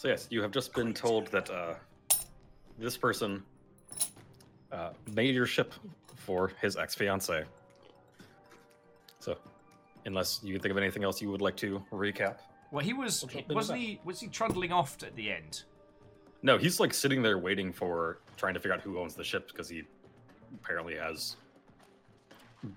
So 0.00 0.08
yes, 0.08 0.28
you 0.30 0.40
have 0.40 0.50
just 0.50 0.72
been 0.72 0.94
told 0.94 1.26
that 1.26 1.50
uh, 1.50 1.74
this 2.78 2.96
person 2.96 3.42
uh, 4.72 4.92
made 5.12 5.34
your 5.34 5.44
ship 5.44 5.74
for 6.16 6.52
his 6.58 6.78
ex-fiance. 6.78 7.44
So, 9.18 9.36
unless 10.06 10.40
you 10.42 10.54
can 10.54 10.62
think 10.62 10.70
of 10.70 10.78
anything 10.78 11.04
else 11.04 11.20
you 11.20 11.30
would 11.30 11.42
like 11.42 11.54
to 11.56 11.84
recap. 11.92 12.36
Well, 12.70 12.82
he 12.82 12.94
was 12.94 13.20
We'll 13.22 13.28
jump 13.28 13.42
into 13.42 13.54
wasn't 13.54 13.80
he 13.80 14.00
was 14.02 14.18
he 14.20 14.28
trundling 14.28 14.72
off 14.72 14.96
at 15.02 15.14
the 15.16 15.30
end? 15.30 15.64
No, 16.42 16.56
he's 16.56 16.80
like 16.80 16.94
sitting 16.94 17.20
there 17.20 17.36
waiting 17.36 17.70
for 17.70 18.20
trying 18.38 18.54
to 18.54 18.60
figure 18.60 18.72
out 18.72 18.80
who 18.80 18.98
owns 18.98 19.14
the 19.14 19.24
ship 19.24 19.48
because 19.48 19.68
he 19.68 19.82
apparently 20.54 20.96
has 20.96 21.36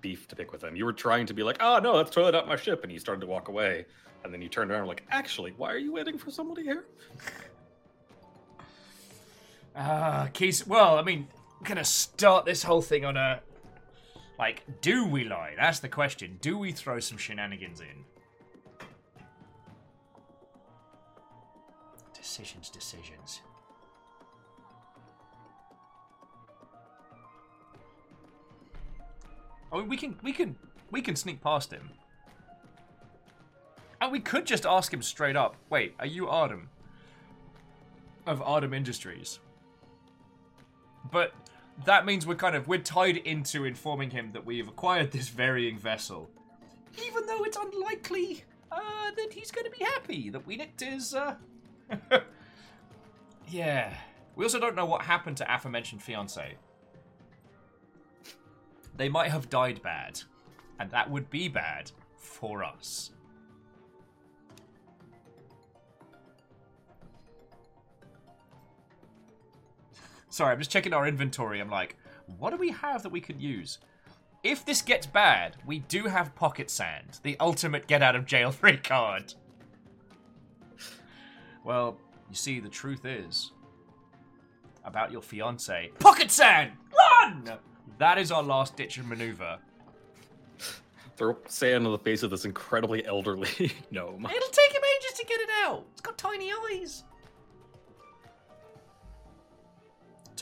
beef 0.01 0.27
to 0.27 0.35
pick 0.35 0.51
with 0.51 0.61
him. 0.61 0.75
You 0.75 0.83
were 0.83 0.91
trying 0.91 1.25
to 1.27 1.33
be 1.33 1.41
like, 1.41 1.55
"Oh 1.61 1.79
no, 1.79 1.95
that's 1.95 2.11
totally 2.11 2.33
not 2.33 2.49
my 2.49 2.57
ship," 2.57 2.83
and 2.83 2.91
he 2.91 2.99
started 2.99 3.21
to 3.21 3.27
walk 3.27 3.47
away, 3.47 3.85
and 4.23 4.33
then 4.33 4.41
you 4.41 4.49
turned 4.49 4.71
around 4.71 4.81
and 4.81 4.87
like, 4.89 5.03
"Actually, 5.09 5.51
why 5.57 5.71
are 5.71 5.77
you 5.77 5.93
waiting 5.93 6.17
for 6.17 6.31
somebody 6.31 6.63
here?" 6.63 6.85
Ah, 9.75 10.29
Keys. 10.33 10.67
Well, 10.67 10.99
I 10.99 11.01
mean, 11.01 11.27
we're 11.59 11.67
gonna 11.67 11.83
start 11.83 12.45
this 12.45 12.63
whole 12.63 12.81
thing 12.81 13.05
on 13.05 13.17
a 13.17 13.41
like, 14.39 14.63
do 14.81 15.05
we 15.05 15.23
lie? 15.23 15.53
That's 15.57 15.79
the 15.79 15.89
question. 15.89 16.37
Do 16.41 16.57
we 16.57 16.71
throw 16.71 16.99
some 16.99 17.17
shenanigans 17.17 17.81
in? 17.81 18.03
Decisions, 22.13 22.69
decisions. 22.69 23.41
I 29.71 29.77
mean, 29.77 29.87
we 29.87 29.97
can, 29.97 30.17
we 30.21 30.33
can, 30.33 30.55
we 30.91 31.01
can 31.01 31.15
sneak 31.15 31.41
past 31.41 31.71
him, 31.71 31.89
and 34.03 34.11
we 34.11 34.19
could 34.19 34.45
just 34.45 34.65
ask 34.65 34.93
him 34.93 35.01
straight 35.01 35.37
up. 35.37 35.55
Wait, 35.69 35.95
are 35.97 36.05
you 36.05 36.27
Artem 36.27 36.69
of 38.27 38.41
Artem 38.41 38.73
Industries? 38.73 39.39
But 41.09 41.33
that 41.85 42.05
means 42.05 42.27
we're 42.27 42.35
kind 42.35 42.55
of 42.55 42.67
we're 42.67 42.79
tied 42.79 43.15
into 43.15 43.63
informing 43.63 44.09
him 44.09 44.31
that 44.33 44.45
we 44.45 44.57
have 44.57 44.67
acquired 44.67 45.11
this 45.11 45.29
varying 45.29 45.79
vessel, 45.79 46.29
even 47.01 47.25
though 47.25 47.45
it's 47.45 47.55
unlikely 47.55 48.43
uh, 48.71 49.11
that 49.15 49.31
he's 49.31 49.51
going 49.51 49.71
to 49.71 49.71
be 49.71 49.85
happy 49.85 50.29
that 50.29 50.45
we 50.45 50.57
nicked 50.57 50.81
his. 50.81 51.13
Uh... 51.13 51.35
yeah. 53.47 53.93
We 54.35 54.43
also 54.43 54.59
don't 54.59 54.75
know 54.75 54.85
what 54.85 55.03
happened 55.03 55.37
to 55.37 55.53
aforementioned 55.55 56.03
fiance. 56.03 56.55
They 58.97 59.07
might 59.07 59.31
have 59.31 59.49
died 59.49 59.81
bad, 59.81 60.19
and 60.79 60.91
that 60.91 61.09
would 61.09 61.29
be 61.29 61.47
bad 61.47 61.91
for 62.17 62.63
us. 62.63 63.11
Sorry, 70.33 70.51
I'm 70.51 70.57
just 70.57 70.71
checking 70.71 70.93
our 70.93 71.05
inventory. 71.05 71.59
I'm 71.59 71.69
like, 71.69 71.95
what 72.39 72.49
do 72.49 72.57
we 72.57 72.71
have 72.71 73.03
that 73.03 73.11
we 73.11 73.21
could 73.21 73.39
use? 73.39 73.77
If 74.41 74.65
this 74.65 74.81
gets 74.81 75.05
bad, 75.05 75.57
we 75.63 75.77
do 75.77 76.05
have 76.05 76.33
pocket 76.33 76.71
sand, 76.71 77.19
the 77.21 77.37
ultimate 77.39 77.85
get 77.85 78.01
out 78.01 78.15
of 78.15 78.25
jail 78.25 78.49
free 78.51 78.77
card. 78.77 79.35
Well, 81.63 81.99
you 82.29 82.35
see, 82.35 82.59
the 82.59 82.67
truth 82.67 83.05
is 83.05 83.51
about 84.83 85.11
your 85.11 85.21
fiance. 85.21 85.91
Pocket 85.99 86.31
sand! 86.31 86.71
Run! 86.97 87.51
That 87.99 88.17
is 88.17 88.31
our 88.31 88.41
last 88.41 88.75
ditch 88.75 88.97
and 88.97 89.07
maneuver. 89.07 89.59
Throw 91.15 91.37
sand 91.47 91.85
on 91.85 91.91
the 91.91 91.99
face 91.99 92.23
of 92.23 92.31
this 92.31 92.45
incredibly 92.45 93.05
elderly 93.05 93.71
gnome. 93.91 94.25
It'll 94.25 94.49
take 94.49 94.73
him 94.73 94.81
ages 94.97 95.19
to 95.19 95.25
get 95.27 95.41
it 95.41 95.49
out. 95.63 95.85
It's 95.91 96.01
got 96.01 96.17
tiny 96.17 96.51
eyes. 96.51 97.03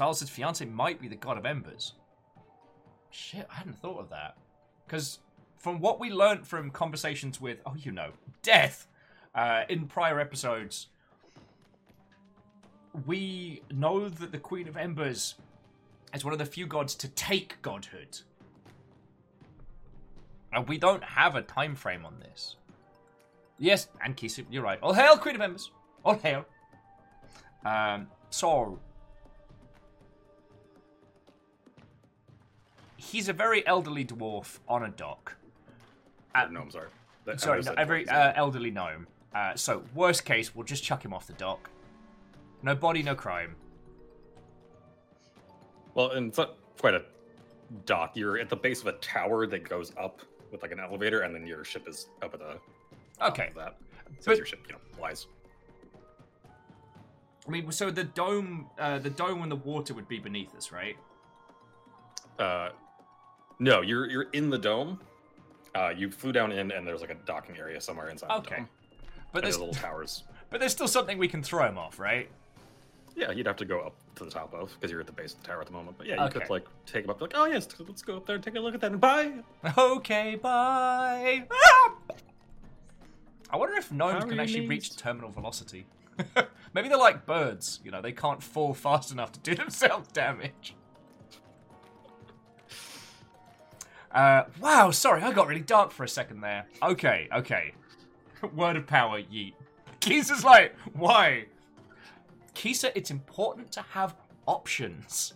Talos' 0.02 0.28
fiance 0.28 0.66
might 0.66 1.00
be 1.00 1.08
the 1.08 1.16
god 1.16 1.38
of 1.38 1.46
embers. 1.46 1.94
Shit, 3.12 3.46
I 3.52 3.54
hadn't 3.54 3.78
thought 3.80 4.00
of 4.00 4.10
that. 4.10 4.36
Because 4.86 5.20
from 5.58 5.80
what 5.80 6.00
we 6.00 6.10
learnt 6.10 6.48
from 6.48 6.72
conversations 6.72 7.40
with, 7.40 7.60
oh, 7.68 7.76
you 7.78 7.92
know, 7.92 8.10
death 8.42 8.88
uh, 9.36 9.64
in 9.70 9.86
prior 9.86 10.20
episodes, 10.20 10.88
we 13.06 13.62
know 13.72 14.10
that 14.10 14.32
the 14.32 14.40
Queen 14.40 14.68
of 14.68 14.76
Embers 14.76 15.36
is 16.16 16.26
one 16.26 16.34
of 16.34 16.40
the 16.40 16.46
few 16.46 16.66
gods 16.66 16.96
to 16.96 17.08
take 17.10 17.62
godhood. 17.62 18.18
And 20.52 20.68
we 20.68 20.80
don't 20.80 21.04
have 21.04 21.36
a 21.36 21.44
time 21.44 21.76
frame 21.76 22.06
on 22.08 22.16
this. 22.20 22.56
Yes, 23.60 23.88
and 24.04 24.18
Kisu, 24.18 24.46
you're 24.50 24.64
right. 24.64 24.80
All 24.82 24.94
hail, 24.94 25.16
Queen 25.18 25.36
of 25.36 25.42
Embers. 25.42 25.70
All 26.04 26.16
hail. 26.16 26.44
Um, 27.64 28.08
so 28.32 28.80
he's 33.02 33.28
a 33.30 33.34
very 33.34 33.66
elderly 33.66 34.06
dwarf 34.06 34.60
on 34.68 34.84
a 34.84 34.90
dock. 34.90 35.36
Uh, 36.36 36.46
gnomes 36.46 36.76
are. 36.76 36.90
That- 37.26 37.42
Sorry, 37.42 37.58
no, 37.60 37.62
said 37.64 37.80
a 37.80 37.86
very 37.86 38.06
dwarves. 38.06 38.30
uh, 38.30 38.34
elderly 38.36 38.72
gnome. 38.72 39.08
Uh, 39.34 39.56
so 39.56 39.84
worst 39.96 40.26
case, 40.26 40.54
we'll 40.56 40.66
just 40.66 40.84
chuck 40.84 41.04
him 41.04 41.14
off 41.14 41.26
the 41.28 41.34
dock. 41.34 41.70
No 42.64 42.76
body, 42.76 43.02
no 43.02 43.16
crime. 43.16 43.56
Well, 45.94 46.12
and 46.12 46.28
it's 46.30 46.38
not 46.38 46.56
quite 46.80 46.94
a 46.94 47.04
dock. 47.86 48.16
You're 48.16 48.38
at 48.40 48.50
the 48.50 48.56
base 48.56 48.82
of 48.82 48.88
a 48.88 48.94
tower 48.94 49.48
that 49.48 49.68
goes 49.68 49.92
up 49.98 50.22
with 50.52 50.62
like 50.62 50.72
an 50.72 50.80
elevator, 50.80 51.22
and 51.22 51.34
then 51.34 51.46
your 51.48 51.64
ship 51.64 51.88
is 51.88 52.08
up 52.22 52.34
at 52.34 52.40
the 52.40 52.58
Okay. 53.26 53.48
of 53.48 53.56
that. 53.56 53.78
Since 54.14 54.26
But- 54.26 54.38
your 54.38 54.46
ship, 54.46 54.60
you 54.68 54.74
know, 54.74 54.80
flies. 54.96 55.28
I 57.48 57.50
mean, 57.50 57.72
so 57.72 57.90
the 57.90 58.04
dome, 58.04 58.70
uh, 58.78 59.00
the 59.00 59.10
dome 59.10 59.42
and 59.42 59.52
the 59.52 59.56
water 59.56 59.94
would 59.96 60.08
be 60.08 60.20
beneath 60.20 60.54
us, 60.56 60.72
right? 60.72 60.96
Uh, 62.38 62.70
no, 63.62 63.82
you're 63.82 64.10
you're 64.10 64.28
in 64.34 64.50
the 64.50 64.58
dome. 64.58 65.00
Uh, 65.74 65.94
you 65.96 66.12
flew 66.12 66.32
down 66.34 66.52
in, 66.52 66.72
and 66.72 66.86
there's 66.86 67.00
like 67.02 67.12
a 67.12 67.18
docking 67.26 67.58
area 67.58 67.80
somewhere 67.80 68.10
inside 68.10 68.28
the 68.30 68.34
Okay. 68.36 68.56
dome. 68.58 68.70
But 69.32 69.44
there's, 69.44 69.56
there's 69.56 69.60
little 69.60 69.74
towers. 69.74 70.24
but 70.50 70.60
there's 70.60 70.74
still 70.74 70.88
something 70.90 71.18
we 71.18 71.30
can 71.30 71.42
throw 71.42 71.66
him 71.66 71.78
off, 71.78 71.98
right? 72.00 72.30
Yeah, 73.16 73.32
you'd 73.32 73.46
have 73.46 73.56
to 73.58 73.66
go 73.66 73.80
up 73.82 73.96
to 74.16 74.26
the 74.26 74.32
top 74.32 74.54
of 74.54 74.72
because 74.74 74.92
you're 74.92 75.00
at 75.00 75.06
the 75.08 75.14
base 75.14 75.34
of 75.34 75.42
the 75.42 75.48
tower 75.48 75.62
at 75.62 75.68
the 75.68 75.74
moment. 75.74 75.98
But 75.98 76.08
yeah, 76.08 76.16
you 76.16 76.22
Okay. 76.24 76.40
could 76.40 76.50
like 76.50 76.66
take 76.86 77.06
him 77.06 77.10
up. 77.12 77.22
Like, 77.22 77.32
oh 77.36 77.46
yes, 77.46 77.68
let's 77.80 78.02
go 78.02 78.18
up 78.18 78.26
there 78.26 78.36
and 78.36 78.44
take 78.44 78.56
a 78.56 78.60
look 78.60 78.74
at 78.74 78.82
that. 78.82 78.92
And 78.92 79.00
bye. 79.00 79.32
Okay, 79.78 80.36
bye. 80.36 81.46
Ah! 81.52 81.94
I 83.50 83.58
wonder 83.58 83.76
if 83.76 83.92
gnomes 83.92 84.24
How 84.24 84.30
can 84.30 84.40
actually 84.40 84.68
reach 84.68 84.96
terminal 84.96 85.30
velocity. 85.30 85.86
Maybe 86.74 86.88
they're 86.88 86.98
like 86.98 87.26
birds, 87.26 87.80
you 87.84 87.92
know, 87.92 88.02
they 88.02 88.14
can't 88.14 88.42
fall 88.42 88.74
fast 88.74 89.12
enough 89.12 89.32
to 89.34 89.40
do 89.42 89.56
themselves 89.56 90.08
damage. 90.10 90.76
Uh, 94.14 94.44
wow, 94.60 94.92
sorry, 94.92 95.22
I 95.22 95.32
got 95.32 95.48
really 95.48 95.62
dark 95.62 95.92
for 95.92 96.04
a 96.04 96.10
second 96.10 96.42
there. 96.42 96.66
Okay, 96.84 97.30
okay. 97.34 97.74
Word 98.56 98.76
of 98.76 98.86
power, 98.86 99.22
yeet. 99.22 99.54
Kisa's 100.02 100.44
like, 100.44 100.76
why? 100.94 101.46
Kisa, 102.54 102.96
it's 102.98 103.12
important 103.12 103.72
to 103.72 103.82
have 103.82 104.16
options. 104.48 105.34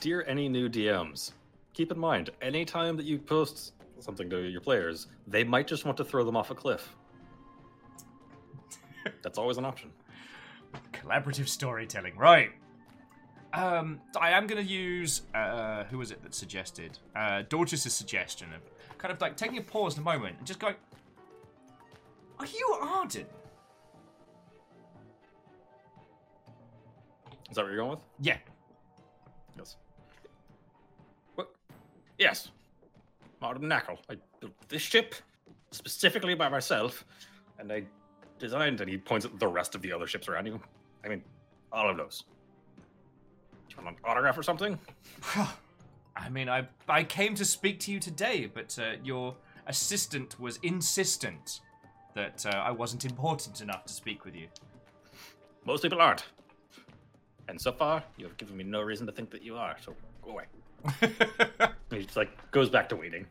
Dear 0.00 0.24
any 0.26 0.48
new 0.48 0.68
DMs, 0.70 1.32
keep 1.74 1.92
in 1.92 1.98
mind, 1.98 2.30
anytime 2.40 2.96
that 2.96 3.04
you 3.04 3.18
post 3.18 3.74
something 4.00 4.28
to 4.30 4.40
your 4.48 4.60
players, 4.60 5.08
they 5.26 5.44
might 5.44 5.66
just 5.66 5.84
want 5.84 5.96
to 5.98 6.04
throw 6.04 6.24
them 6.24 6.36
off 6.36 6.50
a 6.50 6.54
cliff. 6.54 6.96
That's 9.22 9.38
always 9.38 9.58
an 9.58 9.64
option. 9.64 9.92
Collaborative 10.92 11.48
storytelling, 11.48 12.16
right? 12.16 12.50
Um, 13.52 14.00
I 14.18 14.30
am 14.30 14.46
going 14.46 14.64
to 14.64 14.70
use 14.70 15.22
uh, 15.34 15.84
who 15.84 15.98
was 15.98 16.10
it 16.10 16.22
that 16.22 16.34
suggested? 16.34 16.98
Uh, 17.14 17.42
suggestion 17.92 18.48
of 18.54 18.62
kind 18.98 19.12
of 19.12 19.20
like 19.20 19.36
taking 19.36 19.58
a 19.58 19.62
pause 19.62 19.94
in 19.94 20.00
a 20.00 20.04
moment 20.04 20.36
and 20.38 20.46
just 20.46 20.58
going, 20.58 20.74
"Are 22.38 22.46
you 22.46 22.78
Arden?" 22.80 23.26
Is 27.50 27.56
that 27.56 27.64
what 27.64 27.72
you're 27.72 27.76
going 27.76 27.90
with? 27.90 28.04
Yeah. 28.20 28.38
Yes. 29.58 29.76
What? 31.34 31.54
Yes. 32.18 32.50
Martin 33.42 33.68
Knackle. 33.68 33.98
I 34.08 34.16
built 34.40 34.54
this 34.68 34.80
ship 34.80 35.14
specifically 35.70 36.34
by 36.34 36.48
myself, 36.48 37.04
and 37.58 37.70
I 37.70 37.82
designed. 38.42 38.82
And 38.82 38.90
he 38.90 38.98
points 38.98 39.24
at 39.24 39.38
the 39.38 39.48
rest 39.48 39.74
of 39.74 39.80
the 39.80 39.92
other 39.92 40.06
ships 40.06 40.28
around 40.28 40.46
you. 40.46 40.60
I 41.04 41.08
mean, 41.08 41.22
all 41.72 41.88
of 41.88 41.96
those. 41.96 42.24
Do 43.68 43.76
you 43.78 43.84
want 43.84 43.96
an 43.96 44.04
autograph 44.04 44.36
or 44.36 44.42
something? 44.42 44.78
I 46.14 46.28
mean, 46.28 46.50
I 46.50 46.68
I 46.86 47.04
came 47.04 47.34
to 47.36 47.44
speak 47.44 47.80
to 47.80 47.92
you 47.92 47.98
today, 47.98 48.50
but 48.52 48.78
uh, 48.78 48.96
your 49.02 49.34
assistant 49.66 50.38
was 50.38 50.58
insistent 50.62 51.60
that 52.14 52.44
uh, 52.44 52.50
I 52.50 52.70
wasn't 52.70 53.06
important 53.06 53.62
enough 53.62 53.86
to 53.86 53.92
speak 53.94 54.26
with 54.26 54.36
you. 54.36 54.48
Most 55.64 55.82
people 55.82 56.02
aren't. 56.02 56.24
And 57.48 57.58
so 57.58 57.72
far, 57.72 58.04
you 58.18 58.26
have 58.26 58.36
given 58.36 58.56
me 58.56 58.64
no 58.64 58.82
reason 58.82 59.06
to 59.06 59.12
think 59.12 59.30
that 59.30 59.42
you 59.42 59.56
are. 59.56 59.76
So 59.80 59.94
go 60.22 60.32
away. 60.32 60.44
He 61.92 62.04
just 62.04 62.16
like 62.16 62.50
goes 62.50 62.70
back 62.70 62.88
to 62.88 62.96
waiting. 62.96 63.26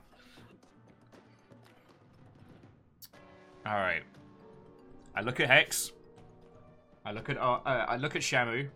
All 3.65 3.73
right. 3.73 4.03
I 5.15 5.21
look 5.21 5.39
at 5.39 5.47
Hex. 5.47 5.91
I 7.05 7.11
look 7.11 7.29
at 7.29 7.37
uh, 7.37 7.59
uh, 7.65 7.85
I 7.87 7.97
look 7.97 8.15
at 8.15 8.21
Shamu. 8.21 8.69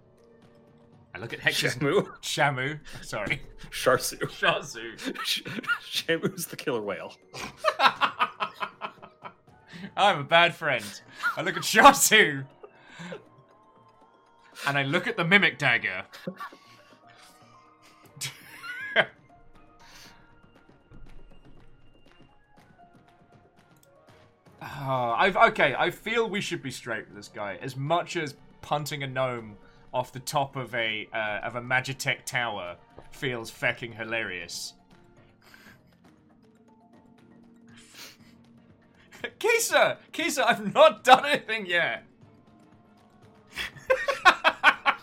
I 1.13 1.17
look 1.17 1.31
at 1.33 1.39
Hex's 1.39 1.75
Shamu, 1.75 2.07
Shamu. 2.21 2.79
Sorry, 3.01 3.41
Sharsu. 3.71 4.19
Shazu. 4.19 4.97
Shamu's 5.81 6.47
the 6.47 6.55
killer 6.57 6.81
whale. 6.81 7.13
I'm 9.97 10.19
a 10.19 10.23
bad 10.23 10.55
friend. 10.55 10.83
I 11.37 11.41
look 11.41 11.55
at 11.55 11.63
Shasu. 11.63 12.45
And 14.67 14.77
I 14.77 14.83
look 14.83 15.07
at 15.07 15.15
the 15.15 15.23
mimic 15.23 15.57
dagger. 15.57 16.03
Oh, 24.65 25.13
I've 25.15 25.37
okay. 25.37 25.75
I 25.77 25.91
feel 25.91 26.27
we 26.27 26.41
should 26.41 26.63
be 26.63 26.71
straight 26.71 27.05
with 27.07 27.15
this 27.15 27.27
guy. 27.27 27.59
As 27.61 27.75
much 27.75 28.15
as 28.17 28.35
punting 28.61 29.03
a 29.03 29.07
gnome 29.07 29.57
off 29.93 30.11
the 30.11 30.19
top 30.19 30.55
of 30.55 30.73
a 30.73 31.07
uh, 31.13 31.41
of 31.43 31.55
a 31.55 31.61
Magitech 31.61 32.25
tower 32.25 32.77
feels 33.11 33.51
fecking 33.51 33.95
hilarious. 33.95 34.73
Kisa, 39.39 39.99
Kisa, 40.11 40.47
I've 40.47 40.73
not 40.73 41.03
done 41.03 41.25
anything 41.25 41.67
yet. 41.67 42.03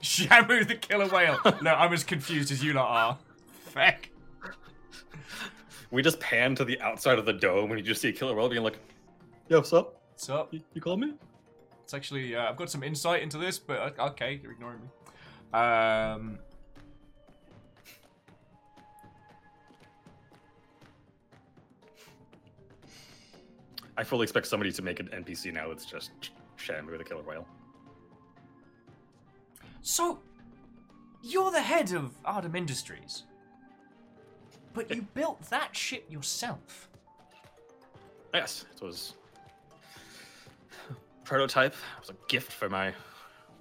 Shamu 0.00 0.66
the 0.66 0.76
killer 0.76 1.08
whale. 1.08 1.38
No, 1.60 1.74
I'm 1.74 1.92
as 1.92 2.04
confused 2.04 2.52
as 2.52 2.62
you 2.62 2.72
lot 2.72 2.88
are. 2.88 3.18
Feck. 3.66 4.10
We 5.94 6.02
just 6.02 6.18
pan 6.18 6.56
to 6.56 6.64
the 6.64 6.80
outside 6.80 7.20
of 7.20 7.24
the 7.24 7.32
dome 7.32 7.70
and 7.70 7.78
you 7.78 7.86
just 7.86 8.02
see 8.02 8.08
a 8.08 8.12
killer 8.12 8.34
whale 8.34 8.48
being 8.48 8.64
like, 8.64 8.80
"Yo, 9.48 9.58
what's 9.58 9.72
up? 9.72 10.02
What's 10.10 10.28
up? 10.28 10.52
You, 10.52 10.60
you 10.74 10.80
call 10.80 10.96
me?" 10.96 11.14
It's 11.84 11.94
actually 11.94 12.34
uh, 12.34 12.50
I've 12.50 12.56
got 12.56 12.68
some 12.68 12.82
insight 12.82 13.22
into 13.22 13.38
this, 13.38 13.60
but 13.60 13.96
uh, 14.00 14.06
okay, 14.08 14.40
you're 14.42 14.50
ignoring 14.50 14.80
me. 14.80 14.88
Um, 15.56 16.40
I 23.96 24.02
fully 24.02 24.24
expect 24.24 24.48
somebody 24.48 24.72
to 24.72 24.82
make 24.82 24.98
an 24.98 25.06
NPC 25.14 25.52
now 25.52 25.68
that's 25.68 25.84
just 25.84 26.10
Shamu 26.58 27.00
a 27.00 27.04
killer 27.04 27.22
whale. 27.22 27.46
so 29.80 30.18
you're 31.22 31.52
the 31.52 31.60
head 31.62 31.92
of 31.92 32.20
Ardham 32.24 32.56
Industries, 32.56 33.22
but 34.74 34.90
you 34.94 35.02
built 35.14 35.40
that 35.50 35.74
ship 35.74 36.04
yourself. 36.10 36.88
Yes, 38.34 38.66
it 38.74 38.82
was 38.82 39.14
prototype. 41.24 41.72
It 41.72 42.00
was 42.00 42.10
a 42.10 42.16
gift 42.28 42.52
for 42.52 42.68
my 42.68 42.92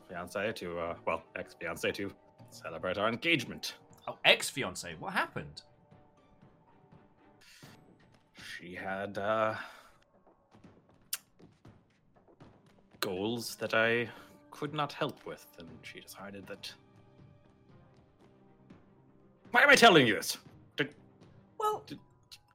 fiance 0.09 0.51
to, 0.51 0.79
uh, 0.79 0.95
well, 1.05 1.23
ex-fiance 1.35 1.91
to 1.91 2.11
celebrate 2.49 2.97
our 2.97 3.07
engagement. 3.07 3.75
Oh, 4.07 4.17
ex-fiance, 4.25 4.95
what 4.99 5.13
happened? 5.13 5.61
She 8.35 8.73
had 8.75 9.17
uh, 9.17 9.55
goals 12.99 13.55
that 13.57 13.73
I 13.73 14.09
could 14.51 14.73
not 14.73 14.91
help 14.93 15.25
with, 15.25 15.45
and 15.59 15.67
she 15.83 15.99
decided 15.99 16.47
that. 16.47 16.73
Why 19.51 19.61
am 19.61 19.69
I 19.69 19.75
telling 19.75 20.07
you 20.07 20.15
this? 20.15 20.37
Well, 21.63 21.81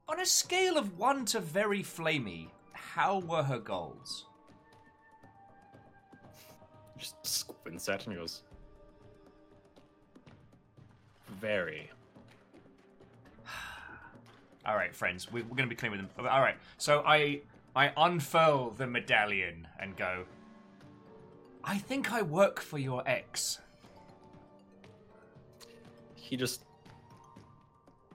on 0.07 0.19
a 0.19 0.25
scale 0.25 0.77
of 0.77 0.99
one 0.99 1.25
to 1.25 1.39
very 1.39 1.81
flamey, 1.81 2.49
how 2.73 3.19
were 3.21 3.41
her 3.41 3.57
goals? 3.57 4.25
Just 6.95 7.15
squints 7.25 7.89
at 7.89 8.01
it 8.01 8.07
and 8.07 8.15
goes. 8.17 8.43
Very. 11.41 11.89
All 14.65 14.75
right, 14.75 14.95
friends, 14.95 15.31
we- 15.31 15.41
we're 15.41 15.55
going 15.55 15.67
to 15.67 15.75
be 15.75 15.75
clean 15.75 15.91
with 15.91 16.01
them. 16.01 16.27
All 16.27 16.41
right, 16.41 16.57
so 16.77 17.01
I 17.03 17.41
I 17.75 17.91
unfurl 17.97 18.71
the 18.77 18.85
medallion 18.85 19.67
and 19.79 19.97
go. 19.97 20.23
I 21.63 21.79
think 21.79 22.11
I 22.13 22.21
work 22.21 22.59
for 22.59 22.77
your 22.77 23.01
ex. 23.07 23.57
He 26.13 26.37
just. 26.37 26.63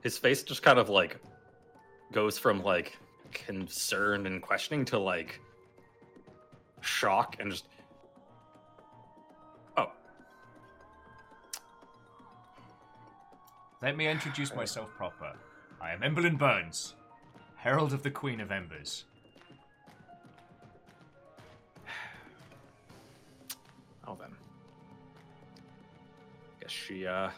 His 0.05 0.17
face 0.19 0.43
just 0.43 0.61
kind 0.61 0.77
of 0.77 0.87
like 0.87 1.17
goes 2.11 2.37
from 2.37 2.61
like 2.61 2.95
concern 3.33 4.27
and 4.27 4.39
questioning 4.39 4.85
to 4.85 4.99
like 4.99 5.41
shock 6.81 7.37
and 7.39 7.49
just. 7.49 7.65
Oh, 9.75 9.87
Let 13.81 13.97
me 13.97 14.07
introduce 14.07 14.53
myself 14.53 14.89
proper. 14.95 15.33
I 15.81 15.91
am 15.93 16.01
Emberlyn 16.01 16.37
Burns, 16.37 16.93
Herald 17.55 17.91
of 17.91 18.03
the 18.03 18.11
Queen 18.11 18.39
of 18.41 18.51
Embers. 18.51 19.05
oh 24.07 24.15
then. 24.19 24.35
Guess 26.61 26.69
she, 26.69 27.07
uh. 27.07 27.31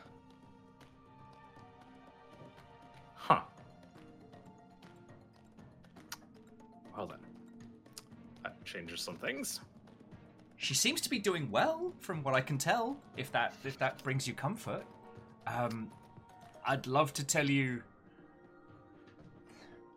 Changes 8.67 9.01
some 9.01 9.15
things. 9.15 9.61
She 10.57 10.73
seems 10.73 11.01
to 11.01 11.09
be 11.09 11.19
doing 11.19 11.49
well, 11.51 11.93
from 11.99 12.23
what 12.23 12.33
I 12.33 12.41
can 12.41 12.57
tell. 12.57 12.97
If 13.15 13.31
that 13.31 13.53
if 13.63 13.77
that 13.79 14.03
brings 14.03 14.27
you 14.27 14.33
comfort, 14.33 14.83
um, 15.45 15.91
I'd 16.65 16.87
love 16.87 17.13
to 17.13 17.23
tell 17.23 17.49
you. 17.49 17.81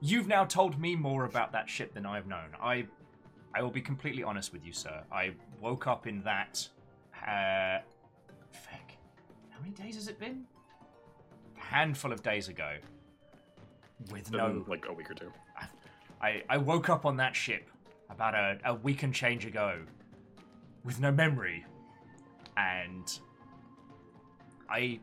You've 0.03 0.29
now 0.29 0.45
told 0.45 0.81
me 0.81 0.97
more 0.97 1.25
about 1.25 1.53
that 1.53 1.69
ship 1.69 1.93
than 1.93 2.07
I've 2.07 2.27
known. 2.27 2.57
I, 2.63 2.87
I 3.55 3.63
will 3.63 3.71
be 3.71 3.83
completely 3.83 4.23
honest 4.23 4.51
with 4.51 4.65
you, 4.65 4.73
sir. 4.73 5.03
I 5.13 5.33
woke 5.61 5.87
up 5.87 6.07
in 6.07 6.23
that. 6.23 6.67
Uh, 7.15 7.81
feck. 8.51 8.97
How 9.51 9.61
many 9.61 9.73
days 9.73 9.97
has 9.97 10.09
it 10.09 10.19
been? 10.19 10.45
A 11.59 11.61
handful 11.61 12.13
of 12.13 12.23
days 12.23 12.49
ago. 12.49 12.77
With 14.11 14.31
no 14.33 14.65
like 14.67 14.87
a 14.89 14.93
week 14.93 15.11
or 15.11 15.15
two. 15.15 15.31
I, 16.23 16.43
I 16.49 16.57
woke 16.57 16.89
up 16.89 17.05
on 17.05 17.17
that 17.17 17.35
ship 17.35 17.69
about 18.11 18.35
a, 18.35 18.59
a 18.65 18.75
week 18.75 19.03
and 19.03 19.15
change 19.15 19.47
ago 19.47 19.81
with 20.85 21.01
no 21.01 21.11
memory. 21.11 21.65
And 22.57 23.19
I 24.69 25.01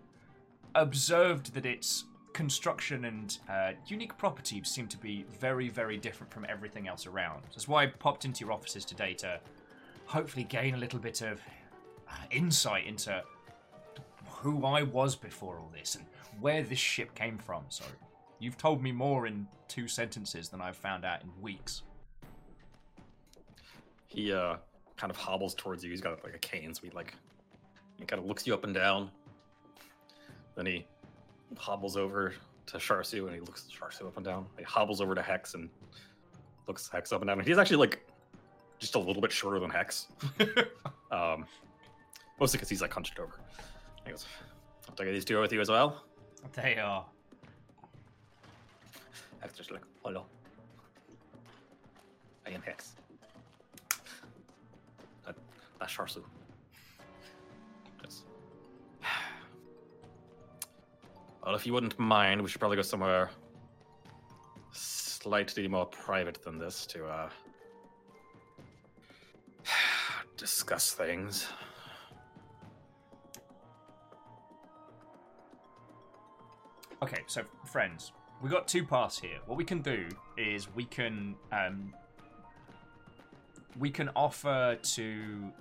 observed 0.75 1.53
that 1.53 1.65
its 1.65 2.05
construction 2.33 3.05
and 3.05 3.39
uh, 3.49 3.71
unique 3.87 4.15
properties 4.17 4.69
seem 4.69 4.87
to 4.87 4.97
be 4.97 5.25
very, 5.39 5.69
very 5.69 5.97
different 5.97 6.31
from 6.31 6.45
everything 6.47 6.87
else 6.87 7.07
around. 7.07 7.41
That's 7.51 7.67
why 7.67 7.83
I 7.83 7.87
popped 7.87 8.25
into 8.25 8.45
your 8.45 8.53
offices 8.53 8.85
today 8.85 9.13
to 9.15 9.39
hopefully 10.05 10.43
gain 10.43 10.75
a 10.75 10.77
little 10.77 10.99
bit 10.99 11.21
of 11.21 11.41
uh, 12.07 12.13
insight 12.31 12.85
into 12.85 13.23
who 14.29 14.65
I 14.65 14.83
was 14.83 15.15
before 15.15 15.57
all 15.57 15.71
this 15.73 15.95
and 15.95 16.05
where 16.39 16.61
this 16.61 16.77
ship 16.77 17.15
came 17.15 17.37
from. 17.39 17.63
So 17.69 17.85
you've 18.39 18.57
told 18.57 18.83
me 18.83 18.91
more 18.91 19.25
in 19.25 19.47
two 19.67 19.87
sentences 19.87 20.49
than 20.49 20.61
I've 20.61 20.77
found 20.77 21.05
out 21.05 21.23
in 21.23 21.31
weeks. 21.41 21.81
He 24.17 24.33
uh 24.33 24.55
kind 24.95 25.11
of 25.11 25.15
hobbles 25.15 25.53
towards 25.53 25.83
you. 25.83 25.91
He's 25.91 26.01
got 26.01 26.23
like 26.23 26.33
a 26.33 26.39
cane, 26.39 26.73
so 26.73 26.81
he 26.83 26.89
like 26.89 27.13
he 27.99 28.05
kind 28.05 28.19
of 28.19 28.27
looks 28.27 28.47
you 28.47 28.53
up 28.55 28.63
and 28.63 28.73
down. 28.73 29.11
Then 30.55 30.65
he 30.65 30.87
hobbles 31.55 31.95
over 31.95 32.33
to 32.65 32.77
Sharsu 32.77 33.27
and 33.27 33.35
he 33.35 33.39
looks 33.39 33.69
Sharsu 33.71 34.07
up 34.07 34.17
and 34.17 34.25
down. 34.25 34.47
He 34.57 34.63
hobbles 34.63 35.01
over 35.01 35.13
to 35.13 35.21
Hex 35.21 35.53
and 35.53 35.69
looks 36.67 36.89
Hex 36.89 37.11
up 37.11 37.21
and 37.21 37.27
down. 37.27 37.37
And 37.37 37.47
he's 37.47 37.59
actually 37.59 37.77
like 37.77 38.09
just 38.79 38.95
a 38.95 38.99
little 38.99 39.21
bit 39.21 39.31
shorter 39.31 39.59
than 39.59 39.69
Hex. 39.69 40.07
um, 41.11 41.45
mostly 42.39 42.57
because 42.57 42.69
he's 42.69 42.81
like 42.81 42.91
hunched 42.91 43.19
over. 43.19 43.39
He 44.03 44.09
goes, 44.09 44.25
"I'll 44.89 44.95
take 44.95 45.09
these 45.09 45.25
two 45.25 45.39
with 45.39 45.53
you 45.53 45.61
as 45.61 45.69
well." 45.69 46.05
They 46.53 46.77
are. 46.77 47.05
Hex 49.41 49.53
just 49.53 49.69
like, 49.69 49.83
"Hello, 50.03 50.25
I 52.47 52.49
am 52.49 52.63
Hex." 52.63 52.95
That, 55.79 55.87
that's 55.87 55.93
Sharsu. 55.93 56.23
Yes. 58.03 58.23
Well, 61.45 61.55
if 61.55 61.65
you 61.65 61.73
wouldn't 61.73 61.97
mind, 61.99 62.41
we 62.41 62.49
should 62.49 62.59
probably 62.59 62.77
go 62.77 62.83
somewhere 62.83 63.29
slightly 64.71 65.67
more 65.67 65.85
private 65.87 66.41
than 66.43 66.57
this 66.57 66.85
to 66.85 67.05
uh 67.05 67.29
discuss 70.37 70.91
things. 70.91 71.47
Okay, 77.03 77.21
so 77.27 77.43
friends, 77.65 78.11
we 78.41 78.49
got 78.49 78.67
two 78.67 78.83
paths 78.83 79.19
here. 79.19 79.37
What 79.45 79.57
we 79.57 79.63
can 79.63 79.81
do 79.81 80.07
is 80.37 80.67
we 80.73 80.85
can 80.85 81.35
um, 81.51 81.93
we 83.79 83.89
can 83.89 84.09
offer 84.15 84.77
to 84.81 85.51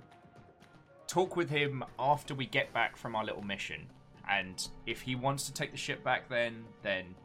talk 1.07 1.35
with 1.35 1.49
him 1.49 1.83
after 1.97 2.35
we 2.35 2.45
get 2.45 2.73
back 2.73 2.97
from 2.97 3.15
our 3.15 3.25
little 3.25 3.43
mission, 3.43 3.87
and 4.29 4.67
if 4.85 5.01
he 5.01 5.15
wants 5.15 5.45
to 5.47 5.53
take 5.53 5.71
the 5.71 5.77
ship 5.77 6.03
back, 6.03 6.29
then 6.29 6.65
then 6.83 7.15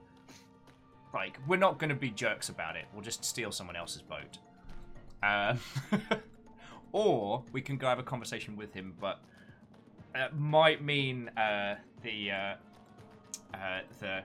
like 1.12 1.38
we're 1.46 1.56
not 1.56 1.78
going 1.78 1.90
to 1.90 1.96
be 1.96 2.10
jerks 2.10 2.48
about 2.48 2.76
it. 2.76 2.86
We'll 2.92 3.02
just 3.02 3.24
steal 3.24 3.52
someone 3.52 3.76
else's 3.76 4.02
boat. 4.02 4.38
Uh, 5.22 5.56
or 6.92 7.42
we 7.52 7.60
can 7.60 7.76
go 7.76 7.86
have 7.86 7.98
a 7.98 8.04
conversation 8.04 8.56
with 8.56 8.72
him, 8.72 8.94
but 9.00 9.20
it 10.14 10.34
might 10.34 10.82
mean 10.82 11.28
uh, 11.36 11.76
the 12.02 12.30
uh, 12.30 12.54
uh, 13.54 13.80
the 14.00 14.22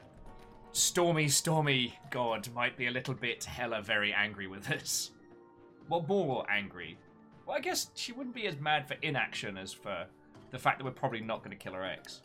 stormy, 0.71 1.27
stormy 1.27 1.97
god 2.09 2.47
might 2.53 2.77
be 2.77 2.87
a 2.87 2.91
little 2.91 3.13
bit 3.13 3.43
hella 3.43 3.81
very 3.81 4.13
angry 4.13 4.47
with 4.47 4.69
us. 4.71 5.11
Well, 5.89 6.05
more 6.07 6.45
angry. 6.49 6.97
Well, 7.47 7.55
I 7.55 7.61
guess 7.61 7.89
she 7.95 8.11
wouldn't 8.11 8.35
be 8.35 8.45
as 8.45 8.59
mad 8.59 8.87
for 8.87 8.95
inaction 9.01 9.57
as 9.57 9.71
for 9.71 10.05
the 10.51 10.59
fact 10.59 10.79
that 10.79 10.83
we're 10.83 10.91
probably 10.91 11.21
not 11.21 11.39
going 11.39 11.51
to 11.51 11.63
kill 11.63 11.73
her 11.73 11.83
ex. 11.83 12.21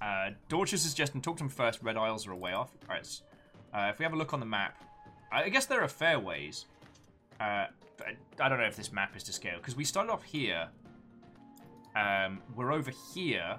Uh, 0.00 0.30
Dorchester 0.48 0.88
suggesting 0.88 1.22
talk 1.22 1.38
to 1.38 1.44
him 1.44 1.48
first. 1.48 1.82
Red 1.82 1.96
Isles 1.96 2.26
are 2.26 2.32
a 2.32 2.36
way 2.36 2.52
off. 2.52 2.70
All 2.88 2.94
right. 2.94 3.20
Uh, 3.74 3.90
if 3.90 3.98
we 3.98 4.04
have 4.04 4.12
a 4.12 4.16
look 4.16 4.34
on 4.34 4.40
the 4.40 4.46
map, 4.46 4.82
I 5.32 5.48
guess 5.48 5.66
there 5.66 5.82
are 5.82 5.88
fair 5.88 6.20
ways. 6.20 6.66
Uh, 7.40 7.66
I 8.40 8.48
don't 8.48 8.58
know 8.58 8.64
if 8.64 8.76
this 8.76 8.92
map 8.92 9.16
is 9.16 9.24
to 9.24 9.32
scale 9.32 9.56
because 9.56 9.74
we 9.74 9.84
started 9.84 10.12
off 10.12 10.22
here. 10.22 10.68
Um, 11.96 12.40
we're 12.54 12.72
over 12.72 12.92
here, 13.14 13.56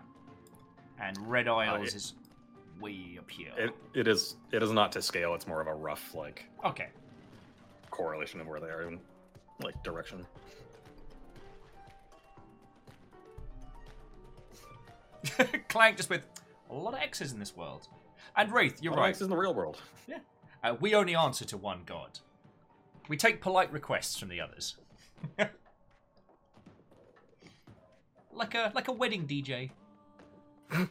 and 1.02 1.18
Red 1.30 1.48
Isles 1.48 1.90
it- 1.90 1.96
is 1.96 2.14
way 2.80 3.18
up 3.20 3.30
here. 3.30 3.52
It, 3.58 3.72
it 3.94 4.08
is 4.08 4.38
it 4.54 4.64
is 4.64 4.72
not 4.72 4.92
to 4.94 5.02
scale. 5.02 5.34
It's 5.36 5.48
more 5.48 5.60
of 5.62 5.68
a 5.68 5.74
rough 5.74 6.16
like 6.16 6.46
okay. 6.64 6.88
Correlation 7.90 8.40
of 8.42 8.48
where 8.48 8.60
they 8.60 8.68
are 8.68 8.84
in 8.84 9.00
like 9.62 9.82
direction. 9.84 10.26
Clank 15.70 15.98
just 15.98 16.10
with 16.10 16.26
a 16.70 16.74
lot 16.74 16.94
of 16.94 17.02
X's 17.02 17.32
in 17.34 17.40
this 17.40 17.56
world. 17.56 17.88
And 18.36 18.52
Wraith, 18.52 18.82
you're 18.82 18.94
right. 18.94 19.14
is 19.14 19.22
in 19.22 19.30
the 19.30 19.38
real 19.38 19.54
world. 19.54 19.82
Uh, 20.64 20.76
we 20.80 20.94
only 20.94 21.16
answer 21.16 21.46
to 21.46 21.58
one 21.58 21.82
god. 21.86 22.20
We 23.08 23.18
take 23.18 23.42
polite 23.42 23.72
requests 23.72 24.18
from 24.18 24.30
the 24.30 24.42
others. 24.42 24.76
like 28.34 28.56
a 28.56 28.72
like 28.76 28.88
a 28.88 28.92
wedding 28.92 29.26
DJ. 29.28 29.72
I 30.72 30.88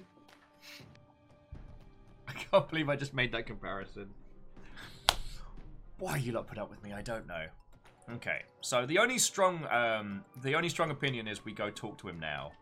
can't 2.35 2.69
believe 2.69 2.89
I 2.89 2.97
just 2.97 3.15
made 3.15 3.33
that 3.33 3.47
comparison. 3.47 4.11
Why 5.99 6.17
you 6.17 6.33
lot 6.33 6.47
put 6.47 6.59
up 6.59 6.71
with 6.71 6.83
me, 6.83 6.93
I 6.93 7.03
don't 7.03 7.27
know. 7.27 7.45
Okay, 8.15 8.43
so 8.61 8.87
the 8.87 8.99
only 8.99 9.19
strong 9.19 9.67
um, 9.71 10.25
the 10.43 10.55
only 10.55 10.69
strong 10.69 10.91
opinion 10.91 11.29
is 11.29 11.45
we 11.45 11.53
go 11.53 11.71
talk 11.71 11.99
to 11.99 12.09
him 12.09 12.19
now. 12.19 12.53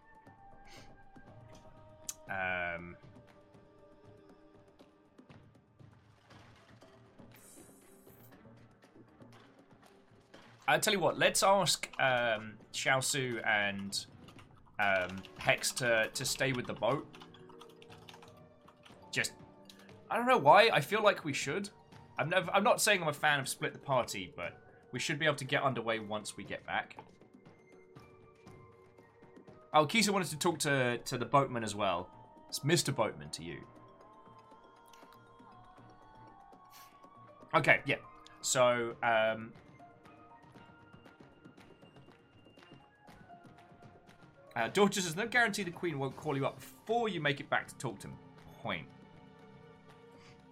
Um, 2.28 2.96
I'll 10.66 10.80
tell 10.80 10.92
you 10.92 10.98
what. 10.98 11.18
Let's 11.18 11.42
ask 11.44 11.88
um, 12.00 12.54
Sharsu 12.72 13.46
and 13.46 14.04
um, 14.80 15.22
Hex 15.38 15.70
to 15.72 16.08
to 16.12 16.24
stay 16.24 16.52
with 16.52 16.66
the 16.66 16.74
boat. 16.74 17.06
Just, 19.12 19.32
I 20.10 20.16
don't 20.16 20.26
know 20.26 20.38
why. 20.38 20.70
I 20.72 20.80
feel 20.80 21.02
like 21.02 21.24
we 21.24 21.32
should. 21.32 21.70
I'm 22.18 22.28
never. 22.30 22.50
I'm 22.52 22.64
not 22.64 22.80
saying 22.80 23.02
I'm 23.02 23.08
a 23.08 23.12
fan 23.12 23.40
of 23.40 23.48
split 23.48 23.72
the 23.72 23.78
party, 23.78 24.32
but 24.36 24.52
we 24.92 24.98
should 24.98 25.18
be 25.18 25.26
able 25.26 25.36
to 25.36 25.44
get 25.44 25.62
underway 25.62 25.98
once 25.98 26.36
we 26.36 26.44
get 26.44 26.64
back. 26.66 26.96
Oh, 29.74 29.84
Kisa 29.84 30.12
wanted 30.12 30.28
to 30.28 30.38
talk 30.38 30.58
to 30.60 30.98
to 30.98 31.18
the 31.18 31.26
boatman 31.26 31.64
as 31.64 31.74
well. 31.74 32.08
It's 32.48 32.60
Mr. 32.60 32.94
Boatman 32.94 33.30
to 33.30 33.42
you. 33.42 33.58
Okay, 37.54 37.80
yeah. 37.86 37.96
So, 38.40 38.94
um, 39.02 39.52
Uh, 44.56 44.68
Daughter 44.68 45.02
says, 45.02 45.14
no 45.14 45.26
guarantee 45.26 45.62
the 45.64 45.70
Queen 45.70 45.98
won't 45.98 46.16
call 46.16 46.34
you 46.34 46.46
up 46.46 46.58
before 46.58 47.10
you 47.10 47.20
make 47.20 47.40
it 47.40 47.50
back 47.50 47.68
to 47.68 47.74
talk 47.76 47.98
to 48.00 48.08
him. 48.08 48.14
Point. 48.62 48.86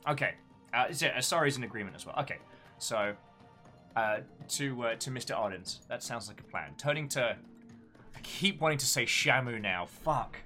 Okay. 0.07 0.35
Uh, 0.75 0.87
is 0.89 1.03
it, 1.03 1.13
uh, 1.17 1.21
sorry 1.21 1.49
is 1.49 1.57
an 1.57 1.65
agreement 1.65 1.95
as 1.97 2.05
well. 2.05 2.17
Okay. 2.21 2.39
So, 2.79 3.15
uh, 3.97 4.19
to 4.49 4.83
uh, 4.83 4.95
to 4.97 5.11
Mr. 5.11 5.37
Ardens, 5.37 5.81
that 5.89 6.03
sounds 6.03 6.29
like 6.29 6.41
a 6.41 6.45
plan. 6.45 6.73
Turning 6.77 7.09
to. 7.09 7.37
I 8.17 8.21
keep 8.23 8.61
wanting 8.61 8.79
to 8.79 8.87
say 8.87 9.05
Shamu 9.05 9.61
now. 9.61 9.87
Fuck. 9.87 10.37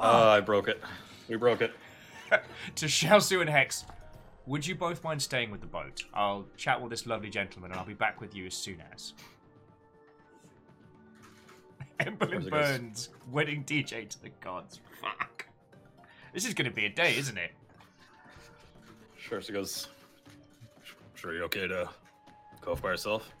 Ah, 0.00 0.32
I 0.32 0.40
broke 0.40 0.68
it. 0.68 0.82
We 1.28 1.36
broke 1.36 1.62
it. 1.62 1.72
to 2.76 2.86
Sharsu 2.86 3.40
and 3.40 3.48
Hex, 3.48 3.84
would 4.46 4.66
you 4.66 4.74
both 4.74 5.04
mind 5.04 5.22
staying 5.22 5.50
with 5.50 5.60
the 5.60 5.66
boat? 5.66 6.02
I'll 6.12 6.46
chat 6.56 6.80
with 6.80 6.90
this 6.90 7.06
lovely 7.06 7.30
gentleman 7.30 7.70
and 7.70 7.78
I'll 7.78 7.86
be 7.86 7.94
back 7.94 8.20
with 8.20 8.34
you 8.34 8.46
as 8.46 8.54
soon 8.54 8.82
as. 8.92 9.12
Emberlyn 12.00 12.30
Where's 12.30 12.46
it 12.46 12.50
goes? 12.50 12.50
Burns, 12.50 13.08
wedding 13.30 13.62
DJ 13.64 14.08
to 14.08 14.22
the 14.22 14.30
gods. 14.40 14.80
Fuck. 15.00 15.46
This 16.34 16.46
is 16.46 16.54
going 16.54 16.68
to 16.68 16.74
be 16.74 16.86
a 16.86 16.90
day, 16.90 17.16
isn't 17.16 17.38
it? 17.38 17.52
Sure, 19.32 19.40
she 19.40 19.52
goes. 19.54 19.88
I'm 20.26 20.82
sure, 21.14 21.32
you're 21.32 21.44
okay 21.44 21.66
to 21.66 21.88
go 22.60 22.72
off 22.72 22.82
by 22.82 22.90
yourself? 22.90 23.32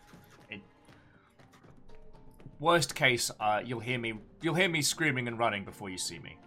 Worst 2.60 2.94
case, 2.94 3.30
uh, 3.38 3.60
you'll 3.62 3.78
hear 3.80 3.98
me. 3.98 4.14
You'll 4.40 4.54
hear 4.54 4.70
me 4.70 4.80
screaming 4.80 5.28
and 5.28 5.38
running 5.38 5.66
before 5.66 5.90
you 5.90 5.98
see 5.98 6.18
me. 6.18 6.38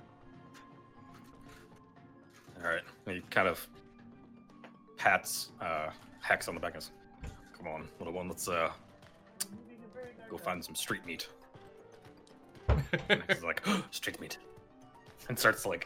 All 2.57 2.71
right. 2.71 2.81
He 3.07 3.21
kind 3.29 3.47
of 3.47 3.67
pats 4.97 5.49
uh, 5.61 5.91
Hex 6.21 6.47
on 6.47 6.55
the 6.55 6.59
back 6.59 6.73
and 6.73 6.81
says, 6.81 6.91
"Come 7.55 7.67
on, 7.67 7.87
little 7.99 8.15
one. 8.15 8.27
Let's 8.27 8.47
uh, 8.47 8.71
go 10.27 10.37
find 10.37 10.65
some 10.65 10.73
street 10.73 11.05
meat." 11.05 11.27
And 13.09 13.21
He's 13.27 13.43
like, 13.43 13.63
"Street 13.91 14.19
meat," 14.19 14.39
and 15.29 15.37
starts 15.37 15.67
like, 15.67 15.85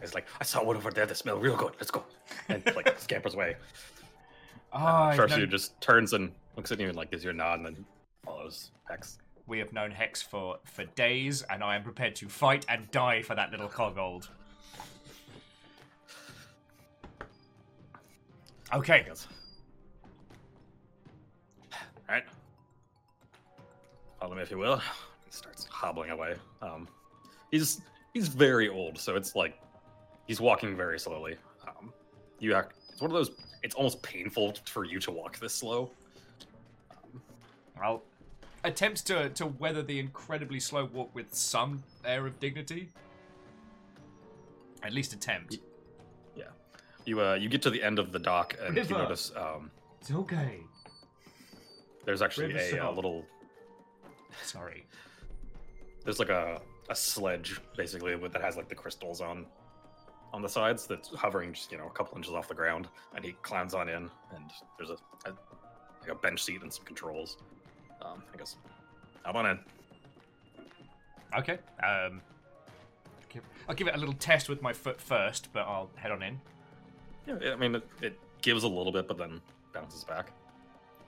"He's 0.00 0.14
like, 0.14 0.26
I 0.40 0.44
saw 0.44 0.62
one 0.64 0.76
over 0.76 0.90
there 0.90 1.06
that 1.06 1.14
smelled 1.16 1.42
real 1.42 1.56
good. 1.56 1.72
Let's 1.78 1.90
go!" 1.90 2.04
And 2.48 2.62
like 2.76 2.98
scampers 3.00 3.34
away. 3.34 3.56
I've 4.72 5.16
Sharpshooter 5.16 5.46
just 5.46 5.80
turns 5.80 6.12
and 6.12 6.32
looks 6.56 6.70
at 6.72 6.80
you 6.80 6.88
and 6.88 6.96
like 6.96 7.10
gives 7.10 7.24
you 7.24 7.30
a 7.30 7.32
nod, 7.32 7.60
and 7.60 7.66
then 7.66 7.84
follows 8.24 8.70
Hex. 8.88 9.18
we 9.46 9.58
have 9.58 9.72
known 9.72 9.90
Hex 9.90 10.22
for 10.22 10.58
for 10.64 10.84
days, 10.84 11.42
and 11.42 11.62
I 11.62 11.76
am 11.76 11.82
prepared 11.82 12.14
to 12.16 12.28
fight 12.28 12.66
and 12.68 12.90
die 12.90 13.22
for 13.22 13.34
that 13.34 13.50
little 13.50 13.68
kobold. 13.68 14.28
Okay, 18.74 19.04
Yes. 19.06 19.28
All 22.08 22.14
right. 22.14 22.24
Follow 24.20 24.34
me 24.34 24.42
if 24.42 24.50
you 24.50 24.58
will. 24.58 24.78
He 25.24 25.30
starts 25.30 25.66
hobbling 25.70 26.10
away. 26.10 26.34
Um, 26.62 26.88
he's 27.50 27.80
he's 28.14 28.28
very 28.28 28.68
old, 28.68 28.98
so 28.98 29.16
it's 29.16 29.34
like 29.36 29.58
he's 30.26 30.40
walking 30.40 30.76
very 30.76 30.98
slowly. 30.98 31.36
Um, 31.66 31.92
you 32.38 32.54
act. 32.54 32.74
It's 32.92 33.00
one 33.00 33.10
of 33.10 33.14
those. 33.14 33.30
It's 33.62 33.74
almost 33.74 34.02
painful 34.02 34.54
for 34.66 34.84
you 34.84 34.98
to 35.00 35.10
walk 35.10 35.38
this 35.38 35.54
slow. 35.54 35.90
I'll 37.82 38.02
attempt 38.64 39.06
to 39.06 39.28
to 39.30 39.46
weather 39.46 39.82
the 39.82 39.98
incredibly 39.98 40.60
slow 40.60 40.86
walk 40.86 41.14
with 41.14 41.34
some 41.34 41.82
air 42.04 42.26
of 42.26 42.38
dignity. 42.40 42.90
At 44.82 44.92
least 44.92 45.12
attempt. 45.12 45.58
Yeah. 46.36 46.44
You 47.04 47.20
uh 47.20 47.34
you 47.34 47.48
get 47.48 47.62
to 47.62 47.70
the 47.70 47.82
end 47.82 47.98
of 47.98 48.12
the 48.12 48.18
dock 48.18 48.54
and 48.62 48.76
you 48.76 48.84
notice 48.96 49.32
um 49.36 49.70
It's 50.00 50.10
okay. 50.10 50.60
there's 52.04 52.22
actually 52.22 52.54
River 52.54 52.78
a, 52.78 52.86
uh 52.88 52.92
little 52.92 53.24
Sorry. 54.42 54.86
there's 56.04 56.18
like 56.18 56.28
a 56.28 56.60
a 56.88 56.94
sledge 56.94 57.60
basically 57.76 58.14
that 58.16 58.40
has 58.40 58.56
like 58.56 58.68
the 58.68 58.74
crystals 58.74 59.20
on 59.20 59.46
on 60.36 60.42
the 60.42 60.48
sides 60.48 60.86
that's 60.86 61.08
hovering 61.14 61.54
just 61.54 61.72
you 61.72 61.78
know 61.78 61.86
a 61.86 61.90
couple 61.90 62.14
inches 62.16 62.34
off 62.34 62.46
the 62.46 62.54
ground 62.54 62.88
and 63.14 63.24
he 63.24 63.32
climbs 63.40 63.72
on 63.72 63.88
in 63.88 64.10
and 64.34 64.52
there's 64.76 64.90
a, 64.90 64.96
a 65.24 65.32
like 66.02 66.10
a 66.10 66.14
bench 66.14 66.44
seat 66.44 66.60
and 66.62 66.70
some 66.70 66.84
controls 66.84 67.38
um 68.02 68.22
i 68.34 68.36
guess 68.36 68.56
hop 69.24 69.34
on 69.34 69.46
in 69.46 69.58
Okay. 71.36 71.58
Um. 71.84 72.22
I'll 73.68 73.74
give 73.74 73.88
it 73.88 73.94
a 73.94 73.98
little 73.98 74.14
test 74.14 74.48
with 74.48 74.62
my 74.62 74.72
foot 74.72 74.98
first, 75.00 75.48
but 75.52 75.64
I'll 75.66 75.90
head 75.96 76.10
on 76.12 76.22
in. 76.22 76.40
yeah 77.26 77.52
i 77.52 77.56
mean 77.56 77.74
it, 77.74 77.86
it 78.00 78.18
gives 78.40 78.62
a 78.62 78.68
little 78.68 78.92
bit 78.92 79.06
but 79.08 79.18
then 79.18 79.40
bounces 79.74 80.04
back 80.04 80.30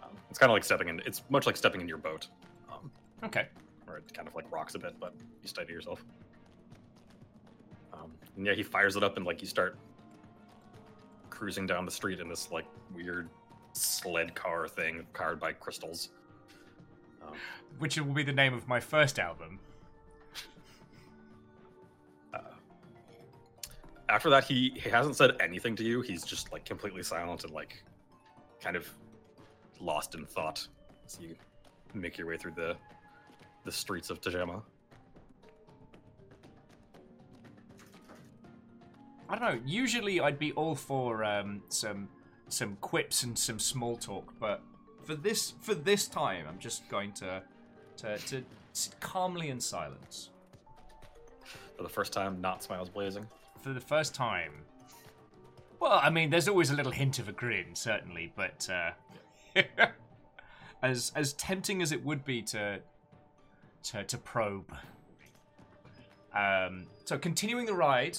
um, 0.03 0.11
it's 0.29 0.39
kind 0.39 0.51
of 0.51 0.55
like 0.55 0.65
stepping 0.65 0.89
in 0.89 1.01
it's 1.07 1.23
much 1.31 1.47
like 1.47 1.57
stepping 1.57 1.81
in 1.81 1.89
your 1.89 1.97
boat 1.99 2.27
um, 2.71 2.91
Okay. 3.25 3.47
where 3.87 3.97
it 3.99 4.13
kind 4.13 4.27
of 4.29 4.35
like 4.35 4.51
rocks 4.53 4.75
a 4.75 4.79
bit 4.79 4.95
but 5.01 5.15
you 5.43 5.49
steady 5.49 5.73
yourself 5.73 6.05
Um, 7.99 8.12
and 8.37 8.47
yeah, 8.47 8.55
he 8.55 8.62
fires 8.62 8.97
it 8.97 9.02
up 9.02 9.17
and 9.17 9.26
like 9.26 9.40
you 9.40 9.49
start 9.49 9.76
cruising 11.31 11.67
down 11.67 11.85
the 11.85 11.90
street 11.90 12.21
in 12.21 12.28
this 12.28 12.50
like 12.50 12.67
weird 12.95 13.28
sled 13.73 14.35
car 14.35 14.69
thing 14.69 15.07
powered 15.14 15.40
by 15.40 15.52
crystals. 15.52 16.11
Um, 17.23 17.35
Which 17.78 17.99
will 17.99 18.14
be 18.14 18.23
the 18.23 18.33
name 18.33 18.55
of 18.55 18.67
my 18.69 18.81
first 18.81 19.19
album. 19.19 19.61
after 24.09 24.31
that, 24.31 24.45
he, 24.45 24.73
he 24.75 24.88
hasn't 24.88 25.17
said 25.17 25.37
anything 25.40 25.76
to 25.76 25.85
you. 25.85 26.00
He's 26.00 26.25
just 26.25 26.52
like 26.52 26.64
completely 26.64 27.02
silent 27.02 27.45
and 27.45 27.52
like 27.52 27.83
kind 28.61 28.76
of 28.76 28.88
lost 29.81 30.14
in 30.14 30.25
thought 30.25 30.67
as 31.07 31.19
you 31.21 31.35
make 31.95 32.19
your 32.19 32.26
way 32.26 32.37
through 32.37 32.52
the 32.52 32.76
the 33.64 33.73
streets 33.73 34.09
of 34.11 34.21
Tajama. 34.21 34.62
I 39.29 39.39
don't 39.39 39.55
know. 39.55 39.61
Usually, 39.67 40.21
I'd 40.21 40.39
be 40.39 40.53
all 40.53 40.75
for 40.75 41.25
um, 41.25 41.63
some 41.69 42.09
some 42.49 42.77
quips 42.81 43.25
and 43.25 43.39
some 43.39 43.59
small 43.59 43.97
talk, 43.97 44.33
but 44.41 44.63
for 45.05 45.15
this 45.15 45.55
for 45.61 45.75
this 45.75 46.09
time, 46.09 46.47
I'm 46.49 46.59
just 46.59 46.89
going 46.89 47.13
to 47.15 47.43
to, 47.99 48.19
to 48.19 48.45
sit 48.73 48.99
calmly 49.01 49.51
in 49.51 49.61
silence. 49.61 50.31
For 51.77 51.83
the 51.83 51.89
first 51.89 52.13
time, 52.13 52.41
not 52.41 52.63
smiles 52.63 52.89
blazing. 52.89 53.27
For 53.63 53.73
the 53.73 53.81
first 53.81 54.15
time. 54.15 54.53
Well, 55.81 56.01
I 56.03 56.11
mean, 56.11 56.31
there's 56.31 56.49
always 56.49 56.71
a 56.71 56.75
little 56.75 56.91
hint 56.91 57.19
of 57.19 57.29
a 57.29 57.33
grin, 57.33 57.75
certainly, 57.75 58.33
but 58.35 58.69
uh, 58.69 59.63
as 60.83 61.13
as 61.15 61.35
tempting 61.35 61.83
as 61.83 61.93
it 61.93 62.05
would 62.05 62.25
be 62.25 62.43
to 62.43 62.81
to, 63.85 64.05
to 64.05 64.19
probe. 64.19 64.75
Um, 66.35 66.87
so 67.05 67.19
continuing 67.19 67.67
the 67.67 67.75
ride, 67.75 68.19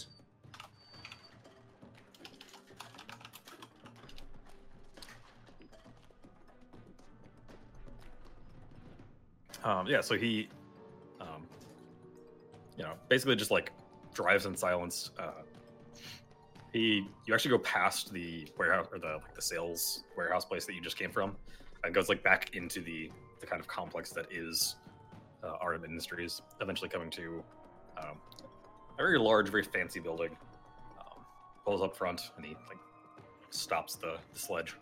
Um, 9.64 9.88
yeah, 9.88 10.02
so 10.02 10.16
he, 10.16 10.50
um, 11.20 11.48
you 12.78 12.84
know, 12.84 12.94
basically 13.10 13.36
just 13.36 13.52
like 13.52 13.72
drives 14.14 14.46
in 14.46 14.56
silence. 14.56 15.12
Uh, 15.20 15.32
he, 16.72 17.08
you 17.26 17.34
actually 17.34 17.52
go 17.52 17.60
past 17.60 18.14
the 18.14 18.48
warehouse 18.58 18.88
or 18.92 19.00
the 19.00 19.20
like 19.24 19.36
the 19.36 19.42
sales 19.42 20.04
warehouse 20.16 20.46
place 20.46 20.66
that 20.66 20.76
you 20.76 20.82
just 20.82 20.98
came 20.98 21.12
from, 21.12 21.36
and 21.84 21.94
goes 21.94 22.10
like 22.10 22.24
back 22.24 22.56
into 22.56 22.82
the 22.82 23.12
the 23.40 23.48
kind 23.48 23.60
of 23.60 23.68
complex 23.68 24.12
that 24.12 24.32
is 24.32 24.76
uh, 25.44 25.74
Industries. 25.86 26.42
Eventually 26.62 26.90
coming 26.90 27.10
to 27.12 27.44
um, 27.98 28.18
a 28.98 28.98
very 28.98 29.18
large, 29.18 29.50
very 29.50 29.64
fancy 29.64 30.00
building. 30.00 30.36
Um, 31.00 31.24
pulls 31.66 31.82
up 31.82 31.96
front 31.96 32.32
and 32.36 32.46
he 32.46 32.56
like 32.68 32.78
stops 33.50 33.96
the, 33.96 34.18
the 34.34 34.40
sledge, 34.40 34.76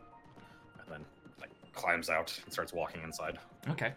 and 0.79 0.91
then 0.91 1.05
like 1.39 1.51
climbs 1.73 2.09
out 2.09 2.37
and 2.43 2.51
starts 2.51 2.73
walking 2.73 3.01
inside. 3.03 3.37
Okay. 3.69 3.93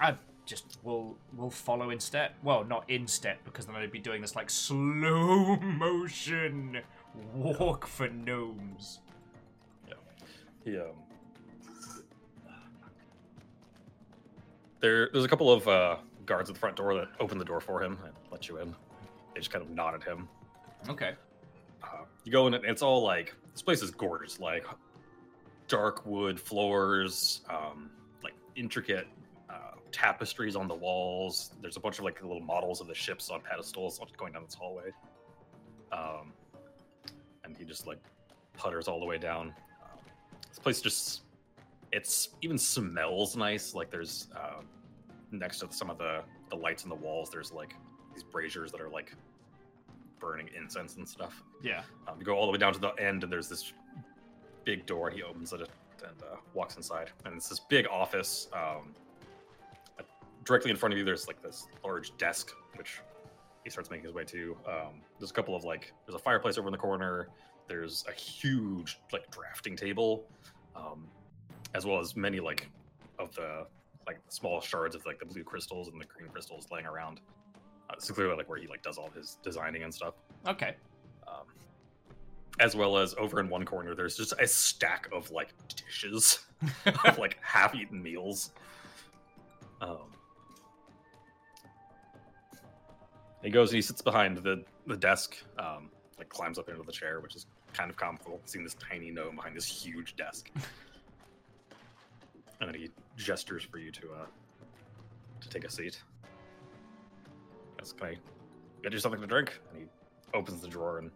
I 0.00 0.14
just 0.46 0.78
will 0.82 1.16
will 1.36 1.50
follow 1.50 1.90
in 1.90 2.00
step. 2.00 2.34
Well, 2.42 2.64
not 2.64 2.88
in 2.88 3.06
step 3.06 3.38
because 3.44 3.66
then 3.66 3.76
I'd 3.76 3.90
be 3.90 3.98
doing 3.98 4.20
this 4.20 4.36
like 4.36 4.50
slow 4.50 5.56
motion 5.62 6.80
walk 7.34 7.86
for 7.86 8.08
gnomes. 8.08 9.00
Yeah. 9.88 9.94
He 10.64 10.78
um 10.78 10.86
there 14.80 15.08
there's 15.12 15.24
a 15.24 15.28
couple 15.28 15.50
of 15.50 15.66
uh 15.66 15.96
guards 16.26 16.50
at 16.50 16.54
the 16.54 16.60
front 16.60 16.76
door 16.76 16.94
that 16.94 17.08
open 17.20 17.38
the 17.38 17.44
door 17.44 17.60
for 17.60 17.82
him 17.82 17.98
and 18.04 18.12
let 18.30 18.48
you 18.48 18.58
in. 18.58 18.74
They 19.34 19.40
just 19.40 19.50
kind 19.50 19.64
of 19.64 19.70
nod 19.70 19.94
at 19.94 20.02
him. 20.02 20.28
Okay. 20.88 21.12
Uh, 21.82 22.04
you 22.24 22.32
go 22.32 22.46
in 22.46 22.54
and 22.54 22.64
it's 22.64 22.82
all 22.82 23.02
like 23.02 23.34
this 23.52 23.62
place 23.62 23.82
is 23.82 23.90
gorgeous, 23.90 24.40
like 24.40 24.64
dark 25.68 26.04
wood 26.06 26.38
floors, 26.40 27.42
um, 27.48 27.90
like 28.22 28.34
intricate 28.56 29.06
tapestries 29.94 30.56
on 30.56 30.66
the 30.66 30.74
walls. 30.74 31.52
There's 31.62 31.76
a 31.76 31.80
bunch 31.80 31.98
of 31.98 32.04
like 32.04 32.20
little 32.20 32.40
models 32.40 32.80
of 32.80 32.88
the 32.88 32.94
ships 32.94 33.30
on 33.30 33.40
pedestals 33.40 34.00
going 34.16 34.32
down 34.32 34.42
this 34.44 34.54
hallway. 34.54 34.90
Um, 35.92 36.32
and 37.44 37.56
he 37.56 37.64
just 37.64 37.86
like 37.86 38.00
putters 38.56 38.88
all 38.88 38.98
the 38.98 39.06
way 39.06 39.18
down. 39.18 39.54
Um, 39.82 39.98
this 40.48 40.58
place 40.58 40.80
just 40.80 41.22
it's 41.92 42.30
even 42.42 42.58
smells 42.58 43.36
nice. 43.36 43.72
Like 43.72 43.90
there's 43.90 44.26
uh, 44.36 44.62
next 45.30 45.60
to 45.60 45.68
some 45.70 45.90
of 45.90 45.98
the 45.98 46.22
the 46.50 46.56
lights 46.56 46.82
in 46.82 46.88
the 46.88 46.96
walls, 46.96 47.30
there's 47.30 47.52
like 47.52 47.74
these 48.12 48.24
braziers 48.24 48.72
that 48.72 48.80
are 48.80 48.88
like 48.88 49.14
burning 50.18 50.48
incense 50.56 50.96
and 50.96 51.08
stuff. 51.08 51.40
Yeah. 51.62 51.82
Um, 52.08 52.16
you 52.18 52.24
go 52.24 52.34
all 52.34 52.46
the 52.46 52.52
way 52.52 52.58
down 52.58 52.72
to 52.72 52.80
the 52.80 52.92
end, 52.94 53.22
and 53.22 53.32
there's 53.32 53.48
this 53.48 53.72
big 54.64 54.86
door. 54.86 55.08
He 55.10 55.22
opens 55.22 55.52
it 55.52 55.60
and 55.60 56.22
uh, 56.22 56.36
walks 56.52 56.76
inside, 56.76 57.10
and 57.24 57.36
it's 57.36 57.48
this 57.48 57.60
big 57.60 57.86
office. 57.86 58.48
Um, 58.52 58.94
directly 60.44 60.70
in 60.70 60.76
front 60.76 60.92
of 60.92 60.98
you, 60.98 61.04
there's 61.04 61.26
like 61.26 61.42
this 61.42 61.66
large 61.84 62.16
desk, 62.16 62.52
which 62.76 63.00
he 63.64 63.70
starts 63.70 63.90
making 63.90 64.04
his 64.06 64.14
way 64.14 64.24
to. 64.24 64.56
Um, 64.66 65.00
there's 65.18 65.30
a 65.30 65.34
couple 65.34 65.56
of 65.56 65.64
like, 65.64 65.92
there's 66.06 66.14
a 66.14 66.22
fireplace 66.22 66.58
over 66.58 66.68
in 66.68 66.72
the 66.72 66.78
corner. 66.78 67.28
There's 67.68 68.04
a 68.08 68.12
huge 68.12 68.98
like 69.12 69.30
drafting 69.30 69.74
table, 69.76 70.24
um, 70.76 71.06
as 71.74 71.86
well 71.86 71.98
as 71.98 72.14
many 72.14 72.40
like 72.40 72.68
of 73.18 73.34
the 73.34 73.66
like 74.06 74.18
small 74.28 74.60
shards 74.60 74.94
of 74.94 75.04
like 75.06 75.18
the 75.18 75.24
blue 75.24 75.42
crystals 75.44 75.88
and 75.88 75.98
the 76.00 76.04
green 76.04 76.28
crystals 76.28 76.66
laying 76.70 76.86
around. 76.86 77.20
Uh, 77.90 77.94
clearly 78.12 78.34
like 78.36 78.48
where 78.48 78.58
he 78.58 78.66
like 78.66 78.82
does 78.82 78.96
all 78.98 79.10
his 79.10 79.36
designing 79.42 79.82
and 79.82 79.92
stuff 79.94 80.14
Okay. 80.48 80.74
um, 81.28 81.44
as 82.60 82.74
well 82.74 82.96
as 82.96 83.14
over 83.18 83.40
in 83.40 83.48
one 83.50 83.62
corner 83.66 83.94
there's 83.94 84.16
just 84.16 84.32
a 84.40 84.46
stack 84.46 85.06
of 85.12 85.30
like 85.30 85.48
dishes 85.68 86.46
of 87.04 87.18
like 87.18 87.36
half-eaten 87.42 88.02
meals 88.02 88.52
um, 89.82 90.13
he 93.44 93.50
goes 93.50 93.70
and 93.70 93.76
he 93.76 93.82
sits 93.82 94.02
behind 94.02 94.38
the 94.38 94.64
the 94.86 94.96
desk 94.96 95.36
um, 95.58 95.90
like 96.18 96.28
climbs 96.28 96.58
up 96.58 96.68
into 96.68 96.82
the 96.82 96.92
chair 96.92 97.20
which 97.20 97.36
is 97.36 97.46
kind 97.72 97.90
of 97.90 97.96
comical 97.96 98.40
seeing 98.44 98.64
this 98.64 98.74
tiny 98.74 99.10
gnome 99.10 99.36
behind 99.36 99.56
this 99.56 99.66
huge 99.66 100.16
desk 100.16 100.50
and 102.60 102.68
then 102.68 102.74
he 102.74 102.90
gestures 103.16 103.62
for 103.62 103.78
you 103.78 103.90
to 103.90 104.12
uh 104.12 104.26
to 105.40 105.48
take 105.48 105.64
a 105.64 105.70
seat 105.70 106.02
yes 107.78 107.92
can 107.92 108.08
i 108.08 108.16
get 108.82 108.92
you 108.92 108.98
something 108.98 109.20
to 109.20 109.26
drink 109.26 109.60
and 109.70 109.82
he 109.82 109.88
opens 110.34 110.60
the 110.60 110.68
drawer 110.68 110.98
and 110.98 111.10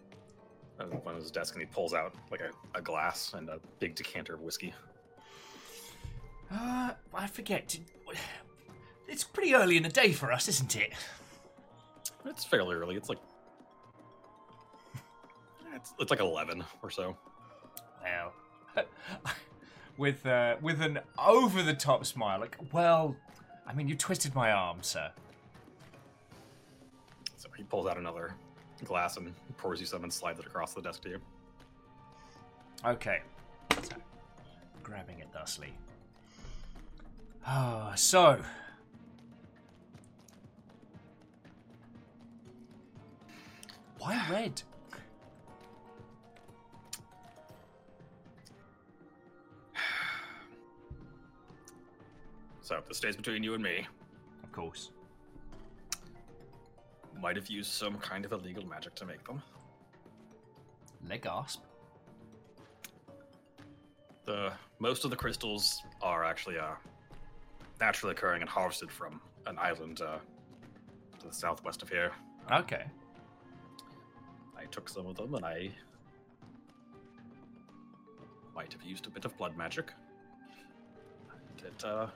uh, 0.81 0.85
on 1.07 1.17
his 1.17 1.31
desk 1.31 1.55
and 1.55 1.63
he 1.63 1.67
pulls 1.67 1.95
out 1.95 2.15
like 2.31 2.41
a, 2.41 2.79
a 2.79 2.81
glass 2.81 3.35
and 3.35 3.49
a 3.49 3.59
big 3.81 3.95
decanter 3.95 4.35
of 4.35 4.41
whiskey. 4.41 4.73
Uh, 6.53 6.93
I 7.15 7.27
forget. 7.27 7.79
It's 9.11 9.25
pretty 9.25 9.55
early 9.55 9.79
in 9.79 9.85
the 9.85 9.89
day 9.89 10.13
for 10.13 10.31
us, 10.31 10.49
isn't 10.49 10.77
it? 10.77 10.93
It's 12.25 12.45
fairly 12.45 12.75
early. 12.75 12.97
It's 12.97 13.09
like 13.09 13.19
it's, 15.75 15.95
it's 15.99 16.11
like 16.11 16.21
eleven 16.21 16.65
or 16.83 16.91
so. 16.91 17.17
Well, 18.03 18.33
with 19.97 20.27
uh, 20.27 20.57
with 20.61 20.81
an 20.81 21.01
over 21.19 21.63
the 21.63 21.75
top 21.75 22.05
smile, 22.07 22.41
like, 22.41 22.57
well, 22.73 23.17
I 23.67 23.73
mean, 23.73 23.89
you 23.89 23.95
twisted 23.95 24.35
my 24.35 24.53
arm, 24.53 24.79
sir. 24.83 25.11
So 27.37 27.49
he 27.57 27.63
pulls 27.63 27.87
out 27.87 27.99
another 27.99 28.35
glass 28.85 29.17
and 29.17 29.33
pours 29.57 29.81
you 29.81 29.87
some 29.87 30.05
and 30.05 30.13
slides 30.13 30.39
it 30.41 30.47
across 30.47 30.75
the 30.75 30.83
desk 30.83 31.03
to 31.03 31.11
you. 31.11 31.19
Okay. 32.85 33.21
So, 33.83 33.97
grabbing 34.83 35.19
it 35.19 35.29
thusly. 35.33 35.73
Ah, 37.47 37.93
so. 37.97 38.41
Why 43.99 44.27
red? 44.31 44.63
So 52.61 52.83
this 52.87 52.99
stays 52.99 53.17
between 53.17 53.43
you 53.43 53.55
and 53.55 53.63
me. 53.63 53.87
Of 54.45 54.53
course. 54.53 54.91
Might 57.19 57.37
have 57.37 57.49
used 57.49 57.73
some 57.73 57.97
kind 57.99 58.27
of 58.27 58.33
illegal 58.33 58.67
magic 58.67 58.95
to 58.97 59.07
make 59.07 59.27
them. 59.27 59.43
Legasp. 61.07 61.61
The 64.27 64.53
most 64.79 65.05
of 65.05 65.11
the 65.11 65.17
crystals 65.17 65.83
are 66.03 66.25
actually 66.25 66.59
uh, 66.59 66.75
naturally 67.81 68.13
occurring 68.13 68.43
and 68.43 68.51
harvested 68.51 68.91
from 68.91 69.21
an 69.47 69.59
island 69.59 70.03
uh, 70.03 70.19
to 71.21 71.27
the 71.27 71.33
southwest 71.33 71.83
of 71.83 71.89
here. 71.89 72.13
Okay. 72.53 72.85
I 74.59 74.65
took 74.67 74.89
some 74.89 75.07
of 75.07 75.17
them 75.17 75.35
and 75.35 75.45
I 75.45 75.71
might 78.55 78.73
have 78.73 78.83
used 78.83 79.07
a 79.07 79.11
bit 79.11 79.25
of 79.25 79.37
blood 79.37 79.57
magic. 79.57 79.93
And 81.31 81.67
it 81.67 81.85
uh, 81.85 82.09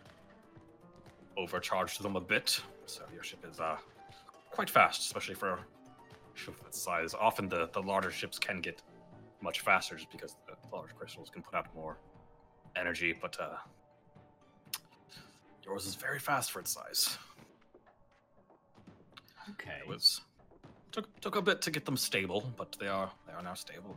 overcharged 1.36 2.02
them 2.02 2.16
a 2.16 2.20
bit, 2.20 2.60
so 2.86 3.02
your 3.14 3.22
ship 3.22 3.44
is 3.50 3.60
uh, 3.60 3.76
quite 4.50 4.68
fast, 4.68 5.02
especially 5.02 5.34
for 5.34 5.50
a 5.50 5.58
ship 6.34 6.58
of 6.60 6.66
its 6.66 6.80
size. 6.80 7.14
Often 7.14 7.48
the, 7.48 7.68
the 7.72 7.80
larger 7.80 8.10
ships 8.10 8.38
can 8.38 8.60
get 8.60 8.82
much 9.40 9.60
faster 9.60 9.96
just 9.96 10.10
because 10.10 10.36
the 10.46 10.54
large 10.76 10.94
crystals 10.96 11.30
can 11.30 11.42
put 11.42 11.54
out 11.54 11.66
more 11.74 11.98
energy, 12.76 13.14
but 13.20 13.38
uh, 13.40 13.56
yours 15.64 15.86
is 15.86 15.94
very 15.94 16.18
fast 16.18 16.50
for 16.50 16.60
its 16.60 16.72
size. 16.72 17.18
Okay. 19.50 19.78
It 19.80 19.88
was 19.88 20.20
took 20.92 21.20
took 21.20 21.36
a 21.36 21.42
bit 21.42 21.60
to 21.62 21.70
get 21.70 21.84
them 21.84 21.96
stable, 21.96 22.52
but 22.56 22.76
they 22.78 22.88
are 22.88 23.10
they 23.26 23.32
are 23.32 23.42
now 23.42 23.54
stable. 23.54 23.96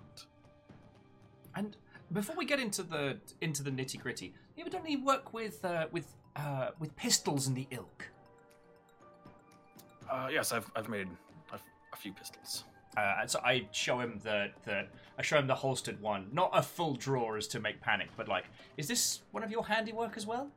And 1.56 1.78
before 2.12 2.36
we 2.36 2.46
get 2.46 2.60
into 2.60 2.84
the 2.84 3.18
into 3.42 3.64
the 3.64 3.72
nitty 3.72 4.00
gritty, 4.00 4.34
you 4.56 4.62
ever 4.62 4.70
done 4.70 4.82
any 4.86 4.98
work 4.98 5.34
with 5.34 5.64
uh, 5.64 5.88
with 5.92 6.08
uh, 6.36 6.70
with 6.80 6.96
pistols 6.96 7.48
in 7.48 7.54
the 7.54 7.68
ilk? 7.72 8.10
Uh, 10.10 10.30
yes, 10.32 10.52
I've 10.52 10.70
I've 10.76 10.90
made 10.90 11.08
a, 11.52 11.60
a 11.94 11.96
few 11.98 12.14
pistols. 12.14 12.64
Uh, 12.98 13.18
and 13.22 13.30
so 13.30 13.40
I 13.44 13.68
show 13.72 14.00
him 14.00 14.22
the, 14.24 14.52
the 14.64 14.86
I 15.18 15.22
show 15.22 15.38
him 15.38 15.48
the 15.48 15.56
holstered 15.56 16.02
one, 16.02 16.28
not 16.32 16.52
a 16.54 16.62
full 16.62 16.96
drawer 16.96 17.36
as 17.36 17.46
to 17.48 17.60
make 17.60 17.82
panic, 17.82 18.08
but 18.16 18.30
like, 18.30 18.46
is 18.78 18.88
this 18.88 19.20
one 19.32 19.44
of 19.44 19.52
your 19.52 19.66
handiwork 19.66 20.16
as 20.18 20.26
well? 20.26 20.50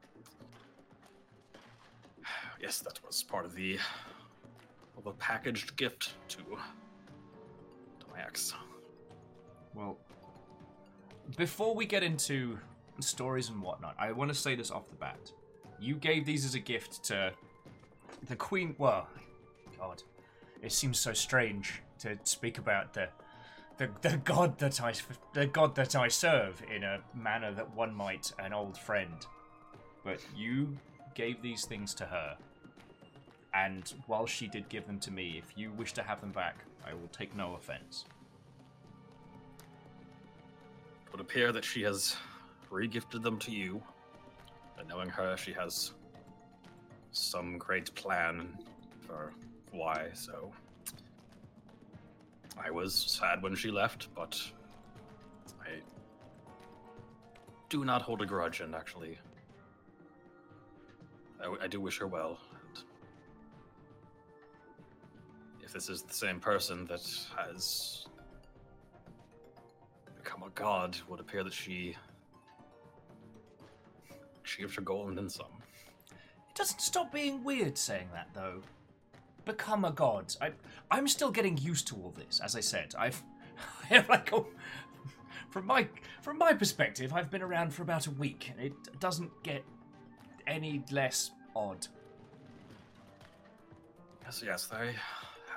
Yes, 2.61 2.81
that 2.81 2.99
was 3.07 3.23
part 3.23 3.45
of 3.45 3.55
the 3.55 3.79
of 4.99 5.07
a 5.07 5.13
packaged 5.13 5.77
gift 5.77 6.15
to 6.29 6.39
my 8.11 8.21
ex. 8.21 8.53
Well, 9.75 9.97
before 11.37 11.75
we 11.75 11.87
get 11.87 12.03
into 12.03 12.59
stories 13.01 13.49
and 13.49 13.63
whatnot, 13.63 13.95
I 13.99 14.13
want 14.13 14.31
to 14.31 14.35
say 14.35 14.55
this 14.55 14.71
off 14.71 14.89
the 14.89 14.97
bat. 14.97 15.33
You 15.79 15.95
gave 15.95 16.27
these 16.27 16.45
as 16.45 16.55
a 16.55 16.59
gift 16.59 17.05
to 17.05 17.33
the 18.27 18.37
Queen. 18.37 18.75
Well, 18.79 19.09
God, 19.79 20.03
it 20.63 20.73
seems 20.73 20.99
so 20.99 21.13
strange 21.13 21.83
to 22.01 22.19
speak 22.25 22.59
about 22.59 22.93
the 22.93 23.09
the, 23.77 23.89
the 24.03 24.17
god 24.19 24.59
that 24.59 24.83
I 24.83 24.93
the 25.35 25.47
god 25.47 25.77
that 25.77 25.95
I 25.95 26.09
serve 26.09 26.61
in 26.75 26.83
a 26.83 26.99
manner 27.15 27.53
that 27.53 27.75
one 27.77 27.95
might 27.95 28.33
an 28.41 28.53
old 28.53 28.77
friend. 28.77 29.25
But 30.05 30.19
you 30.37 30.77
gave 31.15 31.43
these 31.43 31.65
things 31.65 31.95
to 31.95 32.05
her, 32.05 32.37
and 33.65 33.95
while 34.07 34.27
she 34.27 34.47
did 34.47 34.69
give 34.69 34.87
them 34.87 34.99
to 35.01 35.11
me, 35.11 35.43
if 35.43 35.57
you 35.57 35.73
wish 35.73 35.93
to 35.95 36.03
have 36.03 36.21
them 36.21 36.31
back, 36.31 36.65
I 36.87 36.95
will 36.95 37.09
take 37.09 37.35
no 37.35 37.55
offense. 37.55 38.05
It 41.07 41.13
would 41.13 41.21
appear 41.21 41.51
that 41.53 41.65
she 41.65 41.83
has 41.83 42.17
regifted 42.71 43.23
them 43.23 43.39
to 43.41 43.51
you. 43.51 43.83
And 44.79 44.89
knowing 44.89 45.09
her, 45.09 45.37
she 45.37 45.53
has 45.55 45.93
some 47.11 47.59
great 47.59 47.93
plan 47.95 48.57
for 49.07 49.33
why, 49.73 50.11
so 50.15 50.53
I 52.57 52.71
was 52.71 52.95
sad 52.95 53.43
when 53.43 53.57
she 53.57 53.71
left, 53.71 54.09
but 54.15 54.41
I 55.61 55.81
do 57.69 57.85
not 57.85 58.03
hold 58.03 58.23
a 58.23 58.27
grudge, 58.27 58.61
and 58.61 58.75
actually, 58.75 59.19
I, 61.43 61.65
I 61.65 61.67
do 61.67 61.81
wish 61.81 61.99
her 61.99 62.07
well. 62.07 62.39
If 65.69 65.75
this 65.75 65.91
is 65.91 66.01
the 66.01 66.15
same 66.15 66.41
person 66.41 66.87
that 66.87 67.07
has 67.37 68.07
become 70.17 70.43
a 70.43 70.49
god, 70.55 70.97
it 70.97 71.03
would 71.11 71.21
appear 71.21 71.45
that 71.45 71.53
she 71.53 71.95
she 74.45 74.63
gives 74.63 74.75
her 74.75 74.81
gold 74.81 75.09
and 75.09 75.19
then 75.19 75.29
some. 75.29 75.45
It 76.11 76.55
doesn't 76.55 76.81
stop 76.81 77.13
being 77.13 77.45
weird 77.45 77.77
saying 77.77 78.09
that, 78.15 78.31
though. 78.33 78.63
Become 79.45 79.85
a 79.85 79.91
god. 79.91 80.35
I, 80.41 80.53
I'm 80.91 81.07
still 81.07 81.31
getting 81.31 81.59
used 81.59 81.87
to 81.89 81.97
all 81.97 82.15
this. 82.17 82.41
As 82.43 82.57
I 82.57 82.61
said, 82.61 82.95
I've, 82.99 83.23
I 83.83 83.87
have 83.97 84.09
like, 84.09 84.33
a, 84.33 84.43
from 85.51 85.67
my 85.67 85.87
from 86.23 86.39
my 86.39 86.55
perspective, 86.55 87.13
I've 87.13 87.31
been 87.31 87.43
around 87.43 87.75
for 87.75 87.83
about 87.83 88.07
a 88.07 88.11
week, 88.13 88.51
and 88.51 88.59
it 88.65 89.01
doesn't 89.01 89.43
get 89.43 89.63
any 90.47 90.83
less 90.91 91.33
odd. 91.55 91.87
Yes, 94.25 94.43
yes, 94.47 94.69
I 94.73 94.95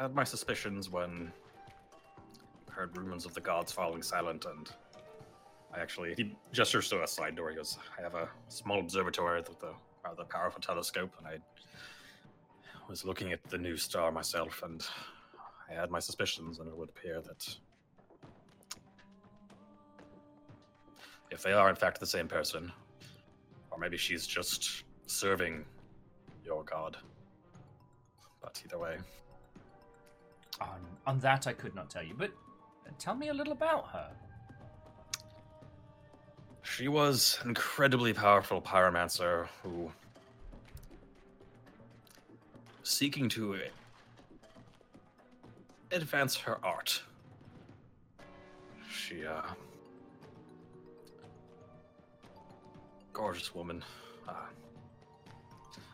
had 0.02 0.16
my 0.16 0.24
suspicions 0.24 0.90
when 0.90 1.32
I 2.68 2.74
heard 2.74 2.98
rumors 2.98 3.26
of 3.26 3.34
the 3.34 3.42
gods 3.42 3.72
falling 3.72 4.02
silent, 4.02 4.46
and 4.46 4.70
I 5.74 5.80
actually 5.80 6.16
he 6.16 6.36
gestures 6.52 6.90
to 6.90 7.04
a 7.04 7.08
side 7.08 7.36
door. 7.36 7.50
He 7.52 7.56
goes, 7.56 7.78
"I 7.98 8.02
have 8.02 8.16
a 8.16 8.30
small 8.48 8.80
observatory 8.80 9.42
with 9.42 9.62
a 9.64 9.76
rather 10.04 10.24
powerful 10.26 10.60
telescope, 10.60 11.14
and 11.20 11.28
I 11.28 11.40
was 12.90 13.06
looking 13.06 13.32
at 13.32 13.44
the 13.44 13.58
new 13.58 13.78
star 13.78 14.12
myself, 14.12 14.64
and 14.64 14.84
I 15.70 15.74
had 15.74 15.92
my 15.92 16.00
suspicions, 16.00 16.60
and 16.60 16.68
it 16.68 16.76
would 16.76 16.90
appear 16.90 17.22
that 17.22 17.58
if 21.30 21.44
they 21.44 21.54
are 21.54 21.70
in 21.70 21.76
fact 21.76 22.00
the 22.00 22.08
same 22.08 22.28
person, 22.28 22.72
or 23.70 23.78
maybe 23.78 23.98
she's 23.98 24.26
just 24.26 24.84
serving 25.06 25.64
your 26.44 26.64
god. 26.64 26.98
But 28.42 28.62
either 28.66 28.80
way, 28.80 28.98
On 30.62 30.80
on 31.08 31.20
that, 31.20 31.48
I 31.48 31.54
could 31.54 31.76
not 31.76 31.90
tell 31.90 32.04
you, 32.04 32.14
but 32.18 32.32
tell 33.00 33.16
me 33.16 33.30
a 33.30 33.34
little 33.34 33.54
about 33.54 33.88
her. 33.90 34.12
She 36.62 36.88
was 36.88 37.40
an 37.42 37.50
incredibly 37.50 38.14
powerful 38.14 38.62
pyromancer 38.62 39.48
who, 39.64 39.92
seeking 42.84 43.28
to 43.30 43.60
advance 45.92 46.36
her 46.38 46.64
art, 46.64 47.02
she, 48.90 49.26
uh, 49.26 49.42
gorgeous 53.12 53.54
woman. 53.54 53.84
Uh, 54.28 54.34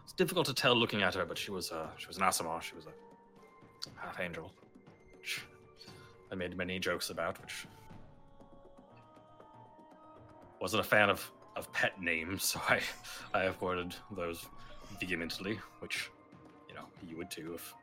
it's 0.04 0.14
difficult 0.14 0.46
to 0.48 0.54
tell 0.54 0.76
looking 0.76 1.02
at 1.02 1.16
her, 1.16 1.26
but 1.26 1.38
she 1.38 1.52
was, 1.52 1.72
uh, 1.72 1.88
she 1.98 2.08
was 2.08 2.18
an 2.18 2.24
Aasimar. 2.24 2.62
She 2.62 2.76
was 2.76 2.86
a 2.86 3.07
half 3.96 4.20
angel. 4.20 4.52
Which 5.18 5.42
I 6.32 6.36
made 6.36 6.56
many 6.58 6.80
jokes 6.80 7.10
about, 7.10 7.42
which 7.42 7.66
wasn't 10.60 10.82
a 10.82 10.88
fan 10.88 11.10
of, 11.10 11.30
of 11.56 11.72
pet 11.74 12.02
names, 12.02 12.44
so 12.44 12.62
I, 12.68 12.82
I 13.34 13.44
avoided 13.44 13.96
those 14.12 14.46
vehemently, 15.00 15.60
which, 15.80 16.10
you 16.68 16.76
know, 16.76 16.86
you 17.08 17.18
would 17.18 17.30
too 17.30 17.54
if 17.56 17.74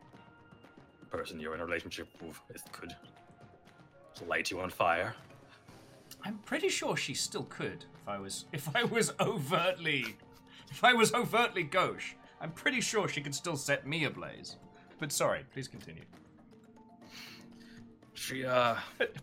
the 1.00 1.06
person 1.06 1.38
you're 1.38 1.54
in 1.54 1.60
a 1.60 1.64
relationship 1.64 2.08
with 2.20 2.40
could 2.72 2.94
light 4.26 4.50
you 4.50 4.60
on 4.60 4.70
fire. 4.70 5.14
I'm 6.24 6.38
pretty 6.38 6.68
sure 6.68 6.96
she 6.96 7.14
still 7.14 7.44
could 7.44 7.84
if 8.00 8.08
I 8.08 8.18
was 8.18 8.46
if 8.52 8.74
I 8.74 8.84
was 8.84 9.12
overtly 9.20 10.16
if 10.70 10.82
I 10.84 10.92
was 10.92 11.12
overtly 11.12 11.62
gauche. 11.62 12.14
I'm 12.40 12.52
pretty 12.52 12.80
sure 12.80 13.08
she 13.08 13.20
could 13.20 13.34
still 13.34 13.56
set 13.56 13.86
me 13.86 14.04
ablaze. 14.04 14.56
But 14.98 15.12
sorry, 15.12 15.44
please 15.52 15.68
continue. 15.68 16.04
She, 18.14 18.44
uh, 18.44 18.76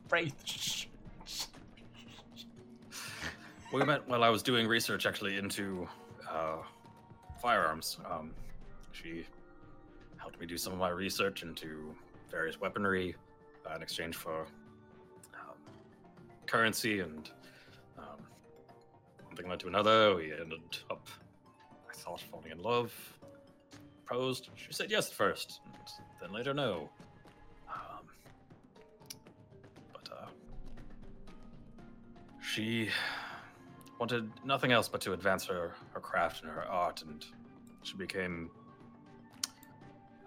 Wraith. 0.09 0.85
we 3.73 3.83
met 3.85 4.07
while 4.07 4.23
I 4.23 4.29
was 4.29 4.43
doing 4.43 4.67
research 4.67 5.05
actually 5.05 5.37
into 5.37 5.87
uh, 6.29 6.57
firearms. 7.41 7.97
Um, 8.09 8.31
she 8.91 9.25
helped 10.17 10.39
me 10.39 10.45
do 10.45 10.57
some 10.57 10.73
of 10.73 10.79
my 10.79 10.89
research 10.89 11.41
into 11.41 11.95
various 12.29 12.59
weaponry 12.59 13.15
uh, 13.69 13.75
in 13.75 13.81
exchange 13.81 14.15
for 14.15 14.41
um, 15.33 15.55
currency, 16.45 16.99
and 16.99 17.29
um, 17.97 18.19
one 19.25 19.35
thing 19.35 19.49
led 19.49 19.59
to 19.61 19.67
another. 19.67 20.15
We 20.15 20.33
ended 20.33 20.61
up, 20.89 21.07
I 21.89 21.93
thought, 21.93 22.21
falling 22.29 22.51
in 22.51 22.61
love. 22.61 22.93
Proposed. 24.11 24.49
She 24.55 24.73
said 24.73 24.91
yes 24.91 25.07
at 25.07 25.13
first, 25.13 25.61
and 25.73 25.87
then 26.21 26.33
later 26.33 26.53
no. 26.53 26.89
Um, 27.69 28.03
but 29.93 30.09
uh, 30.11 30.25
she 32.41 32.89
wanted 34.01 34.29
nothing 34.43 34.73
else 34.73 34.89
but 34.89 34.99
to 34.99 35.13
advance 35.13 35.45
her, 35.45 35.71
her 35.93 36.01
craft 36.01 36.43
and 36.43 36.51
her 36.51 36.65
art, 36.65 37.03
and 37.03 37.25
she 37.83 37.95
became 37.95 38.51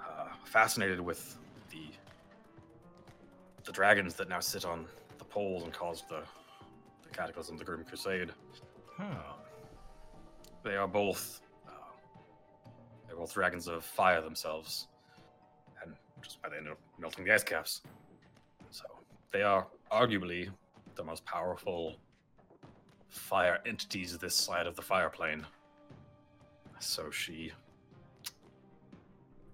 uh, 0.00 0.28
fascinated 0.46 0.98
with 0.98 1.36
the 1.70 1.84
the 3.64 3.72
dragons 3.72 4.14
that 4.14 4.30
now 4.30 4.40
sit 4.40 4.64
on 4.64 4.86
the 5.18 5.24
poles 5.24 5.62
and 5.62 5.74
caused 5.74 6.08
the, 6.08 6.22
the 7.02 7.10
cataclysm, 7.10 7.58
the 7.58 7.64
Grim 7.64 7.84
Crusade. 7.84 8.30
Um, 8.98 9.18
they 10.62 10.76
are 10.76 10.88
both 10.88 11.42
they're 13.14 13.20
both 13.20 13.35
dragons 13.35 13.68
of 13.68 13.85
fire 13.85 14.20
themselves, 14.20 14.88
and 15.83 15.94
just 16.20 16.38
why 16.42 16.50
they 16.50 16.57
ended 16.57 16.72
up 16.72 16.81
melting 16.98 17.24
the 17.24 17.33
ice 17.33 17.44
caps. 17.44 17.83
So 18.70 18.85
they 19.33 19.42
are 19.42 19.68
arguably 19.92 20.50
the 20.96 21.05
most 21.05 21.24
powerful 21.24 21.96
fire 23.09 23.61
entities 23.66 24.18
this 24.18 24.35
side 24.35 24.66
of 24.66 24.74
the 24.74 24.83
fire 24.83 25.11
plane. 25.11 25.46
So 26.81 27.11
she 27.11 27.53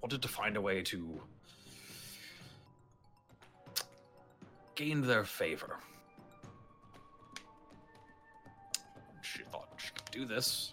wanted 0.01 0.23
to 0.23 0.29
find 0.29 0.57
a 0.57 0.61
way 0.61 0.83
to 0.83 1.21
gain 4.75 5.03
their 5.03 5.25
favor. 5.25 5.77
She 9.21 9.43
thought 9.53 9.69
she 9.77 9.91
could 9.91 10.11
do 10.11 10.25
this 10.25 10.73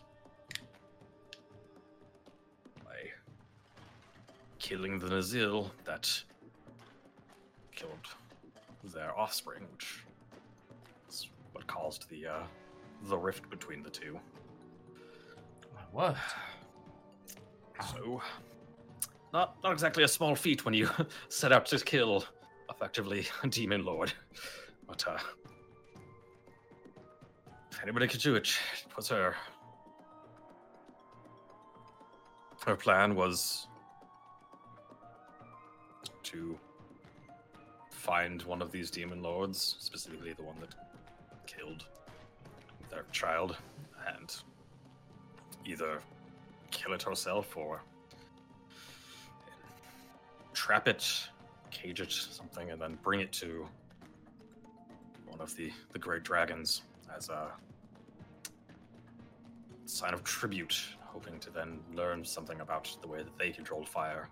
killing 4.68 5.00
the 5.00 5.08
Nazil 5.08 5.72
that 5.86 6.12
killed 7.74 8.08
their 8.94 9.18
offspring, 9.18 9.64
which 9.72 10.04
is 11.08 11.30
what 11.54 11.66
caused 11.68 12.10
the 12.10 12.28
uh, 12.28 12.44
the 13.04 13.18
rift 13.18 13.50
between 13.50 13.82
the 13.82 13.90
two. 13.90 14.20
What? 15.94 16.18
So, 17.94 18.22
not 19.32 19.56
not 19.64 19.72
exactly 19.72 20.04
a 20.04 20.08
small 20.08 20.36
feat 20.36 20.66
when 20.66 20.74
you 20.74 20.90
set 21.30 21.54
out 21.54 21.66
to 21.68 21.80
kill 21.80 22.26
effectively 22.70 23.26
a 23.44 23.48
demon 23.48 23.86
lord, 23.86 24.12
but 24.86 25.02
uh, 25.08 25.18
if 27.72 27.82
anybody 27.82 28.10
could 28.10 28.22
do 28.22 28.36
it, 28.36 28.50
it 28.86 28.98
was 28.98 29.08
her. 29.08 29.34
Her 32.66 32.76
plan 32.76 33.16
was 33.16 33.68
to 36.28 36.58
find 37.90 38.42
one 38.44 38.62
of 38.62 38.72
these 38.72 38.90
demon 38.90 39.22
lords, 39.22 39.76
specifically 39.80 40.34
the 40.34 40.44
one 40.44 40.56
that 40.60 40.74
killed 41.46 41.86
their 42.90 43.06
child, 43.12 43.58
and 44.16 44.36
either 45.66 46.00
kill 46.72 46.94
it 46.94 47.02
herself 47.02 47.56
or 47.58 47.82
trap 50.54 50.88
it, 50.88 51.06
cage 51.72 52.02
it, 52.02 52.12
something, 52.12 52.72
and 52.72 52.82
then 52.82 52.98
bring 53.04 53.20
it 53.20 53.32
to 53.32 53.68
one 55.28 55.40
of 55.40 55.56
the, 55.56 55.72
the 55.94 56.00
great 56.00 56.24
dragons 56.24 56.82
as 57.16 57.30
a 57.30 57.48
sign 59.86 60.14
of 60.14 60.24
tribute, 60.24 60.78
hoping 61.02 61.40
to 61.40 61.50
then 61.50 61.80
learn 61.94 62.24
something 62.24 62.60
about 62.62 62.96
the 63.02 63.08
way 63.08 63.20
that 63.20 63.38
they 63.38 63.52
controlled 63.52 63.88
fire. 63.88 64.30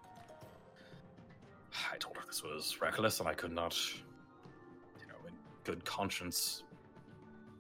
I 1.91 1.97
told 1.97 2.17
her 2.17 2.23
this 2.27 2.43
was 2.43 2.77
reckless 2.81 3.19
and 3.19 3.29
I 3.29 3.33
could 3.33 3.51
not, 3.51 3.77
you 4.99 5.07
know, 5.07 5.15
in 5.27 5.33
good 5.63 5.83
conscience, 5.85 6.63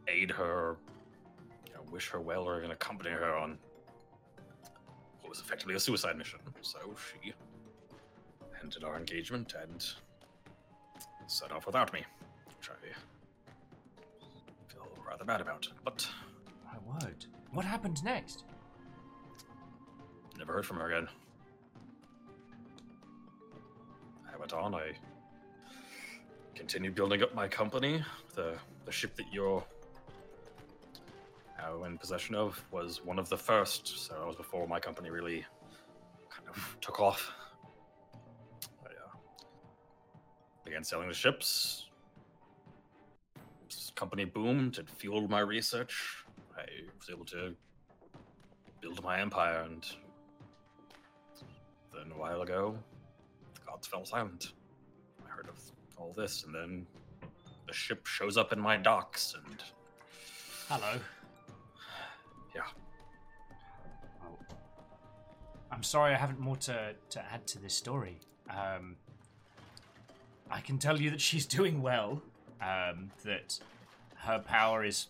aid 0.07 0.31
her, 0.31 0.77
you 1.67 1.73
know, 1.73 1.81
wish 1.91 2.09
her 2.09 2.19
well 2.19 2.43
or 2.43 2.59
even 2.59 2.71
accompany 2.71 3.11
her 3.11 3.35
on 3.35 3.57
what 5.21 5.29
was 5.29 5.39
effectively 5.39 5.75
a 5.75 5.79
suicide 5.79 6.17
mission. 6.17 6.39
So 6.61 6.79
she 6.95 7.33
ended 8.61 8.83
our 8.83 8.97
engagement 8.97 9.53
and 9.61 9.85
set 11.27 11.51
off 11.51 11.65
without 11.65 11.93
me, 11.93 12.03
which 12.57 12.69
I 12.69 12.73
feel 14.71 14.87
rather 15.07 15.25
bad 15.25 15.41
about. 15.41 15.67
But 15.83 16.07
My 16.65 16.77
word. 16.93 17.25
What 17.51 17.65
happened 17.65 18.03
next? 18.03 18.43
never 20.37 20.53
heard 20.53 20.65
from 20.65 20.77
her 20.77 20.91
again. 20.91 21.07
Went 24.45 24.53
on. 24.53 24.75
I 24.75 24.91
continued 26.53 26.93
building 26.93 27.23
up 27.23 27.33
my 27.33 27.47
company. 27.47 28.03
The 28.35 28.53
the 28.85 28.91
ship 28.91 29.15
that 29.15 29.25
you're 29.31 29.63
now 31.57 31.83
in 31.85 31.97
possession 31.97 32.35
of 32.35 32.63
was 32.71 33.03
one 33.03 33.17
of 33.17 33.27
the 33.27 33.37
first, 33.37 33.87
so 33.87 34.13
that 34.13 34.27
was 34.27 34.35
before 34.35 34.67
my 34.67 34.79
company 34.79 35.09
really 35.09 35.43
kind 36.29 36.47
of 36.47 36.77
took 36.79 36.99
off. 36.99 37.31
I 38.83 38.89
uh, 38.89 39.15
began 40.63 40.83
selling 40.83 41.07
the 41.07 41.13
ships. 41.15 41.89
This 43.67 43.91
company 43.95 44.25
boomed. 44.25 44.77
It 44.77 44.87
fueled 44.87 45.27
my 45.27 45.39
research. 45.39 46.23
I 46.55 46.65
was 46.99 47.09
able 47.09 47.25
to 47.25 47.55
build 48.79 49.03
my 49.03 49.19
empire, 49.19 49.63
and 49.63 49.83
then 51.91 52.11
a 52.11 52.19
while 52.19 52.43
ago, 52.43 52.77
the 53.65 53.71
gods 53.71 53.87
fell 53.87 54.05
silent. 54.05 54.53
I 55.25 55.29
heard 55.29 55.47
of 55.49 55.59
all 55.97 56.13
this, 56.13 56.43
and 56.43 56.53
then 56.53 56.85
the 57.67 57.73
ship 57.73 58.05
shows 58.05 58.37
up 58.37 58.53
in 58.53 58.59
my 58.59 58.77
docks, 58.77 59.35
and 59.35 59.63
Hello. 60.69 60.99
yeah, 62.55 62.61
Well, 64.21 64.39
I'm 65.71 65.83
sorry 65.83 66.13
I 66.13 66.17
haven't 66.17 66.39
more 66.39 66.55
to, 66.57 66.93
to 67.11 67.25
add 67.31 67.45
to 67.47 67.59
this 67.59 67.73
story. 67.73 68.19
Um, 68.49 68.95
I 70.49 70.59
can 70.61 70.77
tell 70.77 70.99
you 70.99 71.09
that 71.11 71.21
she's 71.21 71.45
doing 71.45 71.81
well, 71.81 72.21
um, 72.61 73.11
that 73.23 73.59
her 74.17 74.39
power 74.39 74.83
is, 74.83 75.07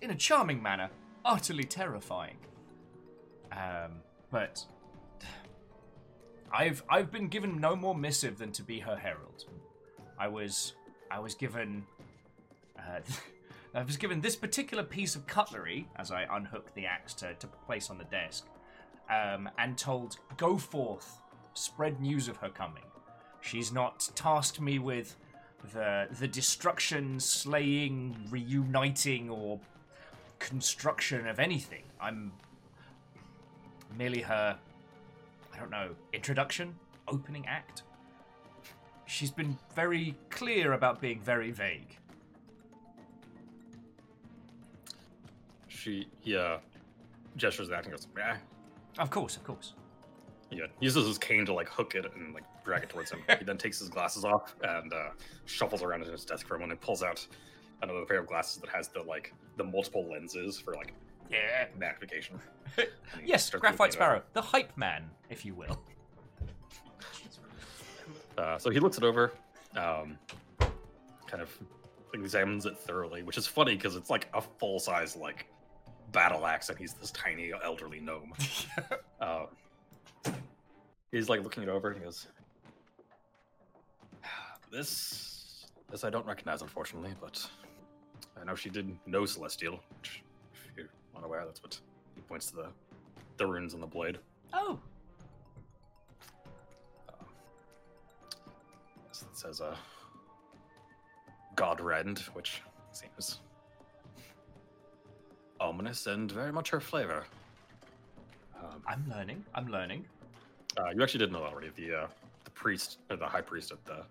in 0.00 0.10
a 0.10 0.14
charming 0.14 0.62
manner, 0.62 0.90
utterly 1.24 1.64
terrifying. 1.64 2.36
Um, 3.52 4.00
but 4.30 4.64
I've 6.52 6.82
I've 6.88 7.10
been 7.10 7.28
given 7.28 7.60
no 7.60 7.74
more 7.74 7.94
missive 7.94 8.38
than 8.38 8.52
to 8.52 8.62
be 8.62 8.80
her 8.80 8.96
herald. 8.96 9.44
I 10.18 10.28
was 10.28 10.74
I 11.10 11.18
was 11.18 11.34
given 11.34 11.84
uh, 12.78 13.00
I 13.74 13.82
was 13.82 13.96
given 13.96 14.20
this 14.20 14.36
particular 14.36 14.82
piece 14.82 15.16
of 15.16 15.26
cutlery 15.26 15.88
as 15.96 16.10
I 16.10 16.26
unhooked 16.30 16.74
the 16.74 16.86
axe 16.86 17.14
to, 17.14 17.34
to 17.34 17.46
place 17.46 17.88
on 17.88 17.96
the 17.96 18.04
desk, 18.04 18.46
um, 19.08 19.48
and 19.58 19.78
told, 19.78 20.16
"Go 20.36 20.58
forth, 20.58 21.18
spread 21.54 22.00
news 22.00 22.28
of 22.28 22.36
her 22.38 22.50
coming." 22.50 22.84
She's 23.40 23.72
not 23.72 24.10
tasked 24.14 24.60
me 24.60 24.78
with 24.78 25.16
the 25.72 26.08
the 26.18 26.28
destruction, 26.28 27.18
slaying, 27.18 28.28
reuniting, 28.30 29.30
or 29.30 29.58
construction 30.38 31.26
of 31.26 31.38
anything. 31.38 31.84
I'm 32.00 32.32
merely 33.96 34.20
her, 34.22 34.58
I 35.52 35.58
don't 35.58 35.70
know, 35.70 35.90
introduction, 36.12 36.74
opening 37.08 37.46
act. 37.46 37.82
She's 39.06 39.30
been 39.30 39.58
very 39.74 40.16
clear 40.30 40.72
about 40.72 41.00
being 41.00 41.20
very 41.20 41.50
vague. 41.50 41.98
she 45.82 46.06
yeah, 46.22 46.38
uh, 46.38 46.58
gestures 47.36 47.68
that 47.68 47.84
and 47.84 47.92
goes, 47.92 48.06
"Yeah." 48.16 48.36
Of 48.98 49.10
course, 49.10 49.36
of 49.36 49.44
course. 49.44 49.74
Yeah, 50.50 50.66
he 50.78 50.86
uses 50.86 51.06
his 51.06 51.18
cane 51.18 51.46
to 51.46 51.54
like 51.54 51.68
hook 51.68 51.94
it 51.94 52.04
and 52.14 52.34
like 52.34 52.44
drag 52.64 52.82
it 52.84 52.90
towards 52.90 53.10
him. 53.10 53.20
he 53.38 53.44
then 53.44 53.58
takes 53.58 53.78
his 53.78 53.88
glasses 53.88 54.24
off 54.24 54.54
and 54.62 54.92
uh, 54.92 55.10
shuffles 55.46 55.82
around 55.82 56.02
in 56.02 56.12
his 56.12 56.24
desk 56.24 56.46
for 56.46 56.56
a 56.56 56.58
moment 56.58 56.72
and 56.72 56.80
pulls 56.80 57.02
out 57.02 57.26
another 57.82 58.04
pair 58.04 58.20
of 58.20 58.26
glasses 58.26 58.58
that 58.60 58.68
has 58.68 58.88
the 58.88 59.02
like 59.02 59.32
the 59.56 59.64
multiple 59.64 60.08
lenses 60.10 60.58
for 60.58 60.74
like 60.74 60.94
Yeah. 61.32 61.66
Yes, 63.24 63.50
Graphite 63.50 63.92
Sparrow, 63.92 64.22
the 64.32 64.40
hype 64.40 64.76
man, 64.76 65.04
if 65.28 65.44
you 65.44 65.54
will. 65.54 65.78
Uh, 68.38 68.58
so 68.58 68.70
he 68.70 68.80
looks 68.80 68.96
it 68.96 69.04
over, 69.04 69.32
um, 69.76 70.18
kind 71.26 71.42
of 71.42 71.50
examines 72.14 72.64
it 72.66 72.78
thoroughly, 72.78 73.22
which 73.22 73.36
is 73.36 73.46
funny 73.46 73.74
because 73.76 73.94
it's 73.96 74.08
like 74.10 74.28
a 74.34 74.40
full 74.40 74.80
size 74.80 75.16
like 75.16 75.46
battle 76.12 76.46
axe, 76.46 76.68
and 76.70 76.78
he's 76.78 76.94
this 76.94 77.10
tiny 77.10 77.52
elderly 77.62 78.00
gnome. 78.00 78.32
uh, 79.20 79.46
he's 81.10 81.28
like 81.28 81.42
looking 81.42 81.62
it 81.62 81.68
over, 81.68 81.88
and 81.88 81.98
he 81.98 82.04
goes, 82.04 82.26
"This, 84.70 85.66
this 85.90 86.04
I 86.04 86.10
don't 86.10 86.26
recognize, 86.26 86.62
unfortunately, 86.62 87.14
but 87.20 87.46
I 88.40 88.44
know 88.44 88.54
she 88.54 88.70
did 88.70 88.96
know 89.06 89.26
Celestial. 89.26 89.80
Which, 90.00 90.22
unaware, 91.16 91.44
that's 91.44 91.62
what 91.62 91.78
he 92.14 92.20
points 92.22 92.46
to 92.50 92.56
the 92.56 92.66
the 93.36 93.46
runes 93.46 93.74
on 93.74 93.80
the 93.80 93.86
blade." 93.86 94.18
Oh, 94.52 94.78
So 99.12 99.26
it 99.30 99.36
says 99.36 99.60
uh, 99.60 99.76
God 101.54 101.80
Rend, 101.80 102.20
which 102.32 102.62
seems 102.92 103.40
ominous 105.60 106.06
and 106.06 106.30
very 106.32 106.52
much 106.52 106.70
her 106.70 106.80
flavor. 106.80 107.24
Um, 108.58 108.82
I'm 108.86 109.04
learning. 109.08 109.44
I'm 109.54 109.68
learning. 109.68 110.04
uh, 110.78 110.90
you 110.94 111.02
actually 111.02 111.18
did 111.18 111.32
know 111.32 111.40
that 111.40 111.52
already. 111.52 111.70
The 111.76 112.02
uh, 112.02 112.06
the 112.44 112.50
priest 112.50 112.98
or 113.10 113.16
the 113.16 113.26
high 113.26 113.40
priest 113.42 113.70
at 113.72 113.84
the 113.84 114.02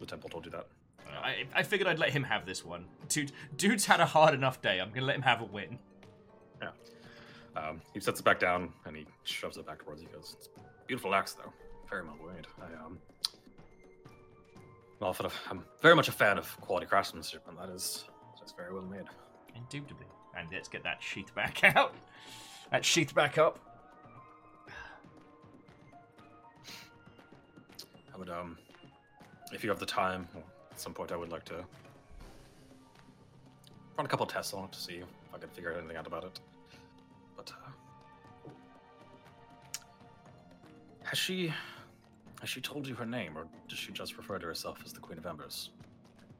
the 0.00 0.06
temple 0.06 0.30
told 0.30 0.44
you 0.46 0.50
that. 0.52 0.66
I, 1.22 1.44
I 1.54 1.62
figured 1.62 1.86
I'd 1.86 1.98
let 1.98 2.10
him 2.10 2.24
have 2.24 2.44
this 2.46 2.64
one. 2.64 2.86
Dude, 3.08 3.30
dude's 3.56 3.84
had 3.86 4.00
a 4.00 4.06
hard 4.06 4.34
enough 4.34 4.60
day. 4.62 4.80
I'm 4.80 4.90
gonna 4.90 5.06
let 5.06 5.16
him 5.16 5.22
have 5.22 5.40
a 5.42 5.44
win. 5.44 5.78
Yeah. 6.64 7.60
Um, 7.60 7.80
he 7.92 8.00
sets 8.00 8.20
it 8.20 8.24
back 8.24 8.40
down 8.40 8.72
and 8.84 8.96
he 8.96 9.06
shoves 9.22 9.56
it 9.56 9.66
back 9.66 9.84
towards 9.84 10.02
you. 10.02 10.08
He 10.08 10.14
goes, 10.14 10.36
it's 10.38 10.48
beautiful 10.86 11.14
axe, 11.14 11.32
though. 11.32 11.52
Very 11.88 12.02
well 12.02 12.16
made. 12.34 12.46
I, 12.60 12.84
um, 12.84 12.98
well, 15.00 15.14
I'm 15.50 15.64
very 15.82 15.94
much 15.94 16.08
a 16.08 16.12
fan 16.12 16.38
of 16.38 16.60
quality 16.60 16.86
craftsmanship, 16.86 17.46
and 17.48 17.58
that 17.58 17.68
is 17.68 18.04
that's 18.38 18.52
very 18.52 18.72
well 18.72 18.82
made. 18.82 19.04
Indubitably. 19.54 20.06
And 20.36 20.48
let's 20.52 20.68
get 20.68 20.82
that 20.84 21.02
sheath 21.02 21.34
back 21.34 21.62
out. 21.76 21.94
That 22.70 22.84
sheath 22.84 23.14
back 23.14 23.38
up. 23.38 23.60
I 28.12 28.16
would, 28.16 28.30
um, 28.30 28.56
if 29.52 29.62
you 29.62 29.70
have 29.70 29.78
the 29.78 29.86
time, 29.86 30.26
at 30.70 30.80
some 30.80 30.94
point 30.94 31.12
I 31.12 31.16
would 31.16 31.30
like 31.30 31.44
to 31.46 31.64
run 33.96 34.06
a 34.06 34.08
couple 34.08 34.26
tests 34.26 34.54
on 34.54 34.64
it 34.64 34.72
to 34.72 34.80
see 34.80 34.94
if 34.94 35.06
I 35.34 35.38
can 35.38 35.48
figure 35.50 35.72
anything 35.72 35.96
out 35.96 36.06
about 36.06 36.24
it. 36.24 36.40
But 37.36 37.52
uh, 37.52 38.50
has 41.04 41.18
she 41.18 41.52
has 42.40 42.50
she 42.50 42.60
told 42.60 42.86
you 42.86 42.94
her 42.94 43.06
name, 43.06 43.36
or 43.36 43.46
does 43.68 43.78
she 43.78 43.92
just 43.92 44.16
refer 44.16 44.38
to 44.38 44.46
herself 44.46 44.82
as 44.84 44.92
the 44.92 45.00
Queen 45.00 45.18
of 45.18 45.26
Embers? 45.26 45.70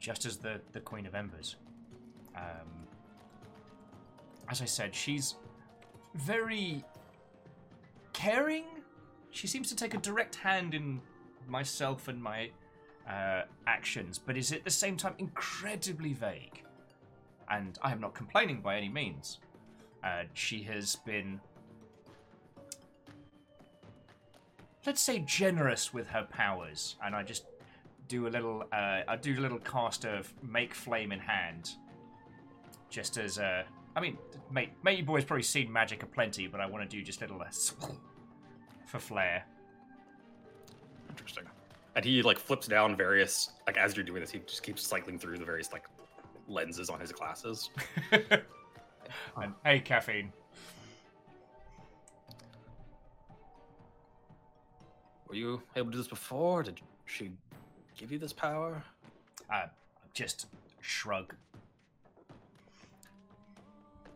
just 0.05 0.27
as 0.27 0.37
the, 0.37 0.61
the 0.73 0.81
Queen 0.81 1.07
of 1.07 1.15
Embers. 1.15 1.57
Um, 2.37 2.87
as 4.51 4.61
I 4.61 4.67
said, 4.67 4.95
she's 4.95 5.37
very 6.15 6.85
caring. 8.13 8.65
She 9.31 9.47
seems 9.47 9.71
to 9.71 9.77
take 9.77 9.95
a 9.95 9.99
direct 9.99 10.35
hand 10.35 10.75
in 10.75 11.01
myself 11.49 12.09
and 12.09 12.23
my 12.23 12.51
uh, 13.09 13.43
actions, 13.67 14.19
but 14.19 14.37
is 14.37 14.53
at 14.53 14.63
the 14.63 14.71
same 14.71 14.99
time 14.99 15.15
incredibly 15.17 16.13
vague. 16.13 16.63
And 17.51 17.79
I 17.81 17.91
am 17.91 18.01
not 18.01 18.15
complaining 18.15 18.61
by 18.61 18.77
any 18.77 18.91
means. 18.91 19.39
Uh, 20.05 20.25
she 20.35 20.63
has 20.65 20.97
been, 20.97 21.41
let's 24.85 25.01
say, 25.01 25.21
generous 25.21 25.95
with 25.95 26.07
her 26.09 26.27
powers, 26.31 26.97
and 27.03 27.15
I 27.15 27.23
just 27.23 27.47
do 28.09 28.27
a 28.27 28.29
little 28.29 28.65
uh, 28.73 29.01
I 29.09 29.17
do 29.17 29.39
a 29.39 29.41
little 29.41 29.59
cast 29.61 30.05
of 30.05 30.33
make 30.43 30.75
flame 30.75 31.11
in 31.11 31.19
hand. 31.19 31.73
Just 32.91 33.17
as 33.17 33.39
uh 33.39 33.63
I 33.97 34.01
mean 34.01 34.19
mate 34.51 34.73
mate 34.83 34.99
you 34.99 35.05
boys 35.05 35.25
probably 35.25 35.43
seen 35.43 35.73
magic 35.73 36.03
aplenty, 36.03 36.47
but 36.47 36.61
I 36.61 36.67
want 36.67 36.89
to 36.89 36.97
do 36.97 37.03
just 37.03 37.21
a 37.21 37.25
little 37.25 37.39
less 37.39 37.75
for 38.87 38.99
flair. 38.99 39.45
Interesting. 41.09 41.45
And 41.97 42.05
he 42.05 42.23
like 42.23 42.39
flips 42.39 42.67
down 42.67 42.95
various 42.95 43.51
like 43.67 43.79
as 43.79 43.97
you're 43.97 44.05
doing 44.05 44.21
this, 44.21 44.31
he 44.31 44.41
just 44.41 44.63
keeps 44.63 44.87
cycling 44.87 45.19
through 45.19 45.39
the 45.39 45.45
various 45.45 45.73
like 45.73 45.87
lenses 46.47 46.91
on 46.91 47.01
his 47.01 47.11
glasses. 47.11 47.71
and 49.37 49.55
hey 49.65 49.81
caffeine. 49.81 50.33
Were 55.29 55.35
you 55.35 55.63
able 55.77 55.87
to 55.87 55.93
do 55.93 55.99
this 55.99 56.09
before? 56.09 56.63
Did 56.63 56.81
she 57.07 57.33
give 57.97 58.13
you 58.13 58.19
this 58.19 58.33
power? 58.33 58.83
Uh 59.53 59.67
just 60.13 60.47
shrug. 60.81 61.35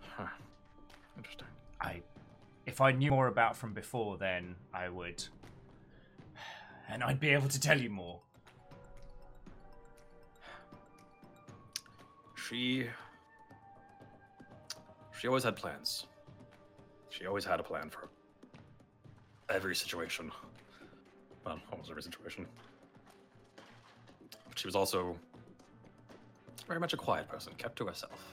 Huh. 0.01 0.27
Interesting. 1.17 1.47
I 1.81 2.03
if 2.67 2.81
I 2.81 2.93
knew 2.93 3.11
more 3.11 3.29
about 3.29 3.57
from 3.57 3.73
before 3.73 4.17
then 4.19 4.55
I 4.73 4.89
would 4.89 5.25
and 6.89 7.03
I'd 7.03 7.21
be 7.21 7.31
able 7.31 7.49
to 7.49 7.61
tell 7.61 7.81
you 7.81 7.91
more. 7.91 8.21
She 12.49 12.87
she 15.19 15.27
always 15.27 15.43
had 15.43 15.57
plans. 15.57 16.07
She 17.11 17.27
always 17.27 17.45
had 17.45 17.59
a 17.59 17.63
plan 17.63 17.91
for 17.91 18.09
every 19.49 19.75
situation. 19.75 20.31
Well, 21.45 21.59
almost 21.73 21.91
every 21.91 22.03
situation. 22.03 22.47
But 24.49 24.59
she 24.59 24.69
was 24.69 24.77
also 24.77 25.19
very 26.69 26.79
much 26.79 26.93
a 26.93 26.97
quiet 26.97 27.29
person, 27.29 27.53
kept 27.59 27.77
to 27.79 27.87
herself. 27.87 28.33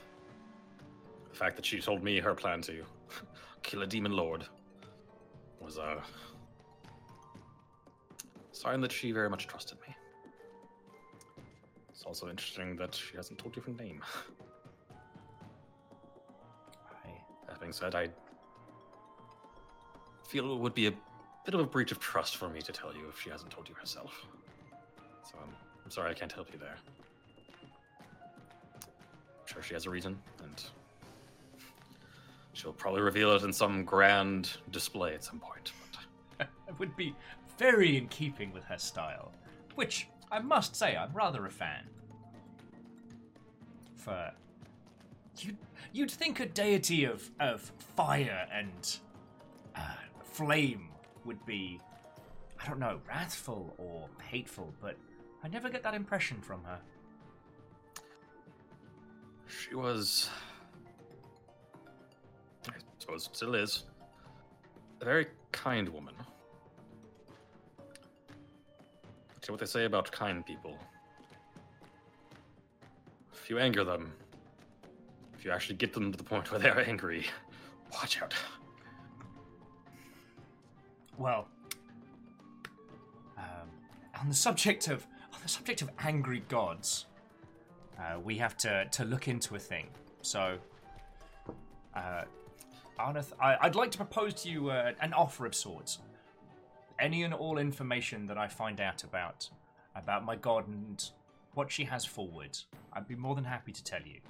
The 1.30 1.36
fact 1.36 1.56
that 1.56 1.66
she 1.66 1.80
told 1.80 2.04
me 2.04 2.20
her 2.20 2.34
plan 2.34 2.62
to 2.62 2.84
kill 3.62 3.82
a 3.82 3.86
demon 3.86 4.12
lord 4.12 4.44
was 5.60 5.78
a 5.78 6.00
sign 8.52 8.80
that 8.82 8.92
she 8.92 9.10
very 9.10 9.28
much 9.28 9.48
trusted 9.48 9.78
me. 9.86 9.94
It's 11.90 12.04
also 12.04 12.28
interesting 12.28 12.76
that 12.76 12.94
she 12.94 13.16
hasn't 13.16 13.40
told 13.40 13.56
you 13.56 13.62
her 13.62 13.72
name. 13.72 14.02
That 17.66 17.72
being 17.72 17.72
said, 17.72 17.94
I 17.96 18.08
feel 20.28 20.52
it 20.52 20.58
would 20.58 20.74
be 20.74 20.86
a 20.86 20.92
bit 21.44 21.54
of 21.54 21.60
a 21.60 21.64
breach 21.64 21.90
of 21.90 21.98
trust 21.98 22.36
for 22.36 22.48
me 22.48 22.60
to 22.62 22.70
tell 22.70 22.94
you 22.94 23.08
if 23.08 23.20
she 23.20 23.28
hasn't 23.28 23.50
told 23.50 23.68
you 23.68 23.74
herself. 23.74 24.24
So 25.24 25.36
I'm, 25.42 25.52
I'm 25.84 25.90
sorry 25.90 26.10
I 26.10 26.14
can't 26.14 26.30
help 26.30 26.52
you 26.52 26.60
there. 26.60 26.76
I'm 28.82 29.46
sure 29.46 29.62
she 29.62 29.74
has 29.74 29.86
a 29.86 29.90
reason, 29.90 30.16
and 30.44 30.62
she'll 32.52 32.72
probably 32.72 33.02
reveal 33.02 33.34
it 33.34 33.42
in 33.42 33.52
some 33.52 33.84
grand 33.84 34.58
display 34.70 35.14
at 35.14 35.24
some 35.24 35.40
point. 35.40 35.72
But 36.38 36.48
It 36.68 36.78
would 36.78 36.94
be 36.96 37.16
very 37.58 37.96
in 37.96 38.06
keeping 38.08 38.52
with 38.52 38.62
her 38.64 38.78
style, 38.78 39.32
which 39.74 40.06
I 40.30 40.38
must 40.38 40.76
say 40.76 40.96
I'm 40.96 41.12
rather 41.12 41.46
a 41.46 41.50
fan. 41.50 41.82
For 43.96 44.30
you'd 45.44 45.56
you'd 45.92 46.10
think 46.10 46.40
a 46.40 46.46
deity 46.46 47.04
of 47.04 47.30
of 47.40 47.72
fire 47.96 48.46
and 48.52 48.98
uh, 49.74 49.80
flame 50.24 50.88
would 51.24 51.44
be, 51.46 51.80
I 52.62 52.66
don't 52.68 52.78
know, 52.78 53.00
wrathful 53.08 53.74
or 53.78 54.08
hateful, 54.30 54.72
but 54.80 54.96
I 55.42 55.48
never 55.48 55.68
get 55.68 55.82
that 55.82 55.94
impression 55.94 56.40
from 56.40 56.62
her. 56.64 56.78
she 59.48 59.74
was, 59.74 60.28
I 62.68 62.72
suppose, 62.98 63.28
still 63.32 63.54
is, 63.54 63.84
a 65.00 65.04
very 65.04 65.26
kind 65.52 65.88
woman. 65.88 66.14
See 69.42 69.52
what 69.52 69.60
they 69.60 69.66
say 69.66 69.84
about 69.84 70.10
kind 70.10 70.44
people. 70.44 70.76
If 73.32 73.48
you 73.48 73.58
anger 73.58 73.84
them, 73.84 74.12
you 75.46 75.52
actually 75.52 75.76
get 75.76 75.92
them 75.92 76.10
to 76.10 76.18
the 76.18 76.24
point 76.24 76.50
where 76.50 76.58
they're 76.58 76.86
angry, 76.86 77.24
watch 77.92 78.20
out. 78.20 78.34
Well, 81.16 81.46
um, 83.38 83.68
on 84.20 84.28
the 84.28 84.34
subject 84.34 84.88
of 84.88 85.06
on 85.32 85.38
the 85.42 85.48
subject 85.48 85.82
of 85.82 85.90
angry 86.00 86.42
gods, 86.48 87.06
uh, 87.98 88.18
we 88.18 88.36
have 88.38 88.56
to 88.58 88.86
to 88.90 89.04
look 89.04 89.28
into 89.28 89.54
a 89.54 89.58
thing. 89.58 89.86
So, 90.20 90.58
uh, 91.94 92.24
I, 92.98 93.56
I'd 93.60 93.76
like 93.76 93.92
to 93.92 93.98
propose 93.98 94.34
to 94.42 94.50
you 94.50 94.70
uh, 94.70 94.92
an 95.00 95.12
offer 95.12 95.46
of 95.46 95.54
sorts. 95.54 96.00
Any 96.98 97.22
and 97.22 97.32
all 97.32 97.58
information 97.58 98.26
that 98.26 98.38
I 98.38 98.48
find 98.48 98.80
out 98.80 99.04
about 99.04 99.48
about 99.94 100.24
my 100.24 100.34
god 100.34 100.66
and 100.66 101.02
what 101.54 101.70
she 101.70 101.84
has 101.84 102.04
forward, 102.04 102.58
I'd 102.92 103.06
be 103.06 103.14
more 103.14 103.34
than 103.34 103.44
happy 103.44 103.72
to 103.72 103.84
tell 103.84 104.02
you. 104.02 104.20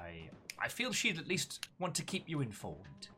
I 0.00 0.28
I 0.58 0.68
feel 0.68 0.92
she'd 0.92 1.18
at 1.18 1.26
least 1.26 1.68
want 1.78 1.94
to 1.96 2.02
keep 2.02 2.28
you 2.28 2.40
informed. 2.40 3.08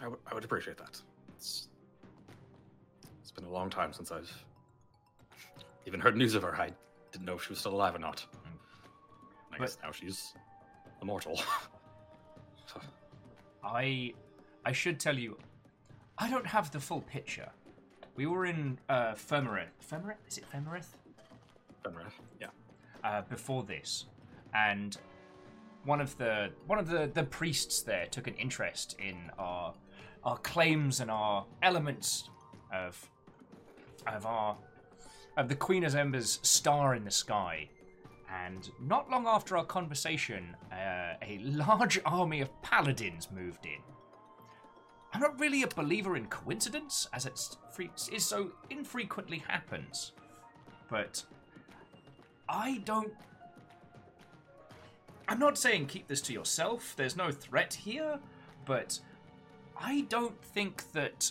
I 0.00 0.08
would- 0.08 0.18
I 0.26 0.34
would 0.34 0.44
appreciate 0.44 0.76
that. 0.78 1.00
It's, 1.36 1.68
it's 3.20 3.30
been 3.30 3.44
a 3.44 3.50
long 3.50 3.70
time 3.70 3.92
since 3.92 4.10
I've 4.10 4.44
even 5.86 6.00
heard 6.00 6.16
news 6.16 6.34
of 6.34 6.42
her. 6.42 6.54
I 6.56 6.72
didn't 7.12 7.26
know 7.26 7.34
if 7.34 7.44
she 7.44 7.50
was 7.50 7.58
still 7.60 7.74
alive 7.74 7.94
or 7.94 7.98
not. 8.00 8.24
I 9.52 9.58
guess 9.58 9.78
now 9.82 9.92
she's 9.92 10.34
immortal. 11.00 11.40
I 13.64 14.12
I 14.64 14.72
should 14.72 14.98
tell 14.98 15.16
you, 15.16 15.38
I 16.18 16.28
don't 16.28 16.46
have 16.46 16.70
the 16.70 16.80
full 16.80 17.02
picture. 17.02 17.50
We 18.16 18.26
were 18.26 18.46
in 18.46 18.78
uh. 18.88 19.12
Femerith? 19.14 19.68
Is 20.28 20.38
it 20.38 20.44
Femerith? 20.52 20.88
Fenrir, 21.84 22.06
yeah. 22.40 22.48
Uh, 23.04 23.20
before 23.28 23.62
this, 23.62 24.06
and 24.54 24.96
one 25.84 26.00
of 26.00 26.16
the 26.16 26.50
one 26.66 26.78
of 26.78 26.88
the, 26.88 27.10
the 27.12 27.24
priests 27.24 27.82
there 27.82 28.06
took 28.06 28.26
an 28.26 28.34
interest 28.34 28.96
in 28.98 29.30
our 29.38 29.74
our 30.24 30.38
claims 30.38 31.00
and 31.00 31.10
our 31.10 31.44
elements 31.62 32.30
of 32.72 33.10
of 34.06 34.24
our 34.24 34.56
of 35.36 35.48
the 35.48 35.54
Queen 35.54 35.84
of 35.84 35.94
Ember's 35.94 36.38
star 36.42 36.94
in 36.94 37.04
the 37.04 37.10
sky. 37.10 37.68
And 38.32 38.70
not 38.80 39.10
long 39.10 39.26
after 39.26 39.56
our 39.56 39.64
conversation, 39.64 40.56
uh, 40.72 41.14
a 41.22 41.38
large 41.42 42.00
army 42.06 42.40
of 42.40 42.62
paladins 42.62 43.28
moved 43.30 43.66
in. 43.66 43.80
I'm 45.12 45.20
not 45.20 45.38
really 45.38 45.62
a 45.62 45.68
believer 45.68 46.16
in 46.16 46.26
coincidence, 46.26 47.06
as 47.12 47.26
it 47.26 47.38
so 48.20 48.50
infrequently 48.70 49.38
happens. 49.46 50.12
But 50.90 51.22
I 52.48 52.80
don't. 52.84 53.12
I'm 55.26 55.38
not 55.38 55.56
saying 55.56 55.86
keep 55.86 56.06
this 56.06 56.20
to 56.22 56.32
yourself, 56.32 56.94
there's 56.96 57.16
no 57.16 57.30
threat 57.30 57.72
here, 57.72 58.18
but 58.66 58.98
I 59.80 60.02
don't 60.02 60.38
think 60.42 60.92
that 60.92 61.30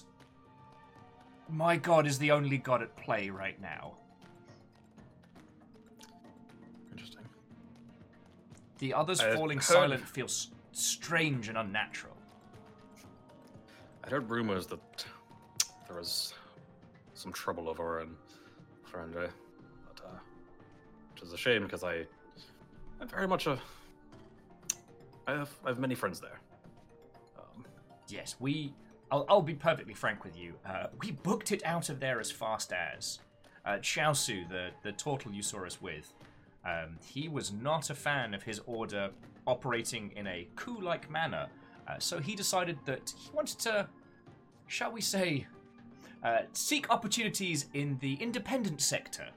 my 1.49 1.77
god 1.77 2.07
is 2.07 2.17
the 2.17 2.31
only 2.31 2.57
god 2.57 2.81
at 2.81 2.95
play 2.97 3.29
right 3.29 3.61
now. 3.61 3.93
Interesting. 6.91 7.21
The 8.79 8.93
others 8.95 9.19
I've 9.21 9.35
falling 9.35 9.57
heard- 9.59 9.63
silent 9.63 10.07
feels 10.07 10.49
strange 10.71 11.47
and 11.49 11.57
unnatural. 11.57 12.17
I 14.03 14.09
heard 14.09 14.29
rumors 14.29 14.65
that 14.67 15.05
there 15.87 15.95
was 15.97 16.33
some 17.13 17.31
trouble 17.31 17.69
over 17.69 18.01
in 18.01 18.09
Ferendre, 18.91 19.29
but 19.29 19.29
uh, 19.29 19.29
is 21.23 21.33
a 21.33 21.37
shame 21.37 21.63
because 21.63 21.83
I, 21.83 22.05
I'm 22.99 23.07
very 23.07 23.27
much 23.27 23.47
a. 23.47 23.59
I 25.27 25.31
have 25.33 25.51
I 25.65 25.69
have 25.69 25.79
many 25.79 25.95
friends 25.95 26.19
there. 26.19 26.39
Um, 27.37 27.65
Yes, 28.07 28.35
we. 28.39 28.73
I'll, 29.11 29.25
I'll 29.29 29.41
be 29.41 29.53
perfectly 29.53 29.93
frank 29.93 30.23
with 30.23 30.37
you. 30.37 30.53
Uh, 30.65 30.87
we 31.01 31.11
booked 31.11 31.51
it 31.51 31.63
out 31.65 31.89
of 31.89 31.99
there 31.99 32.19
as 32.19 32.31
fast 32.31 32.73
as. 32.73 33.19
Uh, 33.65 33.73
Sharsu, 33.73 34.49
the, 34.49 34.69
the 34.81 34.91
turtle 34.91 35.31
you 35.31 35.41
saw 35.41 35.65
us 35.65 35.81
with, 35.81 36.11
um, 36.65 36.97
he 37.05 37.29
was 37.29 37.53
not 37.53 37.89
a 37.89 37.95
fan 37.95 38.33
of 38.33 38.43
his 38.43 38.59
order 38.65 39.09
operating 39.47 40.11
in 40.15 40.27
a 40.27 40.47
coup 40.55 40.81
like 40.81 41.09
manner. 41.09 41.47
Uh, 41.87 41.99
so 41.99 42.19
he 42.19 42.35
decided 42.35 42.77
that 42.85 43.13
he 43.17 43.29
wanted 43.31 43.59
to, 43.59 43.87
shall 44.67 44.91
we 44.91 44.99
say, 44.99 45.47
uh, 46.23 46.39
seek 46.53 46.89
opportunities 46.89 47.67
in 47.73 47.97
the 47.99 48.15
independent 48.15 48.81
sector 48.81 49.27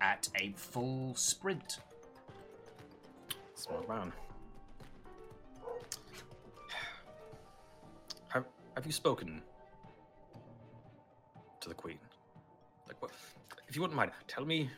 at 0.00 0.28
a 0.40 0.52
full 0.56 1.14
sprint. 1.14 1.78
smart 3.54 3.88
man. 3.88 4.12
Have 8.28 8.46
Have 8.74 8.86
you 8.86 8.92
spoken 8.92 9.42
to 11.60 11.68
the 11.68 11.74
queen? 11.74 11.98
Like, 12.88 13.00
what? 13.02 13.10
If 13.68 13.76
you 13.76 13.82
wouldn't 13.82 13.96
mind, 13.96 14.10
tell 14.26 14.44
me 14.44 14.70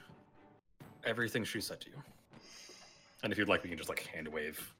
everything 1.04 1.44
she 1.44 1.60
said 1.60 1.80
to 1.82 1.90
you. 1.90 1.96
And 3.22 3.32
if 3.32 3.38
you'd 3.38 3.48
like, 3.48 3.62
we 3.62 3.68
can 3.68 3.78
just 3.78 3.88
like 3.88 4.00
hand 4.06 4.26
wave. 4.28 4.74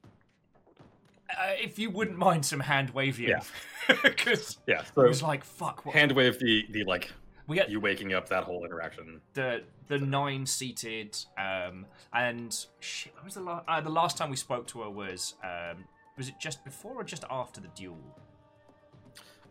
Uh, 1.29 1.53
if 1.59 1.79
you 1.79 1.89
wouldn't 1.89 2.17
mind 2.17 2.45
some 2.45 2.59
hand 2.59 2.89
waving. 2.91 3.29
Yeah. 3.29 3.41
Because 4.03 4.59
Yeah. 4.65 4.83
So 4.95 5.01
was 5.01 5.21
like, 5.21 5.43
fuck, 5.43 5.85
what? 5.85 5.93
hand 5.93 6.11
wave 6.13 6.39
the 6.39 6.65
the 6.69 6.83
like 6.85 7.11
we 7.47 7.57
had 7.57 7.71
you 7.71 7.79
waking 7.79 8.13
up 8.13 8.29
that 8.29 8.43
whole 8.43 8.63
interaction. 8.65 9.21
the 9.33 9.63
the 9.87 9.99
nine 9.99 10.45
seated, 10.45 11.17
um, 11.37 11.85
and 12.13 12.65
shit, 12.79 13.13
when 13.15 13.25
was 13.25 13.33
the 13.33 13.41
last? 13.41 13.65
Uh, 13.67 13.81
the 13.81 13.89
last 13.89 14.17
time 14.17 14.29
we 14.29 14.35
spoke 14.37 14.65
to 14.67 14.81
her 14.81 14.89
was 14.89 15.35
um, 15.43 15.83
was 16.17 16.29
it 16.29 16.35
just 16.39 16.63
before 16.63 16.93
or 16.95 17.03
just 17.03 17.25
after 17.29 17.59
the 17.59 17.67
duel? 17.69 17.97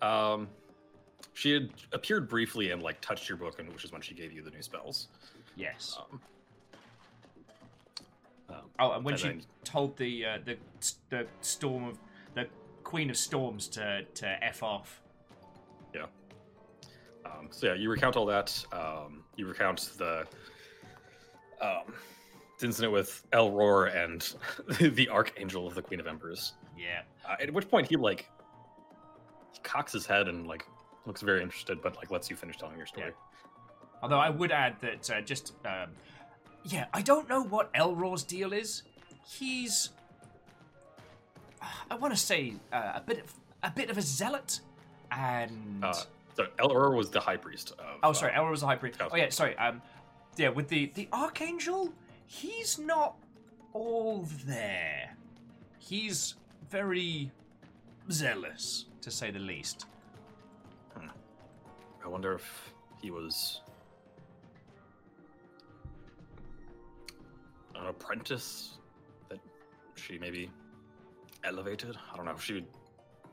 Um, 0.01 0.49
she 1.35 1.53
had 1.53 1.71
appeared 1.93 2.29
briefly 2.29 2.71
and 2.71 2.83
like 2.83 3.01
touched 3.01 3.29
your 3.29 3.39
book, 3.39 3.59
and 3.61 3.69
which 3.73 3.85
is 3.85 3.93
when 3.93 4.01
she 4.03 4.15
gave 4.15 4.33
you 4.33 4.43
the 4.43 4.51
new 4.51 4.63
spells. 4.63 5.09
Yes. 5.55 5.99
Um, 6.11 6.21
um, 8.49 8.57
Oh, 8.79 8.93
and 8.93 9.05
when 9.05 9.15
and 9.15 9.21
she 9.21 9.29
then- 9.29 9.43
told 9.65 9.97
the 9.99 10.25
uh, 10.27 10.39
the 10.45 10.57
the 11.11 11.27
storm 11.43 11.85
of 11.85 11.99
the 12.35 12.47
Queen 12.85 13.11
of 13.11 13.17
Storms 13.17 13.69
to 13.69 14.05
to 14.15 14.45
f 14.45 14.63
off. 14.63 15.02
Um, 17.39 17.49
so 17.51 17.69
yeah, 17.69 17.75
you 17.75 17.91
recount 17.91 18.17
all 18.17 18.27
that. 18.27 18.65
Um, 18.73 19.23
you 19.37 19.47
recount 19.47 19.91
the 19.99 20.27
um, 21.61 21.93
incident 22.63 22.93
with 22.93 23.25
Elror 23.33 23.95
and 23.95 24.35
the 24.97 25.09
Archangel 25.09 25.67
of 25.67 25.75
the 25.75 25.83
Queen 25.83 26.01
of 26.01 26.07
Embers. 26.07 26.55
Yeah. 26.79 27.03
Uh, 27.29 27.37
at 27.41 27.53
which 27.53 27.69
point 27.69 27.89
he 27.89 27.97
like 27.97 28.29
he 29.53 29.61
cocks 29.63 29.93
his 29.93 30.07
head 30.07 30.29
and 30.29 30.47
like 30.47 30.67
looks 31.07 31.21
very 31.23 31.43
interested, 31.43 31.83
but 31.83 31.97
like 31.97 32.11
lets 32.11 32.31
you 32.31 32.37
finish 32.37 32.57
telling 32.59 32.77
your 32.77 32.87
story. 32.87 33.13
Although 34.03 34.19
I 34.19 34.31
would 34.31 34.51
add 34.51 34.81
that 34.81 35.11
uh, 35.11 35.21
just 35.21 35.53
um, 35.65 35.91
yeah, 36.65 36.87
I 36.93 37.03
don't 37.03 37.29
know 37.29 37.43
what 37.43 37.73
Elror's 37.75 38.25
deal 38.25 38.53
is. 38.53 38.83
He's 39.27 39.91
I 41.91 41.95
want 41.95 42.13
to 42.13 42.19
say 42.19 42.55
uh, 42.73 42.93
a 42.97 43.01
bit 43.01 43.21
of 43.21 43.33
a 43.63 43.71
bit 43.71 43.91
of 43.91 43.99
a 43.99 44.03
zealot, 44.03 44.61
and 45.11 45.85
Uh, 45.85 45.95
so 46.37 46.47
Elror 46.59 46.97
was 46.97 47.11
the 47.11 47.21
high 47.21 47.37
priest. 47.37 47.73
Of, 47.73 47.85
oh, 48.03 48.13
sorry, 48.13 48.33
uh, 48.33 48.41
Elror 48.41 48.51
was 48.51 48.61
the 48.61 48.67
high 48.67 48.77
priest. 48.77 49.01
Oh 49.01 49.17
yeah, 49.17 49.29
sorry. 49.31 49.57
Um, 49.59 49.83
yeah, 50.37 50.49
with 50.49 50.69
the 50.69 50.91
the 50.95 51.09
archangel, 51.13 51.93
he's 52.27 52.79
not 52.79 53.17
all 53.73 54.27
there. 54.47 55.15
He's 55.79 56.35
very 56.71 57.31
zealous, 58.11 58.87
to 59.03 59.11
say 59.11 59.31
the 59.31 59.39
least. 59.39 59.87
I 62.05 62.09
wonder 62.09 62.35
if 62.35 62.73
he 63.01 63.11
was 63.11 63.61
an 67.77 67.87
apprentice 67.87 68.79
that 69.29 69.39
she 69.95 70.19
maybe 70.19 70.51
elevated. 71.45 71.97
I 72.13 72.17
don't 72.17 72.27
know. 72.27 72.37
She 72.39 72.65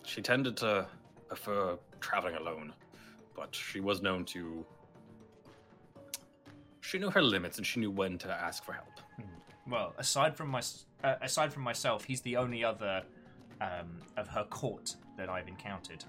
she 0.05 0.21
tended 0.21 0.57
to 0.57 0.87
prefer 1.27 1.77
traveling 1.99 2.35
alone, 2.35 2.73
but 3.39 3.55
she 3.55 3.79
was 3.79 4.01
known 4.01 4.25
to. 4.25 4.65
She 6.81 6.99
knew 6.99 7.09
her 7.09 7.21
limits 7.21 7.57
and 7.57 7.65
she 7.65 7.79
knew 7.79 7.89
when 7.89 8.17
to 8.17 8.29
ask 8.29 8.65
for 8.65 8.73
help. 8.73 8.99
Well, 9.65 9.93
aside 9.97 10.35
from 10.35 10.49
my 10.49 10.61
uh, 11.03 11.15
aside 11.21 11.53
from 11.53 11.63
myself, 11.63 12.03
he's 12.03 12.21
the 12.21 12.35
only 12.35 12.63
other 12.65 13.03
um, 13.61 14.01
of 14.17 14.27
her 14.27 14.43
court 14.43 14.95
that 15.17 15.29
I've 15.29 15.47
encountered. 15.47 16.03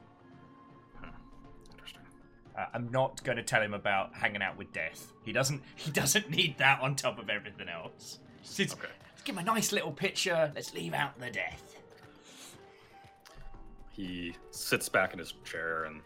Interesting. 1.71 2.01
Uh, 2.59 2.65
I'm 2.75 2.91
not 2.91 3.23
going 3.23 3.37
to 3.37 3.45
tell 3.45 3.63
him 3.63 3.75
about 3.75 4.15
hanging 4.15 4.43
out 4.43 4.57
with 4.57 4.73
death. 4.73 5.13
He 5.25 5.33
doesn't. 5.33 5.63
He 5.77 5.91
doesn't 5.93 6.31
need 6.31 6.59
that 6.59 6.81
on 6.81 6.97
top 6.97 7.19
of 7.19 7.31
everything 7.31 7.69
else. 7.69 8.19
Just, 8.43 8.73
Okay. 8.73 8.89
Let's 9.13 9.23
give 9.23 9.37
him 9.37 9.43
a 9.43 9.45
nice 9.45 9.71
little 9.71 9.93
picture. 9.93 10.51
Let's 10.55 10.75
leave 10.75 10.95
out 10.95 11.19
the 11.21 11.31
death. 11.31 11.77
he 13.93 14.35
sits 14.51 14.89
back 14.89 15.13
in 15.13 15.19
his 15.19 15.35
chair 15.45 15.85
and 15.85 16.01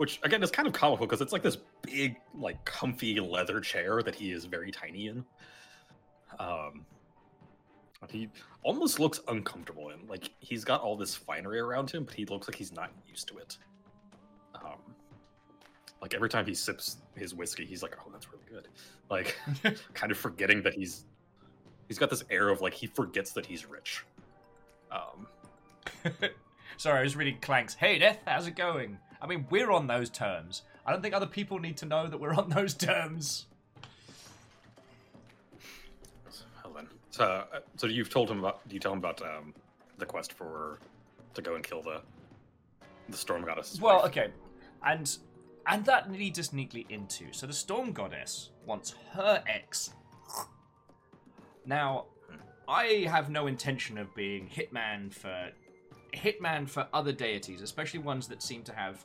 which 0.00 0.18
again 0.22 0.42
is 0.42 0.50
kind 0.50 0.66
of 0.66 0.72
comical 0.72 1.04
because 1.04 1.20
it's 1.20 1.30
like 1.30 1.42
this 1.42 1.58
big 1.82 2.16
like 2.34 2.64
comfy 2.64 3.20
leather 3.20 3.60
chair 3.60 4.02
that 4.02 4.14
he 4.14 4.32
is 4.32 4.46
very 4.46 4.70
tiny 4.70 5.08
in 5.08 5.22
um 6.38 6.86
but 8.00 8.10
he 8.10 8.26
almost 8.62 8.98
looks 8.98 9.20
uncomfortable 9.28 9.90
in 9.90 9.98
like 10.08 10.30
he's 10.38 10.64
got 10.64 10.80
all 10.80 10.96
this 10.96 11.14
finery 11.14 11.60
around 11.60 11.90
him 11.90 12.04
but 12.04 12.14
he 12.14 12.24
looks 12.24 12.48
like 12.48 12.54
he's 12.54 12.72
not 12.72 12.90
used 13.06 13.28
to 13.28 13.36
it 13.36 13.58
um 14.54 14.78
like 16.00 16.14
every 16.14 16.30
time 16.30 16.46
he 16.46 16.54
sips 16.54 16.96
his 17.14 17.34
whiskey 17.34 17.66
he's 17.66 17.82
like 17.82 17.94
oh 18.00 18.10
that's 18.10 18.28
really 18.32 18.46
good 18.50 18.68
like 19.10 19.36
kind 19.92 20.10
of 20.10 20.16
forgetting 20.16 20.62
that 20.62 20.72
he's 20.72 21.04
he's 21.88 21.98
got 21.98 22.08
this 22.08 22.24
air 22.30 22.48
of 22.48 22.62
like 22.62 22.72
he 22.72 22.86
forgets 22.86 23.32
that 23.32 23.44
he's 23.44 23.66
rich 23.66 24.06
um 24.90 25.26
Sorry, 26.76 27.00
I 27.00 27.02
was 27.02 27.14
reading 27.14 27.36
Clank's. 27.42 27.74
Hey, 27.74 27.98
Death, 27.98 28.20
how's 28.26 28.46
it 28.46 28.56
going? 28.56 28.96
I 29.22 29.26
mean, 29.26 29.46
we're 29.50 29.70
on 29.70 29.86
those 29.86 30.10
terms. 30.10 30.62
I 30.86 30.92
don't 30.92 31.02
think 31.02 31.14
other 31.14 31.26
people 31.26 31.58
need 31.58 31.76
to 31.78 31.86
know 31.86 32.06
that 32.06 32.18
we're 32.18 32.34
on 32.34 32.48
those 32.48 32.74
terms. 32.74 33.46
Well 36.64 36.74
then, 36.74 36.88
so 37.10 37.24
uh, 37.24 37.60
so 37.76 37.86
you've 37.86 38.10
told 38.10 38.30
him 38.30 38.38
about? 38.38 38.66
Do 38.68 38.74
you 38.74 38.80
tell 38.80 38.92
him 38.92 38.98
about 38.98 39.20
um, 39.22 39.54
the 39.98 40.06
quest 40.06 40.32
for 40.32 40.78
to 41.34 41.42
go 41.42 41.54
and 41.54 41.64
kill 41.64 41.82
the 41.82 42.00
the 43.08 43.16
storm 43.16 43.44
goddess? 43.44 43.78
Well, 43.80 44.04
okay, 44.06 44.28
and 44.84 45.16
and 45.66 45.84
that 45.84 46.10
leads 46.10 46.38
us 46.38 46.52
neatly 46.52 46.86
into 46.88 47.32
so 47.32 47.46
the 47.46 47.52
storm 47.52 47.92
goddess 47.92 48.50
wants 48.64 48.94
her 49.12 49.42
ex. 49.46 49.90
Now, 51.66 52.06
I 52.66 53.04
have 53.08 53.30
no 53.30 53.46
intention 53.46 53.98
of 53.98 54.14
being 54.14 54.48
hitman 54.48 55.12
for 55.12 55.50
hitman 56.14 56.68
for 56.68 56.86
other 56.92 57.12
deities, 57.12 57.62
especially 57.62 58.00
ones 58.00 58.28
that 58.28 58.42
seem 58.42 58.62
to 58.64 58.72
have 58.72 59.04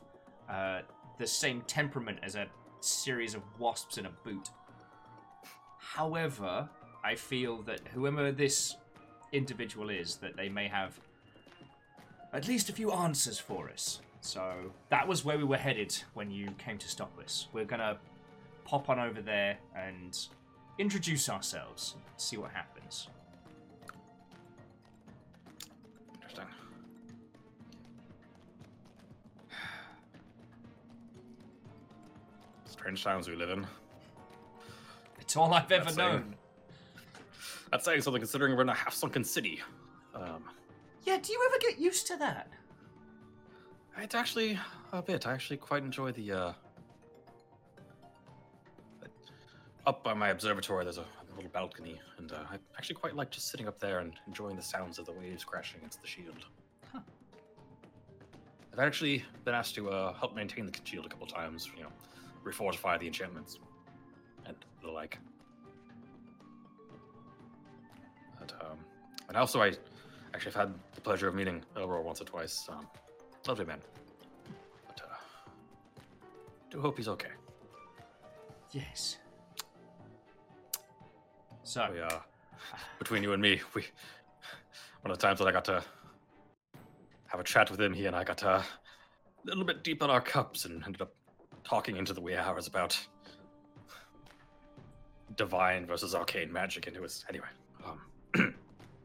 uh, 0.49 0.81
the 1.17 1.27
same 1.27 1.61
temperament 1.61 2.19
as 2.23 2.35
a 2.35 2.47
series 2.79 3.33
of 3.33 3.41
wasps 3.59 3.97
in 3.97 4.05
a 4.05 4.11
boot. 4.23 4.49
However, 5.79 6.69
I 7.03 7.15
feel 7.15 7.61
that 7.63 7.81
whoever 7.93 8.31
this 8.31 8.75
individual 9.31 9.89
is, 9.89 10.15
that 10.17 10.35
they 10.35 10.49
may 10.49 10.67
have 10.67 10.99
at 12.33 12.47
least 12.47 12.69
a 12.69 12.73
few 12.73 12.91
answers 12.91 13.39
for 13.39 13.69
us. 13.69 14.01
So 14.21 14.73
that 14.89 15.07
was 15.07 15.23
where 15.23 15.37
we 15.37 15.43
were 15.43 15.57
headed 15.57 15.95
when 16.15 16.31
you 16.31 16.49
came 16.57 16.77
to 16.79 16.87
stop 16.87 17.17
us. 17.23 17.47
We're 17.53 17.65
gonna 17.65 17.97
pop 18.65 18.89
on 18.89 18.99
over 18.99 19.21
there 19.21 19.57
and 19.75 20.17
introduce 20.79 21.29
ourselves, 21.29 21.95
see 22.17 22.37
what 22.37 22.51
happens. 22.51 23.07
Strange 32.85 33.03
times 33.03 33.27
we 33.27 33.35
live 33.35 33.49
in. 33.49 33.65
It's 35.19 35.35
all 35.35 35.51
I've 35.55 35.71
ever 35.71 35.85
That's 35.85 35.97
known. 35.97 36.19
saying- 36.21 36.35
That's 37.71 37.83
saying 37.83 38.01
something 38.03 38.21
considering 38.21 38.55
we're 38.55 38.61
in 38.61 38.69
a 38.69 38.75
half-sunken 38.75 39.23
city. 39.23 39.59
Um, 40.13 40.47
Yeah, 41.03 41.17
do 41.17 41.31
you 41.33 41.43
ever 41.49 41.57
get 41.59 41.79
used 41.79 42.05
to 42.07 42.17
that? 42.17 42.47
it's 43.97 44.13
actually 44.13 44.59
a 44.91 45.01
bit. 45.01 45.25
I 45.25 45.33
actually 45.33 45.57
quite 45.57 45.81
enjoy 45.81 46.11
the. 46.11 46.31
Uh, 46.31 46.53
up 49.87 50.03
by 50.03 50.13
my 50.13 50.29
observatory, 50.29 50.83
there's 50.83 50.99
a, 50.99 51.01
a 51.01 51.33
little 51.35 51.49
balcony, 51.49 51.99
and 52.19 52.31
uh, 52.33 52.43
I 52.51 52.59
actually 52.77 52.97
quite 52.97 53.15
like 53.15 53.31
just 53.31 53.49
sitting 53.49 53.67
up 53.67 53.79
there 53.79 53.97
and 53.97 54.13
enjoying 54.27 54.55
the 54.57 54.61
sounds 54.61 54.99
of 54.99 55.07
the 55.07 55.11
waves 55.11 55.43
crashing 55.43 55.79
against 55.79 56.01
the 56.03 56.07
shield. 56.07 56.45
Huh. 56.93 56.99
I've 58.73 58.79
actually 58.79 59.25
been 59.43 59.55
asked 59.55 59.73
to 59.73 59.89
uh, 59.89 60.13
help 60.13 60.35
maintain 60.35 60.67
the 60.67 60.73
shield 60.83 61.07
a 61.07 61.09
couple 61.09 61.25
times. 61.25 61.67
You 61.75 61.83
know, 61.83 61.89
refortify 62.45 62.99
the 62.99 63.07
enchantments 63.07 63.59
and 64.45 64.55
the 64.81 64.91
like. 64.91 65.17
And, 68.39 68.53
um, 68.61 68.77
and 69.27 69.37
also, 69.37 69.61
I 69.61 69.73
actually 70.33 70.51
have 70.53 70.67
had 70.67 70.73
the 70.93 71.01
pleasure 71.01 71.27
of 71.27 71.35
meeting 71.35 71.63
Elror 71.75 72.03
once 72.03 72.21
or 72.21 72.25
twice. 72.25 72.67
Um, 72.69 72.87
lovely 73.47 73.65
man. 73.65 73.79
But 74.87 75.01
uh, 75.01 75.15
do 76.69 76.79
hope 76.79 76.97
he's 76.97 77.07
okay. 77.07 77.31
Yes. 78.71 79.17
So, 81.63 81.87
We, 81.91 82.01
uh, 82.01 82.19
between 82.99 83.23
you 83.23 83.33
and 83.33 83.41
me, 83.41 83.61
we 83.73 83.83
one 85.01 85.11
of 85.11 85.17
the 85.17 85.21
times 85.21 85.39
that 85.39 85.47
I 85.47 85.51
got 85.51 85.65
to 85.65 85.83
have 87.27 87.39
a 87.39 87.43
chat 87.43 87.71
with 87.71 87.79
him, 87.79 87.93
he 87.93 88.05
and 88.05 88.15
I 88.15 88.23
got 88.23 88.43
uh, 88.43 88.61
a 88.61 88.63
little 89.45 89.63
bit 89.63 89.83
deep 89.83 90.01
on 90.01 90.09
our 90.09 90.21
cups 90.21 90.65
and 90.65 90.83
ended 90.83 91.01
up 91.01 91.13
talking 91.65 91.97
into 91.97 92.13
the 92.13 92.21
wee 92.21 92.35
hours 92.35 92.67
about 92.67 92.97
divine 95.35 95.85
versus 95.85 96.15
arcane 96.15 96.51
magic, 96.51 96.87
and 96.87 96.95
it 96.95 97.01
was 97.01 97.25
anyway. 97.27 97.47
Um, 97.85 98.55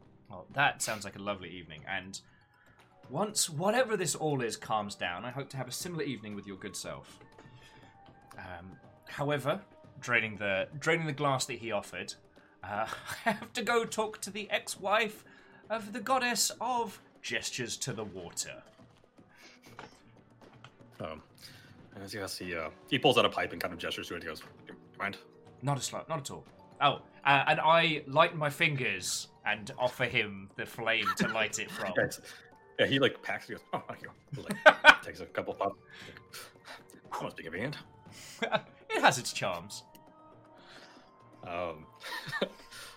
well, 0.29 0.45
that 0.53 0.81
sounds 0.81 1.03
like 1.03 1.15
a 1.15 1.21
lovely 1.21 1.49
evening. 1.49 1.81
And 1.87 2.19
once 3.09 3.49
whatever 3.49 3.97
this 3.97 4.15
all 4.15 4.41
is 4.41 4.55
calms 4.55 4.95
down, 4.95 5.25
I 5.25 5.31
hope 5.31 5.49
to 5.49 5.57
have 5.57 5.67
a 5.67 5.71
similar 5.71 6.03
evening 6.03 6.35
with 6.35 6.47
your 6.47 6.57
good 6.57 6.75
self. 6.75 7.19
Um, 8.37 8.71
however, 9.07 9.59
draining 9.99 10.37
the 10.37 10.67
draining 10.79 11.07
the 11.07 11.13
glass 11.13 11.45
that 11.45 11.57
he 11.57 11.71
offered, 11.71 12.13
uh, 12.63 12.87
I 13.25 13.31
have 13.31 13.53
to 13.53 13.63
go 13.63 13.85
talk 13.85 14.21
to 14.21 14.31
the 14.31 14.49
ex-wife 14.49 15.23
of 15.69 15.93
the 15.93 15.99
goddess 15.99 16.51
of 16.61 17.01
gestures 17.21 17.77
to 17.77 17.93
the 17.93 18.03
water. 18.03 18.63
um, 20.99 21.21
and 21.95 22.03
as 22.03 22.13
yes, 22.13 22.37
he 22.37 22.55
uh, 22.55 22.69
he 22.89 22.97
pulls 22.99 23.17
out 23.17 23.25
a 23.25 23.29
pipe 23.29 23.51
and 23.51 23.61
kind 23.61 23.73
of 23.73 23.79
gestures 23.79 24.07
to 24.09 24.15
it. 24.15 24.23
He 24.23 24.29
goes, 24.29 24.41
"You 24.67 24.75
mind?" 24.99 25.17
Not 25.61 25.77
a 25.77 25.81
slut, 25.81 26.07
not 26.09 26.19
at 26.19 26.31
all. 26.31 26.45
Oh, 26.81 27.01
uh, 27.25 27.43
and 27.47 27.59
I 27.59 28.03
lighten 28.07 28.37
my 28.39 28.49
fingers 28.49 29.27
and 29.45 29.71
offer 29.77 30.05
him 30.05 30.49
the 30.55 30.65
flame 30.65 31.05
to 31.17 31.27
light 31.27 31.59
it 31.59 31.69
from. 31.69 31.93
So- 32.11 32.21
yeah, 32.79 32.87
he 32.87 32.97
like 32.99 33.21
packs. 33.21 33.47
He 33.47 33.53
goes, 33.53 33.61
"Oh, 33.73 33.83
thank 33.87 34.01
you." 34.01 34.09
Like, 34.41 35.01
takes 35.03 35.19
a 35.19 35.25
couple 35.25 35.53
of 35.53 35.59
puffs. 35.59 35.75
That 37.11 37.21
must 37.23 37.37
be 37.37 37.43
convenient. 37.43 37.77
it 38.41 39.01
has 39.01 39.19
its 39.19 39.33
charms. 39.33 39.83
Um, 41.43 41.85
so 42.41 42.47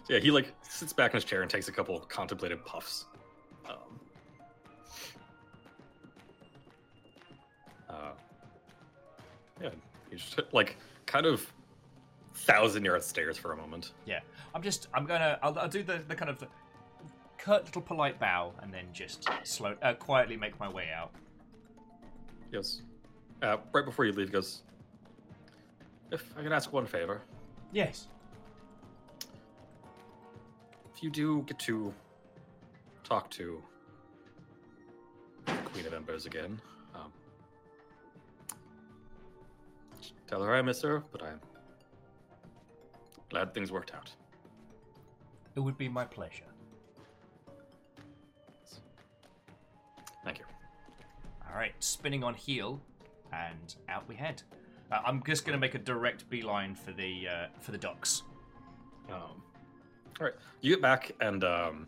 yeah, 0.09 0.21
he 0.21 0.31
like 0.31 0.55
sits 0.63 0.93
back 0.93 1.11
in 1.11 1.17
his 1.17 1.25
chair 1.25 1.43
and 1.43 1.51
takes 1.51 1.69
a 1.69 1.73
couple 1.73 1.99
contemplative 2.01 2.65
puffs. 2.65 3.07
Yeah, 9.63 9.71
he 10.11 10.17
just 10.17 10.41
like 10.53 10.77
kind 11.07 11.27
of 11.27 11.53
thousand 12.35 12.85
yard 12.85 13.03
stares 13.03 13.37
for 13.39 13.53
a 13.53 13.57
moment. 13.57 13.93
Yeah, 14.07 14.21
I'm 14.55 14.63
just, 14.63 14.89
I'm 14.95 15.07
gonna, 15.07 15.39
I'll, 15.43 15.59
I'll 15.59 15.69
do 15.69 15.83
the, 15.83 15.99
the 16.07 16.15
kind 16.15 16.31
of 16.31 16.45
curt 17.39 17.65
little 17.67 17.83
polite 17.83 18.19
bow 18.19 18.53
and 18.63 18.73
then 18.73 18.87
just 18.93 19.29
slow, 19.45 19.77
uh, 19.83 19.95
quietly 19.95 20.37
make 20.37 20.59
my 20.59 20.69
way 20.69 20.89
out. 20.97 21.13
Yes. 22.53 22.83
uh, 23.43 23.57
right 23.73 23.85
before 23.85 24.05
you 24.05 24.13
leave, 24.13 24.31
goes, 24.33 24.63
if 26.11 26.33
I 26.39 26.43
could 26.43 26.53
ask 26.53 26.73
one 26.73 26.87
favor, 26.87 27.21
Yes. 27.73 28.07
if 30.95 31.03
you 31.03 31.11
do 31.11 31.43
get 31.47 31.59
to 31.61 31.93
talk 33.03 33.29
to 33.33 33.61
Queen 35.47 35.87
of 35.87 35.93
Embers 35.93 36.27
again, 36.27 36.61
tell 40.27 40.43
her 40.43 40.55
I 40.55 40.63
miss 40.63 40.83
her, 40.83 41.03
but 41.13 41.23
I'm 41.23 41.41
glad 43.31 43.55
things 43.55 43.73
worked 43.73 43.95
out. 43.95 44.11
It 45.57 45.61
would 45.61 45.79
be 45.79 45.89
my 45.89 46.05
pleasure. 46.05 46.45
Thank 50.25 50.39
you. 50.39 50.45
All 51.49 51.57
right, 51.57 51.75
spinning 51.81 52.25
on 52.25 52.35
heel, 52.35 52.81
and 53.33 53.75
out 53.89 54.09
we 54.09 54.17
head. 54.17 54.43
Uh, 54.91 55.01
I'm 55.05 55.23
just 55.25 55.45
gonna 55.45 55.59
make 55.59 55.75
a 55.75 55.79
direct 55.79 56.29
beeline 56.31 56.75
for 56.75 56.93
the 56.93 57.29
uh, 57.29 57.47
for 57.61 57.73
the 57.73 57.79
docks. 57.79 58.23
Um, 59.11 59.43
all 60.21 60.27
right, 60.27 60.35
you 60.61 60.73
get 60.73 60.83
back, 60.83 61.13
and 61.21 61.45
um, 61.45 61.87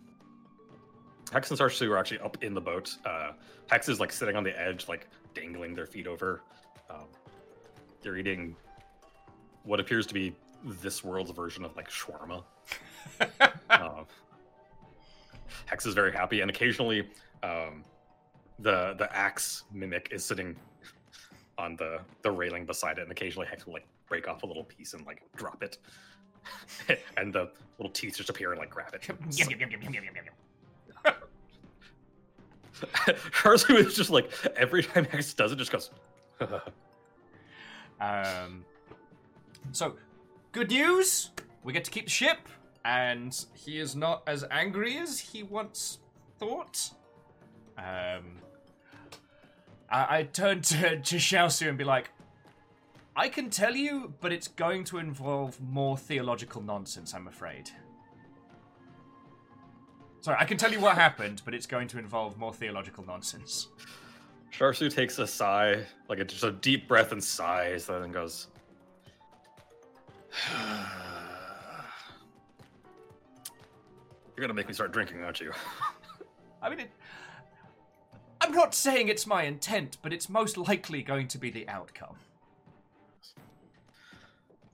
Hex 1.33 1.51
and 1.51 1.59
Sharsu 1.59 1.89
are 1.89 1.99
actually 1.99 2.21
up 2.21 2.43
in 2.43 2.55
the 2.55 2.61
boat. 2.61 2.97
Uh, 3.05 3.33
Hex 3.69 3.89
is 3.89 4.01
like 4.01 4.13
sitting 4.13 4.37
on 4.37 4.45
the 4.45 4.59
edge, 4.61 4.89
like 4.89 5.09
dangling 5.35 5.75
their 5.75 5.87
feet 5.87 6.07
over. 6.07 6.43
Um, 6.91 7.07
they're 8.07 8.17
eating 8.17 8.55
what 9.65 9.81
appears 9.81 10.07
to 10.07 10.15
be 10.15 10.33
this 10.65 11.03
world's 11.03 11.33
version 11.33 11.65
of 11.65 11.75
like 11.75 11.91
shawarma. 11.91 12.45
um, 13.69 14.07
Hex 15.67 15.87
is 15.87 15.95
very 15.95 16.13
happy, 16.13 16.41
and 16.41 16.49
occasionally, 16.49 17.09
um, 17.43 17.83
the 18.61 18.95
the 18.97 19.13
axe 19.15 19.65
mimic 19.73 20.09
is 20.13 20.25
sitting 20.25 20.55
on 21.59 21.75
the 21.75 21.99
the 22.23 22.31
railing 22.31 22.65
beside 22.65 22.99
it, 22.99 23.03
and 23.03 23.11
occasionally 23.11 23.49
Hex 23.49 23.67
will 23.67 23.73
like 23.73 23.87
break 24.09 24.29
off 24.29 24.45
a 24.45 24.47
little 24.47 24.65
piece 24.65 24.95
and 24.95 25.05
like 25.05 25.23
drop 25.35 25.65
it, 25.65 25.79
and 27.17 27.33
the 27.33 27.51
little 27.79 27.93
teeth 27.93 28.17
just 28.17 28.31
appear 28.31 28.53
and 28.53 28.61
like 28.61 28.71
grab 28.71 28.95
it. 28.95 29.03
Sharsu 33.33 33.77
is 33.85 33.97
just 33.97 34.11
like 34.11 34.31
every 34.55 34.85
time 34.85 35.07
Hex 35.07 35.35
does 35.35 35.51
it, 35.51 35.57
just 35.57 35.73
goes. 35.73 35.91
Um, 38.01 38.65
so, 39.73 39.95
good 40.53 40.71
news! 40.71 41.31
We 41.65 41.73
get 41.73 41.85
to 41.85 41.91
keep 41.91 42.05
the 42.05 42.11
ship, 42.11 42.49
and 42.85 43.45
he 43.55 43.79
is 43.79 43.97
not 43.97 44.23
as 44.27 44.45
angry 44.51 44.99
as 44.99 45.19
he 45.19 45.43
once 45.43 45.99
thought. 46.39 46.91
Um, 47.79 48.39
I, 49.91 50.19
I 50.19 50.23
turn 50.25 50.63
to, 50.63 51.01
to 51.01 51.17
Sharsu 51.17 51.69
and 51.69 51.77
be 51.77 51.85
like, 51.85 52.11
I 53.15 53.29
can 53.29 53.49
tell 53.49 53.75
you, 53.75 54.13
but 54.21 54.33
it's 54.33 54.49
going 54.49 54.85
to 54.85 54.99
involve 54.99 55.61
more 55.61 55.97
theological 55.97 56.63
nonsense, 56.63 57.15
I'm 57.15 57.29
afraid. 57.29 57.71
Sorry, 60.21 60.37
I 60.39 60.45
can 60.45 60.59
tell 60.59 60.73
you 60.73 60.81
what 60.81 60.97
happened, 60.97 61.41
but 61.45 61.55
it's 61.55 61.67
going 61.67 61.89
to 61.89 61.99
involve 61.99 62.37
more 62.37 62.53
theological 62.53 63.07
nonsense. 63.07 63.69
Sharsu 64.53 64.93
takes 64.93 65.19
a 65.19 65.27
sigh, 65.27 65.85
like 66.09 66.19
a, 66.19 66.25
just 66.25 66.45
a 66.45 66.53
deep 66.53 66.89
breath 66.89 67.13
and 67.13 67.23
sighs, 67.23 67.89
and 67.89 68.03
then 68.03 68.13
goes. 68.13 68.49
You're 74.37 74.43
gonna 74.43 74.55
make 74.55 74.69
me 74.69 74.75
start 74.75 74.93
drinking, 74.93 75.23
aren't 75.25 75.41
you? 75.41 75.53
I 76.63 76.69
mean, 76.69 76.81
it, 76.81 76.91
I'm 78.41 78.53
not 78.53 78.75
saying 78.75 79.09
it's 79.09 79.27
my 79.27 79.45
intent, 79.45 79.99
but 80.03 80.13
it's 80.13 80.29
most 80.29 80.57
likely 80.57 81.03
going 81.03 81.29
to 81.29 81.39
be 81.39 81.51
the 81.51 81.69
outcome. 81.69 82.17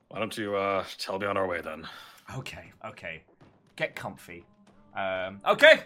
Why 0.09 0.18
don't 0.18 0.37
you 0.37 0.57
uh, 0.57 0.85
tell 0.99 1.18
me 1.18 1.27
on 1.27 1.37
our 1.37 1.47
way 1.47 1.61
then? 1.61 1.89
Okay, 2.37 2.70
okay. 2.85 3.23
Get 3.77 3.95
comfy. 3.97 4.45
Um, 4.95 5.41
okay! 5.47 5.85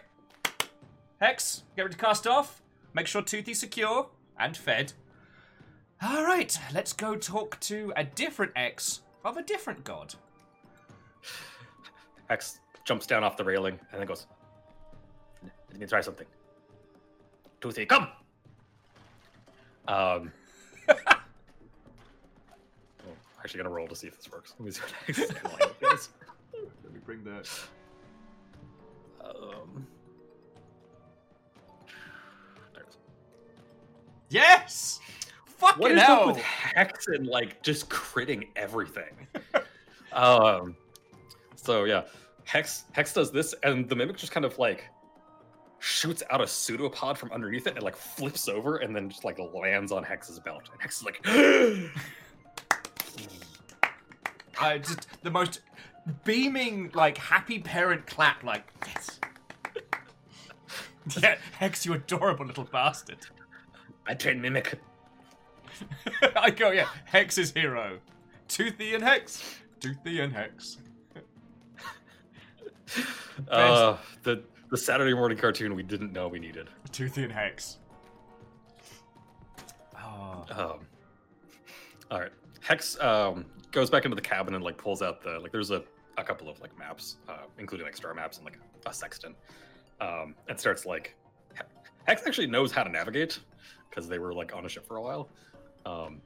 Hex, 1.20 1.62
get 1.76 1.82
ready 1.82 1.94
to 1.94 2.00
cast 2.00 2.26
off. 2.26 2.60
Make 2.96 3.06
sure 3.06 3.20
Toothy's 3.20 3.60
secure 3.60 4.08
and 4.38 4.56
fed. 4.56 4.94
Alright, 6.02 6.58
let's 6.72 6.94
go 6.94 7.14
talk 7.14 7.60
to 7.60 7.92
a 7.94 8.02
different 8.02 8.52
ex 8.56 9.02
of 9.22 9.36
a 9.36 9.42
different 9.42 9.84
god. 9.84 10.14
Hex 12.30 12.60
jumps 12.86 13.06
down 13.06 13.22
off 13.22 13.36
the 13.36 13.44
railing 13.44 13.78
and 13.92 14.00
then 14.00 14.06
goes. 14.06 14.26
Let 15.70 15.78
me 15.78 15.86
try 15.86 16.00
something. 16.00 16.26
Toothy, 17.60 17.84
come. 17.84 18.08
Um. 19.88 20.32
well, 20.88 20.96
I'm 21.06 21.16
actually, 23.44 23.58
gonna 23.58 23.74
roll 23.74 23.88
to 23.88 23.94
see 23.94 24.06
if 24.06 24.16
this 24.16 24.32
works. 24.32 24.54
Let 24.58 24.64
me 24.64 24.70
see 24.70 24.80
what 24.80 24.92
Hex's 25.06 25.30
lineup 25.32 25.94
is. 25.94 26.08
Let 26.82 26.94
me 26.94 27.00
bring 27.04 27.22
that. 27.24 27.46
Um. 29.22 29.86
Yes! 34.28 35.00
Fucking 35.46 35.80
What 35.80 35.92
is 35.92 36.02
hell! 36.02 36.30
up 36.30 36.36
with 36.36 36.42
Hex 36.44 37.06
and 37.08 37.26
like 37.26 37.62
just 37.62 37.88
critting 37.88 38.48
everything? 38.56 39.26
um. 40.12 40.76
So 41.54 41.84
yeah, 41.84 42.02
Hex 42.44 42.84
Hex 42.92 43.12
does 43.12 43.30
this, 43.32 43.54
and 43.62 43.88
the 43.88 43.96
mimic 43.96 44.16
just 44.16 44.32
kind 44.32 44.44
of 44.44 44.58
like 44.58 44.84
shoots 45.78 46.22
out 46.30 46.40
a 46.40 46.46
pseudopod 46.46 47.16
from 47.18 47.30
underneath 47.32 47.66
it 47.66 47.74
and 47.74 47.82
like 47.82 47.96
flips 47.96 48.48
over 48.48 48.78
and 48.78 48.94
then 48.94 49.08
just 49.08 49.24
like 49.24 49.38
lands 49.54 49.92
on 49.92 50.02
Hex's 50.02 50.38
belt. 50.40 50.68
And 50.72 50.80
Hex 50.80 51.00
is 51.00 51.04
like, 51.04 51.20
I 54.60 54.78
just 54.78 55.06
the 55.22 55.30
most 55.30 55.60
beaming, 56.24 56.90
like 56.94 57.18
happy 57.18 57.58
parent 57.58 58.06
clap, 58.06 58.42
like 58.42 58.64
yes. 58.86 59.20
yeah, 61.22 61.36
Hex, 61.58 61.86
you 61.86 61.92
adorable 61.94 62.46
little 62.46 62.64
bastard. 62.64 63.18
I 64.06 64.14
train 64.14 64.40
mimic. 64.40 64.78
I 66.36 66.50
go, 66.50 66.70
yeah. 66.70 66.88
Hex 67.04 67.38
is 67.38 67.52
hero. 67.52 67.98
Toothy 68.48 68.94
and 68.94 69.02
Hex. 69.02 69.58
Toothy 69.80 70.20
and 70.20 70.32
Hex. 70.32 70.78
Uh, 73.50 73.98
the 74.22 74.42
the 74.70 74.76
Saturday 74.78 75.12
morning 75.12 75.36
cartoon 75.36 75.74
we 75.74 75.82
didn't 75.82 76.12
know 76.12 76.26
we 76.28 76.38
needed. 76.38 76.68
Toothy 76.92 77.24
and 77.24 77.32
Hex. 77.32 77.78
Oh. 79.98 80.44
Um, 80.50 80.86
all 82.10 82.20
right. 82.20 82.30
Hex 82.60 82.98
um, 83.00 83.44
goes 83.72 83.90
back 83.90 84.04
into 84.06 84.14
the 84.14 84.22
cabin 84.22 84.54
and 84.54 84.64
like 84.64 84.78
pulls 84.78 85.02
out 85.02 85.22
the 85.22 85.38
like. 85.40 85.52
There's 85.52 85.70
a, 85.70 85.82
a 86.16 86.24
couple 86.24 86.48
of 86.48 86.60
like 86.60 86.76
maps, 86.78 87.16
uh, 87.28 87.42
including 87.58 87.86
like 87.86 87.96
star 87.96 88.14
maps 88.14 88.38
and 88.38 88.46
like 88.46 88.58
a 88.86 88.94
sextant, 88.94 89.36
um, 90.00 90.34
and 90.48 90.58
starts 90.58 90.86
like. 90.86 91.14
Hex 92.04 92.24
actually 92.26 92.46
knows 92.46 92.70
how 92.70 92.84
to 92.84 92.90
navigate 92.90 93.40
because 93.88 94.08
they 94.08 94.18
were 94.18 94.32
like 94.32 94.54
on 94.54 94.64
a 94.66 94.68
ship 94.68 94.86
for 94.86 94.96
a 94.96 95.02
while. 95.02 95.28
Um, 95.84 96.20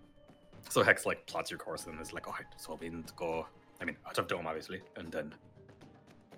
so 0.68 0.82
Hex 0.82 1.06
like 1.06 1.26
plots 1.26 1.50
your 1.50 1.58
course 1.58 1.86
and 1.86 2.00
is 2.00 2.12
like, 2.12 2.26
all 2.26 2.34
right, 2.34 2.46
so 2.56 2.78
we 2.80 2.88
need 2.88 3.06
to 3.06 3.14
go. 3.14 3.46
I 3.80 3.84
mean, 3.84 3.96
out 4.06 4.18
of 4.18 4.28
dome 4.28 4.46
obviously, 4.46 4.80
and 4.96 5.10
then 5.10 5.34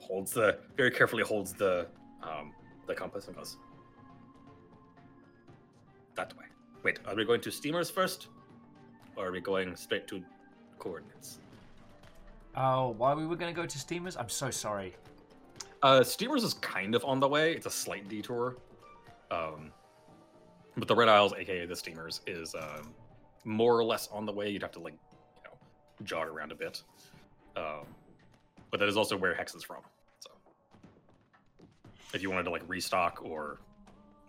holds 0.01 0.33
the 0.33 0.59
very 0.77 0.91
carefully 0.91 1.23
holds 1.23 1.53
the 1.53 1.87
um, 2.23 2.53
the 2.87 2.95
compass 2.95 3.27
and 3.27 3.37
goes 3.37 3.57
that 6.15 6.37
way. 6.37 6.45
Wait, 6.83 6.99
are 7.07 7.15
we 7.15 7.25
going 7.25 7.41
to 7.41 7.51
steamers 7.51 7.91
first, 7.91 8.29
or 9.17 9.29
are 9.29 9.33
we 9.33 9.41
going 9.41 9.75
straight 9.77 10.07
to 10.09 10.23
coordinates? 10.79 11.39
Oh, 12.57 12.95
why 12.99 13.15
we 13.15 13.27
were 13.27 13.37
going 13.37 13.55
to 13.55 13.59
go 13.59 13.67
to 13.67 13.79
steamers? 13.79 14.17
I'm 14.17 14.29
so 14.29 14.51
sorry. 14.51 14.95
Uh, 15.83 16.03
steamers 16.05 16.45
is 16.45 16.55
kind 16.55 16.95
of 16.95 17.05
on 17.05 17.19
the 17.19 17.29
way. 17.29 17.55
It's 17.55 17.67
a 17.67 17.71
slight 17.71 18.09
detour. 18.09 18.57
Um, 19.31 19.73
but 20.77 20.89
the 20.89 20.95
Red 20.95 21.09
Isles, 21.09 21.33
aka 21.37 21.67
the 21.67 21.77
steamers, 21.77 22.21
is 22.27 22.55
um, 22.55 22.93
more 23.45 23.77
or 23.77 23.85
less 23.85 24.09
on 24.13 24.27
the 24.27 24.33
way. 24.33 24.51
You'd 24.51 24.63
have 24.63 24.73
to 24.73 24.81
like, 24.81 24.95
you 25.37 25.51
know, 25.51 25.57
jog 26.05 26.29
around 26.29 26.53
a 26.53 26.55
bit. 26.55 26.83
Um, 27.57 27.87
but 28.71 28.81
that 28.81 28.89
is 28.89 28.97
also 28.97 29.17
where 29.17 29.35
Hex 29.35 29.55
is 29.55 29.63
from. 29.63 29.83
So, 30.21 30.31
if 32.15 32.23
you 32.23 32.31
wanted 32.31 32.45
to 32.45 32.51
like 32.51 32.63
restock 32.67 33.21
or 33.23 33.61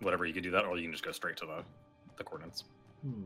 whatever, 0.02 0.26
you 0.26 0.34
could 0.34 0.44
do 0.44 0.52
that, 0.52 0.66
or 0.66 0.76
you 0.78 0.84
can 0.84 0.91
just 0.91 1.06
go 1.06 1.12
straight 1.12 1.38
to 1.38 1.46
the 1.46 1.64
the 2.18 2.24
coordinates. 2.24 2.66
Hmm. 3.04 3.24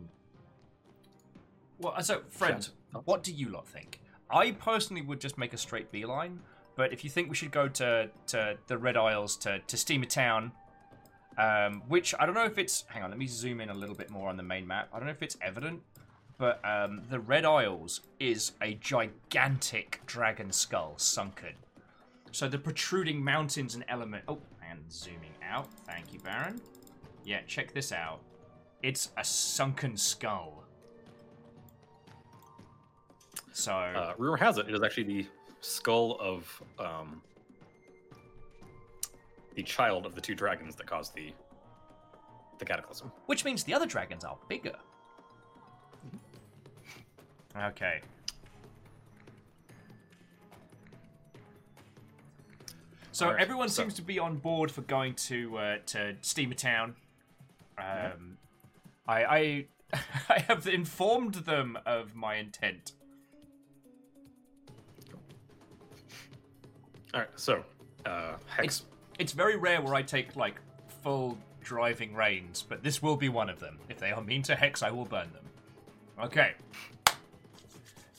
Well, 1.79 2.01
so, 2.01 2.21
friend, 2.29 2.67
Yeah. 2.93 3.01
what 3.05 3.23
do 3.23 3.31
you 3.31 3.49
lot 3.49 3.67
think? 3.67 4.01
I 4.29 4.51
personally 4.51 5.01
would 5.01 5.21
just 5.21 5.37
make 5.37 5.53
a 5.53 5.57
straight 5.57 5.91
beeline, 5.91 6.39
but 6.75 6.91
if 6.91 7.03
you 7.03 7.09
think 7.09 7.29
we 7.29 7.35
should 7.35 7.51
go 7.51 7.67
to, 7.67 8.09
to 8.27 8.57
the 8.67 8.77
Red 8.77 8.97
Isles, 8.97 9.35
to, 9.37 9.59
to 9.59 9.77
Steamer 9.77 10.05
Town, 10.05 10.51
um, 11.37 11.83
which 11.87 12.13
I 12.19 12.25
don't 12.25 12.35
know 12.35 12.45
if 12.45 12.57
it's. 12.57 12.85
Hang 12.87 13.03
on, 13.03 13.09
let 13.09 13.19
me 13.19 13.27
zoom 13.27 13.61
in 13.61 13.69
a 13.69 13.73
little 13.73 13.95
bit 13.95 14.09
more 14.09 14.29
on 14.29 14.37
the 14.37 14.43
main 14.43 14.65
map. 14.67 14.89
I 14.93 14.97
don't 14.97 15.05
know 15.05 15.11
if 15.11 15.23
it's 15.23 15.37
evident, 15.41 15.81
but 16.37 16.59
um, 16.63 17.01
the 17.09 17.19
Red 17.19 17.45
Isles 17.45 18.01
is 18.19 18.53
a 18.61 18.73
gigantic 18.75 20.01
dragon 20.05 20.51
skull 20.51 20.93
sunken. 20.97 21.53
So 22.31 22.47
the 22.47 22.57
protruding 22.57 23.23
mountains 23.23 23.75
and 23.75 23.85
element. 23.87 24.23
Oh, 24.27 24.39
and 24.69 24.79
zooming 24.91 25.33
out. 25.41 25.67
Thank 25.85 26.11
you, 26.11 26.19
Baron. 26.19 26.59
Yeah, 27.23 27.39
check 27.47 27.73
this 27.73 27.91
out. 27.91 28.19
It's 28.83 29.11
a 29.17 29.23
sunken 29.23 29.95
skull. 29.97 30.63
So 33.53 33.73
Uh, 33.73 34.13
rumor 34.17 34.37
has 34.37 34.57
it 34.57 34.67
it 34.69 34.75
is 34.75 34.83
actually 34.83 35.03
the 35.03 35.27
skull 35.61 36.17
of 36.19 36.61
um, 36.79 37.21
the 39.57 39.63
child 39.63 40.05
of 40.05 40.13
the 40.13 40.21
two 40.21 40.35
dragons 40.35 40.75
that 40.75 40.85
caused 40.85 41.15
the 41.15 41.33
the 42.59 42.65
cataclysm. 42.65 43.11
Which 43.25 43.43
means 43.43 43.63
the 43.63 43.73
other 43.73 43.87
dragons 43.87 44.23
are 44.23 44.37
bigger. 44.47 44.75
Okay. 47.55 48.01
So 53.11 53.25
Alright, 53.25 53.41
everyone 53.41 53.69
so- 53.69 53.81
seems 53.81 53.95
to 53.95 54.03
be 54.03 54.19
on 54.19 54.37
board 54.37 54.71
for 54.71 54.81
going 54.81 55.15
to 55.15 55.57
uh, 55.57 55.77
to 55.87 56.15
Steamer 56.21 56.53
Town. 56.53 56.95
Um, 57.79 58.37
I, 59.07 59.25
I 59.25 59.65
I 60.29 60.39
have 60.47 60.67
informed 60.67 61.33
them 61.33 61.79
of 61.85 62.15
my 62.15 62.35
intent. 62.35 62.91
All 67.13 67.21
right, 67.21 67.29
so 67.35 67.63
uh, 68.05 68.33
Hex. 68.45 68.65
It's 68.65 68.85
it's 69.19 69.31
very 69.33 69.55
rare 69.55 69.81
where 69.81 69.95
I 69.95 70.01
take 70.01 70.35
like 70.35 70.59
full 71.03 71.37
driving 71.61 72.13
reins, 72.13 72.63
but 72.67 72.83
this 72.83 73.01
will 73.01 73.17
be 73.17 73.29
one 73.29 73.49
of 73.49 73.59
them. 73.59 73.79
If 73.89 73.99
they 73.99 74.11
are 74.11 74.21
mean 74.21 74.41
to 74.43 74.55
Hex, 74.55 74.83
I 74.83 74.91
will 74.91 75.05
burn 75.05 75.31
them. 75.33 75.45
Okay. 76.23 76.53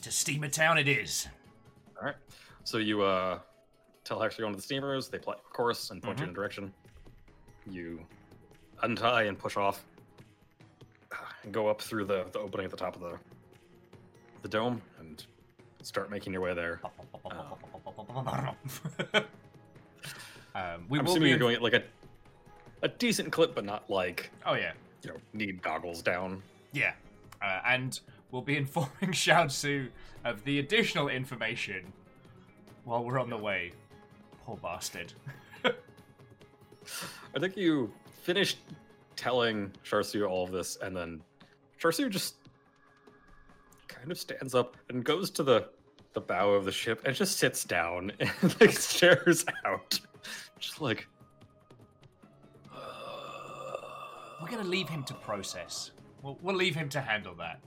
To 0.01 0.11
Steamer 0.11 0.49
Town 0.49 0.77
it 0.77 0.87
is. 0.87 1.27
All 1.99 2.05
right, 2.05 2.15
so 2.63 2.77
you 2.77 3.01
uh, 3.01 3.39
tell 4.03 4.19
Hex 4.21 4.35
to 4.35 4.41
go 4.41 4.49
to 4.49 4.55
the 4.55 4.61
steamers. 4.61 5.09
They 5.09 5.17
your 5.17 5.43
course 5.51 5.91
and 5.91 6.01
point 6.01 6.19
you 6.19 6.25
in 6.25 6.29
a 6.29 6.33
direction. 6.33 6.73
You 7.69 7.99
untie 8.81 9.23
and 9.23 9.37
push 9.37 9.57
off, 9.57 9.83
and 11.43 11.51
go 11.53 11.67
up 11.67 11.81
through 11.81 12.05
the, 12.05 12.25
the 12.31 12.39
opening 12.39 12.65
at 12.65 12.71
the 12.71 12.77
top 12.77 12.95
of 12.95 13.01
the 13.01 13.17
the 14.41 14.47
dome 14.47 14.81
and 14.99 15.25
start 15.81 16.09
making 16.09 16.31
your 16.31 16.41
way 16.41 16.53
there. 16.53 16.79
um, 17.25 18.55
we 20.55 20.99
I'm 20.99 21.05
will 21.05 21.11
assuming 21.11 21.21
be 21.21 21.27
you're 21.29 21.35
in- 21.35 21.39
going 21.39 21.55
at 21.55 21.61
like 21.61 21.73
a 21.73 21.83
a 22.81 22.87
decent 22.87 23.31
clip, 23.31 23.53
but 23.55 23.65
not 23.65 23.89
like 23.89 24.29
Oh 24.45 24.53
yeah, 24.53 24.71
you 25.03 25.11
know 25.11 25.17
need 25.33 25.61
goggles 25.61 26.01
down. 26.01 26.41
yeah, 26.73 26.93
uh, 27.41 27.59
and 27.65 27.99
we'll 28.31 28.41
be 28.41 28.57
informing 28.63 29.11
Sharsu 29.13 29.89
of 30.25 30.43
the 30.43 30.59
additional 30.59 31.07
information 31.09 31.91
while 32.85 33.03
we're 33.03 33.19
on 33.19 33.29
the 33.29 33.37
way. 33.37 33.71
Poor 34.45 34.57
bastard. 34.57 35.13
I 37.35 37.39
think 37.39 37.55
you 37.55 37.91
finished 38.23 38.57
telling 39.15 39.71
Sharsu 39.85 40.27
all 40.27 40.43
of 40.45 40.51
this, 40.51 40.77
and 40.81 40.95
then 40.95 41.21
Sharsu 41.81 42.09
just 42.09 42.35
kind 43.87 44.11
of 44.11 44.17
stands 44.17 44.55
up 44.55 44.77
and 44.89 45.03
goes 45.03 45.29
to 45.31 45.43
the 45.43 45.69
the 46.13 46.21
bow 46.21 46.49
of 46.51 46.65
the 46.65 46.71
ship 46.71 47.01
and 47.05 47.15
just 47.15 47.37
sits 47.37 47.63
down 47.63 48.11
and 48.19 48.61
like 48.61 48.71
stares 48.71 49.45
out, 49.65 49.99
just 50.59 50.81
like. 50.81 51.07
We're 54.41 54.47
gonna 54.49 54.63
leave 54.63 54.87
him 54.87 55.03
to 55.03 55.13
process. 55.13 55.91
We'll, 56.21 56.37
we'll 56.41 56.55
leave 56.55 56.75
him 56.75 56.89
to 56.89 57.01
handle 57.01 57.35
that. 57.35 57.59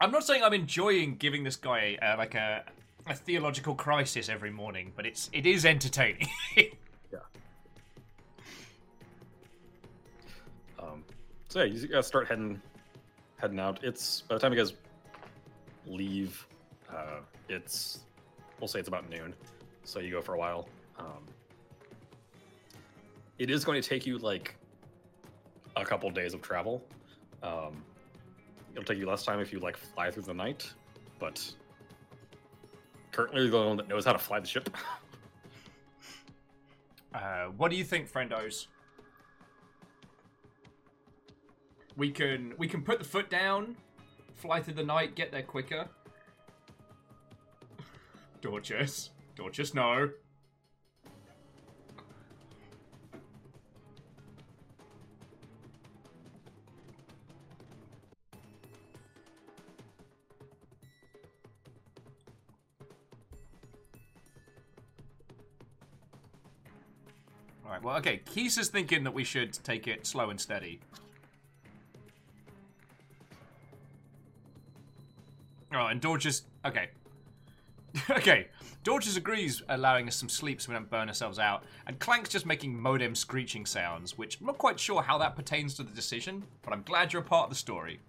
I'm 0.00 0.10
not 0.10 0.24
saying 0.24 0.42
I'm 0.42 0.52
enjoying 0.52 1.16
giving 1.16 1.44
this 1.44 1.56
guy 1.56 1.96
uh, 2.02 2.16
like 2.18 2.34
a, 2.34 2.64
a 3.06 3.14
theological 3.14 3.74
crisis 3.74 4.28
every 4.28 4.50
morning, 4.50 4.92
but 4.96 5.06
it's 5.06 5.30
it 5.32 5.46
is 5.46 5.64
entertaining. 5.64 6.28
Um, 10.94 11.04
so 11.48 11.60
yeah, 11.60 11.66
you 11.66 11.80
guys 11.80 11.84
got 11.84 11.96
to 11.96 12.02
start 12.02 12.28
heading 12.28 12.60
heading 13.36 13.58
out. 13.58 13.80
It's 13.82 14.22
by 14.22 14.34
the 14.34 14.40
time 14.40 14.52
you 14.52 14.58
guys 14.58 14.74
leave, 15.86 16.46
uh, 16.90 17.20
it's 17.48 18.00
we'll 18.60 18.68
say 18.68 18.78
it's 18.78 18.88
about 18.88 19.08
noon. 19.08 19.34
So 19.84 20.00
you 20.00 20.10
go 20.10 20.20
for 20.20 20.34
a 20.34 20.38
while. 20.38 20.68
Um, 20.98 21.24
it 23.38 23.50
is 23.50 23.64
going 23.64 23.80
to 23.80 23.88
take 23.88 24.06
you 24.06 24.18
like 24.18 24.56
a 25.76 25.84
couple 25.84 26.10
days 26.10 26.34
of 26.34 26.42
travel. 26.42 26.84
Um, 27.42 27.82
it'll 28.72 28.84
take 28.84 28.98
you 28.98 29.06
less 29.06 29.24
time 29.24 29.40
if 29.40 29.52
you 29.52 29.58
like 29.58 29.76
fly 29.76 30.10
through 30.10 30.22
the 30.24 30.34
night, 30.34 30.72
but 31.18 31.52
currently 33.12 33.48
the 33.48 33.56
only 33.56 33.68
one 33.68 33.76
that 33.78 33.88
knows 33.88 34.04
how 34.04 34.12
to 34.12 34.18
fly 34.18 34.40
the 34.40 34.46
ship. 34.46 34.70
Uh, 37.14 37.44
what 37.56 37.70
do 37.70 37.76
you 37.76 37.84
think, 37.84 38.10
friendos? 38.10 38.66
We 41.96 42.10
can 42.10 42.54
we 42.58 42.66
can 42.66 42.82
put 42.82 42.98
the 42.98 43.04
foot 43.04 43.30
down, 43.30 43.76
fly 44.34 44.60
through 44.60 44.74
the 44.74 44.82
night, 44.82 45.14
get 45.14 45.30
there 45.30 45.44
quicker. 45.44 45.86
Dorcas, 48.40 49.10
Dorcas, 49.36 49.74
no. 49.74 50.10
Well, 67.84 67.96
okay. 67.98 68.22
Keys 68.24 68.56
is 68.56 68.68
thinking 68.68 69.04
that 69.04 69.12
we 69.12 69.24
should 69.24 69.52
take 69.62 69.86
it 69.86 70.06
slow 70.06 70.30
and 70.30 70.40
steady. 70.40 70.80
Oh, 75.72 75.86
and 75.86 76.00
Dorcas. 76.00 76.44
Okay. 76.64 76.88
okay, 78.10 78.48
Dorcas 78.82 79.16
agrees, 79.16 79.62
allowing 79.68 80.08
us 80.08 80.16
some 80.16 80.28
sleep 80.28 80.60
so 80.60 80.72
we 80.72 80.74
don't 80.74 80.90
burn 80.90 81.08
ourselves 81.08 81.38
out, 81.38 81.62
and 81.86 81.96
Clank's 82.00 82.28
just 82.28 82.44
making 82.44 82.76
modem 82.76 83.14
screeching 83.14 83.66
sounds, 83.66 84.18
which 84.18 84.40
I'm 84.40 84.46
not 84.46 84.58
quite 84.58 84.80
sure 84.80 85.00
how 85.00 85.16
that 85.18 85.36
pertains 85.36 85.74
to 85.74 85.84
the 85.84 85.92
decision, 85.92 86.42
but 86.62 86.72
I'm 86.72 86.82
glad 86.82 87.12
you're 87.12 87.22
a 87.22 87.24
part 87.24 87.44
of 87.44 87.50
the 87.50 87.56
story. 87.56 88.00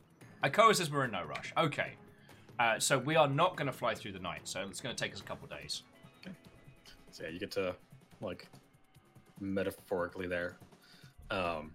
Ikoa 0.44 0.74
says 0.76 0.90
we're 0.90 1.06
in 1.06 1.12
no 1.12 1.24
rush. 1.24 1.54
Okay, 1.56 1.92
uh, 2.58 2.80
so 2.80 2.98
we 2.98 3.16
are 3.16 3.28
not 3.28 3.58
going 3.58 3.68
to 3.68 3.72
fly 3.72 3.94
through 3.94 4.14
the 4.14 4.20
night, 4.20 4.42
so 4.46 4.62
it's 4.68 4.82
going 4.82 4.96
to 4.96 5.04
take 5.04 5.14
us 5.14 5.20
a 5.20 5.24
couple 5.24 5.48
days. 5.48 5.84
So 7.12 7.24
yeah, 7.26 7.30
you 7.30 7.40
get 7.40 7.52
to 7.52 7.76
like 8.22 8.48
metaphorically 9.40 10.28
there. 10.28 10.58
Um, 11.32 11.74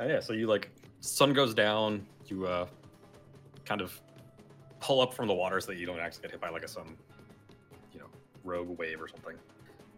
yeah, 0.00 0.20
so 0.20 0.32
you 0.32 0.46
like 0.46 0.70
sun 1.00 1.32
goes 1.32 1.54
down, 1.54 2.06
you 2.26 2.46
uh 2.46 2.66
kind 3.64 3.80
of 3.80 4.00
pull 4.80 5.00
up 5.00 5.14
from 5.14 5.28
the 5.28 5.34
water 5.34 5.60
so 5.60 5.68
that 5.68 5.78
you 5.78 5.86
don't 5.86 6.00
actually 6.00 6.22
get 6.22 6.32
hit 6.32 6.40
by 6.40 6.48
like 6.48 6.64
a 6.64 6.68
some 6.68 6.96
you 7.92 8.00
know 8.00 8.06
rogue 8.44 8.76
wave 8.78 9.00
or 9.00 9.08
something, 9.08 9.36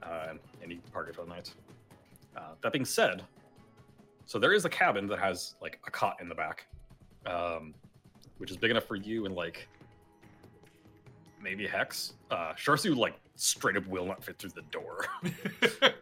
uh, 0.03 0.27
and, 0.31 0.39
and 0.63 0.71
you 0.73 0.79
park 0.93 1.09
it 1.09 1.15
for 1.15 1.23
the 1.23 1.29
night. 1.29 1.53
Uh, 2.37 2.53
that 2.63 2.73
being 2.73 2.85
said, 2.85 3.23
so 4.27 4.39
there 4.39 4.53
is 4.53 4.65
a 4.65 4.69
cabin 4.69 5.07
that 5.07 5.19
has 5.19 5.55
like 5.63 5.81
a 5.87 5.91
cot 5.91 6.17
in 6.21 6.29
the 6.29 6.35
back, 6.35 6.67
um, 7.27 7.75
which 8.39 8.51
is 8.51 8.57
big 8.57 8.71
enough 8.71 8.85
for 8.85 8.97
you 8.97 9.27
and 9.27 9.35
like 9.35 9.69
maybe 11.45 11.67
Hex. 11.67 12.15
Uh, 12.31 12.55
Sharsu 12.55 12.97
like 12.97 13.15
straight 13.37 13.77
up 13.77 13.87
will 13.87 14.07
not 14.07 14.25
fit 14.25 14.39
through 14.39 14.51
the 14.51 14.63
door. 14.73 15.05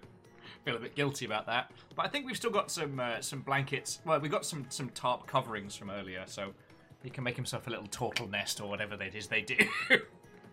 Feel 0.64 0.76
a 0.76 0.78
bit 0.78 0.95
guilty 0.95 1.26
about 1.26 1.45
that, 1.47 1.72
but 1.97 2.07
I 2.07 2.09
think 2.09 2.24
we've 2.24 2.36
still 2.36 2.53
got 2.53 2.70
some 2.70 3.01
uh, 3.01 3.20
some 3.20 3.40
blankets. 3.40 3.99
Well, 4.07 4.20
we 4.20 4.28
got 4.28 4.47
some 4.47 4.64
some 4.68 4.90
tarp 4.90 5.26
coverings 5.26 5.74
from 5.74 5.90
earlier, 5.90 6.22
so 6.26 6.53
he 7.03 7.11
can 7.11 7.24
make 7.24 7.34
himself 7.34 7.66
a 7.66 7.70
little 7.70 7.88
turtle 7.88 8.28
nest 8.28 8.61
or 8.61 8.68
whatever 8.68 8.95
it 9.03 9.14
is 9.16 9.26
they 9.26 9.43
do. 9.43 9.57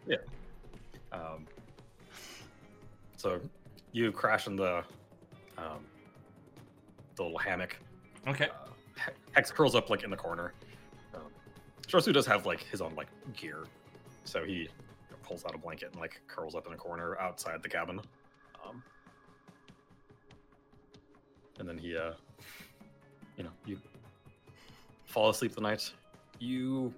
yeah. 0.07 0.17
Um, 1.11 1.45
so 3.17 3.39
you 3.91 4.11
crash 4.11 4.47
in 4.47 4.55
the 4.55 4.83
um, 5.59 5.85
the 7.15 7.23
little 7.23 7.37
hammock. 7.37 7.77
okay. 8.27 8.45
Uh, 8.45 9.11
Hex 9.33 9.51
curls 9.51 9.75
up 9.75 9.91
like 9.91 10.03
in 10.03 10.09
the 10.09 10.17
corner. 10.17 10.53
Um, 11.13 11.21
Sharsu 11.87 12.11
does 12.11 12.25
have 12.25 12.47
like 12.47 12.63
his 12.63 12.81
own 12.81 12.95
like 12.95 13.07
gear, 13.37 13.65
so 14.29 14.43
he 14.43 14.69
pulls 15.23 15.43
out 15.45 15.55
a 15.55 15.57
blanket 15.57 15.89
and 15.91 15.99
like 15.99 16.21
curls 16.27 16.55
up 16.55 16.67
in 16.67 16.73
a 16.73 16.77
corner 16.77 17.17
outside 17.19 17.61
the 17.63 17.69
cabin. 17.69 17.99
Um, 18.63 18.83
and 21.59 21.67
then 21.67 21.77
he, 21.77 21.97
uh, 21.97 22.13
you 23.37 23.43
know, 23.43 23.51
you 23.65 23.77
fall 25.05 25.29
asleep 25.29 25.55
the 25.55 25.61
night. 25.61 25.91
You, 26.39 26.93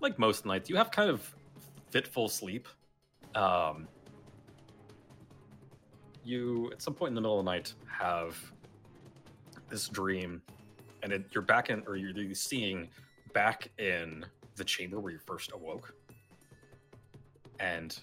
like 0.00 0.18
most 0.18 0.46
nights, 0.46 0.70
you 0.70 0.76
have 0.76 0.90
kind 0.90 1.10
of 1.10 1.34
fitful 1.90 2.28
sleep. 2.28 2.66
Um, 3.34 3.86
you, 6.24 6.70
at 6.72 6.82
some 6.82 6.94
point 6.94 7.10
in 7.10 7.14
the 7.14 7.20
middle 7.20 7.38
of 7.38 7.44
the 7.44 7.50
night, 7.50 7.74
have 7.86 8.36
this 9.68 9.88
dream, 9.88 10.42
and 11.02 11.12
it, 11.12 11.26
you're 11.32 11.42
back 11.42 11.70
in, 11.70 11.82
or 11.86 11.96
you're, 11.96 12.10
you're 12.10 12.34
seeing 12.34 12.88
back 13.32 13.70
in 13.78 14.24
the 14.56 14.64
chamber 14.64 14.98
where 14.98 15.12
you 15.12 15.18
first 15.18 15.52
awoke 15.54 15.94
and 17.60 17.98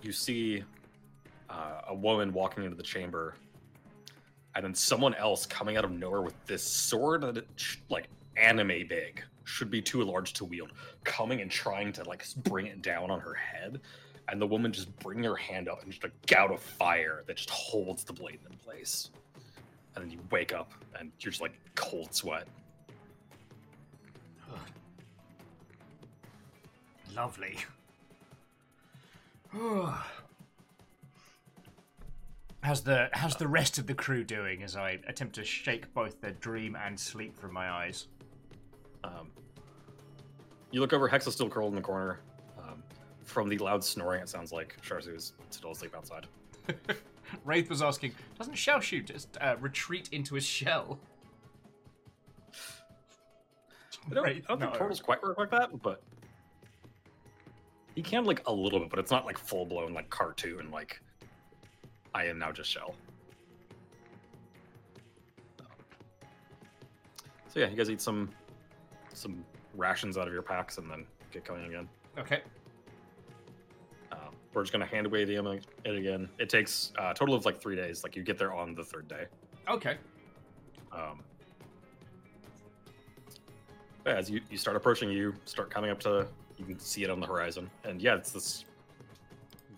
you 0.00 0.12
see 0.12 0.62
uh, 1.50 1.82
a 1.88 1.94
woman 1.94 2.32
walking 2.32 2.64
into 2.64 2.76
the 2.76 2.82
chamber 2.82 3.34
and 4.54 4.64
then 4.64 4.74
someone 4.74 5.14
else 5.14 5.46
coming 5.46 5.76
out 5.76 5.84
of 5.84 5.90
nowhere 5.90 6.22
with 6.22 6.34
this 6.46 6.62
sword 6.62 7.22
that 7.22 7.36
it 7.36 7.48
like 7.88 8.08
anime 8.36 8.86
big 8.88 9.22
should 9.44 9.70
be 9.70 9.80
too 9.80 10.02
large 10.02 10.32
to 10.34 10.44
wield 10.44 10.72
coming 11.04 11.40
and 11.40 11.50
trying 11.50 11.92
to 11.92 12.04
like 12.04 12.24
bring 12.44 12.66
it 12.66 12.82
down 12.82 13.10
on 13.10 13.20
her 13.20 13.34
head. 13.34 13.80
And 14.28 14.40
the 14.40 14.46
woman 14.46 14.72
just 14.72 14.96
bringing 14.98 15.24
her 15.24 15.36
hand 15.36 15.68
up 15.68 15.82
and 15.82 15.90
just 15.90 16.04
a 16.04 16.10
gout 16.26 16.52
of 16.52 16.60
fire 16.60 17.24
that 17.26 17.36
just 17.36 17.50
holds 17.50 18.04
the 18.04 18.12
blade 18.12 18.40
in 18.50 18.56
place. 18.58 19.10
And 19.94 20.04
then 20.04 20.10
you 20.10 20.18
wake 20.30 20.52
up 20.52 20.72
and 20.98 21.10
you're 21.20 21.30
just 21.30 21.40
like 21.40 21.58
cold 21.74 22.14
sweat. 22.14 22.46
Lovely. 27.16 27.56
how's 32.62 32.82
the 32.82 33.08
how's 33.12 33.36
the 33.36 33.48
rest 33.48 33.78
of 33.78 33.86
the 33.86 33.94
crew 33.94 34.24
doing 34.24 34.62
as 34.62 34.76
I 34.76 34.98
attempt 35.06 35.34
to 35.36 35.44
shake 35.44 35.92
both 35.94 36.20
the 36.20 36.32
dream 36.32 36.76
and 36.76 36.98
sleep 36.98 37.38
from 37.38 37.52
my 37.52 37.70
eyes? 37.70 38.08
Um, 39.04 39.30
you 40.70 40.80
look 40.80 40.92
over, 40.92 41.08
Hex 41.08 41.26
is 41.26 41.34
still 41.34 41.48
curled 41.48 41.70
in 41.70 41.76
the 41.76 41.82
corner. 41.82 42.20
Um, 42.58 42.82
from 43.24 43.48
the 43.48 43.58
loud 43.58 43.82
snoring, 43.82 44.20
it 44.22 44.28
sounds 44.28 44.52
like 44.52 44.76
Sharsu 44.82 45.16
is 45.16 45.32
still 45.50 45.70
asleep 45.72 45.94
outside. 45.96 46.26
Wraith 47.44 47.70
was 47.70 47.82
asking, 47.82 48.12
doesn't 48.36 48.54
Shell 48.54 48.80
Shoot 48.80 49.06
just 49.06 49.36
uh, 49.40 49.56
retreat 49.60 50.08
into 50.12 50.34
his 50.34 50.44
shell? 50.44 50.98
I 54.10 54.14
don't, 54.14 54.24
Wraith, 54.24 54.44
I 54.46 54.52
don't 54.52 54.60
think 54.60 54.72
no. 54.72 54.78
portals 54.78 55.00
quite 55.00 55.22
work 55.22 55.38
like 55.38 55.50
that, 55.50 55.82
but 55.82 56.02
he 57.98 58.02
can 58.02 58.24
like 58.24 58.46
a 58.46 58.52
little 58.52 58.78
bit, 58.78 58.90
but 58.90 59.00
it's 59.00 59.10
not 59.10 59.26
like 59.26 59.36
full 59.36 59.66
blown 59.66 59.92
like 59.92 60.08
cartoon. 60.08 60.70
Like 60.70 61.00
I 62.14 62.26
am 62.26 62.38
now 62.38 62.52
just 62.52 62.70
shell. 62.70 62.94
So 67.48 67.58
yeah, 67.58 67.68
you 67.68 67.74
guys 67.74 67.90
eat 67.90 68.00
some 68.00 68.30
some 69.14 69.44
rations 69.74 70.16
out 70.16 70.28
of 70.28 70.32
your 70.32 70.42
packs 70.42 70.78
and 70.78 70.88
then 70.88 71.06
get 71.32 71.44
going 71.44 71.64
again. 71.64 71.88
Okay. 72.16 72.42
Uh, 74.12 74.28
we're 74.54 74.62
just 74.62 74.72
gonna 74.72 74.86
hand 74.86 75.04
away 75.04 75.24
the 75.24 75.60
it 75.84 75.96
again. 75.96 76.28
It 76.38 76.48
takes 76.48 76.92
uh, 77.00 77.10
a 77.10 77.14
total 77.14 77.34
of 77.34 77.44
like 77.46 77.60
three 77.60 77.74
days. 77.74 78.04
Like 78.04 78.14
you 78.14 78.22
get 78.22 78.38
there 78.38 78.54
on 78.54 78.76
the 78.76 78.84
third 78.84 79.08
day. 79.08 79.24
Okay. 79.68 79.96
Um, 80.92 81.24
as 84.06 84.30
you, 84.30 84.40
you 84.52 84.56
start 84.56 84.76
approaching, 84.76 85.10
you 85.10 85.34
start 85.46 85.68
coming 85.68 85.90
up 85.90 85.98
to, 85.98 86.28
you 86.58 86.64
can 86.64 86.78
see 86.78 87.04
it 87.04 87.10
on 87.10 87.20
the 87.20 87.26
horizon. 87.26 87.70
And 87.84 88.00
yeah, 88.00 88.16
it's 88.16 88.32
this 88.32 88.64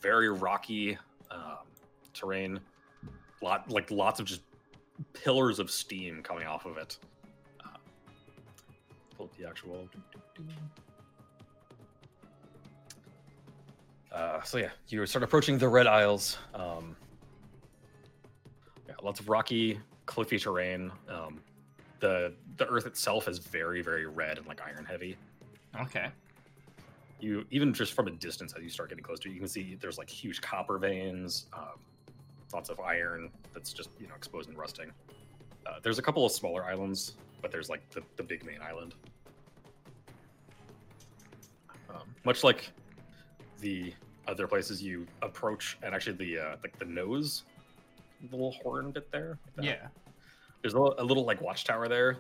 very 0.01 0.31
rocky 0.31 0.97
um, 1.31 1.67
terrain. 2.15 2.61
Lot 3.43 3.71
like 3.71 3.91
lots 3.91 4.21
of 4.21 4.27
just 4.27 4.43
pillars 5.13 5.59
of 5.59 5.71
steam 5.71 6.23
coming 6.23 6.47
off 6.47 6.67
of 6.67 6.77
it. 6.77 6.99
Uh, 7.65 7.77
pull 9.17 9.27
up 9.27 9.37
the 9.37 9.49
actual. 9.49 9.89
Uh, 14.13 14.43
so 14.43 14.59
yeah, 14.59 14.71
you 14.89 15.05
start 15.07 15.23
approaching 15.23 15.57
the 15.57 15.69
Red 15.69 15.87
Isles. 15.87 16.39
Um, 16.55 16.97
yeah, 18.89 18.95
lots 19.03 19.21
of 19.21 19.29
rocky, 19.29 19.79
cliffy 20.07 20.39
terrain. 20.39 20.91
Um, 21.09 21.41
the 22.01 22.33
the 22.57 22.67
earth 22.67 22.87
itself 22.87 23.29
is 23.29 23.39
very, 23.39 23.83
very 23.83 24.07
red 24.07 24.39
and 24.39 24.47
like 24.47 24.61
iron 24.67 24.85
heavy. 24.85 25.17
Okay. 25.81 26.09
You 27.21 27.45
even 27.51 27.73
just 27.75 27.93
from 27.93 28.07
a 28.09 28.11
distance, 28.11 28.55
as 28.57 28.63
you 28.63 28.71
start 28.71 28.89
getting 28.89 29.05
close 29.05 29.21
to 29.21 29.29
it, 29.29 29.33
you 29.33 29.39
can 29.39 29.49
see 29.49 29.77
there's 29.81 29.99
like 29.99 30.09
huge 30.09 30.41
copper 30.41 30.79
veins, 30.79 31.47
um, 31.53 31.79
lots 32.53 32.71
of 32.71 32.81
iron 32.81 33.31
that's 33.53 33.73
just 33.73 33.91
you 33.99 34.07
know 34.09 34.15
exposed 34.15 34.49
and 34.49 34.59
rusting. 34.59 34.91
Uh, 35.67 35.79
there's 35.83 35.99
a 35.99 36.03
couple 36.03 36.25
of 36.25 36.33
smaller 36.33 36.65
islands, 36.65 37.17
but 37.43 37.51
there's 37.51 37.69
like 37.69 37.89
the, 37.91 38.03
the 38.17 38.23
big 38.23 38.45
main 38.45 38.61
island. 38.63 38.95
Um, 41.91 42.15
much 42.25 42.43
like 42.43 42.71
the 43.61 43.93
other 44.27 44.47
places 44.47 44.83
you 44.83 45.07
approach, 45.23 45.77
and 45.83 45.95
actually 45.95 46.17
the 46.17 46.39
uh, 46.39 46.57
like 46.63 46.79
the 46.79 46.87
nose, 46.87 47.45
the 48.31 48.37
little 48.37 48.53
horn 48.63 48.91
bit 48.93 49.11
there. 49.13 49.39
like. 49.57 49.67
Yeah. 49.67 49.89
there's 50.63 50.75
a 50.75 50.79
little, 50.79 50.95
a 50.99 51.05
little 51.05 51.25
like 51.25 51.41
watchtower 51.41 51.89
there 51.89 52.19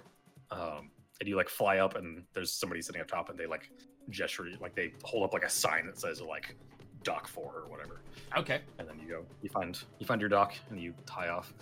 um 0.51 0.90
and 1.20 1.28
you 1.28 1.36
like 1.36 1.48
fly 1.48 1.78
up 1.78 1.96
and 1.96 2.22
there's 2.32 2.53
somebody 2.53 2.80
sitting 2.80 3.01
up 3.01 3.07
top 3.07 3.28
and 3.28 3.38
they 3.38 3.46
like 3.46 3.70
gesture 4.11 4.49
like 4.61 4.75
they 4.75 4.93
hold 5.05 5.25
up 5.25 5.33
like 5.33 5.45
a 5.45 5.49
sign 5.51 5.87
that 5.87 5.99
says 5.99 6.21
like 6.21 6.55
dock 7.03 7.27
four 7.27 7.53
or 7.65 7.69
whatever. 7.69 8.01
Okay. 8.37 8.61
and 8.79 8.89
then 8.89 8.99
you 9.01 9.09
go 9.09 9.25
you 9.43 9.49
find 9.49 9.83
you 9.99 10.07
find 10.07 10.21
your 10.21 10.31
dock 10.31 10.55
and 10.71 10.81
you 10.81 10.95
tie 11.07 11.29
off. 11.29 11.53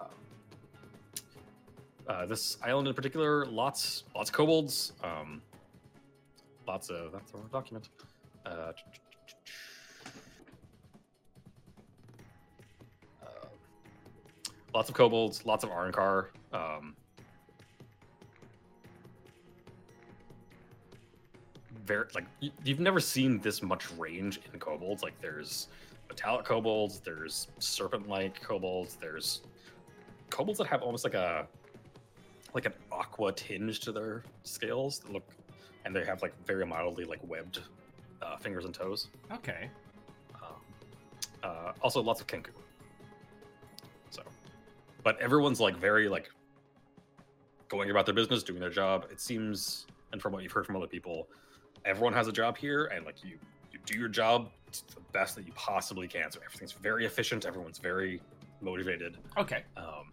Um, 0.00 0.06
uh, 2.06 2.26
this 2.26 2.58
island 2.62 2.88
in 2.88 2.94
particular 2.94 3.46
lots 3.46 4.04
lots 4.14 4.30
of 4.30 4.34
kobolds 4.34 4.92
um 5.02 5.42
lots 6.66 6.90
of 6.90 7.12
that's 7.12 7.32
our 7.34 7.40
document. 7.50 7.88
Uh, 8.46 8.72
uh, 13.22 13.46
lots 14.74 14.88
of 14.88 14.94
kobolds 14.94 15.44
lots 15.46 15.64
of 15.64 15.70
arnkar 15.70 16.26
um 16.52 16.94
very 21.88 22.06
like 22.14 22.26
you, 22.40 22.50
you've 22.64 22.80
never 22.80 23.00
seen 23.00 23.40
this 23.40 23.62
much 23.62 23.90
range 23.92 24.40
in 24.52 24.60
kobolds 24.60 25.02
like 25.02 25.18
there's 25.20 25.68
metallic 26.08 26.44
kobolds 26.44 27.00
there's 27.00 27.48
serpent-like 27.58 28.40
kobolds 28.42 28.96
there's 29.00 29.40
kobolds 30.30 30.58
that 30.58 30.66
have 30.66 30.82
almost 30.82 31.04
like 31.04 31.14
a 31.14 31.46
like 32.54 32.66
an 32.66 32.72
aqua 32.92 33.32
tinge 33.32 33.80
to 33.80 33.90
their 33.90 34.22
scales 34.42 35.00
that 35.00 35.12
look 35.12 35.24
and 35.84 35.96
they 35.96 36.04
have 36.04 36.22
like 36.22 36.34
very 36.46 36.66
mildly 36.66 37.04
like 37.04 37.20
webbed 37.26 37.60
uh, 38.22 38.36
fingers 38.36 38.64
and 38.64 38.74
toes. 38.74 39.08
Okay. 39.32 39.70
Um, 40.34 40.56
uh, 41.42 41.72
also, 41.82 42.02
lots 42.02 42.20
of 42.20 42.26
kenku. 42.26 42.50
So, 44.10 44.22
but 45.02 45.20
everyone's 45.20 45.60
like 45.60 45.76
very 45.76 46.08
like 46.08 46.30
going 47.68 47.90
about 47.90 48.06
their 48.06 48.14
business, 48.14 48.42
doing 48.42 48.60
their 48.60 48.70
job. 48.70 49.06
It 49.10 49.20
seems, 49.20 49.86
and 50.12 50.20
from 50.20 50.32
what 50.32 50.42
you've 50.42 50.52
heard 50.52 50.66
from 50.66 50.76
other 50.76 50.86
people, 50.86 51.28
everyone 51.88 52.12
has 52.12 52.28
a 52.28 52.32
job 52.32 52.56
here, 52.56 52.84
and 52.94 53.04
like 53.04 53.24
you, 53.24 53.38
you 53.72 53.78
do 53.86 53.98
your 53.98 54.08
job 54.08 54.50
the 54.94 55.00
best 55.12 55.34
that 55.36 55.46
you 55.46 55.52
possibly 55.54 56.06
can. 56.06 56.30
So 56.30 56.40
everything's 56.44 56.72
very 56.72 57.06
efficient. 57.06 57.46
Everyone's 57.46 57.78
very 57.78 58.20
motivated, 58.60 59.16
Okay. 59.36 59.64
um, 59.76 60.12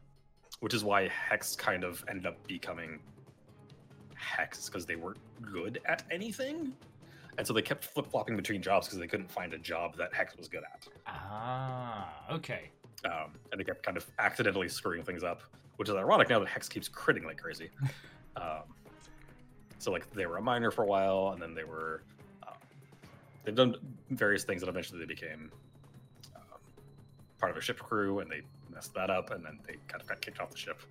which 0.61 0.73
is 0.73 0.83
why 0.83 1.09
Hex 1.09 1.55
kind 1.55 1.83
of 1.83 2.03
ended 2.09 2.25
up 2.25 2.37
becoming 2.47 2.99
Hex 4.15 4.67
because 4.67 4.85
they 4.85 4.95
weren't 4.95 5.17
good 5.41 5.79
at 5.85 6.03
anything. 6.09 6.73
And 7.37 7.45
so 7.45 7.51
they 7.51 7.61
kept 7.61 7.83
flip 7.83 8.07
flopping 8.09 8.37
between 8.37 8.61
jobs 8.61 8.87
because 8.87 8.97
they 8.97 9.07
couldn't 9.07 9.29
find 9.29 9.53
a 9.53 9.57
job 9.57 9.97
that 9.97 10.13
Hex 10.13 10.37
was 10.37 10.47
good 10.47 10.63
at. 10.63 10.87
Ah. 11.05 12.13
Okay. 12.31 12.69
um, 13.03 13.31
and 13.51 13.59
they 13.59 13.65
kept 13.65 13.83
kind 13.83 13.97
of 13.97 14.09
accidentally 14.19 14.69
screwing 14.69 15.03
things 15.03 15.21
up, 15.23 15.41
which 15.75 15.89
is 15.89 15.95
ironic 15.95 16.29
now 16.29 16.39
that 16.39 16.47
Hex 16.47 16.69
keeps 16.69 16.87
critting 16.87 17.25
like 17.25 17.37
crazy. 17.37 17.69
um, 18.37 18.61
so 19.79 19.91
like 19.91 20.09
they 20.13 20.25
were 20.25 20.37
a 20.37 20.41
miner 20.41 20.71
for 20.71 20.83
a 20.83 20.87
while, 20.87 21.31
and 21.33 21.41
then 21.41 21.53
they 21.53 21.63
were 21.63 22.01
um, 22.47 22.53
they've 23.43 23.55
done 23.55 23.75
various 24.09 24.43
things, 24.43 24.61
and 24.61 24.69
eventually 24.69 24.99
they 24.99 25.05
became 25.05 25.51
um, 26.35 26.59
part 27.39 27.51
of 27.51 27.57
a 27.57 27.61
ship 27.61 27.79
crew, 27.79 28.19
and 28.19 28.29
they 28.29 28.41
messed 28.73 28.93
that 28.93 29.09
up, 29.09 29.31
and 29.31 29.43
then 29.45 29.59
they 29.67 29.75
kind 29.87 30.01
of 30.01 30.07
got 30.07 30.21
kicked 30.21 30.39
off 30.39 30.51
the 30.51 30.57
ship. 30.57 30.81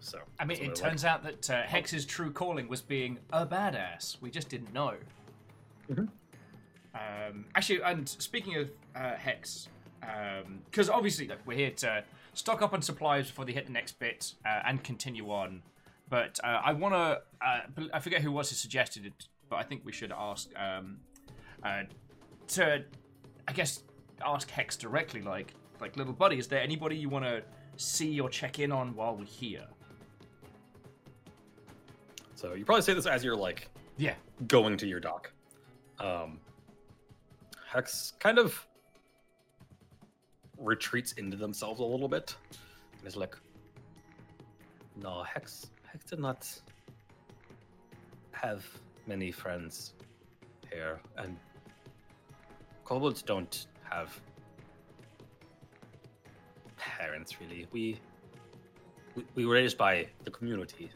So 0.00 0.18
I 0.38 0.44
mean, 0.44 0.58
so 0.58 0.64
it 0.64 0.74
turns 0.74 1.04
out 1.04 1.22
that 1.24 1.50
uh, 1.50 1.62
Hex's 1.62 2.04
true 2.04 2.30
calling 2.30 2.68
was 2.68 2.82
being 2.82 3.18
a 3.32 3.46
badass. 3.46 4.20
We 4.20 4.30
just 4.30 4.48
didn't 4.48 4.72
know. 4.72 4.94
Mhm. 5.90 6.08
Um, 6.94 7.44
actually, 7.54 7.82
and 7.82 8.08
speaking 8.08 8.56
of 8.56 8.70
uh, 8.94 9.14
Hex, 9.16 9.68
because 10.70 10.88
obviously 10.88 11.26
look, 11.26 11.38
we're 11.44 11.56
here 11.56 11.70
to 11.70 12.04
stock 12.34 12.62
up 12.62 12.72
on 12.72 12.82
supplies 12.82 13.26
before 13.26 13.44
they 13.44 13.52
hit 13.52 13.66
the 13.66 13.72
next 13.72 13.98
bit 13.98 14.34
uh, 14.44 14.62
and 14.66 14.82
continue 14.84 15.30
on. 15.30 15.62
But 16.08 16.38
uh, 16.44 16.60
I 16.64 16.72
want 16.72 16.94
to. 16.94 17.20
Uh, 17.44 17.86
I 17.92 18.00
forget 18.00 18.22
who 18.22 18.30
was 18.32 18.48
who 18.50 18.56
suggested 18.56 19.06
it, 19.06 19.26
but 19.50 19.56
I 19.56 19.62
think 19.62 19.82
we 19.84 19.92
should 19.92 20.12
ask 20.16 20.48
um, 20.56 20.98
uh, 21.62 21.82
to, 22.48 22.84
I 23.48 23.52
guess, 23.52 23.82
ask 24.24 24.48
Hex 24.50 24.76
directly. 24.76 25.20
Like, 25.22 25.54
like 25.80 25.96
little 25.96 26.12
buddy, 26.12 26.38
is 26.38 26.46
there 26.46 26.60
anybody 26.60 26.96
you 26.96 27.08
want 27.08 27.24
to 27.24 27.42
see 27.76 28.20
or 28.20 28.28
check 28.28 28.58
in 28.60 28.70
on 28.72 28.94
while 28.94 29.16
we're 29.16 29.24
here? 29.24 29.64
so 32.34 32.52
you 32.52 32.64
probably 32.66 32.82
say 32.82 32.92
this 32.92 33.06
as 33.06 33.24
you're 33.24 33.34
like 33.34 33.68
Yeah. 33.96 34.14
going 34.46 34.76
to 34.76 34.86
your 34.86 35.00
dock. 35.00 35.32
Um, 35.98 36.38
Hex 37.66 38.12
kind 38.20 38.38
of 38.38 38.66
retreats 40.58 41.12
into 41.12 41.36
themselves 41.36 41.80
a 41.80 41.84
little 41.84 42.08
bit. 42.08 42.36
And 42.98 43.06
is 43.08 43.16
like, 43.16 43.36
no, 45.02 45.22
Hex, 45.22 45.66
Did 46.08 46.20
not 46.20 46.48
have 48.32 48.64
many 49.06 49.32
friends 49.32 49.94
here, 50.72 51.00
and 51.16 51.36
kobolds 52.84 53.22
don't 53.22 53.66
have 53.90 54.20
parents 56.76 57.40
really. 57.40 57.66
We 57.72 58.00
we, 59.14 59.24
we 59.34 59.46
were 59.46 59.54
raised 59.54 59.78
by 59.78 60.06
the 60.24 60.30
community. 60.30 60.90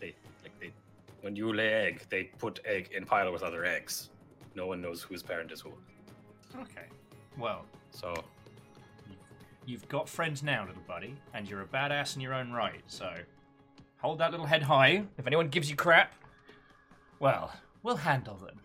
They 0.00 0.14
like 0.42 0.58
they 0.60 0.72
when 1.20 1.36
you 1.36 1.52
lay 1.52 1.72
egg, 1.72 2.02
they 2.08 2.24
put 2.38 2.60
egg 2.64 2.90
in 2.96 3.04
pile 3.04 3.32
with 3.32 3.42
other 3.42 3.64
eggs. 3.64 4.10
No 4.54 4.66
one 4.66 4.80
knows 4.80 5.02
whose 5.02 5.22
parent 5.22 5.50
is 5.52 5.60
who. 5.60 5.72
Okay. 6.60 6.86
Well, 7.36 7.64
So 7.90 8.14
you've 9.66 9.88
got 9.88 10.08
friends 10.08 10.42
now, 10.42 10.66
little 10.66 10.82
buddy, 10.86 11.16
and 11.32 11.48
you're 11.48 11.62
a 11.62 11.66
badass 11.66 12.14
in 12.14 12.20
your 12.20 12.34
own 12.34 12.52
right. 12.52 12.82
So 12.86 13.12
hold 14.04 14.18
that 14.18 14.30
little 14.30 14.44
head 14.44 14.62
high. 14.62 15.02
If 15.16 15.26
anyone 15.26 15.48
gives 15.48 15.70
you 15.70 15.76
crap, 15.76 16.12
well, 17.20 17.50
we'll 17.82 17.96
handle 17.96 18.36
them. 18.36 18.60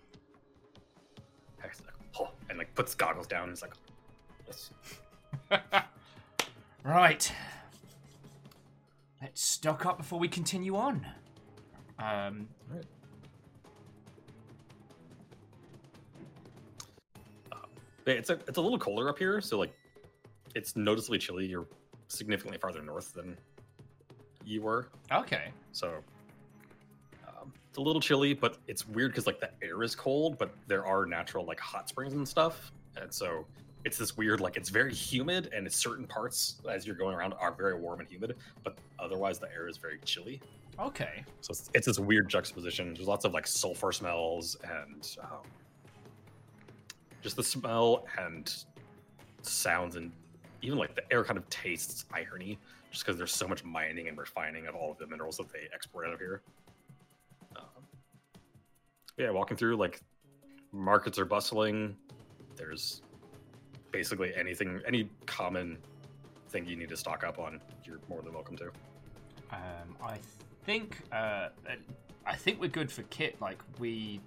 And 2.49 2.57
like 2.57 2.75
puts 2.75 2.93
goggles 2.93 3.25
down. 3.25 3.43
And 3.43 3.53
is 3.53 3.61
like, 3.61 3.73
yes. 4.47 4.71
Right. 6.83 7.31
Let's 9.21 9.41
stock 9.41 9.85
up 9.85 9.97
before 9.97 10.19
we 10.19 10.27
continue 10.27 10.75
on. 10.75 11.05
Um, 11.99 12.47
Right. 12.69 12.85
But 18.05 18.15
It's 18.17 18.29
a 18.29 18.39
it's 18.47 18.57
a 18.57 18.61
little 18.61 18.79
colder 18.79 19.07
up 19.07 19.19
here, 19.19 19.39
so 19.39 19.59
like 19.59 19.73
it's 20.55 20.75
noticeably 20.75 21.19
chilly. 21.19 21.45
You're 21.45 21.67
significantly 22.07 22.57
farther 22.57 22.81
north 22.81 23.13
than 23.13 23.37
you 24.49 24.61
were, 24.61 24.87
okay. 25.11 25.51
so 25.71 25.93
um, 27.27 27.53
it's 27.69 27.77
a 27.77 27.81
little 27.81 28.01
chilly. 28.01 28.33
But 28.33 28.57
it's 28.67 28.87
weird 28.87 29.11
because 29.11 29.27
like 29.27 29.39
the 29.39 29.51
air 29.61 29.83
is 29.83 29.95
cold, 29.95 30.37
but 30.37 30.53
there 30.67 30.85
are 30.85 31.05
natural 31.05 31.45
like 31.45 31.59
hot 31.59 31.87
springs 31.87 32.13
and 32.13 32.27
stuff, 32.27 32.71
and 32.99 33.13
so 33.13 33.45
it's 33.85 33.97
this 33.97 34.17
weird 34.17 34.41
like 34.41 34.57
it's 34.57 34.69
very 34.69 34.93
humid, 34.93 35.49
and 35.53 35.65
it's 35.65 35.75
certain 35.75 36.05
parts 36.05 36.61
as 36.69 36.85
you're 36.85 36.95
going 36.95 37.15
around 37.15 37.33
are 37.39 37.51
very 37.51 37.75
warm 37.75 37.99
and 37.99 38.09
humid, 38.09 38.35
but 38.63 38.77
otherwise 38.97 39.39
the 39.39 39.51
air 39.53 39.67
is 39.67 39.77
very 39.77 39.99
chilly. 40.03 40.41
Okay. 40.79 41.23
So 41.41 41.51
it's, 41.51 41.69
it's 41.73 41.87
this 41.87 41.99
weird 41.99 42.29
juxtaposition. 42.29 42.93
There's 42.93 43.07
lots 43.07 43.25
of 43.25 43.33
like 43.33 43.45
sulfur 43.45 43.91
smells 43.91 44.55
and 44.63 45.17
um, 45.21 45.43
just 47.21 47.35
the 47.35 47.43
smell 47.43 48.05
and 48.17 48.63
sounds 49.41 49.95
and 49.95 50.11
even 50.61 50.77
like 50.77 50.95
the 50.95 51.03
air 51.11 51.23
kind 51.23 51.37
of 51.37 51.49
tastes 51.49 52.05
irony 52.13 52.57
just 52.91 53.05
because 53.05 53.17
there's 53.17 53.33
so 53.33 53.47
much 53.47 53.63
mining 53.63 54.07
and 54.07 54.17
refining 54.17 54.67
of 54.67 54.75
all 54.75 54.91
of 54.91 54.97
the 54.97 55.07
minerals 55.07 55.37
that 55.37 55.51
they 55.51 55.67
export 55.73 56.07
out 56.07 56.13
of 56.13 56.19
here. 56.19 56.41
Um, 57.55 57.63
yeah, 59.17 59.29
walking 59.29 59.57
through 59.57 59.75
like 59.77 60.01
markets 60.71 61.19
are 61.19 61.25
bustling. 61.25 61.95
There's 62.55 63.01
basically 63.91 64.33
anything, 64.35 64.81
any 64.87 65.09
common 65.25 65.77
thing 66.49 66.65
you 66.65 66.75
need 66.75 66.89
to 66.89 66.97
stock 66.97 67.23
up 67.23 67.39
on. 67.39 67.61
You're 67.83 67.99
more 68.09 68.21
than 68.21 68.33
welcome 68.33 68.57
to. 68.57 68.67
Um, 69.51 69.95
I 70.03 70.17
think 70.65 70.97
uh, 71.11 71.49
I 72.25 72.35
think 72.35 72.59
we're 72.59 72.69
good 72.69 72.91
for 72.91 73.03
kit. 73.03 73.35
Like 73.41 73.59
we 73.79 74.19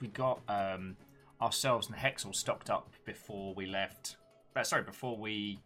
we 0.00 0.08
got 0.08 0.40
um, 0.48 0.96
ourselves 1.40 1.88
and 1.88 1.96
Hex 1.96 2.24
all 2.24 2.32
stocked 2.32 2.70
up 2.70 2.88
before 3.04 3.54
we 3.54 3.66
left. 3.66 4.16
Uh, 4.56 4.62
sorry, 4.62 4.82
before 4.82 5.16
we 5.16 5.58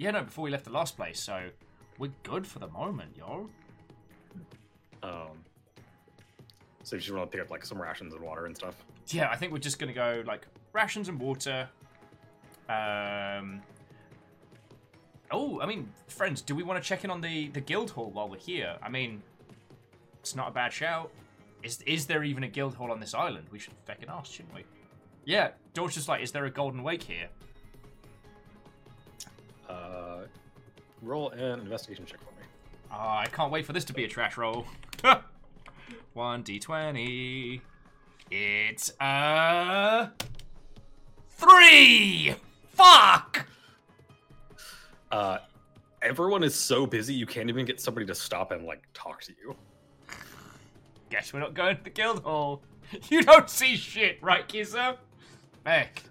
yeah 0.00 0.10
no 0.10 0.22
before 0.22 0.44
we 0.44 0.50
left 0.50 0.64
the 0.64 0.72
last 0.72 0.96
place. 0.96 1.20
So 1.20 1.50
we're 1.98 2.10
good 2.22 2.46
for 2.46 2.58
the 2.58 2.68
moment, 2.68 3.16
yo. 3.16 3.50
Um, 5.02 5.44
so 6.82 6.96
you 6.96 7.02
just 7.02 7.14
want 7.14 7.30
to 7.30 7.36
pick 7.36 7.44
up 7.44 7.50
like 7.50 7.64
some 7.64 7.80
rations 7.80 8.14
and 8.14 8.22
water 8.22 8.46
and 8.46 8.56
stuff. 8.56 8.74
Yeah, 9.08 9.28
I 9.28 9.36
think 9.36 9.52
we're 9.52 9.58
just 9.58 9.78
gonna 9.78 9.92
go 9.92 10.22
like 10.26 10.46
rations 10.72 11.08
and 11.08 11.20
water. 11.20 11.68
Um. 12.68 13.60
Oh, 15.32 15.60
I 15.60 15.66
mean, 15.66 15.92
friends, 16.08 16.42
do 16.42 16.56
we 16.56 16.62
want 16.62 16.82
to 16.82 16.88
check 16.88 17.04
in 17.04 17.10
on 17.10 17.20
the 17.20 17.48
the 17.48 17.60
guild 17.60 17.90
hall 17.90 18.10
while 18.10 18.28
we're 18.28 18.38
here? 18.38 18.76
I 18.82 18.88
mean, 18.88 19.22
it's 20.20 20.34
not 20.34 20.48
a 20.48 20.50
bad 20.50 20.72
shout. 20.72 21.10
Is 21.62 21.82
is 21.82 22.06
there 22.06 22.24
even 22.24 22.42
a 22.42 22.48
guild 22.48 22.74
hall 22.74 22.90
on 22.90 23.00
this 23.00 23.12
island? 23.12 23.48
We 23.52 23.58
should 23.58 23.74
feckin' 23.86 24.08
ask, 24.08 24.32
shouldn't 24.32 24.54
we? 24.54 24.64
Yeah, 25.26 25.50
George 25.74 25.98
is 25.98 26.08
like, 26.08 26.22
is 26.22 26.32
there 26.32 26.46
a 26.46 26.50
golden 26.50 26.82
wake 26.82 27.02
here? 27.02 27.28
Uh, 29.70 30.26
roll 31.02 31.30
an 31.30 31.60
investigation 31.60 32.04
check 32.04 32.18
for 32.18 32.32
me. 32.40 32.46
Ah, 32.90 33.20
I 33.20 33.26
can't 33.26 33.52
wait 33.52 33.64
for 33.64 33.72
this 33.72 33.84
to 33.86 33.92
be 33.92 34.04
a 34.04 34.08
trash 34.08 34.36
roll. 34.36 34.66
One 36.14 36.42
d 36.42 36.58
twenty. 36.58 37.62
It's 38.30 38.92
a 39.00 40.10
three. 41.30 42.34
Fuck. 42.70 43.46
Uh, 45.10 45.38
everyone 46.02 46.42
is 46.44 46.54
so 46.54 46.86
busy 46.86 47.14
you 47.14 47.26
can't 47.26 47.48
even 47.48 47.64
get 47.64 47.80
somebody 47.80 48.06
to 48.06 48.14
stop 48.14 48.50
and 48.52 48.64
like 48.64 48.82
talk 48.94 49.22
to 49.22 49.32
you. 49.42 49.56
Guess 51.10 51.32
we're 51.32 51.40
not 51.40 51.54
going 51.54 51.76
to 51.76 51.82
the 51.82 51.90
guild 51.90 52.22
hall. 52.22 52.62
You 53.08 53.22
don't 53.22 53.48
see 53.48 53.76
shit, 53.76 54.18
right, 54.20 54.48
Kizza? 54.48 54.96
Heck. 55.64 56.02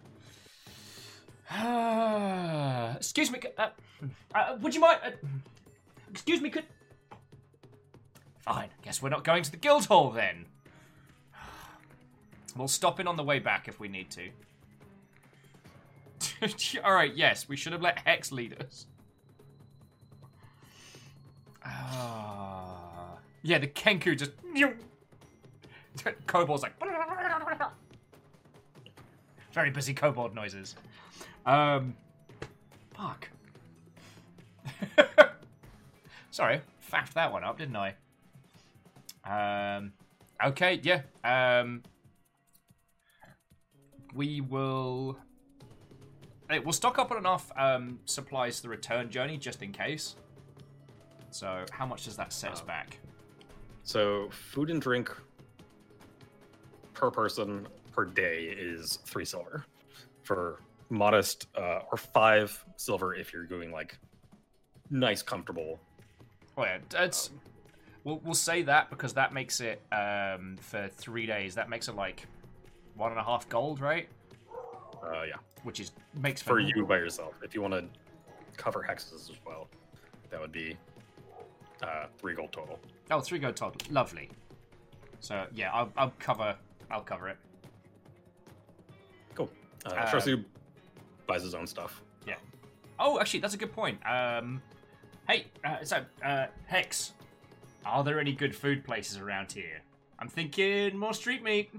Excuse 2.95 3.31
me. 3.31 3.39
Uh, 3.57 3.69
uh, 4.35 4.57
would 4.61 4.75
you 4.75 4.81
mind? 4.81 4.99
Uh, 5.03 5.11
excuse 6.11 6.41
me. 6.41 6.49
Could. 6.49 6.65
Fine. 8.39 8.69
Guess 8.83 9.01
we're 9.01 9.09
not 9.09 9.23
going 9.23 9.43
to 9.43 9.51
the 9.51 9.57
guild 9.57 9.85
hall 9.85 10.11
then. 10.11 10.45
We'll 12.55 12.67
stop 12.67 12.99
in 12.99 13.07
on 13.07 13.15
the 13.15 13.23
way 13.23 13.39
back 13.39 13.67
if 13.67 13.79
we 13.79 13.87
need 13.87 14.11
to. 14.11 14.29
All 16.83 16.93
right. 16.93 17.15
Yes, 17.15 17.47
we 17.47 17.55
should 17.55 17.73
have 17.73 17.81
let 17.81 17.99
Hex 17.99 18.31
lead 18.31 18.61
us. 18.61 18.85
Ah. 21.63 23.17
yeah, 23.43 23.57
the 23.59 23.67
Kenku 23.67 24.17
just. 24.17 24.31
Kobold's 26.27 26.63
like. 26.63 26.73
Very 29.51 29.71
busy 29.71 29.93
kobold 29.93 30.35
noises. 30.35 30.75
Um. 31.45 31.95
Fuck. 32.95 33.29
Sorry, 36.31 36.61
faffed 36.91 37.13
that 37.13 37.31
one 37.31 37.43
up, 37.43 37.57
didn't 37.57 37.75
I? 37.75 37.95
Um. 39.77 39.93
Okay, 40.43 40.79
yeah. 40.83 41.01
Um. 41.23 41.83
We 44.13 44.41
will. 44.41 45.17
Hey, 46.49 46.59
we'll 46.59 46.73
stock 46.73 46.97
up 46.97 47.11
on 47.11 47.17
enough 47.17 47.51
um, 47.55 47.99
supplies 48.05 48.57
for 48.57 48.63
the 48.63 48.69
return 48.69 49.11
journey 49.11 49.37
just 49.37 49.61
in 49.61 49.71
case. 49.71 50.15
So, 51.29 51.63
how 51.69 51.85
much 51.85 52.05
does 52.05 52.15
that 52.17 52.33
set 52.33 52.51
us 52.53 52.61
Um, 52.61 52.67
back? 52.67 52.97
So 53.83 54.29
food 54.31 54.71
and 54.71 54.81
drink 54.81 55.15
per 56.95 57.11
person 57.11 57.67
per 57.91 58.05
day 58.05 58.45
is 58.45 58.97
three 59.05 59.25
silver 59.25 59.63
for 60.23 60.59
modest, 60.89 61.47
uh, 61.55 61.81
or 61.91 61.97
five 61.97 62.63
silver 62.77 63.13
if 63.15 63.31
you're 63.33 63.45
doing 63.45 63.71
like 63.71 63.97
nice, 64.89 65.21
comfortable. 65.21 65.79
Oh 66.57 66.63
yeah, 66.63 66.79
it's. 66.99 67.31
We'll, 68.05 68.21
we'll 68.23 68.33
say 68.33 68.61
that 68.63 68.89
because 68.89 69.13
that 69.13 69.33
makes 69.33 69.59
it 69.59 69.81
um, 69.91 70.55
for 70.61 70.87
three 70.87 71.25
days. 71.25 71.55
That 71.55 71.69
makes 71.69 71.87
it 71.89 71.95
like 71.95 72.25
one 72.95 73.11
and 73.11 73.19
a 73.19 73.23
half 73.23 73.47
gold, 73.49 73.81
right? 73.81 74.07
Uh, 75.03 75.23
yeah, 75.23 75.35
Which 75.63 75.79
is 75.79 75.91
makes 76.21 76.41
for 76.41 76.59
you 76.59 76.85
by 76.85 76.97
yourself. 76.97 77.35
If 77.43 77.53
you 77.53 77.61
want 77.61 77.73
to 77.73 77.85
cover 78.57 78.81
Hex's 78.81 79.29
as 79.29 79.37
well, 79.45 79.67
that 80.29 80.39
would 80.39 80.51
be 80.51 80.77
uh, 81.83 82.05
three 82.17 82.33
gold 82.35 82.51
total. 82.51 82.79
Oh, 83.11 83.19
three 83.19 83.39
gold 83.39 83.55
total. 83.55 83.79
Lovely. 83.91 84.29
So 85.19 85.45
yeah, 85.53 85.71
I'll, 85.73 85.91
I'll 85.97 86.13
cover. 86.19 86.55
I'll 86.89 87.01
cover 87.01 87.29
it. 87.29 87.37
Cool. 89.35 89.49
Uh, 89.85 89.89
Um, 89.91 89.97
Sharsu 90.07 90.43
buys 91.29 91.43
his 91.43 91.55
own 91.55 91.67
stuff. 91.67 92.01
Yeah. 92.27 92.35
Oh, 92.99 93.19
actually, 93.19 93.39
that's 93.39 93.53
a 93.53 93.57
good 93.57 93.71
point. 93.71 93.99
Um, 94.05 94.61
hey, 95.29 95.45
uh, 95.63 95.83
so 95.83 96.03
uh, 96.25 96.47
Hex, 96.65 97.13
are 97.85 98.03
there 98.03 98.19
any 98.19 98.33
good 98.33 98.53
food 98.53 98.83
places 98.83 99.17
around 99.17 99.51
here? 99.51 99.81
I'm 100.17 100.27
thinking 100.27 100.97
more 100.97 101.13
street 101.13 101.41
meat. 101.43 101.71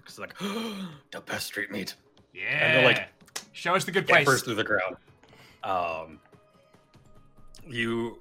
It's 0.00 0.18
like 0.18 0.36
the 0.38 1.20
best 1.24 1.46
street 1.46 1.70
meat. 1.70 1.94
Yeah. 2.34 2.42
And 2.50 2.76
they're 2.76 2.84
like, 2.84 3.08
show 3.52 3.74
us 3.74 3.84
the 3.84 3.92
good 3.92 4.06
place. 4.06 4.26
first 4.26 4.44
through 4.44 4.56
the 4.56 4.64
crowd. 4.64 4.96
Um, 5.62 6.20
you 7.66 8.18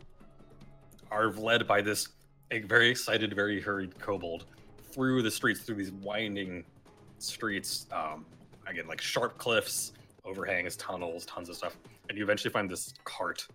are 1.11 1.31
led 1.31 1.67
by 1.67 1.81
this 1.81 2.07
a 2.51 2.59
very 2.59 2.89
excited, 2.89 3.33
very 3.33 3.59
hurried 3.59 3.99
kobold 3.99 4.45
through 4.91 5.23
the 5.23 5.31
streets, 5.31 5.61
through 5.61 5.75
these 5.75 5.91
winding 5.91 6.63
streets. 7.17 7.87
Um, 7.91 8.25
again, 8.67 8.87
like 8.87 9.01
sharp 9.01 9.37
cliffs, 9.37 9.93
overhangs, 10.25 10.75
tunnels, 10.77 11.25
tons 11.25 11.49
of 11.49 11.55
stuff, 11.55 11.77
and 12.09 12.17
you 12.17 12.23
eventually 12.23 12.51
find 12.51 12.69
this 12.69 12.93
cart 13.03 13.47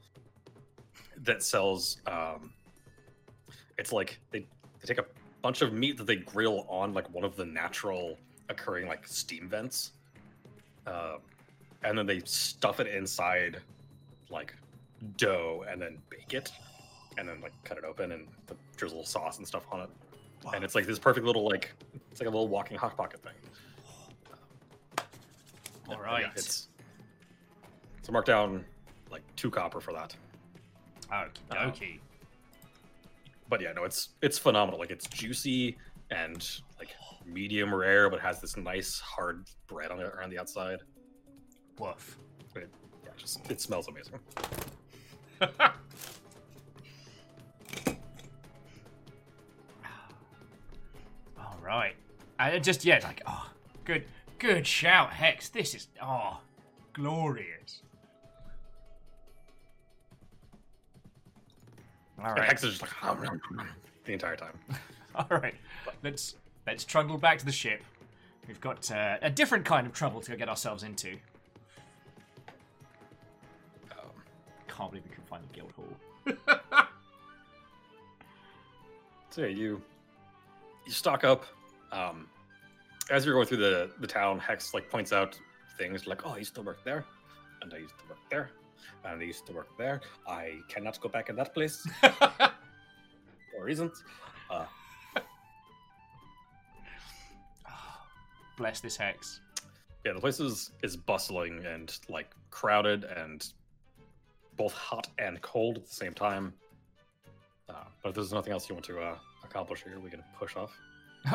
that 1.19 1.43
sells. 1.43 1.99
Um, 2.07 2.53
it's 3.79 3.93
like 3.93 4.19
they, 4.31 4.41
they 4.41 4.87
take 4.87 4.99
a 4.99 5.05
bunch 5.41 5.63
of 5.63 5.73
meat 5.73 5.97
that 5.99 6.07
they 6.07 6.17
grill 6.17 6.67
on 6.69 6.93
like 6.93 7.09
one 7.15 7.25
of 7.25 7.37
the 7.37 7.45
natural 7.45 8.19
occurring 8.49 8.89
like 8.89 9.07
steam 9.07 9.49
vents. 9.49 9.93
Um, 10.87 11.19
and 11.85 11.97
then 11.97 12.07
they 12.07 12.21
stuff 12.25 12.81
it 12.81 12.87
inside 12.87 13.61
like 14.31 14.55
dough 15.17 15.65
and 15.71 15.81
then 15.81 15.99
bake 16.11 16.35
it 16.35 16.51
and 17.17 17.29
then 17.29 17.41
like 17.41 17.53
cut 17.65 17.79
it 17.79 17.85
open 17.85 18.13
and 18.13 18.27
the 18.47 18.57
drizzle 18.77 19.05
sauce 19.05 19.39
and 19.39 19.47
stuff 19.47 19.65
on 19.71 19.81
it 19.81 19.89
and 20.55 20.65
it's 20.65 20.75
like 20.75 20.87
this 20.87 20.99
perfect 20.99 21.27
little 21.27 21.45
like 21.45 21.73
it's 22.11 22.21
like 22.21 22.29
a 22.29 22.31
little 22.31 22.49
walking 22.49 22.77
hot 22.77 22.97
pocket 22.97 23.23
thing 23.23 23.33
All 25.89 25.95
Yeah, 25.97 26.01
right. 26.03 26.27
it's 26.37 26.69
so 28.03 28.13
mark 28.13 28.25
down 28.27 28.65
like 29.11 29.23
two 29.37 29.51
copper 29.51 29.81
for 29.81 29.93
that 29.93 30.15
Okie 31.11 31.29
uh, 31.51 31.69
okay. 31.69 31.99
but 33.49 33.61
yeah 33.61 33.73
no 33.73 33.85
it's 33.85 34.11
it's 34.23 34.39
phenomenal 34.39 34.79
like 34.79 34.91
it's 34.91 35.07
juicy 35.07 35.77
and 36.11 36.61
like 36.79 36.91
medium 37.27 37.75
rare 37.75 38.09
but 38.11 38.21
has 38.21 38.41
this 38.41 38.57
nice 38.57 38.99
hard 39.01 39.47
bread 39.67 39.91
on 39.91 40.01
it 40.01 40.07
around 40.07 40.31
the 40.31 40.39
outside 40.39 40.79
Woof. 41.79 42.19
yeah 42.55 42.63
just 43.17 43.51
it 43.51 43.61
smells 43.61 43.89
amazing 43.89 44.19
All 51.39 51.59
right. 51.63 51.95
It 52.41 52.63
just 52.63 52.85
yeah, 52.85 53.01
like 53.03 53.23
oh, 53.27 53.51
good, 53.85 54.05
good 54.39 54.67
shout, 54.67 55.13
Hex. 55.13 55.49
This 55.49 55.75
is 55.75 55.89
oh, 56.03 56.39
glorious. 56.93 57.83
All 62.23 62.33
right. 62.33 62.45
Hex 62.49 62.65
is 62.65 62.79
just 62.79 62.83
like 62.83 63.17
the 64.05 64.13
entire 64.13 64.37
time 64.37 64.59
All 65.15 65.27
right, 65.39 65.55
let's 66.03 66.35
let's 66.67 66.85
trundle 66.85 67.19
back 67.19 67.39
to 67.39 67.47
the 67.47 67.53
ship. 67.53 67.83
We've 68.47 68.61
got 68.61 68.91
uh, 68.91 69.19
a 69.21 69.31
different 69.31 69.65
kind 69.65 69.87
of 69.87 69.93
trouble 69.93 70.21
to 70.23 70.37
get 70.37 70.49
ourselves 70.49 70.83
into. 70.83 71.13
um, 73.93 74.11
Can't 74.69 74.91
believe 74.91 75.05
we 75.09 75.15
can 75.15 75.25
find 75.25 75.43
the 75.49 75.55
guild 75.55 75.73
hall. 75.73 76.69
So 79.31 79.43
yeah, 79.43 79.49
you 79.49 79.83
you 80.85 80.93
stock 80.93 81.23
up. 81.23 81.45
Um, 81.93 82.27
as 83.11 83.25
you're 83.25 83.35
going 83.35 83.47
through 83.47 83.59
the 83.59 83.91
the 84.01 84.07
town, 84.07 84.39
Hex 84.39 84.75
like 84.75 84.89
points 84.91 85.13
out 85.13 85.39
things 85.77 86.07
like, 86.07 86.27
"Oh, 86.27 86.31
I 86.31 86.39
used 86.39 86.55
to 86.57 86.63
work 86.63 86.85
there, 86.85 87.05
and 87.63 87.73
I 87.73 87.79
used 87.79 87.99
to 87.99 88.05
work 88.09 88.19
there, 88.31 88.51
and 89.05 89.21
I 89.21 89.25
used 89.25 89.47
to 89.47 89.53
work 89.53 89.69
there. 89.79 90.01
I 90.27 90.61
cannot 90.69 91.01
go 91.01 91.09
back 91.09 91.29
in 91.29 91.37
that 91.37 91.55
place 91.55 91.87
for 92.01 93.63
reasons." 93.63 94.03
Uh, 94.51 94.65
Bless 98.57 98.81
this 98.81 98.97
hex. 98.97 99.41
yeah, 100.05 100.13
the 100.13 100.21
place 100.21 100.41
is 100.41 100.73
is 100.83 100.97
bustling 100.97 101.65
and 101.65 101.97
like 102.09 102.31
crowded 102.51 103.05
and 103.05 103.47
both 104.57 104.73
hot 104.73 105.09
and 105.19 105.41
cold 105.43 105.77
at 105.79 105.87
the 105.87 105.95
same 105.95 106.13
time. 106.15 106.53
Uh, 107.69 107.75
but 108.03 108.09
if 108.11 108.15
there's 108.15 108.33
nothing 108.33 108.53
else 108.53 108.69
you 108.69 108.75
want 108.75 108.85
to 108.87 108.99
uh, 109.01 109.17
accomplish 109.45 109.83
here, 109.85 110.01
we 110.01 110.11
can 110.11 110.23
push 110.39 110.57
off. 110.57 110.77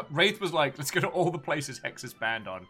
Wraith 0.11 0.39
was 0.39 0.53
like, 0.53 0.77
let's 0.77 0.91
go 0.91 0.99
to 1.01 1.07
all 1.07 1.29
the 1.31 1.37
places 1.37 1.79
Hex 1.83 2.03
is 2.03 2.13
banned 2.13 2.47
on. 2.47 2.67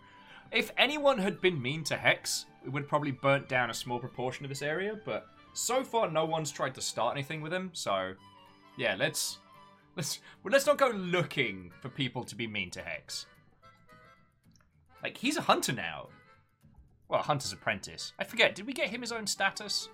If 0.51 0.71
anyone 0.77 1.17
had 1.17 1.41
been 1.41 1.61
mean 1.61 1.83
to 1.85 1.97
Hex, 1.97 2.45
we 2.63 2.69
would 2.69 2.83
have 2.83 2.89
probably 2.89 3.11
burnt 3.11 3.49
down 3.49 3.69
a 3.69 3.73
small 3.73 3.99
proportion 3.99 4.45
of 4.45 4.49
this 4.49 4.61
area, 4.61 4.99
but 5.05 5.27
so 5.53 5.83
far 5.83 6.09
no 6.09 6.25
one's 6.25 6.51
tried 6.51 6.75
to 6.75 6.81
start 6.81 7.15
anything 7.15 7.41
with 7.41 7.53
him, 7.53 7.71
so 7.73 8.13
yeah, 8.77 8.95
let's 8.97 9.39
let's 9.95 10.19
well, 10.43 10.51
let's 10.51 10.65
not 10.65 10.77
go 10.77 10.89
looking 10.89 11.71
for 11.81 11.89
people 11.89 12.23
to 12.23 12.35
be 12.35 12.47
mean 12.47 12.69
to 12.71 12.81
Hex. 12.81 13.25
Like 15.01 15.17
he's 15.17 15.37
a 15.37 15.41
hunter 15.41 15.73
now. 15.73 16.07
Well, 17.09 17.19
a 17.19 17.23
hunter's 17.23 17.51
apprentice. 17.51 18.13
I 18.17 18.23
forget, 18.23 18.55
did 18.55 18.65
we 18.65 18.73
get 18.73 18.89
him 18.89 19.01
his 19.01 19.11
own 19.11 19.27
status? 19.27 19.89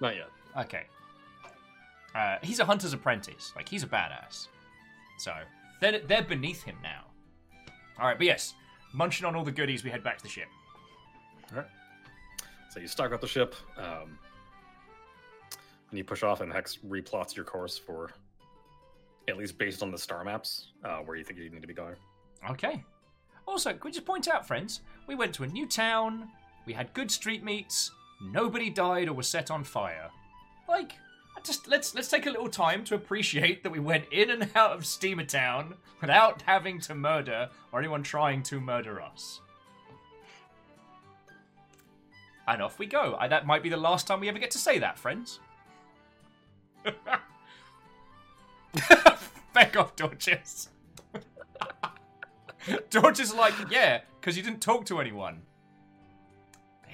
Not 0.00 0.16
yet. 0.16 0.30
Okay. 0.56 0.86
Uh, 2.14 2.36
he's 2.42 2.58
a 2.58 2.64
hunter's 2.64 2.92
apprentice. 2.92 3.52
Like 3.54 3.68
he's 3.68 3.82
a 3.82 3.86
badass. 3.86 4.48
So 5.18 5.32
they're 5.80 6.00
they're 6.00 6.22
beneath 6.22 6.62
him 6.62 6.76
now. 6.82 7.04
All 7.98 8.06
right, 8.06 8.16
but 8.16 8.26
yes, 8.26 8.54
munching 8.92 9.26
on 9.26 9.34
all 9.34 9.44
the 9.44 9.52
goodies, 9.52 9.82
we 9.84 9.90
head 9.90 10.02
back 10.02 10.18
to 10.18 10.22
the 10.22 10.28
ship. 10.28 10.48
All 11.50 11.58
right. 11.58 11.66
So 12.70 12.80
you 12.80 12.86
stock 12.86 13.12
up 13.12 13.20
the 13.20 13.26
ship, 13.26 13.54
um, 13.76 14.18
and 15.90 15.98
you 15.98 16.04
push 16.04 16.22
off, 16.22 16.40
and 16.40 16.52
Hex 16.52 16.78
replots 16.86 17.34
your 17.34 17.44
course 17.44 17.78
for, 17.78 18.10
at 19.26 19.36
least 19.36 19.58
based 19.58 19.82
on 19.82 19.90
the 19.90 19.98
star 19.98 20.22
maps, 20.22 20.72
uh, 20.84 20.98
where 20.98 21.16
you 21.16 21.24
think 21.24 21.38
you 21.38 21.48
need 21.48 21.62
to 21.62 21.68
be 21.68 21.74
going. 21.74 21.96
Okay. 22.50 22.84
Also, 23.46 23.72
could 23.72 23.84
we 23.84 23.90
just 23.90 24.04
point 24.04 24.28
out, 24.28 24.46
friends, 24.46 24.82
we 25.06 25.14
went 25.14 25.32
to 25.34 25.42
a 25.42 25.46
new 25.46 25.66
town. 25.66 26.28
We 26.66 26.74
had 26.74 26.92
good 26.92 27.10
street 27.10 27.42
meets. 27.42 27.90
Nobody 28.20 28.68
died 28.68 29.08
or 29.08 29.14
was 29.14 29.26
set 29.26 29.50
on 29.50 29.64
fire. 29.64 30.10
Like, 30.68 30.92
just 31.44 31.68
let's 31.68 31.94
let's 31.94 32.08
take 32.08 32.26
a 32.26 32.30
little 32.30 32.48
time 32.48 32.84
to 32.84 32.94
appreciate 32.94 33.62
that 33.62 33.70
we 33.70 33.78
went 33.78 34.04
in 34.10 34.30
and 34.30 34.50
out 34.54 34.72
of 34.72 34.86
Steamer 34.86 35.24
Town 35.24 35.74
without 36.00 36.42
having 36.42 36.80
to 36.80 36.94
murder 36.94 37.50
or 37.72 37.78
anyone 37.80 38.02
trying 38.02 38.42
to 38.44 38.60
murder 38.60 39.00
us. 39.00 39.40
And 42.46 42.62
off 42.62 42.78
we 42.78 42.86
go. 42.86 43.16
I, 43.18 43.28
that 43.28 43.46
might 43.46 43.62
be 43.62 43.68
the 43.68 43.76
last 43.76 44.06
time 44.06 44.20
we 44.20 44.28
ever 44.28 44.38
get 44.38 44.50
to 44.52 44.58
say 44.58 44.78
that, 44.78 44.98
friends. 44.98 45.40
Back 49.52 49.76
off. 49.76 49.94
Dorcas 49.96 50.68
is 53.20 53.34
like, 53.34 53.52
yeah, 53.70 54.00
because 54.18 54.36
you 54.36 54.42
didn't 54.42 54.62
talk 54.62 54.86
to 54.86 54.98
anyone. 54.98 55.42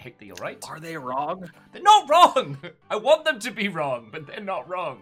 Hickley, 0.05 0.31
all 0.31 0.37
right? 0.37 0.63
Are 0.69 0.79
they 0.79 0.99
wrong? 0.99 1.51
They're 1.73 1.83
not 1.83 2.09
wrong! 2.11 2.59
I 2.91 2.97
want 2.97 3.25
them 3.25 3.39
to 3.41 3.51
be 3.51 3.69
wrong, 3.69 4.11
but 4.13 4.27
they're 4.27 4.41
not 4.41 4.69
wrong. 4.69 5.01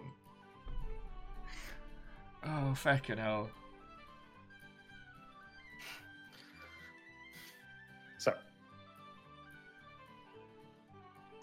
Oh, 2.45 2.73
fucking 2.73 3.17
hell. 3.17 3.49
So. 8.17 8.33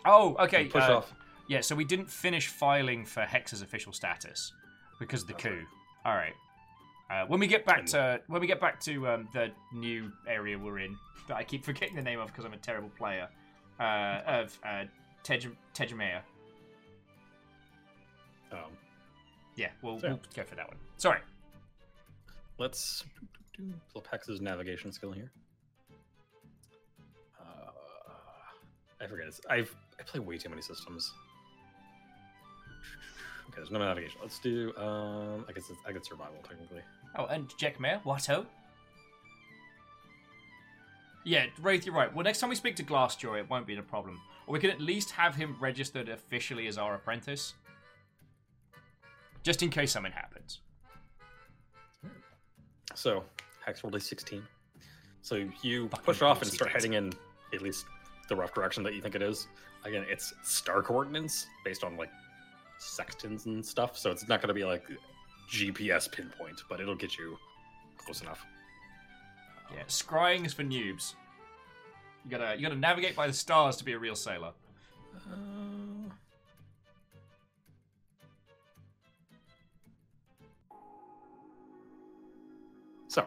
Oh, 0.06 0.36
okay. 0.40 0.64
Push 0.64 0.84
uh, 0.84 0.96
off. 0.96 1.12
Yeah, 1.46 1.60
so 1.60 1.74
we 1.74 1.84
didn't 1.84 2.10
finish 2.10 2.48
filing 2.48 3.04
for 3.04 3.22
Hex's 3.22 3.60
official 3.60 3.92
status 3.92 4.52
because 4.98 5.22
of 5.22 5.26
the 5.26 5.34
That's 5.34 5.44
coup. 5.44 5.50
Right. 5.50 5.66
All 6.06 6.14
right. 6.14 6.34
Uh, 7.10 7.26
when 7.26 7.40
we 7.40 7.46
get 7.46 7.66
back 7.66 7.84
to 7.86 8.20
when 8.28 8.40
we 8.40 8.46
get 8.46 8.60
back 8.60 8.80
to 8.80 9.06
um, 9.08 9.28
the 9.34 9.50
new 9.74 10.10
area 10.26 10.56
we're 10.58 10.78
in 10.78 10.96
that 11.28 11.36
I 11.36 11.44
keep 11.44 11.64
forgetting 11.66 11.96
the 11.96 12.02
name 12.02 12.20
of 12.20 12.28
because 12.28 12.46
I'm 12.46 12.54
a 12.54 12.58
terrible 12.58 12.90
player 12.96 13.28
uh, 13.80 14.20
of 14.26 14.58
uh, 14.64 14.84
Tej- 15.22 15.56
Tejumea. 15.74 16.20
Um, 18.52 18.58
Yeah, 19.56 19.68
we'll, 19.82 19.98
we'll 20.02 20.20
go 20.34 20.44
for 20.44 20.54
that 20.56 20.68
one. 20.68 20.76
Sorry. 20.96 21.20
let's 22.58 23.04
pull 23.92 24.00
up 24.02 24.06
Hex's 24.10 24.40
navigation 24.40 24.92
skill 24.92 25.12
here. 25.12 25.30
Uh, 27.40 27.70
I 29.02 29.06
forget. 29.06 29.26
It's, 29.28 29.40
I've 29.48 29.74
I 29.98 30.02
play 30.02 30.20
way 30.20 30.36
too 30.38 30.48
many 30.48 30.62
systems. 30.62 31.12
Okay, 33.48 33.56
there's 33.56 33.70
no 33.70 33.78
navigation. 33.78 34.18
Let's 34.22 34.38
do. 34.38 34.72
Um, 34.76 35.44
I 35.48 35.52
guess 35.52 35.68
it's, 35.70 35.78
I 35.86 35.92
get 35.92 36.06
survival 36.06 36.36
technically. 36.48 36.82
Oh, 37.18 37.26
and 37.26 37.52
Jack 37.58 37.80
Mayer, 37.80 38.00
Watto. 38.04 38.46
Yeah, 41.24 41.46
Wraith, 41.60 41.84
you're 41.84 41.94
right. 41.94 42.12
Well, 42.14 42.24
next 42.24 42.40
time 42.40 42.50
we 42.50 42.56
speak 42.56 42.76
to 42.76 42.82
Glassjaw, 42.82 43.38
it 43.38 43.48
won't 43.50 43.66
be 43.66 43.76
a 43.76 43.82
problem. 43.82 44.20
Or 44.46 44.54
we 44.54 44.58
can 44.58 44.70
at 44.70 44.80
least 44.80 45.10
have 45.12 45.34
him 45.34 45.56
registered 45.60 46.08
officially 46.08 46.66
as 46.66 46.78
our 46.78 46.94
apprentice. 46.94 47.54
Just 49.42 49.62
in 49.62 49.70
case 49.70 49.92
something 49.92 50.12
happens. 50.12 50.60
So 52.94 53.24
Hex 53.64 53.84
rolled 53.84 53.94
a 53.94 54.00
16. 54.00 54.42
So 55.22 55.46
you 55.62 55.88
Fucking 55.88 56.04
push 56.04 56.22
off 56.22 56.42
and 56.42 56.50
start 56.50 56.70
heading 56.70 56.94
in 56.94 57.12
at 57.52 57.62
least 57.62 57.84
the 58.28 58.36
rough 58.36 58.54
direction 58.54 58.82
that 58.84 58.94
you 58.94 59.02
think 59.02 59.14
it 59.14 59.22
is. 59.22 59.48
Again, 59.84 60.04
it's 60.08 60.32
star 60.42 60.82
coordinates 60.82 61.46
based 61.64 61.84
on 61.84 61.96
like 61.96 62.10
sextants 62.78 63.46
and 63.46 63.64
stuff, 63.64 63.96
so 63.98 64.10
it's 64.10 64.26
not 64.28 64.40
going 64.40 64.48
to 64.48 64.54
be 64.54 64.64
like 64.64 64.84
GPS 65.50 66.10
pinpoint, 66.10 66.62
but 66.68 66.80
it'll 66.80 66.94
get 66.94 67.18
you 67.18 67.36
close 67.98 68.22
enough. 68.22 68.44
Yeah, 69.74 69.84
scrying 69.88 70.44
is 70.46 70.52
for 70.54 70.62
noobs. 70.62 71.14
You 72.24 72.30
gotta 72.30 72.56
you 72.56 72.62
gotta 72.62 72.76
navigate 72.76 73.16
by 73.16 73.26
the 73.26 73.32
stars 73.32 73.76
to 73.76 73.84
be 73.84 73.92
a 73.92 73.98
real 73.98 74.14
sailor. 74.16 74.52
Uh, 75.30 76.10
So, 83.08 83.26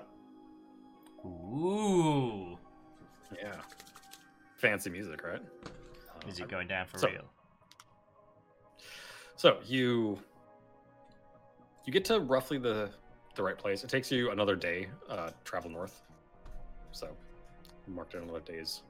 Ooh. 1.26 2.58
yeah. 3.36 3.56
Fancy 4.58 4.90
music, 4.90 5.24
right? 5.24 5.42
Is 6.28 6.40
Uh, 6.40 6.44
it 6.46 6.50
going 6.50 6.68
down 6.68 6.86
for 6.88 6.98
so- 7.00 7.10
real? 7.10 7.30
So 9.36 9.60
you 9.66 10.20
you 11.86 11.92
get 11.92 12.06
to 12.06 12.22
roughly 12.22 12.58
the 12.58 12.90
the 13.36 13.44
right 13.44 13.58
place. 13.58 13.84
It 13.84 13.90
takes 13.90 14.10
you 14.12 14.32
another 14.32 14.56
day 14.56 14.90
uh, 15.10 15.32
travel 15.44 15.70
north. 15.70 16.02
So 16.94 17.10
marked 17.88 18.14
in 18.14 18.24
another 18.24 18.40
day's 18.40 18.84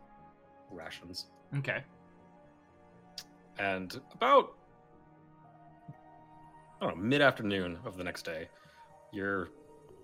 rations. 0.71 1.27
Okay. 1.57 1.83
And 3.57 3.99
about 4.13 4.55
I 6.81 6.85
don't 6.85 6.97
know 6.97 7.03
mid 7.03 7.21
afternoon 7.21 7.79
of 7.85 7.97
the 7.97 8.03
next 8.03 8.23
day, 8.23 8.47
you're 9.11 9.49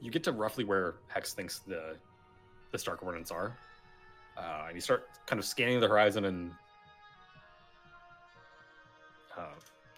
you 0.02 0.10
get 0.10 0.24
to 0.24 0.32
roughly 0.32 0.64
where 0.64 0.96
Hex 1.08 1.34
thinks 1.34 1.60
the 1.60 1.98
the 2.72 2.78
star 2.78 2.96
coordinates 2.96 3.32
are, 3.32 3.58
uh, 4.38 4.66
and 4.68 4.76
you 4.76 4.82
start 4.82 5.10
kind 5.26 5.40
of 5.40 5.46
scanning 5.46 5.80
the 5.80 5.88
horizon 5.88 6.26
and 6.26 6.52
uh, 9.38 9.48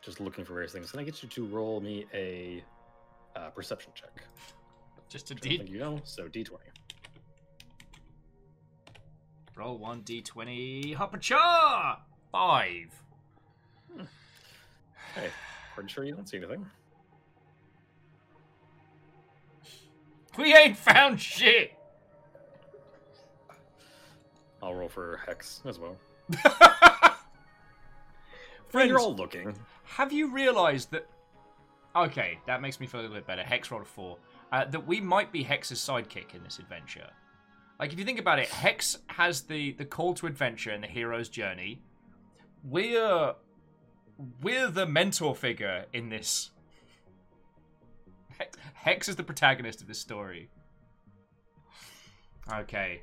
just 0.01 0.19
looking 0.19 0.43
for 0.43 0.53
various 0.53 0.71
things. 0.71 0.89
Can 0.89 0.99
I 0.99 1.03
get 1.03 1.21
you 1.21 1.29
to 1.29 1.45
roll 1.45 1.81
me 1.81 2.05
a 2.13 2.63
uh, 3.35 3.49
perception 3.49 3.91
check? 3.93 4.23
Just 5.09 5.31
a 5.31 5.33
Which 5.35 5.45
I 5.45 5.57
don't 5.57 5.65
D. 5.67 5.73
you 5.73 5.79
know, 5.79 5.99
so 6.03 6.27
D 6.27 6.43
twenty. 6.43 6.65
Roll 9.55 9.77
one 9.77 10.01
D20. 10.03 10.95
Hoppacha! 10.95 11.97
Five. 12.31 12.93
Hey, 15.15 15.27
pretty 15.75 15.89
sure 15.89 16.03
you 16.05 16.13
don't 16.13 16.27
see 16.27 16.37
anything. 16.37 16.65
We 20.37 20.55
ain't 20.55 20.77
found 20.77 21.19
shit! 21.19 21.73
I'll 24.63 24.73
roll 24.75 24.87
for 24.87 25.19
Hex 25.25 25.61
as 25.65 25.77
well. 25.79 25.97
Friends, 28.69 28.87
You're 28.89 28.99
all 28.99 29.13
looking. 29.15 29.53
have 29.83 30.13
you 30.13 30.31
realised 30.31 30.91
that. 30.91 31.07
Okay, 31.93 32.39
that 32.47 32.61
makes 32.61 32.79
me 32.79 32.87
feel 32.87 33.01
a 33.01 33.03
little 33.03 33.17
bit 33.17 33.27
better. 33.27 33.43
Hex 33.43 33.69
rolled 33.69 33.83
a 33.83 33.85
four. 33.85 34.17
Uh, 34.53 34.63
that 34.65 34.87
we 34.87 35.01
might 35.01 35.31
be 35.33 35.43
Hex's 35.43 35.79
sidekick 35.79 36.33
in 36.33 36.41
this 36.43 36.59
adventure. 36.59 37.09
Like, 37.81 37.91
if 37.93 37.97
you 37.97 38.05
think 38.05 38.19
about 38.19 38.37
it, 38.37 38.47
Hex 38.47 38.99
has 39.07 39.41
the, 39.41 39.71
the 39.71 39.85
call 39.85 40.13
to 40.13 40.27
adventure 40.27 40.69
and 40.69 40.83
the 40.83 40.87
hero's 40.87 41.27
journey. 41.27 41.81
We're. 42.63 43.33
We're 44.39 44.69
the 44.69 44.85
mentor 44.85 45.35
figure 45.35 45.85
in 45.91 46.09
this. 46.09 46.51
Hex, 48.37 48.57
Hex 48.75 49.09
is 49.09 49.15
the 49.15 49.23
protagonist 49.23 49.81
of 49.81 49.87
this 49.87 49.97
story. 49.97 50.51
Okay. 52.53 53.01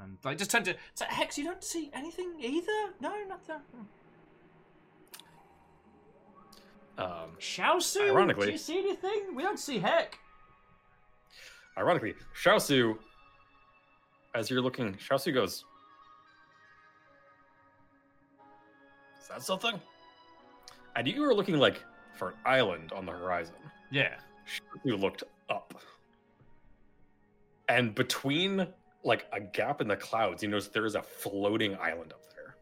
And 0.00 0.16
I 0.24 0.34
just 0.34 0.50
tend 0.50 0.64
to. 0.64 0.76
So, 0.94 1.04
Hex, 1.06 1.36
you 1.36 1.44
don't 1.44 1.62
see 1.62 1.90
anything 1.92 2.36
either? 2.40 2.94
No, 3.02 3.12
nothing. 3.28 3.56
Um, 6.96 7.36
Sharsu, 7.38 8.08
Ironically- 8.08 8.46
do 8.46 8.52
you 8.52 8.58
see 8.58 8.78
anything? 8.78 9.34
We 9.34 9.42
don't 9.42 9.58
see 9.58 9.78
heck. 9.78 10.18
Ironically, 11.78 12.14
Sharsu, 12.34 12.98
as 14.34 14.50
you're 14.50 14.60
looking, 14.60 14.94
Sharsu 14.94 15.32
goes, 15.32 15.64
Is 19.20 19.28
that 19.28 19.42
something? 19.42 19.80
And 20.96 21.06
you 21.06 21.20
were 21.20 21.34
looking 21.34 21.58
like 21.58 21.84
for 22.16 22.30
an 22.30 22.34
island 22.44 22.92
on 22.92 23.06
the 23.06 23.12
horizon. 23.12 23.54
Yeah. 23.92 24.14
Sharsu 24.46 24.98
looked 24.98 25.22
up. 25.48 25.74
And 27.68 27.94
between 27.94 28.66
like 29.04 29.26
a 29.32 29.38
gap 29.40 29.80
in 29.80 29.86
the 29.86 29.96
clouds, 29.96 30.42
you 30.42 30.48
notice 30.48 30.68
there 30.68 30.86
is 30.86 30.96
a 30.96 31.02
floating 31.02 31.76
island 31.76 32.12
up 32.12 32.24
there. 32.34 32.56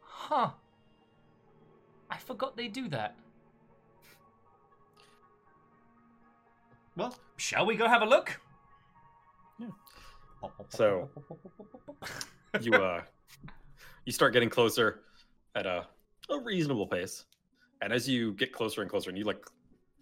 Huh. 0.00 0.50
I 2.10 2.18
forgot 2.18 2.56
they 2.58 2.68
do 2.68 2.88
that. 2.88 3.16
Well, 6.96 7.16
shall 7.36 7.66
we 7.66 7.76
go 7.76 7.88
have 7.88 8.02
a 8.02 8.06
look? 8.06 8.40
Yeah. 9.58 9.68
So- 10.70 11.08
You 12.60 12.72
uh 12.74 13.02
you 14.04 14.12
start 14.12 14.32
getting 14.32 14.50
closer 14.50 15.00
at 15.54 15.64
a, 15.64 15.86
a 16.28 16.38
reasonable 16.40 16.86
pace. 16.86 17.24
And 17.80 17.92
as 17.92 18.08
you 18.08 18.32
get 18.34 18.52
closer 18.52 18.82
and 18.82 18.90
closer 18.90 19.08
and 19.10 19.18
you 19.18 19.24
like 19.24 19.44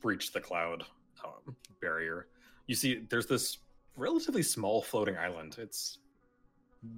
breach 0.00 0.32
the 0.32 0.40
cloud 0.40 0.84
um, 1.24 1.54
barrier, 1.80 2.26
you 2.66 2.74
see 2.74 3.02
there's 3.10 3.26
this 3.26 3.58
relatively 3.96 4.42
small 4.42 4.80
floating 4.82 5.16
island. 5.16 5.56
It's 5.58 5.98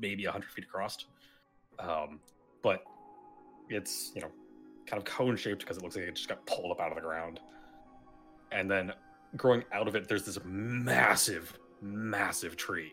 maybe 0.01 0.24
100 0.24 0.51
feet 0.52 0.64
across. 0.64 1.05
Um, 1.81 2.20
but 2.62 2.85
it's, 3.69 4.12
you 4.14 4.20
know, 4.23 4.31
kind 4.86 5.01
of 5.02 5.05
cone 5.05 5.36
shaped 5.36 5.60
because 5.60 5.77
it 5.77 5.82
looks 5.82 5.97
like 5.97 6.05
it 6.06 6.14
just 6.14 6.28
got 6.28 6.44
pulled 6.47 6.70
up 6.70 6.81
out 6.81 6.90
of 6.93 6.94
the 6.97 7.02
ground. 7.02 7.40
And 8.52 8.70
then 8.70 8.93
growing 9.37 9.65
out 9.73 9.89
of 9.89 9.97
it, 9.97 10.09
there's 10.09 10.25
this 10.25 10.39
massive, 10.45 11.59
massive 11.81 12.57
tree. 12.57 12.93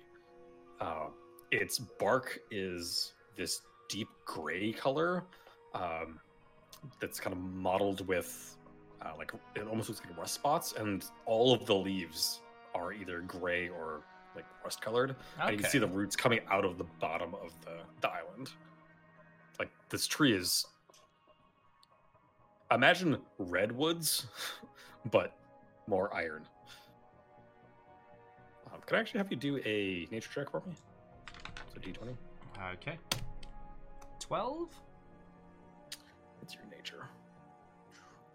Uh, 0.79 1.07
its 1.51 1.79
bark 1.79 2.39
is 2.51 3.13
this 3.35 3.61
deep 3.89 4.07
gray 4.25 4.71
color 4.71 5.23
um, 5.73 6.19
that's 6.99 7.19
kind 7.19 7.33
of 7.33 7.41
mottled 7.41 8.07
with 8.07 8.55
uh, 9.01 9.11
like 9.17 9.31
it 9.55 9.65
almost 9.67 9.89
looks 9.89 10.01
like 10.05 10.17
rust 10.17 10.33
spots, 10.33 10.73
and 10.77 11.05
all 11.25 11.53
of 11.53 11.65
the 11.65 11.73
leaves 11.73 12.41
are 12.75 12.91
either 12.91 13.21
gray 13.21 13.69
or 13.69 14.01
like 14.35 14.45
rust 14.63 14.81
colored. 14.81 15.15
And 15.41 15.51
you 15.51 15.57
can 15.57 15.69
see 15.69 15.79
the 15.79 15.87
roots 15.87 16.15
coming 16.15 16.41
out 16.51 16.65
of 16.65 16.77
the 16.77 16.83
bottom 16.99 17.33
of 17.35 17.53
the, 17.63 17.77
the 18.01 18.09
island. 18.09 18.51
Like 19.57 19.69
this 19.89 20.05
tree 20.05 20.33
is 20.33 20.65
imagine 22.71 23.17
redwoods, 23.37 24.27
but 25.11 25.33
more 25.89 26.13
iron. 26.13 26.47
Um, 28.71 28.79
can 28.85 28.97
I 28.97 28.99
actually 28.99 29.17
have 29.17 29.31
you 29.31 29.37
do 29.37 29.57
a 29.65 30.07
nature 30.11 30.29
check 30.33 30.51
for 30.51 30.61
me? 30.65 30.73
So 31.73 31.79
D20. 31.81 32.15
Okay. 32.75 32.97
12? 34.19 34.69
It's 36.41 36.53
your 36.53 36.63
nature. 36.69 37.07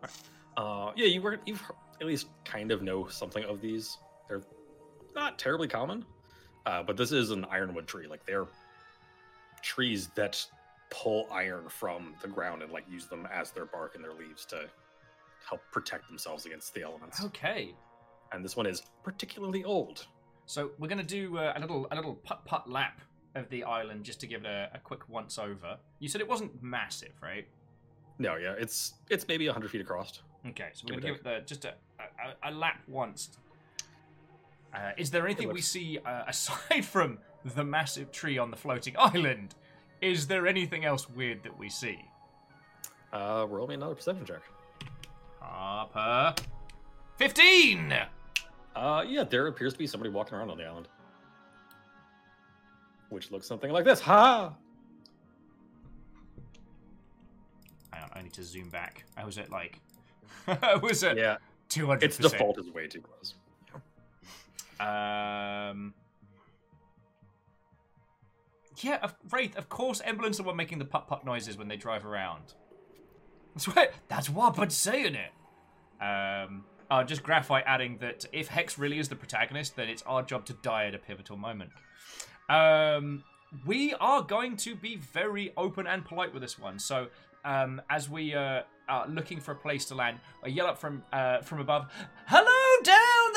Alright. 0.03 0.17
Uh, 0.57 0.93
yeah, 0.97 1.07
you 1.07 1.23
were 1.23 1.39
you've 1.47 1.63
at 2.01 2.07
least 2.07 2.29
kind 2.45 2.71
of 2.73 2.83
know 2.83 3.07
something 3.09 3.45
of 3.45 3.61
these. 3.61 3.99
They're 4.29 4.43
not 5.15 5.39
terribly 5.39 5.69
common, 5.69 6.05
uh, 6.67 6.83
but 6.83 6.97
this 6.97 7.13
is 7.13 7.31
an 7.31 7.45
ironwood 7.47 7.87
tree. 7.87 8.07
Like 8.07 8.25
they're 8.27 8.47
trees 9.63 10.09
that 10.15 10.45
pull 10.91 11.27
iron 11.33 11.69
from 11.69 12.15
the 12.23 12.29
ground 12.29 12.63
and 12.63 12.71
like 12.71 12.85
use 12.89 13.07
them 13.07 13.27
as 13.33 13.51
their 13.51 13.65
bark 13.65 13.95
and 13.95 14.05
their 14.05 14.13
leaves 14.13 14.45
to 14.47 14.69
help 15.49 15.61
protect 15.73 16.09
themselves 16.09 16.47
against 16.47 16.75
the 16.75 16.83
elements. 16.83 17.23
Okay. 17.25 17.75
And 18.33 18.45
this 18.45 18.57
one 18.57 18.67
is 18.67 18.83
particularly 19.03 19.65
old. 19.65 20.07
So 20.47 20.73
we're 20.79 20.89
gonna 20.89 21.03
do 21.03 21.39
uh, 21.39 21.53
a 21.57 21.61
little 21.61 21.87
a 21.91 21.97
little 21.97 22.15
putt 22.15 22.45
putt 22.45 22.71
lap 22.71 23.01
of 23.35 23.49
the 23.49 23.65
island 23.65 24.05
just 24.05 24.21
to 24.21 24.27
give 24.27 24.45
it 24.45 24.49
a, 24.49 24.71
a 24.75 24.79
quick 24.79 25.09
once 25.09 25.39
over. 25.39 25.79
You 25.99 26.09
said 26.09 26.21
it 26.21 26.29
wasn't 26.29 26.63
massive, 26.63 27.13
right? 27.23 27.47
No, 28.19 28.37
yeah, 28.37 28.55
it's 28.59 28.95
it's 29.11 29.27
maybe 29.27 29.47
hundred 29.47 29.71
feet 29.71 29.81
across. 29.81 30.21
Okay, 30.49 30.69
so 30.73 30.85
we're 30.87 31.01
gonna 31.01 31.07
give 31.13 31.17
it 31.17 31.25
the, 31.25 31.43
just 31.47 31.65
a, 31.65 31.75
a, 31.99 32.51
a 32.51 32.53
lap 32.53 32.81
once. 32.87 33.31
Uh, 34.75 34.91
is 34.99 35.11
there 35.11 35.25
anything 35.25 35.53
we 35.53 35.61
see 35.61 35.99
uh, 36.05 36.25
aside 36.29 36.85
from 36.85 37.19
the 37.45 37.65
massive 37.65 38.11
tree 38.13 38.39
on 38.39 38.51
the 38.51 38.57
floating 38.57 38.95
island? 38.99 39.55
Is 40.01 40.27
there 40.27 40.47
anything 40.47 40.85
else 40.85 41.09
weird 41.09 41.43
that 41.45 41.59
we 41.59 41.71
see? 41.71 41.99
Uh, 43.13 43.47
roll 43.49 43.67
me 43.67 43.75
another 43.75 43.95
perception 43.95 44.27
check. 44.27 44.43
Harper, 45.45 46.35
fifteen. 47.17 47.95
Uh, 48.75 49.05
yeah, 49.07 49.23
there 49.25 49.47
appears 49.47 49.73
to 49.73 49.79
be 49.79 49.87
somebody 49.87 50.11
walking 50.11 50.35
around 50.37 50.51
on 50.51 50.59
the 50.59 50.65
island, 50.65 50.89
which 53.11 53.31
looks 53.31 53.47
something 53.47 53.71
like 53.71 53.85
this. 53.85 54.01
Ha! 54.01 54.53
Hang 57.93 58.03
on, 58.03 58.11
I 58.15 58.23
need 58.23 58.33
to 58.33 58.43
zoom 58.43 58.69
back. 58.71 59.05
I 59.17 59.25
was 59.25 59.39
at 59.39 59.51
like, 59.51 59.79
I 60.49 60.77
was 60.77 61.05
at 61.05 61.17
Yeah, 61.17 61.37
two 61.69 61.87
hundred. 61.87 62.05
its 62.05 62.19
default 62.19 62.59
is 62.59 62.71
way 62.71 62.89
too 62.89 63.01
close. 63.01 63.35
Um. 64.81 65.95
Yeah, 68.81 68.99
of, 69.03 69.15
Wraith. 69.31 69.57
Of 69.57 69.69
course, 69.69 70.03
Emblems 70.05 70.41
are 70.41 70.43
the 70.43 70.49
one 70.49 70.57
making 70.57 70.79
the 70.81 70.85
putt 70.85 71.07
putt 71.07 71.25
noises 71.25 71.57
when 71.57 71.69
they 71.69 71.77
drive 71.77 72.05
around. 72.05 72.55
That's 73.55 73.67
what. 73.69 73.93
That's 74.09 74.29
what 74.31 74.59
I'm 74.59 74.71
saying 74.71 75.15
it. 75.15 75.33
Um. 76.05 76.65
Uh, 76.91 77.03
just 77.03 77.23
graphite 77.23 77.65
adding 77.67 77.97
that 77.99 78.27
if 78.31 78.47
Hex 78.47 78.79
really 78.79 78.99
is 78.99 79.09
the 79.09 79.17
protagonist, 79.17 79.75
then 79.75 79.89
it's 79.89 80.03
our 80.03 80.23
job 80.23 80.45
to 80.47 80.53
die 80.53 80.87
at 80.87 80.95
a 80.95 80.99
pivotal 80.99 81.37
moment. 81.37 81.71
Um, 82.49 83.25
we 83.65 83.95
are 83.95 84.23
going 84.23 84.57
to 84.59 84.77
be 84.77 84.97
very 84.97 85.53
open 85.57 85.87
and 85.87 86.05
polite 86.05 86.33
with 86.33 86.43
this 86.43 86.59
one. 86.59 86.79
So, 86.79 87.09
um, 87.45 87.81
as 87.89 88.09
we 88.09 88.35
uh, 88.35 88.63
are 88.89 89.09
looking 89.09 89.41
for 89.41 89.53
a 89.53 89.57
place 89.57 89.87
to 89.87 89.95
land, 89.95 90.21
I 90.45 90.49
yell 90.49 90.67
up 90.67 90.79
from 90.79 91.03
uh, 91.13 91.41
from 91.41 91.61
above, 91.61 91.91
"Hello 92.27 92.83
down 92.83 93.33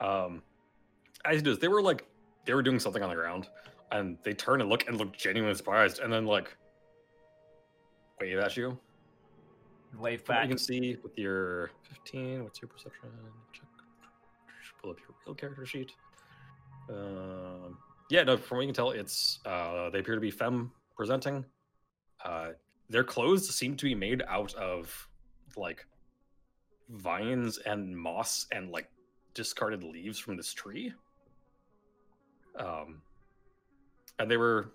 there!" 0.00 0.08
Um, 0.08 0.42
as 1.24 1.40
it 1.40 1.46
is, 1.46 1.58
they 1.58 1.68
were 1.68 1.82
like 1.82 2.06
they 2.44 2.54
were 2.54 2.62
doing 2.62 2.78
something 2.78 3.02
on 3.02 3.10
the 3.10 3.16
ground, 3.16 3.48
and 3.92 4.16
they 4.22 4.32
turn 4.32 4.60
and 4.60 4.70
look 4.70 4.88
and 4.88 4.96
look 4.96 5.16
genuinely 5.16 5.54
surprised, 5.54 5.98
and 6.00 6.12
then 6.12 6.24
like 6.24 6.56
wave 8.20 8.38
at 8.38 8.56
you. 8.56 8.78
Wave 9.98 10.24
back. 10.26 10.44
you 10.44 10.48
can 10.50 10.58
see 10.58 10.96
with 11.02 11.16
your 11.16 11.70
15, 11.82 12.44
what's 12.44 12.60
your 12.60 12.68
perception 12.68 13.08
check? 13.52 13.64
Pull 14.82 14.90
up 14.90 14.98
your 15.00 15.16
real 15.26 15.34
character 15.34 15.66
sheet. 15.66 15.92
Um, 16.90 17.78
yeah, 18.10 18.22
no, 18.22 18.36
from 18.36 18.58
what 18.58 18.62
you 18.62 18.68
can 18.68 18.74
tell, 18.74 18.90
it's 18.90 19.40
uh, 19.44 19.90
they 19.90 19.98
appear 19.98 20.14
to 20.14 20.20
be 20.20 20.30
femme 20.30 20.70
presenting. 20.96 21.44
Uh, 22.24 22.50
their 22.88 23.04
clothes 23.04 23.54
seem 23.54 23.76
to 23.76 23.84
be 23.84 23.94
made 23.94 24.22
out 24.28 24.54
of 24.54 25.08
like 25.56 25.84
vines 26.90 27.58
and 27.58 27.96
moss 27.96 28.46
and 28.52 28.70
like 28.70 28.88
discarded 29.34 29.82
leaves 29.82 30.18
from 30.18 30.36
this 30.36 30.52
tree. 30.52 30.92
Um, 32.58 33.02
and 34.18 34.30
they 34.30 34.36
were 34.36 34.72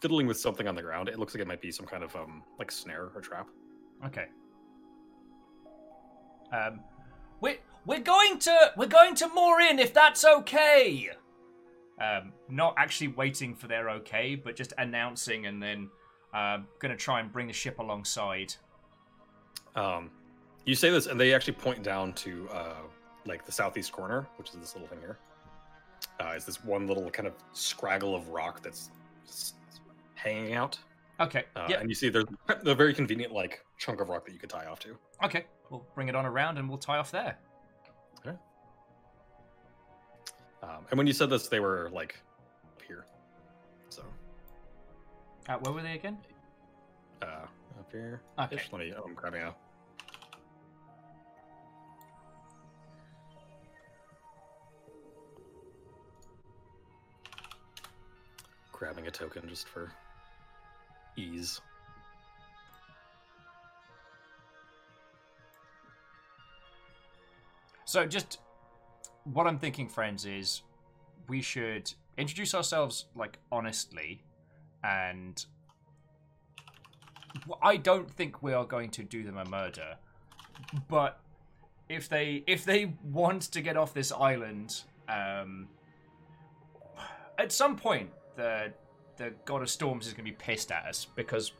fiddling 0.00 0.26
with 0.26 0.38
something 0.38 0.66
on 0.66 0.74
the 0.74 0.82
ground. 0.82 1.08
It 1.08 1.18
looks 1.18 1.34
like 1.34 1.42
it 1.42 1.46
might 1.46 1.60
be 1.60 1.70
some 1.70 1.86
kind 1.86 2.02
of 2.02 2.14
um 2.16 2.42
like 2.58 2.70
snare 2.70 3.10
or 3.14 3.20
trap. 3.20 3.48
Okay. 4.04 4.26
Um, 6.52 6.80
we're 7.40 7.58
we're 7.86 8.00
going 8.00 8.38
to 8.40 8.72
we're 8.76 8.86
going 8.86 9.14
to 9.16 9.28
moor 9.28 9.60
in 9.60 9.78
if 9.78 9.94
that's 9.94 10.24
okay. 10.24 11.10
Um, 12.00 12.32
not 12.48 12.74
actually 12.78 13.08
waiting 13.08 13.54
for 13.54 13.66
their 13.68 13.90
okay, 13.90 14.34
but 14.34 14.56
just 14.56 14.72
announcing 14.78 15.46
and 15.46 15.62
then 15.62 15.90
um, 16.32 16.66
gonna 16.78 16.96
try 16.96 17.20
and 17.20 17.30
bring 17.30 17.46
the 17.46 17.52
ship 17.52 17.78
alongside. 17.78 18.54
Um, 19.76 20.10
you 20.64 20.74
say 20.74 20.90
this, 20.90 21.06
and 21.06 21.20
they 21.20 21.34
actually 21.34 21.54
point 21.54 21.82
down 21.82 22.12
to 22.14 22.48
uh, 22.50 22.74
like 23.26 23.44
the 23.44 23.52
southeast 23.52 23.92
corner, 23.92 24.26
which 24.36 24.48
is 24.50 24.56
this 24.56 24.74
little 24.74 24.88
thing 24.88 25.00
here. 25.00 25.18
Uh, 26.18 26.32
it's 26.34 26.44
this 26.44 26.64
one 26.64 26.86
little 26.86 27.08
kind 27.10 27.26
of 27.26 27.34
scraggle 27.54 28.14
of 28.14 28.28
rock 28.28 28.62
that's 28.62 28.90
hanging 30.22 30.54
out, 30.54 30.78
Okay. 31.18 31.44
uh, 31.56 31.66
yeah. 31.68 31.80
and 31.80 31.88
you 31.88 31.94
see 31.94 32.08
there's 32.08 32.24
a 32.48 32.74
very 32.74 32.94
convenient 32.94 33.32
like 33.32 33.64
chunk 33.78 34.00
of 34.00 34.08
rock 34.08 34.24
that 34.26 34.32
you 34.32 34.38
could 34.38 34.50
tie 34.50 34.66
off 34.66 34.78
to. 34.80 34.96
Okay. 35.24 35.44
We'll 35.70 35.86
bring 35.94 36.08
it 36.08 36.14
on 36.16 36.26
around 36.26 36.58
and 36.58 36.68
we'll 36.68 36.78
tie 36.78 36.98
off 36.98 37.10
there. 37.10 37.36
Um, 40.62 40.84
and 40.90 40.98
when 40.98 41.06
you 41.06 41.14
said 41.14 41.30
this, 41.30 41.48
they 41.48 41.58
were 41.58 41.88
like 41.90 42.20
up 42.66 42.82
here. 42.86 43.06
So 43.88 44.02
Uh, 45.48 45.56
where 45.60 45.72
were 45.72 45.80
they 45.82 45.94
again? 45.94 46.18
uh, 47.22 47.46
up 47.78 47.90
here. 47.90 48.20
Okay. 48.38 48.60
Let 48.70 48.78
me. 48.78 48.92
Oh, 48.94 49.04
I'm 49.06 49.14
grabbing 49.14 49.40
a. 49.40 49.54
Grabbing 58.72 59.06
a 59.06 59.10
token 59.10 59.48
just 59.48 59.68
for 59.68 59.92
ease. 61.20 61.60
So 67.84 68.06
just 68.06 68.38
what 69.24 69.46
I'm 69.46 69.58
thinking, 69.58 69.88
friends, 69.88 70.24
is 70.24 70.62
we 71.28 71.42
should 71.42 71.92
introduce 72.16 72.54
ourselves 72.54 73.06
like 73.16 73.38
honestly, 73.50 74.22
and 74.84 75.44
I 77.62 77.76
don't 77.76 78.10
think 78.10 78.42
we 78.42 78.52
are 78.52 78.64
going 78.64 78.90
to 78.90 79.02
do 79.02 79.24
them 79.24 79.38
a 79.38 79.44
murder, 79.44 79.96
but 80.88 81.20
if 81.88 82.08
they 82.08 82.44
if 82.46 82.64
they 82.64 82.94
want 83.02 83.42
to 83.42 83.60
get 83.60 83.76
off 83.76 83.92
this 83.92 84.12
island, 84.12 84.82
um, 85.08 85.68
at 87.38 87.50
some 87.50 87.76
point 87.76 88.10
the 88.36 88.72
the 89.20 89.34
god 89.44 89.60
of 89.60 89.68
storms 89.68 90.06
is 90.06 90.14
going 90.14 90.24
to 90.24 90.30
be 90.30 90.36
pissed 90.36 90.72
at 90.72 90.86
us 90.86 91.06
because 91.14 91.52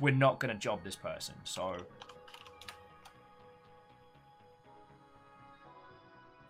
we're 0.00 0.14
not 0.14 0.38
going 0.38 0.54
to 0.54 0.58
job 0.58 0.84
this 0.84 0.96
person. 0.96 1.34
So 1.44 1.76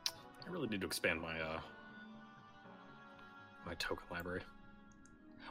I 0.09 0.51
really 0.51 0.67
need 0.69 0.81
to 0.81 0.87
expand 0.87 1.21
my 1.21 1.41
uh 1.41 1.61
my 3.65 3.75
token 3.75 4.05
library. 4.11 4.41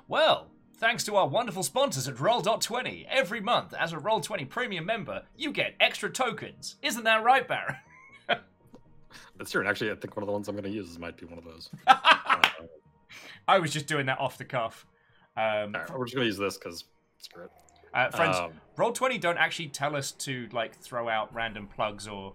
Well, 0.10 0.48
thanks 0.78 1.06
to 1.06 1.16
our 1.16 1.28
wonderful 1.28 1.64
sponsors 1.64 2.08
at 2.08 2.16
Roll20, 2.16 3.06
every 3.10 3.40
month 3.40 3.74
as 3.74 3.94
a 3.94 3.98
Roll20 3.98 4.50
premium 4.50 4.86
member, 4.86 5.24
you 5.38 5.52
get 5.52 5.76
extra 5.80 6.10
tokens. 6.10 6.76
Isn't 6.82 7.04
that 7.06 7.24
right, 7.24 7.48
Baron? 7.48 7.76
That's 9.38 9.52
true. 9.52 9.62
And 9.62 9.70
actually, 9.70 9.92
I 9.92 9.96
think 9.96 10.16
one 10.18 10.24
of 10.24 10.28
the 10.28 10.34
ones 10.34 10.48
I'm 10.48 10.56
going 10.56 10.64
to 10.64 10.70
use 10.70 10.98
might 11.00 11.16
be 11.16 11.26
one 11.26 11.38
of 11.38 11.46
those. 11.46 11.70
I 13.50 13.58
was 13.60 13.72
just 13.74 13.88
doing 13.88 14.06
that 14.06 14.20
off 14.20 14.38
the 14.38 14.46
cuff. 14.46 14.86
Um, 15.36 15.74
right, 15.74 15.98
we're 15.98 16.06
just 16.06 16.16
going 16.16 16.26
to 16.26 16.28
use 16.28 16.38
this 16.38 16.58
because 16.58 16.84
screw 17.18 17.46
it. 17.46 17.52
uh, 17.94 18.12
friends, 18.12 18.38
Um, 18.38 18.52
Roll20 18.78 19.20
don't 19.20 19.38
actually 19.38 19.70
tell 19.70 19.96
us 19.96 20.12
to 20.12 20.48
like 20.52 20.76
throw 20.76 21.10
out 21.10 21.34
random 21.34 21.68
plugs 21.68 22.08
or 22.08 22.34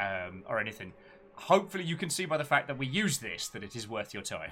um, 0.00 0.42
or 0.48 0.58
anything. 0.58 0.92
Hopefully, 1.34 1.84
you 1.84 1.96
can 1.96 2.10
see 2.10 2.24
by 2.24 2.36
the 2.36 2.44
fact 2.44 2.66
that 2.66 2.76
we 2.76 2.86
use 2.86 3.18
this 3.18 3.48
that 3.48 3.62
it 3.62 3.76
is 3.76 3.86
worth 3.88 4.12
your 4.12 4.22
time. 4.22 4.50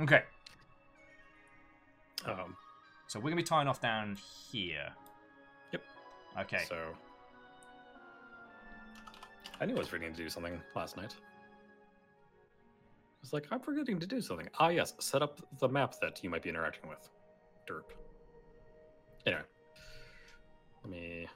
Okay, 0.00 0.22
um, 2.26 2.56
so 3.06 3.18
we're 3.18 3.30
gonna 3.30 3.36
be 3.36 3.42
tying 3.42 3.68
off 3.68 3.80
down 3.80 4.18
here. 4.50 4.92
Yep. 5.72 5.82
Okay. 6.40 6.64
So 6.68 6.76
I 9.60 9.64
knew 9.66 9.74
I 9.76 9.78
was 9.78 9.88
forgetting 9.88 10.14
to 10.14 10.22
do 10.22 10.28
something 10.28 10.60
last 10.74 10.96
night. 10.96 11.14
It's 13.26 13.32
like 13.32 13.48
I'm 13.50 13.58
forgetting 13.58 13.98
to 13.98 14.06
do 14.06 14.20
something. 14.20 14.48
Ah, 14.60 14.68
yes, 14.68 14.94
set 15.00 15.20
up 15.20 15.40
the 15.58 15.68
map 15.68 15.96
that 16.00 16.22
you 16.22 16.30
might 16.30 16.44
be 16.44 16.48
interacting 16.48 16.88
with. 16.88 17.08
Derp. 17.68 17.82
Anyway, 19.26 19.42
let 20.84 20.90
me. 20.92 21.26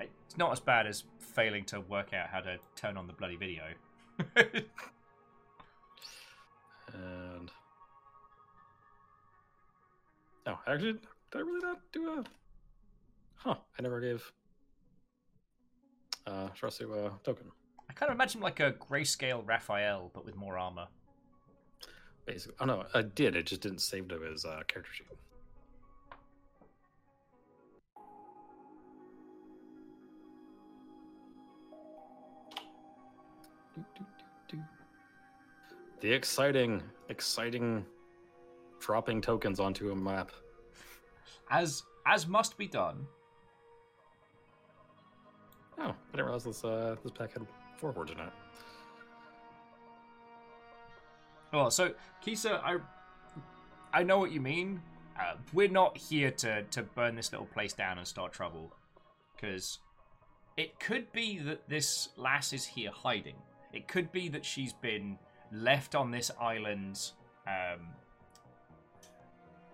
It's 0.00 0.36
not 0.36 0.50
as 0.50 0.58
bad 0.58 0.88
as 0.88 1.04
failing 1.20 1.66
to 1.66 1.82
work 1.82 2.12
out 2.12 2.30
how 2.30 2.40
to 2.40 2.58
turn 2.74 2.96
on 2.96 3.06
the 3.06 3.12
bloody 3.12 3.36
video. 3.36 3.62
And 6.92 7.50
oh, 10.46 10.58
actually, 10.66 10.92
did 10.92 11.02
I 11.34 11.38
really 11.38 11.60
not 11.60 11.80
do 11.92 12.08
a? 12.08 12.24
Huh? 13.36 13.54
I 13.78 13.82
never 13.82 14.00
gave 14.00 14.32
uh 16.26 16.48
Sharsu 16.60 16.92
a 17.06 17.12
token. 17.24 17.46
I 17.88 17.92
kind 17.92 18.10
of 18.10 18.16
imagine 18.16 18.40
like 18.40 18.60
a 18.60 18.72
grayscale 18.72 19.46
Raphael, 19.46 20.10
but 20.12 20.24
with 20.24 20.36
more 20.36 20.58
armor. 20.58 20.86
Basically. 22.26 22.56
Oh 22.60 22.64
no, 22.64 22.84
I 22.94 23.02
did. 23.02 23.36
It 23.36 23.46
just 23.46 23.60
didn't 23.60 23.80
save 23.80 24.08
to 24.08 24.20
his 24.20 24.44
uh, 24.44 24.62
character 24.66 24.92
sheet. 24.92 25.06
The 36.00 36.12
exciting, 36.12 36.82
exciting 37.08 37.86
dropping 38.78 39.22
tokens 39.22 39.58
onto 39.58 39.90
a 39.90 39.96
map. 39.96 40.30
As 41.50 41.82
as 42.06 42.26
must 42.26 42.58
be 42.58 42.66
done. 42.66 43.06
Oh, 45.78 45.84
I 45.84 45.94
didn't 46.12 46.26
realize 46.26 46.44
this 46.44 46.62
uh, 46.62 46.96
this 47.02 47.12
pack 47.12 47.32
had 47.32 47.46
four 47.78 47.92
words 47.92 48.10
in 48.10 48.20
it. 48.20 48.32
Well, 51.54 51.70
so 51.70 51.94
Kisa, 52.20 52.60
I 52.64 52.78
I 53.92 54.02
know 54.02 54.18
what 54.18 54.32
you 54.32 54.40
mean. 54.40 54.82
Uh, 55.16 55.34
we're 55.52 55.68
not 55.68 55.96
here 55.96 56.32
to 56.32 56.64
to 56.64 56.82
burn 56.82 57.14
this 57.14 57.30
little 57.30 57.46
place 57.46 57.72
down 57.72 57.96
and 57.98 58.06
start 58.06 58.32
trouble, 58.32 58.74
because 59.36 59.78
it 60.56 60.80
could 60.80 61.12
be 61.12 61.38
that 61.38 61.68
this 61.68 62.08
lass 62.16 62.52
is 62.52 62.64
here 62.64 62.90
hiding. 62.90 63.36
It 63.72 63.86
could 63.86 64.10
be 64.10 64.28
that 64.30 64.44
she's 64.44 64.72
been 64.72 65.16
left 65.52 65.94
on 65.94 66.10
this 66.10 66.32
island 66.40 67.12
um, 67.46 67.86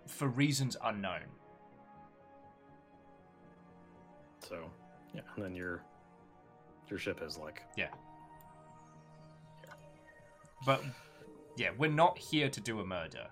for 0.07 0.29
reasons 0.29 0.77
unknown. 0.85 1.29
So, 4.47 4.59
yeah, 5.15 5.23
and 5.35 5.45
then 5.47 5.55
your 5.55 5.83
your 6.91 6.99
ship 6.99 7.23
is 7.23 7.39
like 7.39 7.63
yeah. 7.75 7.89
yeah. 9.65 9.73
But 10.67 10.85
yeah, 11.57 11.71
we're 11.77 11.91
not 11.91 12.19
here 12.19 12.49
to 12.49 12.61
do 12.61 12.81
a 12.81 12.87
murder. 12.87 13.27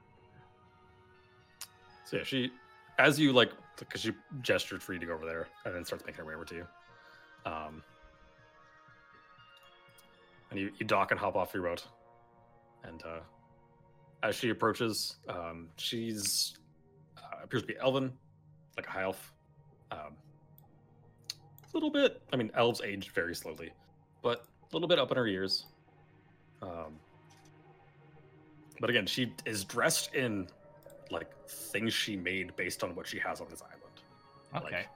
so 2.04 2.18
yeah. 2.18 2.24
She, 2.24 2.50
as 2.98 3.18
you 3.18 3.32
like, 3.32 3.50
because 3.78 4.00
she 4.00 4.12
gestured 4.42 4.82
for 4.82 4.92
you 4.92 4.98
to 4.98 5.06
go 5.06 5.14
over 5.14 5.26
there, 5.26 5.48
and 5.64 5.74
then 5.74 5.84
starts 5.84 6.04
making 6.04 6.20
her 6.20 6.26
way 6.26 6.34
over 6.34 6.44
to 6.44 6.54
you. 6.54 6.66
Um, 7.46 7.82
and 10.50 10.58
you, 10.58 10.70
you 10.78 10.86
dock 10.86 11.10
and 11.10 11.20
hop 11.20 11.36
off 11.36 11.54
your 11.54 11.62
boat, 11.62 11.86
and 12.84 13.02
uh, 13.04 13.20
as 14.22 14.34
she 14.34 14.50
approaches, 14.50 15.16
um, 15.28 15.68
she's 15.76 16.56
uh, 17.16 17.44
appears 17.44 17.62
to 17.62 17.68
be 17.68 17.76
elven, 17.80 18.12
like 18.76 18.86
a 18.86 18.90
high 18.90 19.02
elf. 19.02 19.32
Um, 19.90 20.16
a 21.30 21.74
little 21.74 21.90
bit. 21.90 22.20
I 22.32 22.36
mean, 22.36 22.50
elves 22.54 22.80
age 22.84 23.12
very 23.12 23.34
slowly, 23.34 23.70
but 24.22 24.44
a 24.70 24.76
little 24.76 24.88
bit 24.88 24.98
up 24.98 25.10
in 25.10 25.16
her 25.16 25.26
years. 25.26 25.66
Um, 26.62 26.98
but 28.80 28.90
again, 28.90 29.06
she 29.06 29.32
is 29.46 29.64
dressed 29.64 30.14
in 30.14 30.48
like 31.10 31.30
things 31.48 31.92
she 31.92 32.16
made 32.16 32.54
based 32.56 32.84
on 32.84 32.94
what 32.94 33.06
she 33.06 33.18
has 33.18 33.40
on 33.40 33.46
this 33.50 33.62
island. 33.62 34.64
Okay. 34.66 34.76
Like, 34.76 34.88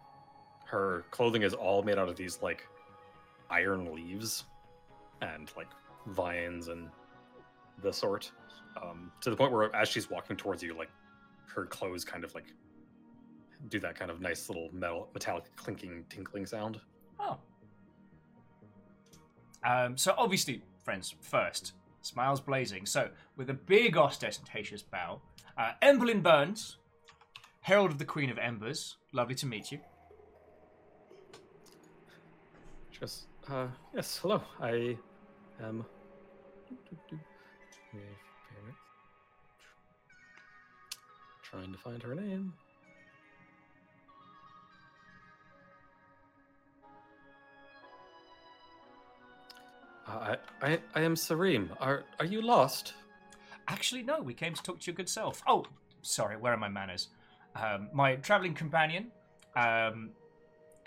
her 0.66 1.04
clothing 1.10 1.42
is 1.42 1.52
all 1.52 1.82
made 1.82 1.98
out 1.98 2.09
of 2.09 2.16
these 2.16 2.40
like 2.40 2.66
iron 3.50 3.94
leaves 3.94 4.44
and 5.20 5.52
like 5.56 5.68
vines 6.06 6.68
and 6.68 6.88
the 7.82 7.92
sort. 7.92 8.32
Um, 8.82 9.12
to 9.20 9.30
the 9.30 9.36
point 9.36 9.52
where 9.52 9.74
as 9.76 9.88
she's 9.88 10.09
walking 10.09 10.36
towards 10.36 10.62
you, 10.62 10.76
like 10.76 10.90
her 11.46 11.66
clothes 11.66 12.04
kind 12.04 12.24
of 12.24 12.34
like 12.34 12.46
do 13.68 13.78
that 13.80 13.94
kind 13.94 14.10
of 14.10 14.20
nice 14.20 14.48
little 14.48 14.70
metal 14.72 15.09
metallic 15.12 15.44
clinking 15.56 16.04
tinkling 16.09 16.46
sound. 16.46 16.80
Oh. 17.20 17.36
Um, 19.64 19.96
so 19.96 20.14
obviously, 20.16 20.62
friends, 20.82 21.14
first, 21.20 21.74
smiles 22.02 22.40
blazing. 22.40 22.86
So 22.86 23.10
with 23.36 23.48
a 23.50 23.54
big 23.54 23.96
ostentatious 23.96 24.82
bow, 24.82 25.22
uh, 25.56 25.72
Emberlyn 25.82 26.22
Burns, 26.22 26.76
Herald 27.62 27.92
of 27.92 27.98
the 27.98 28.04
Queen 28.04 28.30
of 28.30 28.38
Embers. 28.38 28.96
Lovely 29.12 29.34
to 29.36 29.46
meet 29.46 29.72
you. 29.72 29.78
She 32.90 33.00
goes, 33.00 33.26
uh, 33.48 33.68
yes, 33.94 34.18
hello. 34.18 34.42
I 34.60 34.96
am. 35.62 35.84
Trying 41.42 41.72
to 41.72 41.78
find 41.78 42.02
her 42.02 42.14
name. 42.14 42.54
I, 50.18 50.36
I, 50.60 50.78
I 50.94 51.01
am 51.02 51.14
Sareem. 51.14 51.68
Are, 51.80 52.05
are 52.18 52.26
you 52.26 52.43
lost? 52.43 52.94
Actually, 53.68 54.02
no, 54.02 54.20
we 54.20 54.34
came 54.34 54.55
to 54.55 54.62
talk 54.62 54.80
to 54.80 54.86
your 54.90 54.94
good 54.94 55.09
self. 55.09 55.43
Oh, 55.47 55.64
sorry, 56.02 56.36
where 56.36 56.52
are 56.52 56.59
my 56.59 56.68
manners? 56.68 57.09
Um, 57.55 57.89
my 57.93 58.16
traveling 58.16 58.55
companion. 58.55 59.12
Um, 59.55 60.10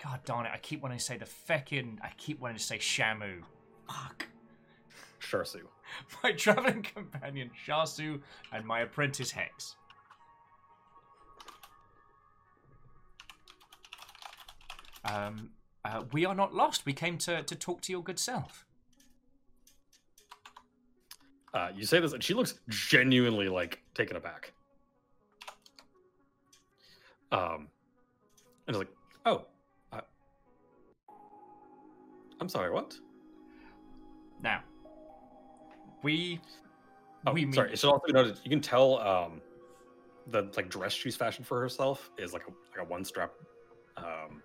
God 0.02 0.20
darn 0.24 0.46
it, 0.46 0.52
I 0.52 0.58
keep 0.58 0.82
wanting 0.82 0.98
to 0.98 1.04
say 1.04 1.16
the 1.16 1.24
feckin'. 1.24 1.98
I 2.02 2.10
keep 2.16 2.40
wanting 2.40 2.58
to 2.58 2.62
say 2.62 2.78
Shamu. 2.78 3.42
Fuck. 3.88 4.26
Sharsu. 5.20 5.62
My 6.22 6.32
traveling 6.32 6.82
companion 6.82 7.50
Sharsu 7.66 8.20
and 8.52 8.64
my 8.64 8.80
apprentice 8.80 9.30
Hex. 9.30 9.76
Um, 15.04 15.50
uh, 15.84 16.02
we 16.12 16.26
are 16.26 16.34
not 16.34 16.54
lost. 16.54 16.84
We 16.84 16.92
came 16.92 17.18
to, 17.18 17.42
to 17.42 17.54
talk 17.54 17.80
to 17.82 17.92
your 17.92 18.02
good 18.02 18.18
self. 18.18 18.65
Uh, 21.56 21.70
you 21.74 21.86
say 21.86 22.00
this, 22.00 22.12
and 22.12 22.22
she 22.22 22.34
looks 22.34 22.60
genuinely 22.68 23.48
like 23.48 23.80
taken 23.94 24.14
aback. 24.18 24.52
Um, 27.32 27.68
and 28.66 28.76
it's 28.76 28.78
like, 28.78 28.90
oh, 29.24 29.46
uh, 29.90 30.02
I'm 32.40 32.48
sorry, 32.50 32.70
what? 32.70 32.94
Now, 34.42 34.60
we 36.02 36.40
Oh, 37.26 37.32
we 37.32 37.50
sorry. 37.54 37.68
meet- 37.68 37.72
It 37.74 37.78
should 37.78 37.88
also 37.90 38.04
be 38.06 38.12
noted. 38.12 38.38
You 38.44 38.50
can 38.50 38.60
tell 38.60 38.98
um, 38.98 39.40
the 40.26 40.42
like 40.58 40.68
dress 40.68 40.92
she's 40.92 41.16
fashioned 41.16 41.46
for 41.46 41.58
herself 41.58 42.10
is 42.18 42.34
like 42.34 42.42
a 42.46 42.50
like 42.78 42.86
a 42.86 42.90
one 42.90 43.02
strap 43.02 43.32
um, 43.96 44.42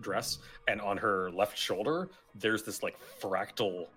dress, 0.00 0.38
and 0.66 0.80
on 0.80 0.96
her 0.96 1.30
left 1.30 1.58
shoulder 1.58 2.08
there's 2.34 2.62
this 2.62 2.82
like 2.82 2.96
fractal 3.20 3.88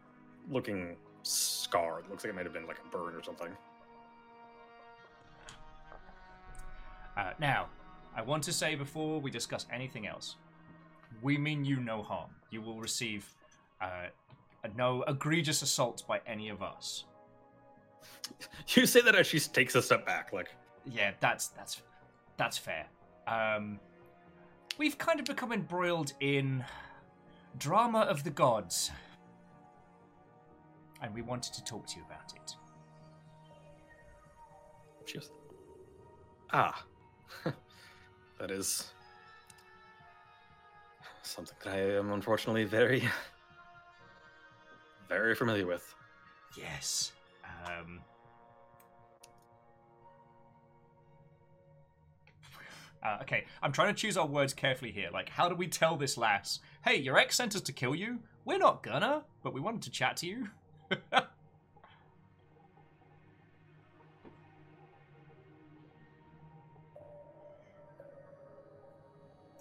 looking 0.49 0.98
scar. 1.23 1.99
It 1.99 2.10
looks 2.10 2.23
like 2.23 2.34
it 2.34 2.35
might 2.35 2.45
have 2.45 2.53
been 2.53 2.68
like 2.68 2.80
a 2.80 2.89
burn 2.89 3.15
or 3.15 3.23
something. 3.23 3.49
Uh, 7.18 7.31
now, 7.39 7.68
I 8.15 8.22
want 8.22 8.43
to 8.43 8.53
say 8.53 8.76
before 8.76 9.19
we 9.19 9.31
discuss 9.31 9.65
anything 9.72 10.07
else, 10.07 10.35
we 11.22 11.38
mean 11.38 11.64
you 11.65 11.77
no 11.77 12.02
harm. 12.02 12.30
You 12.49 12.61
will 12.61 12.80
receive 12.80 13.26
uh, 13.81 14.07
no 14.76 15.03
egregious 15.03 15.61
assault 15.61 16.03
by 16.07 16.22
any 16.26 16.49
of 16.49 16.61
us. 16.61 17.06
You 18.69 18.85
say 18.85 19.02
that 19.02 19.14
as 19.14 19.27
she 19.27 19.39
takes 19.39 19.76
a 19.76 19.81
step 19.81 20.06
back, 20.06 20.31
like 20.31 20.49
Yeah, 20.85 21.11
that's 21.19 21.48
that's 21.49 21.81
that's 22.38 22.57
fair. 22.57 22.85
Um, 23.27 23.80
we've 24.77 24.98
kind 24.98 25.19
of 25.19 25.26
become 25.26 25.52
embroiled 25.52 26.14
in 26.22 26.64
drama 27.57 27.99
of 28.02 28.23
the 28.23 28.30
gods, 28.30 28.89
and 31.02 31.14
we 31.14 31.22
wanted 31.22 31.53
to 31.53 31.64
talk 31.64 31.88
to 31.88 31.98
you 31.98 32.03
about 32.06 32.34
it. 32.36 32.56
she 35.06 35.15
goes, 35.15 35.32
ah, 36.53 36.86
that 38.40 38.52
is 38.52 38.91
something 41.23 41.56
that 41.64 41.73
I 41.73 41.98
am 41.98 42.11
unfortunately 42.11 42.65
very, 42.65 43.03
very 45.10 45.36
familiar 45.36 45.65
with. 45.65 45.94
Yes. 46.57 47.14
Um, 47.65 48.02
uh, 53.03 53.18
okay, 53.22 53.45
I'm 53.61 53.72
trying 53.72 53.94
to 53.94 53.99
choose 53.99 54.18
our 54.18 54.28
words 54.28 54.53
carefully 54.53 54.91
here. 54.91 55.10
Like, 55.11 55.30
how 55.30 55.49
do 55.49 55.56
we 55.56 55.68
tell 55.68 55.95
this 55.95 56.18
lass, 56.18 56.60
hey, 56.86 56.98
your 56.98 57.18
ex 57.18 57.36
sent 57.36 57.56
us 57.56 57.61
to 57.61 57.73
kill 57.73 57.95
you? 57.95 58.19
We're 58.45 58.60
not 58.60 58.84
gonna, 58.84 59.23
but 59.44 59.53
we 59.53 59.61
wanted 59.61 59.82
to 59.84 59.91
chat 59.91 60.18
to 60.18 60.28
you. 60.28 60.49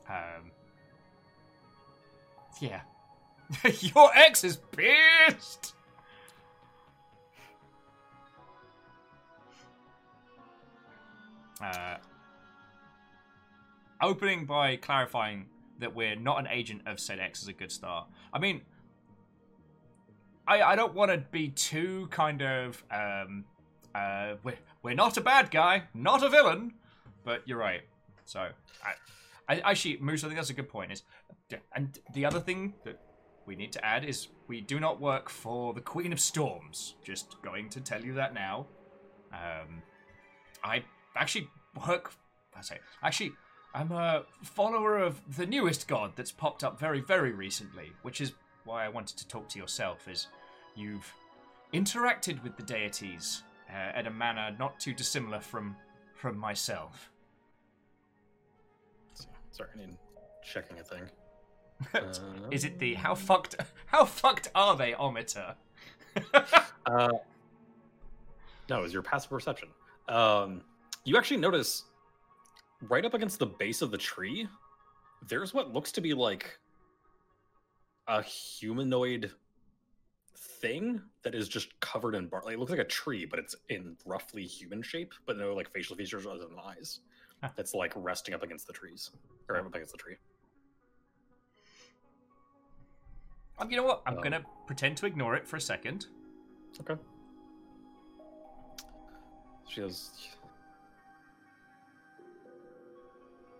um, 0.08 0.50
yeah. 2.60 2.80
your 3.80 4.10
ex 4.14 4.44
is 4.44 4.58
pissed! 4.72 5.74
Uh, 11.62 11.96
opening 14.00 14.46
by 14.46 14.76
clarifying 14.76 15.46
that 15.78 15.94
we're 15.94 16.16
not 16.16 16.38
an 16.38 16.46
agent 16.50 16.82
of 16.86 16.98
said 16.98 17.18
X 17.18 17.42
is 17.42 17.48
a 17.48 17.52
good 17.52 17.70
start. 17.70 18.06
I 18.32 18.38
mean, 18.38 18.62
I 20.50 20.72
I 20.72 20.74
don't 20.76 20.94
want 20.94 21.10
to 21.10 21.18
be 21.18 21.48
too 21.48 22.08
kind 22.10 22.42
of 22.42 22.84
um, 22.90 23.44
Uh, 23.94 24.36
we're, 24.44 24.58
we're 24.82 24.94
not 24.94 25.16
a 25.16 25.20
bad 25.20 25.50
guy, 25.50 25.84
not 25.94 26.22
a 26.22 26.28
villain, 26.28 26.72
but 27.24 27.42
you're 27.46 27.58
right. 27.58 27.82
So, 28.24 28.40
I, 28.84 28.92
I, 29.52 29.70
actually, 29.70 29.98
Moose, 30.00 30.22
I 30.22 30.28
think 30.28 30.38
that's 30.38 30.50
a 30.50 30.54
good 30.54 30.68
point. 30.68 30.92
Is 30.92 31.02
and 31.74 31.98
the 32.14 32.24
other 32.24 32.40
thing 32.40 32.74
that 32.84 33.00
we 33.46 33.56
need 33.56 33.72
to 33.72 33.84
add 33.84 34.04
is 34.04 34.28
we 34.46 34.60
do 34.60 34.78
not 34.78 35.00
work 35.00 35.28
for 35.28 35.74
the 35.74 35.80
Queen 35.80 36.12
of 36.12 36.20
Storms. 36.20 36.94
Just 37.02 37.42
going 37.42 37.68
to 37.70 37.80
tell 37.80 38.02
you 38.04 38.14
that 38.14 38.32
now. 38.34 38.66
Um, 39.32 39.82
I 40.62 40.84
actually 41.16 41.48
work. 41.88 42.12
I 42.56 42.62
say 42.62 42.78
actually, 43.02 43.32
I'm 43.74 43.90
a 43.90 44.22
follower 44.42 44.98
of 44.98 45.20
the 45.36 45.46
newest 45.46 45.88
god 45.88 46.12
that's 46.14 46.30
popped 46.32 46.62
up 46.62 46.78
very, 46.78 47.00
very 47.00 47.32
recently, 47.32 47.92
which 48.02 48.20
is 48.20 48.32
why 48.64 48.84
I 48.84 48.88
wanted 48.88 49.16
to 49.18 49.26
talk 49.26 49.48
to 49.48 49.58
yourself. 49.58 50.06
Is 50.06 50.28
you've 50.80 51.12
interacted 51.72 52.42
with 52.42 52.56
the 52.56 52.62
deities 52.62 53.42
uh, 53.70 53.98
in 53.98 54.06
a 54.06 54.10
manner 54.10 54.54
not 54.58 54.80
too 54.80 54.92
dissimilar 54.92 55.40
from 55.40 55.76
from 56.14 56.36
myself. 56.36 57.10
Sorry, 59.50 59.68
I 59.74 59.78
need 59.78 59.96
checking 60.42 60.78
a 60.78 60.82
thing. 60.82 61.02
Is 62.50 62.64
it 62.64 62.78
the 62.78 62.94
how 62.94 63.14
fucked 63.14 63.56
how 63.86 64.04
fucked 64.04 64.48
are 64.54 64.76
they 64.76 64.94
ometer? 64.94 65.54
uh, 66.86 67.08
no, 68.68 68.82
it's 68.82 68.92
your 68.92 69.02
passive 69.02 69.30
perception. 69.30 69.68
Um, 70.08 70.62
you 71.04 71.16
actually 71.16 71.38
notice 71.38 71.84
right 72.88 73.04
up 73.04 73.14
against 73.14 73.38
the 73.38 73.46
base 73.46 73.82
of 73.82 73.90
the 73.90 73.98
tree, 73.98 74.48
there's 75.28 75.54
what 75.54 75.72
looks 75.72 75.92
to 75.92 76.00
be 76.00 76.14
like 76.14 76.58
a 78.08 78.22
humanoid 78.22 79.30
thing 80.60 81.00
that 81.22 81.34
is 81.34 81.48
just 81.48 81.78
covered 81.80 82.14
in 82.14 82.28
bark. 82.28 82.44
Like, 82.44 82.54
it 82.54 82.60
looks 82.60 82.70
like 82.70 82.80
a 82.80 82.84
tree, 82.84 83.24
but 83.24 83.38
it's 83.38 83.54
in 83.68 83.96
roughly 84.04 84.44
human 84.44 84.82
shape, 84.82 85.12
but 85.26 85.36
no 85.36 85.54
like 85.54 85.70
facial 85.72 85.96
features 85.96 86.26
other 86.26 86.38
than 86.38 86.56
eyes. 86.64 87.00
That's 87.56 87.74
like 87.74 87.92
resting 87.96 88.34
up 88.34 88.42
against 88.42 88.66
the 88.66 88.72
trees 88.72 89.10
or 89.48 89.56
up 89.56 89.74
against 89.74 89.92
the 89.92 89.98
tree. 89.98 90.16
Um, 93.58 93.70
you 93.70 93.76
know 93.76 93.84
what? 93.84 94.02
I'm 94.06 94.16
um, 94.16 94.22
gonna 94.22 94.42
pretend 94.66 94.96
to 94.98 95.06
ignore 95.06 95.34
it 95.36 95.46
for 95.46 95.56
a 95.56 95.60
second. 95.60 96.06
Okay. 96.80 97.00
She 99.68 99.80
goes. 99.80 100.10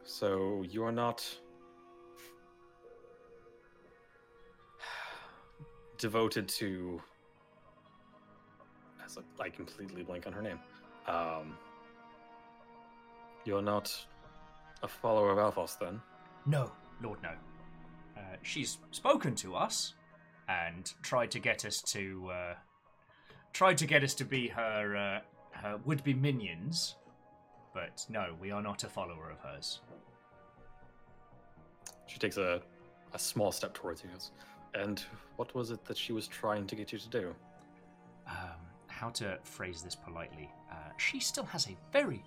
So 0.05 0.65
you 0.69 0.83
are 0.85 0.93
not 0.93 1.25
devoted 6.01 6.49
to. 6.49 7.01
I 9.41 9.49
completely 9.49 10.03
blank 10.03 10.27
on 10.27 10.33
her 10.33 10.43
name. 10.43 10.61
Um, 11.07 11.57
you're 13.45 13.63
not 13.63 13.93
a 14.83 14.89
follower 14.89 15.31
of 15.33 15.39
Alphos, 15.39 15.79
then? 15.79 16.01
No, 16.47 16.71
Lord, 17.03 17.19
no. 17.23 17.31
Uh, 18.17 18.21
she's 18.43 18.79
spoken 18.93 19.35
to 19.37 19.57
us 19.57 19.95
and 20.49 20.93
tried 21.03 21.31
to 21.33 21.39
get 21.39 21.65
us 21.65 21.83
to 21.83 22.31
uh, 22.33 22.55
tried 23.53 23.79
to 23.79 23.87
get 23.87 24.03
us 24.05 24.15
to 24.15 24.25
be 24.25 24.49
her 24.49 24.97
uh, 24.97 25.21
her 25.59 25.79
would-be 25.85 26.15
minions, 26.15 26.97
but 27.75 28.05
no, 28.09 28.35
we 28.41 28.51
are 28.51 28.63
not 28.63 28.85
a 28.85 28.89
follower 28.89 29.31
of 29.31 29.39
hers. 29.41 29.81
She 32.07 32.19
takes 32.19 32.37
a 32.37 32.63
a 33.13 33.19
small 33.19 33.51
step 33.51 33.75
towards 33.75 34.03
you. 34.03 34.11
And 34.75 35.03
what 35.37 35.55
was 35.55 35.71
it 35.71 35.85
that 35.87 35.97
she 35.97 36.13
was 36.13 36.27
trying 36.29 36.67
to 36.67 36.77
get 36.77 36.93
you 36.93 36.99
to 36.99 37.09
do? 37.09 37.35
Um, 38.29 38.61
how 38.87 39.09
to 39.11 39.39
phrase 39.43 39.83
this 39.83 39.95
politely? 39.95 40.51
Uh, 40.71 40.91
she 40.97 41.21
still 41.21 41.45
has 41.45 41.67
a 41.67 41.77
very, 41.93 42.23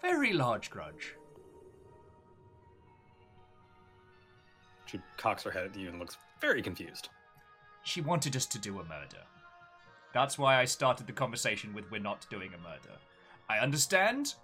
very 0.00 0.32
large 0.32 0.70
grudge. 0.70 1.14
She 4.86 5.00
cocks 5.16 5.42
her 5.42 5.50
head 5.50 5.64
at 5.66 5.76
you 5.76 5.88
and 5.88 5.98
looks 5.98 6.16
very 6.40 6.62
confused. 6.62 7.08
She 7.82 8.00
wanted 8.00 8.36
us 8.36 8.46
to 8.46 8.58
do 8.58 8.80
a 8.80 8.84
murder. 8.84 9.22
That's 10.14 10.38
why 10.38 10.60
I 10.60 10.64
started 10.64 11.06
the 11.06 11.12
conversation 11.12 11.74
with 11.74 11.90
we're 11.90 12.00
not 12.00 12.26
doing 12.30 12.52
a 12.54 12.58
murder. 12.58 12.96
I 13.50 13.58
understand, 13.58 14.34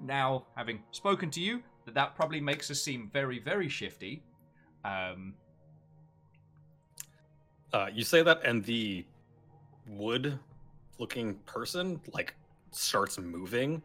now, 0.00 0.46
having 0.56 0.82
spoken 0.92 1.30
to 1.32 1.40
you, 1.40 1.62
that 1.84 1.94
that 1.94 2.14
probably 2.16 2.40
makes 2.40 2.70
us 2.70 2.80
seem 2.80 3.10
very, 3.12 3.38
very 3.38 3.68
shifty. 3.68 4.22
Um, 4.84 5.34
uh, 7.72 7.88
you 7.92 8.04
say 8.04 8.22
that, 8.22 8.44
and 8.44 8.64
the 8.64 9.04
wood-looking 9.88 11.34
person 11.46 12.00
like 12.12 12.34
starts 12.70 13.18
moving 13.18 13.82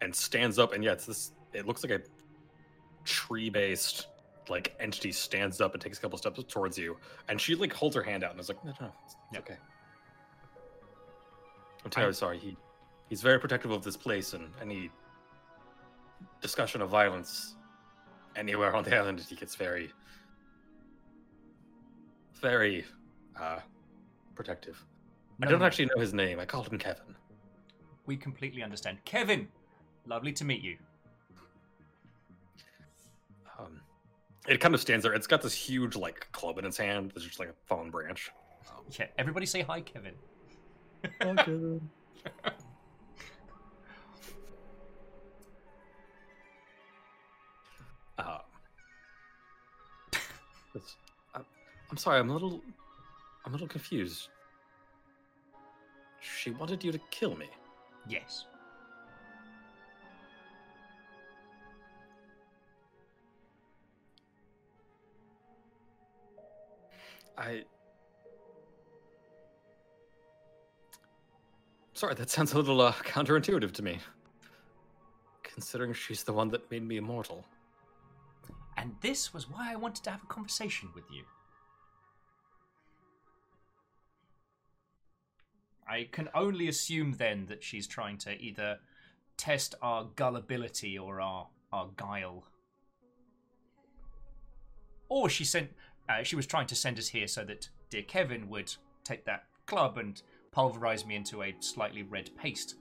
and 0.00 0.14
stands 0.14 0.58
up, 0.58 0.72
and 0.72 0.82
yeah, 0.82 0.92
it's 0.92 1.06
this. 1.06 1.32
It 1.52 1.66
looks 1.66 1.82
like 1.82 1.92
a 1.92 2.00
tree-based 3.04 4.06
like 4.48 4.74
entity 4.80 5.12
stands 5.12 5.60
up 5.60 5.74
and 5.74 5.82
takes 5.82 5.98
a 5.98 6.00
couple 6.00 6.18
steps 6.18 6.42
towards 6.48 6.76
you, 6.76 6.96
and 7.28 7.40
she 7.40 7.54
like 7.54 7.72
holds 7.72 7.94
her 7.94 8.02
hand 8.02 8.24
out 8.24 8.32
and 8.32 8.40
is 8.40 8.48
like, 8.48 8.64
"No, 8.64 8.72
no, 8.80 8.90
it's, 9.04 9.16
it's 9.30 9.38
okay." 9.38 9.56
I'm 11.84 11.90
terribly 11.90 12.14
sorry. 12.14 12.38
He 12.38 12.56
he's 13.08 13.22
very 13.22 13.38
protective 13.38 13.70
of 13.70 13.82
this 13.82 13.96
place, 13.96 14.32
and 14.32 14.48
any 14.60 14.90
discussion 16.40 16.82
of 16.82 16.88
violence 16.88 17.54
anywhere 18.36 18.74
on 18.74 18.84
the 18.84 18.96
island, 18.96 19.20
he 19.20 19.34
gets 19.34 19.54
very, 19.54 19.92
very 22.40 22.84
uh, 23.40 23.60
protective. 24.34 24.84
No, 25.38 25.46
I 25.46 25.50
don't 25.50 25.60
no. 25.60 25.66
actually 25.66 25.86
know 25.86 26.00
his 26.00 26.12
name. 26.12 26.38
I 26.38 26.44
called 26.44 26.68
him 26.68 26.78
Kevin. 26.78 27.16
We 28.06 28.16
completely 28.16 28.62
understand. 28.62 28.98
Kevin, 29.04 29.48
lovely 30.06 30.32
to 30.32 30.44
meet 30.44 30.62
you. 30.62 30.76
Um, 33.58 33.80
it 34.48 34.60
kind 34.60 34.74
of 34.74 34.80
stands 34.80 35.02
there. 35.04 35.12
It's 35.14 35.26
got 35.26 35.42
this 35.42 35.54
huge 35.54 35.96
like 35.96 36.30
club 36.32 36.58
in 36.58 36.64
its 36.64 36.76
hand. 36.76 37.12
It's 37.14 37.24
just 37.24 37.38
like 37.38 37.48
a 37.48 37.54
fallen 37.66 37.90
branch. 37.90 38.30
Um, 38.68 38.84
yeah, 38.98 39.06
everybody 39.18 39.46
say 39.46 39.62
hi, 39.62 39.80
Kevin. 39.80 40.14
Hi, 41.22 41.34
Kevin. 41.34 41.88
uh, 48.18 48.38
I'm 51.90 51.96
sorry. 51.96 52.20
I'm 52.20 52.28
a 52.30 52.32
little 52.32 52.60
I'm 53.50 53.54
a 53.54 53.56
little 53.56 53.66
confused. 53.66 54.28
She 56.20 56.52
wanted 56.52 56.84
you 56.84 56.92
to 56.92 57.00
kill 57.10 57.34
me. 57.34 57.48
Yes. 58.08 58.44
I. 67.36 67.64
Sorry, 71.94 72.14
that 72.14 72.30
sounds 72.30 72.52
a 72.52 72.56
little 72.56 72.80
uh, 72.80 72.92
counterintuitive 72.92 73.72
to 73.72 73.82
me. 73.82 73.98
Considering 75.42 75.92
she's 75.92 76.22
the 76.22 76.32
one 76.32 76.50
that 76.50 76.70
made 76.70 76.86
me 76.86 76.98
immortal. 76.98 77.44
And 78.76 78.94
this 79.00 79.34
was 79.34 79.50
why 79.50 79.72
I 79.72 79.74
wanted 79.74 80.04
to 80.04 80.10
have 80.10 80.22
a 80.22 80.26
conversation 80.26 80.90
with 80.94 81.10
you. 81.10 81.24
I 85.90 86.08
can 86.12 86.28
only 86.34 86.68
assume 86.68 87.14
then 87.18 87.46
that 87.46 87.64
she's 87.64 87.88
trying 87.88 88.16
to 88.18 88.40
either 88.40 88.78
test 89.36 89.74
our 89.82 90.04
gullibility 90.14 90.96
or 90.96 91.20
our 91.20 91.48
our 91.72 91.88
guile, 91.96 92.44
or 95.08 95.28
she 95.28 95.44
sent. 95.44 95.70
Uh, 96.08 96.22
she 96.22 96.36
was 96.36 96.46
trying 96.46 96.66
to 96.68 96.76
send 96.76 96.98
us 96.98 97.08
here 97.08 97.26
so 97.26 97.44
that 97.44 97.68
dear 97.90 98.02
Kevin 98.02 98.48
would 98.48 98.72
take 99.04 99.24
that 99.24 99.44
club 99.66 99.98
and 99.98 100.22
pulverize 100.52 101.04
me 101.04 101.16
into 101.16 101.42
a 101.42 101.54
slightly 101.58 102.04
red 102.04 102.30
paste. 102.36 102.76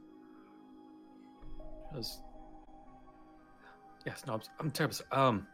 Yes, 1.95 2.21
yes 4.05 4.23
no, 4.27 4.33
I'm, 4.33 4.41
I'm 4.59 4.71
terrible. 4.71 4.97
Um, 5.11 5.47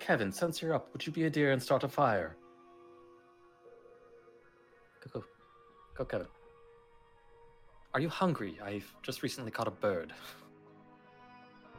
Kevin, 0.00 0.32
since 0.32 0.60
you're 0.60 0.74
up, 0.74 0.92
would 0.92 1.06
you 1.06 1.12
be 1.12 1.24
a 1.24 1.30
dear 1.30 1.52
and 1.52 1.62
start 1.62 1.84
a 1.84 1.88
fire? 1.88 2.36
Go, 5.04 5.20
go, 5.20 5.26
go, 5.96 6.04
Kevin. 6.04 6.26
Are 7.92 8.00
you 8.00 8.08
hungry? 8.08 8.58
I've 8.62 8.92
just 9.02 9.22
recently 9.22 9.50
caught 9.50 9.66
a 9.68 9.72
bird. 9.72 10.12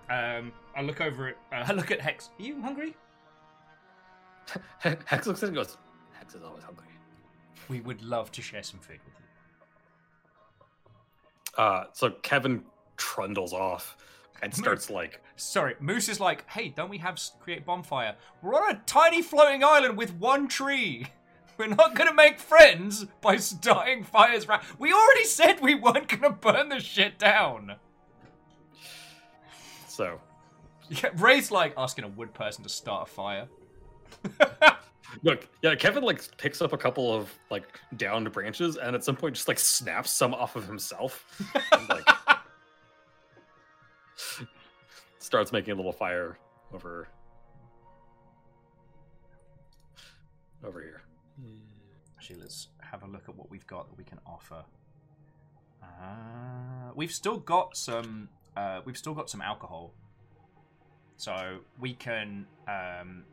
Um, 0.09 0.51
I 0.75 0.81
look 0.81 0.99
over 0.99 1.29
at 1.29 1.35
uh, 1.51 1.65
I 1.71 1.73
look 1.73 1.91
at 1.91 2.01
Hex. 2.01 2.29
Are 2.37 2.43
you 2.43 2.61
hungry? 2.61 2.95
Hex 5.05 5.27
looks 5.27 5.41
at 5.41 5.47
it 5.47 5.49
and 5.49 5.55
goes, 5.55 5.77
Hex 6.13 6.35
is 6.35 6.43
always 6.43 6.63
hungry. 6.63 6.87
We 7.69 7.79
would 7.81 8.01
love 8.01 8.31
to 8.33 8.41
share 8.41 8.63
some 8.63 8.79
food 8.79 8.99
with 9.05 9.13
you. 11.57 11.63
Uh, 11.63 11.85
so 11.93 12.11
Kevin 12.21 12.63
trundles 12.97 13.53
off 13.53 13.97
and 14.41 14.53
starts 14.53 14.89
like. 14.89 15.21
Sorry, 15.37 15.75
Moose 15.79 16.09
is 16.09 16.19
like, 16.19 16.49
hey, 16.49 16.69
don't 16.69 16.89
we 16.89 16.97
have 16.97 17.19
create 17.39 17.65
bonfire? 17.65 18.15
We're 18.41 18.55
on 18.55 18.75
a 18.75 18.81
tiny 18.85 19.21
floating 19.21 19.63
island 19.63 19.97
with 19.97 20.13
one 20.15 20.47
tree. 20.47 21.07
We're 21.61 21.67
not 21.67 21.93
gonna 21.93 22.11
make 22.15 22.39
friends 22.39 23.05
by 23.21 23.37
starting 23.37 24.03
fires. 24.03 24.47
Ra- 24.47 24.63
we 24.79 24.91
already 24.91 25.25
said 25.25 25.61
we 25.61 25.75
weren't 25.75 26.07
gonna 26.07 26.31
burn 26.31 26.69
the 26.69 26.79
shit 26.79 27.19
down. 27.19 27.75
So, 29.87 30.19
Yeah, 30.89 31.11
Ray's 31.17 31.51
like 31.51 31.75
asking 31.77 32.05
a 32.05 32.07
wood 32.07 32.33
person 32.33 32.63
to 32.63 32.69
start 32.69 33.07
a 33.07 33.11
fire. 33.11 33.47
look, 35.21 35.47
yeah, 35.61 35.75
Kevin 35.75 36.01
like 36.03 36.35
picks 36.37 36.63
up 36.63 36.73
a 36.73 36.77
couple 36.79 37.13
of 37.13 37.31
like 37.51 37.79
downed 37.95 38.31
branches 38.31 38.77
and 38.77 38.95
at 38.95 39.03
some 39.03 39.15
point 39.15 39.35
just 39.35 39.47
like 39.47 39.59
snaps 39.59 40.09
some 40.09 40.33
off 40.33 40.55
of 40.55 40.65
himself. 40.65 41.23
and, 41.73 41.87
like 41.89 42.07
starts 45.19 45.51
making 45.51 45.73
a 45.73 45.75
little 45.75 45.93
fire 45.93 46.39
over 46.73 47.07
over 50.63 50.81
here. 50.81 51.03
Actually, 52.21 52.41
let's 52.41 52.67
have 52.81 53.01
a 53.01 53.07
look 53.07 53.23
at 53.27 53.35
what 53.35 53.49
we've 53.49 53.65
got 53.65 53.89
that 53.89 53.97
we 53.97 54.03
can 54.03 54.19
offer. 54.27 54.63
Uh, 55.81 56.91
we've 56.93 57.11
still 57.11 57.39
got 57.39 57.75
some. 57.75 58.29
Uh, 58.55 58.81
we've 58.85 58.95
still 58.95 59.15
got 59.15 59.27
some 59.27 59.41
alcohol, 59.41 59.91
so 61.17 61.61
we 61.79 61.95
can 61.95 62.45
um, 62.67 63.23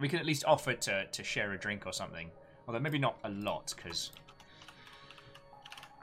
we 0.00 0.08
can 0.08 0.18
at 0.18 0.26
least 0.26 0.44
offer 0.44 0.72
to 0.74 1.06
to 1.06 1.22
share 1.22 1.52
a 1.52 1.56
drink 1.56 1.86
or 1.86 1.92
something. 1.92 2.32
Although 2.66 2.80
maybe 2.80 2.98
not 2.98 3.16
a 3.22 3.28
lot, 3.28 3.72
because 3.76 4.10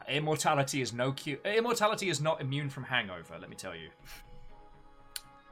immortality 0.08 0.82
is 0.82 0.94
no 0.94 1.12
cure. 1.12 1.40
Immortality 1.44 2.10
is 2.10 2.22
not 2.22 2.40
immune 2.40 2.70
from 2.70 2.86
hangover. 2.86 3.38
Let 3.38 3.50
me 3.50 3.58
tell 3.58 3.76
you. 3.76 3.90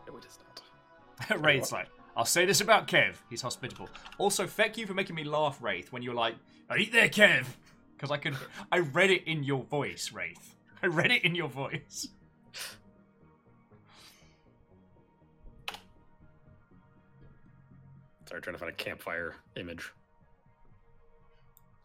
No, 0.07 0.15
it 0.15 0.23
is 0.23 0.39
not. 0.39 1.41
Wraith's 1.43 1.73
like, 1.73 1.89
I'll 2.19 2.25
say 2.25 2.43
this 2.43 2.59
about 2.59 2.85
Kev. 2.85 3.15
He's 3.29 3.41
hospitable. 3.41 3.87
Also, 4.17 4.45
thank 4.45 4.77
you 4.77 4.85
for 4.85 4.93
making 4.93 5.15
me 5.15 5.23
laugh, 5.23 5.59
Wraith, 5.61 5.93
when 5.93 6.01
you're 6.01 6.13
like, 6.13 6.35
eat 6.77 6.91
there, 6.91 7.07
Kev. 7.07 7.45
Because 7.95 8.11
I 8.11 8.17
could, 8.17 8.35
I 8.73 8.79
read 8.79 9.09
it 9.09 9.23
in 9.25 9.41
your 9.41 9.63
voice, 9.63 10.11
Wraith. 10.11 10.57
I 10.83 10.87
read 10.87 11.11
it 11.11 11.23
in 11.23 11.33
your 11.33 11.47
voice. 11.47 12.09
Sorry, 18.25 18.41
trying 18.41 18.55
to 18.55 18.59
find 18.59 18.69
a 18.69 18.75
campfire 18.75 19.35
image. 19.55 19.89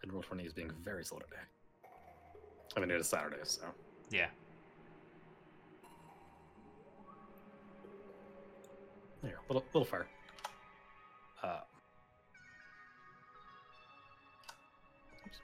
And 0.03 0.13
roll 0.13 0.23
twenty 0.23 0.43
is 0.43 0.53
being 0.53 0.73
very 0.83 1.05
slow 1.05 1.21
today. 1.21 1.43
I 2.77 2.81
mean, 2.81 2.91
it 2.91 3.01
is 3.01 3.09
Saturday, 3.09 3.37
so 3.45 3.63
Yeah. 4.11 4.27
there, 9.23 9.39
little 9.49 9.65
little 9.73 9.85
fire. 9.85 10.09
Uh, 11.45 11.61
oops. 15.27 15.39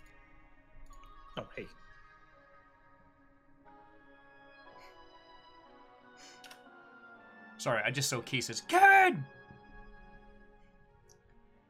oh, 1.38 1.42
hey. 1.54 1.66
Sorry, 7.58 7.82
I 7.84 7.90
just 7.90 8.08
saw 8.08 8.22
Key 8.22 8.40
says, 8.40 8.62
Kevin! 8.62 9.22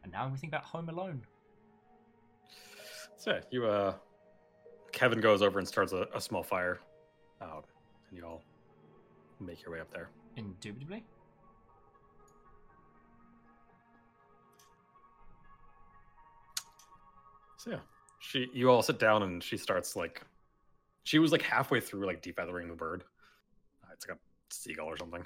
And 0.05 0.13
now 0.13 0.29
we 0.29 0.39
think 0.39 0.53
about 0.53 0.63
Home 0.67 0.89
Alone. 0.89 1.23
So 3.17 3.41
you 3.51 3.67
uh, 3.67 3.95
Kevin 4.93 5.21
goes 5.21 5.43
over 5.43 5.59
and 5.59 5.67
starts 5.67 5.93
a, 5.93 6.07
a 6.15 6.21
small 6.21 6.45
fire, 6.45 6.79
out, 7.43 7.65
and 8.09 8.19
you 8.19 8.25
all 8.25 8.43
make 9.41 9.65
your 9.65 9.73
way 9.73 9.81
up 9.81 9.91
there. 9.91 10.09
Indubitably. 10.37 11.03
So 17.61 17.73
yeah, 17.73 17.81
she 18.21 18.49
you 18.55 18.71
all 18.71 18.81
sit 18.81 18.99
down 18.99 19.23
and 19.23 19.45
she 19.45 19.59
starts 19.59 19.95
like, 19.95 20.23
she 21.05 21.19
was 21.19 21.31
like 21.31 21.43
halfway 21.43 21.79
through 21.79 22.07
like 22.07 22.23
defeathering 22.23 22.69
the 22.69 22.75
bird. 22.75 23.05
Uh, 23.85 23.89
it's 23.93 24.09
like 24.09 24.17
a 24.17 24.21
seagull 24.49 24.87
or 24.87 24.97
something. 24.97 25.23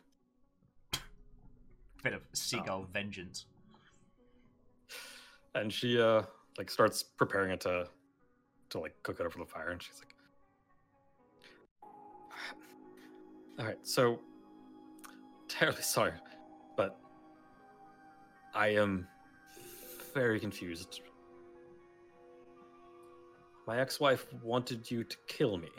Bit 2.03 2.15
of 2.15 2.23
seagull 2.33 2.89
vengeance. 2.93 3.47
and 5.55 5.73
she 5.73 6.01
uh 6.01 6.23
like 6.59 6.73
starts 6.73 7.05
preparing 7.05 7.53
it 7.53 7.61
to 7.61 7.87
to 8.71 8.81
like 8.81 9.01
cook 9.05 9.21
it 9.21 9.27
over 9.27 9.39
the 9.39 9.47
fire 9.47 9.69
and 9.69 9.81
she's 9.81 10.01
like 10.01 10.15
all 13.61 13.65
right 13.65 13.79
so 13.85 14.19
terribly 15.47 15.83
sorry 15.97 16.13
but 16.77 16.99
i 18.55 18.67
am 18.69 19.07
very 20.13 20.41
confused 20.41 21.01
my 23.67 23.81
ex-wife 23.81 24.27
wanted 24.43 24.91
you 24.91 25.05
to 25.05 25.17
kill 25.27 25.57
me 25.57 25.71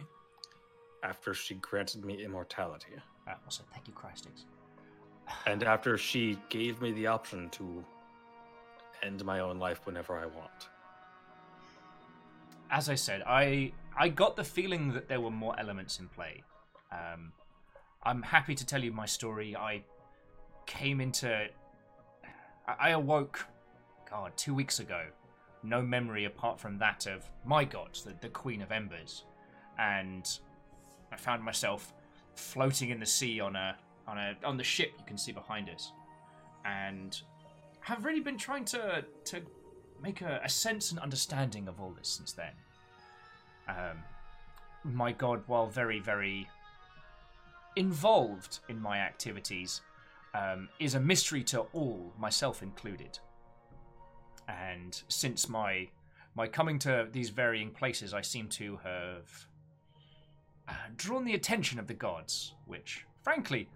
after 1.03 1.34
she 1.34 1.56
granted 1.56 2.03
me 2.03 2.24
immortality 2.24 2.94
Uh, 3.28 3.34
also, 3.44 3.64
thank 3.74 3.88
you, 3.88 3.94
Christix. 3.94 4.45
and 5.48 5.64
after 5.64 5.98
she 5.98 6.38
gave 6.49 6.82
me 6.82 6.91
the 6.91 7.07
option 7.07 7.49
to 7.49 7.84
end 9.03 9.24
my 9.26 9.40
own 9.40 9.60
life 9.60 9.82
whenever 9.86 10.18
i 10.18 10.26
want 10.26 10.70
as 12.72 12.90
I 12.90 12.95
said, 12.95 13.24
I 13.26 13.72
I 13.98 14.10
got 14.10 14.36
the 14.36 14.44
feeling 14.44 14.94
that 14.94 15.07
there 15.07 15.22
were 15.22 15.32
more 15.32 15.57
elements 15.60 15.99
in 15.99 16.07
play. 16.10 16.44
Um, 16.91 17.32
I'm 18.03 18.22
happy 18.22 18.56
to 18.56 18.66
tell 18.66 18.84
you 18.84 18.91
my 18.91 19.06
story. 19.06 19.56
I 19.56 19.84
came 20.66 20.99
into, 20.99 21.48
I, 22.68 22.74
I 22.80 22.90
awoke, 22.90 23.45
God, 24.10 24.36
two 24.36 24.53
weeks 24.53 24.80
ago. 24.80 25.06
No 25.66 25.82
memory 25.82 26.26
apart 26.26 26.60
from 26.60 26.78
that 26.78 27.08
of 27.08 27.30
my 27.44 27.64
god, 27.64 27.98
the, 28.06 28.14
the 28.22 28.30
Queen 28.30 28.62
of 28.62 28.72
Embers, 28.72 29.24
and 29.80 30.40
I 31.12 31.18
found 31.18 31.44
myself 31.44 31.94
floating 32.36 32.90
in 32.90 33.00
the 33.00 33.06
sea 33.06 33.40
on 33.40 33.56
a 33.56 33.76
on 34.08 34.18
a 34.18 34.36
on 34.44 34.58
the 34.58 34.64
ship 34.64 34.94
you 34.98 35.06
can 35.06 35.18
see 35.18 35.32
behind 35.32 35.70
us, 35.70 35.92
and 36.64 37.22
have 37.80 38.06
really 38.06 38.20
been 38.20 38.38
trying 38.38 38.66
to 38.66 39.04
to 39.26 39.42
make 40.02 40.22
a, 40.22 40.42
a 40.44 40.50
sense 40.50 40.92
and 40.92 41.00
understanding 41.00 41.68
of 41.68 41.80
all 41.80 41.92
this 41.98 42.08
since 42.08 42.34
then. 42.34 42.52
Um, 43.68 44.04
my 44.84 45.12
god, 45.12 45.44
while 45.48 45.68
very, 45.68 46.00
very 46.00 46.48
involved 47.76 48.60
in 48.70 48.80
my 48.80 49.00
activities, 49.00 49.82
um, 50.34 50.70
is 50.80 50.96
a 50.96 51.00
mystery 51.00 51.44
to 51.46 51.62
all, 51.74 52.14
myself 52.20 52.62
included. 52.62 53.20
And 54.48 55.02
since 55.08 55.50
my 55.50 55.90
my 56.36 56.48
coming 56.48 56.80
to 56.80 57.08
these 57.12 57.30
varying 57.30 57.72
places, 57.72 58.14
I 58.14 58.22
seem 58.22 58.50
to 58.50 58.78
have 58.84 59.48
uh, 60.68 60.74
drawn 60.96 61.26
the 61.26 61.34
attention 61.34 61.80
of 61.80 61.88
the 61.88 61.94
gods, 61.94 62.54
which, 62.66 63.06
frankly, 63.24 63.70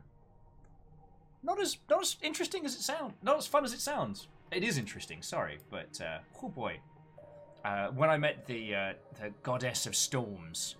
not 1.44 1.60
as 1.62 1.78
not 1.90 2.02
as 2.02 2.18
interesting 2.22 2.66
as 2.66 2.76
it 2.76 2.82
sounds, 2.82 3.14
not 3.22 3.38
as 3.38 3.48
fun 3.48 3.64
as 3.64 3.74
it 3.74 3.80
sounds. 3.80 4.28
It 4.52 4.64
is 4.64 4.78
interesting, 4.78 5.22
sorry, 5.22 5.60
but 5.70 6.00
uh, 6.02 6.20
oh 6.44 6.50
boy, 6.50 6.80
uh, 7.64 7.88
when 7.90 8.10
I 8.10 8.18
met 8.18 8.46
the 8.46 8.76
uh, 8.76 8.94
the 9.22 9.32
goddess 9.44 9.86
of 9.86 9.96
storms, 9.96 10.76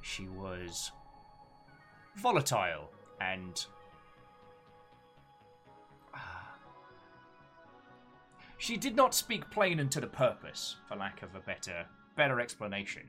she 0.00 0.28
was 0.28 0.90
volatile 2.16 2.90
and 3.20 3.64
she 8.58 8.76
did 8.76 8.96
not 8.96 9.14
speak 9.14 9.50
plain 9.50 9.80
and 9.80 9.90
to 9.92 10.00
the 10.00 10.06
purpose, 10.06 10.76
for 10.88 10.96
lack 10.96 11.22
of 11.22 11.34
a 11.34 11.40
better 11.40 11.86
better 12.16 12.40
explanation. 12.40 13.02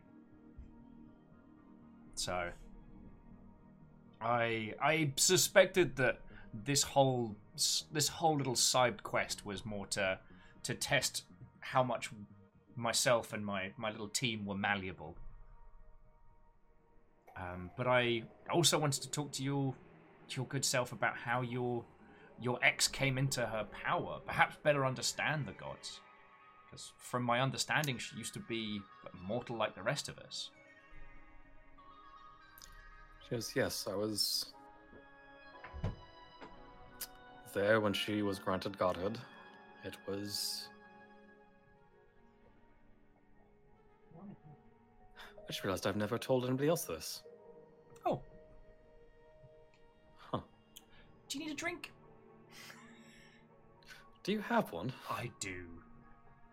So, 2.16 2.50
I 4.22 4.74
I 4.82 5.12
suspected 5.16 5.96
that 5.98 6.20
this 6.54 6.84
whole 6.84 7.36
this 7.92 8.08
whole 8.08 8.38
little 8.38 8.56
side 8.56 9.04
quest 9.04 9.46
was 9.46 9.66
more 9.66 9.88
to 9.88 10.20
to 10.64 10.74
test 10.74 11.24
how 11.60 11.84
much 11.84 12.10
myself 12.76 13.34
and 13.34 13.46
my 13.46 13.72
my 13.78 13.92
little 13.92 14.10
team 14.10 14.46
were 14.46 14.56
malleable. 14.56 15.16
Um, 17.38 17.70
but 17.78 17.88
I 17.88 18.24
also 18.52 18.80
wanted 18.80 19.04
to 19.04 19.12
talk 19.12 19.32
to 19.34 19.44
your 19.44 19.76
to 20.30 20.36
your 20.36 20.46
good 20.48 20.66
self 20.66 20.92
about 20.92 21.16
how 21.16 21.42
your 21.42 21.86
your 22.42 22.60
ex 22.64 22.88
came 22.88 23.18
into 23.18 23.46
her 23.46 23.66
power. 23.84 24.20
Perhaps 24.26 24.58
better 24.64 24.86
understand 24.86 25.46
the 25.46 25.54
gods, 25.54 26.00
because 26.66 26.92
from 26.98 27.24
my 27.24 27.42
understanding, 27.42 27.98
she 27.98 28.16
used 28.16 28.34
to 28.34 28.40
be 28.40 28.80
mortal 29.28 29.58
like 29.58 29.76
the 29.76 29.84
rest 29.84 30.10
of 30.10 30.18
us. 30.20 30.50
She 33.24 33.36
goes, 33.36 33.54
Yes, 33.56 33.88
I 33.92 33.96
was 33.96 34.54
there 37.54 37.82
when 37.82 37.94
she 37.94 38.22
was 38.22 38.40
granted 38.40 38.78
godhood. 38.78 39.18
It 39.84 39.96
was. 40.08 40.68
I 44.20 45.48
just 45.48 45.64
realized 45.64 45.88
I've 45.88 45.96
never 45.96 46.18
told 46.18 46.46
anybody 46.46 46.68
else 46.68 46.84
this. 46.84 47.24
Oh, 48.06 48.22
Huh. 50.18 50.40
do 51.30 51.40
you 51.40 51.46
need 51.46 51.52
a 51.54 51.56
drink? 51.56 51.92
Do 54.28 54.34
you 54.34 54.42
have 54.42 54.74
one? 54.74 54.92
I 55.10 55.32
do. 55.40 55.64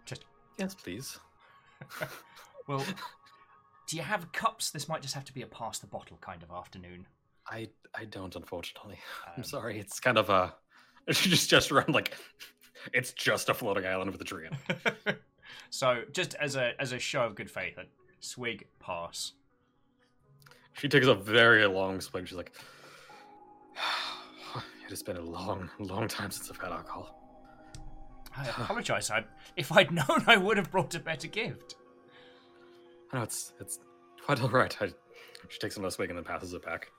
Just 0.07 0.25
Yes, 0.61 0.77
please. 0.77 1.19
Well, 2.69 2.85
do 3.89 3.97
you 3.97 4.03
have 4.03 4.31
cups? 4.31 4.71
This 4.71 4.89
might 4.89 5.03
just 5.03 5.13
have 5.15 5.25
to 5.25 5.35
be 5.35 5.43
a 5.43 5.47
pass 5.49 5.81
the 5.81 5.89
bottle 5.89 6.17
kind 6.21 6.45
of 6.45 6.53
afternoon. 6.53 7.05
I 7.49 7.69
I 7.93 8.05
don't, 8.05 8.35
unfortunately. 8.37 8.99
I'm 9.27 9.41
Um, 9.41 9.45
sorry. 9.45 9.81
It's 9.81 9.99
kind 9.99 10.17
of 10.19 10.31
a. 10.31 10.55
Just 11.11 11.51
just 11.51 11.73
around 11.73 11.93
like, 11.93 12.15
it's 12.95 13.13
just 13.13 13.49
a 13.49 13.55
floating 13.55 13.85
island 13.87 14.13
with 14.13 14.21
a 14.21 14.25
tree 14.25 14.47
in 14.47 14.57
it. 15.07 15.21
so, 15.71 16.03
just 16.13 16.35
as 16.37 16.55
a 16.55 16.81
as 16.81 16.93
a 16.93 16.99
show 17.01 17.23
of 17.23 17.35
good 17.35 17.51
faith, 17.51 17.77
a 17.77 17.85
swig 18.21 18.67
pass. 18.79 19.33
She 20.75 20.89
takes 20.89 21.09
a 21.09 21.15
very 21.15 21.67
long 21.67 22.01
swig. 22.01 22.29
She's 22.29 22.37
like, 22.37 22.53
it 24.57 24.91
has 24.91 25.03
been 25.03 25.17
a 25.17 25.21
long, 25.23 25.69
long 25.81 26.07
time 26.07 26.31
since 26.31 26.49
I've 26.51 26.57
had 26.57 26.71
alcohol. 26.71 27.21
I 28.37 28.49
apologize. 28.49 29.11
I, 29.11 29.25
if 29.57 29.71
I'd 29.73 29.91
known, 29.93 30.25
I 30.27 30.37
would 30.37 30.57
have 30.57 30.71
brought 30.71 30.95
a 30.95 31.01
better 31.01 31.29
gift. 31.29 31.77
I 33.13 33.19
know 33.19 33.23
it's 33.23 33.53
it's 33.61 33.79
quite 34.25 34.43
all 34.43 34.49
right. 34.49 34.77
I, 34.81 34.89
she 35.49 35.59
takes 35.59 35.77
another 35.77 35.91
swig 35.91 36.11
and 36.11 36.19
then 36.19 36.25
passes 36.25 36.53
it 36.53 36.65
back. 36.65 36.91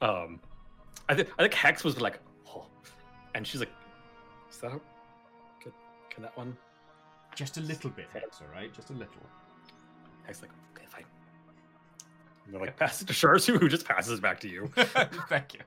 Um, 0.00 0.40
I 1.08 1.14
think 1.14 1.28
I 1.38 1.42
think 1.42 1.54
Hex 1.54 1.84
was 1.84 2.00
like, 2.00 2.18
oh, 2.48 2.66
and 3.34 3.46
she's 3.46 3.60
like, 3.60 3.70
is 4.50 4.58
that 4.58 4.72
can, 5.60 5.72
can 6.10 6.22
that 6.22 6.36
one? 6.36 6.56
Just 7.34 7.56
a 7.56 7.60
little 7.60 7.90
bit, 7.90 8.06
Hex, 8.12 8.40
all 8.40 8.52
right? 8.54 8.72
Just 8.72 8.90
a 8.90 8.92
little. 8.92 9.22
Hex 10.24 10.40
like, 10.42 10.50
okay, 10.74 10.86
fine. 10.88 11.04
And 12.44 12.54
then 12.54 12.60
like 12.60 12.76
pass 12.78 13.02
it 13.02 13.08
to 13.08 13.14
Sharsu, 13.14 13.58
who 13.58 13.68
just 13.68 13.86
passes 13.86 14.18
it 14.18 14.22
back 14.22 14.40
to 14.40 14.48
you. 14.48 14.70
Thank 15.28 15.54
you. 15.54 15.60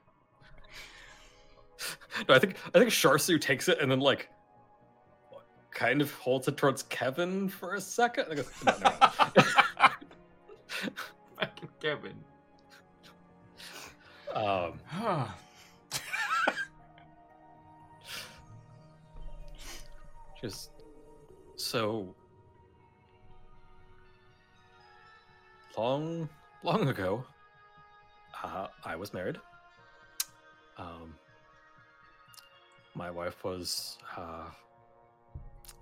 No, 2.28 2.36
I 2.36 2.40
think 2.40 2.56
I 2.74 2.80
think 2.80 2.90
Sharsu 2.90 3.40
takes 3.40 3.70
it 3.70 3.80
and 3.80 3.92
then 3.92 4.00
like 4.00 4.30
kind 5.72 6.02
of 6.02 6.12
holds 6.14 6.48
it 6.48 6.58
towards 6.58 6.82
Kevin 6.84 7.48
for 7.48 7.76
a 7.76 7.82
second. 7.82 8.26
I 8.32 8.36
goes, 8.36 8.50
no, 8.66 8.74
no, 8.80 8.90
no. 8.90 9.10
Fucking 11.40 11.70
Kevin. 11.80 12.16
um, 14.34 14.80
just 20.42 20.72
so 21.56 22.16
long, 25.78 26.28
long 26.64 26.88
ago, 26.90 27.24
uh, 28.44 28.68
I 28.84 28.96
was 28.96 29.14
married. 29.14 29.38
Um, 30.80 31.14
my 32.98 33.12
wife 33.12 33.44
was 33.44 34.00
uh, 34.18 34.50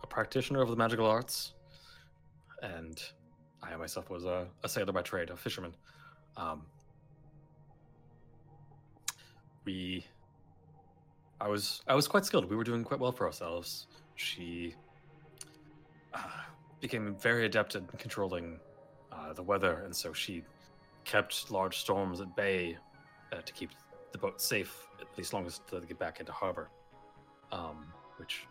a 0.03 0.07
practitioner 0.07 0.61
of 0.61 0.69
the 0.69 0.75
magical 0.75 1.05
arts, 1.05 1.53
and 2.61 3.01
I 3.63 3.73
myself 3.77 4.09
was 4.09 4.25
a, 4.25 4.47
a 4.63 4.69
sailor 4.69 4.91
by 4.91 5.01
trade, 5.01 5.29
a 5.29 5.37
fisherman. 5.37 5.73
Um, 6.35 6.63
we, 9.63 10.05
I 11.39 11.47
was, 11.47 11.81
I 11.87 11.95
was 11.95 12.07
quite 12.07 12.25
skilled. 12.25 12.49
We 12.49 12.57
were 12.57 12.65
doing 12.65 12.83
quite 12.83 12.99
well 12.99 13.13
for 13.13 13.25
ourselves. 13.25 13.87
She 14.15 14.75
uh, 16.13 16.19
became 16.81 17.15
very 17.15 17.45
adept 17.45 17.75
at 17.75 17.97
controlling 17.97 18.59
uh, 19.13 19.31
the 19.31 19.43
weather, 19.43 19.83
and 19.85 19.95
so 19.95 20.11
she 20.11 20.43
kept 21.05 21.49
large 21.49 21.77
storms 21.77 22.19
at 22.19 22.35
bay 22.35 22.77
uh, 23.31 23.37
to 23.37 23.53
keep 23.53 23.69
the 24.11 24.17
boat 24.17 24.41
safe, 24.41 24.87
at 24.99 25.07
least 25.17 25.31
long 25.31 25.45
as 25.45 25.61
to 25.69 25.79
get 25.79 25.97
back 25.97 26.19
into 26.19 26.33
harbor. 26.33 26.69
Um, 27.51 27.85
which 28.17 28.47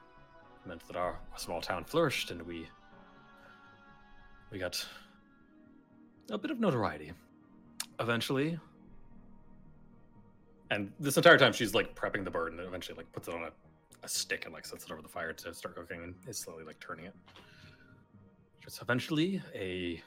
meant 0.66 0.87
that 0.87 0.97
our 0.97 1.19
small 1.37 1.61
town 1.61 1.85
flourished, 1.85 2.31
and 2.31 2.43
we 2.43 2.69
we 4.51 4.59
got 4.59 4.87
a 6.31 6.39
bit 6.39 6.51
of 6.51 6.61
notoriety. 6.61 7.12
Eventually, 8.01 8.59
and 10.71 10.93
this 10.99 11.16
entire 11.16 11.39
time 11.39 11.53
she's 11.53 11.75
like 11.75 11.95
prepping 11.95 12.25
the 12.25 12.31
bird, 12.31 12.53
and 12.53 12.61
eventually 12.61 12.97
like 12.97 13.11
puts 13.12 13.29
it 13.29 13.35
on 13.35 13.43
a, 13.43 13.51
a 14.03 14.09
stick 14.09 14.45
and 14.45 14.55
like 14.55 14.65
sets 14.65 14.85
it 14.85 14.93
over 14.93 15.03
the 15.03 15.09
fire 15.09 15.33
to 15.33 15.55
start 15.55 15.77
cooking, 15.77 16.03
and 16.03 16.15
is 16.27 16.39
slowly 16.39 16.65
like 16.65 16.81
turning 16.81 17.05
it. 17.07 17.15
Just 18.62 18.81
eventually 18.81 19.43
a 19.55 20.03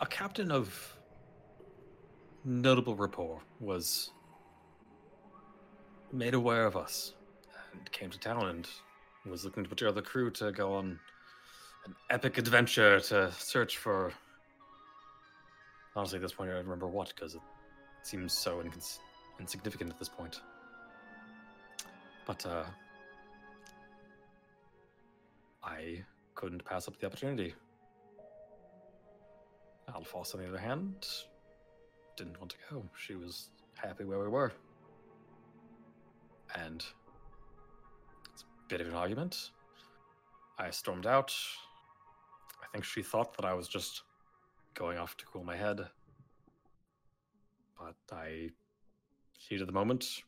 a 0.00 0.06
captain 0.06 0.50
of 0.50 0.96
notable 2.44 2.94
rapport 2.94 3.40
was 3.60 4.12
made 6.12 6.34
aware 6.34 6.66
of 6.66 6.76
us 6.76 7.14
and 7.72 7.92
came 7.92 8.10
to 8.10 8.18
town 8.18 8.46
and 8.48 8.68
was 9.30 9.44
looking 9.44 9.62
to 9.62 9.68
put 9.68 9.78
together 9.78 9.94
the 9.94 10.02
crew 10.02 10.30
to 10.30 10.52
go 10.52 10.74
on 10.74 10.98
an 11.86 11.94
epic 12.10 12.38
adventure 12.38 13.00
to 13.00 13.30
search 13.32 13.78
for. 13.78 14.12
Honestly, 15.96 16.16
at 16.16 16.22
this 16.22 16.32
point, 16.32 16.50
I 16.50 16.54
don't 16.54 16.64
remember 16.64 16.86
what 16.86 17.12
because 17.14 17.34
it 17.34 17.40
seems 18.02 18.32
so 18.32 18.62
incons- 18.62 18.98
insignificant 19.38 19.90
at 19.90 19.98
this 19.98 20.08
point. 20.08 20.40
But 22.26 22.46
uh, 22.46 22.64
I 25.64 26.04
couldn't 26.34 26.64
pass 26.64 26.86
up 26.86 26.98
the 26.98 27.06
opportunity. 27.06 27.54
Alphonse, 29.92 30.34
on 30.34 30.40
the 30.40 30.48
other 30.48 30.58
hand, 30.58 31.06
didn't 32.16 32.38
want 32.38 32.52
to 32.52 32.56
go. 32.70 32.84
She 32.96 33.16
was 33.16 33.48
happy 33.74 34.04
where 34.04 34.20
we 34.20 34.28
were. 34.28 34.52
And 36.54 36.84
it's 38.32 38.42
a 38.42 38.68
bit 38.68 38.80
of 38.80 38.88
an 38.88 38.94
argument. 38.94 39.50
I 40.58 40.70
stormed 40.70 41.06
out. 41.06 41.34
I 42.62 42.66
think 42.72 42.84
she 42.84 43.02
thought 43.02 43.36
that 43.36 43.44
I 43.44 43.54
was 43.54 43.68
just 43.68 44.02
going 44.74 44.98
off 44.98 45.16
to 45.18 45.24
cool 45.24 45.44
my 45.44 45.56
head. 45.56 45.80
But 47.78 47.96
I 48.12 48.50
heated 49.38 49.68
the 49.68 49.72
moment, 49.72 50.22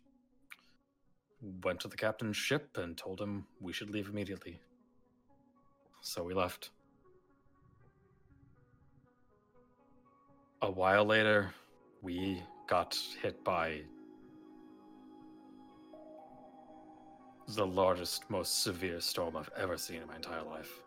went 1.62 1.80
to 1.80 1.88
the 1.88 1.96
captain's 1.96 2.36
ship, 2.36 2.76
and 2.76 2.96
told 2.96 3.20
him 3.20 3.46
we 3.60 3.72
should 3.72 3.90
leave 3.90 4.08
immediately. 4.08 4.58
So 6.00 6.24
we 6.24 6.34
left. 6.34 6.70
A 10.62 10.70
while 10.70 11.04
later, 11.04 11.52
we 12.00 12.42
got 12.66 12.98
hit 13.20 13.42
by 13.44 13.82
the 17.48 17.66
largest, 17.66 18.28
most 18.30 18.62
severe 18.62 19.00
storm 19.00 19.36
I've 19.36 19.50
ever 19.56 19.76
seen 19.76 20.02
in 20.02 20.08
my 20.08 20.16
entire 20.16 20.42
life. 20.42 20.80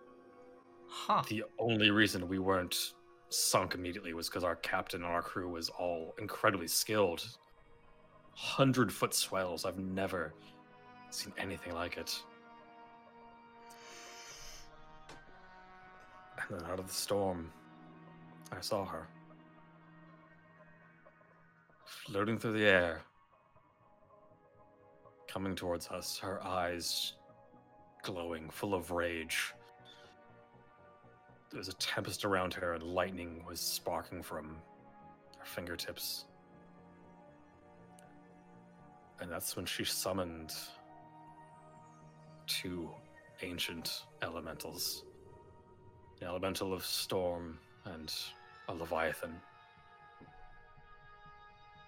Huh. 0.88 1.24
The 1.28 1.44
only 1.60 1.92
reason 1.92 2.28
we 2.28 2.40
weren't 2.40 2.94
sunk 3.30 3.76
immediately 3.76 4.14
was 4.14 4.30
because 4.30 4.44
our 4.44 4.56
captain 4.56 5.04
and 5.04 5.12
our 5.12 5.22
crew 5.22 5.50
was 5.50 5.70
all 5.70 6.16
incredibly 6.20 6.68
skilled. 6.68 7.28
Hundred 8.34 8.92
foot 8.92 9.14
swells. 9.14 9.66
I've 9.66 9.78
never 9.78 10.34
seen 11.10 11.34
anything 11.38 11.74
like 11.74 11.98
it. 11.98 12.18
And 16.50 16.60
then 16.60 16.70
out 16.70 16.80
of 16.80 16.88
the 16.88 16.94
storm, 16.94 17.52
I 18.52 18.62
saw 18.62 18.86
her. 18.86 19.08
Floating 21.86 22.38
through 22.38 22.54
the 22.54 22.66
air, 22.66 23.02
coming 25.36 25.54
towards 25.54 25.90
us, 25.90 26.18
her 26.18 26.42
eyes 26.46 27.12
glowing, 28.04 28.50
full 28.50 28.74
of 28.74 28.90
rage. 28.92 29.54
There 31.50 31.58
was 31.58 31.68
a 31.68 31.74
tempest 31.74 32.24
around 32.24 32.54
her, 32.54 32.72
and 32.72 32.84
lightning 32.84 33.44
was 33.46 33.60
sparking 33.60 34.24
from 34.24 34.56
her 35.38 35.46
fingertips. 35.46 36.24
And 39.20 39.30
that's 39.30 39.58
when 39.58 39.66
she 39.66 39.84
summoned 39.84 40.54
two 42.48 42.90
ancient 43.42 44.04
elementals 44.22 45.04
an 46.22 46.28
elemental 46.28 46.72
of 46.74 46.86
storm 46.86 47.60
and 47.84 48.14
a 48.70 48.74
leviathan. 48.74 49.36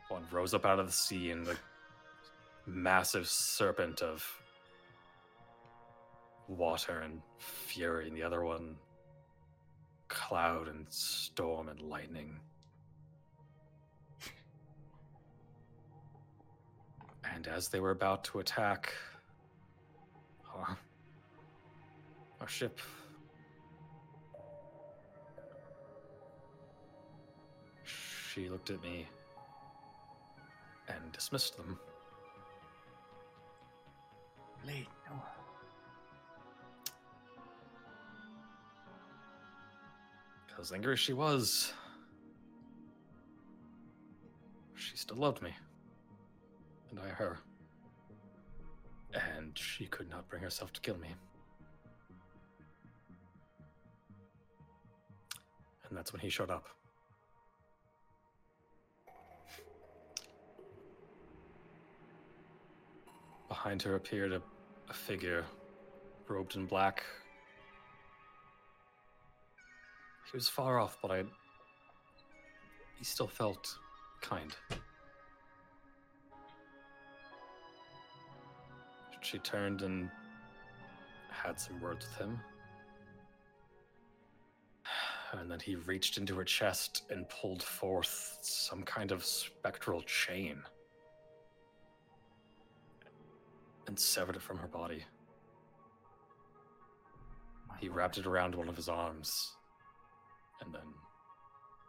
One 0.09 0.23
rose 0.33 0.53
up 0.53 0.65
out 0.65 0.79
of 0.79 0.87
the 0.87 0.91
sea, 0.91 1.31
and 1.31 1.45
the 1.45 1.55
massive 2.67 3.27
serpent 3.27 4.01
of 4.01 4.23
water 6.47 6.99
and 6.99 7.21
fury, 7.37 8.07
and 8.07 8.15
the 8.15 8.23
other 8.23 8.43
one 8.43 8.75
cloud 10.09 10.67
and 10.67 10.85
storm 10.89 11.69
and 11.69 11.81
lightning. 11.81 12.39
And 17.33 17.47
as 17.47 17.69
they 17.69 17.79
were 17.79 17.91
about 17.91 18.23
to 18.25 18.39
attack 18.39 18.93
our, 20.55 20.77
our 22.41 22.47
ship, 22.47 22.79
she 27.83 28.49
looked 28.49 28.69
at 28.69 28.81
me 28.81 29.07
and 30.87 31.11
dismissed 31.11 31.57
them. 31.57 31.77
Late. 34.67 34.87
Angry 40.73 40.93
as 40.93 40.99
she 40.99 41.13
was, 41.13 41.71
she 44.75 44.97
still 44.97 45.15
loved 45.15 45.41
me. 45.41 45.51
And 46.91 46.99
I 46.99 47.07
her. 47.07 47.37
And 49.13 49.57
she 49.57 49.85
could 49.85 50.09
not 50.09 50.27
bring 50.27 50.41
herself 50.43 50.73
to 50.73 50.81
kill 50.81 50.97
me. 50.97 51.07
And 55.87 55.97
that's 55.97 56.11
when 56.11 56.19
he 56.19 56.27
showed 56.27 56.49
up. 56.49 56.65
Behind 63.47 63.81
her 63.83 63.95
appeared 63.95 64.33
a, 64.33 64.41
a 64.89 64.93
figure, 64.93 65.45
robed 66.27 66.55
in 66.55 66.65
black. 66.65 67.03
He 70.31 70.35
was 70.35 70.47
far 70.47 70.79
off, 70.79 70.97
but 71.01 71.11
I. 71.11 71.23
He 72.97 73.05
still 73.05 73.27
felt 73.27 73.77
kind. 74.21 74.55
She 79.21 79.37
turned 79.39 79.81
and 79.81 80.09
had 81.29 81.59
some 81.59 81.79
words 81.81 82.07
with 82.07 82.17
him. 82.17 82.39
And 85.33 85.51
then 85.51 85.59
he 85.59 85.75
reached 85.75 86.17
into 86.17 86.35
her 86.35 86.45
chest 86.45 87.03
and 87.09 87.27
pulled 87.27 87.61
forth 87.61 88.39
some 88.41 88.83
kind 88.83 89.11
of 89.11 89.25
spectral 89.25 90.01
chain 90.03 90.63
and 93.87 93.97
severed 93.97 94.35
it 94.35 94.41
from 94.41 94.57
her 94.57 94.67
body. 94.67 95.03
My 97.69 97.77
He 97.79 97.87
lord. 97.87 97.97
wrapped 97.97 98.17
it 98.17 98.25
around 98.25 98.55
one 98.55 98.69
of 98.69 98.75
his 98.75 98.89
arms 98.89 99.53
and 100.61 100.73
then 100.73 100.93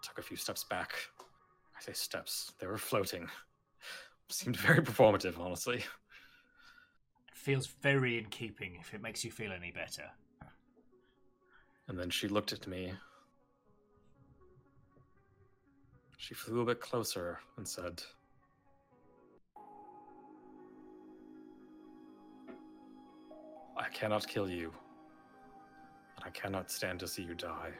took 0.03 0.19
a 0.19 0.23
few 0.23 0.37
steps 0.37 0.65
back. 0.65 0.95
I 1.77 1.81
say 1.83 1.93
steps, 1.93 2.53
they 2.61 2.67
were 2.67 2.79
floating. 2.79 3.29
Seemed 4.29 4.57
very 4.57 4.83
performative, 4.83 5.39
honestly. 5.39 5.85
Feels 7.35 7.67
very 7.67 8.19
in 8.19 8.27
keeping 8.27 8.77
if 8.81 8.93
it 8.93 9.03
makes 9.03 9.25
you 9.25 9.31
feel 9.31 9.53
any 9.53 9.71
better. 9.71 10.05
And 11.89 11.99
then 11.99 12.11
she 12.11 12.29
looked 12.29 12.53
at 12.53 12.67
me. 12.67 12.93
She 16.19 16.35
flew 16.35 16.61
a 16.61 16.67
bit 16.67 16.81
closer 16.81 17.39
and 17.57 17.67
said, 17.67 18.03
I 23.79 23.89
cannot 23.91 24.27
kill 24.27 24.51
you, 24.51 24.73
and 26.17 26.25
I 26.25 26.31
cannot 26.31 26.71
stand 26.71 26.99
to 27.01 27.09
see 27.09 27.23
you 27.23 27.35
die. 27.35 27.71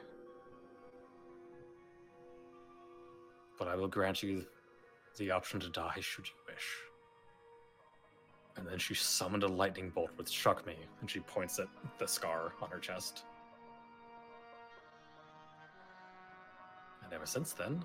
But 3.57 3.67
I 3.67 3.75
will 3.75 3.89
grant 3.89 4.23
you 4.23 4.45
the 5.17 5.31
option 5.31 5.59
to 5.59 5.69
die 5.69 5.99
should 5.99 6.25
you 6.25 6.33
wish. 6.47 6.65
And 8.55 8.65
then 8.65 8.79
she 8.79 8.95
summoned 8.95 9.43
a 9.43 9.47
lightning 9.47 9.89
bolt 9.89 10.11
which 10.15 10.29
struck 10.29 10.65
me, 10.65 10.75
and 11.01 11.11
she 11.11 11.19
points 11.19 11.59
at 11.59 11.67
the 11.97 12.07
scar 12.07 12.53
on 12.61 12.69
her 12.69 12.79
chest. 12.79 13.23
And 17.03 17.13
ever 17.13 17.25
since 17.25 17.51
then, 17.51 17.83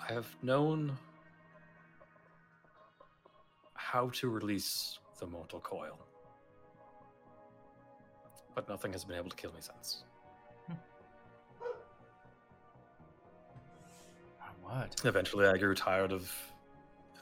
I 0.00 0.12
have 0.12 0.28
known 0.42 0.96
how 3.74 4.10
to 4.14 4.28
release 4.28 4.98
the 5.18 5.26
mortal 5.26 5.60
coil. 5.60 5.98
But 8.58 8.68
nothing 8.68 8.90
has 8.92 9.04
been 9.04 9.16
able 9.16 9.30
to 9.30 9.36
kill 9.36 9.52
me 9.52 9.60
since. 9.60 10.02
My 14.40 14.80
word. 14.80 14.88
Eventually, 15.04 15.46
I 15.46 15.56
grew 15.56 15.76
tired 15.76 16.10
of 16.10 16.28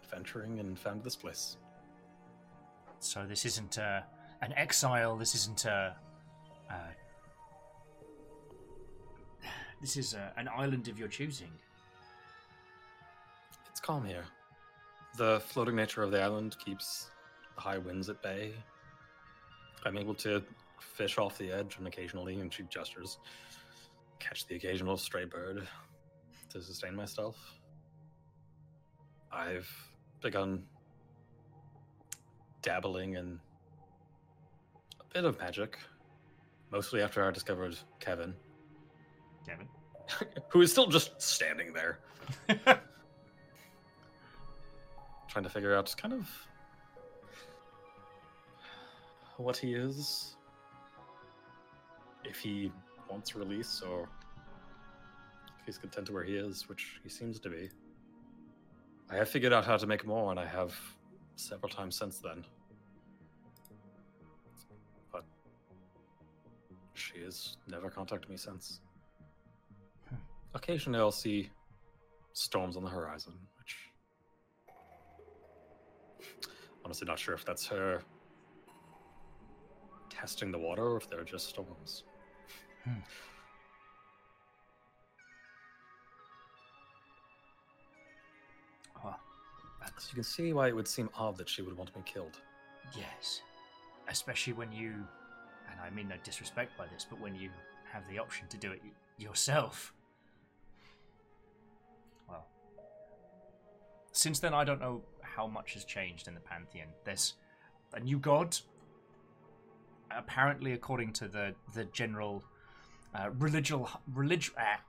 adventuring 0.02 0.60
and 0.60 0.78
found 0.78 1.04
this 1.04 1.14
place. 1.14 1.58
So 3.00 3.26
this 3.26 3.44
isn't 3.44 3.76
uh, 3.78 4.00
an 4.40 4.54
exile. 4.54 5.18
This 5.18 5.34
isn't 5.34 5.66
a. 5.66 5.94
Uh, 6.70 6.74
this 9.82 9.98
is 9.98 10.14
uh, 10.14 10.30
an 10.38 10.48
island 10.48 10.88
of 10.88 10.98
your 10.98 11.08
choosing. 11.08 11.52
It's 13.68 13.80
calm 13.80 14.06
here. 14.06 14.24
The 15.18 15.40
floating 15.40 15.76
nature 15.76 16.02
of 16.02 16.12
the 16.12 16.22
island 16.22 16.56
keeps 16.64 17.10
the 17.56 17.60
high 17.60 17.76
winds 17.76 18.08
at 18.08 18.22
bay. 18.22 18.54
I'm 19.84 19.98
able 19.98 20.14
to 20.14 20.42
fish 20.80 21.18
off 21.18 21.38
the 21.38 21.52
edge 21.52 21.76
and 21.78 21.86
occasionally, 21.86 22.40
and 22.40 22.52
she 22.52 22.64
gestures, 22.64 23.18
catch 24.18 24.46
the 24.46 24.56
occasional 24.56 24.96
stray 24.96 25.24
bird 25.24 25.66
to 26.50 26.60
sustain 26.60 26.94
myself. 26.94 27.36
I've 29.32 29.70
begun 30.22 30.64
dabbling 32.62 33.14
in 33.14 33.38
a 35.00 35.04
bit 35.14 35.24
of 35.24 35.38
magic, 35.38 35.78
mostly 36.72 37.02
after 37.02 37.26
I 37.26 37.30
discovered 37.30 37.76
Kevin, 38.00 38.34
Kevin. 39.46 39.68
who 40.48 40.60
is 40.60 40.70
still 40.72 40.86
just 40.86 41.20
standing 41.20 41.72
there. 41.72 41.98
trying 45.28 45.44
to 45.44 45.50
figure 45.50 45.74
out 45.74 45.94
kind 45.96 46.14
of 46.14 46.28
what 49.36 49.56
he 49.56 49.74
is, 49.74 50.35
if 52.28 52.38
he 52.38 52.72
wants 53.10 53.34
release 53.34 53.82
or 53.82 54.08
if 55.60 55.66
he's 55.66 55.78
content 55.78 56.06
to 56.06 56.12
where 56.12 56.24
he 56.24 56.36
is, 56.36 56.68
which 56.68 57.00
he 57.02 57.08
seems 57.08 57.38
to 57.40 57.48
be. 57.48 57.68
I 59.10 59.16
have 59.16 59.28
figured 59.28 59.52
out 59.52 59.64
how 59.64 59.76
to 59.76 59.86
make 59.86 60.04
more, 60.04 60.30
and 60.30 60.40
I 60.40 60.46
have 60.46 60.74
several 61.36 61.70
times 61.70 61.96
since 61.96 62.18
then. 62.18 62.44
But 65.12 65.24
she 66.94 67.20
has 67.22 67.56
never 67.68 67.88
contacted 67.88 68.28
me 68.28 68.36
since. 68.36 68.80
Occasionally, 70.54 70.98
I'll 70.98 71.12
see 71.12 71.50
storms 72.32 72.76
on 72.76 72.82
the 72.82 72.90
horizon, 72.90 73.34
which 73.58 73.76
honestly 76.84 77.06
not 77.06 77.18
sure 77.18 77.34
if 77.34 77.44
that's 77.44 77.66
her 77.66 78.02
testing 80.08 80.50
the 80.50 80.58
water 80.58 80.82
or 80.82 80.96
if 80.96 81.08
they're 81.08 81.24
just 81.24 81.48
storms. 81.48 82.04
Hmm. 82.86 83.00
You 90.10 90.14
can 90.14 90.24
see 90.24 90.52
why 90.52 90.68
it 90.68 90.74
would 90.74 90.88
seem 90.88 91.10
odd 91.14 91.36
that 91.38 91.48
she 91.48 91.62
would 91.62 91.76
want 91.76 91.94
me 91.96 92.02
killed. 92.04 92.40
yes, 92.96 93.40
especially 94.08 94.52
when 94.52 94.70
you, 94.72 94.92
and 95.70 95.80
I 95.84 95.90
mean 95.90 96.08
no 96.08 96.16
disrespect 96.22 96.76
by 96.78 96.86
this, 96.86 97.06
but 97.08 97.20
when 97.20 97.34
you 97.34 97.50
have 97.92 98.02
the 98.08 98.18
option 98.18 98.46
to 98.48 98.56
do 98.56 98.72
it 98.72 98.82
yourself. 99.18 99.92
Well, 102.28 102.46
since 104.12 104.38
then, 104.38 104.54
I 104.54 104.64
don't 104.64 104.80
know 104.80 105.02
how 105.22 105.46
much 105.46 105.74
has 105.74 105.84
changed 105.84 106.28
in 106.28 106.34
the 106.34 106.40
pantheon. 106.40 106.88
There's 107.04 107.34
a 107.92 108.00
new 108.00 108.18
god. 108.18 108.56
Apparently, 110.10 110.72
according 110.72 111.12
to 111.14 111.28
the 111.28 111.54
the 111.74 111.84
general 111.86 112.44
uh, 113.16 113.30
religious 113.38 113.80
relig- 114.12 114.52
ah, 114.58 114.80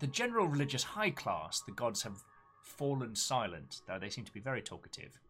the 0.00 0.06
general 0.06 0.46
religious 0.46 0.82
high 0.82 1.10
class, 1.10 1.60
the 1.60 1.72
gods 1.72 2.02
have 2.02 2.22
fallen 2.62 3.14
silent, 3.14 3.80
though 3.86 3.98
they 3.98 4.08
seem 4.08 4.24
to 4.24 4.32
be 4.32 4.40
very 4.40 4.62
talkative. 4.62 5.20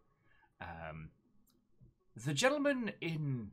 Um, 0.61 1.11
the 2.15 2.35
gentleman 2.35 2.93
in 3.01 3.51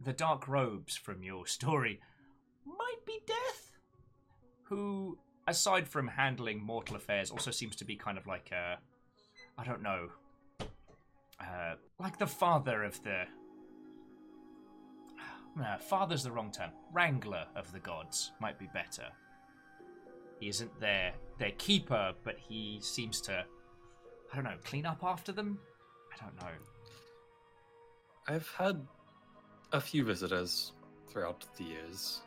the 0.00 0.12
dark 0.12 0.48
robes 0.48 0.96
from 0.96 1.22
your 1.22 1.46
story 1.46 2.00
might 2.64 3.04
be 3.06 3.20
Death, 3.26 3.72
who, 4.64 5.18
aside 5.46 5.88
from 5.88 6.08
handling 6.08 6.62
mortal 6.62 6.96
affairs, 6.96 7.30
also 7.30 7.50
seems 7.50 7.76
to 7.76 7.84
be 7.84 7.96
kind 7.96 8.18
of 8.18 8.26
like 8.26 8.50
a, 8.52 8.78
I 9.58 9.64
don't 9.64 9.82
know, 9.82 10.08
uh, 11.40 11.74
like 11.98 12.18
the 12.18 12.26
father 12.26 12.82
of 12.82 13.02
the. 13.02 13.24
No, 15.56 15.74
father's 15.80 16.22
the 16.22 16.30
wrong 16.30 16.52
term. 16.52 16.70
Wrangler 16.92 17.46
of 17.56 17.72
the 17.72 17.80
gods 17.80 18.32
might 18.40 18.58
be 18.58 18.68
better. 18.74 19.06
He 20.38 20.48
isn't 20.48 20.78
their 20.78 21.14
their 21.38 21.52
keeper, 21.52 22.12
but 22.24 22.36
he 22.38 22.78
seems 22.82 23.22
to, 23.22 23.44
I 24.32 24.34
don't 24.34 24.44
know, 24.44 24.58
clean 24.64 24.84
up 24.84 25.02
after 25.02 25.32
them. 25.32 25.58
I 26.12 26.22
don't 26.22 26.36
know. 26.36 26.48
I've 28.28 28.48
had 28.50 28.86
a 29.72 29.80
few 29.80 30.04
visitors 30.04 30.72
throughout 31.08 31.46
the 31.56 31.64
years, 31.64 32.20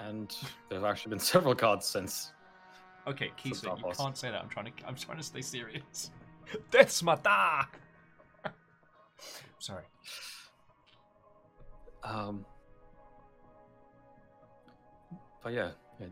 and 0.00 0.34
there 0.68 0.80
have 0.80 0.90
actually 0.90 1.10
been 1.10 1.18
several 1.20 1.54
gods 1.54 1.86
since. 1.86 2.32
Okay, 3.06 3.30
Some 3.52 3.78
you 3.78 3.92
can't 3.92 4.16
say 4.16 4.30
that. 4.30 4.42
I'm 4.42 4.48
trying 4.48 4.66
to. 4.66 4.72
I'm 4.86 4.96
trying 4.96 5.18
to 5.18 5.24
stay 5.24 5.42
serious. 5.42 6.10
Death's 6.70 7.02
mata. 7.02 7.68
Sorry. 9.58 9.84
Um, 12.04 12.44
but 15.42 15.52
yeah, 15.52 15.70
I, 16.00 16.04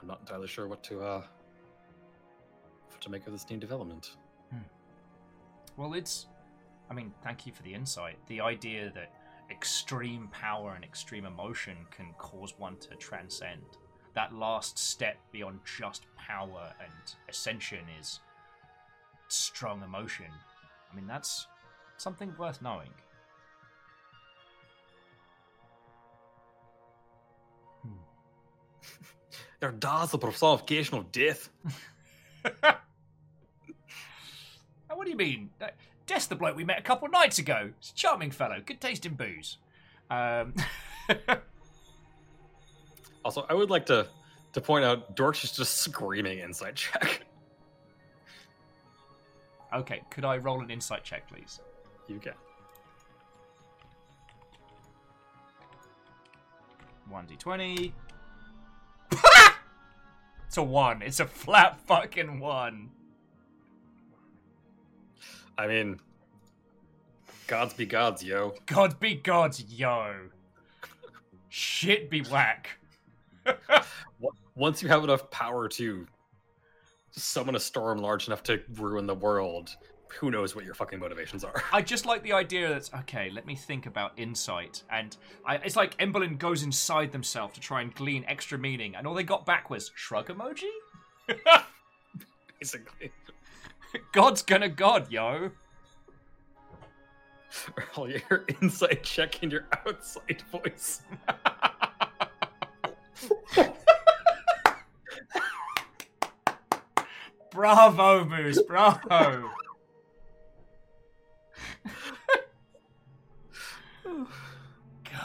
I'm 0.00 0.08
not 0.08 0.20
entirely 0.20 0.46
sure 0.48 0.68
what 0.68 0.82
to 0.84 1.00
uh 1.02 1.22
what 2.90 3.00
to 3.00 3.10
make 3.10 3.26
of 3.26 3.32
this 3.32 3.48
new 3.50 3.58
development. 3.58 4.12
Well, 5.76 5.92
it's. 5.94 6.26
I 6.88 6.94
mean, 6.94 7.12
thank 7.22 7.46
you 7.46 7.52
for 7.52 7.62
the 7.62 7.74
insight. 7.74 8.16
The 8.28 8.40
idea 8.40 8.92
that 8.94 9.12
extreme 9.50 10.28
power 10.28 10.74
and 10.74 10.84
extreme 10.84 11.26
emotion 11.26 11.76
can 11.90 12.06
cause 12.16 12.54
one 12.58 12.76
to 12.78 12.94
transcend. 12.96 13.62
That 14.14 14.32
last 14.32 14.78
step 14.78 15.16
beyond 15.32 15.60
just 15.78 16.06
power 16.16 16.72
and 16.80 17.14
ascension 17.28 17.80
is 18.00 18.20
strong 19.28 19.82
emotion. 19.82 20.26
I 20.90 20.96
mean, 20.96 21.06
that's 21.06 21.46
something 21.98 22.32
worth 22.38 22.62
knowing. 22.62 22.90
There 29.60 29.72
does 29.72 30.10
the 30.10 30.18
personification 30.18 30.98
of 30.98 31.10
death. 31.12 31.48
What 34.88 35.04
do 35.04 35.10
you 35.10 35.16
mean? 35.16 35.50
Uh, 35.60 35.66
Des 36.06 36.20
the 36.28 36.36
bloke 36.36 36.56
we 36.56 36.64
met 36.64 36.78
a 36.78 36.82
couple 36.82 37.06
nights 37.08 37.38
ago. 37.38 37.70
He's 37.78 37.90
a 37.90 37.94
charming 37.94 38.30
fellow, 38.30 38.62
good 38.64 38.80
taste 38.80 39.04
in 39.04 39.12
booze. 39.14 39.58
Um, 40.10 40.54
Also, 43.26 43.44
I 43.50 43.54
would 43.54 43.70
like 43.70 43.86
to 43.86 44.06
to 44.52 44.60
point 44.60 44.84
out 44.84 45.16
Dorcas 45.16 45.42
is 45.42 45.50
just 45.50 45.78
screaming 45.78 46.38
inside 46.38 46.76
check. 46.76 47.26
okay, 49.74 50.00
could 50.10 50.24
I 50.24 50.36
roll 50.36 50.60
an 50.60 50.70
insight 50.70 51.02
check, 51.02 51.26
please? 51.28 51.58
You 52.06 52.20
can. 52.20 52.34
1d20. 57.12 57.92
It's 60.46 60.56
a 60.56 60.62
1. 60.62 61.02
It's 61.02 61.20
a 61.20 61.26
flat 61.26 61.80
fucking 61.86 62.40
1. 62.40 62.90
I 65.58 65.66
mean, 65.66 66.00
gods 67.46 67.74
be 67.74 67.86
gods, 67.86 68.22
yo. 68.22 68.54
God 68.66 69.00
be 69.00 69.14
gods, 69.14 69.64
yo. 69.68 70.14
Shit 71.48 72.10
be 72.10 72.20
whack. 72.22 72.78
Once 74.54 74.82
you 74.82 74.88
have 74.88 75.04
enough 75.04 75.30
power 75.30 75.68
to 75.68 76.06
summon 77.10 77.54
a 77.54 77.60
storm 77.60 77.98
large 77.98 78.26
enough 78.26 78.42
to 78.44 78.60
ruin 78.74 79.06
the 79.06 79.14
world, 79.14 79.76
who 80.08 80.30
knows 80.30 80.54
what 80.54 80.64
your 80.64 80.74
fucking 80.74 80.98
motivations 80.98 81.44
are? 81.44 81.62
I 81.72 81.82
just 81.82 82.06
like 82.06 82.22
the 82.22 82.32
idea 82.32 82.68
that 82.68 82.90
okay, 83.00 83.30
let 83.30 83.46
me 83.46 83.54
think 83.54 83.86
about 83.86 84.12
insight, 84.16 84.82
and 84.90 85.16
I, 85.44 85.56
it's 85.56 85.76
like 85.76 85.96
Emberlin 85.98 86.38
goes 86.38 86.62
inside 86.62 87.12
themselves 87.12 87.54
to 87.54 87.60
try 87.60 87.82
and 87.82 87.94
glean 87.94 88.24
extra 88.26 88.58
meaning, 88.58 88.94
and 88.96 89.06
all 89.06 89.14
they 89.14 89.22
got 89.22 89.46
back 89.46 89.70
was 89.70 89.90
shrug 89.94 90.28
emoji. 90.28 90.70
Basically, 92.60 93.12
God's 94.12 94.42
gonna 94.42 94.68
God, 94.68 95.10
yo. 95.10 95.50
all 97.96 98.08
your 98.08 98.44
inside 98.60 99.02
check 99.02 99.42
and 99.42 99.52
your 99.52 99.66
outside 99.86 100.42
voice. 100.52 101.00
Bravo, 107.50 108.24
Moose, 108.26 108.60
bravo. 108.62 109.50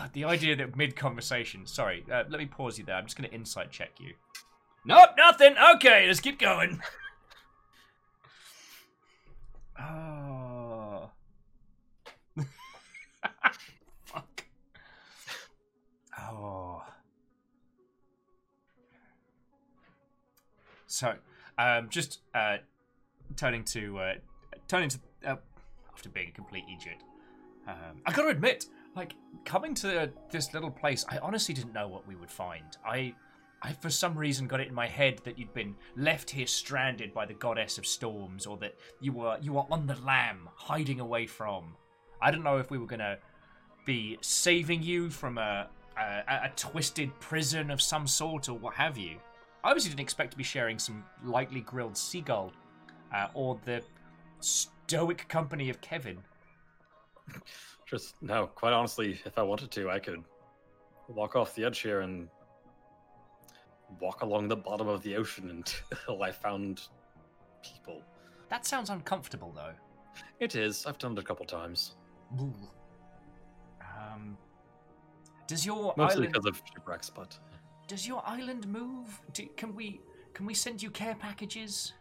The 0.14 0.26
idea 0.26 0.56
that 0.56 0.76
mid 0.76 0.96
conversation. 0.96 1.66
Sorry, 1.66 2.06
uh, 2.12 2.24
let 2.30 2.40
me 2.40 2.46
pause 2.46 2.78
you 2.78 2.86
there. 2.86 2.96
I'm 2.96 3.06
just 3.06 3.18
going 3.18 3.30
to 3.30 3.36
insight 3.36 3.72
check 3.72 3.92
you. 4.00 4.14
Nope, 4.86 5.12
nothing. 5.18 5.56
Okay, 5.76 6.08
let's 6.08 6.20
keep 6.20 6.40
going. 6.40 6.82
Oh. 9.84 11.10
Fuck. 14.06 14.44
Oh. 16.20 16.84
So, 20.86 21.16
um, 21.58 21.90
just 21.90 22.20
uh, 22.36 22.58
turning 23.36 23.64
to 23.64 23.98
uh, 23.98 24.14
turning 24.68 24.90
to 24.90 25.00
uh, 25.26 25.36
after 25.94 26.10
being 26.10 26.30
a 26.30 26.32
complete 26.32 26.66
idiot. 26.66 27.02
Um, 27.68 28.02
I 28.06 28.12
got 28.12 28.24
to 28.24 28.28
admit, 28.28 28.66
like 28.96 29.16
coming 29.46 29.74
to 29.76 30.12
this 30.30 30.54
little 30.54 30.72
place, 30.72 31.06
I 31.10 31.18
honestly 31.20 31.54
didn't 31.54 31.74
know 31.74 31.88
what 31.88 32.08
we 32.08 32.16
would 32.16 32.32
find. 32.32 32.66
I, 32.86 33.14
I 33.62 33.74
for 33.74 33.90
some 33.90 34.18
reason 34.18 34.48
got 34.48 34.60
it 34.60 34.68
in 34.68 34.74
my 34.74 34.88
head 34.88 35.20
that 35.24 35.38
you'd 35.38 35.54
been 35.54 35.76
left 35.96 36.30
here 36.30 36.48
stranded 36.48 37.14
by 37.14 37.26
the 37.26 37.34
goddess 37.34 37.78
of 37.78 37.86
storms, 37.86 38.46
or 38.46 38.58
that 38.58 38.76
you 39.00 39.14
were 39.14 39.38
you 39.42 39.54
were 39.54 39.66
on 39.70 39.88
the 39.88 39.98
lam, 40.06 40.50
hiding 40.56 41.00
away 41.00 41.26
from. 41.28 41.76
I 42.22 42.32
don't 42.32 42.44
know 42.44 42.58
if 42.58 42.70
we 42.70 42.78
were 42.78 42.88
gonna 42.88 43.18
be 43.86 44.18
saving 44.22 44.84
you 44.84 45.10
from 45.10 45.38
a 45.38 45.68
a, 45.98 46.46
a 46.46 46.52
twisted 46.56 47.18
prison 47.20 47.72
of 47.72 47.82
some 47.82 48.08
sort 48.08 48.50
or 48.50 48.58
what 48.58 48.74
have 48.76 48.98
you. 48.98 49.18
I 49.64 49.70
obviously 49.70 49.92
didn't 49.92 50.02
expect 50.02 50.32
to 50.32 50.38
be 50.38 50.44
sharing 50.44 50.80
some 50.80 51.04
lightly 51.24 51.62
grilled 51.62 51.96
seagull, 51.96 52.52
uh, 53.14 53.28
or 53.34 53.60
the 53.66 53.82
stoic 54.40 55.28
company 55.28 55.70
of 55.70 55.80
Kevin. 55.82 56.18
Just 57.92 58.16
no, 58.22 58.48
quite 58.48 58.72
honestly, 58.72 59.20
if 59.26 59.38
I 59.38 59.44
wanted 59.44 59.70
to, 59.72 59.90
I 59.90 60.00
could 60.00 60.24
walk 61.10 61.36
off 61.36 61.54
the 61.56 61.66
edge 61.66 61.80
here 61.80 62.00
and 62.02 62.30
walk 64.00 64.22
along 64.22 64.48
the 64.48 64.56
bottom 64.56 64.88
of 64.88 65.04
the 65.04 65.18
ocean 65.18 65.50
until 65.50 66.24
I 66.24 66.32
found 66.32 66.88
people. 67.62 68.02
That 68.50 68.66
sounds 68.66 68.90
uncomfortable, 68.90 69.52
though. 69.54 69.74
It 70.40 70.56
is. 70.56 70.86
I've 70.86 70.98
done 70.98 71.14
it 71.14 71.20
a 71.20 71.24
couple 71.24 71.46
times, 71.46 71.96
Ooh. 72.40 72.54
Um, 73.82 74.38
does 75.48 75.66
your 75.66 75.94
mostly 75.98 76.28
island 76.28 76.34
because 76.34 76.46
of 76.46 76.62
shipwrecks. 76.74 77.10
But 77.10 77.38
does 77.88 78.08
your 78.08 78.24
island 78.26 78.68
move? 78.68 79.20
Do, 79.34 79.46
can 79.58 79.76
we 79.76 80.00
can 80.34 80.46
we 80.46 80.54
send 80.54 80.82
you 80.82 80.90
care 80.90 81.16
packages? 81.16 81.94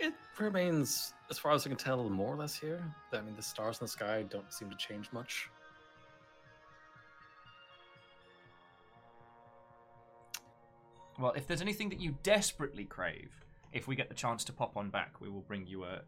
It 0.00 0.14
remains, 0.38 1.14
as 1.30 1.38
far 1.38 1.52
as 1.52 1.66
I 1.66 1.68
can 1.68 1.78
tell, 1.78 2.08
more 2.08 2.32
or 2.32 2.36
less 2.36 2.54
here. 2.54 2.82
I 3.12 3.20
mean, 3.20 3.34
the 3.36 3.42
stars 3.42 3.80
in 3.80 3.84
the 3.84 3.88
sky 3.88 4.24
don't 4.28 4.52
seem 4.52 4.70
to 4.70 4.76
change 4.76 5.10
much. 5.12 5.48
Well, 11.18 11.32
if 11.32 11.46
there's 11.46 11.62
anything 11.62 11.88
that 11.88 12.00
you 12.00 12.14
desperately 12.22 12.84
crave, 12.84 13.30
if 13.72 13.88
we 13.88 13.96
get 13.96 14.08
the 14.08 14.14
chance 14.14 14.44
to 14.44 14.52
pop 14.52 14.76
on 14.76 14.88
back, 14.90 15.20
we 15.20 15.28
will 15.28 15.40
bring 15.40 15.66
you 15.66 15.84
a. 15.84 16.00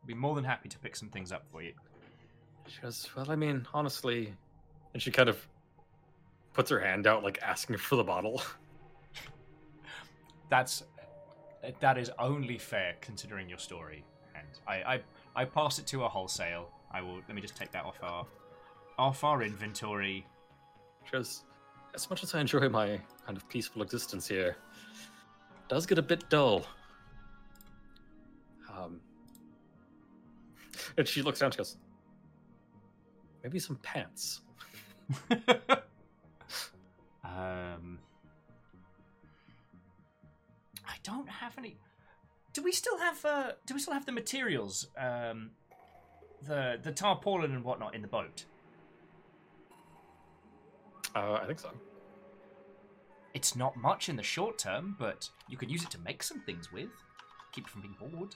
We'll 0.00 0.06
be 0.06 0.14
more 0.14 0.34
than 0.34 0.44
happy 0.44 0.68
to 0.68 0.78
pick 0.78 0.96
some 0.96 1.08
things 1.08 1.30
up 1.30 1.44
for 1.50 1.62
you. 1.62 1.72
She 2.66 2.80
goes, 2.80 3.08
Well, 3.16 3.30
I 3.30 3.36
mean, 3.36 3.66
honestly. 3.72 4.34
And 4.92 5.02
she 5.02 5.10
kind 5.10 5.28
of 5.28 5.46
puts 6.54 6.70
her 6.70 6.80
hand 6.80 7.06
out, 7.06 7.22
like 7.22 7.38
asking 7.42 7.76
for 7.76 7.96
the 7.96 8.04
bottle. 8.04 8.42
That's 10.48 10.82
that 11.80 11.98
is 11.98 12.10
only 12.18 12.58
fair 12.58 12.94
considering 13.00 13.48
your 13.48 13.58
story, 13.58 14.04
and 14.34 14.46
I 14.66 14.94
I, 14.94 15.00
I 15.34 15.44
pass 15.44 15.78
it 15.78 15.86
to 15.88 16.04
a 16.04 16.08
wholesale. 16.08 16.70
I 16.92 17.00
will. 17.02 17.16
Let 17.16 17.34
me 17.34 17.42
just 17.42 17.56
take 17.56 17.72
that 17.72 17.84
off 17.84 17.96
our 18.02 18.26
off 18.98 19.24
our 19.24 19.42
inventory. 19.42 20.26
Goes, 21.12 21.44
As 21.94 22.08
much 22.10 22.22
as 22.24 22.34
I 22.34 22.40
enjoy 22.40 22.68
my 22.68 23.00
kind 23.24 23.36
of 23.36 23.48
peaceful 23.48 23.82
existence 23.82 24.26
here, 24.26 24.48
it 24.48 25.68
does 25.68 25.86
get 25.86 25.98
a 25.98 26.02
bit 26.02 26.28
dull. 26.28 26.66
Um, 28.76 29.00
and 30.98 31.06
she 31.06 31.22
looks 31.22 31.38
down, 31.38 31.52
she 31.52 31.58
goes, 31.58 31.76
Maybe 33.42 33.58
some 33.58 33.76
pants. 33.76 34.40
um, 37.24 37.98
don't 41.06 41.28
have 41.28 41.56
any. 41.56 41.76
Do 42.52 42.62
we 42.62 42.72
still 42.72 42.98
have? 42.98 43.24
Uh, 43.24 43.52
do 43.66 43.74
we 43.74 43.80
still 43.80 43.94
have 43.94 44.06
the 44.06 44.12
materials? 44.12 44.88
Um, 44.98 45.50
the 46.42 46.78
the 46.82 46.92
tarpaulin 46.92 47.52
and 47.52 47.64
whatnot 47.64 47.94
in 47.94 48.02
the 48.02 48.08
boat. 48.08 48.44
Uh, 51.14 51.38
I 51.42 51.46
think 51.46 51.60
so. 51.60 51.70
It's 53.34 53.54
not 53.54 53.76
much 53.76 54.08
in 54.08 54.16
the 54.16 54.22
short 54.22 54.58
term, 54.58 54.96
but 54.98 55.28
you 55.48 55.56
can 55.56 55.68
use 55.68 55.82
it 55.82 55.90
to 55.90 55.98
make 56.00 56.22
some 56.22 56.40
things 56.40 56.72
with. 56.72 56.90
Keep 57.52 57.66
you 57.66 57.70
from 57.70 57.82
being 57.82 57.96
bored. 58.00 58.34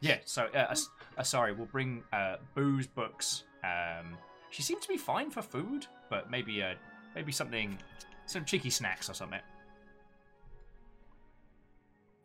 Yeah. 0.00 0.18
So, 0.24 0.48
uh, 0.54 0.58
uh, 0.58 0.76
uh, 1.16 1.22
sorry, 1.22 1.52
we'll 1.52 1.66
bring 1.66 2.02
uh, 2.12 2.36
booze, 2.54 2.86
books. 2.86 3.44
Um, 3.62 4.18
she 4.50 4.62
seems 4.62 4.82
to 4.82 4.88
be 4.88 4.96
fine 4.96 5.30
for 5.30 5.42
food, 5.42 5.86
but 6.10 6.30
maybe 6.30 6.62
uh, 6.62 6.74
maybe 7.14 7.32
something, 7.32 7.78
some 8.26 8.44
cheeky 8.44 8.70
snacks 8.70 9.08
or 9.08 9.14
something. 9.14 9.40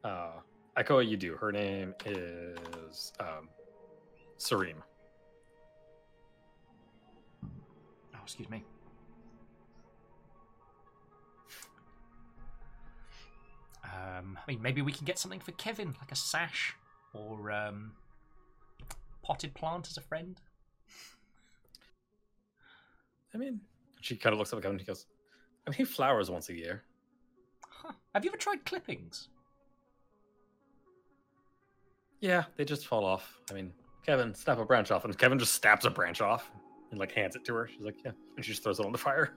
Uh, 0.04 0.32
Akoa, 0.78 1.08
you 1.08 1.18
do. 1.18 1.36
Her 1.36 1.52
name 1.52 1.94
is 2.06 3.12
um, 3.20 3.50
Sareem. 4.38 4.76
Oh, 7.44 8.20
excuse 8.24 8.50
me. 8.50 8.64
Um, 13.84 14.38
I 14.38 14.52
mean, 14.52 14.62
maybe 14.62 14.82
we 14.82 14.92
can 14.92 15.06
get 15.06 15.20
something 15.20 15.40
for 15.40 15.52
Kevin, 15.54 15.96
like 16.00 16.12
a 16.12 16.16
sash 16.16 16.76
or 17.14 17.52
um, 17.52 17.92
potted 19.24 19.54
plant 19.54 19.88
as 19.90 19.98
a 19.98 20.02
friend. 20.02 20.40
I 23.34 23.38
mean, 23.38 23.60
she 24.02 24.16
kind 24.16 24.34
of 24.34 24.40
looks 24.40 24.54
up 24.54 24.58
at 24.58 24.64
Kevin 24.64 24.76
and 24.76 24.82
he 24.82 24.88
goes, 24.88 25.06
I 25.66 25.72
mean, 25.72 25.78
he 25.78 25.84
flowers 25.86 26.30
once 26.30 26.50
a 26.50 26.54
year. 26.54 26.84
Huh. 27.68 27.94
Have 28.14 28.24
you 28.24 28.32
ever 28.32 28.38
tried 28.38 28.66
clippings? 28.66 29.30
Yeah, 32.20 32.44
they 32.58 32.66
just 32.66 32.88
fall 32.88 33.06
off. 33.06 33.40
I 33.50 33.54
mean, 33.54 33.72
Kevin, 34.06 34.34
snap 34.34 34.60
a 34.60 34.66
branch 34.66 34.92
off. 34.92 35.06
And 35.06 35.18
Kevin 35.18 35.40
just 35.40 35.54
snaps 35.54 35.86
a 35.86 35.90
branch 35.90 36.22
off 36.22 36.52
and 36.92 37.00
like 37.00 37.12
hands 37.12 37.36
it 37.36 37.46
to 37.46 37.54
her. 37.56 37.68
She's 37.68 37.82
like, 37.82 37.98
yeah. 38.04 38.12
And 38.36 38.46
she 38.46 38.52
just 38.52 38.64
throws 38.64 38.80
it 38.80 38.86
on 38.86 38.92
the 38.92 38.98
fire. 38.98 39.36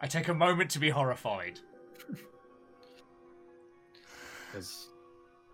I 0.00 0.06
take 0.06 0.28
a 0.28 0.34
moment 0.34 0.70
to 0.70 0.78
be 0.78 0.90
horrified. 0.90 1.60
Because 4.50 4.88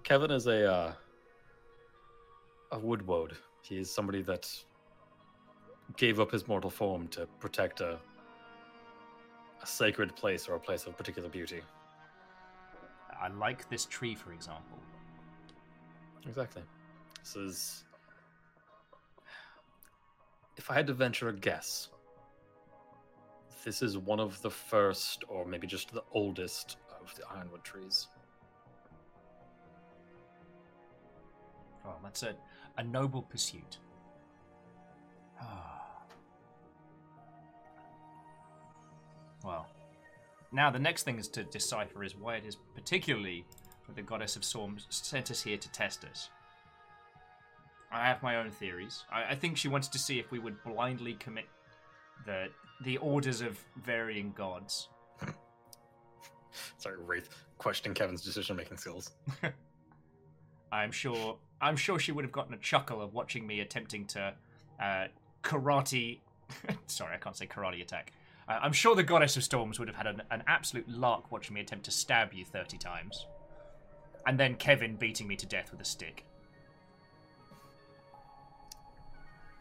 Kevin 0.04 0.30
is 0.30 0.46
a 0.46 0.72
uh, 0.72 0.92
a 2.70 2.78
woodwode. 2.78 3.32
He 3.62 3.78
is 3.78 3.90
somebody 3.90 4.22
that 4.22 4.48
gave 5.96 6.20
up 6.20 6.30
his 6.30 6.46
mortal 6.46 6.70
form 6.70 7.08
to 7.08 7.26
protect 7.40 7.80
a 7.80 7.98
a 9.60 9.66
sacred 9.66 10.14
place 10.14 10.48
or 10.48 10.54
a 10.54 10.60
place 10.60 10.86
of 10.86 10.96
particular 10.96 11.28
beauty. 11.28 11.60
I 13.20 13.28
like 13.28 13.68
this 13.68 13.86
tree, 13.86 14.14
for 14.14 14.32
example. 14.32 14.78
Exactly. 16.26 16.62
This 17.20 17.36
is. 17.36 17.84
If 20.56 20.70
I 20.70 20.74
had 20.74 20.86
to 20.86 20.94
venture 20.94 21.28
a 21.28 21.32
guess, 21.32 21.88
this 23.64 23.82
is 23.82 23.98
one 23.98 24.20
of 24.20 24.40
the 24.42 24.50
first, 24.50 25.24
or 25.28 25.44
maybe 25.44 25.66
just 25.66 25.92
the 25.92 26.04
oldest, 26.12 26.76
of 27.04 27.14
the 27.16 27.22
ironwood 27.28 27.64
trees. 27.64 28.08
Well, 31.84 32.00
that's 32.02 32.22
a, 32.22 32.34
a 32.78 32.82
noble 32.82 33.22
pursuit. 33.22 33.78
Ah. 35.40 35.82
well, 39.44 39.66
now 40.54 40.70
the 40.70 40.78
next 40.78 41.02
thing 41.02 41.18
is 41.18 41.28
to 41.28 41.44
decipher 41.44 42.04
is 42.04 42.16
why 42.16 42.36
it 42.36 42.46
is 42.46 42.56
particularly 42.74 43.44
that 43.86 43.96
the 43.96 44.02
goddess 44.02 44.36
of 44.36 44.44
storms 44.44 44.86
sent 44.88 45.30
us 45.30 45.42
here 45.42 45.56
to 45.56 45.72
test 45.72 46.04
us. 46.04 46.30
I 47.92 48.06
have 48.06 48.22
my 48.22 48.36
own 48.36 48.50
theories. 48.50 49.04
I, 49.12 49.32
I 49.32 49.34
think 49.34 49.56
she 49.56 49.68
wanted 49.68 49.92
to 49.92 49.98
see 49.98 50.18
if 50.18 50.30
we 50.30 50.38
would 50.38 50.62
blindly 50.64 51.14
commit 51.14 51.46
the 52.24 52.48
the 52.82 52.96
orders 52.98 53.40
of 53.40 53.58
varying 53.84 54.32
gods. 54.36 54.88
Sorry, 56.78 56.96
Wraith 56.98 57.28
questioning 57.58 57.94
Kevin's 57.94 58.22
decision 58.22 58.56
making 58.56 58.78
skills. 58.78 59.10
I'm 60.72 60.92
sure. 60.92 61.36
I'm 61.60 61.76
sure 61.76 61.98
she 61.98 62.12
would 62.12 62.24
have 62.24 62.32
gotten 62.32 62.54
a 62.54 62.58
chuckle 62.58 63.00
of 63.00 63.14
watching 63.14 63.46
me 63.46 63.60
attempting 63.60 64.06
to 64.06 64.34
uh, 64.80 65.06
karate. 65.42 66.18
Sorry, 66.86 67.14
I 67.14 67.18
can't 67.18 67.36
say 67.36 67.46
karate 67.46 67.80
attack. 67.80 68.12
Uh, 68.48 68.58
I'm 68.62 68.72
sure 68.72 68.94
the 68.94 69.02
goddess 69.02 69.36
of 69.36 69.44
storms 69.44 69.78
would 69.78 69.88
have 69.88 69.96
had 69.96 70.06
an, 70.06 70.22
an 70.30 70.42
absolute 70.46 70.88
lark 70.88 71.32
watching 71.32 71.54
me 71.54 71.60
attempt 71.60 71.84
to 71.86 71.90
stab 71.90 72.32
you 72.32 72.44
30 72.44 72.76
times, 72.78 73.26
and 74.26 74.38
then 74.38 74.54
Kevin 74.56 74.96
beating 74.96 75.26
me 75.26 75.36
to 75.36 75.46
death 75.46 75.70
with 75.70 75.80
a 75.80 75.84
stick. 75.84 76.24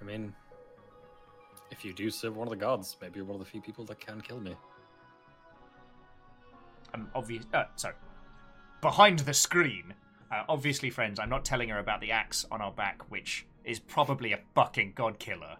I 0.01 0.05
mean, 0.05 0.33
if 1.71 1.85
you 1.85 1.93
do 1.93 2.09
serve 2.09 2.35
one 2.35 2.47
of 2.47 2.51
the 2.51 2.57
gods, 2.57 2.97
maybe 3.01 3.17
you're 3.17 3.25
one 3.25 3.35
of 3.35 3.39
the 3.39 3.49
few 3.49 3.61
people 3.61 3.85
that 3.85 3.99
can 3.99 4.19
kill 4.19 4.39
me. 4.39 4.55
I'm 6.93 7.09
obvious. 7.15 7.45
Uh, 7.53 7.63
sorry. 7.75 7.95
Behind 8.81 9.19
the 9.19 9.33
screen, 9.33 9.93
uh, 10.31 10.43
obviously, 10.49 10.89
friends, 10.89 11.19
I'm 11.19 11.29
not 11.29 11.45
telling 11.45 11.69
her 11.69 11.79
about 11.79 12.01
the 12.01 12.11
axe 12.11 12.45
on 12.51 12.61
our 12.61 12.71
back, 12.71 13.09
which 13.09 13.45
is 13.63 13.79
probably 13.79 14.33
a 14.33 14.39
fucking 14.55 14.93
god 14.95 15.19
killer. 15.19 15.57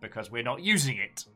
Because 0.00 0.30
we're 0.30 0.42
not 0.42 0.62
using 0.62 0.96
it. 0.96 1.26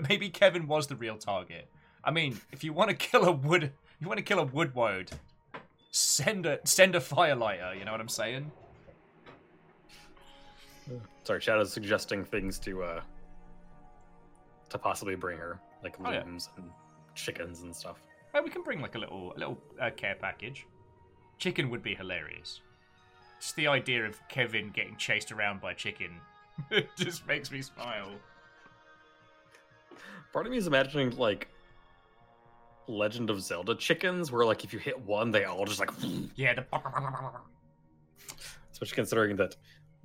Maybe 0.08 0.28
Kevin 0.30 0.66
was 0.66 0.86
the 0.86 0.96
real 0.96 1.16
target. 1.16 1.68
I 2.04 2.10
mean, 2.10 2.40
if 2.50 2.64
you 2.64 2.72
want 2.72 2.90
to 2.90 2.96
kill 2.96 3.24
a 3.24 3.32
wood, 3.32 3.72
you 4.00 4.08
want 4.08 4.18
to 4.18 4.24
kill 4.24 4.40
a 4.40 4.46
woodwode, 4.46 5.10
send 5.90 6.46
a 6.46 6.58
send 6.64 6.94
a 6.94 7.00
firelighter. 7.00 7.78
You 7.78 7.84
know 7.84 7.92
what 7.92 8.00
I'm 8.00 8.08
saying? 8.08 8.50
Sorry, 11.24 11.40
Shadow's 11.40 11.72
suggesting 11.72 12.24
things 12.24 12.58
to 12.60 12.82
uh 12.82 13.00
to 14.70 14.78
possibly 14.78 15.14
bring 15.14 15.38
her, 15.38 15.60
like 15.82 15.96
Oh, 16.04 16.10
yeah. 16.10 16.22
and 16.22 16.42
chickens 17.14 17.62
and 17.62 17.74
stuff. 17.74 18.02
Oh, 18.34 18.42
we 18.42 18.50
can 18.50 18.62
bring 18.62 18.80
like 18.80 18.94
a 18.94 18.98
little 18.98 19.32
a 19.36 19.38
little 19.38 19.58
uh, 19.80 19.90
care 19.90 20.16
package. 20.16 20.66
Chicken 21.38 21.70
would 21.70 21.82
be 21.82 21.94
hilarious. 21.94 22.60
Just 23.40 23.56
the 23.56 23.66
idea 23.68 24.04
of 24.06 24.16
Kevin 24.28 24.70
getting 24.70 24.96
chased 24.96 25.32
around 25.32 25.60
by 25.60 25.74
chicken 25.74 26.20
it 26.70 26.88
just 26.96 27.26
makes 27.26 27.50
me 27.50 27.62
smile. 27.62 28.12
Part 30.32 30.46
of 30.46 30.52
me 30.52 30.58
is 30.58 30.66
imagining 30.66 31.16
like 31.16 31.48
Legend 32.86 33.30
of 33.30 33.40
Zelda 33.42 33.74
chickens, 33.74 34.32
where 34.32 34.44
like 34.44 34.64
if 34.64 34.72
you 34.72 34.78
hit 34.78 34.98
one, 35.00 35.30
they 35.30 35.44
all 35.44 35.64
just 35.64 35.80
like. 35.80 35.90
Yeah, 36.36 36.54
the 36.54 36.66
Especially 38.72 38.94
considering 38.94 39.36
that 39.36 39.56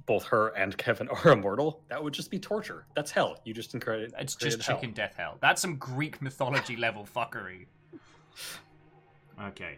both 0.05 0.23
her 0.25 0.49
and 0.49 0.75
Kevin 0.77 1.07
are 1.25 1.31
immortal, 1.31 1.81
that 1.89 2.03
would 2.03 2.13
just 2.13 2.31
be 2.31 2.39
torture. 2.39 2.85
That's 2.95 3.11
hell. 3.11 3.39
You 3.43 3.53
just 3.53 3.79
created. 3.79 4.13
it's 4.17 4.35
just 4.35 4.61
hell. 4.63 4.75
chicken 4.75 4.93
death 4.93 5.15
hell. 5.17 5.37
That's 5.41 5.61
some 5.61 5.75
Greek 5.75 6.21
mythology 6.21 6.75
level 6.77 7.05
fuckery. 7.05 7.67
Okay. 9.43 9.77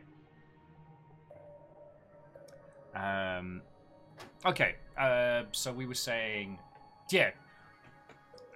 Um. 2.96 3.62
Okay. 4.46 4.76
Uh. 4.98 5.44
So 5.52 5.72
we 5.72 5.86
were 5.86 5.96
saying, 5.96 6.60
yeah. 7.12 7.32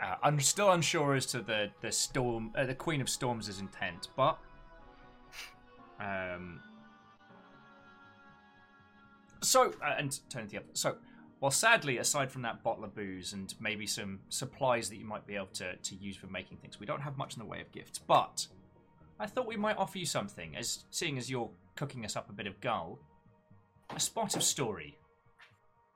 Uh, 0.04 0.16
I'm 0.22 0.40
still 0.40 0.72
unsure 0.72 1.16
as 1.16 1.26
to 1.28 1.42
the 1.42 1.70
the 1.82 1.92
storm, 1.92 2.52
uh, 2.56 2.66
the 2.66 2.76
Queen 2.76 3.00
of 3.00 3.10
Storms' 3.10 3.60
intent, 3.60 4.10
but 4.18 4.38
um. 6.00 6.60
So 9.42 9.74
uh, 9.82 9.96
and 9.98 10.20
turn 10.30 10.48
the 10.48 10.58
other. 10.58 10.68
So, 10.74 10.96
well, 11.40 11.52
sadly, 11.52 11.98
aside 11.98 12.32
from 12.32 12.42
that 12.42 12.64
bottle 12.64 12.84
of 12.84 12.96
booze 12.96 13.34
and 13.34 13.54
maybe 13.60 13.86
some 13.86 14.20
supplies 14.30 14.90
that 14.90 14.98
you 14.98 15.06
might 15.06 15.26
be 15.26 15.36
able 15.36 15.48
to 15.54 15.76
to 15.76 15.96
use 15.96 16.18
for 16.18 16.28
making 16.28 16.58
things, 16.58 16.80
we 16.80 16.86
don't 16.86 17.02
have 17.02 17.18
much 17.18 17.36
in 17.36 17.40
the 17.40 17.46
way 17.46 17.62
of 17.62 17.72
gifts. 17.72 18.00
But 18.00 18.48
I 19.20 19.28
thought 19.28 19.48
we 19.48 19.58
might 19.58 19.78
offer 19.78 20.00
you 20.00 20.06
something, 20.06 20.56
as 20.58 20.84
seeing 20.90 21.18
as 21.18 21.30
you're 21.30 21.50
cooking 21.76 22.04
us 22.04 22.16
up 22.18 22.30
a 22.30 22.34
bit 22.34 22.48
of 22.48 22.60
gull, 22.60 23.00
a 23.96 24.00
spot 24.00 24.36
of 24.36 24.44
story. 24.44 24.98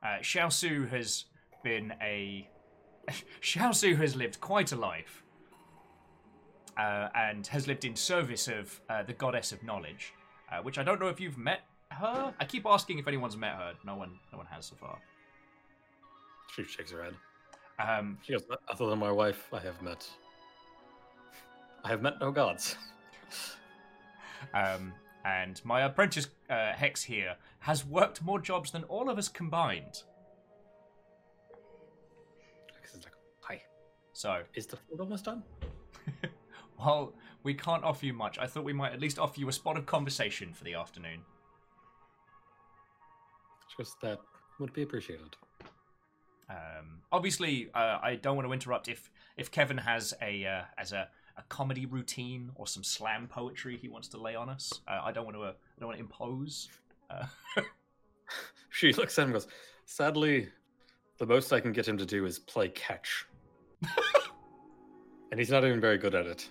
Uh, 0.02 0.20
Sharsu 0.22 0.88
has 0.90 1.26
been 1.64 1.94
a 2.02 2.48
Sharsu 3.42 3.96
has 3.98 4.16
lived 4.16 4.40
quite 4.42 4.72
a 4.72 4.76
life, 4.76 5.24
uh, 6.78 7.10
and 7.16 7.48
has 7.48 7.68
lived 7.68 7.86
in 7.86 7.96
service 7.96 8.48
of 8.48 8.80
uh, 8.90 9.04
the 9.04 9.14
goddess 9.14 9.52
of 9.52 9.64
knowledge, 9.64 10.14
uh, 10.52 10.62
which 10.62 10.78
I 10.78 10.84
don't 10.84 11.00
know 11.00 11.08
if 11.08 11.20
you've 11.20 11.38
met 11.38 11.62
her. 11.92 12.34
I 12.40 12.46
keep 12.46 12.66
asking 12.66 13.00
if 13.00 13.08
anyone's 13.08 13.38
met 13.38 13.54
her. 13.54 13.74
No 13.86 13.96
one, 13.96 14.20
no 14.32 14.38
one 14.38 14.48
has 14.48 14.66
so 14.66 14.76
far. 14.76 15.00
She 16.56 16.64
shakes 16.66 16.92
her 16.92 17.04
head. 17.04 17.16
Um, 17.80 18.18
She 18.24 18.34
goes, 18.34 18.44
other 18.68 18.88
than 18.90 19.00
my 19.00 19.12
wife, 19.12 19.48
I 19.54 19.60
have 19.60 19.82
met. 19.82 20.08
I 21.84 21.90
have 21.90 22.02
met 22.02 22.20
no 22.20 22.32
gods. 22.32 22.76
um, 24.54 24.94
and 25.24 25.62
my 25.64 25.82
apprentice 25.82 26.28
uh, 26.50 26.74
Hex 26.74 27.04
here 27.04 27.36
has 27.60 27.86
worked 27.86 28.22
more 28.24 28.40
jobs 28.40 28.72
than 28.72 28.84
all 28.86 29.10
of 29.10 29.18
us 29.18 29.28
combined. 29.28 30.04
So, 34.18 34.42
is 34.56 34.66
the 34.66 34.78
food 34.78 35.00
almost 35.00 35.26
done? 35.26 35.44
well, 36.80 37.14
we 37.44 37.54
can't 37.54 37.84
offer 37.84 38.04
you 38.04 38.14
much, 38.14 38.40
I 38.40 38.48
thought 38.48 38.64
we 38.64 38.74
might 38.74 38.92
at 38.92 39.00
least 39.00 39.20
offer 39.20 39.40
you 39.40 39.48
a 39.48 39.54
spot 39.54 39.78
of 39.78 39.86
conversation 39.86 40.56
for 40.56 40.64
the 40.64 40.74
afternoon. 40.74 41.20
Just 43.78 44.02
that 44.02 44.18
would 44.60 44.74
be 44.74 44.82
appreciated. 44.82 45.36
Um, 46.50 47.02
obviously, 47.12 47.70
uh, 47.76 48.00
I 48.02 48.16
don't 48.16 48.36
want 48.36 48.48
to 48.48 48.54
interrupt 48.54 48.88
if 48.88 49.12
if 49.38 49.52
Kevin 49.52 49.78
has 49.78 50.16
a 50.20 50.44
uh, 50.48 50.62
as 50.80 50.94
a, 50.94 51.10
a 51.38 51.44
comedy 51.50 51.86
routine 51.86 52.50
or 52.56 52.66
some 52.66 52.84
slam 52.84 53.28
poetry 53.28 53.78
he 53.78 53.88
wants 53.88 54.08
to 54.08 54.18
lay 54.18 54.34
on 54.34 54.50
us. 54.50 54.82
Uh, 54.88 55.00
I 55.04 55.12
don't 55.12 55.26
want 55.26 55.38
to. 55.38 55.44
Uh, 55.44 55.52
I 55.52 55.80
don't 55.80 55.90
want 55.90 56.00
to 56.00 56.04
impose. 56.04 56.70
Uh, 57.12 57.28
She 58.72 58.94
looks 58.94 59.20
at 59.20 59.22
him 59.22 59.28
and 59.28 59.34
goes, 59.36 59.48
Sadly, 59.86 60.50
the 61.20 61.28
most 61.28 61.54
I 61.54 61.60
can 61.60 61.72
get 61.72 61.88
him 61.88 62.00
to 62.00 62.06
do 62.06 62.26
is 62.26 62.40
play 62.40 62.70
catch. 62.70 63.28
and 65.32 65.40
he's 65.40 65.50
not 65.50 65.64
even 65.64 65.80
very 65.80 65.98
good 65.98 66.16
at 66.16 66.26
it. 66.26 66.50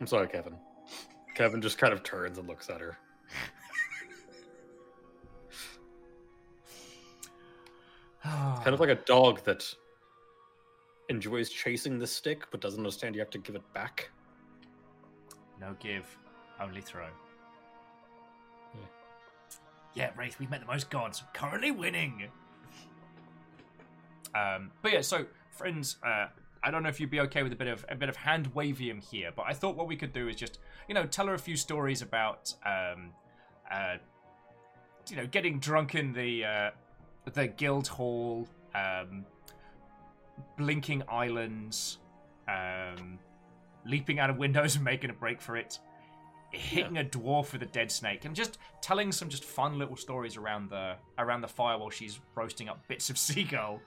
I'm 0.00 0.06
sorry, 0.06 0.28
Kevin. 0.28 0.54
Kevin 1.34 1.62
just 1.62 1.78
kind 1.78 1.92
of 1.92 2.02
turns 2.02 2.38
and 2.38 2.48
looks 2.48 2.68
at 2.68 2.80
her. 2.80 2.98
kind 8.24 8.74
of 8.74 8.80
like 8.80 8.90
a 8.90 9.02
dog 9.06 9.42
that 9.44 9.74
enjoys 11.08 11.50
chasing 11.50 11.98
the 11.98 12.06
stick 12.06 12.44
but 12.50 12.60
doesn't 12.60 12.78
understand 12.78 13.14
you 13.14 13.20
have 13.20 13.30
to 13.30 13.38
give 13.38 13.56
it 13.56 13.74
back. 13.74 14.10
No 15.60 15.74
give, 15.80 16.06
only 16.60 16.80
throw. 16.80 17.06
Yeah. 18.74 18.80
Yeah, 19.94 20.10
Wraith, 20.16 20.38
we've 20.38 20.50
met 20.50 20.60
the 20.60 20.66
most 20.66 20.90
gods. 20.90 21.22
Currently 21.34 21.70
winning. 21.72 22.28
Um, 24.34 24.70
but 24.80 24.92
yeah, 24.92 25.00
so 25.00 25.26
friends, 25.52 25.96
uh, 26.04 26.26
I 26.62 26.70
don't 26.70 26.82
know 26.82 26.88
if 26.88 27.00
you'd 27.00 27.10
be 27.10 27.20
okay 27.20 27.42
with 27.42 27.52
a 27.52 27.56
bit 27.56 27.68
of 27.68 27.84
a 27.88 27.94
bit 27.94 28.08
of 28.08 28.16
hand 28.16 28.54
wavium 28.54 29.02
here, 29.02 29.30
but 29.34 29.44
I 29.46 29.52
thought 29.52 29.76
what 29.76 29.86
we 29.86 29.96
could 29.96 30.12
do 30.12 30.28
is 30.28 30.36
just 30.36 30.58
you 30.88 30.94
know 30.94 31.06
tell 31.06 31.26
her 31.26 31.34
a 31.34 31.38
few 31.38 31.56
stories 31.56 32.02
about 32.02 32.52
um, 32.64 33.10
uh, 33.70 33.96
you 35.08 35.16
know 35.16 35.26
getting 35.26 35.58
drunk 35.58 35.94
in 35.94 36.12
the 36.12 36.44
uh, 36.44 36.70
the 37.32 37.48
guild 37.48 37.88
hall, 37.88 38.48
um, 38.74 39.24
blinking 40.56 41.02
islands, 41.08 41.98
um, 42.48 43.18
leaping 43.84 44.18
out 44.18 44.30
of 44.30 44.36
windows 44.36 44.74
and 44.76 44.84
making 44.84 45.10
a 45.10 45.14
break 45.14 45.40
for 45.40 45.56
it, 45.56 45.80
hitting 46.50 46.98
a 46.98 47.04
dwarf 47.04 47.52
with 47.52 47.62
a 47.62 47.66
dead 47.66 47.90
snake, 47.90 48.24
and 48.24 48.36
just 48.36 48.58
telling 48.80 49.10
some 49.10 49.28
just 49.28 49.44
fun 49.44 49.78
little 49.78 49.96
stories 49.96 50.36
around 50.36 50.70
the 50.70 50.94
around 51.18 51.40
the 51.40 51.48
fire 51.48 51.76
while 51.76 51.90
she's 51.90 52.20
roasting 52.36 52.68
up 52.68 52.86
bits 52.86 53.10
of 53.10 53.18
seagull. 53.28 53.80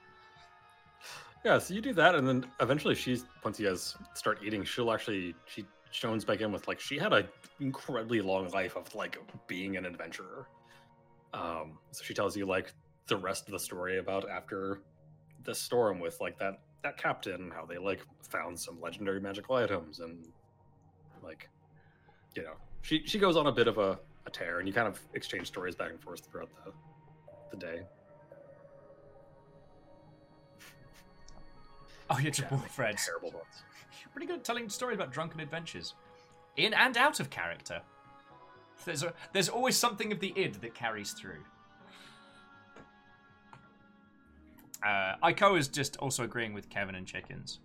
Yeah, 1.46 1.60
so 1.60 1.76
you 1.76 1.82
do 1.82 1.94
that, 1.94 2.16
and 2.16 2.28
then 2.28 2.44
eventually 2.60 2.96
she's 2.96 3.26
once 3.44 3.60
you 3.60 3.68
guys 3.68 3.96
start 4.16 4.40
eating, 4.44 4.64
she'll 4.64 4.92
actually 4.92 5.36
she 5.46 5.64
shows 5.92 6.26
back 6.26 6.42
in 6.42 6.52
with 6.52 6.68
like 6.68 6.80
she 6.80 6.98
had 6.98 7.14
an 7.14 7.28
incredibly 7.60 8.20
long 8.20 8.50
life 8.50 8.76
of 8.76 8.94
like 8.96 9.20
being 9.46 9.78
an 9.78 9.86
adventurer. 9.86 10.48
Um, 11.36 11.78
so 11.92 12.04
she 12.04 12.16
tells 12.16 12.36
you 12.36 12.48
like 12.48 12.74
the 13.06 13.16
rest 13.16 13.46
of 13.46 13.52
the 13.52 13.60
story 13.60 14.00
about 14.00 14.28
after 14.28 14.80
the 15.44 15.54
storm 15.54 16.00
with 16.00 16.20
like 16.20 16.40
that 16.40 16.62
that 16.82 16.98
captain, 16.98 17.52
how 17.56 17.64
they 17.64 17.78
like 17.78 18.02
found 18.28 18.60
some 18.60 18.82
legendary 18.82 19.22
magical 19.22 19.56
items, 19.56 20.00
and 20.00 20.28
like 21.24 21.48
you 22.36 22.42
know 22.42 22.54
she 22.82 23.04
she 23.06 23.20
goes 23.20 23.38
on 23.38 23.46
a 23.46 23.52
bit 23.52 23.68
of 23.68 23.78
a, 23.78 24.00
a 24.26 24.32
tear, 24.32 24.58
and 24.58 24.68
you 24.68 24.74
kind 24.74 24.88
of 24.88 25.00
exchange 25.14 25.46
stories 25.46 25.76
back 25.76 25.92
and 25.92 26.02
forth 26.02 26.26
throughout 26.26 26.50
the 26.66 26.72
the 27.52 27.58
day. 27.58 27.82
Oh, 32.10 32.20
you're 32.20 32.32
triple 32.32 32.60
Yeah, 32.62 32.68
Fred. 32.68 32.98
Terrible 32.98 33.32
ones. 33.32 33.64
You're 34.02 34.10
pretty 34.12 34.28
good 34.28 34.38
at 34.38 34.44
telling 34.44 34.70
stories 34.70 34.96
about 34.96 35.12
drunken 35.12 35.40
adventures, 35.40 35.94
in 36.58 36.74
and 36.74 36.98
out 36.98 37.20
of 37.20 37.30
character. 37.30 37.82
There's 38.86 39.04
a, 39.04 39.14
there's 39.34 39.50
always 39.50 39.78
something 39.78 40.12
of 40.12 40.20
the 40.20 40.34
id 40.36 40.56
that 40.62 40.76
carries 40.76 41.14
through. 41.14 41.40
Uh, 44.86 45.16
Aiko 45.24 45.58
is 45.58 45.68
just 45.68 45.98
also 45.98 46.24
agreeing 46.24 46.54
with 46.54 46.70
Kevin 46.70 46.96
and 46.96 47.08
chickens. 47.08 47.60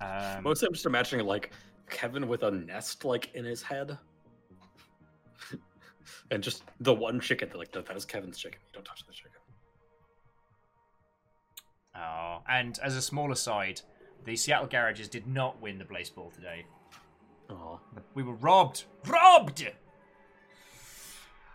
Um, 0.00 0.42
Mostly, 0.42 0.66
I'm 0.66 0.74
just 0.74 0.84
imagining 0.84 1.24
like 1.26 1.52
Kevin 1.88 2.28
with 2.28 2.42
a 2.42 2.50
nest 2.50 3.04
like 3.04 3.30
in 3.34 3.44
his 3.44 3.62
head, 3.62 3.96
and 6.30 6.42
just 6.42 6.64
the 6.80 6.92
one 6.92 7.20
chicken. 7.20 7.48
They're 7.48 7.58
like, 7.58 7.74
"No, 7.74 7.80
that 7.80 7.96
is 7.96 8.04
Kevin's 8.04 8.38
chicken. 8.38 8.58
You 8.66 8.72
don't 8.74 8.84
touch 8.84 9.06
the 9.06 9.12
chicken." 9.12 9.31
Oh, 11.96 12.38
and 12.48 12.78
as 12.82 12.96
a 12.96 13.02
smaller 13.02 13.34
side, 13.34 13.80
the 14.24 14.36
Seattle 14.36 14.66
Garages 14.66 15.08
did 15.08 15.26
not 15.26 15.60
win 15.60 15.78
the 15.78 15.84
Blaseball 15.84 16.32
today. 16.32 16.64
Oh, 17.50 17.80
We 18.14 18.22
were 18.22 18.34
robbed. 18.34 18.84
Robbed! 19.06 19.66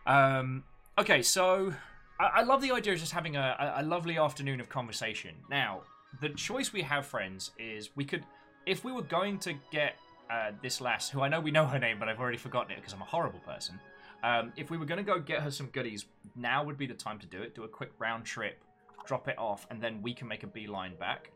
Um, 0.05 0.63
okay, 0.97 1.21
so 1.21 1.73
I, 2.19 2.25
I 2.25 2.43
love 2.43 2.61
the 2.61 2.71
idea 2.71 2.93
of 2.93 2.99
just 2.99 3.11
having 3.11 3.35
a, 3.35 3.73
a, 3.77 3.81
a 3.81 3.83
lovely 3.83 4.17
afternoon 4.17 4.59
of 4.59 4.69
conversation. 4.69 5.31
Now, 5.49 5.81
the 6.21 6.29
choice 6.29 6.71
we 6.71 6.81
have, 6.83 7.05
friends, 7.05 7.51
is 7.57 7.89
we 7.95 8.05
could, 8.05 8.23
if 8.65 8.83
we 8.83 8.91
were 8.91 9.01
going 9.01 9.39
to 9.39 9.53
get 9.71 9.95
uh, 10.29 10.51
this 10.61 10.81
lass, 10.81 11.09
who 11.09 11.21
I 11.21 11.27
know 11.29 11.39
we 11.39 11.51
know 11.51 11.65
her 11.65 11.79
name, 11.79 11.99
but 11.99 12.09
I've 12.09 12.19
already 12.19 12.37
forgotten 12.37 12.71
it 12.71 12.75
because 12.75 12.93
I'm 12.93 13.01
a 13.01 13.05
horrible 13.05 13.39
person. 13.39 13.79
Um, 14.23 14.51
if 14.57 14.69
we 14.71 14.77
were 14.77 14.85
going 14.85 14.97
to 14.97 15.03
go 15.03 15.19
get 15.19 15.41
her 15.41 15.51
some 15.51 15.67
goodies, 15.67 16.05
now 16.35 16.63
would 16.63 16.77
be 16.77 16.87
the 16.87 16.93
time 16.93 17.19
to 17.19 17.27
do 17.27 17.41
it. 17.41 17.55
Do 17.55 17.63
a 17.63 17.67
quick 17.67 17.91
round 17.99 18.25
trip, 18.25 18.59
drop 19.07 19.27
it 19.27 19.37
off, 19.39 19.65
and 19.71 19.81
then 19.81 20.01
we 20.01 20.13
can 20.13 20.27
make 20.27 20.43
a 20.43 20.47
beeline 20.47 20.95
back. 20.95 21.31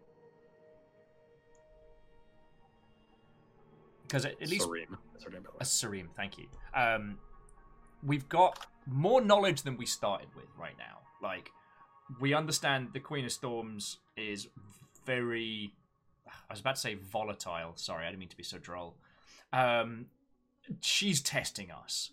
Because 4.04 4.26
at, 4.26 4.34
at 4.42 4.50
least 4.50 4.66
Serene. 4.66 4.88
That's 5.14 5.24
her 5.24 5.32
name, 5.32 5.42
by 5.44 5.52
the 5.52 5.54
way. 5.54 5.58
a 5.62 5.64
Sareem, 5.64 6.08
thank 6.16 6.38
you. 6.38 6.46
Um, 6.76 7.18
we've 8.04 8.28
got 8.28 8.68
more 8.86 9.22
knowledge 9.22 9.62
than 9.62 9.78
we 9.78 9.86
started 9.86 10.28
with 10.36 10.48
right 10.60 10.76
now. 10.78 11.00
Like, 11.22 11.50
we 12.20 12.34
understand 12.34 12.90
the 12.94 13.00
Queen 13.00 13.24
of 13.26 13.32
Storms 13.32 13.98
is 14.18 14.48
very. 15.06 15.74
I 16.28 16.54
was 16.54 16.60
about 16.60 16.76
to 16.76 16.82
say 16.82 16.96
volatile. 16.96 17.74
Sorry, 17.76 18.06
I 18.06 18.10
didn't 18.10 18.20
mean 18.20 18.30
to 18.30 18.38
be 18.38 18.44
so 18.44 18.58
droll. 18.58 18.98
Um, 19.54 20.08
she's 20.82 21.22
testing 21.22 21.72
us. 21.72 22.12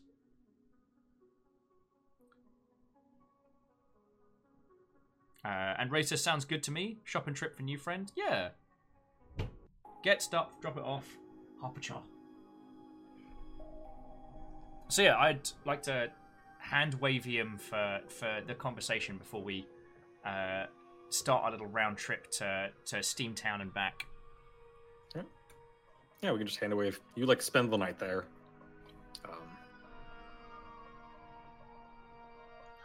Uh, 5.48 5.74
and 5.78 5.90
Ray 5.90 6.02
says, 6.02 6.22
sounds 6.22 6.44
good 6.44 6.62
to 6.64 6.70
me. 6.70 6.98
Shopping 7.04 7.32
trip 7.32 7.56
for 7.56 7.62
new 7.62 7.78
friend? 7.78 8.12
Yeah. 8.14 8.50
Get 10.04 10.20
stuff, 10.20 10.50
drop 10.60 10.76
it 10.76 10.82
off, 10.84 11.06
hop 11.62 11.74
a. 11.74 12.02
So 14.88 15.02
yeah, 15.02 15.16
I'd 15.16 15.48
like 15.64 15.82
to 15.84 16.10
hand 16.58 16.94
wave 16.94 17.24
him 17.24 17.56
for 17.58 18.00
for 18.08 18.40
the 18.46 18.54
conversation 18.54 19.16
before 19.16 19.42
we 19.42 19.66
uh, 20.24 20.66
start 21.08 21.44
our 21.44 21.50
little 21.50 21.66
round 21.66 21.96
trip 21.96 22.30
to 22.32 22.70
to 22.86 22.96
Steamtown 22.96 23.60
and 23.60 23.72
back. 23.72 24.06
Yeah, 25.16 25.22
yeah 26.22 26.32
we 26.32 26.38
can 26.38 26.46
just 26.46 26.60
hand 26.60 26.72
away. 26.72 26.92
You 27.16 27.26
like 27.26 27.42
spend 27.42 27.72
the 27.72 27.76
night 27.76 27.98
there. 27.98 28.24
Um, 29.24 29.32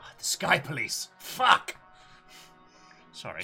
Ah, 0.01 0.13
the 0.17 0.23
Sky 0.23 0.59
Police. 0.59 1.09
Fuck. 1.19 1.75
Sorry. 3.13 3.43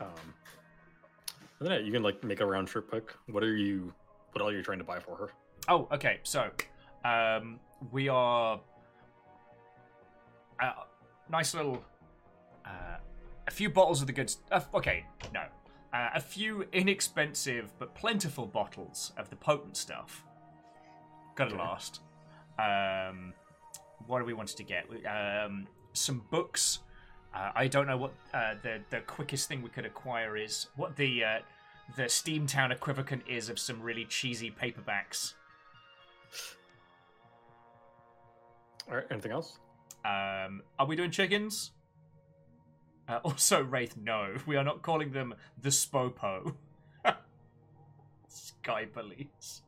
um, 0.00 0.06
and 1.60 1.68
then 1.68 1.84
you 1.84 1.92
can 1.92 2.02
like 2.02 2.22
make 2.24 2.40
a 2.40 2.46
round 2.46 2.68
trip 2.68 2.88
quick. 2.88 3.12
What 3.30 3.42
are 3.42 3.56
you? 3.56 3.92
What 4.32 4.40
all 4.42 4.48
are 4.48 4.52
you 4.56 4.62
trying 4.62 4.78
to 4.78 4.84
buy 4.84 4.98
for 5.00 5.16
her? 5.16 5.30
Oh, 5.68 5.86
okay. 5.92 6.20
So, 6.22 6.50
um, 7.04 7.60
we 7.90 8.08
are 8.08 8.60
uh, 10.60 10.72
nice 11.30 11.54
little 11.54 11.84
uh, 12.64 12.96
a 13.46 13.50
few 13.50 13.68
bottles 13.68 14.00
of 14.00 14.06
the 14.06 14.12
good. 14.12 14.32
Uh, 14.50 14.60
okay, 14.74 15.04
no, 15.34 15.42
uh, 15.92 16.10
a 16.14 16.20
few 16.20 16.64
inexpensive 16.72 17.72
but 17.78 17.94
plentiful 17.94 18.46
bottles 18.46 19.12
of 19.18 19.28
the 19.30 19.36
potent 19.36 19.76
stuff. 19.76 20.24
Got 21.34 21.48
to 21.50 21.54
Okay. 21.56 21.62
last. 21.62 22.00
Um, 22.58 23.32
what 24.06 24.18
do 24.20 24.24
we 24.24 24.32
wanted 24.34 24.56
to 24.56 24.62
get? 24.64 24.86
Um, 25.06 25.66
some 25.92 26.22
books. 26.30 26.78
Uh, 27.34 27.50
I 27.54 27.66
don't 27.66 27.86
know 27.86 27.96
what 27.96 28.12
uh, 28.34 28.54
the 28.62 28.80
the 28.90 29.00
quickest 29.00 29.48
thing 29.48 29.62
we 29.62 29.70
could 29.70 29.86
acquire 29.86 30.36
is. 30.36 30.66
What 30.76 30.96
the 30.96 31.24
uh, 31.24 31.38
the 31.96 32.04
Steamtown 32.04 32.70
equivalent 32.70 33.22
is 33.26 33.48
of 33.48 33.58
some 33.58 33.80
really 33.80 34.04
cheesy 34.04 34.50
paperbacks. 34.50 35.34
All 38.88 38.96
right. 38.96 39.06
Anything 39.10 39.32
else? 39.32 39.58
Um, 40.04 40.62
are 40.78 40.86
we 40.86 40.96
doing 40.96 41.10
chickens? 41.10 41.70
Uh, 43.08 43.20
also, 43.24 43.62
Wraith, 43.62 43.96
no, 43.96 44.34
we 44.46 44.56
are 44.56 44.64
not 44.64 44.82
calling 44.82 45.12
them 45.12 45.34
the 45.60 45.70
Spopo. 45.70 46.54
Sky 48.28 48.86
Police. 48.86 49.62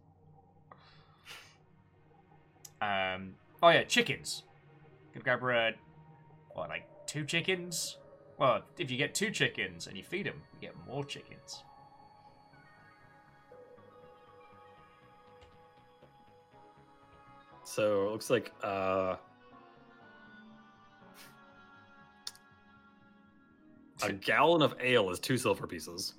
Um, 2.82 3.34
oh 3.62 3.70
yeah, 3.70 3.84
chickens. 3.84 4.42
Can 5.12 5.22
grab 5.22 5.40
her 5.40 5.52
a, 5.52 5.72
what, 6.52 6.68
like 6.68 6.86
two 7.14 7.24
chickens? 7.24 7.98
Well, 8.38 8.62
if 8.76 8.90
you 8.90 8.96
get 8.96 9.14
two 9.14 9.30
chickens 9.30 9.86
and 9.86 9.96
you 9.96 10.02
feed 10.02 10.26
them, 10.26 10.42
you 10.52 10.60
get 10.60 10.74
more 10.84 11.04
chickens. 11.04 11.62
So 17.62 18.08
it 18.08 18.10
looks 18.10 18.30
like 18.30 18.52
uh, 18.64 19.14
a 24.02 24.12
gallon 24.12 24.62
of 24.62 24.74
ale 24.80 25.08
is 25.10 25.20
two 25.20 25.36
silver 25.36 25.68
pieces. 25.68 26.14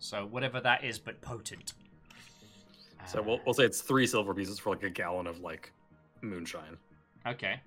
So 0.00 0.26
whatever 0.26 0.60
that 0.60 0.82
is, 0.82 0.98
but 0.98 1.20
potent. 1.20 1.74
So 3.06 3.22
we'll, 3.22 3.38
we'll 3.44 3.54
say 3.54 3.64
it's 3.64 3.80
three 3.80 4.08
silver 4.08 4.34
pieces 4.34 4.58
for 4.58 4.70
like 4.70 4.82
a 4.82 4.90
gallon 4.90 5.28
of 5.28 5.38
like 5.38 5.72
moonshine. 6.20 6.76
Okay. 7.28 7.60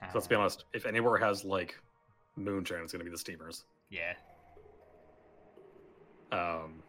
So 0.00 0.10
let's 0.14 0.26
be 0.26 0.34
honest. 0.34 0.64
If 0.72 0.86
anywhere 0.86 1.18
has 1.18 1.44
like 1.44 1.76
moonshine, 2.36 2.82
it's 2.82 2.92
gonna 2.92 3.04
be 3.04 3.10
the 3.10 3.18
steamers. 3.18 3.64
Yeah. 3.90 4.14
Um, 6.30 6.82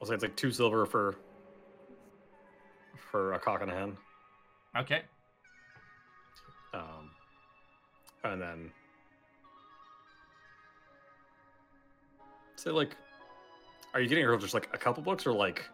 I'll 0.00 0.06
say 0.06 0.14
it's 0.14 0.22
like 0.22 0.36
two 0.36 0.50
silver 0.50 0.86
for 0.86 1.16
for 3.10 3.32
a 3.34 3.38
cock 3.38 3.62
and 3.62 3.70
a 3.70 3.74
hen. 3.74 3.96
Okay. 4.76 5.02
Um, 6.74 7.10
and 8.24 8.40
then 8.40 8.70
say 12.56 12.70
like, 12.70 12.96
are 13.94 14.00
you 14.00 14.08
getting 14.08 14.24
her 14.24 14.36
just 14.36 14.54
like 14.54 14.68
a 14.72 14.78
couple 14.78 15.02
books 15.02 15.26
or 15.26 15.32
like 15.32 15.64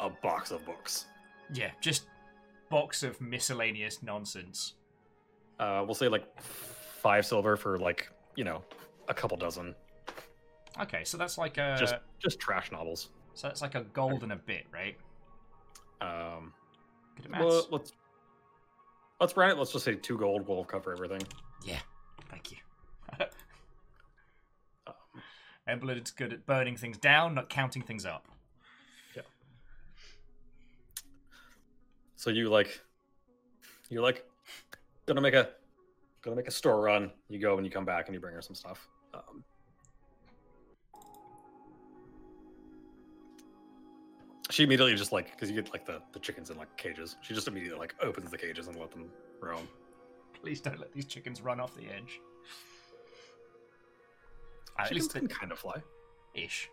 a 0.00 0.10
box 0.10 0.50
of 0.50 0.64
books? 0.66 1.06
Yeah, 1.52 1.70
just 1.80 2.06
box 2.68 3.02
of 3.02 3.20
miscellaneous 3.20 4.02
nonsense. 4.02 4.74
Uh, 5.58 5.82
we'll 5.84 5.94
say 5.94 6.08
like 6.08 6.24
five 6.42 7.24
silver 7.24 7.56
for 7.56 7.78
like 7.78 8.08
you 8.34 8.44
know 8.44 8.62
a 9.08 9.14
couple 9.14 9.36
dozen, 9.36 9.74
Okay, 10.78 11.04
so 11.04 11.16
that's 11.16 11.38
like 11.38 11.56
a 11.58 11.76
just 11.78 11.94
just 12.18 12.38
trash 12.38 12.70
novels. 12.70 13.10
so 13.34 13.48
that's 13.48 13.62
like 13.62 13.74
a 13.74 13.82
gold 13.92 14.22
and 14.22 14.32
a 14.32 14.36
bit, 14.36 14.66
right? 14.72 14.96
Um, 16.00 16.52
Good 17.16 17.32
at 17.32 17.40
well, 17.40 17.66
let's 17.70 17.92
let's 19.20 19.36
round 19.36 19.52
it. 19.52 19.58
Let's 19.58 19.72
just 19.72 19.84
say 19.84 19.94
two 19.94 20.18
gold 20.18 20.46
will 20.46 20.64
cover 20.64 20.92
everything. 20.92 21.22
yeah, 21.64 21.78
thank 22.30 22.50
you. 22.52 22.58
Um, 24.86 24.94
Embled's 25.68 26.12
good 26.12 26.32
at 26.32 26.46
burning 26.46 26.76
things 26.76 26.96
down, 26.98 27.34
not 27.34 27.48
counting 27.48 27.82
things 27.82 28.06
up. 28.06 28.28
So 32.16 32.30
you 32.30 32.48
like, 32.48 32.80
you're 33.88 34.02
like, 34.02 34.24
gonna 35.06 35.20
make 35.20 35.34
a, 35.34 35.50
gonna 36.22 36.36
make 36.36 36.48
a 36.48 36.52
store 36.52 36.80
run. 36.80 37.10
You 37.28 37.38
go 37.38 37.56
and 37.56 37.64
you 37.64 37.70
come 37.70 37.84
back 37.84 38.06
and 38.06 38.14
you 38.14 38.20
bring 38.20 38.34
her 38.34 38.42
some 38.42 38.54
stuff. 38.56 38.88
Um, 39.14 39.44
she 44.50 44.62
immediately 44.62 44.94
just 44.94 45.12
like 45.12 45.30
because 45.32 45.50
you 45.50 45.60
get 45.60 45.72
like 45.72 45.84
the 45.84 46.00
the 46.12 46.18
chickens 46.18 46.50
in 46.50 46.56
like 46.56 46.74
cages. 46.76 47.16
She 47.20 47.34
just 47.34 47.48
immediately 47.48 47.78
like 47.78 47.94
opens 48.02 48.30
the 48.30 48.38
cages 48.38 48.68
and 48.68 48.76
let 48.76 48.90
them 48.90 49.10
roam. 49.40 49.68
Please 50.40 50.60
don't 50.60 50.78
let 50.78 50.92
these 50.92 51.06
chickens 51.06 51.40
run 51.42 51.60
off 51.60 51.74
the 51.74 51.86
edge. 51.86 52.20
Uh, 54.78 54.82
at 54.82 54.92
least 54.92 55.12
can 55.12 55.26
kind 55.26 55.52
of 55.52 55.58
fly. 55.58 55.80
ish. 56.34 56.68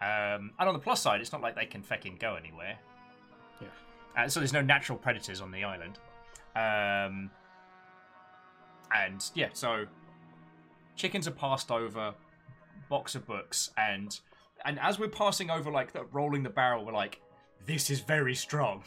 Um, 0.00 0.52
and 0.58 0.68
on 0.68 0.74
the 0.74 0.78
plus 0.78 1.00
side, 1.00 1.20
it's 1.20 1.32
not 1.32 1.40
like 1.40 1.56
they 1.56 1.64
can 1.64 1.82
fucking 1.82 2.16
go 2.20 2.34
anywhere. 2.34 2.78
Uh, 4.16 4.28
so 4.28 4.40
there's 4.40 4.52
no 4.52 4.62
natural 4.62 4.98
predators 4.98 5.40
on 5.40 5.50
the 5.50 5.64
island. 5.64 5.98
Um, 6.54 7.30
and 8.94 9.30
yeah, 9.34 9.48
so 9.52 9.84
chickens 10.96 11.28
are 11.28 11.32
passed 11.32 11.70
over, 11.70 12.14
box 12.88 13.14
of 13.14 13.26
books, 13.26 13.70
and 13.76 14.18
and 14.64 14.78
as 14.80 14.98
we're 14.98 15.08
passing 15.08 15.50
over, 15.50 15.70
like 15.70 15.92
the, 15.92 16.04
rolling 16.12 16.42
the 16.42 16.50
barrel, 16.50 16.84
we're 16.84 16.92
like, 16.92 17.20
this 17.66 17.90
is 17.90 18.00
very 18.00 18.34
strong. 18.34 18.82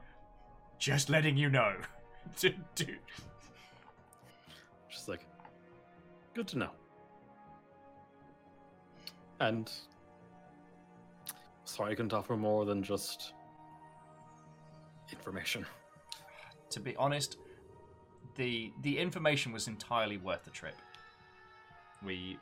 Just 0.78 1.08
letting 1.08 1.36
you 1.36 1.48
know. 1.48 1.74
Dude. 2.40 2.98
She's 4.88 5.08
like, 5.08 5.24
good 6.34 6.46
to 6.48 6.58
know. 6.58 6.70
And 9.40 9.70
sorry 11.64 11.92
I 11.92 11.94
couldn't 11.94 12.12
offer 12.12 12.36
more 12.36 12.64
than 12.64 12.82
just 12.82 13.34
information. 15.18 15.66
to 16.70 16.80
be 16.80 16.94
honest, 16.96 17.36
the 18.36 18.72
the 18.82 18.98
information 18.98 19.52
was 19.52 19.68
entirely 19.68 20.16
worth 20.16 20.44
the 20.44 20.50
trip. 20.50 20.76
We 22.04 22.38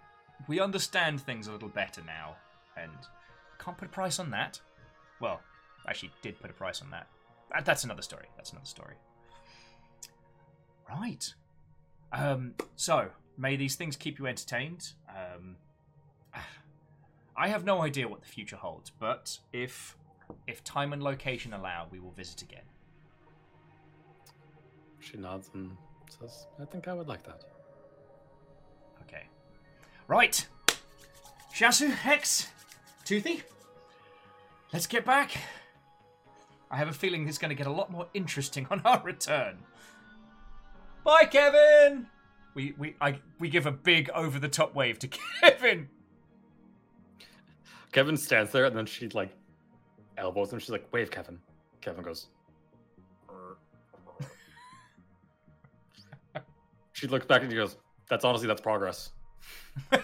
we 0.48 0.60
understand 0.60 1.20
things 1.20 1.46
a 1.48 1.52
little 1.52 1.68
better 1.68 2.02
now, 2.06 2.36
and 2.76 2.92
can't 3.58 3.76
put 3.76 3.88
a 3.88 3.90
price 3.90 4.18
on 4.18 4.30
that. 4.30 4.60
Well, 5.20 5.40
I 5.86 5.90
actually, 5.90 6.12
did 6.20 6.38
put 6.38 6.50
a 6.50 6.54
price 6.54 6.82
on 6.82 6.90
that. 6.90 7.06
That- 7.50 7.64
That's 7.64 7.84
another 7.84 8.02
story. 8.02 8.26
That's 8.36 8.50
another 8.52 8.66
story. 8.66 8.96
Right. 10.88 11.34
Um. 12.12 12.54
So 12.76 13.08
may 13.38 13.56
these 13.56 13.76
things 13.76 13.96
keep 13.96 14.18
you 14.18 14.26
entertained. 14.26 14.92
Um. 15.08 15.56
I 17.38 17.48
have 17.48 17.64
no 17.64 17.82
idea 17.82 18.08
what 18.08 18.20
the 18.22 18.26
future 18.28 18.56
holds, 18.56 18.90
but 18.90 19.38
if 19.52 19.96
if 20.46 20.62
time 20.64 20.92
and 20.92 21.02
location 21.02 21.52
allow, 21.52 21.86
we 21.90 21.98
will 21.98 22.12
visit 22.12 22.42
again. 22.42 22.62
She 25.00 25.16
nods 25.16 25.50
and 25.54 25.76
says, 26.08 26.46
I 26.60 26.64
think 26.64 26.88
I 26.88 26.92
would 26.92 27.08
like 27.08 27.22
that. 27.24 27.44
Okay. 29.02 29.24
Right. 30.08 30.46
Sharsu, 31.54 31.90
Hex, 31.90 32.48
Toothy. 33.04 33.42
Let's 34.72 34.86
get 34.86 35.04
back. 35.04 35.32
I 36.70 36.76
have 36.76 36.88
a 36.88 36.92
feeling 36.92 37.28
it's 37.28 37.38
going 37.38 37.50
to 37.50 37.54
get 37.54 37.66
a 37.66 37.72
lot 37.72 37.90
more 37.90 38.08
interesting 38.14 38.66
on 38.70 38.82
our 38.84 39.02
return. 39.02 39.58
Bye, 41.04 41.26
Kevin. 41.26 42.08
We 42.54 42.74
we 42.76 42.96
I 43.00 43.20
we 43.38 43.48
give 43.48 43.66
a 43.66 43.70
big 43.70 44.10
over 44.10 44.38
the 44.38 44.48
top 44.48 44.74
wave 44.74 44.98
to 45.00 45.08
Kevin. 45.40 45.88
Kevin 47.92 48.16
stands 48.16 48.50
there 48.50 48.64
and 48.64 48.76
then 48.76 48.86
she 48.86 49.08
like 49.08 49.30
elbows 50.18 50.52
him. 50.52 50.58
She's 50.58 50.70
like, 50.70 50.86
wave, 50.92 51.10
Kevin. 51.10 51.38
Kevin 51.80 52.02
goes. 52.02 52.26
She 56.92 57.06
looks 57.06 57.26
back 57.26 57.42
and 57.42 57.50
she 57.50 57.56
goes, 57.56 57.76
that's 58.08 58.24
honestly, 58.24 58.48
that's 58.48 58.60
progress. 58.62 59.10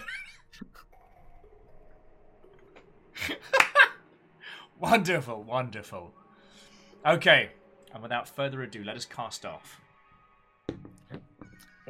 Wonderful, 4.83 5.43
wonderful. 5.43 6.13
Okay, 7.05 7.51
and 7.93 8.03
without 8.03 8.27
further 8.27 8.61
ado, 8.63 8.83
let 8.83 8.97
us 8.97 9.05
cast 9.05 9.45
off. 9.45 9.79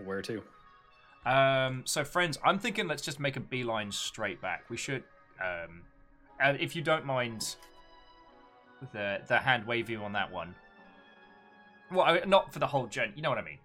Where 0.03 0.21
to? 0.21 0.43
Um, 1.25 1.81
so, 1.85 2.03
friends, 2.03 2.37
I'm 2.45 2.59
thinking 2.59 2.87
let's 2.87 3.01
just 3.01 3.19
make 3.19 3.35
a 3.35 3.39
beeline 3.39 3.91
straight 3.91 4.39
back. 4.41 4.65
We 4.69 4.77
should, 4.77 5.03
um, 5.41 5.81
uh, 6.39 6.53
if 6.59 6.75
you 6.75 6.83
don't 6.83 7.03
mind, 7.03 7.55
the 8.91 9.21
the 9.27 9.37
hand 9.37 9.65
waving 9.65 9.97
on 9.97 10.13
that 10.13 10.31
one. 10.31 10.55
Well, 11.91 12.05
I, 12.05 12.21
not 12.25 12.51
for 12.51 12.59
the 12.59 12.67
whole 12.67 12.87
journey. 12.87 13.13
You 13.15 13.21
know 13.21 13.29
what 13.29 13.37
I 13.37 13.43
mean. 13.43 13.59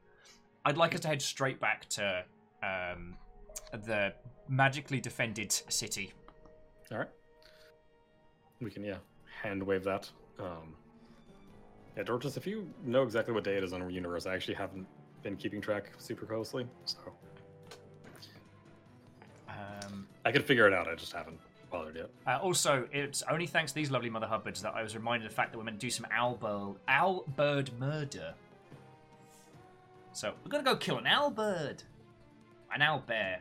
I'd 0.65 0.77
like 0.77 0.95
us 0.95 1.01
to 1.01 1.09
head 1.09 1.23
straight 1.23 1.61
back 1.61 1.89
to 1.91 2.25
um, 2.63 3.17
the 3.73 4.13
magically 4.49 5.01
defended 5.01 5.51
city. 5.53 6.13
All 6.91 6.99
right. 6.99 7.09
We 8.61 8.71
can, 8.71 8.85
yeah, 8.85 8.99
hand 9.43 9.63
wave 9.63 9.85
that. 9.85 10.11
Um, 10.39 10.75
yeah, 11.97 12.03
Dorcas, 12.03 12.37
if 12.37 12.47
you 12.47 12.69
know 12.85 13.03
exactly 13.03 13.33
what 13.33 13.45
day 13.45 13.57
it 13.57 13.65
is 13.65 13.73
on 13.73 13.83
our 13.83 13.91
universe, 13.91 14.27
I 14.27 14.35
actually 14.35 14.55
haven't 14.55 14.87
been 15.23 15.37
keeping 15.37 15.61
track 15.61 15.93
super 15.99 16.27
closely, 16.27 16.67
so 16.85 16.99
Um, 19.49 20.07
I 20.25 20.33
could 20.33 20.45
figure 20.45 20.67
it 20.67 20.75
out. 20.75 20.89
I 20.89 20.95
just 20.95 21.13
haven't 21.13 21.41
bothered 21.71 21.97
yet. 21.97 22.11
Uh, 22.27 22.39
also, 22.43 22.87
it's 22.93 23.23
only 23.31 23.47
thanks 23.47 23.73
to 23.73 23.75
these 23.77 23.91
lovely 23.91 24.11
mother 24.11 24.27
hubbards 24.27 24.63
that 24.63 24.75
I 24.75 24.83
was 24.83 24.95
reminded 24.95 25.27
of 25.27 25.33
the 25.33 25.37
fact 25.37 25.53
that 25.53 25.59
we're 25.59 25.65
meant 25.65 25.81
to 25.81 25.87
do 25.87 25.91
some 25.91 26.07
owl, 26.13 26.35
bird, 26.37 26.75
owl 26.89 27.25
bird 27.37 27.71
murder. 27.79 28.35
So 30.13 30.33
we're 30.45 30.51
gonna 30.51 30.65
go 30.65 30.77
kill 30.77 30.99
an 30.99 31.07
owl 31.07 31.31
bird, 31.31 31.83
an 32.75 32.83
owl 32.83 33.05
bear. 33.07 33.41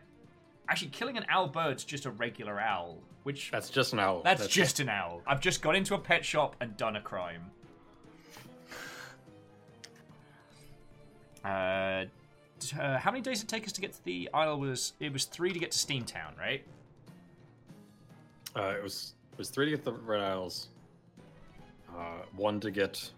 Actually, 0.70 0.90
killing 0.90 1.18
an 1.18 1.26
owl 1.30 1.48
bird's 1.48 1.84
just 1.84 2.06
a 2.06 2.12
regular 2.12 2.60
owl, 2.60 2.98
which 3.24 3.50
That's 3.52 3.70
just 3.70 3.94
an 3.94 4.00
owl. 4.00 4.22
that's, 4.24 4.48
just 4.48 4.80
an 4.80 4.90
owl. 4.90 5.22
I've 5.26 5.40
just 5.42 5.62
gone 5.62 5.76
into 5.76 5.96
a 5.96 6.00
pet 6.00 6.24
shop 6.26 6.56
and 6.60 6.76
done 6.78 6.96
a 6.98 7.02
crime. 7.02 7.50
Uh, 11.44 12.06
uh, 12.80 12.98
how 12.98 13.12
many 13.12 13.22
days 13.22 13.40
did 13.40 13.46
it 13.46 13.50
take 13.56 13.66
us 13.66 13.72
to 13.74 13.82
get 13.82 13.94
to 13.94 14.04
the 14.04 14.30
isle? 14.34 14.60
Was 14.60 14.94
it 15.00 15.14
was 15.14 15.26
three 15.26 15.54
to 15.54 15.60
get 15.60 15.72
to 15.72 15.78
Steamtown, 15.78 16.38
right? 16.38 16.66
Uh, 18.58 18.74
it 18.76 18.82
was 18.82 19.14
it 19.32 19.38
was 19.38 19.50
three 19.50 19.66
to 19.66 19.72
get 19.72 19.86
the 19.86 19.94
Red 19.94 20.22
Isles, 20.22 20.70
uh, 21.96 22.24
one 22.36 22.60
to 22.60 22.72
get. 22.72 23.12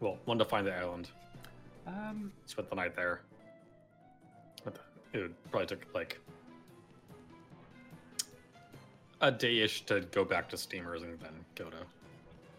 Well, 0.00 0.18
one 0.24 0.38
to 0.38 0.44
find 0.44 0.66
the 0.66 0.74
island. 0.74 1.08
Um, 1.86 2.32
Spent 2.46 2.68
the 2.68 2.76
night 2.76 2.96
there. 2.96 3.22
It 5.12 5.20
would 5.20 5.50
probably 5.50 5.66
took 5.66 5.86
like 5.94 6.20
a 9.20 9.32
day-ish 9.32 9.86
to 9.86 10.02
go 10.12 10.24
back 10.24 10.48
to 10.50 10.56
steamers 10.56 11.02
and 11.02 11.18
then 11.18 11.32
go 11.54 11.64
to 11.70 11.76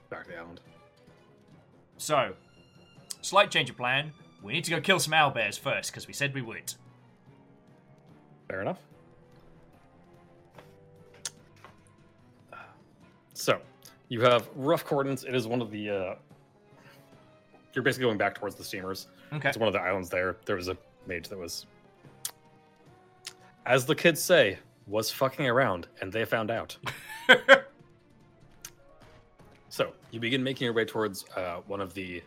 back 0.09 0.25
to 0.25 0.31
the 0.31 0.37
island. 0.37 0.59
So, 1.97 2.33
slight 3.21 3.51
change 3.51 3.69
of 3.69 3.77
plan. 3.77 4.11
We 4.41 4.53
need 4.53 4.63
to 4.63 4.71
go 4.71 4.81
kill 4.81 4.99
some 4.99 5.13
owlbears 5.13 5.59
first, 5.59 5.91
because 5.91 6.07
we 6.07 6.13
said 6.13 6.33
we 6.33 6.41
would. 6.41 6.73
Fair 8.47 8.61
enough. 8.61 8.79
You 14.09 14.21
have 14.21 14.49
rough 14.55 14.83
coordinates. 14.83 15.23
It 15.23 15.35
is 15.35 15.47
one 15.47 15.61
of 15.61 15.71
the. 15.71 15.89
Uh, 15.89 16.15
you're 17.73 17.83
basically 17.83 18.07
going 18.07 18.17
back 18.17 18.35
towards 18.35 18.55
the 18.55 18.63
steamers. 18.63 19.07
Okay. 19.31 19.47
It's 19.49 19.57
one 19.57 19.67
of 19.67 19.73
the 19.73 19.79
islands 19.79 20.09
there. 20.09 20.37
There 20.45 20.55
was 20.55 20.67
a 20.67 20.77
mage 21.07 21.29
that 21.29 21.37
was 21.37 21.65
as 23.69 23.85
the 23.85 23.95
kids 23.95 24.21
say, 24.21 24.57
was 24.87 25.11
fucking 25.11 25.45
around, 25.47 25.87
and 26.01 26.11
they 26.11 26.25
found 26.25 26.49
out. 26.49 26.75
so 29.69 29.93
you 30.09 30.19
begin 30.19 30.43
making 30.43 30.65
your 30.65 30.73
way 30.73 30.85
towards 30.85 31.23
uh, 31.37 31.57
one 31.67 31.79
of 31.79 31.93
the 31.93 32.21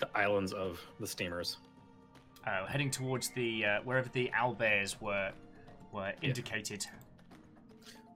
the 0.00 0.18
islands 0.18 0.52
of 0.52 0.80
the 0.98 1.06
steamers. 1.06 1.58
Uh, 2.44 2.66
heading 2.66 2.90
towards 2.90 3.30
the 3.30 3.64
uh, 3.64 3.80
wherever 3.84 4.08
the 4.08 4.28
owlbears 4.36 5.00
were 5.00 5.30
were 5.92 6.12
indicated. 6.20 6.84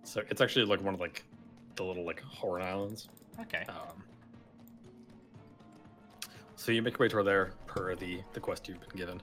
So 0.03 0.23
it's 0.28 0.40
actually 0.40 0.65
like 0.65 0.82
one 0.82 0.94
of 0.94 1.01
like 1.01 1.23
the 1.77 1.85
little 1.85 2.05
like 2.05 2.20
horn 2.23 2.62
islands. 2.62 3.09
Okay. 3.40 3.65
Um, 3.69 4.03
so 6.57 6.73
you 6.73 6.82
make 6.82 6.98
your 6.98 7.07
way 7.07 7.09
toward 7.09 7.27
there 7.27 7.53
per 7.66 7.94
the 7.94 8.20
the 8.32 8.40
quest 8.40 8.69
you've 8.69 8.81
been 8.81 8.97
given. 8.97 9.23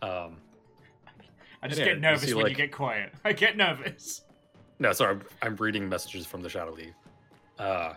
Um, 0.00 0.36
I 1.60 1.66
just 1.66 1.80
yeah, 1.80 1.86
get 1.86 1.94
you 1.96 2.00
nervous 2.00 2.28
see, 2.28 2.34
when 2.34 2.46
you 2.46 2.54
get 2.54 2.70
quiet. 2.72 3.12
I 3.24 3.32
get 3.32 3.56
nervous. 3.56 4.22
no, 4.78 4.92
sorry, 4.92 5.16
I'm, 5.16 5.22
I'm 5.42 5.56
reading 5.56 5.88
messages 5.88 6.24
from 6.24 6.40
the 6.40 6.48
Shadow 6.48 6.72
League. 6.72 6.94
Uh, 7.58 7.94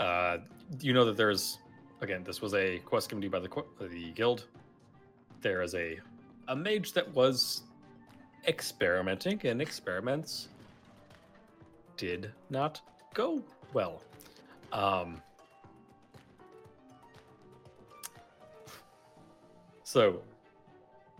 uh, 0.00 0.38
you 0.80 0.92
know 0.92 1.04
that 1.04 1.16
there's 1.16 1.58
again, 2.00 2.22
this 2.24 2.40
was 2.40 2.54
a 2.54 2.78
quest 2.80 3.08
given 3.08 3.22
to 3.22 3.26
you 3.26 3.30
by 3.30 3.40
the 3.40 3.88
the 3.88 4.10
guild. 4.12 4.44
There 5.40 5.62
is 5.62 5.74
a 5.74 5.98
a 6.48 6.56
mage 6.56 6.92
that 6.92 7.12
was 7.14 7.62
experimenting, 8.46 9.40
and 9.46 9.60
experiments 9.60 10.48
did 11.96 12.30
not 12.50 12.80
go 13.14 13.42
well. 13.72 14.02
Um, 14.72 15.22
so 19.84 20.20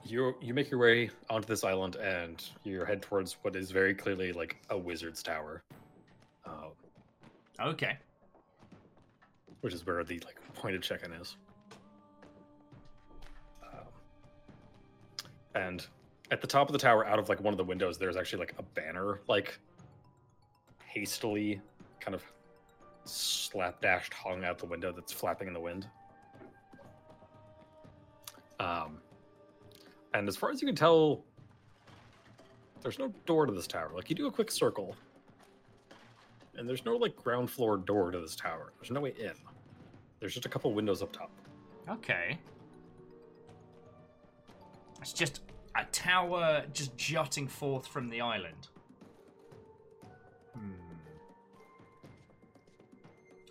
you 0.04 0.34
you 0.40 0.52
make 0.52 0.70
your 0.70 0.80
way 0.80 1.10
onto 1.30 1.46
this 1.46 1.64
island, 1.64 1.96
and 1.96 2.44
you 2.64 2.84
head 2.84 3.02
towards 3.02 3.34
what 3.42 3.56
is 3.56 3.70
very 3.70 3.94
clearly 3.94 4.32
like 4.32 4.56
a 4.70 4.76
wizard's 4.76 5.22
tower. 5.22 5.62
Um, 6.44 6.72
Okay. 7.60 7.96
Which 9.64 9.72
is 9.72 9.86
where 9.86 10.04
the 10.04 10.20
like 10.26 10.36
pointed 10.52 10.82
check-in 10.82 11.10
is. 11.12 11.36
Um, 13.62 13.86
and 15.54 15.86
at 16.30 16.42
the 16.42 16.46
top 16.46 16.68
of 16.68 16.74
the 16.74 16.78
tower, 16.78 17.06
out 17.06 17.18
of 17.18 17.30
like 17.30 17.40
one 17.40 17.54
of 17.54 17.56
the 17.56 17.64
windows, 17.64 17.96
there's 17.96 18.14
actually 18.14 18.40
like 18.40 18.54
a 18.58 18.62
banner, 18.62 19.20
like 19.26 19.58
hastily 20.84 21.62
kind 21.98 22.14
of 22.14 22.22
slapdashed 23.06 24.12
hung 24.12 24.44
out 24.44 24.58
the 24.58 24.66
window 24.66 24.92
that's 24.92 25.14
flapping 25.14 25.48
in 25.48 25.54
the 25.54 25.60
wind. 25.60 25.88
Um, 28.60 28.98
and 30.12 30.28
as 30.28 30.36
far 30.36 30.50
as 30.50 30.60
you 30.60 30.68
can 30.68 30.76
tell, 30.76 31.24
there's 32.82 32.98
no 32.98 33.08
door 33.24 33.46
to 33.46 33.52
this 33.52 33.66
tower. 33.66 33.92
Like 33.94 34.10
you 34.10 34.14
do 34.14 34.26
a 34.26 34.30
quick 34.30 34.50
circle, 34.50 34.94
and 36.54 36.68
there's 36.68 36.84
no 36.84 36.96
like 36.96 37.16
ground 37.16 37.50
floor 37.50 37.78
door 37.78 38.10
to 38.10 38.20
this 38.20 38.36
tower. 38.36 38.74
There's 38.78 38.90
no 38.90 39.00
way 39.00 39.14
in. 39.18 39.32
There's 40.24 40.32
just 40.32 40.46
a 40.46 40.48
couple 40.48 40.72
windows 40.72 41.02
up 41.02 41.12
top. 41.12 41.30
Okay. 41.86 42.38
It's 45.02 45.12
just 45.12 45.42
a 45.76 45.84
tower 45.92 46.64
just 46.72 46.96
jutting 46.96 47.46
forth 47.46 47.86
from 47.86 48.08
the 48.08 48.22
island. 48.22 48.68
Hmm. 50.54 50.70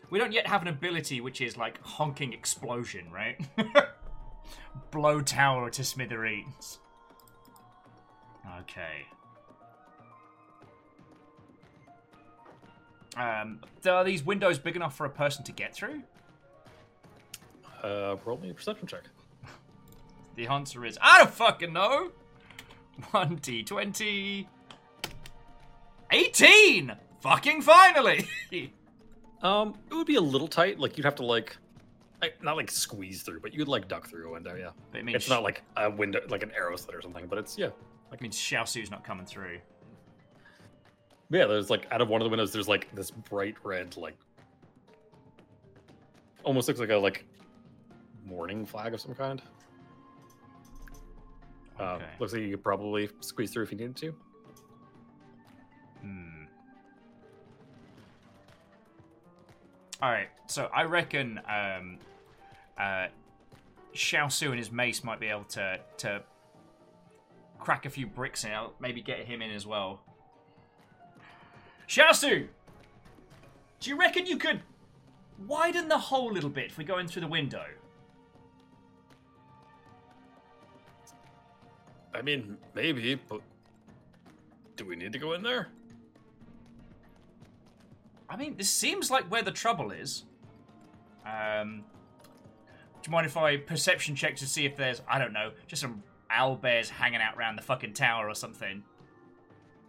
We 0.10 0.18
don't 0.18 0.32
yet 0.32 0.48
have 0.48 0.64
an 0.64 0.68
ability 0.68 1.22
which 1.22 1.42
is 1.42 1.58
like 1.58 1.80
honking 1.84 2.34
explosion, 2.34 3.06
right? 3.12 3.40
Blow 4.90 5.22
tower 5.22 5.70
to 5.70 5.84
smithereens. 5.84 6.80
Okay. 8.62 9.06
Um, 13.16 13.60
are 13.86 14.04
these 14.04 14.24
windows 14.24 14.58
big 14.58 14.76
enough 14.76 14.98
for 14.98 15.06
a 15.06 15.12
person 15.12 15.44
to 15.44 15.52
get 15.52 15.76
through? 15.76 16.02
Uh, 17.84 18.16
roll 18.26 18.38
me 18.38 18.50
a 18.50 18.54
perception 18.54 18.88
check. 18.88 19.04
The 20.36 20.48
answer 20.48 20.86
is 20.86 20.98
I 21.02 21.20
don't 21.20 21.32
fucking 21.34 21.74
know. 21.74 22.12
One 23.12 23.36
D 23.36 23.64
twenty. 23.64 24.48
Eighteen. 26.12 26.96
Fucking 27.22 27.62
finally. 27.62 28.28
Um, 29.42 29.76
it 29.92 29.94
would 29.94 30.08
be 30.08 30.16
a 30.16 30.22
little 30.22 30.48
tight. 30.48 30.80
Like 30.80 30.98
you'd 30.98 31.04
have 31.04 31.16
to 31.16 31.26
like, 31.26 31.58
like 32.22 32.42
not 32.42 32.56
like 32.56 32.72
squeeze 32.72 33.24
through, 33.24 33.42
but 33.42 33.54
you'd 33.54 33.68
like 33.68 33.90
duck 33.90 34.08
through 34.08 34.30
a 34.30 34.32
window. 34.32 34.56
Yeah, 34.56 34.70
but 34.90 35.00
it 35.00 35.04
means 35.04 35.18
it's 35.18 35.30
not 35.30 35.44
like 35.44 35.64
a 35.76 35.90
window, 35.90 36.22
like 36.30 36.44
an 36.44 36.52
arrow 36.56 36.78
slit 36.78 36.96
or 36.96 37.02
something. 37.02 37.28
But 37.28 37.40
it's 37.40 37.58
yeah, 37.58 37.72
it 38.14 38.22
means 38.22 38.38
Sharsu's 38.38 38.90
not 38.90 39.04
coming 39.04 39.26
through. 39.26 39.60
yeah. 41.30 41.46
There's 41.46 41.70
like 41.70 41.88
out 41.92 42.00
of 42.00 42.08
one 42.08 42.22
of 42.22 42.26
the 42.26 42.30
windows, 42.30 42.54
there's 42.54 42.70
like 42.70 42.88
this 42.96 43.12
bright 43.12 43.56
red, 43.66 43.98
like 43.98 44.16
almost 46.46 46.70
looks 46.70 46.80
like 46.80 46.90
a 46.92 46.96
like 46.96 47.26
morning 48.26 48.66
flag 48.66 48.94
of 48.94 49.02
some 49.02 49.14
kind. 49.16 49.42
Um, 51.80 51.88
Okay. 51.88 52.06
looks 52.20 52.34
like 52.34 52.42
you 52.44 52.52
could 52.52 52.64
probably 52.64 53.10
squeeze 53.22 53.52
through 53.52 53.64
if 53.64 53.72
you 53.72 53.78
needed 53.78 53.96
to. 53.98 54.16
Hmm. 56.02 56.44
All 60.02 60.12
right. 60.12 60.30
So 60.48 60.70
I 60.74 60.84
reckon 60.84 61.40
um, 61.50 61.98
uh, 62.78 63.08
Sharsu 63.96 64.48
and 64.50 64.58
his 64.58 64.72
mace 64.72 65.04
might 65.04 65.20
be 65.20 65.28
able 65.28 65.46
to 65.46 65.80
to 65.98 66.22
crack 67.60 67.86
a 67.86 67.90
few 67.90 68.06
bricks 68.06 68.46
out. 68.46 68.76
Maybe 68.80 69.02
get 69.02 69.20
him 69.20 69.42
in 69.42 69.52
as 69.52 69.66
well. 69.66 70.02
Sharsu, 71.88 72.48
do 73.80 73.90
you 73.90 73.98
reckon 73.98 74.26
you 74.26 74.38
could 74.38 74.62
widen 75.48 75.88
the 75.88 75.98
hole 75.98 76.32
a 76.32 76.34
little 76.34 76.50
bit 76.50 76.66
if 76.68 76.78
we 76.78 76.84
go 76.84 76.98
in 76.98 77.08
through 77.08 77.22
the 77.22 77.28
window? 77.28 77.66
I 82.14 82.22
mean, 82.22 82.58
maybe, 82.76 83.16
but 83.16 83.42
do 84.76 84.86
we 84.86 84.96
need 84.96 85.14
to 85.14 85.20
go 85.20 85.34
in 85.34 85.42
there? 85.44 85.70
I 88.30 88.36
mean, 88.38 88.56
this 88.58 88.70
seems 88.70 89.12
like 89.12 89.26
where 89.32 89.44
the 89.44 89.52
trouble 89.52 89.92
is. 89.92 90.24
Um, 91.26 91.84
do 93.02 93.08
you 93.08 93.12
mind 93.12 93.26
if 93.26 93.38
I 93.38 93.58
perception 93.58 94.16
check 94.16 94.36
to 94.38 94.48
see 94.48 94.66
if 94.66 94.76
there's, 94.76 95.02
I 95.08 95.20
don't 95.20 95.34
know, 95.34 95.52
just 95.68 95.82
some 95.82 96.04
owl 96.30 96.56
bears 96.56 96.90
hanging 96.90 97.22
out 97.22 97.38
around 97.38 97.58
the 97.58 97.62
fucking 97.62 97.94
tower 97.94 98.28
or 98.30 98.36
something? 98.36 98.84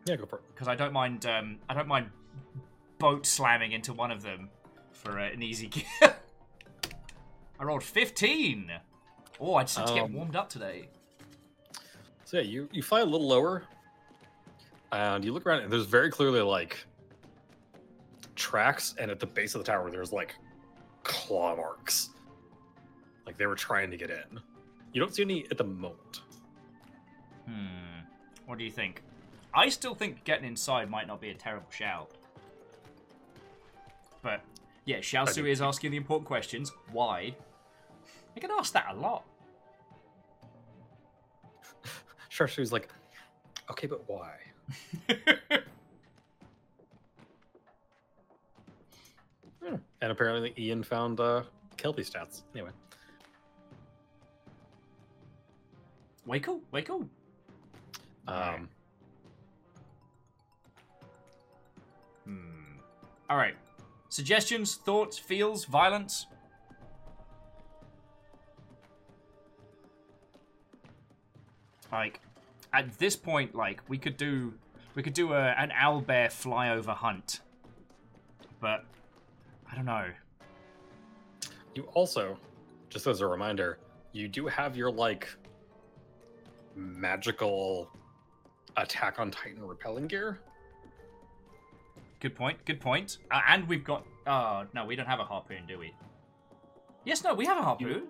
Yeah, 0.04 0.16
go 0.16 0.26
for 0.26 0.36
it. 0.36 0.42
Because 0.52 0.68
I 0.68 0.74
don't 0.74 0.92
mind, 0.92 1.24
um, 1.26 1.58
I 1.68 1.74
don't 1.74 1.88
mind 1.88 2.10
boat 2.98 3.24
slamming 3.26 3.72
into 3.72 3.92
one 3.92 4.10
of 4.10 4.22
them 4.22 4.50
for 4.92 5.18
uh, 5.18 5.30
an 5.30 5.42
easy 5.42 5.68
kill. 6.00 6.10
I 7.58 7.64
rolled 7.64 7.82
15. 7.82 8.70
Oh, 9.40 9.54
I 9.54 9.62
just 9.62 9.78
had 9.78 9.86
to 9.88 9.94
get 9.94 10.04
Um, 10.04 10.12
warmed 10.12 10.36
up 10.36 10.48
today. 10.48 10.88
So 12.34 12.40
yeah, 12.40 12.46
you 12.46 12.68
you 12.72 12.82
fly 12.82 12.98
a 12.98 13.04
little 13.04 13.28
lower, 13.28 13.62
and 14.90 15.24
you 15.24 15.32
look 15.32 15.46
around, 15.46 15.62
and 15.62 15.72
there's 15.72 15.86
very 15.86 16.10
clearly 16.10 16.40
like 16.40 16.84
tracks, 18.34 18.96
and 18.98 19.08
at 19.08 19.20
the 19.20 19.26
base 19.26 19.54
of 19.54 19.60
the 19.60 19.64
tower, 19.64 19.88
there's 19.88 20.12
like 20.12 20.34
claw 21.04 21.54
marks, 21.54 22.10
like 23.24 23.38
they 23.38 23.46
were 23.46 23.54
trying 23.54 23.88
to 23.92 23.96
get 23.96 24.10
in. 24.10 24.40
You 24.92 25.00
don't 25.00 25.14
see 25.14 25.22
any 25.22 25.46
at 25.52 25.58
the 25.58 25.64
moment. 25.64 26.22
Hmm. 27.46 28.00
What 28.46 28.58
do 28.58 28.64
you 28.64 28.72
think? 28.72 29.04
I 29.54 29.68
still 29.68 29.94
think 29.94 30.24
getting 30.24 30.44
inside 30.44 30.90
might 30.90 31.06
not 31.06 31.20
be 31.20 31.30
a 31.30 31.34
terrible 31.34 31.70
shout. 31.70 32.10
But 34.22 34.40
yeah, 34.86 34.98
Sharsu 34.98 35.48
is 35.48 35.62
asking 35.62 35.92
the 35.92 35.98
important 35.98 36.26
questions. 36.26 36.72
Why? 36.90 37.36
I 38.36 38.40
get 38.40 38.50
asked 38.50 38.72
that 38.72 38.86
a 38.90 38.94
lot. 38.94 39.22
Sure, 42.34 42.48
she 42.48 42.60
was 42.60 42.72
like, 42.72 42.88
okay, 43.70 43.86
but 43.86 44.02
why? 44.08 44.34
Hmm. 49.62 49.76
And 50.02 50.12
apparently, 50.12 50.52
Ian 50.58 50.82
found 50.82 51.20
uh, 51.20 51.44
Kelpie 51.78 52.02
stats. 52.02 52.42
Anyway, 52.54 52.68
way 56.26 56.38
cool, 56.40 56.60
way 56.70 56.82
cool. 56.82 57.08
Um, 58.28 58.68
Hmm. 62.26 62.78
All 63.30 63.38
right. 63.38 63.54
Suggestions, 64.10 64.74
thoughts, 64.74 65.16
feels, 65.16 65.64
violence. 65.64 66.26
Like, 71.94 72.20
at 72.72 72.98
this 72.98 73.14
point, 73.14 73.54
like 73.54 73.80
we 73.88 73.98
could 73.98 74.16
do, 74.16 74.52
we 74.96 75.02
could 75.02 75.14
do 75.14 75.32
a, 75.32 75.40
an 75.40 75.72
owl 75.72 76.00
bear 76.00 76.26
flyover 76.26 76.94
hunt, 76.94 77.38
but 78.60 78.84
I 79.70 79.76
don't 79.76 79.84
know. 79.84 80.06
You 81.76 81.84
also, 81.94 82.36
just 82.90 83.06
as 83.06 83.20
a 83.20 83.26
reminder, 83.26 83.78
you 84.10 84.26
do 84.26 84.48
have 84.48 84.76
your 84.76 84.90
like 84.90 85.28
magical 86.74 87.88
attack 88.76 89.20
on 89.20 89.30
Titan 89.30 89.64
repelling 89.64 90.08
gear. 90.08 90.40
Good 92.18 92.34
point. 92.34 92.64
Good 92.64 92.80
point. 92.80 93.18
Uh, 93.30 93.40
and 93.48 93.68
we've 93.68 93.84
got. 93.84 94.04
Oh 94.26 94.64
no, 94.74 94.84
we 94.84 94.96
don't 94.96 95.06
have 95.06 95.20
a 95.20 95.24
harpoon, 95.24 95.62
do 95.68 95.78
we? 95.78 95.94
Yes, 97.04 97.22
no, 97.22 97.34
we 97.34 97.46
have 97.46 97.58
a 97.58 97.62
harpoon. 97.62 98.08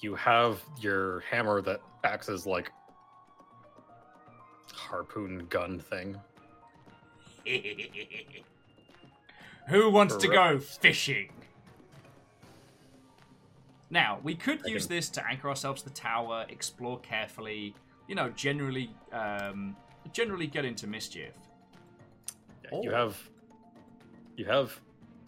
You 0.00 0.16
have 0.16 0.60
your 0.80 1.20
hammer 1.30 1.60
that 1.62 1.80
acts 2.04 2.28
as 2.28 2.46
like 2.46 2.70
harpoon 4.72 5.46
gun 5.50 5.78
thing. 5.80 6.16
Who 9.68 9.90
wants 9.90 10.16
to 10.16 10.28
go 10.28 10.58
fishing? 10.58 11.30
Now, 13.90 14.18
we 14.22 14.34
could 14.34 14.60
I 14.66 14.68
use 14.70 14.86
can- 14.86 14.96
this 14.96 15.08
to 15.10 15.26
anchor 15.26 15.48
ourselves 15.48 15.82
to 15.82 15.88
the 15.88 15.94
tower, 15.94 16.46
explore 16.48 16.98
carefully, 17.00 17.74
you 18.08 18.14
know, 18.14 18.28
generally 18.30 18.90
um, 19.12 19.76
generally 20.12 20.46
get 20.46 20.64
into 20.64 20.86
mischief. 20.86 21.32
Yeah, 22.64 22.80
You 22.82 22.92
Oh. 22.92 22.94
have, 22.96 23.30
you 24.36 24.44
have. 24.46 24.78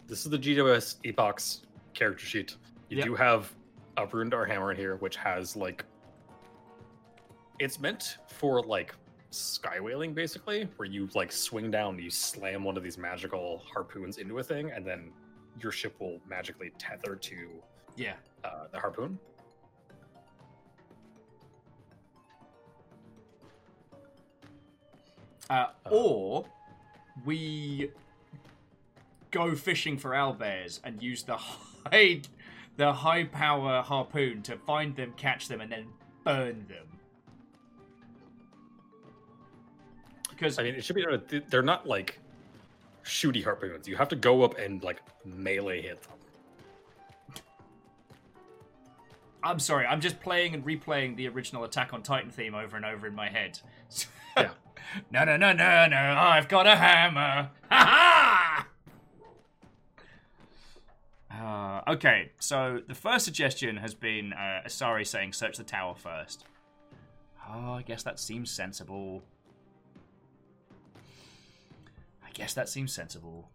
This 0.07 0.25
is 0.25 0.31
the 0.31 0.37
GWS 0.39 0.97
Epoch's 1.03 1.65
character 1.93 2.25
sheet. 2.25 2.55
You 2.89 2.97
Yep. 2.97 3.05
do 3.05 3.15
have 3.15 3.51
a 3.97 4.05
Rundar 4.07 4.47
hammer 4.47 4.71
in 4.71 4.77
here, 4.77 4.95
which 4.97 5.15
has 5.17 5.55
like. 5.55 5.83
It's 7.59 7.79
meant 7.79 8.17
for 8.27 8.61
like 8.61 8.93
sky 9.31 9.79
whaling, 9.79 10.13
basically, 10.13 10.67
where 10.77 10.87
you 10.87 11.09
like 11.15 11.31
swing 11.31 11.71
down, 11.71 11.97
you 11.99 12.09
slam 12.09 12.63
one 12.63 12.77
of 12.77 12.83
these 12.83 12.97
magical 12.97 13.63
harpoons 13.71 14.17
into 14.17 14.39
a 14.39 14.43
thing, 14.43 14.71
and 14.71 14.85
then 14.85 15.11
your 15.59 15.71
ship 15.71 15.95
will 15.99 16.19
magically 16.29 16.71
tether 16.77 17.15
to 17.15 17.49
Yeah. 17.95 18.13
uh, 18.43 18.67
the 18.71 18.79
harpoon. 18.79 19.19
Uh, 25.49 25.67
or 25.89 26.45
we 27.25 27.91
go 29.31 29.55
fishing 29.55 29.97
for 29.97 30.11
owlbears 30.11 30.79
and 30.83 31.01
use 31.01 31.23
the 31.23 31.37
high 31.37 32.21
the 32.75 32.93
high 32.93 33.23
power 33.23 33.81
harpoon 33.81 34.41
to 34.43 34.55
find 34.57 34.95
them, 34.95 35.13
catch 35.17 35.47
them, 35.47 35.61
and 35.61 35.71
then 35.71 35.87
burn 36.23 36.65
them. 36.67 36.96
Because 40.37 40.59
I 40.59 40.63
mean, 40.63 40.75
it 40.75 40.83
should 40.83 40.95
be 40.95 41.05
they're 41.49 41.63
not 41.63 41.87
like 41.87 42.19
shooty 43.03 43.43
harpoons. 43.43 43.87
You 43.87 43.95
have 43.95 44.09
to 44.09 44.15
go 44.15 44.43
up 44.43 44.57
and 44.59 44.83
like 44.83 45.01
melee 45.25 45.81
hit 45.81 46.03
them. 46.03 46.11
I'm 49.43 49.59
sorry, 49.59 49.85
I'm 49.85 50.01
just 50.01 50.19
playing 50.19 50.53
and 50.53 50.65
replaying 50.65 51.15
the 51.15 51.27
original 51.29 51.63
Attack 51.63 51.93
on 51.93 52.03
Titan 52.03 52.29
theme 52.29 52.53
over 52.53 52.75
and 52.75 52.85
over 52.85 53.07
in 53.07 53.15
my 53.15 53.29
head. 53.29 53.59
Yeah. 54.37 54.51
no, 55.09 55.23
no, 55.23 55.35
no, 55.35 55.51
no, 55.51 55.87
no, 55.87 55.97
I've 55.97 56.47
got 56.47 56.67
a 56.67 56.75
hammer. 56.75 57.49
Ha 57.71 58.65
ha! 61.31 61.83
Uh, 61.87 61.91
okay, 61.93 62.29
so 62.39 62.81
the 62.87 62.93
first 62.93 63.25
suggestion 63.25 63.77
has 63.77 63.95
been 63.95 64.33
uh, 64.33 64.61
Asari 64.67 65.07
saying 65.07 65.33
search 65.33 65.57
the 65.57 65.63
tower 65.63 65.95
first. 65.95 66.45
Oh, 67.49 67.71
I 67.73 67.81
guess 67.81 68.03
that 68.03 68.19
seems 68.19 68.51
sensible. 68.51 69.23
Guess 72.37 72.53
that 72.53 72.69
seems 72.69 72.93
sensible. 72.93 73.49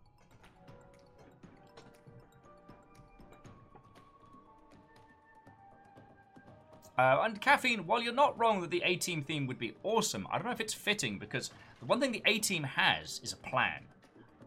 Uh, 6.98 7.20
and 7.22 7.40
caffeine, 7.40 7.86
while 7.86 8.02
you're 8.02 8.12
not 8.12 8.36
wrong 8.36 8.60
that 8.60 8.70
the 8.70 8.82
A 8.84 8.96
team 8.96 9.22
theme 9.22 9.46
would 9.46 9.60
be 9.60 9.74
awesome, 9.84 10.26
I 10.32 10.36
don't 10.36 10.46
know 10.46 10.52
if 10.52 10.60
it's 10.60 10.74
fitting 10.74 11.20
because 11.20 11.52
the 11.78 11.86
one 11.86 12.00
thing 12.00 12.10
the 12.10 12.24
A 12.26 12.40
team 12.40 12.64
has 12.64 13.20
is 13.22 13.32
a 13.32 13.36
plan. 13.36 13.84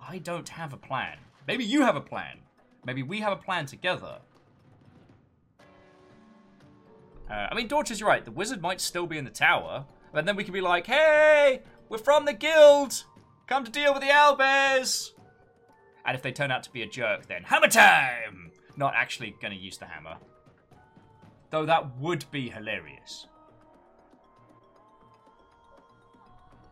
I 0.06 0.18
don't 0.18 0.50
have 0.50 0.74
a 0.74 0.78
plan. 0.78 1.18
Maybe 1.48 1.64
you 1.64 1.84
have 1.84 1.96
a 1.96 2.02
plan. 2.02 2.40
Maybe 2.86 3.04
we 3.04 3.22
have 3.22 3.32
a 3.32 3.42
plan 3.42 3.66
together. 3.66 4.18
Uh, 7.30 7.48
I 7.50 7.56
mean, 7.56 7.70
Dorcas, 7.70 8.02
you're 8.02 8.10
right. 8.10 8.26
The 8.26 8.32
wizard 8.32 8.62
might 8.62 8.82
still 8.82 9.08
be 9.08 9.18
in 9.18 9.24
the 9.24 9.32
tower, 9.32 9.86
and 10.14 10.28
then 10.28 10.36
we 10.36 10.44
could 10.44 10.54
be 10.54 10.60
like, 10.60 10.88
"Hey, 10.88 11.62
we're 11.88 12.00
from 12.00 12.26
the 12.26 12.34
guild. 12.34 13.06
Come 13.48 13.64
to 13.64 13.72
deal 13.72 13.94
with 13.94 14.02
the 14.02 14.10
owlbears." 14.10 15.12
And 16.06 16.16
if 16.16 16.22
they 16.22 16.32
turn 16.32 16.52
out 16.52 16.64
to 16.64 16.72
be 16.72 16.82
a 16.82 16.88
jerk, 16.88 17.28
then 17.28 17.44
hammer 17.44 17.68
time. 17.68 18.52
Not 18.76 18.94
actually 18.96 19.36
going 19.42 19.54
to 19.54 19.60
use 19.60 19.78
the 19.78 19.86
hammer. 19.86 20.18
Though 21.50 21.66
that 21.66 21.98
would 21.98 22.30
be 22.32 22.50
hilarious. 22.50 23.28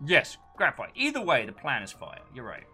Yes, 0.05 0.37
grab 0.57 0.75
fire. 0.75 0.89
Either 0.95 1.21
way, 1.21 1.45
the 1.45 1.53
plan 1.53 1.81
is 1.81 1.91
fire. 1.91 2.19
You're 2.35 2.45
right. 2.45 2.67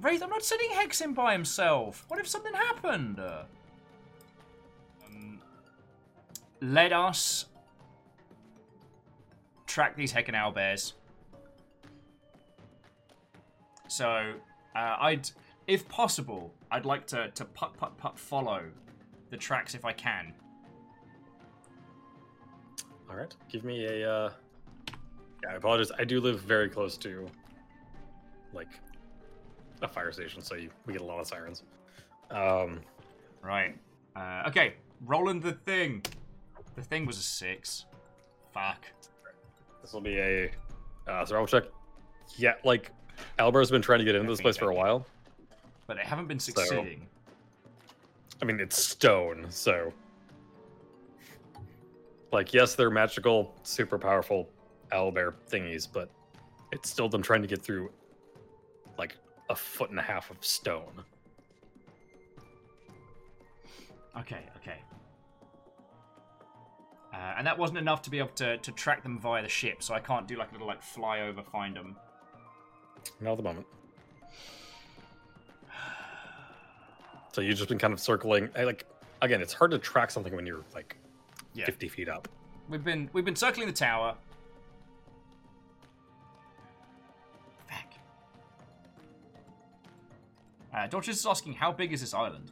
Wraith, 0.00 0.22
I'm 0.22 0.30
not 0.30 0.42
sending 0.42 0.70
Hex 0.70 1.00
in 1.00 1.14
by 1.14 1.32
himself. 1.32 2.04
What 2.08 2.18
if 2.18 2.26
something 2.26 2.52
happened? 2.52 3.20
Let 6.62 6.92
us 6.92 7.46
track 9.66 9.96
these 9.96 10.12
heckin' 10.12 10.34
owlbears. 10.34 10.92
So, 13.88 14.34
uh, 14.74 14.96
I'd, 15.00 15.28
if 15.66 15.86
possible, 15.88 16.54
I'd 16.70 16.86
like 16.86 17.06
to 17.08 17.30
to 17.30 17.44
put 17.44 17.74
put 17.74 17.96
put 17.98 18.18
follow 18.18 18.62
the 19.30 19.36
tracks 19.36 19.74
if 19.74 19.84
I 19.84 19.92
can. 19.92 20.32
All 23.10 23.16
right, 23.16 23.34
give 23.50 23.64
me 23.64 23.84
a. 23.84 24.10
Uh... 24.10 24.30
Yeah, 25.42 25.50
I 25.50 25.54
apologize. 25.54 25.90
I 25.98 26.04
do 26.04 26.20
live 26.20 26.40
very 26.40 26.68
close 26.68 26.96
to, 26.98 27.26
like, 28.52 28.68
a 29.82 29.88
fire 29.88 30.12
station, 30.12 30.40
so 30.40 30.54
you, 30.54 30.70
we 30.86 30.92
get 30.92 31.02
a 31.02 31.04
lot 31.04 31.18
of 31.18 31.26
sirens. 31.26 31.64
Um, 32.30 32.80
Right. 33.42 33.76
Uh, 34.14 34.44
okay, 34.46 34.74
rolling 35.04 35.40
the 35.40 35.52
thing. 35.52 36.02
The 36.76 36.82
thing 36.82 37.06
was 37.06 37.18
a 37.18 37.22
six. 37.22 37.86
Fuck. 38.52 38.84
this 39.80 39.92
will 39.92 40.00
be 40.00 40.18
a 40.18 40.50
uh, 41.08 41.24
survival 41.24 41.46
check. 41.46 41.64
Yeah, 42.36 42.54
like, 42.64 42.90
Albert's 43.38 43.70
been 43.70 43.82
trying 43.82 43.98
to 43.98 44.04
get 44.04 44.14
into 44.14 44.30
this 44.30 44.40
place 44.40 44.56
for 44.56 44.70
a 44.70 44.74
while. 44.74 45.06
But 45.86 45.96
they 45.96 46.02
haven't 46.02 46.28
been 46.28 46.38
succeeding. 46.38 47.06
I 48.40 48.44
mean, 48.44 48.60
it's 48.60 48.82
stone, 48.82 49.46
so. 49.50 49.92
Like, 52.32 52.54
yes, 52.54 52.74
they're 52.74 52.90
magical, 52.90 53.54
super 53.62 53.98
powerful 53.98 54.48
owlbear 54.90 55.34
thingies, 55.50 55.86
but 55.90 56.10
it's 56.72 56.88
still 56.88 57.08
them 57.08 57.22
trying 57.22 57.42
to 57.42 57.48
get 57.48 57.62
through, 57.62 57.90
like, 58.98 59.16
a 59.50 59.54
foot 59.54 59.90
and 59.90 59.98
a 59.98 60.02
half 60.02 60.30
of 60.30 60.42
stone. 60.44 61.04
Okay, 64.18 64.44
okay. 64.56 64.78
Uh, 67.12 67.34
and 67.36 67.46
that 67.46 67.58
wasn't 67.58 67.78
enough 67.78 68.00
to 68.02 68.10
be 68.10 68.18
able 68.18 68.28
to, 68.30 68.56
to 68.58 68.72
track 68.72 69.02
them 69.02 69.18
via 69.18 69.42
the 69.42 69.48
ship, 69.48 69.82
so 69.82 69.92
I 69.94 70.00
can't 70.00 70.26
do 70.26 70.36
like 70.36 70.48
a 70.50 70.52
little 70.52 70.66
like 70.66 70.82
flyover 70.82 71.44
find 71.44 71.76
them. 71.76 71.96
Not 73.20 73.32
at 73.32 73.36
the 73.36 73.42
moment. 73.42 73.66
So 77.32 77.40
you've 77.40 77.56
just 77.56 77.68
been 77.68 77.78
kind 77.78 77.92
of 77.92 78.00
circling. 78.00 78.50
I, 78.56 78.64
like, 78.64 78.86
again, 79.22 79.40
it's 79.40 79.52
hard 79.54 79.70
to 79.72 79.78
track 79.78 80.10
something 80.10 80.34
when 80.36 80.46
you're 80.46 80.64
like 80.74 80.96
Yeah. 81.54 81.64
50 81.66 81.88
feet 81.88 82.08
up. 82.08 82.28
We've 82.68 82.84
been 82.84 83.10
we've 83.12 83.24
been 83.24 83.36
circling 83.36 83.66
the 83.66 83.72
tower. 83.72 84.14
Fuck. 87.66 87.94
Uh, 90.74 90.86
Dodgers 90.86 91.18
is 91.18 91.26
asking, 91.26 91.54
how 91.54 91.72
big 91.72 91.92
is 91.92 92.00
this 92.00 92.14
island? 92.14 92.50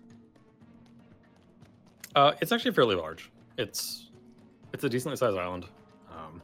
Uh, 2.15 2.33
it's 2.41 2.53
actually 2.53 2.73
fairly 2.73 2.97
large. 2.97 3.31
It's 3.57 4.10
it's 4.73 4.85
a 4.85 4.89
decently 4.89 5.17
sized 5.17 5.37
island. 5.37 5.67
Um, 6.11 6.43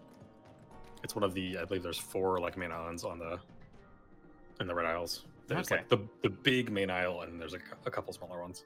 it's 1.03 1.15
one 1.15 1.23
of 1.25 1.35
the 1.35 1.59
I 1.59 1.65
believe 1.65 1.83
there's 1.83 1.99
four 1.99 2.41
like 2.41 2.57
main 2.57 2.73
islands 2.73 3.05
on 3.05 3.19
the 3.19 3.39
in 4.61 4.67
the 4.67 4.75
Red 4.75 4.87
Isles. 4.87 5.25
There's 5.47 5.67
Okay. 5.71 5.77
like 5.77 5.89
the 5.89 5.99
the 6.23 6.31
big 6.31 6.71
main 6.73 6.91
isle, 6.91 7.23
and 7.23 7.41
there's 7.41 7.55
a, 7.55 7.59
a 7.85 7.91
couple 7.91 8.13
smaller 8.13 8.41
ones. 8.41 8.65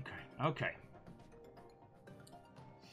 Okay. 0.00 0.48
Okay. 0.48 0.70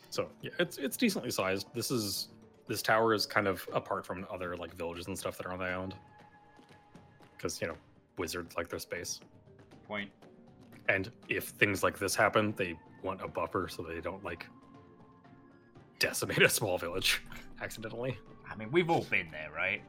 So 0.10 0.30
yeah, 0.42 0.52
it's 0.60 0.78
it's 0.78 0.98
decently 0.98 1.32
sized. 1.32 1.68
This 1.74 1.92
is 1.92 2.30
this 2.68 2.82
tower 2.82 3.14
is 3.14 3.26
kind 3.26 3.48
of 3.48 3.68
apart 3.74 4.06
from 4.06 4.26
other 4.32 4.56
like 4.56 4.76
villages 4.76 5.08
and 5.08 5.18
stuff 5.18 5.38
that 5.38 5.46
are 5.48 5.54
on 5.54 5.60
the 5.60 5.66
island, 5.66 5.96
because 7.36 7.60
you 7.62 7.68
know 7.68 7.76
wizards 8.18 8.56
like 8.58 8.70
their 8.70 8.80
space. 8.80 9.20
point. 9.88 10.12
And 10.90 11.12
if 11.30 11.46
things 11.50 11.84
like 11.84 11.98
this 12.00 12.16
happen, 12.16 12.54
they 12.58 12.76
want 13.04 13.22
a 13.22 13.28
buffer 13.28 13.68
so 13.68 13.84
they 13.84 14.02
don't 14.02 14.24
like 14.24 14.46
decimate 16.00 16.42
a 16.42 16.50
small 16.50 16.78
village 16.78 17.22
accidentally. 17.62 18.18
I 18.50 18.56
mean, 18.56 18.72
we've 18.72 18.90
all 18.90 19.04
been 19.04 19.30
there, 19.32 19.50
right? 19.56 19.82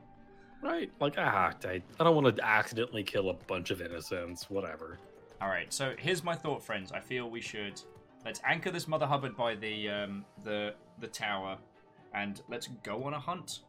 Right? 0.62 0.90
Like, 1.00 1.14
ah, 1.16 1.52
I, 1.64 1.82
I 1.98 2.04
don't 2.04 2.14
want 2.14 2.36
to 2.36 2.44
accidentally 2.44 3.02
kill 3.02 3.30
a 3.30 3.34
bunch 3.34 3.70
of 3.70 3.80
innocents, 3.80 4.50
whatever. 4.50 4.98
All 5.40 5.48
right. 5.48 5.72
So 5.72 5.94
here's 5.98 6.22
my 6.22 6.34
thought, 6.34 6.62
friends. 6.62 6.92
I 6.92 7.00
feel 7.00 7.30
we 7.30 7.40
should 7.40 7.80
let's 8.24 8.40
anchor 8.44 8.70
this 8.70 8.86
Mother 8.86 9.06
Hubbard 9.06 9.36
by 9.36 9.54
the 9.54 9.88
um, 9.88 10.24
the 10.44 10.74
the 10.98 11.06
tower, 11.06 11.56
and 12.12 12.42
let's 12.48 12.68
go 12.82 13.04
on 13.04 13.14
a 13.14 13.20
hunt. 13.20 13.60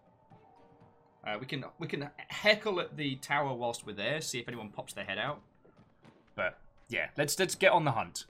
Uh, 1.26 1.38
we 1.40 1.46
can 1.46 1.64
we 1.80 1.88
can 1.88 2.10
heckle 2.28 2.80
at 2.80 2.98
the 2.98 3.16
tower 3.18 3.54
whilst 3.54 3.86
we're 3.86 3.94
there, 3.94 4.20
see 4.22 4.40
if 4.40 4.48
anyone 4.48 4.70
pops 4.70 4.94
their 4.94 5.06
head 5.06 5.18
out. 5.18 5.40
But 6.36 6.58
yeah, 6.90 7.08
let's 7.18 7.38
let's 7.40 7.56
get 7.56 7.72
on 7.72 7.86
the 7.86 7.92
hunt. 7.92 8.26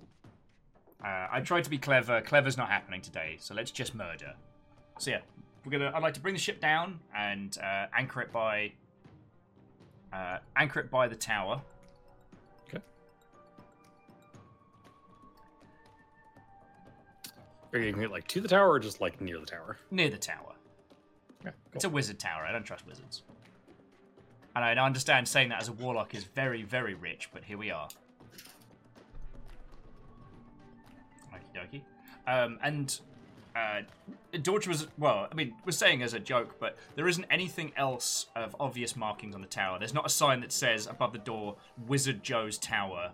Uh, 1.03 1.27
I 1.31 1.41
tried 1.41 1.63
to 1.63 1.69
be 1.69 1.77
clever. 1.77 2.21
Clever's 2.21 2.57
not 2.57 2.69
happening 2.69 3.01
today, 3.01 3.37
so 3.39 3.55
let's 3.55 3.71
just 3.71 3.95
murder. 3.95 4.33
So 4.99 5.11
yeah, 5.11 5.21
we're 5.65 5.71
gonna. 5.71 5.91
I'd 5.95 6.03
like 6.03 6.13
to 6.13 6.19
bring 6.19 6.35
the 6.35 6.39
ship 6.39 6.61
down 6.61 6.99
and 7.15 7.57
uh, 7.57 7.87
anchor 7.93 8.21
it 8.21 8.31
by 8.31 8.71
uh, 10.13 10.37
anchor 10.55 10.79
it 10.79 10.91
by 10.91 11.07
the 11.07 11.15
tower. 11.15 11.61
Okay. 12.67 12.83
Are 17.73 17.79
you 17.79 17.91
going 17.91 18.09
like 18.09 18.27
to 18.27 18.41
the 18.41 18.47
tower 18.47 18.69
or 18.69 18.79
just 18.79 19.01
like 19.01 19.19
near 19.21 19.39
the 19.39 19.45
tower? 19.45 19.77
near 19.89 20.09
the 20.09 20.17
tower. 20.17 20.53
Okay, 21.45 21.55
It's 21.73 21.85
a 21.85 21.89
wizard 21.89 22.19
tower. 22.19 22.45
I 22.45 22.51
don't 22.51 22.63
trust 22.63 22.85
wizards. 22.85 23.23
And 24.55 24.65
I 24.65 24.75
understand 24.75 25.27
saying 25.27 25.49
that 25.49 25.61
as 25.61 25.69
a 25.69 25.73
warlock 25.73 26.13
is 26.13 26.25
very, 26.25 26.61
very 26.63 26.93
rich, 26.93 27.29
but 27.33 27.43
here 27.43 27.57
we 27.57 27.71
are. 27.71 27.87
Dokie. 31.53 31.81
Um, 32.27 32.59
and 32.63 32.99
uh, 33.55 33.81
Dorcas, 34.41 34.87
well, 34.97 35.27
I 35.31 35.35
mean, 35.35 35.53
was 35.65 35.77
saying 35.77 36.03
as 36.03 36.13
a 36.13 36.19
joke, 36.19 36.55
but 36.59 36.77
there 36.95 37.07
isn't 37.07 37.25
anything 37.29 37.71
else 37.75 38.27
of 38.35 38.55
obvious 38.59 38.95
markings 38.95 39.35
on 39.35 39.41
the 39.41 39.47
tower. 39.47 39.77
There's 39.79 39.93
not 39.93 40.05
a 40.05 40.09
sign 40.09 40.41
that 40.41 40.51
says 40.51 40.87
above 40.87 41.13
the 41.13 41.19
door, 41.19 41.55
Wizard 41.87 42.23
Joe's 42.23 42.57
Tower. 42.57 43.11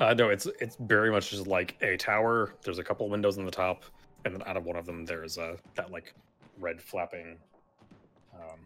Uh, 0.00 0.14
no, 0.14 0.30
it's 0.30 0.46
it's 0.60 0.76
very 0.80 1.10
much 1.10 1.30
just 1.30 1.46
like 1.46 1.76
a 1.82 1.96
tower. 1.96 2.54
There's 2.62 2.78
a 2.78 2.84
couple 2.84 3.08
windows 3.08 3.38
on 3.38 3.44
the 3.44 3.50
top, 3.50 3.84
and 4.24 4.34
then 4.34 4.42
out 4.46 4.56
of 4.56 4.64
one 4.64 4.76
of 4.76 4.86
them 4.86 5.04
there's 5.04 5.38
a 5.38 5.56
that 5.74 5.90
like 5.92 6.14
red 6.58 6.80
flapping 6.80 7.36
um 8.34 8.58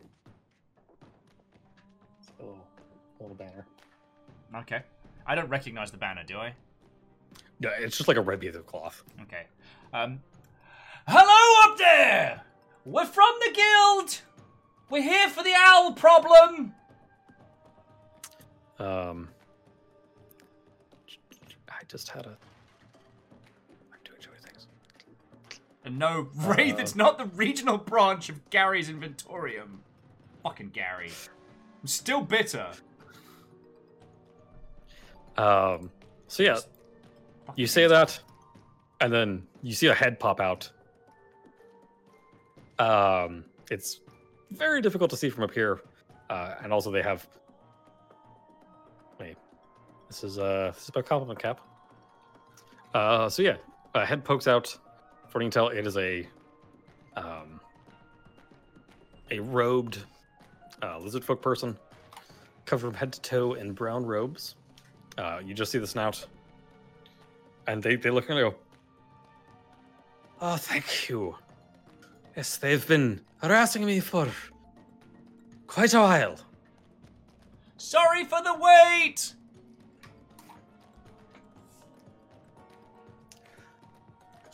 little, 2.38 2.58
little 3.20 3.36
banner. 3.36 3.66
Okay. 4.56 4.82
I 5.26 5.34
don't 5.34 5.48
recognize 5.48 5.90
the 5.90 5.96
banner, 5.96 6.22
do 6.24 6.38
I? 6.38 6.54
Yeah, 7.60 7.70
it's 7.78 7.96
just 7.96 8.08
like 8.08 8.16
a 8.16 8.22
red 8.22 8.40
piece 8.40 8.54
of 8.54 8.66
cloth. 8.66 9.02
Okay. 9.22 9.46
Um, 9.92 10.20
hello 11.08 11.70
up 11.70 11.78
there! 11.78 12.42
We're 12.84 13.06
from 13.06 13.32
the 13.40 13.52
guild! 13.52 14.20
We're 14.90 15.02
here 15.02 15.28
for 15.30 15.42
the 15.42 15.54
owl 15.56 15.92
problem! 15.94 16.74
Um, 18.78 19.28
I 21.68 21.82
just 21.88 22.10
had 22.10 22.26
a. 22.26 22.36
I'm 23.90 23.98
doing 24.04 24.18
two 24.20 24.30
things. 24.42 24.66
And 25.84 25.98
no, 25.98 26.28
Wraith, 26.34 26.74
Uh. 26.74 26.82
it's 26.82 26.94
not 26.94 27.16
the 27.16 27.24
regional 27.26 27.78
branch 27.78 28.28
of 28.28 28.50
Gary's 28.50 28.90
Inventorium. 28.90 29.78
Fucking 30.42 30.70
Gary. 30.70 31.10
I'm 31.80 31.88
still 31.88 32.20
bitter. 32.20 32.68
Um, 35.38 35.90
so 36.28 36.42
yeah, 36.42 36.58
you 37.54 37.66
say 37.66 37.86
that, 37.86 38.18
and 39.00 39.12
then 39.12 39.46
you 39.62 39.72
see 39.72 39.86
a 39.86 39.94
head 39.94 40.18
pop 40.18 40.40
out. 40.40 40.70
Um, 42.78 43.44
it's 43.70 44.00
very 44.50 44.82
difficult 44.82 45.10
to 45.10 45.16
see 45.16 45.30
from 45.30 45.44
up 45.44 45.52
here, 45.52 45.80
uh, 46.28 46.56
and 46.62 46.72
also 46.72 46.90
they 46.90 47.02
have. 47.02 47.26
Wait, 49.18 49.36
this 50.08 50.24
is 50.24 50.38
uh, 50.38 50.72
this 50.74 50.84
is 50.84 50.88
about 50.88 51.06
compliment 51.06 51.38
cap. 51.38 51.60
Uh, 52.94 53.28
so 53.28 53.42
yeah, 53.42 53.56
a 53.94 54.04
head 54.04 54.24
pokes 54.24 54.46
out. 54.48 54.76
For 55.28 55.42
you 55.42 55.46
can 55.46 55.50
tell, 55.50 55.68
it 55.68 55.86
is 55.86 55.96
a, 55.96 56.26
um, 57.16 57.60
a 59.30 59.40
robed, 59.40 59.98
uh, 60.82 60.98
lizard 60.98 61.24
folk 61.24 61.42
person, 61.42 61.76
covered 62.64 62.86
from 62.86 62.94
head 62.94 63.12
to 63.12 63.20
toe 63.20 63.54
in 63.54 63.72
brown 63.72 64.06
robes. 64.06 64.54
Uh, 65.18 65.40
you 65.44 65.52
just 65.52 65.72
see 65.72 65.78
the 65.78 65.86
snout, 65.86 66.24
and 67.66 67.82
they, 67.82 67.96
they 67.96 68.10
look 68.10 68.28
and 68.28 68.38
they 68.38 68.42
go, 68.42 68.54
Oh, 70.40 70.56
thank 70.56 71.08
you. 71.08 71.36
Yes, 72.36 72.58
they've 72.58 72.86
been 72.86 73.20
harassing 73.38 73.84
me 73.84 74.00
for 74.00 74.28
quite 75.66 75.94
a 75.94 76.00
while. 76.00 76.36
Sorry 77.78 78.24
for 78.24 78.42
the 78.42 78.54
wait! 78.54 79.32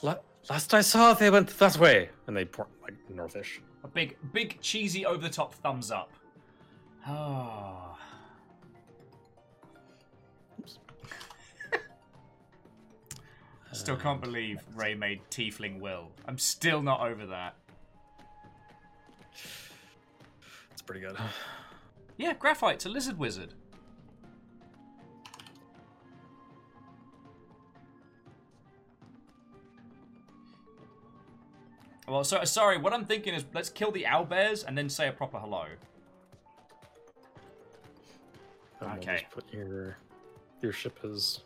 La- 0.03 0.17
last 0.49 0.73
I 0.75 0.83
saw, 0.83 1.15
they 1.15 1.31
went 1.31 1.49
that 1.59 1.79
way. 1.79 2.11
And 2.27 2.37
they 2.37 2.45
point 2.45 2.69
like 2.83 2.95
northish. 3.13 3.59
A 3.83 3.89
big, 3.89 4.17
big, 4.33 4.61
cheesy, 4.61 5.05
over 5.05 5.23
the 5.23 5.29
top 5.29 5.55
thumbs 5.55 5.91
up. 5.91 6.11
Ah. 7.05 7.92
Still 13.73 13.97
can't 13.97 14.23
um, 14.23 14.31
believe 14.31 14.61
Ray 14.75 14.95
made 14.95 15.21
Tiefling 15.31 15.81
Will. 15.81 16.11
I'm 16.27 16.39
still 16.39 16.83
not 16.83 17.01
over 17.01 17.27
that. 17.27 17.55
It's 20.73 20.83
pretty 20.85 21.01
good. 21.01 21.17
Yeah, 22.19 22.35
Graphite's 22.35 22.85
a 22.85 22.91
lizard 22.91 23.19
wizard. 23.19 23.55
Well, 32.07 32.25
so, 32.25 32.45
sorry, 32.45 32.77
what 32.77 32.93
I'm 32.93 33.07
thinking 33.07 33.33
is 33.33 33.45
let's 33.55 33.71
kill 33.71 33.91
the 33.91 34.05
owlbears 34.05 34.67
and 34.67 34.77
then 34.77 34.91
say 34.91 35.09
a 35.09 35.13
proper 35.13 35.39
hello. 35.39 35.65
Okay. 38.83 39.21
just 39.21 39.31
put 39.31 39.45
your 39.53 39.97
your 40.61 40.73
ship 40.73 40.99
is 41.05 41.41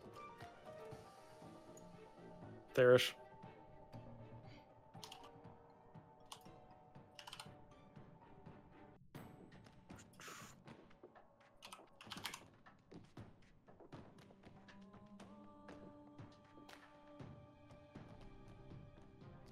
there-ish. 2.77 3.15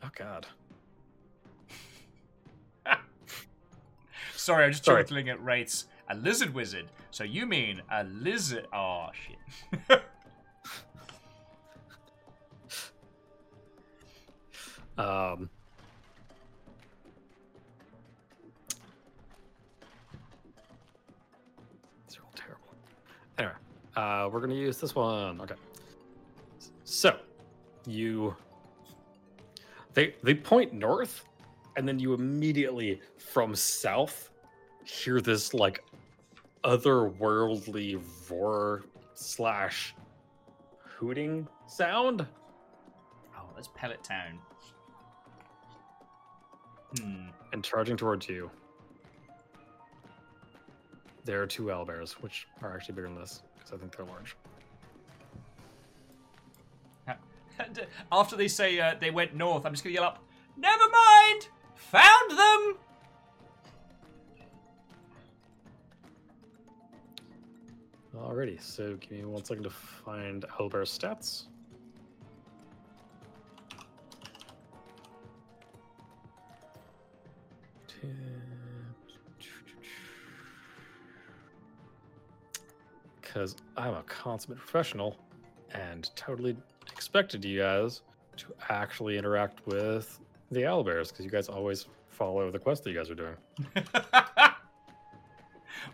Oh 0.02 0.10
god. 0.14 0.46
Sorry, 4.36 4.64
I'm 4.66 4.72
just 4.72 4.84
Sorry. 4.84 5.00
at 5.30 5.42
rates. 5.42 5.86
A 6.10 6.14
lizard 6.14 6.52
wizard. 6.52 6.84
So 7.10 7.24
you 7.24 7.46
mean 7.46 7.80
a 7.90 8.04
lizard? 8.04 8.66
Oh 8.74 9.08
shit. 9.14 10.02
Um, 14.96 15.50
these 22.06 22.16
are 22.18 22.22
all 22.22 22.32
terrible. 22.34 22.74
Anyway, 23.38 23.54
uh, 23.96 24.28
we're 24.32 24.40
gonna 24.40 24.54
use 24.54 24.78
this 24.78 24.94
one. 24.94 25.40
Okay. 25.40 25.54
So, 26.84 27.18
you 27.86 28.36
they 29.94 30.14
they 30.22 30.34
point 30.34 30.72
north, 30.72 31.24
and 31.76 31.88
then 31.88 31.98
you 31.98 32.14
immediately 32.14 33.00
from 33.18 33.54
south 33.54 34.30
hear 34.84 35.20
this 35.20 35.54
like 35.54 35.82
otherworldly 36.62 38.00
roar 38.30 38.84
slash 39.14 39.94
hooting 40.78 41.46
sound. 41.66 42.26
oh, 43.36 43.42
that's 43.54 43.68
Pellet 43.74 44.02
Town. 44.02 44.38
Hmm. 47.00 47.28
and 47.52 47.64
charging 47.64 47.96
towards 47.96 48.28
you. 48.28 48.50
There 51.24 51.42
are 51.42 51.46
two 51.46 51.64
owlbears, 51.64 52.12
which 52.12 52.46
are 52.62 52.74
actually 52.74 52.94
bigger 52.94 53.08
than 53.08 53.16
this 53.16 53.42
because 53.56 53.72
I 53.72 53.76
think 53.76 53.96
they're 53.96 54.06
large. 54.06 54.36
And, 57.56 57.78
uh, 57.78 57.82
after 58.10 58.34
they 58.34 58.48
say 58.48 58.80
uh, 58.80 58.96
they 59.00 59.12
went 59.12 59.34
north, 59.34 59.64
I'm 59.64 59.72
just 59.72 59.84
gonna 59.84 59.94
yell 59.94 60.02
up, 60.02 60.18
Never 60.56 60.84
mind! 60.90 61.48
Found 61.76 62.30
them! 62.30 62.74
Alrighty, 68.16 68.60
so 68.60 68.96
give 68.96 69.10
me 69.10 69.24
one 69.24 69.44
second 69.44 69.64
to 69.64 69.70
find 69.70 70.44
Albert's 70.60 70.96
stats. 70.96 71.46
Because 83.34 83.56
I'm 83.76 83.94
a 83.94 84.02
consummate 84.04 84.58
professional 84.58 85.16
and 85.72 86.08
totally 86.14 86.56
expected 86.92 87.44
you 87.44 87.62
guys 87.62 88.02
to 88.36 88.46
actually 88.68 89.18
interact 89.18 89.66
with 89.66 90.20
the 90.52 90.60
owlbears 90.60 91.08
because 91.08 91.24
you 91.24 91.32
guys 91.32 91.48
always 91.48 91.86
follow 92.10 92.48
the 92.52 92.60
quest 92.60 92.84
that 92.84 92.90
you 92.90 92.96
guys 92.96 93.10
are 93.10 93.16
doing. 93.16 93.34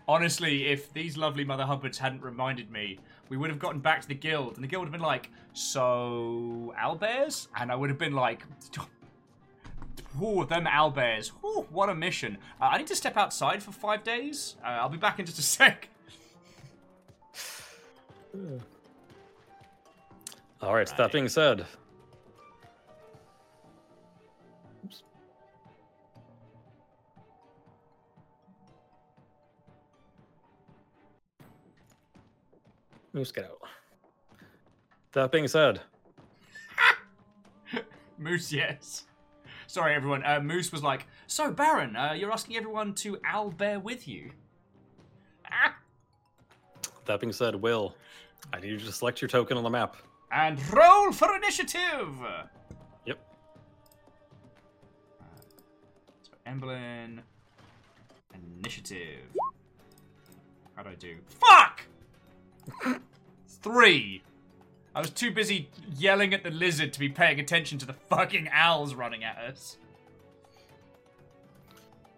Honestly, 0.07 0.67
if 0.67 0.93
these 0.93 1.17
lovely 1.17 1.43
Mother 1.43 1.65
Hubbards 1.65 1.97
hadn't 1.97 2.21
reminded 2.21 2.69
me, 2.69 2.99
we 3.29 3.37
would 3.37 3.49
have 3.49 3.57
gotten 3.59 3.79
back 3.79 4.01
to 4.01 4.07
the 4.07 4.13
guild, 4.13 4.53
and 4.53 4.63
the 4.63 4.67
guild 4.67 4.81
would 4.81 4.87
have 4.87 4.93
been 4.93 5.01
like, 5.01 5.31
"So, 5.53 6.75
owlbears?" 6.79 7.47
And 7.57 7.71
I 7.71 7.75
would 7.75 7.89
have 7.89 7.99
been 7.99 8.13
like, 8.13 8.45
"Ooh, 10.21 10.45
them 10.45 10.65
owlbears! 10.65 11.31
Ooh, 11.43 11.65
what 11.71 11.89
a 11.89 11.95
mission!" 11.95 12.37
Uh, 12.59 12.65
I 12.65 12.77
need 12.77 12.87
to 12.87 12.95
step 12.95 13.17
outside 13.17 13.63
for 13.63 13.71
five 13.71 14.03
days. 14.03 14.57
Uh, 14.63 14.67
I'll 14.67 14.89
be 14.89 14.97
back 14.97 15.19
in 15.19 15.25
just 15.25 15.39
a 15.39 15.41
sec. 15.57 15.89
All 20.61 20.75
right, 20.75 20.91
that 20.97 21.11
being 21.11 21.27
said, 21.27 21.65
Oops. 24.85 25.03
Moose, 33.13 33.31
get 33.31 33.45
out. 33.45 33.57
That 35.13 35.31
being 35.31 35.47
said, 35.47 35.81
Moose, 38.17 38.53
yes. 38.53 39.05
Sorry, 39.67 39.95
everyone. 39.95 40.23
Uh, 40.25 40.39
Moose 40.41 40.71
was 40.71 40.83
like, 40.83 41.07
"So, 41.27 41.51
Baron, 41.51 41.95
uh, 41.95 42.13
you're 42.13 42.31
asking 42.31 42.57
everyone 42.57 42.93
to 42.95 43.17
owlbear 43.17 43.81
with 43.81 44.07
you?" 44.07 44.31
That 47.11 47.19
being 47.19 47.33
said, 47.33 47.55
Will, 47.55 47.93
I 48.53 48.61
need 48.61 48.69
you 48.69 48.79
to 48.79 48.91
select 48.93 49.21
your 49.21 49.27
token 49.27 49.57
on 49.57 49.63
the 49.63 49.69
map. 49.69 49.97
And 50.31 50.57
roll 50.71 51.11
for 51.11 51.35
initiative. 51.35 52.07
Yep. 53.05 53.19
So 56.23 56.31
Emberlyn 56.47 57.19
initiative. 58.33 59.25
How 60.75 60.83
do 60.83 60.91
I 60.91 60.95
do? 60.95 61.17
Fuck! 61.25 61.81
Three. 63.49 64.23
I 64.95 65.01
was 65.01 65.09
too 65.09 65.31
busy 65.31 65.69
yelling 65.97 66.33
at 66.33 66.43
the 66.43 66.49
lizard 66.49 66.93
to 66.93 66.99
be 66.99 67.09
paying 67.09 67.41
attention 67.41 67.77
to 67.79 67.85
the 67.85 67.93
fucking 67.93 68.47
owls 68.53 68.95
running 68.95 69.25
at 69.25 69.37
us. 69.37 69.75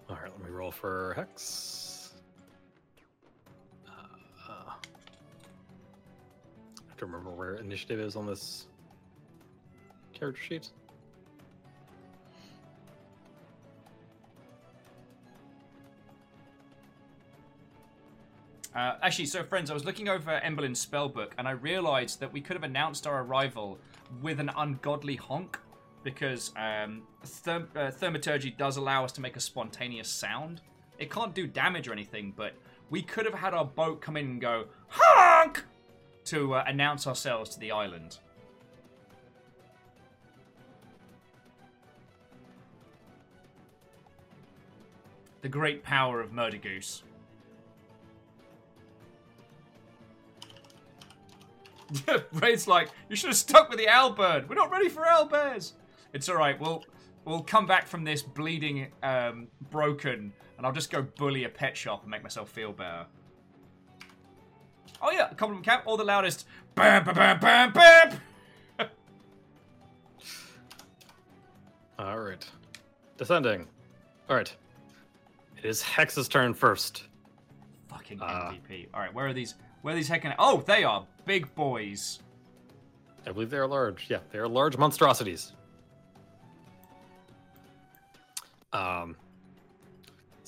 All 0.07 0.17
right, 0.21 0.31
let 0.31 0.47
me 0.47 0.55
roll 0.55 0.69
for 0.69 1.13
Hex. 1.15 1.82
To 7.03 7.07
remember 7.07 7.31
where 7.31 7.55
initiative 7.55 7.99
is 7.99 8.15
on 8.15 8.25
this 8.25 8.67
character 10.13 10.41
sheet. 10.41 10.69
Uh, 18.73 18.93
actually, 19.01 19.25
so 19.25 19.43
friends, 19.43 19.69
I 19.69 19.73
was 19.73 19.83
looking 19.83 20.07
over 20.07 20.39
Emberlyn's 20.45 20.85
spellbook 20.85 21.31
and 21.37 21.45
I 21.45 21.51
realized 21.51 22.21
that 22.21 22.31
we 22.31 22.39
could 22.39 22.55
have 22.55 22.63
announced 22.63 23.05
our 23.05 23.21
arrival 23.21 23.79
with 24.21 24.39
an 24.39 24.49
ungodly 24.55 25.17
honk 25.17 25.59
because 26.03 26.53
um, 26.55 27.01
therm- 27.25 27.67
uh, 27.75 27.91
thaumaturgy 27.91 28.51
does 28.51 28.77
allow 28.77 29.03
us 29.03 29.11
to 29.11 29.19
make 29.19 29.35
a 29.35 29.41
spontaneous 29.41 30.07
sound. 30.07 30.61
It 30.99 31.11
can't 31.11 31.35
do 31.35 31.47
damage 31.47 31.89
or 31.89 31.91
anything, 31.91 32.31
but 32.33 32.53
we 32.89 33.01
could 33.01 33.25
have 33.25 33.35
had 33.35 33.53
our 33.53 33.65
boat 33.65 33.99
come 33.99 34.15
in 34.15 34.25
and 34.25 34.39
go 34.39 34.67
honk 34.87 35.65
to 36.25 36.55
uh, 36.55 36.63
announce 36.67 37.07
ourselves 37.07 37.49
to 37.51 37.59
the 37.59 37.71
island. 37.71 38.17
The 45.41 45.49
great 45.49 45.83
power 45.83 46.21
of 46.21 46.31
Murder 46.31 46.57
Goose. 46.57 47.03
Raid's 52.33 52.67
like, 52.67 52.89
you 53.09 53.15
should 53.15 53.29
have 53.29 53.37
stuck 53.37 53.69
with 53.69 53.77
the 53.77 53.89
owl 53.89 54.11
bird. 54.11 54.49
We're 54.49 54.55
not 54.55 54.71
ready 54.71 54.89
for 54.89 55.03
owlbears. 55.03 55.73
It's 56.13 56.29
all 56.29 56.37
right. 56.37 56.59
We'll 56.59 56.83
we'll 57.25 57.41
come 57.41 57.65
back 57.65 57.87
from 57.87 58.03
this 58.03 58.21
bleeding, 58.21 58.87
um, 59.01 59.47
broken, 59.71 60.31
and 60.57 60.65
I'll 60.65 60.73
just 60.73 60.91
go 60.91 61.01
bully 61.01 61.43
a 61.43 61.49
pet 61.49 61.75
shop 61.75 62.03
and 62.03 62.11
make 62.11 62.23
myself 62.23 62.49
feel 62.49 62.71
better. 62.71 63.05
Oh 65.05 65.11
yeah, 65.11 65.27
compliment 65.35 65.65
camp, 65.65 65.83
all 65.85 65.97
the 65.97 66.03
loudest. 66.05 66.47
Bam, 66.75 67.03
bam, 67.03 67.13
bam, 67.13 67.39
bam, 67.39 67.71
bam. 67.73 68.19
All 71.99 72.17
right, 72.19 72.43
descending. 73.17 73.67
All 74.29 74.35
right, 74.37 74.55
it 75.57 75.65
is 75.65 75.81
Hex's 75.81 76.27
turn 76.29 76.53
first. 76.53 77.03
Fucking 77.89 78.21
Uh. 78.21 78.51
MVP. 78.51 78.87
All 78.93 79.01
right, 79.01 79.13
where 79.13 79.27
are 79.27 79.33
these? 79.33 79.55
Where 79.81 79.93
are 79.93 79.97
these 79.97 80.09
heckin'? 80.09 80.33
Oh, 80.39 80.63
they 80.65 80.85
are 80.85 81.05
big 81.25 81.53
boys. 81.55 82.19
I 83.27 83.31
believe 83.33 83.49
they 83.49 83.57
are 83.57 83.67
large. 83.67 84.05
Yeah, 84.09 84.19
they 84.31 84.39
are 84.39 84.47
large 84.47 84.77
monstrosities. 84.77 85.51
Um, 88.71 89.15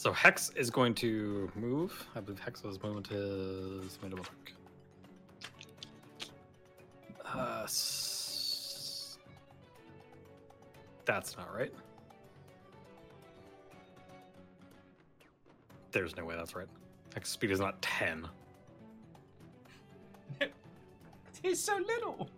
so 0.06 0.12
Hex 0.12 0.52
is 0.56 0.70
going 0.70 0.94
to 0.94 1.52
move. 1.56 2.06
I 2.16 2.20
believe 2.20 2.40
Hex's 2.40 2.80
movement 2.84 3.10
is. 3.10 3.98
Let 4.04 4.12
me 4.12 4.16
double. 4.16 4.26
Uh, 7.26 7.62
s- 7.64 9.18
that's 11.06 11.36
not 11.36 11.52
right. 11.56 11.74
There's 15.90 16.16
no 16.16 16.24
way 16.24 16.36
that's 16.36 16.56
right. 16.56 16.68
Hex 17.16 17.32
speed 17.32 17.50
is 17.50 17.60
not 17.60 17.82
10. 17.82 18.28
He's 21.42 21.60
so 21.60 21.78
little. 21.78 22.30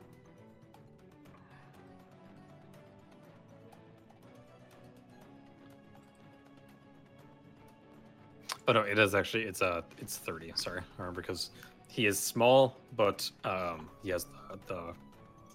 But 8.67 8.73
no, 8.73 8.81
it 8.81 8.99
is 8.99 9.15
actually 9.15 9.43
it's 9.43 9.61
uh 9.61 9.81
it's 9.97 10.17
thirty. 10.17 10.51
Sorry, 10.55 10.81
I 10.81 11.01
remember 11.01 11.21
because 11.21 11.51
he 11.87 12.05
is 12.05 12.19
small, 12.19 12.75
but 12.97 13.27
um 13.45 13.89
he 14.03 14.09
has 14.09 14.25
the, 14.25 14.59
the 14.67 14.93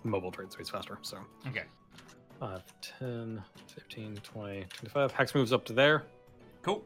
mobile 0.03 0.31
trait, 0.33 0.51
so 0.51 0.57
he's 0.59 0.71
faster. 0.71 0.99
So 1.03 1.19
Okay. 1.47 1.65
5, 2.41 2.63
10, 2.99 3.45
15, 3.69 4.17
20, 4.17 4.65
25. 4.73 5.13
Hex 5.13 5.35
moves 5.35 5.53
up 5.53 5.65
to 5.67 5.73
there. 5.75 6.05
Cool. 6.63 6.83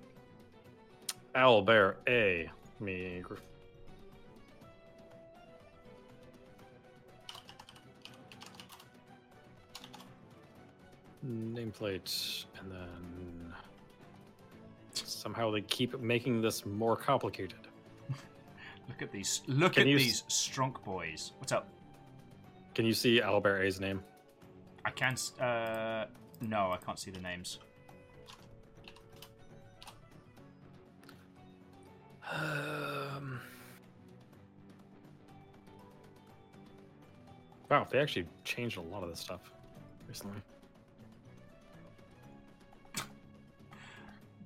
Owl, 1.34 1.62
bear, 1.62 1.96
A, 2.08 2.50
me. 2.80 3.22
Nameplate, 11.24 12.44
and 12.60 12.70
then 12.70 13.15
somehow 15.26 15.50
they 15.50 15.60
keep 15.62 15.98
making 16.00 16.40
this 16.40 16.64
more 16.64 16.96
complicated. 16.96 17.58
Look 18.88 19.02
at 19.02 19.10
these. 19.10 19.42
Look 19.48 19.72
Can 19.72 19.82
at 19.82 19.88
you 19.88 19.96
s- 19.96 20.02
these 20.04 20.22
strunk 20.28 20.84
boys. 20.84 21.32
What's 21.38 21.50
up? 21.50 21.66
Can 22.76 22.86
you 22.86 22.92
see 22.94 23.20
Albert 23.20 23.62
A's 23.64 23.80
name? 23.80 24.04
I 24.84 24.90
can't. 24.90 25.14
s- 25.18 25.36
Uh, 25.40 26.06
no, 26.42 26.70
I 26.70 26.76
can't 26.76 26.96
see 26.96 27.10
the 27.10 27.18
names. 27.20 27.58
Um, 32.30 33.40
wow, 37.70 37.86
they 37.90 37.98
actually 37.98 38.26
changed 38.44 38.78
a 38.78 38.82
lot 38.82 39.02
of 39.02 39.08
this 39.10 39.20
stuff 39.20 39.40
recently. 40.08 40.40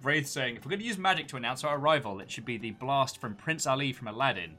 Wraith 0.02 0.26
saying, 0.26 0.56
if 0.56 0.64
we're 0.64 0.70
going 0.70 0.80
to 0.80 0.86
use 0.86 0.98
magic 0.98 1.28
to 1.28 1.36
announce 1.36 1.62
our 1.64 1.76
arrival, 1.76 2.20
it 2.20 2.30
should 2.30 2.44
be 2.44 2.56
the 2.56 2.70
blast 2.72 3.20
from 3.20 3.34
Prince 3.34 3.66
Ali 3.66 3.92
from 3.92 4.08
Aladdin. 4.08 4.56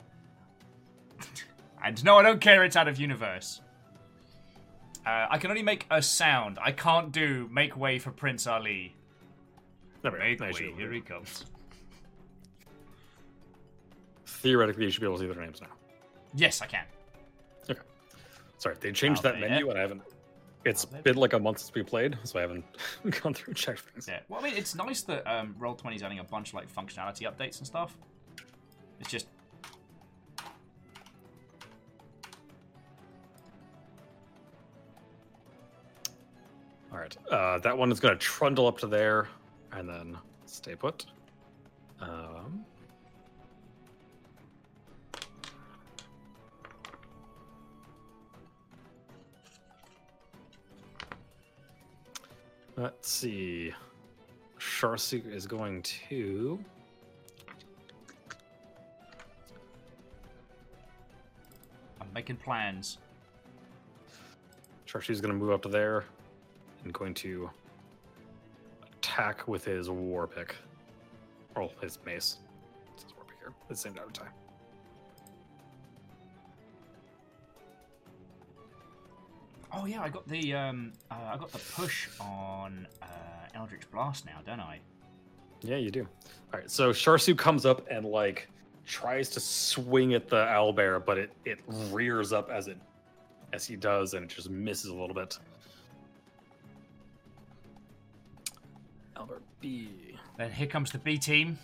and 1.84 2.03
no, 2.03 2.18
I 2.18 2.22
don't 2.22 2.40
care. 2.42 2.64
It's 2.64 2.76
out 2.76 2.88
of 2.88 3.00
universe. 3.00 3.61
Uh, 5.06 5.26
I 5.32 5.38
can 5.40 5.50
only 5.50 5.64
make 5.64 5.88
a 5.90 6.02
sound. 6.02 6.60
I 6.61 6.72
can't 6.72 7.11
do 7.11 7.50
make 7.52 7.76
way 7.76 7.98
for 7.98 8.11
Prince 8.11 8.45
Ali. 8.45 8.95
Never 10.03 10.18
Make 10.18 10.40
way. 10.40 10.74
Here 10.76 10.92
he 10.92 11.02
comes. 11.02 11.45
theoretically 14.26 14.86
you 14.86 14.92
should 14.92 15.02
be 15.02 15.06
able 15.06 15.18
to 15.18 15.22
see 15.22 15.28
their 15.28 15.44
names 15.44 15.61
now. 15.61 15.68
Yes, 16.34 16.61
I 16.61 16.66
can. 16.66 16.86
Okay. 17.70 17.80
Sorry, 18.58 18.76
they 18.80 18.92
changed 18.92 19.22
that 19.24 19.36
Albert. 19.36 19.50
menu 19.50 19.70
and 19.70 19.78
I 19.78 19.82
haven't. 19.82 20.02
It's 20.64 20.85
Albert. 20.85 21.03
been 21.03 21.15
like 21.15 21.33
a 21.33 21.40
month 21.40 21.59
since 21.59 21.73
we 21.73 21.83
played, 21.83 22.17
so 22.23 22.38
I 22.38 22.43
haven't 22.43 22.64
gone 23.22 23.33
through 23.33 23.51
and 23.51 23.57
checked 23.57 23.81
things. 23.81 24.07
Yeah. 24.07 24.19
Well, 24.30 24.40
I 24.40 24.43
mean, 24.43 24.53
it's 24.56 24.75
nice 24.75 25.01
that 25.03 25.25
um, 25.25 25.56
Roll20 25.59 25.95
is 25.95 26.03
adding 26.03 26.19
a 26.19 26.23
bunch 26.23 26.49
of 26.49 26.56
like 26.56 26.72
functionality 26.72 27.22
updates 27.23 27.57
and 27.57 27.67
stuff. 27.67 27.98
It's 28.99 29.09
just 29.09 29.27
All 36.91 36.98
right, 36.98 37.15
uh, 37.31 37.57
that 37.59 37.77
one 37.77 37.90
is 37.90 38.01
going 38.01 38.14
to 38.14 38.19
trundle 38.19 38.67
up 38.67 38.77
to 38.80 38.88
there 38.88 39.30
and 39.72 39.88
then 39.88 40.17
stay 40.45 40.75
put. 40.75 41.06
Um, 42.01 42.65
let's 52.82 53.10
see. 53.11 53.74
Sharsu 54.60 55.32
is 55.32 55.45
going 55.45 55.84
to. 55.84 56.60
I'm 62.00 62.08
making 62.14 62.38
plans. 62.38 62.98
Sharsu's 64.88 65.22
going 65.22 65.34
to 65.34 65.40
move 65.40 65.51
up 65.51 65.61
to 65.64 65.69
there 65.69 66.06
and 66.84 66.92
going 66.92 67.14
to 67.16 67.50
attack 68.98 69.48
with 69.48 69.64
his 69.64 69.90
war 69.90 70.26
pick. 70.26 70.56
Or 71.56 71.69
his 71.82 72.00
mace. 72.06 72.38
It's 72.93 73.03
his 73.03 73.14
war 73.14 73.26
pick 73.27 73.38
here. 73.40 73.53
At 73.61 73.69
the 73.69 73.76
same 73.76 73.93
time. 73.93 74.30
Oh 79.74 79.85
yeah, 79.85 80.01
I 80.01 80.09
got 80.09 80.27
the 80.27 80.53
um, 80.53 80.91
uh, 81.09 81.16
I 81.33 81.38
got 81.38 81.51
the 81.51 81.59
push 81.74 82.09
on 82.19 82.88
uh, 83.01 83.06
Eldritch 83.53 83.90
Blast 83.91 84.25
now, 84.25 84.40
don't 84.45 84.59
I? 84.59 84.80
Yeah, 85.61 85.77
you 85.77 85.91
do. 85.91 86.08
All 86.53 86.59
right, 86.59 86.69
so 86.69 86.91
Sharsu 86.91 87.38
comes 87.38 87.66
up 87.66 87.88
and 87.90 88.06
like 88.06 88.50
tries 88.85 89.30
to 89.30 89.40
swing 89.40 90.14
at 90.14 90.27
the 90.27 90.43
owlbear, 90.45 91.06
but 91.06 91.17
it 91.17 91.32
it 91.45 91.59
rears 91.90 92.33
up 92.33 92.50
as 92.50 92.67
it 92.67 92.77
as 93.53 93.66
he 93.66 93.75
does, 93.75 94.14
and 94.14 94.25
it 94.25 94.35
just 94.35 94.50
misses 94.50 94.91
a 94.91 94.95
little 94.95 95.16
bit. 95.16 95.38
Albert 99.16 99.43
B. 99.61 99.90
Then 100.38 100.51
here 100.51 100.67
comes 100.67 100.91
the 100.91 100.98
B 100.98 101.17
team. 101.17 101.58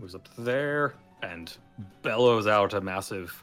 moves 0.00 0.14
up 0.14 0.28
there 0.36 0.94
and 1.24 1.56
bellows 2.02 2.46
out 2.46 2.74
a 2.74 2.80
massive 2.80 3.42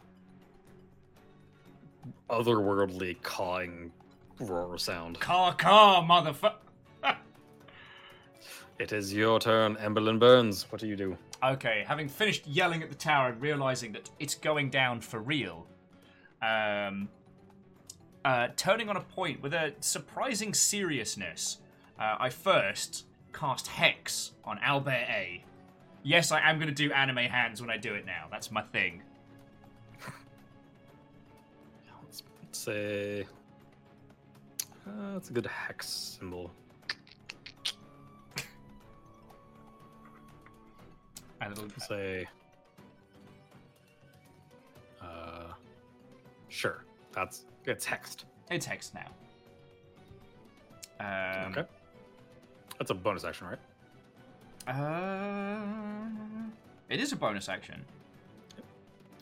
otherworldly 2.29 3.21
cawing 3.21 3.91
roar 4.39 4.77
sound. 4.77 5.19
Caw 5.19 5.53
caw, 5.53 6.05
motherfucker. 6.07 6.53
It 8.79 8.93
is 8.93 9.13
your 9.13 9.39
turn, 9.39 9.75
Emberlyn 9.75 10.17
Burns. 10.17 10.65
What 10.71 10.81
do 10.81 10.87
you 10.87 10.95
do? 10.95 11.15
Okay, 11.43 11.83
having 11.87 12.09
finished 12.09 12.47
yelling 12.47 12.81
at 12.81 12.89
the 12.89 12.95
tower 12.95 13.29
and 13.29 13.39
realizing 13.39 13.91
that 13.91 14.09
it's 14.19 14.33
going 14.33 14.71
down 14.71 15.01
for 15.01 15.19
real, 15.19 15.67
um, 16.41 17.07
uh, 18.25 18.47
turning 18.55 18.89
on 18.89 18.97
a 18.97 19.01
point 19.01 19.39
with 19.43 19.53
a 19.53 19.73
surprising 19.81 20.55
seriousness, 20.55 21.59
uh, 21.99 22.15
I 22.19 22.29
first 22.29 23.05
cast 23.33 23.67
Hex 23.67 24.31
on 24.43 24.57
Albert 24.63 25.05
A. 25.09 25.43
Yes, 26.03 26.31
I 26.31 26.49
am 26.49 26.57
going 26.57 26.67
to 26.67 26.73
do 26.73 26.91
anime 26.91 27.17
hands 27.17 27.61
when 27.61 27.69
I 27.69 27.77
do 27.77 27.93
it 27.93 28.05
now. 28.05 28.25
That's 28.31 28.51
my 28.51 28.63
thing. 28.63 29.03
Let's 32.03 32.23
say 32.51 33.25
uh, 34.87 35.13
that's 35.13 35.29
a 35.29 35.33
good 35.33 35.45
hex 35.45 35.87
symbol. 35.87 36.51
And 41.39 41.53
it'll, 41.53 41.69
Say 41.79 42.27
uh, 45.01 45.53
sure. 46.49 46.83
That's 47.13 47.45
it's 47.65 47.85
hexed. 47.85 48.25
it's 48.51 48.65
Hex 48.65 48.91
now. 48.93 49.07
Um, 50.99 51.51
okay. 51.51 51.63
That's 52.77 52.91
a 52.91 52.93
bonus 52.93 53.23
action, 53.23 53.47
right? 53.47 53.59
Uh, 54.67 55.59
it 56.89 56.99
is 56.99 57.11
a 57.11 57.15
bonus 57.15 57.49
action. 57.49 57.83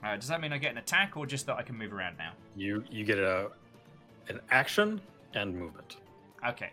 Uh, 0.04 0.16
does 0.16 0.28
that 0.28 0.40
mean 0.42 0.54
I 0.54 0.58
get 0.58 0.72
an 0.72 0.78
attack, 0.78 1.18
or 1.18 1.26
just 1.26 1.46
that 1.48 1.56
I 1.58 1.62
can 1.62 1.78
move 1.78 1.94
around 1.94 2.18
now? 2.18 2.32
You 2.56 2.84
you 2.90 3.04
get 3.04 3.18
a 3.20 3.50
an 4.28 4.40
action 4.52 5.02
and 5.34 5.56
movement. 5.56 5.98
Okay. 6.48 6.72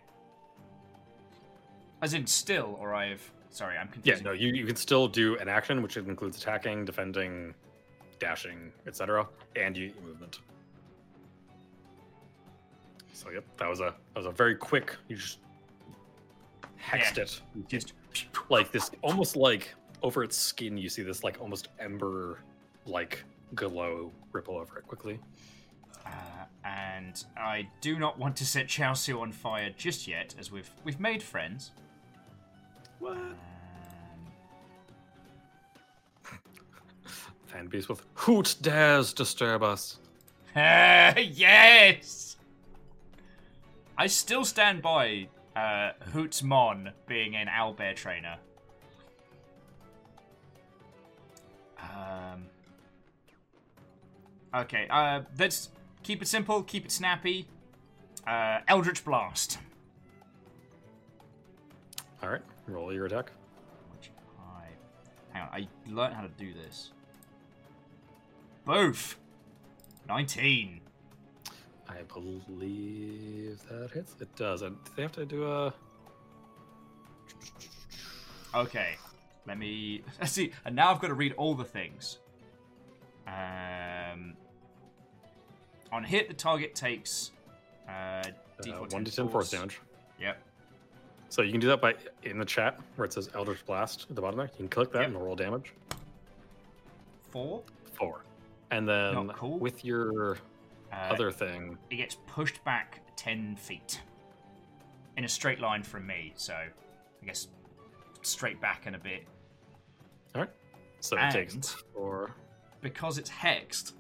As 2.02 2.14
in 2.14 2.26
still, 2.26 2.76
or 2.80 2.94
I've. 2.94 3.30
Sorry, 3.50 3.76
I'm 3.78 3.88
Yeah, 4.04 4.16
no, 4.22 4.32
you, 4.32 4.48
you 4.52 4.66
can 4.66 4.76
still 4.76 5.08
do 5.08 5.38
an 5.38 5.48
action, 5.48 5.80
which 5.82 5.96
includes 5.96 6.36
attacking, 6.36 6.84
defending, 6.84 7.54
dashing, 8.18 8.70
etc., 8.86 9.26
and 9.56 9.74
you 9.74 9.92
movement. 10.04 10.40
So 13.14 13.30
yep, 13.30 13.44
that 13.56 13.68
was 13.68 13.80
a 13.80 13.94
that 14.14 14.16
was 14.18 14.26
a 14.26 14.30
very 14.30 14.54
quick. 14.56 14.94
You 15.08 15.16
just 15.16 15.38
hexed 16.78 17.16
Yeah. 17.16 17.22
it, 17.22 17.40
Just. 17.68 17.94
Like 18.48 18.70
this, 18.72 18.90
almost 19.02 19.36
like 19.36 19.74
over 20.02 20.22
its 20.22 20.36
skin. 20.36 20.76
You 20.76 20.88
see 20.88 21.02
this 21.02 21.24
like 21.24 21.40
almost 21.40 21.68
ember 21.78 22.40
like 22.84 23.24
glow 23.54 24.12
ripple 24.32 24.56
over 24.56 24.78
it 24.78 24.86
quickly. 24.86 25.18
Uh, 26.04 26.10
and 26.64 27.24
I 27.36 27.68
do 27.80 27.98
not 27.98 28.18
want 28.18 28.36
to 28.36 28.46
set 28.46 28.68
Sharsu 28.68 29.20
on 29.20 29.32
fire 29.32 29.70
just 29.76 30.06
yet, 30.06 30.34
as 30.38 30.52
we've 30.52 30.70
we've 30.84 31.00
made 31.00 31.22
friends. 31.22 31.72
What? 32.98 33.16
Um, 33.16 33.34
Fan 37.46 37.66
beast 37.66 37.88
with 37.88 38.02
hoot 38.14 38.56
dares 38.60 39.12
disturb 39.12 39.62
us. 39.62 39.98
yes. 40.56 42.36
I 43.98 44.06
still 44.06 44.44
stand 44.44 44.82
by 44.82 45.28
uh, 45.56 45.92
Hootsmon 46.12 46.92
being 47.08 47.34
an 47.34 47.48
owlbear 47.48 47.96
trainer. 47.96 48.36
Um. 51.80 52.46
Okay. 54.54 54.86
Uh, 54.88 55.22
let's 55.38 55.70
keep 56.02 56.22
it 56.22 56.28
simple. 56.28 56.62
Keep 56.62 56.84
it 56.84 56.92
snappy. 56.92 57.48
Uh, 58.26 58.60
Eldritch 58.68 59.04
Blast. 59.04 59.58
All 62.22 62.30
right, 62.30 62.42
roll 62.66 62.92
your 62.92 63.06
attack. 63.06 63.32
Hang 65.32 65.42
on. 65.42 65.48
I 65.52 65.68
learned 65.90 66.14
how 66.14 66.22
to 66.22 66.28
do 66.28 66.54
this. 66.54 66.92
Both. 68.64 69.18
Nineteen. 70.08 70.80
I 71.88 72.02
believe 72.12 73.60
that 73.68 73.90
hits. 73.92 74.14
It 74.20 74.34
does. 74.36 74.62
And 74.62 74.76
they 74.96 75.02
have 75.02 75.12
to 75.12 75.24
do 75.26 75.50
a. 75.50 75.72
Okay, 78.54 78.94
let 79.46 79.58
me 79.58 80.02
see. 80.24 80.52
And 80.64 80.74
now 80.74 80.90
I've 80.90 81.00
got 81.00 81.08
to 81.08 81.14
read 81.14 81.34
all 81.34 81.54
the 81.54 81.64
things. 81.64 82.18
Um, 83.26 84.34
on 85.92 86.04
hit, 86.04 86.28
the 86.28 86.34
target 86.34 86.74
takes 86.74 87.32
uh, 87.88 87.90
Uh, 87.92 88.22
D4 88.62 88.92
one 88.92 89.04
to 89.04 89.14
ten 89.14 89.28
force 89.28 89.50
damage. 89.50 89.80
Yep. 90.20 90.38
So 91.28 91.42
you 91.42 91.50
can 91.50 91.60
do 91.60 91.66
that 91.68 91.80
by 91.80 91.94
in 92.22 92.38
the 92.38 92.44
chat 92.44 92.78
where 92.94 93.04
it 93.04 93.12
says 93.12 93.28
Eldritch 93.34 93.64
Blast 93.66 94.06
at 94.08 94.16
the 94.16 94.22
bottom 94.22 94.38
there. 94.38 94.46
You 94.46 94.56
can 94.56 94.68
click 94.68 94.92
that 94.92 95.00
Yep. 95.00 95.08
and 95.08 95.16
roll 95.22 95.36
damage. 95.36 95.72
Four. 97.30 97.62
Four. 97.92 98.22
And 98.70 98.88
then 98.88 99.28
cool. 99.30 99.58
with 99.58 99.84
your 99.84 100.38
Uh, 100.96 101.12
other 101.12 101.30
thing, 101.30 101.76
It 101.90 101.96
gets 101.96 102.16
pushed 102.26 102.64
back 102.64 103.02
ten 103.16 103.54
feet 103.56 104.00
in 105.18 105.24
a 105.24 105.28
straight 105.28 105.60
line 105.60 105.82
from 105.82 106.06
me. 106.06 106.32
So 106.36 106.54
I 106.54 107.26
guess 107.26 107.48
straight 108.22 108.60
back 108.60 108.86
and 108.86 108.96
a 108.96 108.98
bit. 108.98 109.26
all 110.34 110.42
right. 110.42 110.50
So 111.00 111.16
it 111.18 111.30
takes 111.30 111.54
And- 111.54 111.64
four. 111.94 112.30
Because 112.80 113.18
it's 113.18 113.30
hexed, 113.30 113.92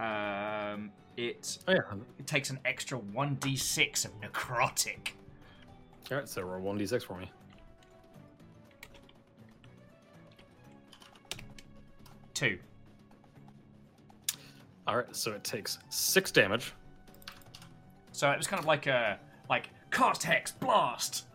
um, 0.00 0.90
it 1.16 1.58
Oh 1.66 1.72
yeah. 1.72 1.80
it 2.18 2.26
takes 2.26 2.50
an 2.50 2.60
extra 2.64 2.96
one 2.98 3.34
d 3.36 3.56
six 3.56 4.04
of 4.04 4.12
necrotic. 4.20 5.12
All 6.10 6.18
right. 6.18 6.28
So 6.28 6.42
roll 6.42 6.60
one 6.62 6.78
d 6.78 6.86
six 6.86 7.02
for 7.04 7.18
me. 7.18 7.30
Two. 12.34 12.58
All 14.88 14.96
right. 14.96 15.14
So 15.14 15.32
it 15.32 15.44
takes 15.44 15.78
six 15.90 16.32
damage. 16.32 16.72
So 18.12 18.30
it 18.30 18.38
was 18.38 18.46
kind 18.46 18.58
of 18.58 18.66
like 18.66 18.86
a 18.86 19.18
like 19.50 19.68
cast 19.90 20.22
hex 20.22 20.50
blast, 20.50 21.26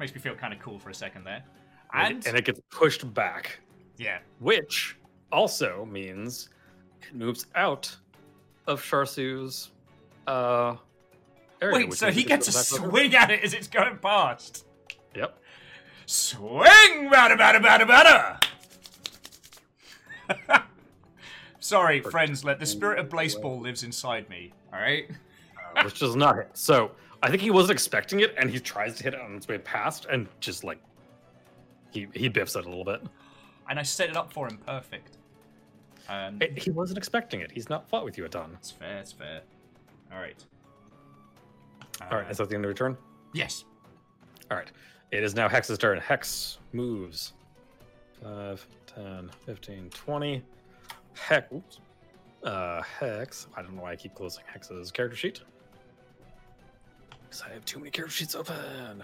Makes 0.00 0.14
me 0.14 0.20
feel 0.20 0.34
kind 0.34 0.52
of 0.52 0.58
cool 0.60 0.78
for 0.78 0.90
a 0.90 0.94
second 0.94 1.24
there. 1.24 1.44
And, 1.92 2.26
And, 2.26 2.36
it 2.36 2.44
gets 2.44 2.60
pushed 2.70 3.12
back, 3.14 3.60
yeah, 3.96 4.18
which 4.38 4.96
also 5.30 5.86
means 5.90 6.48
it 7.02 7.14
moves 7.14 7.46
out 7.54 7.94
of 8.66 8.80
Sharsu's 8.80 9.70
uh, 10.26 10.76
area. 11.60 11.86
wait, 11.86 11.92
so 11.94 12.10
he 12.10 12.22
gets 12.22 12.48
over. 12.48 12.90
swing 12.90 13.14
at 13.14 13.30
it 13.30 13.44
as 13.44 13.52
it's 13.54 13.66
going 13.66 13.98
past. 13.98 14.66
Yep. 15.14 15.38
Swing, 16.06 17.10
bada 17.10 17.36
bada 17.36 17.60
bada 17.60 18.40
bada. 20.28 20.64
Sorry, 21.60 22.00
friends. 22.00 22.44
Let 22.44 22.58
the 22.58 22.66
spirit 22.66 22.98
of 22.98 23.08
baseball 23.10 23.60
lives 23.60 23.82
inside 23.82 24.28
me. 24.28 24.52
All 24.72 24.80
right. 24.80 25.08
uh, 25.76 25.82
which 25.84 25.98
does 26.00 26.16
not 26.16 26.36
hit. 26.36 26.48
So 26.54 26.90
I 27.22 27.30
think 27.30 27.42
he 27.42 27.50
wasn't 27.50 27.72
expecting 27.72 28.20
it, 28.20 28.34
and 28.38 28.50
he 28.50 28.58
tries 28.58 28.96
to 28.96 29.04
hit 29.04 29.14
it 29.14 29.20
on 29.20 29.34
its 29.36 29.46
way 29.46 29.58
past, 29.58 30.06
and 30.10 30.26
just 30.40 30.64
like 30.64 30.78
he 31.90 32.08
he 32.14 32.28
biffs 32.28 32.56
it 32.56 32.64
a 32.64 32.68
little 32.68 32.84
bit. 32.84 33.02
And 33.68 33.78
I 33.78 33.82
set 33.82 34.08
it 34.08 34.16
up 34.16 34.32
for 34.32 34.48
him 34.48 34.58
perfect. 34.66 35.16
Um, 36.08 36.38
It- 36.40 36.58
he 36.58 36.70
wasn't 36.70 36.98
expecting 36.98 37.40
it. 37.40 37.52
He's 37.52 37.68
not 37.68 37.88
fought 37.88 38.04
with 38.04 38.18
you 38.18 38.24
a 38.24 38.28
ton. 38.28 38.50
That's 38.52 38.70
fair. 38.70 38.98
It's 38.98 39.12
fair. 39.12 39.42
All 40.12 40.18
right. 40.18 40.42
All 42.10 42.16
right, 42.18 42.30
is 42.30 42.38
that 42.38 42.48
the 42.48 42.54
end 42.56 42.64
of 42.64 42.68
your 42.70 42.74
turn? 42.74 42.96
Yes. 43.34 43.64
All 44.50 44.56
right. 44.56 44.70
It 45.12 45.22
is 45.22 45.34
now 45.34 45.48
Hex's 45.48 45.76
turn. 45.78 45.98
Hex 46.00 46.58
moves 46.72 47.34
5, 48.22 48.66
10, 48.86 49.30
15, 49.44 49.90
20. 49.90 50.42
Hex. 51.14 51.52
Uh, 52.42 52.82
Hex. 52.82 53.46
I 53.56 53.62
don't 53.62 53.74
know 53.76 53.82
why 53.82 53.92
I 53.92 53.96
keep 53.96 54.14
closing 54.14 54.42
Hex's 54.46 54.90
character 54.90 55.16
sheet. 55.16 55.40
Because 57.28 57.42
I 57.42 57.52
have 57.52 57.64
too 57.64 57.78
many 57.78 57.90
character 57.90 58.14
sheets 58.14 58.34
open. 58.34 59.02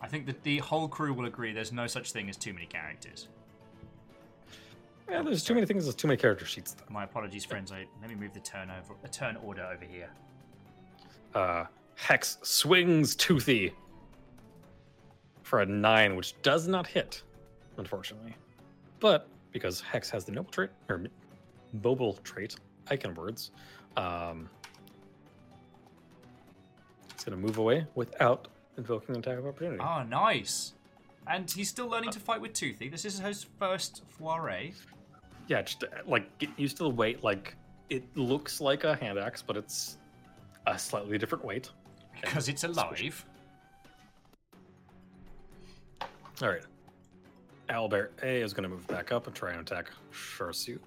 I 0.00 0.06
think 0.06 0.26
that 0.26 0.42
the 0.42 0.58
whole 0.58 0.86
crew 0.86 1.12
will 1.12 1.26
agree. 1.26 1.52
There's 1.52 1.72
no 1.72 1.86
such 1.86 2.12
thing 2.12 2.28
as 2.28 2.36
too 2.36 2.52
many 2.52 2.66
characters. 2.66 3.28
Yeah, 5.10 5.22
there's 5.22 5.42
too 5.42 5.54
many 5.54 5.66
things. 5.66 5.84
There's 5.84 5.94
too 5.94 6.06
many 6.06 6.18
character 6.18 6.44
sheets. 6.44 6.74
Though. 6.74 6.92
My 6.92 7.04
apologies, 7.04 7.44
friends. 7.44 7.72
I, 7.72 7.86
let 8.00 8.10
me 8.10 8.14
move 8.14 8.34
the 8.34 8.40
turn 8.40 8.70
over, 8.70 8.94
the 9.02 9.08
turn 9.08 9.36
order 9.36 9.64
over 9.64 9.84
here. 9.84 10.10
Uh, 11.34 11.64
Hex 11.94 12.38
swings 12.42 13.16
Toothy 13.16 13.72
for 15.42 15.62
a 15.62 15.66
9, 15.66 16.14
which 16.14 16.40
does 16.42 16.68
not 16.68 16.86
hit, 16.86 17.22
unfortunately. 17.78 18.34
But 19.00 19.28
because 19.58 19.80
Hex 19.80 20.08
has 20.10 20.24
the 20.24 20.32
noble 20.32 20.50
trait, 20.50 20.70
or 20.88 21.02
mobile 21.82 22.14
trait, 22.24 22.56
icon 22.90 23.14
words, 23.14 23.50
um, 23.96 24.48
it's 27.10 27.24
going 27.24 27.36
to 27.36 27.44
move 27.44 27.58
away 27.58 27.86
without 27.94 28.48
invoking 28.76 29.16
an 29.16 29.20
attack 29.20 29.38
of 29.38 29.46
opportunity. 29.46 29.82
Oh, 29.82 30.04
nice. 30.04 30.74
And 31.26 31.50
he's 31.50 31.68
still 31.68 31.88
learning 31.88 32.10
to 32.10 32.20
fight 32.20 32.40
with 32.40 32.52
Toothy. 32.52 32.88
This 32.88 33.04
is 33.04 33.18
his 33.18 33.44
first 33.58 34.02
foray. 34.08 34.72
Yeah, 35.48 35.62
just 35.62 35.82
uh, 35.82 35.88
like 36.06 36.38
get 36.38 36.50
used 36.56 36.76
to 36.78 36.84
the 36.84 36.90
weight. 36.90 37.24
Like 37.24 37.56
it 37.90 38.04
looks 38.16 38.60
like 38.60 38.84
a 38.84 38.94
hand 38.94 39.18
axe, 39.18 39.42
but 39.42 39.56
it's 39.56 39.98
a 40.66 40.78
slightly 40.78 41.18
different 41.18 41.44
weight. 41.44 41.70
Because 42.20 42.48
it's 42.48 42.64
alive. 42.64 43.24
All 46.40 46.48
right. 46.48 46.62
Owlbear 47.68 48.08
A 48.22 48.40
is 48.40 48.52
going 48.54 48.62
to 48.62 48.68
move 48.68 48.86
back 48.86 49.12
up 49.12 49.26
and 49.26 49.36
try 49.36 49.50
and 49.52 49.60
attack 49.60 49.90
Sharsu. 50.12 50.78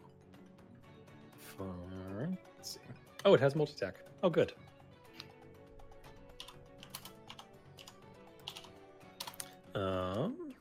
Let's 2.58 2.74
see. 2.74 2.80
Oh, 3.24 3.34
it 3.34 3.40
has 3.40 3.56
multi 3.56 3.74
attack. 3.74 3.96
Oh, 4.24 4.30
good. 4.30 4.54
Um. 9.76 10.54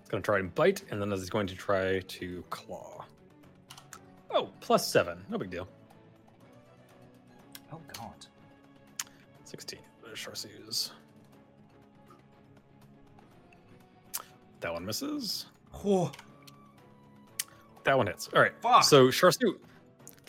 It's 0.00 0.08
going 0.10 0.22
to 0.22 0.26
try 0.26 0.38
and 0.38 0.54
bite, 0.54 0.82
and 0.90 1.00
then 1.00 1.10
it's 1.12 1.30
going 1.30 1.46
to 1.46 1.54
try 1.54 2.00
to 2.00 2.44
claw. 2.50 3.04
Oh, 4.30 4.50
plus 4.60 4.86
seven. 4.86 5.24
No 5.30 5.38
big 5.38 5.50
deal. 5.50 5.66
Oh, 7.72 7.80
God. 7.98 8.26
16. 9.44 9.78
There's 10.04 10.18
Sharsu's. 10.18 10.92
That 14.62 14.72
one 14.72 14.86
misses. 14.86 15.46
Oh, 15.84 16.10
That 17.84 17.98
one 17.98 18.06
hits. 18.06 18.28
All 18.34 18.40
right. 18.40 18.52
Fuck. 18.62 18.84
So 18.84 19.08
Sharsu, 19.08 19.56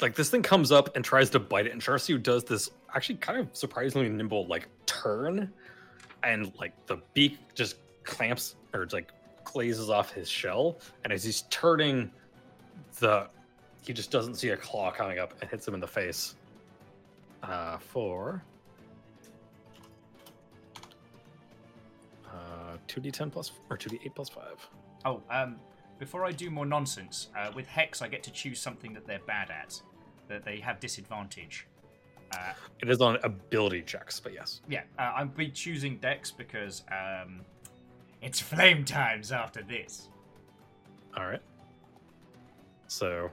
like 0.01 0.15
this 0.15 0.29
thing 0.29 0.41
comes 0.41 0.71
up 0.71 0.95
and 0.95 1.05
tries 1.05 1.29
to 1.31 1.39
bite 1.39 1.67
it, 1.67 1.71
and 1.71 1.81
Sharsu 1.81 2.21
does 2.21 2.43
this 2.43 2.71
actually 2.95 3.15
kind 3.15 3.39
of 3.39 3.47
surprisingly 3.55 4.09
nimble 4.09 4.47
like 4.47 4.67
turn, 4.85 5.51
and 6.23 6.51
like 6.59 6.73
the 6.87 6.97
beak 7.13 7.37
just 7.53 7.77
clamps 8.03 8.55
or 8.73 8.87
like 8.91 9.11
glazes 9.43 9.89
off 9.89 10.11
his 10.11 10.27
shell, 10.27 10.79
and 11.03 11.13
as 11.13 11.23
he's 11.23 11.43
turning, 11.49 12.11
the 12.99 13.27
he 13.85 13.93
just 13.93 14.11
doesn't 14.11 14.35
see 14.35 14.49
a 14.49 14.57
claw 14.57 14.91
coming 14.91 15.19
up 15.19 15.33
and 15.41 15.49
hits 15.49 15.67
him 15.67 15.73
in 15.73 15.79
the 15.79 15.87
face. 15.87 16.35
Uh, 17.43 17.77
for 17.77 18.41
uh, 22.83 22.85
two 22.87 23.01
d10 23.01 23.31
plus 23.31 23.51
or 23.69 23.77
two 23.77 23.89
d8 23.89 24.15
plus 24.15 24.29
five. 24.29 24.67
Oh, 25.05 25.21
um, 25.29 25.57
before 25.99 26.25
I 26.25 26.31
do 26.31 26.49
more 26.49 26.65
nonsense, 26.65 27.27
uh, 27.37 27.51
with 27.55 27.67
Hex, 27.67 28.01
I 28.01 28.07
get 28.07 28.23
to 28.23 28.31
choose 28.31 28.59
something 28.59 28.93
that 28.93 29.05
they're 29.05 29.19
bad 29.27 29.49
at, 29.51 29.81
that 30.27 30.43
they 30.43 30.59
have 30.59 30.79
disadvantage. 30.79 31.67
Uh, 32.33 32.53
It 32.81 32.89
is 32.89 32.99
on 33.01 33.17
ability 33.23 33.83
checks, 33.83 34.19
but 34.19 34.33
yes. 34.33 34.61
yeah, 34.67 34.81
uh, 34.97 35.13
I'll 35.15 35.25
be 35.27 35.49
choosing 35.49 35.97
Dex 35.97 36.31
because 36.31 36.83
um, 36.91 37.41
it's 38.21 38.39
flame 38.51 38.83
times 38.85 39.31
after 39.31 39.61
this. 39.63 40.09
All 41.15 41.25
right. 41.27 41.41
So, 42.87 43.29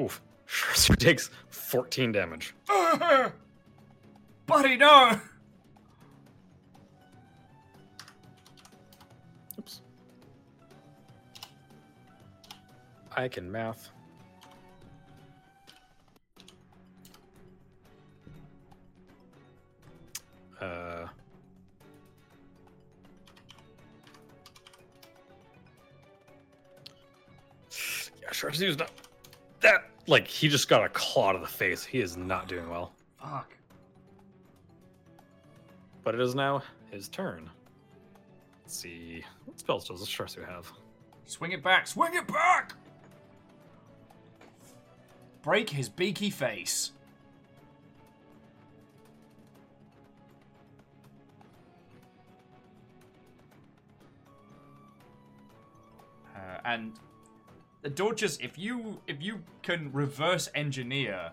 oof. 0.00 0.22
Sharsu 0.48 0.96
takes 0.96 1.28
14 1.50 2.10
damage. 2.12 2.54
Buddy, 4.46 4.76
no! 4.78 5.20
I 13.18 13.26
can 13.26 13.50
math. 13.50 13.90
Uh. 20.60 21.08
Yeah, 28.22 28.28
Sharsu's 28.30 28.78
not. 28.78 28.92
That, 29.62 29.90
like, 30.06 30.28
he 30.28 30.46
just 30.46 30.68
got 30.68 30.84
a 30.84 30.88
claw 30.90 31.32
to 31.32 31.40
the 31.40 31.46
face. 31.48 31.82
He 31.82 31.98
is 32.00 32.16
not 32.16 32.46
doing 32.46 32.70
well. 32.70 32.92
Fuck. 33.20 33.52
But 36.04 36.14
it 36.14 36.20
is 36.20 36.36
now 36.36 36.62
his 36.92 37.08
turn. 37.08 37.50
Let's 38.62 38.76
see. 38.76 39.24
What 39.44 39.58
spells 39.58 39.88
does 39.88 39.98
this 39.98 40.08
Sharsu 40.08 40.48
have? 40.48 40.70
Swing 41.24 41.50
it 41.50 41.64
back, 41.64 41.88
swing 41.88 42.14
it 42.14 42.28
back! 42.28 42.74
Break 45.42 45.70
his 45.70 45.88
beaky 45.88 46.30
face. 46.30 46.92
Uh, 56.34 56.60
and 56.64 56.92
the 57.82 57.90
Dorcas, 57.90 58.38
if 58.40 58.58
you 58.58 59.00
if 59.06 59.22
you 59.22 59.42
can 59.62 59.90
reverse 59.92 60.48
engineer 60.54 61.30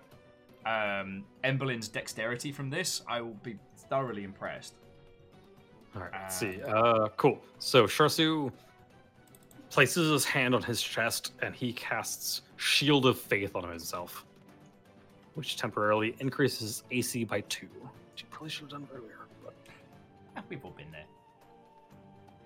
um, 0.66 1.24
Emberlyn's 1.43 1.88
dexterity 1.88 2.51
from 2.51 2.69
this, 2.69 3.01
I 3.08 3.22
will 3.22 3.38
be 3.43 3.58
thoroughly 3.90 4.24
impressed. 4.24 4.75
All 5.95 6.01
right, 6.01 6.11
let's 6.14 6.38
see. 6.38 6.61
Uh, 6.61 7.08
cool. 7.17 7.42
So 7.59 7.85
Sharsu 7.85 8.51
places 9.75 10.09
his 10.09 10.23
hand 10.23 10.55
on 10.55 10.63
his 10.63 10.81
chest 10.81 11.33
and 11.41 11.53
he 11.53 11.73
casts 11.73 12.43
Shield 12.55 13.05
of 13.05 13.19
Faith 13.19 13.57
on 13.57 13.67
himself, 13.69 14.25
which 15.33 15.57
temporarily 15.57 16.15
increases 16.19 16.83
AC 16.91 17.25
by 17.25 17.41
two. 17.41 17.67
Which 18.13 18.21
you 18.21 18.27
probably 18.31 18.49
should 18.51 18.61
have 18.61 18.69
done 18.71 18.87
earlier. 18.95 19.17
But 19.43 19.53
Ah, 20.37 20.43
we've 20.47 20.63
all 20.63 20.71
been 20.71 20.89
there. 20.93 21.03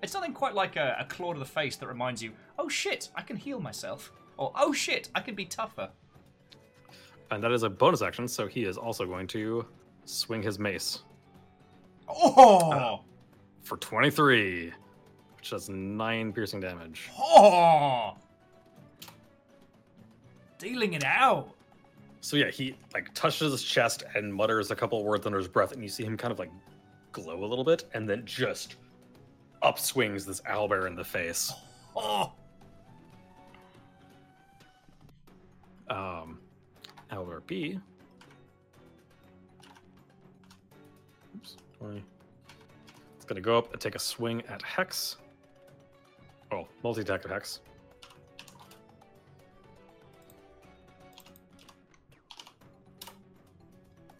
It's 0.02 0.12
nothing 0.12 0.32
quite 0.32 0.54
like 0.56 0.74
a, 0.74 0.96
a 0.98 1.04
claw 1.04 1.32
to 1.32 1.38
the 1.38 1.44
face 1.44 1.76
that 1.76 1.86
reminds 1.86 2.20
you, 2.20 2.32
oh 2.58 2.68
shit, 2.68 3.10
I 3.14 3.22
can 3.22 3.36
heal 3.36 3.60
myself. 3.60 4.10
Or, 4.36 4.50
oh 4.56 4.72
shit, 4.72 5.08
I 5.14 5.20
can 5.20 5.36
be 5.36 5.44
tougher. 5.44 5.88
and 7.30 7.40
that 7.44 7.52
is 7.52 7.62
a 7.62 7.70
bonus 7.70 8.02
action, 8.02 8.26
so 8.26 8.48
he 8.48 8.64
is 8.64 8.76
also 8.76 9.06
going 9.06 9.28
to 9.28 9.64
swing 10.04 10.42
his 10.42 10.58
mace 10.58 11.04
Oh! 12.08 13.02
for 13.62 13.76
23, 13.76 14.72
which 15.40 15.48
does 15.50 15.70
nine 15.70 16.34
piercing 16.34 16.60
damage. 16.60 17.08
Oh! 17.18 18.14
Dealing 20.58 20.92
it 20.92 21.02
out. 21.02 21.54
So 22.20 22.36
yeah, 22.36 22.50
he 22.50 22.76
like 22.92 23.14
touches 23.14 23.50
his 23.52 23.62
chest 23.62 24.04
and 24.14 24.32
mutters 24.34 24.70
a 24.70 24.76
couple 24.76 25.02
words 25.02 25.24
under 25.24 25.38
his 25.38 25.48
breath, 25.48 25.72
and 25.72 25.82
you 25.82 25.88
see 25.88 26.04
him 26.04 26.18
kind 26.18 26.30
of 26.30 26.38
like 26.38 26.50
glow 27.12 27.42
a 27.42 27.46
little 27.46 27.64
bit, 27.64 27.84
and 27.94 28.06
then 28.06 28.26
just 28.26 28.76
upswings 29.62 30.26
this 30.26 30.42
owlbear 30.42 30.86
in 30.86 30.94
the 30.94 31.04
face. 31.04 31.50
Oh, 31.96 32.32
Um, 35.88 36.38
owlbear 37.10 37.40
B. 37.46 37.80
Oops, 41.34 41.56
20. 41.78 42.04
It's 43.16 43.24
gonna 43.24 43.40
go 43.40 43.56
up 43.56 43.72
and 43.72 43.80
take 43.80 43.94
a 43.94 43.98
swing 43.98 44.42
at 44.48 44.60
Hex. 44.60 45.16
Oh, 46.52 46.66
multi-attack 46.82 47.24
at 47.24 47.30
Hex. 47.30 47.60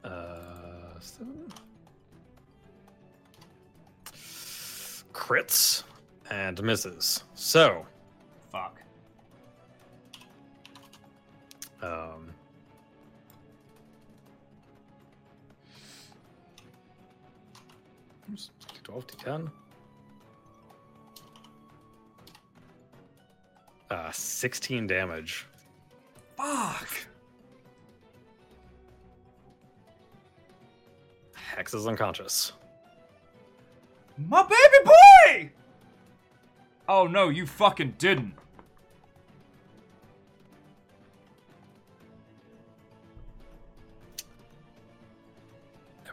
Uh, 0.05 0.99
seven. 1.00 1.52
Crits 5.12 5.84
and 6.31 6.62
misses. 6.62 7.25
So, 7.34 7.86
fuck. 8.50 8.81
um, 11.83 12.33
12 18.84 19.07
to 19.07 19.17
10. 19.17 19.50
Uh, 23.91 24.12
16 24.12 24.86
damage. 24.86 25.47
Fuck. 26.36 26.89
Hex 31.35 31.75
is 31.75 31.86
unconscious. 31.86 32.52
My 34.17 34.43
baby 34.43 34.85
boy! 34.85 35.51
Oh 36.89 37.07
no, 37.07 37.31
you 37.31 37.47
fucking 37.47 37.94
didn't. 37.99 38.35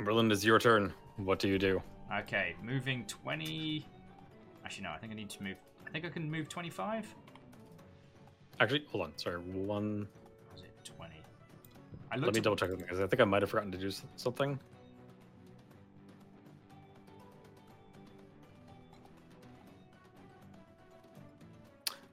Emberlyn 0.07 0.31
is 0.31 0.45
your 0.45 0.57
turn. 0.57 0.93
What 1.17 1.39
do 1.39 1.47
you 1.47 1.59
do? 1.59 1.81
Okay, 2.19 2.55
moving 2.63 3.03
20. 3.07 3.85
Actually, 4.63 4.83
no, 4.83 4.91
I 4.91 4.97
think 4.97 5.11
I 5.11 5.15
need 5.15 5.29
to 5.31 5.43
move. 5.43 5.57
I 5.85 5.89
think 5.91 6.05
I 6.05 6.09
can 6.09 6.29
move 6.29 6.47
25? 6.47 7.13
Actually, 8.59 8.85
hold 8.91 9.03
on. 9.05 9.13
Sorry, 9.17 9.37
one. 9.37 10.07
Is 10.55 10.61
it 10.61 10.91
20? 10.97 11.13
I 12.11 12.17
Let 12.17 12.33
me 12.33 12.41
double 12.41 12.55
check 12.55 12.69
because 12.77 12.99
I 12.99 13.07
think 13.07 13.21
I 13.21 13.25
might 13.25 13.41
have 13.41 13.49
forgotten 13.49 13.71
to 13.71 13.77
do 13.77 13.91
something. 14.15 14.59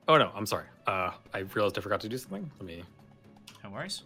Oh 0.06 0.18
no, 0.18 0.30
I'm 0.34 0.44
sorry. 0.44 0.66
Uh, 0.86 1.12
I 1.32 1.38
realized 1.54 1.78
I 1.78 1.80
forgot 1.80 2.00
to 2.02 2.08
do 2.08 2.18
something. 2.18 2.50
Let 2.58 2.66
me. 2.66 2.84
No 3.62 3.70
worries. 3.70 4.02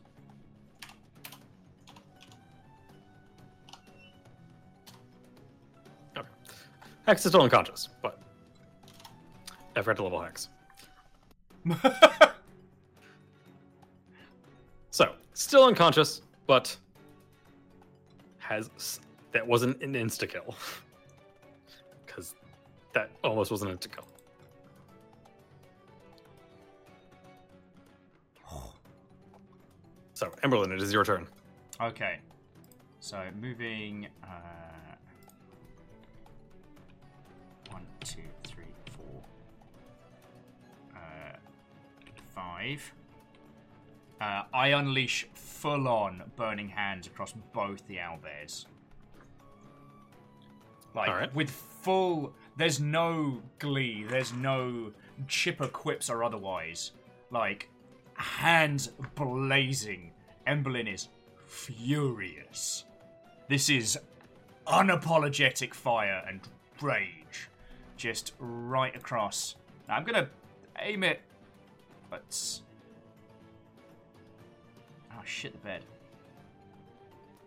Okay. 6.16 6.28
Hex 7.04 7.24
is 7.24 7.32
still 7.32 7.42
unconscious, 7.42 7.88
but 8.00 8.20
I 9.74 9.82
forgot 9.82 9.96
to 9.96 10.02
level 10.04 10.20
Hex. 10.22 10.48
still 15.38 15.64
unconscious, 15.64 16.22
but 16.46 16.76
has 18.38 19.00
that 19.32 19.46
wasn't 19.46 19.80
an 19.82 19.94
insta 19.94 20.28
kill 20.28 20.54
because 22.06 22.34
that 22.94 23.10
almost 23.22 23.50
wasn't 23.50 23.70
an 23.70 23.78
insta 23.78 23.94
kill. 23.94 24.04
So, 30.14 30.32
Emberlyn, 30.42 30.72
it 30.72 30.82
is 30.82 30.92
your 30.92 31.04
turn. 31.04 31.28
okay. 31.80 32.18
So, 32.98 33.22
moving. 33.40 34.08
Uh, 34.24 34.96
one, 37.70 37.86
two, 38.02 38.22
three, 38.42 38.64
four. 38.96 39.22
Uh, 40.96 41.36
five. 42.34 42.92
Uh, 44.20 44.42
I 44.52 44.68
unleash 44.68 45.26
full 45.34 45.86
on 45.86 46.22
burning 46.36 46.68
hands 46.68 47.06
across 47.06 47.34
both 47.52 47.86
the 47.86 47.96
owlbears. 47.96 48.66
Like, 50.94 51.08
Alright. 51.08 51.34
with 51.34 51.50
full. 51.50 52.32
There's 52.56 52.80
no 52.80 53.40
glee, 53.58 54.04
there's 54.08 54.32
no 54.32 54.92
chipper 55.28 55.68
quips 55.68 56.10
or 56.10 56.24
otherwise. 56.24 56.92
Like, 57.30 57.68
hands 58.14 58.90
blazing. 59.14 60.12
Emberlyn 60.46 60.92
is 60.92 61.08
furious. 61.46 62.84
This 63.48 63.68
is 63.70 63.98
unapologetic 64.66 65.74
fire 65.74 66.24
and 66.26 66.40
rage. 66.80 67.48
Just 67.96 68.32
right 68.38 68.94
across. 68.96 69.54
Now, 69.88 69.96
I'm 69.96 70.04
gonna 70.04 70.28
aim 70.80 71.04
it, 71.04 71.20
but. 72.10 72.60
Oh 75.18 75.22
shit, 75.24 75.52
the 75.52 75.58
bed. 75.58 75.84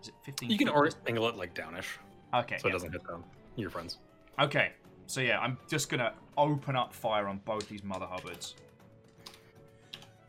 Is 0.01 0.09
it 0.09 0.14
15? 0.24 0.50
You 0.50 0.58
can 0.58 0.69
always 0.69 0.95
angle 1.08 1.27
it 1.30 1.35
like 1.35 1.53
downish, 1.53 1.98
Okay. 2.33 2.58
so 2.58 2.67
it 2.67 2.72
doesn't 2.72 2.91
hit 2.91 3.03
them. 3.06 3.24
Your 3.56 3.69
friends. 3.69 4.00
Okay, 4.40 4.72
so 5.08 5.22
yeah, 5.22 5.40
I'm 5.40 5.58
just 5.69 5.90
gonna 5.90 6.14
open 6.38 6.75
up 6.75 6.93
fire 6.93 7.27
on 7.27 7.40
both 7.45 7.67
these 7.69 7.83
mother 7.83 8.06
hubbards. 8.08 8.56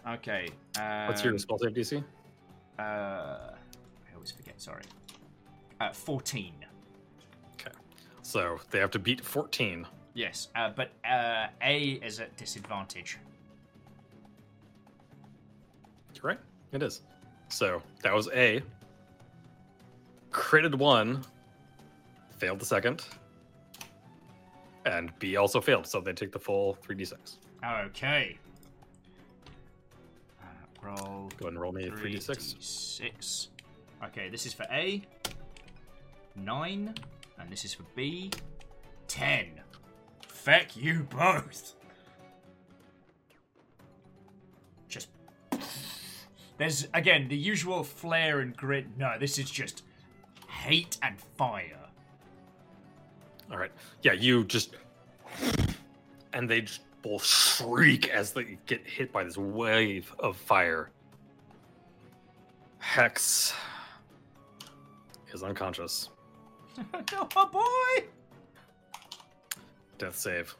Okay. 0.08 0.48
Um, 0.78 1.06
What's 1.06 1.22
your 1.24 1.36
spell 1.38 1.58
save 1.58 1.72
DC? 1.72 2.02
Uh, 2.78 2.82
I 2.82 3.54
always 4.14 4.30
forget. 4.32 4.60
Sorry. 4.60 4.82
Uh, 5.80 5.92
fourteen. 5.92 6.54
So 8.24 8.60
they 8.70 8.78
have 8.78 8.92
to 8.92 9.00
beat 9.00 9.20
14. 9.20 9.84
Yes, 10.14 10.48
uh, 10.54 10.70
but 10.70 10.92
uh, 11.04 11.48
A 11.60 12.00
is 12.04 12.20
at 12.20 12.34
disadvantage. 12.36 13.18
You're 16.14 16.22
right. 16.22 16.38
It 16.70 16.82
is. 16.84 17.02
So 17.52 17.82
that 18.02 18.14
was 18.14 18.30
A. 18.34 18.62
Critted 20.30 20.74
one, 20.74 21.22
failed 22.38 22.58
the 22.58 22.64
second, 22.64 23.04
and 24.86 25.12
B 25.18 25.36
also 25.36 25.60
failed. 25.60 25.86
So 25.86 26.00
they 26.00 26.14
take 26.14 26.32
the 26.32 26.38
full 26.38 26.78
3d6. 26.82 27.36
Okay. 27.86 28.38
Uh, 30.40 30.46
roll 30.80 30.96
Go 31.36 31.46
ahead 31.46 31.52
and 31.52 31.60
roll 31.60 31.72
me 31.72 31.84
a 31.84 31.90
3d6. 31.90 32.56
3d6. 32.56 33.48
Okay, 34.06 34.30
this 34.30 34.46
is 34.46 34.54
for 34.54 34.66
A. 34.72 35.02
Nine, 36.34 36.94
and 37.38 37.52
this 37.52 37.66
is 37.66 37.74
for 37.74 37.84
B. 37.94 38.30
Ten. 39.08 39.60
Feck 40.26 40.74
you 40.74 41.06
both. 41.10 41.74
There's 46.62 46.86
again 46.94 47.26
the 47.26 47.36
usual 47.36 47.82
flare 47.82 48.38
and 48.38 48.56
grit. 48.56 48.86
No, 48.96 49.16
this 49.18 49.36
is 49.36 49.50
just 49.50 49.82
hate 50.46 50.96
and 51.02 51.20
fire. 51.36 51.88
All 53.50 53.58
right. 53.58 53.72
Yeah, 54.02 54.12
you 54.12 54.44
just. 54.44 54.76
And 56.32 56.48
they 56.48 56.60
just 56.60 56.82
both 57.02 57.24
shriek 57.24 58.10
as 58.10 58.30
they 58.30 58.58
get 58.66 58.86
hit 58.86 59.12
by 59.12 59.24
this 59.24 59.36
wave 59.36 60.14
of 60.20 60.36
fire. 60.36 60.90
Hex 62.78 63.52
is 65.32 65.42
unconscious. 65.42 66.10
oh 66.94 67.50
boy! 67.50 68.04
Death 69.98 70.16
save. 70.16 70.54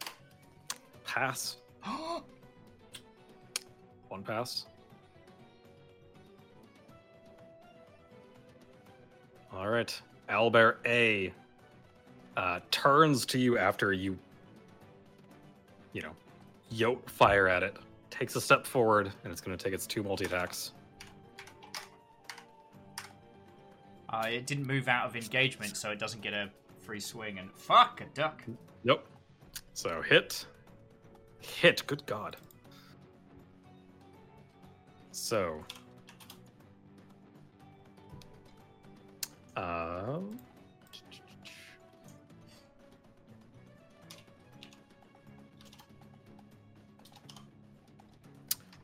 Pass. 1.05 1.58
One 4.08 4.24
pass. 4.24 4.66
All 9.55 9.68
right. 9.68 10.00
Owlbear 10.28 10.76
A 10.86 11.32
uh, 12.36 12.60
turns 12.70 13.26
to 13.26 13.39
you 13.39 13.58
after 13.58 13.92
you, 13.92 14.18
you 15.92 16.02
know, 16.02 16.12
yoke 16.70 17.08
fire 17.10 17.48
at 17.48 17.62
it. 17.62 17.76
Takes 18.10 18.36
a 18.36 18.40
step 18.40 18.66
forward, 18.66 19.10
and 19.24 19.32
it's 19.32 19.40
going 19.40 19.56
to 19.56 19.62
take 19.62 19.74
its 19.74 19.86
two 19.86 20.02
multi 20.02 20.24
attacks. 20.24 20.72
Uh, 24.08 24.26
it 24.28 24.47
didn't 24.47 24.66
move 24.66 24.89
out 24.89 25.06
of 25.06 25.16
engagement, 25.16 25.76
so 25.76 25.90
it 25.90 25.98
doesn't 25.98 26.20
get 26.22 26.34
a 26.34 26.50
free 26.82 27.00
swing. 27.00 27.39
And 27.39 27.50
fuck 27.52 28.00
a 28.00 28.05
duck. 28.14 28.42
Yep. 28.84 29.06
So 29.74 30.02
hit. 30.02 30.47
Hit. 31.40 31.82
Good 31.86 32.05
God. 32.06 32.36
So. 35.10 35.64
Um. 39.56 40.39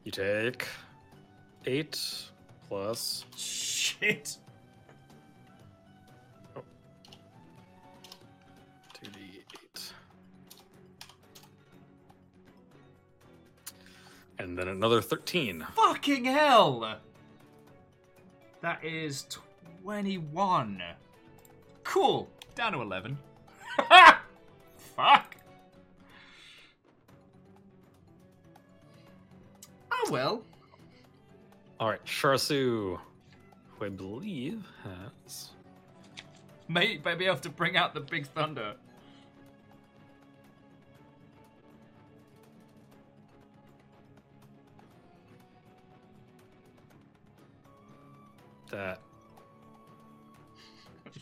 You 0.05 0.12
take 0.12 0.66
eight 1.66 1.98
plus 2.66 3.24
Shit. 3.36 4.38
two 8.94 9.10
d 9.10 9.18
eight, 9.52 9.92
and 14.38 14.56
then 14.56 14.68
another 14.68 15.02
thirteen. 15.02 15.66
Fucking 15.74 16.24
hell! 16.24 16.98
That 18.62 18.82
is 18.82 19.24
21. 19.82 20.82
Cool. 21.84 22.28
Down 22.55 22.72
to 22.72 22.80
11. 22.80 23.18
Fuck. 24.97 25.36
Oh 29.92 30.08
well. 30.10 30.42
All 31.80 31.88
right, 31.88 32.05
Sharsu, 32.05 32.98
who 33.68 33.84
I 33.84 33.88
believe 33.88 34.64
has 34.82 35.50
May 36.68 37.00
maybe 37.05 37.24
have 37.24 37.40
to 37.42 37.48
bring 37.48 37.76
out 37.76 37.94
the 37.94 38.00
big 38.00 38.26
thunder. 38.26 38.74
that. 48.70 49.00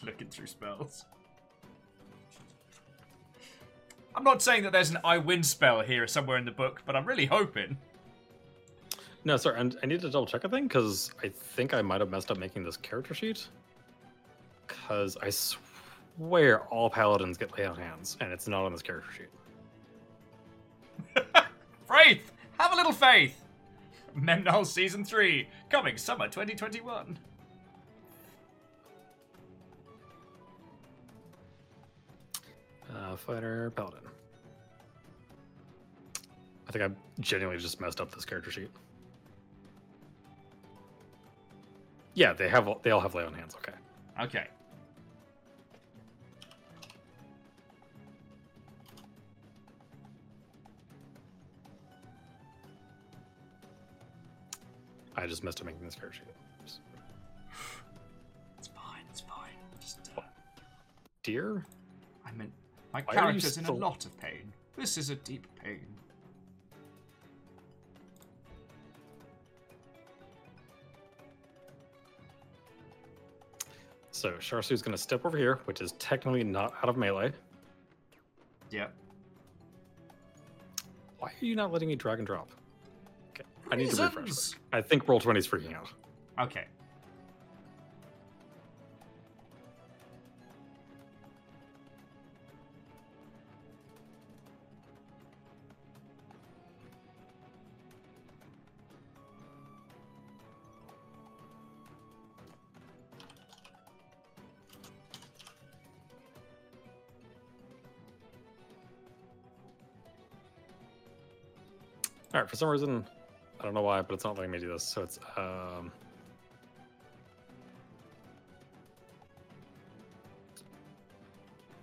Looking 0.06 0.28
through 0.28 0.46
spells. 0.46 1.04
I'm 4.14 4.22
not 4.22 4.40
saying 4.40 4.62
that 4.62 4.72
there's 4.72 4.90
an 4.90 4.98
I 5.04 5.18
win 5.18 5.42
spell 5.42 5.80
here 5.80 6.06
somewhere 6.06 6.38
in 6.38 6.44
the 6.44 6.52
book, 6.52 6.80
but 6.86 6.94
I'm 6.94 7.04
really 7.04 7.26
hoping. 7.26 7.76
No, 9.24 9.36
sorry, 9.36 9.58
and 9.58 9.76
I 9.82 9.86
need 9.86 10.00
to 10.02 10.08
double 10.08 10.26
check 10.26 10.44
a 10.44 10.48
thing 10.48 10.68
because 10.68 11.10
I 11.22 11.28
think 11.28 11.74
I 11.74 11.82
might 11.82 12.00
have 12.00 12.10
messed 12.10 12.30
up 12.30 12.38
making 12.38 12.62
this 12.62 12.76
character 12.76 13.12
sheet. 13.12 13.48
Because 14.66 15.16
I 15.20 15.30
swear 15.30 16.60
all 16.66 16.88
paladins 16.88 17.36
get 17.36 17.58
lay 17.58 17.66
on 17.66 17.76
hands, 17.76 18.16
and 18.20 18.32
it's 18.32 18.46
not 18.46 18.64
on 18.64 18.72
this 18.72 18.82
character 18.82 19.10
sheet. 19.12 19.28
Faith! 21.88 22.32
Have 22.58 22.72
a 22.72 22.76
little 22.76 22.92
faith! 22.92 23.42
Memnol 24.16 24.64
Season 24.64 25.04
3, 25.04 25.48
coming 25.68 25.98
summer 25.98 26.26
2021. 26.26 27.18
Fighter, 33.16 33.70
paladin. 33.70 34.00
I 36.68 36.72
think 36.72 36.84
I 36.84 37.20
genuinely 37.20 37.60
just 37.62 37.80
messed 37.80 38.00
up 38.00 38.12
this 38.14 38.24
character 38.24 38.50
sheet. 38.50 38.70
Yeah, 42.14 42.32
they 42.32 42.48
have 42.48 42.68
they 42.82 42.90
all 42.90 43.00
have 43.00 43.14
lay 43.14 43.24
on 43.24 43.34
hands. 43.34 43.54
Okay. 43.56 43.72
Okay. 44.20 44.46
I 55.16 55.26
just 55.26 55.42
messed 55.42 55.60
up 55.60 55.66
making 55.66 55.84
this 55.84 55.94
character 55.94 56.18
sheet. 56.18 56.34
Just- 56.64 56.80
It's 58.58 58.68
fine, 58.68 59.04
it's 59.10 59.20
fine. 59.20 59.54
Just, 59.80 60.10
uh, 60.16 60.22
Dear, 61.22 61.64
I 62.24 62.32
meant, 62.32 62.52
my 62.96 63.02
Why 63.02 63.14
character's 63.14 63.58
in 63.58 63.66
a 63.66 63.72
lot 63.72 64.06
of 64.06 64.18
pain. 64.20 64.50
This 64.74 64.96
is 64.96 65.10
a 65.10 65.16
deep 65.16 65.46
pain. 65.62 65.86
so 74.10 74.30
Sharsu's 74.38 74.80
going 74.80 74.96
to 74.96 75.02
step 75.02 75.26
over 75.26 75.36
here, 75.36 75.60
which 75.66 75.82
is 75.82 75.92
technically 75.98 76.42
not 76.42 76.72
out 76.82 76.88
of 76.88 76.96
melee. 76.96 77.32
Yep. 78.70 78.94
Why 81.18 81.28
are 81.28 81.44
you 81.44 81.54
not 81.54 81.70
letting 81.70 81.88
me 81.88 81.96
drag 81.96 82.16
and 82.16 82.26
drop? 82.26 82.48
Okay, 83.32 83.44
I 83.70 83.76
need 83.76 83.90
to 83.90 84.02
refresh. 84.04 84.58
I 84.72 84.80
think 84.80 85.04
Roll20 85.04 85.36
is 85.36 85.46
freaking 85.46 85.74
out. 85.74 85.88
Okay. 86.40 86.64
All 112.36 112.42
right, 112.42 112.50
for 112.50 112.56
some 112.56 112.68
reason, 112.68 113.02
I 113.58 113.64
don't 113.64 113.72
know 113.72 113.80
why, 113.80 114.02
but 114.02 114.12
it's 114.12 114.24
not 114.24 114.36
letting 114.36 114.50
me 114.50 114.58
do 114.58 114.68
this. 114.68 114.82
So 114.82 115.02
it's 115.02 115.18
um. 115.38 115.90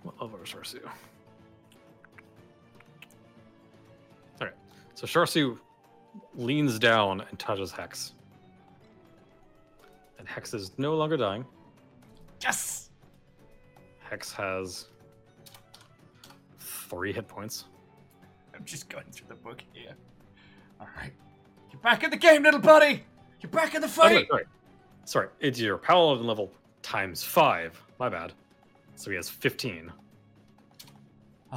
What 0.04 0.22
level 0.22 0.38
is 0.40 0.48
Sharsu? 0.48 0.78
All 4.40 4.46
right, 4.46 4.52
so 4.94 5.08
Sharsu 5.08 5.58
leans 6.36 6.78
down 6.78 7.22
and 7.28 7.36
touches 7.36 7.72
Hex, 7.72 8.12
and 10.20 10.28
Hex 10.28 10.54
is 10.54 10.70
no 10.78 10.94
longer 10.94 11.16
dying. 11.16 11.44
Yes! 12.40 12.90
Hex 13.98 14.32
has 14.34 14.86
three 16.60 17.12
hit 17.12 17.26
points. 17.26 17.64
I'm 18.54 18.64
just 18.64 18.88
going 18.88 19.06
through 19.10 19.26
the 19.26 19.34
book 19.34 19.60
here. 19.72 19.96
Alright. 20.80 21.12
You're 21.72 21.80
back 21.80 22.02
in 22.04 22.10
the 22.10 22.16
game, 22.16 22.42
little 22.42 22.60
buddy! 22.60 23.04
You're 23.40 23.50
back 23.50 23.74
in 23.74 23.80
the 23.80 23.86
Oh, 23.86 23.90
no, 23.90 23.94
fight! 24.16 24.26
sorry. 24.28 24.44
Sorry, 25.04 25.28
it's 25.40 25.60
your 25.60 25.76
paladin 25.78 26.26
level 26.26 26.50
times 26.82 27.22
five. 27.22 27.80
My 27.98 28.08
bad. 28.08 28.32
So 28.96 29.10
he 29.10 29.16
has 29.16 29.28
15. 29.28 29.92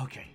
Okay. 0.04 0.28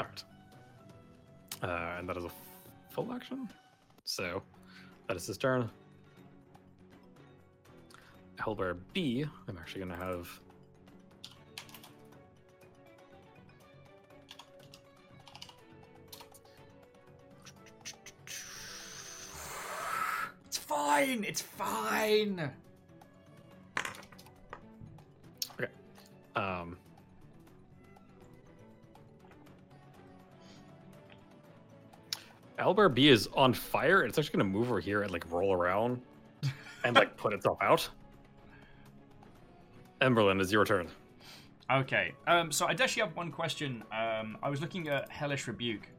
All 0.00 0.06
right. 0.06 0.24
Uh, 1.62 1.98
and 1.98 2.08
that 2.08 2.16
is 2.16 2.24
a 2.24 2.30
full 2.90 3.12
action. 3.12 3.48
So 4.04 4.42
that 5.08 5.16
is 5.16 5.26
his 5.26 5.38
turn. 5.38 5.70
Owlbear 8.38 8.76
B, 8.92 9.24
I'm 9.48 9.56
actually 9.58 9.84
going 9.84 9.98
to 9.98 10.04
have. 10.04 10.28
Fine! 20.96 21.24
It's 21.24 21.42
fine! 21.42 22.50
Okay. 25.52 25.70
Um, 26.34 26.78
Owlbear 32.58 32.94
B 32.94 33.08
is 33.08 33.28
on 33.34 33.52
fire. 33.52 34.04
It's 34.04 34.18
actually 34.18 34.38
going 34.38 34.50
to 34.50 34.58
move 34.58 34.70
over 34.70 34.80
here 34.80 35.02
and 35.02 35.10
like 35.10 35.30
roll 35.30 35.52
around 35.52 36.00
and 36.82 36.96
like 36.96 37.14
put 37.18 37.34
itself 37.34 37.58
out. 37.60 37.86
Emberlyn, 40.00 40.40
is 40.40 40.50
your 40.50 40.64
turn. 40.64 40.88
Okay. 41.70 42.14
Um, 42.26 42.50
so 42.50 42.64
I 42.64 42.70
actually 42.70 43.02
have 43.02 43.14
one 43.14 43.30
question. 43.30 43.84
Um, 43.92 44.38
I 44.42 44.48
was 44.48 44.62
looking 44.62 44.88
at 44.88 45.10
Hellish 45.10 45.46
Rebuke. 45.46 45.90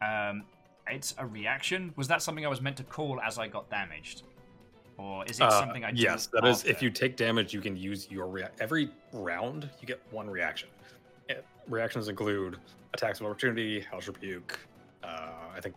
Um, 0.00 0.44
it's 0.88 1.14
a 1.18 1.26
reaction. 1.26 1.92
Was 1.96 2.08
that 2.08 2.22
something 2.22 2.46
I 2.46 2.48
was 2.48 2.62
meant 2.62 2.78
to 2.78 2.84
call 2.84 3.20
as 3.20 3.38
I 3.38 3.48
got 3.48 3.68
damaged? 3.68 4.22
Or 4.98 5.24
is 5.26 5.38
it 5.38 5.42
Uh, 5.44 5.50
something 5.50 5.84
I 5.84 5.90
do 5.92 6.00
yes, 6.00 6.26
that 6.28 6.44
is. 6.46 6.64
If 6.64 6.80
you 6.82 6.90
take 6.90 7.16
damage, 7.16 7.52
you 7.52 7.60
can 7.60 7.76
use 7.76 8.10
your 8.10 8.26
rea- 8.26 8.48
every 8.60 8.90
round. 9.12 9.68
You 9.80 9.86
get 9.86 10.00
one 10.10 10.28
reaction. 10.28 10.68
Eh, 11.28 11.34
reactions 11.68 12.08
include 12.08 12.58
attacks 12.94 13.20
of 13.20 13.26
opportunity, 13.26 13.80
Hellish 13.80 14.08
Rebuke. 14.08 14.58
Uh, 15.04 15.30
I 15.54 15.60
think 15.60 15.74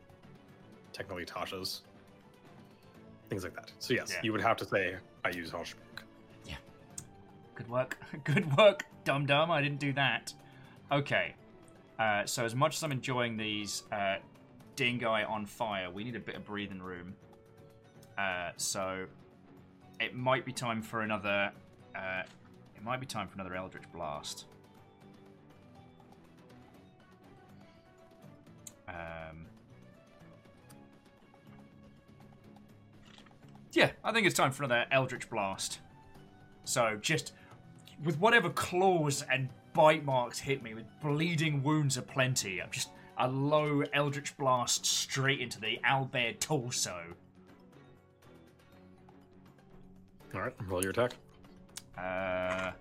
technically 0.93 1.25
Tasha's 1.25 1.81
things 3.29 3.43
like 3.43 3.53
that. 3.55 3.71
So 3.79 3.93
yes, 3.93 4.11
Yeah. 4.13 4.19
you 4.23 4.31
would 4.31 4.41
have 4.41 4.55
to 4.57 4.65
say 4.65 4.95
I 5.25 5.29
use 5.29 5.51
Hellish 5.51 5.73
Rebuke. 5.75 6.03
Yeah. 6.47 6.55
Good 7.55 7.69
work. 7.69 7.97
Good 8.23 8.55
work, 8.57 8.85
dum 9.03 9.25
dum. 9.25 9.51
I 9.51 9.61
didn't 9.61 9.79
do 9.79 9.91
that. 9.93 10.33
Okay. 10.91 11.35
Uh, 11.99 12.25
so 12.25 12.45
as 12.45 12.55
much 12.55 12.77
as 12.77 12.83
I'm 12.83 12.93
enjoying 12.93 13.35
these 13.35 13.83
uh, 13.91 14.15
dingo 14.77 15.11
on 15.11 15.45
fire, 15.45 15.89
we 15.91 16.05
need 16.05 16.15
a 16.15 16.19
bit 16.19 16.35
of 16.35 16.45
breathing 16.45 16.81
room. 16.81 17.15
Uh, 18.19 18.51
so 18.57 19.05
it 20.01 20.13
might 20.13 20.45
be 20.45 20.51
time 20.51 20.81
for 20.81 21.01
another. 21.01 21.51
Uh, 21.95 22.23
it 22.75 22.83
might 22.83 22.99
be 22.99 23.05
time 23.05 23.29
for 23.29 23.35
another 23.35 23.55
Eldritch 23.55 23.89
Blast. 23.93 24.45
Um, 28.89 29.45
yeah, 33.71 33.91
I 34.03 34.11
think 34.11 34.27
it's 34.27 34.35
time 34.35 34.51
for 34.51 34.63
another 34.63 34.85
Eldritch 34.91 35.29
Blast. 35.29 35.79
So 36.65 36.97
just 36.99 37.31
with 38.03 38.19
whatever 38.19 38.49
claws 38.49 39.23
and 39.31 39.47
bite 39.73 40.03
marks 40.03 40.39
hit 40.39 40.61
me, 40.61 40.73
with 40.73 40.87
bleeding 41.01 41.63
wounds 41.63 41.95
aplenty, 41.95 42.61
I'm 42.61 42.71
just 42.71 42.89
a 43.17 43.29
low 43.29 43.83
Eldritch 43.93 44.35
Blast 44.35 44.85
straight 44.85 45.39
into 45.39 45.61
the 45.61 45.79
owlbear 45.85 46.37
torso. 46.37 47.15
All 50.33 50.41
right, 50.41 50.53
roll 50.67 50.81
your 50.81 50.91
attack. 50.91 51.13
Uh, 51.97 52.71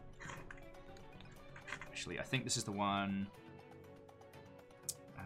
actually, 1.86 2.20
I 2.20 2.22
think 2.22 2.44
this 2.44 2.56
is 2.56 2.64
the 2.64 2.72
one. 2.72 3.26
Uh, 5.18 5.22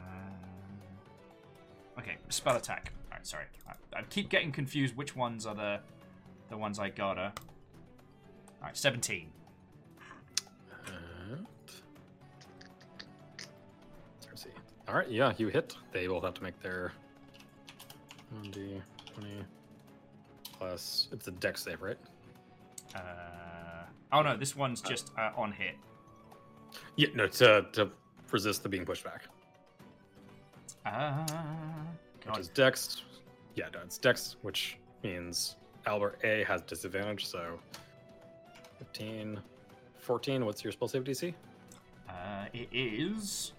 okay, 1.98 2.16
spell 2.28 2.56
attack. 2.56 2.92
All 3.10 3.18
right, 3.18 3.26
sorry. 3.26 3.44
I, 3.68 3.72
I 3.98 4.02
keep 4.02 4.28
getting 4.28 4.52
confused. 4.52 4.96
Which 4.96 5.16
ones 5.16 5.46
are 5.46 5.54
the 5.54 5.80
the 6.48 6.56
ones 6.56 6.78
I 6.78 6.90
gotta? 6.90 7.32
All 8.60 8.66
right, 8.68 8.76
seventeen. 8.76 9.30
And... 10.86 11.46
Let's 14.28 14.44
see. 14.44 14.50
All 14.88 14.94
right, 14.94 15.10
yeah, 15.10 15.32
you 15.38 15.48
hit. 15.48 15.76
They 15.92 16.06
will 16.06 16.20
have 16.20 16.34
to 16.34 16.42
make 16.42 16.60
their 16.60 16.92
1d 18.34 18.80
20 19.14 19.44
plus. 20.58 21.08
It's 21.12 21.28
a 21.28 21.32
dex 21.32 21.64
save, 21.64 21.82
right? 21.82 21.98
Uh, 22.94 23.84
oh 24.12 24.22
no, 24.22 24.36
this 24.36 24.56
one's 24.56 24.80
just 24.80 25.12
uh, 25.18 25.30
on 25.36 25.52
hit. 25.52 25.74
Yeah, 26.96 27.08
no, 27.14 27.26
to, 27.26 27.66
to 27.72 27.90
resist 28.30 28.62
the 28.62 28.68
being 28.68 28.84
pushed 28.84 29.04
back. 29.04 29.22
Uh, 30.84 31.24
Which 32.16 32.26
God. 32.26 32.38
is 32.38 32.48
dex. 32.48 33.02
Yeah, 33.54 33.66
no, 33.72 33.80
it's 33.84 33.98
dex, 33.98 34.36
which 34.42 34.78
means 35.02 35.56
Owlbear 35.86 36.14
A 36.24 36.44
has 36.44 36.62
disadvantage, 36.62 37.26
so 37.26 37.58
15, 38.78 39.38
14. 39.98 40.44
What's 40.44 40.64
your 40.64 40.72
spell 40.72 40.88
save 40.88 41.04
DC? 41.04 41.34
Uh, 42.08 42.46
it 42.52 42.68
is 42.72 43.52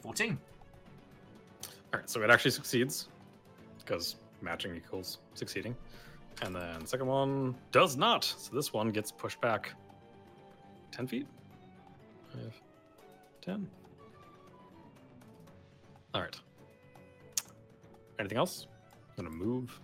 fourteen. 0.00 0.38
All 1.92 2.00
right, 2.00 2.08
so 2.08 2.22
it 2.22 2.30
actually 2.30 2.50
succeeds 2.52 3.08
because 3.78 4.16
matching 4.42 4.74
equals 4.76 5.18
succeeding. 5.34 5.76
And 6.42 6.54
then 6.54 6.86
second 6.86 7.06
one 7.06 7.54
does 7.70 7.96
not. 7.96 8.24
So 8.24 8.54
this 8.54 8.72
one 8.72 8.90
gets 8.90 9.12
pushed 9.12 9.40
back 9.40 9.72
10 10.92 11.06
feet. 11.06 11.26
5, 12.32 12.62
10. 13.42 13.68
All 16.14 16.22
right. 16.22 16.40
Anything 18.18 18.38
else? 18.38 18.66
I'm 19.18 19.24
going 19.24 19.38
to 19.38 19.44
move. 19.44 19.80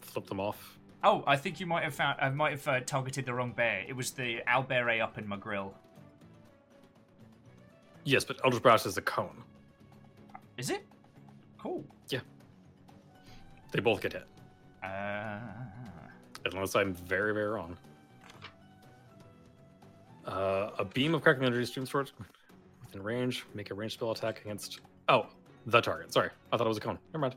Flip 0.00 0.26
them 0.26 0.40
off. 0.40 0.78
Oh, 1.04 1.24
I 1.26 1.36
think 1.36 1.58
you 1.58 1.66
might 1.66 1.82
have 1.82 1.94
found. 1.94 2.18
I 2.20 2.28
might 2.30 2.52
have 2.52 2.68
uh, 2.68 2.80
targeted 2.80 3.26
the 3.26 3.34
wrong 3.34 3.52
bear. 3.52 3.84
It 3.88 3.96
was 3.96 4.12
the 4.12 4.40
owlbear 4.46 5.02
up 5.02 5.18
in 5.18 5.26
my 5.26 5.36
grill. 5.36 5.74
Yes, 8.04 8.24
but 8.24 8.38
Eldritch 8.44 8.62
Blast 8.62 8.86
is 8.86 8.96
a 8.96 9.02
cone. 9.02 9.42
Is 10.56 10.70
it? 10.70 10.84
Cool. 11.58 11.84
They 13.72 13.80
both 13.80 14.00
get 14.00 14.12
hit. 14.12 14.26
Uh, 14.82 15.38
Unless 16.44 16.76
I'm 16.76 16.94
very, 16.94 17.32
very 17.32 17.48
wrong. 17.48 17.76
Uh, 20.26 20.70
a 20.78 20.84
beam 20.84 21.14
of 21.14 21.22
crackling 21.22 21.46
energy 21.46 21.66
streams 21.66 21.88
towards 21.88 22.12
within 22.84 23.02
range. 23.02 23.44
Make 23.54 23.70
a 23.70 23.74
ranged 23.74 23.94
spell 23.94 24.10
attack 24.12 24.40
against. 24.44 24.80
Oh, 25.08 25.26
the 25.66 25.80
target. 25.80 26.12
Sorry, 26.12 26.30
I 26.52 26.56
thought 26.56 26.66
it 26.66 26.68
was 26.68 26.78
a 26.78 26.80
cone. 26.80 26.98
Never 27.12 27.22
mind. 27.22 27.36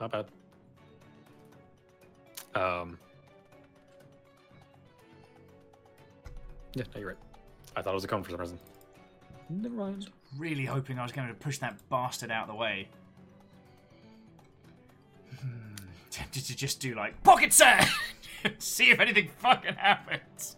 Not 0.00 0.12
bad. 0.12 0.26
Um. 2.54 2.98
Yeah, 6.74 6.84
no, 6.94 7.00
you're 7.00 7.08
right. 7.08 7.18
I 7.76 7.82
thought 7.82 7.92
it 7.92 7.94
was 7.94 8.04
a 8.04 8.08
cone 8.08 8.22
for 8.22 8.30
some 8.30 8.40
reason. 8.40 8.58
Never 9.48 9.74
mind. 9.74 10.10
really 10.38 10.64
hoping 10.64 10.98
I 10.98 11.02
was 11.02 11.12
going 11.12 11.28
to 11.28 11.34
push 11.34 11.58
that 11.58 11.76
bastard 11.90 12.30
out 12.30 12.42
of 12.42 12.48
the 12.48 12.54
way. 12.54 12.88
Tempted 16.12 16.44
to 16.44 16.56
just 16.56 16.78
do 16.78 16.94
like 16.94 17.20
pocket 17.24 17.52
sand, 17.52 17.88
see 18.58 18.90
if 18.90 19.00
anything 19.00 19.28
fucking 19.38 19.74
happens. 19.74 20.56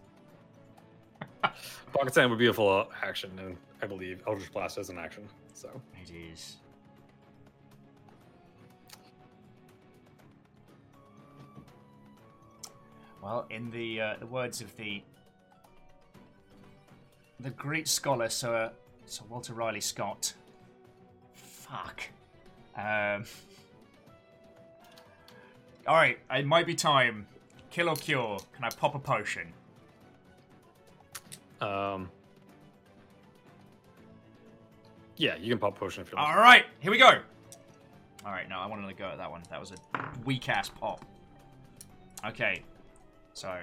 Pocket 1.93 2.13
Sand 2.13 2.31
would 2.31 2.39
be 2.39 2.49
a 2.49 2.53
full 2.53 2.89
action, 3.03 3.31
and 3.39 3.57
I 3.81 3.87
believe 3.87 4.23
Eldritch 4.27 4.53
Blast 4.53 4.79
is 4.79 4.89
an 4.91 4.99
action. 4.99 5.29
So. 5.53 5.71
It 6.03 6.11
is. 6.33 6.57
Well, 13.23 13.47
in 13.49 13.71
the 13.71 14.01
uh, 14.01 14.15
the 14.19 14.27
words 14.27 14.61
of 14.61 14.77
the 14.77 15.03
the 17.41 17.51
great 17.51 17.89
scholar 17.89 18.29
Sir 18.29 18.73
Sir 19.07 19.25
Walter 19.31 19.55
Riley 19.55 19.81
Scott. 19.81 20.35
Fuck. 21.33 22.03
Um. 22.77 23.25
All 25.87 25.97
right, 25.97 26.19
it 26.35 26.47
might 26.47 26.67
be 26.67 26.75
time. 26.75 27.27
Kill 27.71 27.89
or 27.89 27.97
cure. 27.97 28.39
Can 28.55 28.65
I 28.65 28.71
pop 28.71 28.95
a 28.95 28.99
potion? 28.99 29.53
Um. 31.61 32.11
Yeah, 35.17 35.37
you 35.37 35.51
can 35.51 35.59
pop 35.59 35.79
potion 35.79 36.03
if 36.03 36.11
you 36.11 36.17
want. 36.17 36.31
All 36.31 36.41
right, 36.43 36.65
here 36.81 36.91
we 36.91 36.99
go. 36.99 37.19
All 38.25 38.33
right, 38.33 38.49
no, 38.49 38.59
I 38.59 38.67
wanted 38.67 38.89
to 38.89 38.95
go 38.95 39.05
at 39.05 39.19
that 39.19 39.31
one. 39.31 39.43
That 39.51 39.61
was 39.61 39.73
a 39.73 39.77
weak 40.25 40.49
ass 40.49 40.71
pop. 40.71 41.05
Okay, 42.27 42.63
so 43.35 43.59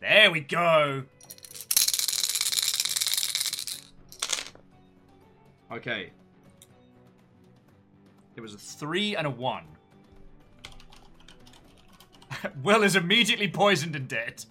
there 0.00 0.30
we 0.30 0.40
go. 0.40 1.02
Okay, 5.72 6.12
it 8.36 8.40
was 8.40 8.54
a 8.54 8.58
three 8.58 9.16
and 9.16 9.26
a 9.26 9.30
one. 9.30 9.64
Will 12.62 12.82
is 12.82 12.96
immediately 12.96 13.48
poisoned 13.48 13.96
and 13.96 14.08
dead. 14.08 14.44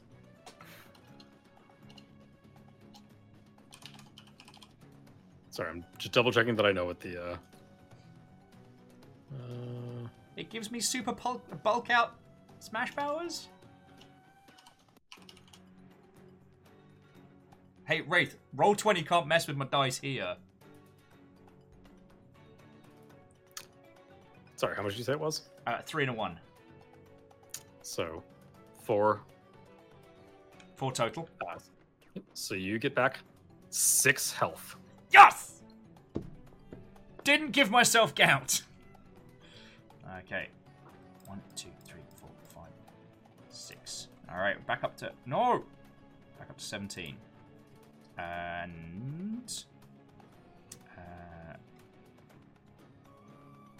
Sorry, 5.49 5.69
I'm 5.69 5.85
just 5.99 6.13
double 6.13 6.31
checking 6.31 6.55
that 6.55 6.65
I 6.65 6.71
know 6.71 6.85
what 6.85 6.99
the. 6.99 7.23
Uh... 7.23 7.37
Uh, 9.33 10.07
It 10.35 10.49
gives 10.49 10.71
me 10.71 10.79
super 10.79 11.13
bulk 11.13 11.89
out 11.89 12.15
smash 12.59 12.95
powers. 12.95 13.49
Hey, 17.85 18.01
Wraith, 18.01 18.37
Roll20 18.55 19.05
can't 19.05 19.27
mess 19.27 19.45
with 19.45 19.57
my 19.57 19.65
dice 19.65 19.99
here. 19.99 20.37
Sorry, 24.55 24.75
how 24.75 24.83
much 24.83 24.93
did 24.93 24.99
you 24.99 25.05
say 25.05 25.13
it 25.13 25.19
was? 25.19 25.49
Uh, 25.67 25.79
three 25.85 26.03
and 26.03 26.11
a 26.11 26.13
one. 26.13 26.39
So, 27.81 28.23
four. 28.83 29.21
Four 30.75 30.91
total. 30.91 31.29
Uh, 31.47 31.59
so 32.33 32.55
you 32.55 32.79
get 32.79 32.95
back 32.95 33.19
six 33.69 34.31
health. 34.31 34.75
Yes! 35.11 35.61
Didn't 37.23 37.51
give 37.51 37.71
myself 37.71 38.13
gout. 38.15 38.61
Okay. 40.19 40.49
One, 41.25 41.41
two, 41.55 41.69
three, 41.85 42.01
four, 42.19 42.29
five, 42.53 42.71
six. 43.49 44.07
Alright, 44.29 44.65
back 44.67 44.83
up 44.83 44.95
to. 44.97 45.11
No! 45.25 45.63
Back 46.37 46.49
up 46.49 46.57
to 46.57 46.63
17. 46.63 47.15
And. 48.17 49.65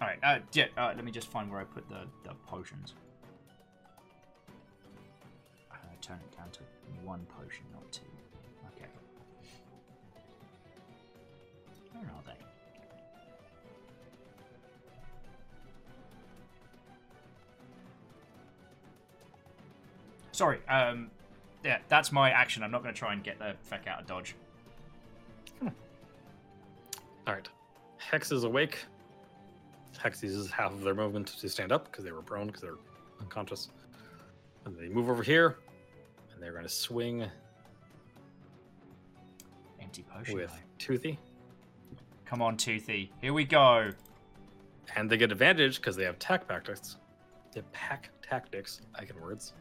Alright, 0.03 0.19
uh, 0.21 0.39
yeah, 0.51 0.65
uh, 0.77 0.91
let 0.93 1.05
me 1.05 1.11
just 1.13 1.29
find 1.29 1.49
where 1.49 1.61
I 1.61 1.63
put 1.63 1.87
the, 1.87 2.01
the 2.25 2.33
potions. 2.45 2.93
Uh, 5.71 5.75
turn 6.01 6.17
it 6.17 6.37
down 6.37 6.51
to 6.51 6.59
one 7.05 7.25
potion, 7.39 7.63
not 7.71 7.89
two. 7.89 8.01
Okay. 8.75 8.89
Where 11.93 12.03
are 12.03 12.23
they? 12.25 12.33
Sorry, 20.33 20.59
um, 20.67 21.11
yeah, 21.63 21.77
that's 21.87 22.11
my 22.11 22.31
action. 22.31 22.61
I'm 22.61 22.71
not 22.71 22.83
going 22.83 22.93
to 22.93 22.99
try 22.99 23.13
and 23.13 23.23
get 23.23 23.39
the 23.39 23.55
feck 23.61 23.87
out 23.87 24.01
of 24.01 24.07
dodge. 24.07 24.35
All 27.25 27.33
right. 27.33 27.47
Hex 27.99 28.33
is 28.33 28.43
awake. 28.43 28.79
Hex 29.97 30.21
uses 30.23 30.51
half 30.51 30.71
of 30.71 30.81
their 30.81 30.95
movement 30.95 31.27
to 31.27 31.49
stand 31.49 31.71
up 31.71 31.89
because 31.89 32.03
they 32.03 32.11
were 32.11 32.21
prone 32.21 32.47
because 32.47 32.61
they're 32.61 32.77
unconscious. 33.21 33.69
And 34.65 34.77
they 34.77 34.87
move 34.87 35.09
over 35.09 35.23
here, 35.23 35.57
and 36.33 36.41
they're 36.41 36.51
going 36.51 36.63
to 36.63 36.69
swing 36.69 37.25
Empty 39.81 40.03
potion. 40.03 40.35
with 40.35 40.49
guy. 40.49 40.59
Toothy. 40.79 41.19
Come 42.25 42.41
on, 42.41 42.57
Toothy. 42.57 43.11
Here 43.21 43.33
we 43.33 43.43
go. 43.43 43.91
And 44.95 45.09
they 45.09 45.17
get 45.17 45.31
advantage 45.31 45.77
because 45.77 45.95
they 45.95 46.03
have 46.03 46.19
tack 46.19 46.47
tactics. 46.47 46.97
They 47.53 47.59
have 47.59 47.71
pack 47.71 48.09
tactics. 48.21 48.81
I 48.95 49.05
can 49.05 49.19
words. 49.21 49.53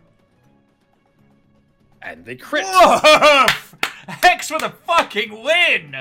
And 2.03 2.25
they 2.25 2.35
crit. 2.37 2.65
Woof! 2.65 3.77
Hex 4.09 4.49
for 4.49 4.59
the 4.59 4.71
fucking 4.71 5.43
win! 5.43 5.95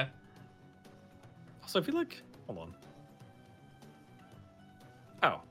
Also, 1.61 1.81
I 1.81 1.83
feel 1.83 1.95
like. 1.95 2.21
Hold 2.47 2.59
on. 2.59 2.75
Oh. 5.23 5.41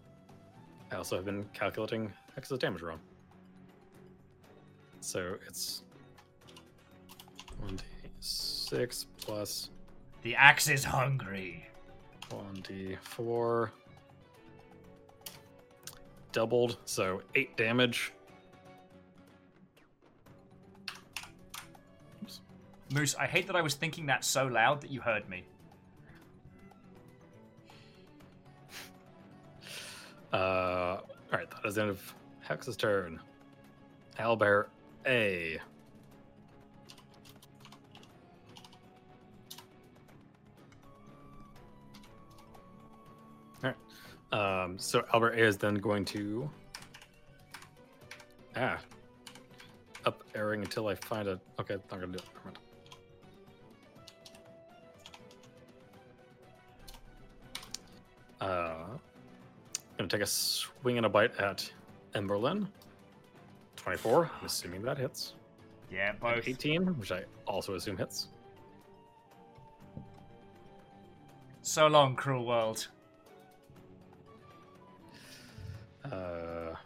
I 0.90 0.96
also 0.96 1.16
have 1.16 1.24
been 1.24 1.44
calculating 1.52 2.12
Hex's 2.34 2.58
damage 2.58 2.82
wrong. 2.82 2.98
So 5.00 5.36
it's 5.46 5.82
1d6 7.64 9.06
plus 9.20 9.70
The 10.22 10.34
axe 10.34 10.68
is 10.68 10.84
hungry. 10.84 11.66
1d4. 12.30 13.70
Doubled, 16.32 16.76
so 16.84 17.22
8 17.34 17.56
damage. 17.56 18.12
Oops. 22.22 22.40
Moose, 22.92 23.14
I 23.16 23.26
hate 23.26 23.46
that 23.46 23.56
I 23.56 23.62
was 23.62 23.74
thinking 23.74 24.06
that 24.06 24.24
so 24.24 24.46
loud 24.46 24.80
that 24.82 24.90
you 24.90 25.00
heard 25.00 25.28
me. 25.28 25.44
Uh, 30.32 30.98
Alright, 31.32 31.50
that 31.50 31.66
is 31.66 31.74
the 31.74 31.82
end 31.82 31.90
of 31.90 32.14
Hex's 32.40 32.76
turn. 32.76 33.20
Owlbear 34.18 34.66
A. 35.06 35.58
Alright. 43.62 43.76
Um, 44.32 44.78
so 44.78 45.02
Owlbear 45.12 45.34
A 45.34 45.40
is 45.40 45.56
then 45.56 45.74
going 45.74 46.04
to. 46.06 46.50
Ah. 48.56 48.78
Up 50.06 50.24
airing 50.34 50.62
until 50.62 50.88
I 50.88 50.94
find 50.94 51.28
a. 51.28 51.40
Okay, 51.60 51.74
not 51.90 52.00
gonna 52.00 52.06
do 52.08 52.18
it. 52.18 52.24
Uh, 58.40 58.96
Gonna 60.00 60.08
take 60.08 60.22
a 60.22 60.26
swing 60.26 60.96
and 60.96 61.04
a 61.04 61.10
bite 61.10 61.38
at 61.38 61.70
Emberlyn. 62.14 62.66
24, 63.76 64.30
I'm 64.40 64.46
assuming 64.46 64.80
that 64.80 64.96
hits. 64.96 65.34
Yeah, 65.92 66.12
both. 66.12 66.48
18, 66.48 66.98
which 66.98 67.12
I 67.12 67.24
also 67.46 67.74
assume 67.74 67.98
hits. 67.98 68.28
So 71.60 71.86
long, 71.86 72.16
cruel 72.16 72.46
world. 72.46 72.88
Uh, 76.10 76.76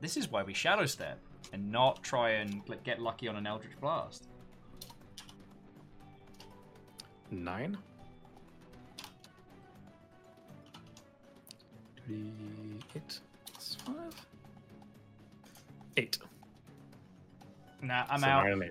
This 0.00 0.16
is 0.16 0.30
why 0.30 0.44
we 0.44 0.54
shadow 0.54 0.86
step 0.86 1.18
and 1.52 1.72
not 1.72 2.00
try 2.04 2.30
and 2.30 2.62
get 2.84 3.00
lucky 3.00 3.26
on 3.26 3.34
an 3.34 3.44
Eldritch 3.48 3.76
Blast. 3.80 4.28
9. 12.08 12.82
8 12.96 13.20
plus 13.52 13.76
5. 13.86 13.94
8. 15.96 16.18
Nah, 17.82 18.04
I'm 18.08 18.20
so 18.20 18.26
out. 18.26 18.44
9 18.44 18.52
and 18.52 18.62
8. 18.64 18.70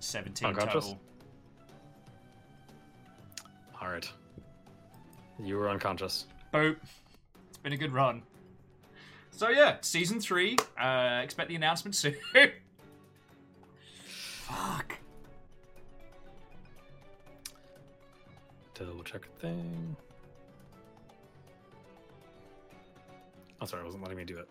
17 0.00 0.48
Unconscious? 0.48 0.84
total. 0.84 1.00
Alright. 3.82 4.10
You 5.42 5.56
were 5.56 5.68
unconscious. 5.68 6.26
Boop. 6.52 6.76
It's 7.48 7.58
been 7.58 7.72
a 7.72 7.76
good 7.76 7.92
run. 7.92 8.22
So 9.30 9.50
yeah, 9.50 9.76
season 9.82 10.20
three. 10.20 10.56
Uh, 10.80 11.20
expect 11.22 11.48
the 11.48 11.56
announcement 11.56 11.94
soon. 11.94 12.16
Fuck. 14.06 14.96
Double 18.74 19.02
check 19.04 19.26
a 19.26 19.40
thing. 19.40 19.96
I'm 23.58 23.64
oh, 23.64 23.66
sorry, 23.66 23.82
I 23.82 23.84
wasn't 23.86 24.02
letting 24.02 24.18
me 24.18 24.24
do 24.24 24.36
it. 24.36 24.48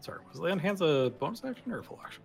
Sorry, 0.00 0.18
was 0.28 0.40
land 0.40 0.60
hands 0.60 0.80
a 0.80 1.12
bonus 1.20 1.44
action 1.44 1.70
or 1.70 1.78
a 1.78 1.84
full 1.84 2.00
action? 2.04 2.22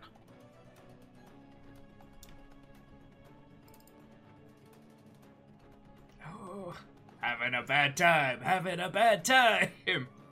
Oh, 6.26 6.74
having 7.20 7.54
a 7.54 7.62
bad 7.62 7.96
time. 7.96 8.40
Having 8.42 8.80
a 8.80 8.90
bad 8.90 9.24
time. 9.24 9.70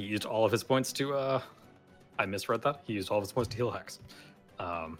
He 0.00 0.06
used 0.06 0.24
all 0.24 0.46
of 0.46 0.52
his 0.52 0.64
points 0.64 0.94
to 0.94 1.14
uh 1.14 1.42
I 2.18 2.24
misread 2.24 2.62
that. 2.62 2.80
He 2.86 2.94
used 2.94 3.10
all 3.10 3.18
of 3.18 3.22
his 3.22 3.32
points 3.32 3.50
to 3.50 3.56
heal 3.58 3.70
Hex. 3.70 4.00
Um 4.58 4.98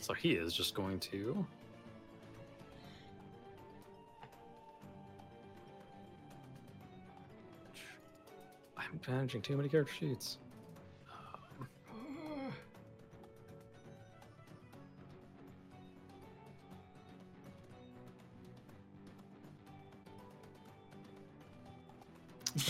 so 0.00 0.14
he 0.14 0.32
is 0.32 0.54
just 0.54 0.74
going 0.74 0.98
to 1.00 1.46
I'm 8.78 8.98
managing 9.06 9.42
too 9.42 9.58
many 9.58 9.68
character 9.68 9.92
sheets. 9.92 10.38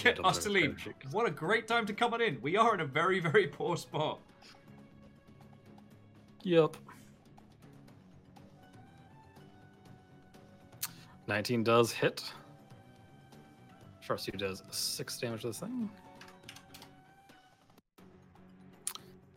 Yeah, 0.08 0.14
double 0.14 0.32
check 0.32 0.42
Osterline, 0.42 0.76
the 1.02 1.16
what 1.16 1.26
a 1.26 1.30
great 1.30 1.68
time 1.68 1.86
to 1.86 1.92
come 1.92 2.14
on 2.14 2.20
in. 2.20 2.38
We 2.40 2.56
are 2.56 2.74
in 2.74 2.80
a 2.80 2.84
very, 2.84 3.20
very 3.20 3.46
poor 3.46 3.76
spot. 3.76 4.20
Yep. 6.42 6.76
19 11.26 11.62
does 11.62 11.92
hit. 11.92 12.24
Sharsu 14.06 14.38
does 14.38 14.62
6 14.70 15.18
damage 15.18 15.42
to 15.42 15.48
this 15.48 15.58
thing. 15.58 15.90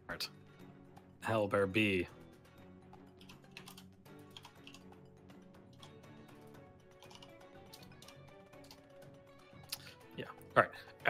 Alright. 0.07 0.29
Owlbear 1.25 1.71
B. 1.71 2.07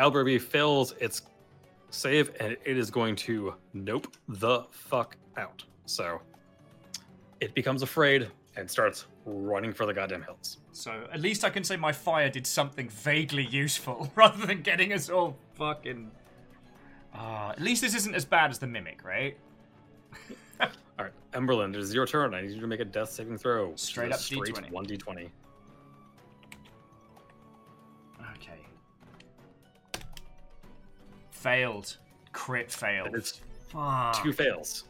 Owlbear 0.01 0.41
fails 0.41 0.93
its 0.99 1.21
save 1.91 2.31
and 2.39 2.57
it 2.65 2.77
is 2.77 2.89
going 2.89 3.15
to 3.17 3.53
nope 3.73 4.07
the 4.27 4.63
fuck 4.71 5.15
out. 5.38 5.63
So 5.85 6.19
it 7.39 7.53
becomes 7.53 7.83
afraid 7.83 8.27
and 8.55 8.69
starts 8.69 9.05
running 9.25 9.71
for 9.71 9.85
the 9.85 9.93
goddamn 9.93 10.23
hills. 10.23 10.57
So 10.71 11.07
at 11.13 11.21
least 11.21 11.43
I 11.43 11.51
can 11.51 11.63
say 11.63 11.75
my 11.75 11.91
fire 11.91 12.30
did 12.30 12.47
something 12.47 12.89
vaguely 12.89 13.45
useful 13.45 14.11
rather 14.15 14.43
than 14.45 14.63
getting 14.63 14.91
us 14.91 15.07
all 15.09 15.38
fucking. 15.53 16.09
Ah, 17.13 17.51
at 17.51 17.61
least 17.61 17.83
this 17.83 17.93
isn't 17.93 18.15
as 18.15 18.25
bad 18.25 18.49
as 18.49 18.57
the 18.57 18.67
mimic, 18.67 19.03
right? 19.03 19.38
All 20.61 21.05
right, 21.05 21.13
Emberlyn, 21.33 21.73
it 21.73 21.80
is 21.80 21.93
your 21.93 22.05
turn. 22.05 22.33
I 22.33 22.41
need 22.41 22.51
you 22.51 22.61
to 22.61 22.67
make 22.67 22.80
a 22.80 22.85
death 22.85 23.11
saving 23.11 23.38
throw. 23.38 23.73
Straight 23.75 24.13
up 24.13 24.19
straight 24.19 24.53
D20. 24.53 24.71
1d20. 24.71 25.30
Failed. 31.41 31.97
Crit 32.33 32.71
failed. 32.71 33.15
It's 33.15 33.41
Fuck. 33.69 34.21
two 34.23 34.31
fails. 34.31 34.83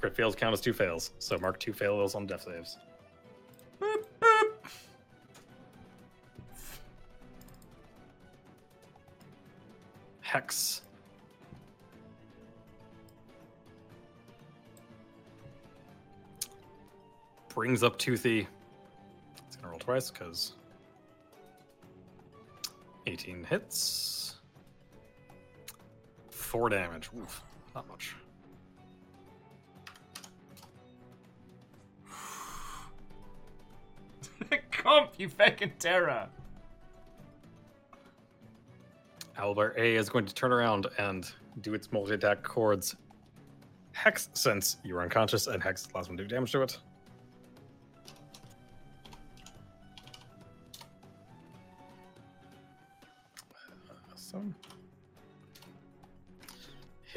Crit 0.00 0.16
fails 0.16 0.34
count 0.34 0.54
as 0.54 0.62
two 0.62 0.72
fails. 0.72 1.10
So 1.18 1.36
mark 1.36 1.60
two 1.60 1.74
fails 1.74 2.14
on 2.14 2.26
death 2.26 2.44
saves. 2.44 2.78
Boop, 3.82 4.04
boop. 4.18 4.52
Hex. 10.22 10.80
Brings 17.54 17.82
up 17.82 17.98
Toothy. 17.98 18.48
It's 19.46 19.56
gonna 19.56 19.68
roll 19.68 19.78
twice 19.78 20.10
because 20.10 20.54
18 23.06 23.44
hits. 23.44 24.37
Four 26.48 26.70
damage. 26.70 27.10
Oof, 27.14 27.42
not 27.74 27.86
much. 27.88 28.16
Comp, 34.70 35.10
you 35.18 35.28
fucking 35.28 35.72
terror. 35.78 36.26
Owlbear 39.36 39.76
A 39.76 39.96
is 39.96 40.08
going 40.08 40.24
to 40.24 40.34
turn 40.34 40.50
around 40.50 40.86
and 40.96 41.30
do 41.60 41.74
its 41.74 41.92
multi 41.92 42.14
attack 42.14 42.42
chords. 42.42 42.96
Hex, 43.92 44.30
since 44.32 44.78
you're 44.82 45.02
unconscious, 45.02 45.48
and 45.48 45.62
Hex 45.62 45.86
allows 45.92 46.08
one 46.08 46.16
to 46.16 46.24
do 46.24 46.34
damage 46.34 46.52
to 46.52 46.62
it. 46.62 46.78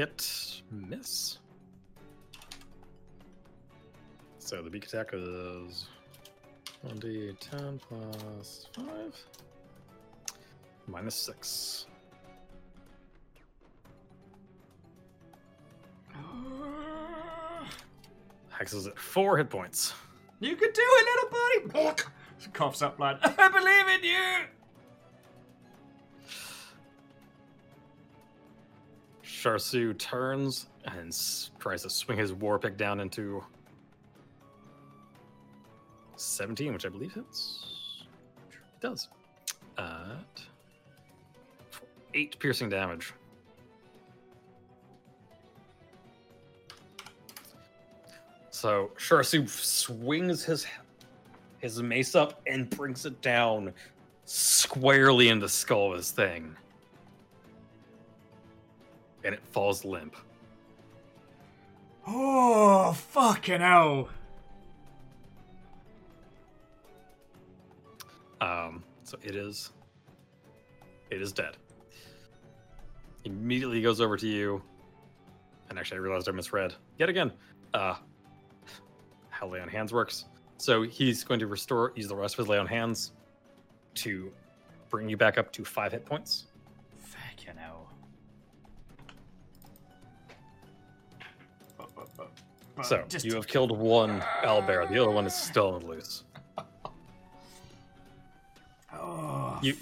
Hit, 0.01 0.63
miss. 0.71 1.37
So 4.39 4.63
the 4.63 4.69
beak 4.71 4.85
attack 4.85 5.11
is 5.13 5.89
1d10 6.87 7.79
plus 7.79 8.65
5. 8.75 8.87
Minus 10.87 11.13
6. 11.13 11.85
Ah. 16.15 17.69
Hex 18.49 18.73
is 18.73 18.87
at 18.87 18.97
4 18.97 19.37
hit 19.37 19.51
points. 19.51 19.93
You 20.39 20.55
can 20.55 20.71
do 20.73 20.81
it, 20.81 21.69
little 21.69 21.83
buddy. 21.83 21.95
Coughs 22.53 22.81
up 22.81 22.97
blood. 22.97 23.19
I 23.23 23.49
believe 23.49 23.99
in 23.99 24.03
you. 24.03 24.60
Sharsu 29.41 29.97
turns 29.97 30.67
and 30.85 31.11
tries 31.57 31.81
to 31.81 31.89
swing 31.89 32.17
his 32.17 32.31
war 32.31 32.59
pick 32.59 32.77
down 32.77 32.99
into 32.99 33.43
17, 36.15 36.71
which 36.73 36.85
I 36.85 36.89
believe 36.89 37.13
hits. 37.13 38.03
It 38.51 38.81
does. 38.81 39.07
At 39.79 40.43
8 42.13 42.37
piercing 42.37 42.69
damage. 42.69 43.13
So 48.51 48.91
Sharsu 48.95 49.49
swings 49.49 50.43
his 50.43 50.67
his 51.57 51.81
mace 51.81 52.13
up 52.13 52.41
and 52.45 52.69
brings 52.69 53.05
it 53.07 53.19
down 53.21 53.73
squarely 54.25 55.29
in 55.29 55.39
the 55.39 55.49
skull 55.49 55.91
of 55.91 55.97
this 55.97 56.11
thing. 56.11 56.55
And 59.23 59.33
it 59.33 59.41
falls 59.51 59.85
limp. 59.85 60.15
Oh, 62.07 62.93
fucking 62.93 63.61
hell. 63.61 64.09
Um, 68.39 68.83
so 69.03 69.17
it 69.21 69.35
is 69.35 69.71
it 71.11 71.21
is 71.21 71.31
dead. 71.31 71.57
Immediately 73.23 73.81
goes 73.81 74.01
over 74.01 74.17
to 74.17 74.27
you. 74.27 74.63
And 75.69 75.77
actually 75.77 75.97
I 75.97 76.01
realized 76.01 76.27
I 76.27 76.31
misread. 76.31 76.73
Yet 76.97 77.09
again. 77.09 77.31
Uh 77.73 77.95
how 79.29 79.47
lay 79.47 79.59
on 79.59 79.67
hands 79.67 79.93
works. 79.93 80.25
So 80.57 80.83
he's 80.83 81.23
going 81.23 81.39
to 81.39 81.47
restore 81.47 81.93
use 81.95 82.07
the 82.07 82.15
rest 82.15 82.35
of 82.35 82.39
his 82.39 82.47
lay 82.47 82.57
on 82.57 82.67
hands 82.67 83.11
to 83.95 84.31
bring 84.89 85.09
you 85.09 85.17
back 85.17 85.37
up 85.37 85.51
to 85.53 85.65
five 85.65 85.91
hit 85.91 86.05
points. 86.05 86.45
But- 92.75 92.85
So 92.85 93.03
just- 93.07 93.25
you 93.25 93.35
have 93.35 93.47
killed 93.47 93.71
one 93.77 94.21
owlbear, 94.43 94.87
the 94.89 94.97
other 94.99 95.11
one 95.11 95.25
is 95.25 95.35
still 95.35 95.79
loose. 95.81 96.23
Oh, 98.93 99.59
You 99.61 99.75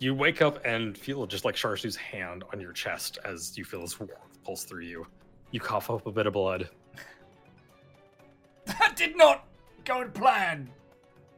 you 0.00 0.14
wake 0.14 0.42
up 0.42 0.64
and 0.66 0.98
feel 0.98 1.26
just 1.26 1.44
like 1.44 1.54
Sharsu's 1.54 1.96
hand 1.96 2.44
on 2.52 2.60
your 2.60 2.72
chest 2.72 3.18
as 3.24 3.56
you 3.56 3.64
feel 3.64 3.80
this 3.80 3.98
warmth 3.98 4.42
pulse 4.44 4.64
through 4.64 4.82
you. 4.82 5.06
You 5.52 5.60
cough 5.60 5.88
up 5.90 6.06
a 6.06 6.12
bit 6.12 6.26
of 6.26 6.32
blood. 6.32 6.68
That 8.66 8.96
did 8.96 9.16
not 9.16 9.46
go 9.84 10.02
to 10.04 10.08
plan. 10.10 10.70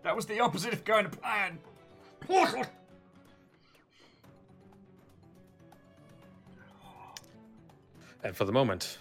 That 0.04 0.14
was 0.14 0.26
the 0.26 0.38
opposite 0.40 0.72
of 0.72 0.84
going 0.84 1.04
to 1.04 1.10
plan. 1.16 1.58
And 8.22 8.36
for 8.36 8.44
the 8.44 8.52
moment, 8.52 8.98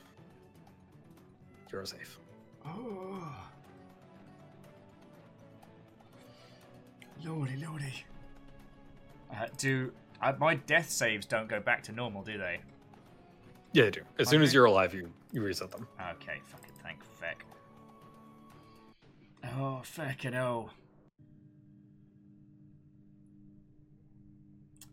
you're 1.76 1.86
safe. 1.86 2.18
Oh. 2.66 3.36
Lordy, 7.24 7.58
lordy. 7.58 8.06
Uh, 9.30 9.48
do 9.58 9.92
uh, 10.22 10.32
my 10.40 10.56
death 10.56 10.90
saves 10.90 11.26
don't 11.26 11.50
go 11.50 11.60
back 11.60 11.84
to 11.84 11.92
normal, 11.92 12.24
do 12.24 12.38
they? 12.38 12.60
Yeah, 13.74 13.86
they 13.86 13.92
do. 13.92 14.02
As 14.18 14.30
soon 14.30 14.42
as 14.42 14.54
you're 14.54 14.66
alive, 14.66 14.94
you, 14.94 15.12
you 15.34 15.42
reset 15.42 15.70
them. 15.72 15.86
Okay, 16.00 16.40
fucking 16.46 16.72
thank 16.82 17.04
feck. 17.20 17.44
Oh, 19.58 19.82
fucking 19.84 20.32
hell. 20.32 20.70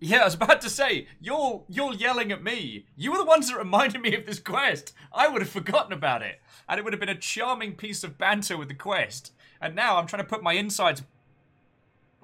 Yeah, 0.04 0.22
I 0.22 0.24
was 0.24 0.34
about 0.34 0.60
to 0.62 0.68
say, 0.68 1.06
you're 1.20 1.62
you're 1.68 1.94
yelling 1.94 2.32
at 2.32 2.42
me. 2.42 2.86
You 2.96 3.12
were 3.12 3.18
the 3.18 3.24
ones 3.24 3.48
that 3.48 3.56
reminded 3.56 4.02
me 4.02 4.16
of 4.16 4.26
this 4.26 4.40
quest. 4.40 4.92
I 5.12 5.28
would 5.28 5.42
have 5.42 5.50
forgotten 5.50 5.92
about 5.92 6.22
it. 6.22 6.40
And 6.68 6.78
it 6.78 6.82
would 6.82 6.92
have 6.92 6.98
been 6.98 7.08
a 7.08 7.14
charming 7.14 7.76
piece 7.76 8.02
of 8.02 8.18
banter 8.18 8.56
with 8.56 8.66
the 8.66 8.74
quest. 8.74 9.32
And 9.60 9.76
now 9.76 9.98
I'm 9.98 10.08
trying 10.08 10.24
to 10.24 10.28
put 10.28 10.42
my 10.42 10.54
insides 10.54 11.02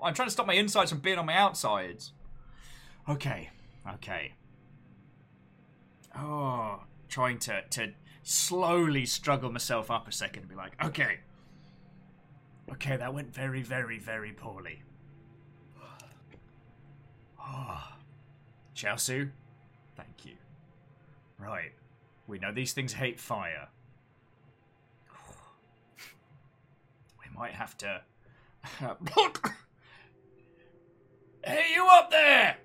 I'm 0.03 0.13
trying 0.13 0.27
to 0.27 0.33
stop 0.33 0.49
my 0.49 0.55
insides 0.55 0.91
from 0.91 0.99
being 0.99 1.19
on 1.19 1.27
my 1.27 1.37
outsides. 1.37 2.13
Okay. 3.09 3.51
Okay. 3.95 4.33
Oh, 6.17 6.83
trying 7.09 7.39
to 7.41 7.63
to 7.71 7.93
slowly 8.25 9.07
struggle 9.07 9.53
myself 9.53 9.89
up 9.89 10.09
a 10.09 10.13
second 10.13 10.43
and 10.43 10.51
be 10.51 10.57
like, 10.57 10.73
okay, 10.85 11.21
okay, 12.73 12.97
that 12.97 13.15
went 13.15 13.33
very, 13.33 13.63
very, 13.63 14.01
very 14.01 14.33
poorly. 14.33 14.83
Oh, 17.49 17.83
Chelsea, 18.75 19.29
thank 19.97 20.25
you. 20.25 20.35
Right, 21.39 21.73
we 22.27 22.39
know 22.39 22.53
these 22.53 22.73
things 22.73 22.93
hate 22.93 23.19
fire. 23.19 23.69
We 27.19 27.27
might 27.37 27.53
have 27.53 27.77
to. 27.79 28.03
hey, 31.45 31.65
you 31.75 31.87
up 31.91 32.11
there! 32.11 32.57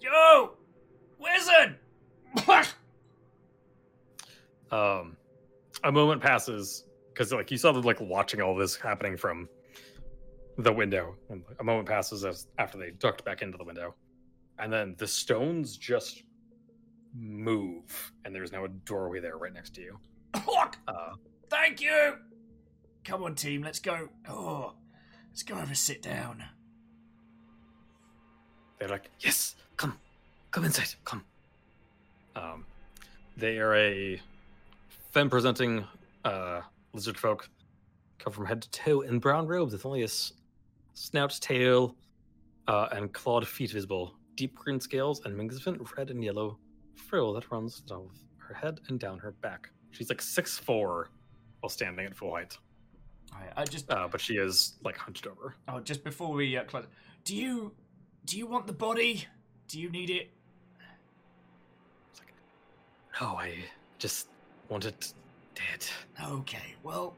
Yo! 0.00 0.52
Wizard! 1.18 1.78
Um, 4.70 5.16
a 5.84 5.92
moment 5.92 6.20
passes 6.20 6.84
because 7.12 7.32
like 7.32 7.52
you 7.52 7.56
saw 7.56 7.70
them 7.70 7.82
like 7.82 8.00
watching 8.00 8.40
all 8.40 8.56
this 8.56 8.74
happening 8.74 9.16
from 9.16 9.48
the 10.58 10.72
window. 10.72 11.16
And 11.30 11.42
a 11.60 11.64
moment 11.64 11.88
passes 11.88 12.24
as 12.24 12.46
after 12.58 12.78
they 12.78 12.90
ducked 12.92 13.24
back 13.24 13.42
into 13.42 13.58
the 13.58 13.64
window, 13.64 13.94
and 14.58 14.72
then 14.72 14.94
the 14.98 15.06
stones 15.06 15.76
just 15.76 16.22
move, 17.14 18.12
and 18.24 18.34
there's 18.34 18.52
now 18.52 18.64
a 18.64 18.68
doorway 18.68 19.20
there 19.20 19.36
right 19.38 19.52
next 19.52 19.74
to 19.76 19.80
you. 19.82 19.98
Uh, 20.88 21.12
Thank 21.50 21.80
you! 21.80 22.16
Come 23.04 23.22
on, 23.22 23.34
team, 23.34 23.62
let's 23.62 23.78
go. 23.78 24.08
Oh, 24.28 24.72
let's 25.30 25.42
go 25.42 25.54
have 25.56 25.70
a 25.70 25.74
sit 25.74 26.02
down. 26.02 26.42
they're 28.78 28.88
like, 28.88 29.10
"Yes, 29.20 29.54
come, 29.76 29.98
come 30.50 30.64
inside, 30.64 30.88
come." 31.04 31.24
Um, 32.34 32.64
they 33.36 33.58
are 33.58 33.74
a 33.76 34.20
femme-presenting 35.12 35.84
uh, 36.24 36.62
lizard 36.92 37.16
folk, 37.18 37.48
covered 38.18 38.34
from 38.36 38.46
head 38.46 38.62
to 38.62 38.70
toe 38.70 39.02
in 39.02 39.18
brown 39.20 39.46
robes 39.46 39.72
with 39.72 39.86
only 39.86 40.00
a 40.00 40.06
s- 40.06 40.32
snout, 40.94 41.38
tail, 41.40 41.96
uh, 42.68 42.88
and 42.92 43.12
clawed 43.12 43.46
feet 43.46 43.70
visible. 43.72 44.14
Deep 44.36 44.54
green 44.54 44.80
scales 44.80 45.20
and 45.24 45.36
magnificent 45.36 45.80
red 45.96 46.10
and 46.10 46.24
yellow 46.24 46.58
frill 46.96 47.32
that 47.34 47.50
runs 47.50 47.80
down 47.80 48.08
her 48.38 48.54
head 48.54 48.80
and 48.88 48.98
down 48.98 49.18
her 49.18 49.32
back. 49.32 49.70
She's 49.90 50.08
like 50.08 50.22
six 50.22 50.58
four 50.58 51.10
while 51.60 51.70
standing 51.70 52.04
at 52.04 52.14
full 52.14 52.32
height, 52.34 52.58
I, 53.32 53.62
I 53.62 53.64
just, 53.64 53.90
uh, 53.90 54.08
but 54.10 54.20
she 54.20 54.34
is 54.34 54.74
like 54.84 54.96
hunched 54.96 55.26
over. 55.26 55.54
oh, 55.68 55.80
just 55.80 56.04
before 56.04 56.32
we 56.32 56.56
uh, 56.56 56.64
close, 56.64 56.84
do 57.24 57.34
you, 57.34 57.72
do 58.26 58.38
you 58.38 58.46
want 58.46 58.66
the 58.66 58.72
body? 58.72 59.26
Do 59.68 59.80
you 59.80 59.90
need 59.90 60.10
it? 60.10 60.30
No, 63.20 63.28
I 63.28 63.54
just 63.98 64.28
want 64.68 64.84
it 64.84 65.12
dead. 65.54 65.86
Okay, 66.22 66.74
well, 66.82 67.14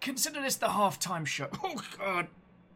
consider 0.00 0.42
this 0.42 0.56
the 0.56 0.66
halftime 0.66 1.26
show. 1.26 1.48
Oh 1.64 1.82
God. 1.98 2.28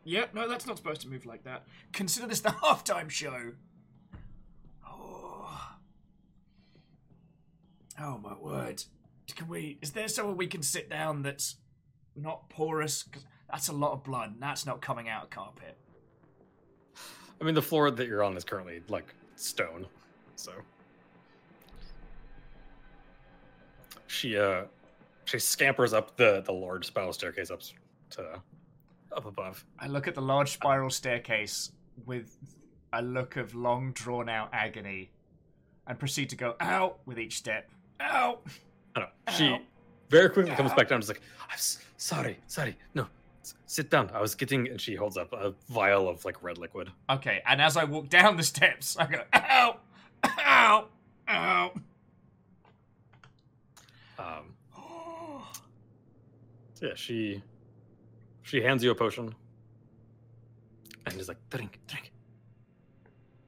Yep, 0.05 0.35
no, 0.35 0.49
that's 0.49 0.67
not 0.67 0.77
supposed 0.77 1.01
to 1.03 1.09
move 1.09 1.27
like 1.27 1.45
that. 1.45 1.65
Consider 1.93 2.27
this 2.27 2.41
the 2.41 2.49
halftime 2.63 3.09
show. 3.09 3.53
Oh. 4.87 5.49
Oh 8.01 8.19
my 8.19 8.35
word. 8.35 8.83
Can 9.35 9.49
we? 9.49 9.79
Is 9.81 9.93
there 9.93 10.09
somewhere 10.09 10.35
we 10.35 10.47
can 10.47 10.63
sit 10.63 10.91
down 10.91 11.23
that's 11.23 11.57
not 12.17 12.49
porous? 12.51 13.05
'Cause 13.05 13.25
that's 13.51 13.69
a 13.69 13.73
lot 13.73 13.93
of 13.93 14.03
blood. 14.03 14.33
And 14.33 14.43
that's 14.43 14.67
not 14.67 14.81
coming 14.83 15.09
out 15.09 15.25
of 15.25 15.31
carpet. 15.31 15.77
I 17.41 17.45
mean, 17.45 17.55
the 17.55 17.63
floor 17.63 17.91
that 17.91 18.07
you're 18.09 18.23
on 18.23 18.37
is 18.37 18.45
currently 18.45 18.83
like 18.89 19.15
stone, 19.37 19.87
so 20.37 20.53
she 24.07 24.37
uh 24.37 24.65
she 25.25 25.39
scampers 25.39 25.93
up 25.93 26.17
the 26.17 26.43
the 26.45 26.53
large 26.53 26.87
spiral 26.87 27.13
staircase 27.13 27.51
up 27.51 27.61
to 28.11 28.41
up 29.17 29.27
above. 29.27 29.65
I 29.79 29.87
look 29.87 30.09
at 30.09 30.15
the 30.15 30.23
large 30.23 30.53
spiral 30.53 30.91
staircase 30.91 31.73
with 32.07 32.37
a 32.93 33.03
look 33.03 33.37
of 33.37 33.55
long 33.55 33.93
drawn 33.93 34.29
out 34.29 34.51
agony 34.53 35.11
and 35.87 35.99
proceed 35.99 36.29
to 36.31 36.37
go 36.37 36.55
out 36.61 36.99
with 37.07 37.19
each 37.19 37.37
step. 37.39 37.71
Ow! 38.01 38.39
I 38.97 39.01
don't 39.01 39.09
know. 39.27 39.33
She 39.33 39.59
very 40.11 40.29
quickly 40.31 40.55
comes 40.55 40.71
back 40.75 40.89
down. 40.89 40.97
and 40.97 41.03
is 41.05 41.09
like, 41.09 41.23
I'm 41.49 41.55
s- 41.55 41.79
sorry, 41.97 42.39
sorry, 42.47 42.77
no, 42.95 43.07
s- 43.43 43.55
sit 43.67 43.91
down. 43.91 44.11
I 44.13 44.21
was 44.21 44.35
getting, 44.35 44.69
and 44.69 44.81
she 44.81 44.95
holds 44.95 45.17
up 45.17 45.33
a 45.33 45.55
vial 45.71 46.09
of 46.09 46.25
like 46.25 46.43
red 46.43 46.59
liquid. 46.59 46.91
Okay, 47.09 47.41
and 47.47 47.61
as 47.63 47.77
I 47.77 47.85
walk 47.85 48.09
down 48.09 48.37
the 48.37 48.43
steps, 48.43 48.97
I 48.99 49.07
go, 49.07 49.23
ow! 49.35 49.77
Ow! 50.25 50.89
Ow! 51.29 51.73
Um, 54.19 54.55
yeah, 56.81 56.91
she 56.95 57.43
she 58.43 58.61
hands 58.63 58.83
you 58.83 58.91
a 58.91 58.95
potion, 58.95 59.35
and 61.07 61.21
is 61.21 61.29
like, 61.29 61.39
drink, 61.51 61.79
drink. 61.87 62.13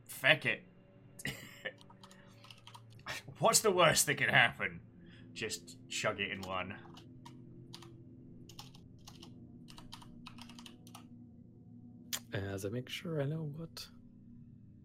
Feck 0.06 0.46
it. 0.46 0.62
What's 3.38 3.60
the 3.60 3.70
worst 3.70 4.06
that 4.06 4.16
can 4.16 4.28
happen? 4.28 4.80
Just 5.32 5.76
chug 5.88 6.20
it 6.20 6.30
in 6.30 6.40
one. 6.42 6.74
As 12.32 12.64
I 12.64 12.68
make 12.68 12.88
sure 12.88 13.20
I 13.22 13.26
know 13.26 13.50
what 13.56 13.86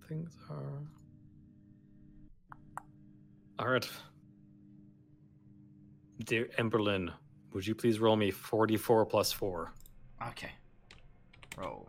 things 0.08 0.36
are. 0.50 0.84
All 3.58 3.68
right. 3.68 3.90
Dear 6.24 6.48
Emberlyn, 6.58 7.12
would 7.54 7.66
you 7.66 7.74
please 7.76 8.00
roll 8.00 8.16
me 8.16 8.30
44 8.30 9.06
plus 9.06 9.32
4? 9.32 9.74
Okay. 10.28 10.52
Roll. 11.58 11.88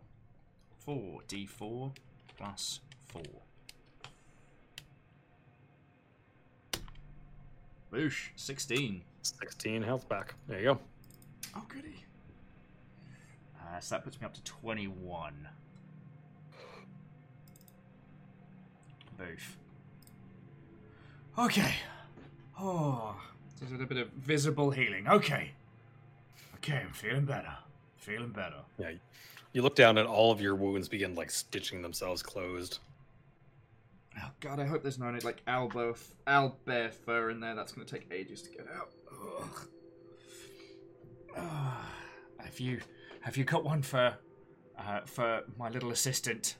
4d4 0.86 1.92
plus 2.36 2.80
4. 3.08 3.22
Boosh. 7.92 8.28
16. 8.36 9.02
16 9.22 9.82
health 9.82 10.08
back. 10.08 10.34
There 10.48 10.58
you 10.58 10.64
go. 10.64 10.80
Oh, 11.56 11.64
goody. 11.68 12.04
Uh, 13.60 13.80
so 13.80 13.94
that 13.96 14.04
puts 14.04 14.20
me 14.20 14.26
up 14.26 14.34
to 14.34 14.42
21. 14.44 15.48
Boof. 19.18 19.58
Okay. 21.38 21.74
Oh, 22.58 23.16
there's 23.58 23.70
a 23.70 23.74
little 23.74 23.88
bit 23.88 23.98
of 23.98 24.08
visible 24.12 24.70
healing. 24.70 25.08
Okay. 25.08 25.52
Okay, 26.56 26.82
I'm 26.86 26.92
feeling 26.92 27.24
better. 27.24 27.54
Feeling 28.10 28.30
better. 28.30 28.56
Yeah. 28.78 28.92
You 29.52 29.62
look 29.62 29.76
down 29.76 29.96
and 29.98 30.08
all 30.08 30.32
of 30.32 30.40
your 30.40 30.56
wounds 30.56 30.88
begin 30.88 31.14
like 31.14 31.30
stitching 31.30 31.80
themselves 31.80 32.22
closed. 32.22 32.80
Oh 34.18 34.30
god, 34.40 34.58
I 34.58 34.64
hope 34.64 34.82
there's 34.82 34.98
no 34.98 35.16
like 35.22 35.42
elbow, 35.46 35.94
owlbear 36.26 36.92
fur 36.92 37.30
in 37.30 37.38
there. 37.38 37.54
That's 37.54 37.72
gonna 37.72 37.86
take 37.86 38.06
ages 38.10 38.42
to 38.42 38.50
get 38.50 38.66
out. 38.74 38.90
Ugh. 39.22 39.68
Have 42.40 42.58
you, 42.58 42.80
have 43.20 43.36
you 43.36 43.44
got 43.44 43.62
one 43.64 43.80
for, 43.80 44.12
uh, 44.76 45.00
for 45.04 45.44
my 45.56 45.68
little 45.68 45.92
assistant? 45.92 46.56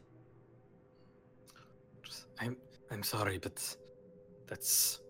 I'm 2.39 2.57
I'm 2.93 3.03
sorry, 3.03 3.39
but 3.39 3.77
that's 4.47 5.01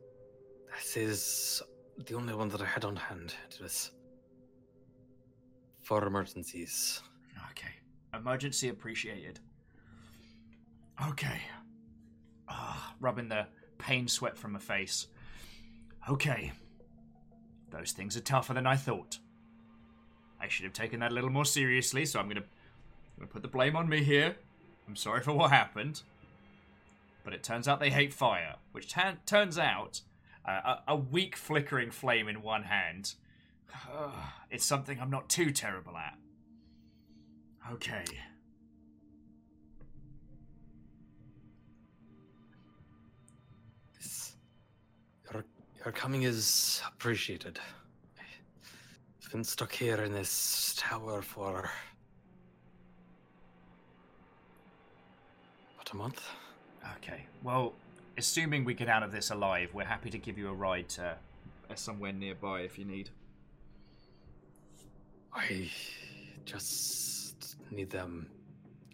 that 0.71 0.97
is 0.97 1.61
the 2.07 2.15
only 2.15 2.33
one 2.33 2.49
that 2.49 2.63
I 2.63 2.65
had 2.65 2.85
on 2.85 2.97
hand. 2.97 3.35
It 3.51 3.61
was 3.61 3.91
for 5.91 6.07
emergencies. 6.07 7.01
Okay, 7.51 7.73
emergency 8.15 8.69
appreciated. 8.69 9.41
Okay. 11.09 11.41
Ah, 12.49 12.95
rubbing 13.01 13.29
the 13.29 13.49
pain 13.77 14.07
sweat 14.07 14.39
from 14.39 14.53
my 14.53 14.61
face. 14.61 15.09
Okay. 16.09 16.53
Those 17.73 17.91
things 17.91 18.17
are 18.17 18.21
tougher 18.21 18.55
than 18.55 18.69
I 18.69 18.77
thought. 18.77 19.19
I 20.41 20.47
should 20.47 20.63
have 20.63 20.73
taken 20.73 21.01
that 21.01 21.11
a 21.11 21.15
little 21.15 21.29
more 21.29 21.45
seriously, 21.45 22.07
so 22.07 22.21
I'm 22.21 22.29
gonna, 22.29 22.43
I'm 22.43 23.19
gonna 23.19 23.33
put 23.33 23.43
the 23.43 23.49
blame 23.49 23.75
on 23.75 23.89
me 23.89 24.05
here. 24.05 24.37
I'm 24.87 24.95
sorry 24.95 25.23
for 25.23 25.33
what 25.33 25.51
happened. 25.51 26.03
But 27.25 27.35
it 27.35 27.43
turns 27.43 27.67
out 27.67 27.81
they 27.81 27.91
hate 27.91 28.13
fire, 28.13 28.55
which 28.71 28.87
tan 28.87 29.19
turns 29.27 29.59
out 29.59 30.03
uh, 30.47 30.77
a, 30.87 30.93
a 30.93 30.97
weak 30.97 31.35
flickering 31.35 31.91
flame 31.91 32.29
in 32.29 32.43
one 32.43 32.63
hand. 32.63 33.15
It's 34.51 34.65
something 34.65 34.99
I'm 35.01 35.11
not 35.11 35.29
too 35.29 35.51
terrible 35.51 35.97
at. 35.97 36.17
Okay. 37.73 38.05
This, 43.97 44.35
your 45.33 45.45
your 45.85 45.93
coming 45.93 46.23
is 46.23 46.83
appreciated. 46.89 47.61
I've 49.25 49.33
been 49.33 49.45
stuck 49.45 49.73
here 49.73 50.03
in 50.03 50.13
this 50.13 50.75
tower 50.77 51.23
for 51.23 51.71
about 55.75 55.93
a 55.93 55.97
month. 55.97 56.23
Okay. 56.97 57.27
Well, 57.45 57.75
assuming 58.19 58.65
we 58.65 58.75
get 58.75 58.89
out 58.89 59.05
of 59.05 59.13
this 59.13 59.31
alive, 59.31 59.71
we're 59.73 59.85
happy 59.85 60.11
to 60.11 60.19
give 60.19 60.37
you 60.37 60.49
a 60.49 60.53
ride 60.53 60.89
to 60.91 61.17
uh, 61.71 61.75
somewhere 61.77 62.13
nearby 62.13 62.63
if 62.63 62.79
you 62.79 62.85
need. 62.85 63.11
I 65.35 65.71
just 66.45 67.57
need 67.71 67.91
them 67.91 68.29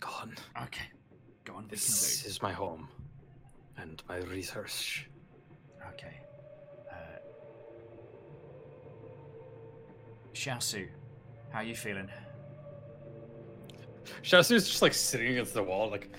gone. 0.01 0.35
Okay. 0.65 0.85
Go 1.45 1.55
on, 1.55 1.67
This 1.69 2.25
is 2.27 2.43
my 2.43 2.53
home 2.53 2.89
and 3.79 4.03
my 4.09 4.19
research. 4.19 5.09
Okay. 5.93 6.21
Uh, 6.91 6.95
Sharsu, 10.35 10.89
how 11.51 11.61
are 11.61 11.65
you 11.65 11.75
feeling? 11.75 12.09
Sharsu's 14.23 14.69
just 14.69 14.83
like 14.83 14.95
sitting 14.95 15.29
against 15.29 15.55
the 15.55 15.63
wall, 15.63 15.91
like 15.91 16.11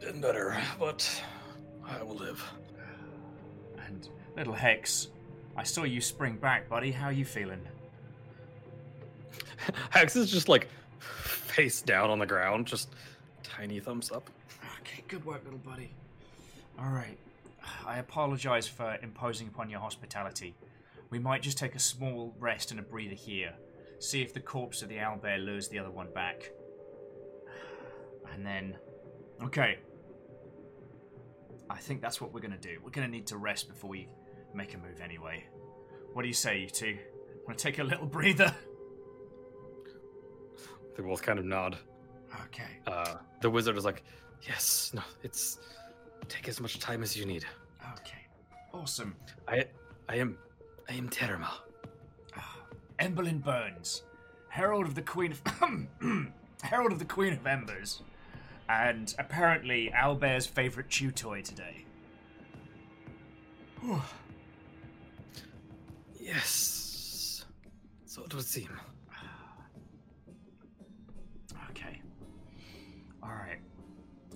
been 0.00 0.20
better, 0.20 0.56
but 0.78 1.08
I 1.86 2.02
will 2.02 2.16
live. 2.16 2.42
And 3.86 4.08
little 4.36 4.52
Hex, 4.54 5.08
I 5.56 5.62
saw 5.62 5.84
you 5.84 6.00
spring 6.00 6.36
back, 6.36 6.68
buddy. 6.68 6.90
How 6.90 7.06
are 7.06 7.12
you 7.12 7.24
feeling? 7.24 7.60
Hex 9.90 10.16
is 10.16 10.30
just 10.30 10.48
like 10.48 10.68
face 10.98 11.82
down 11.82 12.10
on 12.10 12.18
the 12.18 12.26
ground, 12.26 12.66
just 12.66 12.90
tiny 13.42 13.80
thumbs 13.80 14.10
up. 14.10 14.28
Okay, 14.80 15.02
good 15.08 15.24
work, 15.24 15.42
little 15.44 15.58
buddy. 15.58 15.92
All 16.78 16.90
right. 16.90 17.18
I 17.86 17.98
apologize 17.98 18.66
for 18.66 18.98
imposing 19.02 19.48
upon 19.48 19.70
your 19.70 19.80
hospitality. 19.80 20.54
We 21.10 21.18
might 21.18 21.42
just 21.42 21.58
take 21.58 21.74
a 21.74 21.78
small 21.78 22.34
rest 22.40 22.70
and 22.70 22.80
a 22.80 22.82
breather 22.82 23.14
here. 23.14 23.52
See 23.98 24.22
if 24.22 24.34
the 24.34 24.40
corpse 24.40 24.82
of 24.82 24.88
the 24.88 24.96
owlbear 24.96 25.44
lures 25.44 25.68
the 25.68 25.78
other 25.78 25.90
one 25.90 26.08
back. 26.14 26.50
And 28.32 28.44
then. 28.44 28.76
Okay. 29.44 29.78
I 31.70 31.78
think 31.78 32.00
that's 32.00 32.20
what 32.20 32.32
we're 32.32 32.40
gonna 32.40 32.56
do. 32.56 32.78
We're 32.82 32.90
gonna 32.90 33.08
need 33.08 33.26
to 33.28 33.36
rest 33.36 33.68
before 33.68 33.90
we 33.90 34.08
make 34.54 34.74
a 34.74 34.78
move 34.78 35.00
anyway. 35.02 35.44
What 36.12 36.22
do 36.22 36.28
you 36.28 36.34
say, 36.34 36.60
you 36.60 36.68
two? 36.68 36.98
Wanna 37.46 37.58
take 37.58 37.78
a 37.78 37.84
little 37.84 38.06
breather? 38.06 38.54
They 40.96 41.02
both 41.02 41.22
kind 41.22 41.38
of 41.38 41.44
nod. 41.44 41.78
Okay. 42.46 42.78
Uh, 42.86 43.16
the 43.40 43.50
wizard 43.50 43.76
is 43.76 43.84
like, 43.84 44.02
"Yes, 44.46 44.92
no, 44.94 45.02
it's 45.22 45.58
take 46.28 46.48
as 46.48 46.60
much 46.60 46.78
time 46.78 47.02
as 47.02 47.16
you 47.16 47.26
need. 47.26 47.44
Okay. 47.98 48.26
Awesome. 48.72 49.14
I, 49.46 49.66
I 50.08 50.16
am, 50.16 50.38
I 50.88 50.94
am 50.94 51.08
Terma. 51.08 51.48
Emberlyn 52.98 53.42
Burns, 53.42 54.02
Herald 54.48 54.86
of 54.86 54.94
the 54.94 55.02
Queen 55.02 55.32
of 55.32 55.42
Herald 56.62 56.92
of 56.92 56.98
the 56.98 57.04
Queen 57.04 57.32
of 57.32 57.46
Embers, 57.46 58.02
and 58.68 59.14
apparently 59.18 59.92
Owlbear's 59.94 60.46
favorite 60.46 60.88
chew 60.88 61.10
toy 61.10 61.42
today. 61.42 61.84
Yes. 66.20 67.44
So 68.06 68.22
it 68.22 68.34
would 68.34 68.44
seem. 68.44 68.70
All 73.22 73.30
right. 73.30 73.58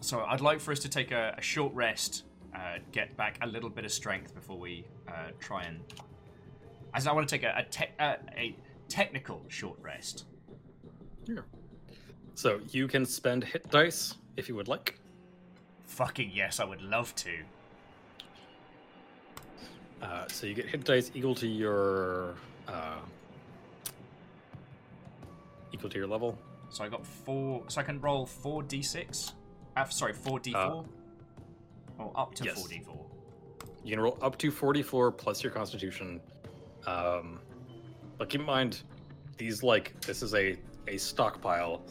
So 0.00 0.20
I'd 0.20 0.40
like 0.40 0.60
for 0.60 0.73
us 0.73 0.78
to 0.81 0.89
take 0.89 1.10
a, 1.10 1.34
a 1.36 1.42
short 1.42 1.73
rest, 1.74 2.24
uh, 2.55 2.78
get 2.92 3.16
back 3.16 3.39
a 3.42 3.47
little 3.47 3.70
bit 3.70 3.84
of 3.84 3.92
strength 3.92 4.34
before 4.34 4.58
we 4.58 4.84
uh, 5.08 5.31
try 5.40 5.65
and. 5.65 5.81
As 6.94 7.06
I 7.06 7.12
want 7.12 7.28
to 7.28 7.34
take 7.34 7.42
a 7.44 7.55
a, 7.58 7.65
te- 7.65 7.94
uh, 7.98 8.16
a 8.36 8.56
technical 8.89 9.42
short 9.48 9.78
rest. 9.82 10.24
Yeah. 11.26 11.40
So 12.34 12.60
you 12.70 12.86
can 12.86 13.05
spend 13.05 13.44
hit 13.44 13.70
dice 13.70 14.15
if 14.36 14.48
you 14.48 14.55
would 14.55 14.68
like. 14.68 14.98
Fucking 15.86 16.31
yes, 16.32 16.60
I 16.60 16.65
would 16.65 16.82
love 16.82 17.15
to. 17.16 17.31
Uh, 20.02 20.28
so 20.28 20.47
you 20.47 20.55
get 20.55 20.66
hit 20.66 20.84
dice 20.84 21.10
equal 21.15 21.34
to 21.34 21.47
your 21.47 22.34
uh, 22.68 22.98
equal 25.73 25.89
to 25.90 25.98
your 25.98 26.06
level. 26.06 26.39
So 26.70 26.84
I 26.84 26.88
got 26.88 27.06
four. 27.06 27.64
So 27.68 27.80
I 27.80 27.84
can 27.84 28.00
roll 28.00 28.26
four 28.26 28.62
d6. 28.62 29.32
Uh, 29.76 29.84
sorry, 29.86 30.12
four 30.12 30.40
d4. 30.40 30.54
Uh, 30.54 30.82
or 31.98 32.12
up 32.14 32.34
to 32.36 32.44
yes. 32.44 32.58
four 32.58 32.68
d4. 32.68 33.06
You 33.84 33.92
can 33.92 34.00
roll 34.00 34.18
up 34.20 34.36
to 34.38 34.50
44 34.50 35.12
plus 35.12 35.42
your 35.44 35.52
constitution. 35.52 36.20
Um, 36.86 37.38
but 38.18 38.28
keep 38.28 38.40
in 38.40 38.46
mind, 38.46 38.82
these 39.38 39.62
like 39.62 39.98
this 40.00 40.22
is 40.22 40.34
a 40.34 40.56
a 40.88 40.96
stockpile, 40.96 41.82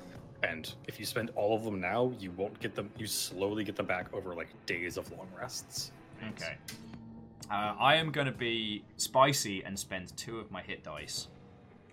and 0.44 0.74
if 0.88 1.00
you 1.00 1.06
spend 1.06 1.32
all 1.36 1.56
of 1.56 1.64
them 1.64 1.80
now, 1.80 2.12
you 2.20 2.32
won't 2.32 2.60
get 2.60 2.76
them. 2.76 2.90
You 2.98 3.08
slowly 3.08 3.64
get 3.64 3.76
them 3.76 3.86
back 3.86 4.14
over 4.14 4.36
like 4.36 4.48
days 4.66 4.98
of 4.98 5.12
long 5.12 5.28
rests. 5.38 5.92
Okay. 6.30 6.56
Uh, 7.52 7.76
I 7.80 7.96
am 7.96 8.12
going 8.12 8.26
to 8.26 8.34
be 8.34 8.84
spicy 8.98 9.64
and 9.64 9.78
spend 9.78 10.16
two 10.18 10.40
of 10.40 10.50
my 10.50 10.62
hit 10.62 10.84
dice. 10.84 11.28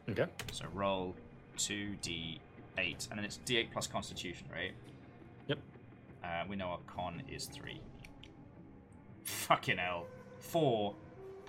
Okay. 0.08 0.26
So 0.50 0.64
roll 0.72 1.14
2d8, 2.76 3.10
and 3.10 3.18
then 3.18 3.24
it's 3.24 3.38
d8 3.46 3.70
plus 3.72 3.86
constitution, 3.86 4.46
right? 4.52 4.72
Yep. 5.48 5.58
Uh, 6.24 6.44
we 6.48 6.56
know 6.56 6.66
our 6.66 6.78
con 6.86 7.22
is 7.28 7.46
3. 7.46 7.80
Fucking 9.24 9.78
hell. 9.78 10.06
4 10.40 10.94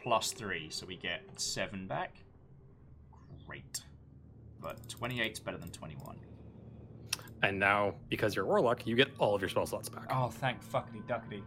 plus 0.02 0.32
3, 0.32 0.70
so 0.70 0.86
we 0.86 0.98
get 0.98 1.22
7 1.38 1.88
back. 1.88 2.18
Great. 3.48 3.84
But 4.62 4.88
28's 4.88 5.40
better 5.40 5.58
than 5.58 5.70
21. 5.72 6.18
And 7.42 7.60
now, 7.60 7.96
because 8.10 8.36
you're 8.36 8.46
a 8.46 8.48
warlock, 8.48 8.88
you 8.88 8.96
get 8.96 9.10
all 9.20 9.36
of 9.36 9.42
your 9.42 9.50
spell 9.50 9.66
slots 9.66 9.90
back. 9.90 10.06
Oh, 10.10 10.30
thank 10.30 10.64
fuckity 10.64 11.06
duckity. 11.08 11.42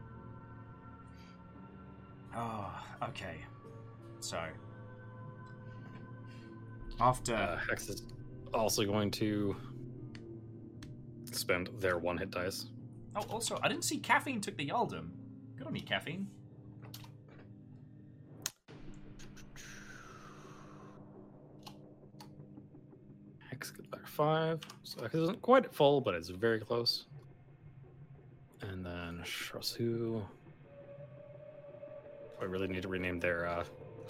Oh, 2.37 2.71
okay. 3.03 3.37
So. 4.21 4.39
After. 7.01 7.35
Uh, 7.35 7.59
also 8.55 8.84
going 8.84 9.10
to 9.12 9.57
spend 11.33 11.70
their 11.78 11.99
one 11.99 12.16
hit 12.18 12.31
dice. 12.31 12.66
Oh, 13.15 13.25
also, 13.31 13.58
I 13.62 13.68
didn't 13.68 13.84
see 13.84 13.99
Caffeine 13.99 14.41
took 14.41 14.57
the 14.57 14.68
Yaldum. 14.68 15.08
Good 15.57 15.66
on 15.66 15.75
you, 15.75 15.83
Caffeine. 15.83 16.26
Hex 23.50 23.70
gets 23.70 23.86
back 23.89 24.07
five. 24.07 24.60
So 24.83 25.02
Hex 25.02 25.15
isn't 25.15 25.41
quite 25.41 25.65
at 25.65 25.75
full, 25.75 26.00
but 26.00 26.15
it's 26.15 26.28
very 26.28 26.60
close. 26.60 27.07
And 28.60 28.84
then 28.84 29.23
Sharsu. 29.25 30.23
I 32.41 32.44
really 32.44 32.68
need 32.68 32.83
to 32.83 32.89
rename 32.89 33.18
their 33.18 33.47
uh, 33.47 33.65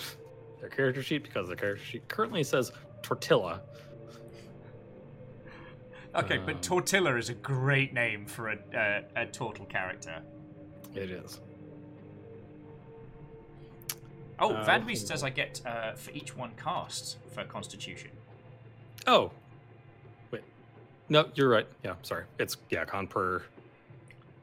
their 0.60 0.68
character 0.68 1.02
sheet 1.02 1.22
because 1.22 1.46
their 1.46 1.56
character 1.56 1.84
sheet 1.84 2.08
currently 2.08 2.42
says 2.42 2.72
Tortilla. 3.02 3.60
Okay, 6.16 6.38
Um, 6.38 6.46
but 6.46 6.62
Tortilla 6.62 7.16
is 7.16 7.28
a 7.28 7.34
great 7.34 7.92
name 7.92 8.26
for 8.26 8.48
a, 8.50 9.02
a 9.16 9.26
turtle 9.26 9.66
character. 9.66 10.22
It 10.94 11.10
is. 11.10 11.40
Oh, 14.38 14.52
Uh, 14.54 14.64
Van 14.64 14.86
Beast 14.86 15.08
says 15.08 15.22
I 15.22 15.30
get 15.30 15.60
uh, 15.66 15.92
for 15.94 16.10
each 16.12 16.36
one 16.36 16.52
cast 16.62 17.18
for 17.34 17.44
Constitution. 17.44 18.10
Oh, 19.06 19.30
wait. 20.30 20.42
No, 21.08 21.28
you're 21.34 21.48
right. 21.48 21.66
Yeah, 21.84 21.94
sorry. 22.02 22.24
It's 22.38 22.56
yeah, 22.70 22.84
con 22.84 23.06
per 23.06 23.42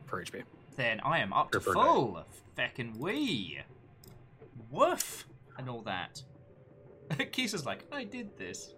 per 0.08 0.24
HP. 0.24 0.43
Then 0.76 1.00
I 1.02 1.19
am 1.19 1.34
up 1.34 1.52
to 1.52 1.60
Per- 1.60 1.74
per 1.74 1.74
day. 1.74 1.80
full. 1.82 2.26
Feckin' 2.58 2.98
wee. 2.98 3.60
Woof. 4.72 5.26
And 5.58 5.69
all 5.69 5.82
that. 5.82 6.22
Kisa's 7.32 7.66
like, 7.66 7.85
I 7.92 8.03
did 8.03 8.38
this. 8.38 8.74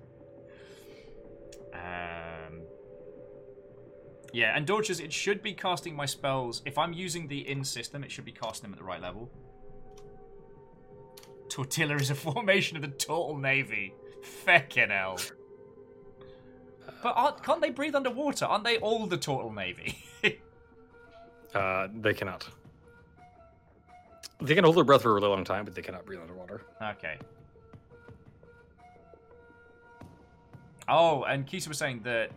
Um. 1.74 2.62
Yeah, 4.36 4.52
and 4.54 4.68
Dorcas, 4.68 5.00
it 5.00 5.14
should 5.14 5.42
be 5.42 5.54
casting 5.54 5.96
my 5.96 6.06
spells. 6.06 6.62
If 6.66 6.78
I'm 6.78 6.92
using 6.92 7.30
the 7.30 7.50
in 7.50 7.64
system, 7.64 8.04
it 8.04 8.12
should 8.12 8.26
be 8.26 8.34
casting 8.34 8.64
them 8.64 8.74
at 8.74 8.80
the 8.80 8.84
right 8.84 9.02
level. 9.02 9.32
Tortilla 11.48 11.96
is 11.96 12.10
a 12.10 12.16
formation 12.28 12.76
of 12.76 12.82
the 12.82 12.90
total 12.90 13.38
Navy. 13.38 13.94
Feckin' 14.46 14.90
hell. 14.90 15.18
But 17.02 17.14
aren't, 17.16 17.44
can't 17.44 17.62
they 17.62 17.70
breathe 17.70 17.96
underwater? 17.96 18.44
Aren't 18.44 18.66
they 18.66 18.78
all 18.80 19.08
the 19.08 19.18
total 19.18 19.54
Navy? 19.54 20.04
Uh, 21.54 21.88
they 22.02 22.14
cannot. 22.14 22.46
They 24.42 24.56
can 24.56 24.66
hold 24.66 24.76
their 24.76 24.84
breath 24.84 25.04
for 25.04 25.12
a 25.12 25.14
really 25.14 25.30
long 25.30 25.46
time, 25.46 25.64
but 25.64 25.74
they 25.74 25.82
cannot 25.82 26.06
breathe 26.06 26.20
underwater. 26.20 26.64
Okay. 26.82 27.18
Oh, 30.90 31.24
and 31.24 31.48
Kisa 31.48 31.70
was 31.70 31.78
saying 31.78 32.02
that 32.04 32.32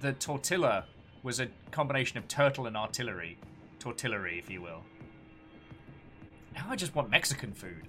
the 0.00 0.12
tortilla 0.14 0.84
was 1.22 1.40
a 1.40 1.48
combination 1.70 2.18
of 2.18 2.26
turtle 2.28 2.66
and 2.66 2.76
artillery. 2.76 3.38
Tortillery, 3.78 4.38
if 4.38 4.50
you 4.50 4.62
will. 4.62 4.82
Now 6.54 6.66
I 6.68 6.76
just 6.76 6.94
want 6.94 7.10
Mexican 7.10 7.52
food. 7.52 7.88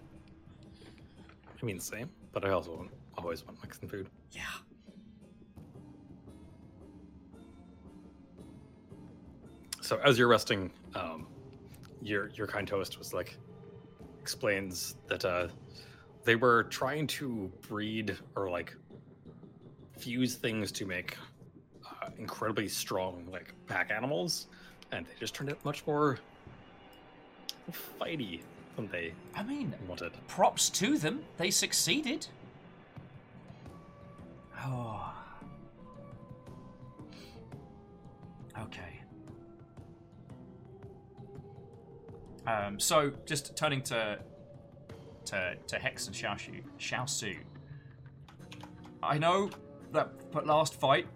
I 1.62 1.66
mean, 1.66 1.80
same, 1.80 2.10
but 2.32 2.46
I 2.46 2.50
also 2.50 2.76
want, 2.76 2.92
always 3.18 3.46
want 3.46 3.58
Mexican 3.62 3.90
food. 3.90 4.08
Yeah. 4.32 4.42
So 9.82 10.00
as 10.04 10.18
you're 10.18 10.28
resting, 10.28 10.72
um, 10.96 11.28
your 12.02 12.30
your 12.36 12.48
kind 12.48 12.70
host 12.70 12.98
was 12.98 13.14
like 13.14 13.38
explains 14.22 14.96
that 15.08 15.26
uh, 15.26 15.48
they 16.24 16.36
were 16.36 16.64
trying 16.64 17.08
to 17.08 17.52
breed 17.68 18.18
or 18.36 18.50
like 18.50 18.76
fuse 19.98 20.36
things 20.36 20.72
to 20.72 20.86
make 20.86 21.18
uh, 22.04 22.10
incredibly 22.18 22.68
strong 22.68 23.26
like 23.32 23.54
pack 23.68 23.92
animals, 23.92 24.48
and 24.92 25.06
they 25.06 25.12
just 25.20 25.34
turned 25.34 25.50
out 25.50 25.64
much 25.64 25.86
more 25.88 26.20
fighty 28.00 28.42
than 28.76 28.88
they 28.88 29.14
I 29.36 29.44
mean, 29.44 29.74
wanted. 29.88 30.12
props 30.28 30.70
to 30.72 30.98
them. 30.98 31.24
They 31.38 31.52
succeeded. 31.52 32.28
Oh. 34.58 35.10
Okay. 38.56 39.02
Um, 42.46 42.80
so, 42.80 43.12
just 43.26 43.56
turning 43.56 43.82
to 43.82 44.20
to 45.26 45.56
to 45.66 45.80
Hex 45.80 46.06
and 46.06 46.16
Sharsu, 46.16 46.62
Sharsu. 46.78 47.36
I 49.02 49.18
know 49.18 49.50
that 49.92 50.12
last 50.46 50.80
fight 50.80 51.08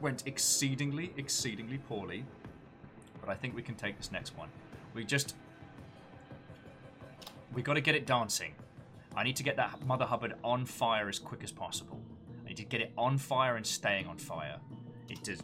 went 0.00 0.26
exceedingly, 0.26 1.12
exceedingly 1.16 1.78
poorly, 1.78 2.24
but 3.20 3.28
I 3.28 3.34
think 3.34 3.54
we 3.54 3.62
can 3.62 3.74
take 3.74 3.96
this 3.96 4.10
next 4.10 4.36
one. 4.36 4.48
We 4.94 5.04
just 5.04 5.34
we 7.52 7.62
got 7.62 7.74
to 7.74 7.80
get 7.80 7.94
it 7.94 8.06
dancing. 8.06 8.54
I 9.16 9.24
need 9.24 9.36
to 9.36 9.42
get 9.42 9.56
that 9.56 9.84
Mother 9.84 10.04
Hubbard 10.04 10.34
on 10.44 10.64
fire 10.64 11.08
as 11.08 11.18
quick 11.18 11.42
as 11.42 11.50
possible. 11.50 12.00
I 12.44 12.48
need 12.48 12.56
to 12.58 12.64
get 12.64 12.80
it 12.80 12.92
on 12.96 13.18
fire 13.18 13.56
and 13.56 13.66
staying 13.66 14.06
on 14.06 14.18
fire. 14.18 14.56
It 15.08 15.22
does 15.24 15.42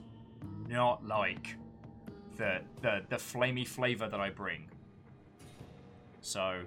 not 0.69 1.05
like 1.07 1.57
the 2.37 2.61
the 2.83 3.03
the 3.09 3.17
flamey 3.17 3.67
flavor 3.67 4.09
that 4.09 4.21
I 4.21 4.31
bring. 4.31 4.69
So 6.21 6.63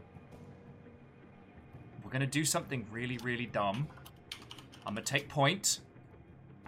we're 2.03 2.11
gonna 2.11 2.27
do 2.27 2.45
something 2.45 2.85
really 2.91 3.17
really 3.19 3.45
dumb. 3.45 3.87
I'm 4.85 4.95
gonna 4.95 5.05
take 5.05 5.29
point, 5.29 5.79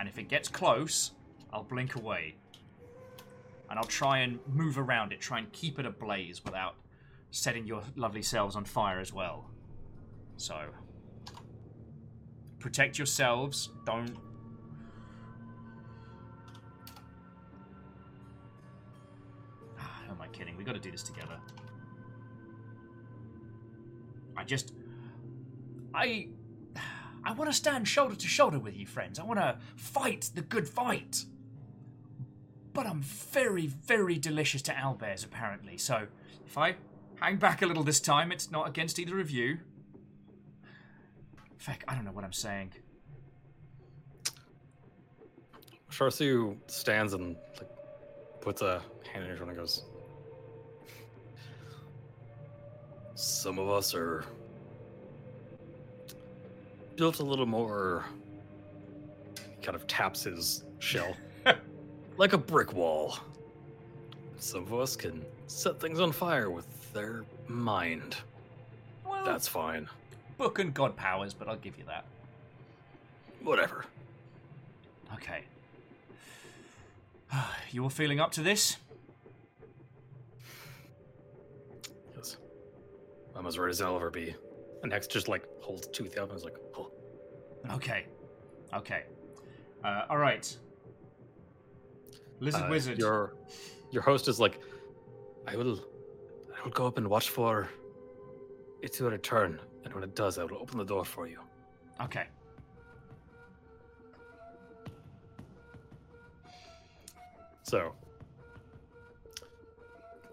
and 0.01 0.09
if 0.09 0.17
it 0.17 0.27
gets 0.27 0.47
close, 0.49 1.11
I'll 1.53 1.61
blink 1.61 1.95
away. 1.95 2.33
And 3.69 3.77
I'll 3.77 3.85
try 3.85 4.21
and 4.21 4.39
move 4.51 4.79
around 4.79 5.13
it, 5.13 5.21
try 5.21 5.37
and 5.37 5.51
keep 5.51 5.77
it 5.77 5.85
ablaze 5.85 6.43
without 6.43 6.73
setting 7.29 7.67
your 7.67 7.83
lovely 7.95 8.23
selves 8.23 8.55
on 8.55 8.65
fire 8.65 8.99
as 8.99 9.13
well. 9.13 9.51
So, 10.37 10.59
protect 12.57 12.97
yourselves. 12.97 13.69
Don't. 13.85 14.17
Ah, 19.77 20.01
Who 20.07 20.13
am 20.13 20.21
I 20.23 20.27
kidding? 20.29 20.57
We 20.57 20.63
got 20.63 20.73
to 20.73 20.79
do 20.79 20.89
this 20.89 21.03
together. 21.03 21.37
I 24.35 24.45
just. 24.45 24.73
I 25.93 26.29
I 27.23 27.33
want 27.33 27.49
to 27.49 27.55
stand 27.55 27.87
shoulder 27.87 28.15
to 28.15 28.27
shoulder 28.27 28.59
with 28.59 28.75
you, 28.75 28.85
friends. 28.85 29.19
I 29.19 29.23
want 29.23 29.39
to 29.39 29.57
fight 29.75 30.31
the 30.33 30.41
good 30.41 30.67
fight. 30.67 31.25
But 32.73 32.87
I'm 32.87 33.01
very, 33.01 33.67
very 33.67 34.17
delicious 34.17 34.61
to 34.63 34.71
owlbears, 34.71 35.25
apparently. 35.25 35.77
So 35.77 36.07
if 36.45 36.57
I 36.57 36.75
hang 37.15 37.37
back 37.37 37.61
a 37.61 37.65
little 37.65 37.83
this 37.83 37.99
time, 37.99 38.31
it's 38.31 38.49
not 38.49 38.67
against 38.67 38.97
either 38.97 39.19
of 39.19 39.29
you. 39.29 39.59
In 41.51 41.59
fact, 41.59 41.83
I 41.87 41.95
don't 41.95 42.05
know 42.05 42.11
what 42.11 42.23
I'm 42.23 42.33
saying. 42.33 42.71
Sharsu 45.91 46.57
stands 46.67 47.13
and 47.13 47.35
like 47.57 47.69
puts 48.39 48.61
a 48.61 48.81
hand 49.11 49.25
in 49.25 49.29
his 49.29 49.37
shoulder 49.37 49.51
and 49.51 49.59
goes, 49.59 49.83
Some 53.13 53.59
of 53.59 53.69
us 53.69 53.93
are 53.93 54.25
built 57.01 57.19
a 57.19 57.23
little 57.23 57.47
more. 57.47 58.05
He 59.57 59.65
kind 59.65 59.75
of 59.75 59.87
taps 59.87 60.21
his 60.25 60.65
shell 60.77 61.17
like 62.17 62.33
a 62.33 62.37
brick 62.37 62.73
wall. 62.73 63.17
Some 64.37 64.61
of 64.61 64.73
us 64.75 64.95
can 64.95 65.25
set 65.47 65.79
things 65.79 65.99
on 65.99 66.11
fire 66.11 66.51
with 66.51 66.93
their 66.93 67.23
mind. 67.47 68.17
Well, 69.03 69.25
That's 69.25 69.47
fine. 69.47 69.89
book 70.37 70.59
and 70.59 70.75
god 70.75 70.95
powers, 70.95 71.33
but 71.33 71.47
I'll 71.47 71.55
give 71.55 71.75
you 71.79 71.85
that. 71.85 72.05
Whatever. 73.41 73.85
Okay. 75.15 75.41
You 77.71 77.81
all 77.81 77.89
feeling 77.89 78.19
up 78.19 78.31
to 78.33 78.43
this? 78.43 78.77
Yes. 82.15 82.37
I'm 83.35 83.47
as 83.47 83.57
ready 83.57 83.71
as 83.71 83.81
I'll 83.81 83.95
ever 83.95 84.11
be. 84.11 84.35
And 84.83 84.91
Hex 84.91 85.07
just 85.07 85.27
like 85.27 85.43
holds 85.61 85.87
tooth 85.87 86.17
up 86.17 86.29
and 86.29 86.37
is 86.37 86.43
like, 86.43 86.57
oh. 86.77 86.91
Okay. 87.71 88.05
Okay. 88.73 89.03
Uh, 89.83 90.05
all 90.09 90.17
right. 90.17 90.57
Lizard 92.39 92.63
Uh, 92.63 92.67
wizard. 92.69 92.97
Your 92.97 93.35
your 93.91 94.01
host 94.01 94.27
is 94.27 94.39
like, 94.39 94.59
I 95.47 95.55
will 95.55 95.79
I 96.57 96.63
will 96.63 96.71
go 96.71 96.87
up 96.87 96.97
and 96.97 97.07
watch 97.07 97.29
for 97.29 97.69
it 98.81 98.93
to 98.93 99.09
return, 99.09 99.59
and 99.83 99.93
when 99.93 100.03
it 100.03 100.15
does, 100.15 100.39
I 100.39 100.43
will 100.43 100.57
open 100.57 100.77
the 100.79 100.85
door 100.85 101.05
for 101.05 101.27
you. 101.27 101.39
Okay. 102.01 102.25
So 107.63 107.93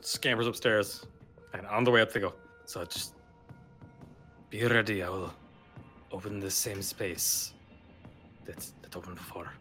scampers 0.00 0.46
upstairs, 0.46 1.06
and 1.52 1.66
on 1.66 1.84
the 1.84 1.90
way 1.90 2.00
up 2.00 2.10
they 2.12 2.20
go. 2.20 2.32
So 2.64 2.84
just 2.84 3.14
be 4.50 4.64
ready. 4.64 5.02
I 5.02 5.08
will 5.08 5.32
open 6.10 6.40
the 6.40 6.50
same 6.50 6.82
space 6.82 7.52
that's 8.44 8.72
that 8.82 8.96
opened 8.96 9.16
before. 9.16 9.52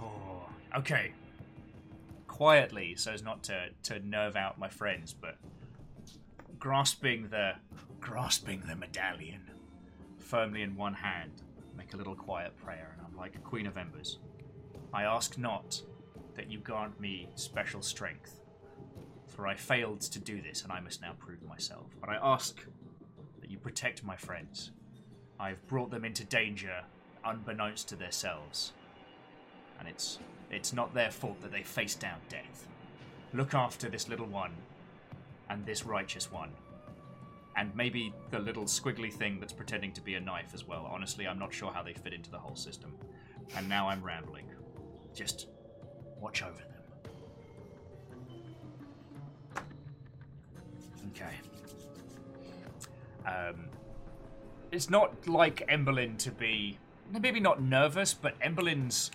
Oh, 0.00 0.48
okay. 0.76 1.12
Quietly, 2.26 2.94
so 2.96 3.12
as 3.12 3.22
not 3.22 3.42
to, 3.44 3.70
to 3.84 3.98
nerve 4.06 4.36
out 4.36 4.58
my 4.58 4.68
friends, 4.68 5.12
but 5.12 5.36
grasping 6.58 7.28
the 7.28 7.52
grasping 8.00 8.62
the 8.68 8.76
medallion 8.76 9.40
firmly 10.18 10.62
in 10.62 10.76
one 10.76 10.94
hand, 10.94 11.32
make 11.76 11.94
a 11.94 11.96
little 11.96 12.14
quiet 12.14 12.56
prayer, 12.62 12.94
and 12.96 13.06
I'm 13.06 13.16
like, 13.16 13.42
Queen 13.42 13.66
of 13.66 13.76
Embers, 13.76 14.18
I 14.92 15.04
ask 15.04 15.38
not 15.38 15.80
that 16.34 16.50
you 16.50 16.58
grant 16.58 17.00
me 17.00 17.28
special 17.34 17.80
strength, 17.82 18.40
for 19.38 19.46
I 19.46 19.54
failed 19.54 20.00
to 20.00 20.18
do 20.18 20.42
this, 20.42 20.64
and 20.64 20.72
I 20.72 20.80
must 20.80 21.00
now 21.00 21.12
prove 21.16 21.44
myself. 21.44 21.86
But 22.00 22.10
I 22.10 22.16
ask 22.20 22.60
that 23.40 23.48
you 23.48 23.56
protect 23.56 24.02
my 24.02 24.16
friends. 24.16 24.72
I've 25.38 25.64
brought 25.68 25.92
them 25.92 26.04
into 26.04 26.24
danger 26.24 26.82
unbeknownst 27.24 27.88
to 27.90 27.94
themselves 27.94 28.72
and 29.78 29.86
it's 29.86 30.18
it's 30.50 30.72
not 30.72 30.92
their 30.92 31.12
fault 31.12 31.40
that 31.42 31.52
they 31.52 31.62
face 31.62 31.94
down 31.94 32.18
death. 32.28 32.66
Look 33.32 33.54
after 33.54 33.88
this 33.88 34.08
little 34.08 34.26
one 34.26 34.50
and 35.48 35.64
this 35.64 35.86
righteous 35.86 36.32
one. 36.32 36.50
And 37.54 37.70
maybe 37.76 38.12
the 38.30 38.40
little 38.40 38.64
squiggly 38.64 39.12
thing 39.12 39.38
that's 39.38 39.52
pretending 39.52 39.92
to 39.92 40.00
be 40.00 40.14
a 40.14 40.20
knife 40.20 40.50
as 40.52 40.66
well. 40.66 40.88
Honestly, 40.90 41.28
I'm 41.28 41.38
not 41.38 41.54
sure 41.54 41.70
how 41.70 41.84
they 41.84 41.92
fit 41.92 42.12
into 42.12 42.30
the 42.30 42.38
whole 42.38 42.56
system. 42.56 42.92
And 43.56 43.68
now 43.68 43.88
I'm 43.88 44.02
rambling. 44.02 44.46
Just 45.14 45.46
watch 46.20 46.42
over 46.42 46.56
them. 46.56 46.67
Okay. 51.10 51.34
Um, 53.26 53.66
it's 54.72 54.90
not 54.90 55.26
like 55.28 55.66
Emberlyn 55.68 56.18
to 56.18 56.30
be 56.30 56.78
maybe 57.12 57.40
not 57.40 57.62
nervous, 57.62 58.14
but 58.14 58.38
Emberlyn's 58.40 59.10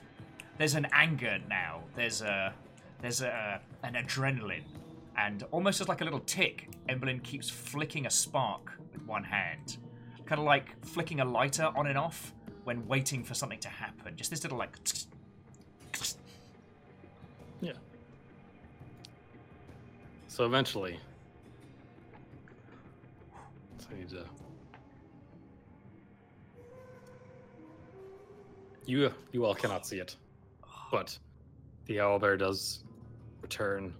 there's 0.57 0.75
an 0.75 0.87
anger 0.91 1.39
now. 1.49 1.83
There's 1.95 2.21
a 2.21 2.53
there's 3.01 3.21
a 3.21 3.59
an 3.83 3.93
adrenaline, 3.93 4.63
and 5.17 5.43
almost 5.51 5.81
as 5.81 5.87
like 5.87 6.01
a 6.01 6.03
little 6.03 6.21
tick, 6.21 6.69
Emberlyn 6.89 7.21
keeps 7.23 7.49
flicking 7.49 8.05
a 8.05 8.09
spark 8.09 8.71
with 8.91 9.05
one 9.05 9.23
hand, 9.23 9.77
kind 10.25 10.39
of 10.39 10.45
like 10.45 10.73
flicking 10.85 11.19
a 11.19 11.25
lighter 11.25 11.71
on 11.75 11.87
and 11.87 11.97
off 11.97 12.33
when 12.63 12.87
waiting 12.87 13.23
for 13.23 13.33
something 13.33 13.59
to 13.59 13.69
happen. 13.69 14.15
Just 14.15 14.29
this 14.29 14.43
little 14.43 14.57
like. 14.57 14.77
Yeah. 17.61 17.73
So 20.27 20.45
eventually, 20.45 20.99
You 28.85 29.13
you 29.31 29.45
all 29.45 29.55
cannot 29.55 29.85
see 29.85 29.99
it, 29.99 30.15
but 30.91 31.17
the 31.85 31.97
owlbear 31.97 32.37
does 32.37 32.83
return. 33.41 33.93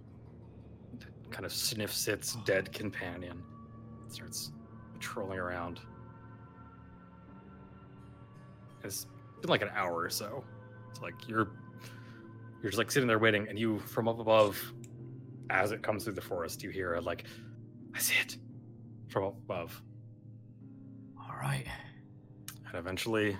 Kind 1.30 1.46
of 1.46 1.52
sniffs 1.52 2.06
its 2.06 2.36
dead 2.44 2.72
companion, 2.72 3.42
starts 4.08 4.52
trolling 5.00 5.38
around. 5.38 5.80
It's 8.84 9.06
been 9.40 9.50
like 9.50 9.62
an 9.62 9.70
hour 9.74 9.96
or 9.96 10.10
so. 10.10 10.44
It's 10.90 11.00
like 11.00 11.14
you're 11.26 11.48
you're 12.62 12.70
just 12.70 12.78
like 12.78 12.90
sitting 12.90 13.08
there 13.08 13.18
waiting, 13.18 13.48
and 13.48 13.58
you 13.58 13.78
from 13.80 14.06
up 14.06 14.20
above, 14.20 14.60
as 15.50 15.72
it 15.72 15.82
comes 15.82 16.04
through 16.04 16.12
the 16.12 16.20
forest, 16.20 16.62
you 16.62 16.70
hear 16.70 16.94
a 16.94 17.00
like, 17.00 17.24
I 17.94 17.98
see 17.98 18.14
it 18.20 18.36
from 19.14 19.22
above, 19.22 19.80
All 21.16 21.36
right. 21.40 21.64
and 22.66 22.74
eventually. 22.74 23.36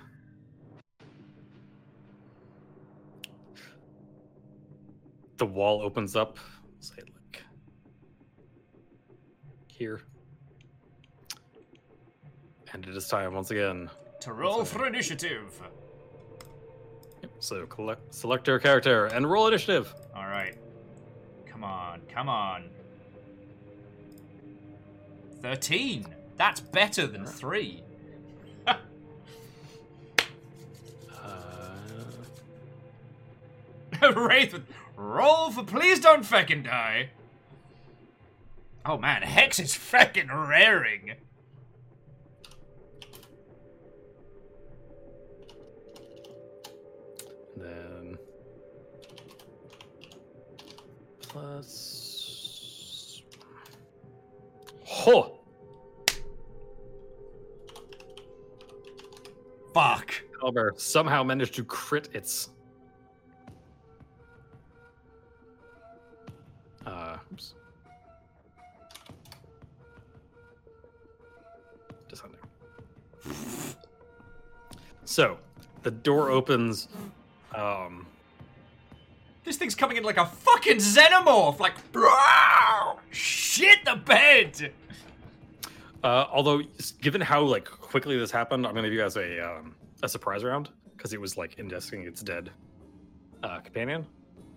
The 5.36 5.46
wall 5.46 5.82
opens 5.82 6.14
up, 6.14 6.38
say 6.78 6.94
like 6.98 7.42
here. 9.66 10.02
And 12.72 12.86
it 12.86 12.96
is 12.96 13.08
time 13.08 13.34
once 13.34 13.50
again. 13.50 13.90
To 14.20 14.32
roll 14.32 14.64
for 14.64 14.86
initiative. 14.86 15.60
So 17.40 17.66
collect, 17.66 18.14
select 18.14 18.46
your 18.46 18.60
character 18.60 19.06
and 19.06 19.28
roll 19.28 19.48
initiative. 19.48 19.92
All 20.14 20.28
right. 20.28 20.56
Come 21.46 21.64
on, 21.64 22.02
come 22.02 22.28
on. 22.28 22.70
13. 25.44 26.06
That's 26.38 26.60
better 26.60 27.06
than 27.06 27.26
3. 27.26 27.82
Uh, 34.02 34.12
Wraith 34.16 34.52
with 34.54 34.66
roll 34.96 35.50
for 35.50 35.62
please 35.62 36.00
don't 36.00 36.24
feckin' 36.24 36.64
die. 36.64 37.10
Oh 38.86 38.96
man, 38.96 39.22
Hex 39.22 39.58
is 39.58 39.72
feckin' 39.74 40.28
raring. 40.28 41.14
then 47.56 48.18
plus. 51.20 52.03
Oh, 55.06 55.38
Fuck. 59.74 60.14
Albert 60.42 60.80
somehow 60.80 61.22
managed 61.24 61.54
to 61.54 61.64
crit 61.64 62.08
its. 62.12 62.50
Uh, 66.86 67.16
oops. 67.32 67.54
Descending. 72.08 72.40
So, 75.04 75.38
the 75.82 75.90
door 75.90 76.30
opens. 76.30 76.88
Um, 77.54 78.06
This 79.44 79.56
thing's 79.56 79.74
coming 79.74 79.96
in 79.96 80.04
like 80.04 80.18
a 80.18 80.26
fucking 80.26 80.76
xenomorph. 80.76 81.58
Like, 81.58 81.74
bro, 81.90 82.98
shit 83.10 83.84
the 83.84 83.96
bed. 83.96 84.72
Uh, 86.04 86.26
although, 86.30 86.60
given 87.00 87.20
how 87.20 87.40
like 87.42 87.64
quickly 87.64 88.16
this 88.18 88.30
happened, 88.30 88.66
I'm 88.66 88.74
gonna 88.74 88.86
give 88.88 88.92
you 88.94 89.00
guys 89.00 89.16
a 89.16 89.40
um, 89.40 89.74
a 90.02 90.08
surprise 90.08 90.44
round 90.44 90.68
because 90.96 91.12
it 91.14 91.20
was 91.20 91.36
like 91.38 91.58
indexing 91.58 92.02
its 92.06 92.22
dead 92.22 92.50
uh, 93.42 93.60
companion, 93.60 94.06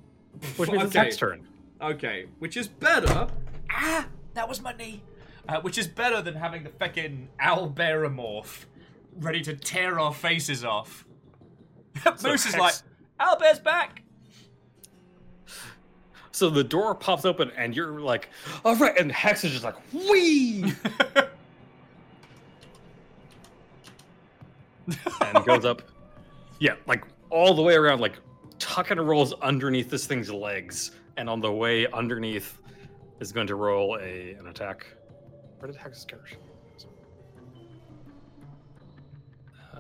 which 0.58 0.70
means 0.70 0.84
it's 0.84 0.96
Okay. 0.96 1.04
next 1.06 1.18
turn. 1.18 1.48
Okay, 1.82 2.26
which 2.40 2.58
is 2.58 2.68
better. 2.68 3.28
Ah, 3.72 4.06
that 4.34 4.48
was 4.50 4.62
my 4.62 4.74
knee. 4.74 5.02
Uh, 5.48 5.62
which 5.62 5.78
is 5.78 5.88
better 5.88 6.22
than 6.22 6.34
having 6.36 6.64
the 6.64 6.70
feckin' 6.70 7.28
Alberamorph 7.42 8.66
ready 9.20 9.40
to 9.42 9.56
tear 9.56 9.98
our 10.00 10.14
faces 10.14 10.66
off. 10.66 11.06
So 12.18 12.30
Moose 12.30 12.46
is 12.46 12.54
Hex- 12.56 12.60
like, 12.60 12.74
Albear's 13.40 13.60
back. 13.60 14.04
So 16.32 16.50
the 16.50 16.64
door 16.64 16.94
pops 16.94 17.26
open, 17.26 17.52
and 17.58 17.76
you're 17.76 18.00
like, 18.02 18.30
"All 18.66 18.76
right," 18.76 18.96
and 19.00 19.12
Hex 19.12 19.44
is 19.44 19.54
just 19.54 19.64
like, 19.64 19.76
"Wee!" 19.94 20.72
and 25.22 25.46
goes 25.46 25.66
up. 25.66 25.82
Yeah, 26.60 26.76
like 26.88 27.04
all 27.30 27.54
the 27.54 27.62
way 27.62 27.76
around, 27.76 28.00
like 28.00 28.16
tuck 28.60 28.92
and 28.92 29.08
rolls 29.08 29.34
underneath 29.42 29.90
this 29.90 30.06
thing's 30.08 30.32
legs, 30.32 30.92
and 31.18 31.30
on 31.30 31.42
the 31.42 31.52
way 31.52 31.88
underneath 31.88 32.60
is 33.20 33.32
going 33.32 33.48
to 33.48 33.56
roll 33.56 33.98
a 34.02 34.34
an 34.34 34.48
attack. 34.48 34.86
Where 35.60 35.72
did 35.72 35.78
Hex's 35.80 36.06
character? 36.06 36.38
Uh, 39.74 39.80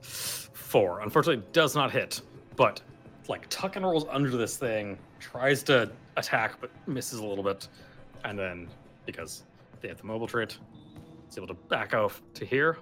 Four. 0.00 1.00
Unfortunately, 1.00 1.44
does 1.52 1.74
not 1.74 1.90
hit, 1.90 2.20
but 2.56 2.80
like 3.28 3.46
tuck 3.48 3.76
and 3.76 3.84
rolls 3.84 4.06
under 4.10 4.30
this 4.36 4.56
thing, 4.56 4.98
tries 5.20 5.62
to 5.64 5.90
attack 6.16 6.60
but 6.60 6.70
misses 6.86 7.18
a 7.18 7.24
little 7.24 7.44
bit, 7.44 7.68
and 8.24 8.38
then 8.38 8.68
because 9.04 9.44
they 9.80 9.88
have 9.88 9.98
the 9.98 10.04
mobile 10.04 10.26
trait, 10.26 10.58
it's 11.26 11.36
able 11.36 11.48
to 11.48 11.54
back 11.54 11.94
off 11.94 12.22
to 12.34 12.44
here. 12.44 12.78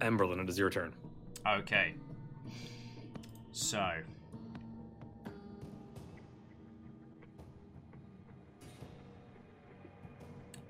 Emberlyn, 0.00 0.42
it 0.42 0.48
is 0.48 0.58
your 0.58 0.70
turn. 0.70 0.94
Okay. 1.46 1.94
So. 3.52 3.92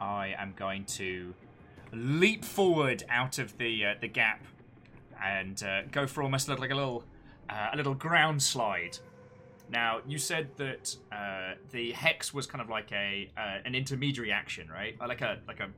I 0.00 0.34
am 0.38 0.52
going 0.56 0.84
to 0.84 1.32
leap 1.92 2.44
forward 2.44 3.04
out 3.08 3.38
of 3.38 3.56
the 3.58 3.86
uh, 3.86 3.94
the 4.00 4.08
gap 4.08 4.42
and 5.22 5.62
uh, 5.62 5.82
go 5.90 6.06
for 6.06 6.22
almost 6.22 6.48
like 6.48 6.70
a 6.70 6.74
little 6.74 7.04
uh, 7.48 7.70
a 7.72 7.76
little 7.76 7.94
ground 7.94 8.42
slide. 8.42 8.98
Now 9.70 10.00
you 10.06 10.18
said 10.18 10.50
that 10.56 10.94
uh, 11.10 11.54
the 11.70 11.92
hex 11.92 12.34
was 12.34 12.46
kind 12.46 12.60
of 12.60 12.68
like 12.68 12.92
a 12.92 13.30
uh, 13.36 13.58
an 13.64 13.74
intermediary 13.74 14.30
action, 14.32 14.68
right? 14.68 14.98
Like 15.00 15.22
a 15.22 15.38
like 15.46 15.60
a. 15.60 15.68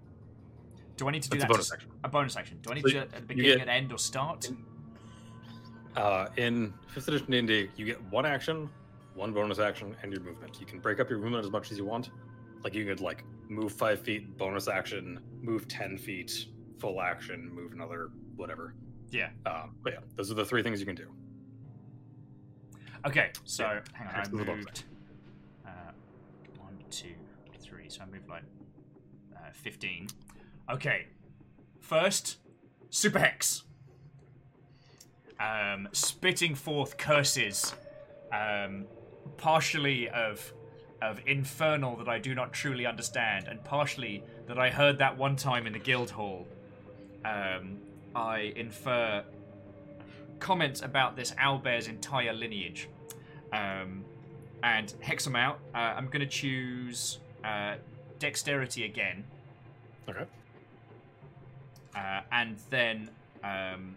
Do 0.96 1.08
I 1.08 1.10
need 1.12 1.22
to 1.24 1.28
do 1.30 1.36
It's 1.36 1.44
a 1.44 1.46
that? 1.46 1.52
bonus 1.52 1.68
to- 1.68 1.74
action. 1.74 1.90
A 2.04 2.08
bonus 2.08 2.36
action. 2.36 2.58
Do 2.62 2.70
I 2.70 2.74
need 2.74 2.82
So 2.82 2.88
to 2.88 2.94
do 2.94 3.00
that 3.00 3.14
at 3.14 3.20
the 3.20 3.26
beginning, 3.26 3.58
get- 3.58 3.68
at 3.68 3.74
end, 3.74 3.92
or 3.92 3.98
start? 3.98 4.48
Uh, 5.94 6.28
in 6.36 6.72
fifth 6.88 7.08
edition 7.08 7.30
D&D, 7.30 7.70
you 7.76 7.84
get 7.86 8.02
one 8.04 8.26
action, 8.26 8.68
one 9.14 9.32
bonus 9.32 9.58
action, 9.58 9.94
and 10.02 10.12
your 10.12 10.20
movement. 10.22 10.58
You 10.60 10.66
can 10.66 10.78
break 10.78 11.00
up 11.00 11.08
your 11.10 11.18
movement 11.18 11.44
as 11.44 11.50
much 11.50 11.70
as 11.72 11.78
you 11.78 11.84
want. 11.84 12.10
Like 12.64 12.74
you 12.74 12.84
could 12.84 13.00
like 13.00 13.24
move 13.48 13.72
five 13.72 14.00
feet, 14.00 14.36
bonus 14.36 14.68
action, 14.68 15.20
move 15.42 15.68
ten 15.68 15.96
feet, 15.96 16.46
full 16.78 17.00
action, 17.00 17.48
move 17.54 17.72
another 17.72 18.10
whatever. 18.36 18.74
Yeah. 19.10 19.30
Um, 19.46 19.74
but 19.82 19.92
yeah, 19.94 20.00
those 20.16 20.30
are 20.30 20.34
the 20.34 20.44
three 20.44 20.62
things 20.62 20.80
you 20.80 20.86
can 20.86 20.96
do. 20.96 21.10
Okay, 23.06 23.30
so 23.44 23.62
Yeah, 23.64 23.80
hang 23.92 24.08
on, 24.08 24.14
hex 24.14 24.28
I 24.28 24.30
to 24.30 24.36
moved 24.36 24.84
uh, 25.64 25.70
one, 26.58 26.76
two, 26.90 27.14
three. 27.60 27.88
So 27.88 28.02
I 28.02 28.06
moved 28.06 28.28
like 28.28 28.42
uh, 29.36 29.50
fifteen. 29.52 30.08
Okay, 30.70 31.06
first, 31.80 32.38
super 32.90 33.18
hex. 33.18 33.62
Um, 35.38 35.88
spitting 35.92 36.54
forth 36.54 36.96
curses, 36.96 37.74
um, 38.32 38.86
partially 39.36 40.08
of 40.08 40.52
of 41.02 41.20
infernal 41.26 41.94
that 41.96 42.08
I 42.08 42.18
do 42.18 42.34
not 42.34 42.52
truly 42.54 42.86
understand, 42.86 43.48
and 43.48 43.62
partially 43.62 44.24
that 44.46 44.58
I 44.58 44.70
heard 44.70 44.98
that 44.98 45.16
one 45.16 45.36
time 45.36 45.66
in 45.66 45.72
the 45.74 45.78
guild 45.78 46.10
hall. 46.10 46.46
Um, 47.24 47.78
I 48.14 48.52
infer 48.56 49.22
comments 50.38 50.80
about 50.82 51.16
this 51.16 51.32
owlbear's 51.32 51.86
entire 51.86 52.32
lineage. 52.32 52.88
Um, 53.52 54.04
and 54.62 54.92
hex 55.00 55.24
them 55.24 55.36
out. 55.36 55.60
Uh, 55.74 55.78
I'm 55.78 56.06
going 56.06 56.20
to 56.20 56.26
choose 56.26 57.18
uh, 57.44 57.74
dexterity 58.18 58.84
again, 58.84 59.24
Okay. 60.08 60.24
Uh, 61.96 62.20
and 62.30 62.58
then 62.68 63.08
um, 63.42 63.96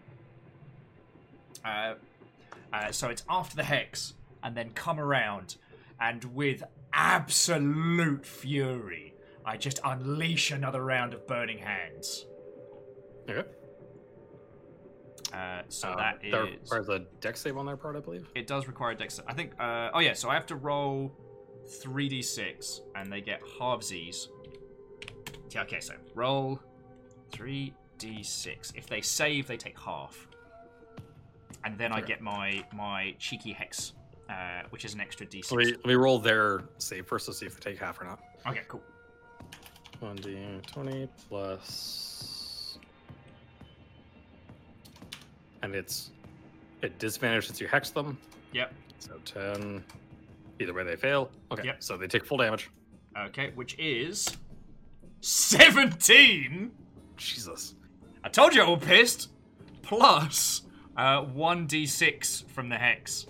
uh, 1.64 1.94
uh, 2.72 2.90
so 2.90 3.08
it's 3.08 3.22
after 3.28 3.56
the 3.56 3.62
hex, 3.64 4.14
and 4.42 4.56
then 4.56 4.70
come 4.70 4.98
around, 4.98 5.56
and 6.00 6.24
with 6.34 6.62
absolute 6.92 8.24
fury, 8.24 9.14
I 9.44 9.56
just 9.56 9.80
unleash 9.84 10.50
another 10.50 10.82
round 10.84 11.12
of 11.12 11.26
burning 11.26 11.58
hands. 11.58 12.24
Okay. 13.28 13.46
Uh, 15.32 15.62
so 15.68 15.88
Uh, 15.90 15.96
that 15.96 16.24
is. 16.24 16.32
requires 16.62 16.88
a 16.88 17.00
dex 17.20 17.40
save 17.40 17.56
on 17.56 17.66
their 17.66 17.76
part, 17.76 17.96
I 17.96 18.00
believe. 18.00 18.26
It 18.34 18.46
does 18.46 18.66
require 18.66 18.92
a 18.92 18.96
dex. 18.96 19.20
I 19.26 19.34
think. 19.34 19.52
Uh, 19.60 19.90
oh 19.92 20.00
yeah, 20.00 20.14
so 20.14 20.28
I 20.28 20.34
have 20.34 20.46
to 20.46 20.56
roll 20.56 21.12
three 21.82 22.08
d 22.08 22.22
six, 22.22 22.80
and 22.96 23.12
they 23.12 23.20
get 23.20 23.42
halvesies. 23.60 24.28
Yeah, 25.50 25.62
okay, 25.62 25.80
so 25.80 25.94
roll 26.14 26.60
three 27.30 27.74
d 28.00 28.22
six. 28.24 28.72
If 28.74 28.86
they 28.88 29.00
save, 29.00 29.46
they 29.46 29.56
take 29.56 29.78
half, 29.78 30.26
and 31.64 31.78
then 31.78 31.92
I 31.92 32.00
get 32.00 32.20
my 32.20 32.64
my 32.72 33.14
cheeky 33.18 33.52
hex, 33.52 33.92
uh, 34.28 34.62
which 34.70 34.84
is 34.84 34.94
an 34.94 35.00
extra 35.00 35.26
d 35.26 35.44
Let 35.50 35.58
me, 35.58 35.64
six. 35.66 35.76
let 35.78 35.86
me 35.86 35.94
roll 35.94 36.18
their 36.18 36.62
save 36.78 37.06
first 37.06 37.26
to 37.26 37.32
see 37.32 37.46
if 37.46 37.60
they 37.60 37.70
take 37.70 37.78
half 37.80 38.00
or 38.00 38.04
not. 38.04 38.20
Okay, 38.46 38.62
cool. 38.66 38.82
1d20 40.02 41.08
plus. 41.28 42.78
And 45.62 45.74
it's 45.74 46.10
at 46.82 46.98
disadvantage 46.98 47.46
since 47.48 47.60
you 47.60 47.68
hex 47.68 47.90
them. 47.90 48.16
Yep. 48.52 48.72
So 48.98 49.12
10. 49.26 49.84
Either 50.58 50.72
way, 50.72 50.84
they 50.84 50.96
fail. 50.96 51.30
Okay. 51.52 51.66
Yep. 51.66 51.82
So 51.82 51.96
they 51.98 52.06
take 52.06 52.24
full 52.24 52.38
damage. 52.38 52.70
Okay, 53.18 53.50
which 53.54 53.78
is 53.78 54.26
seventeen. 55.20 56.70
Jesus. 57.16 57.74
I 58.22 58.28
told 58.28 58.54
you 58.54 58.62
I 58.62 58.68
was 58.68 58.84
pissed. 58.84 59.28
Plus 59.82 60.62
uh, 60.96 61.22
one 61.22 61.66
d 61.66 61.86
six 61.86 62.44
from 62.54 62.68
the 62.68 62.76
hex. 62.76 63.26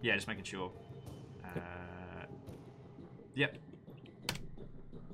Yeah, 0.00 0.14
just 0.14 0.28
making 0.28 0.44
sure. 0.44 0.70
Uh, 1.44 2.24
yep. 3.34 3.58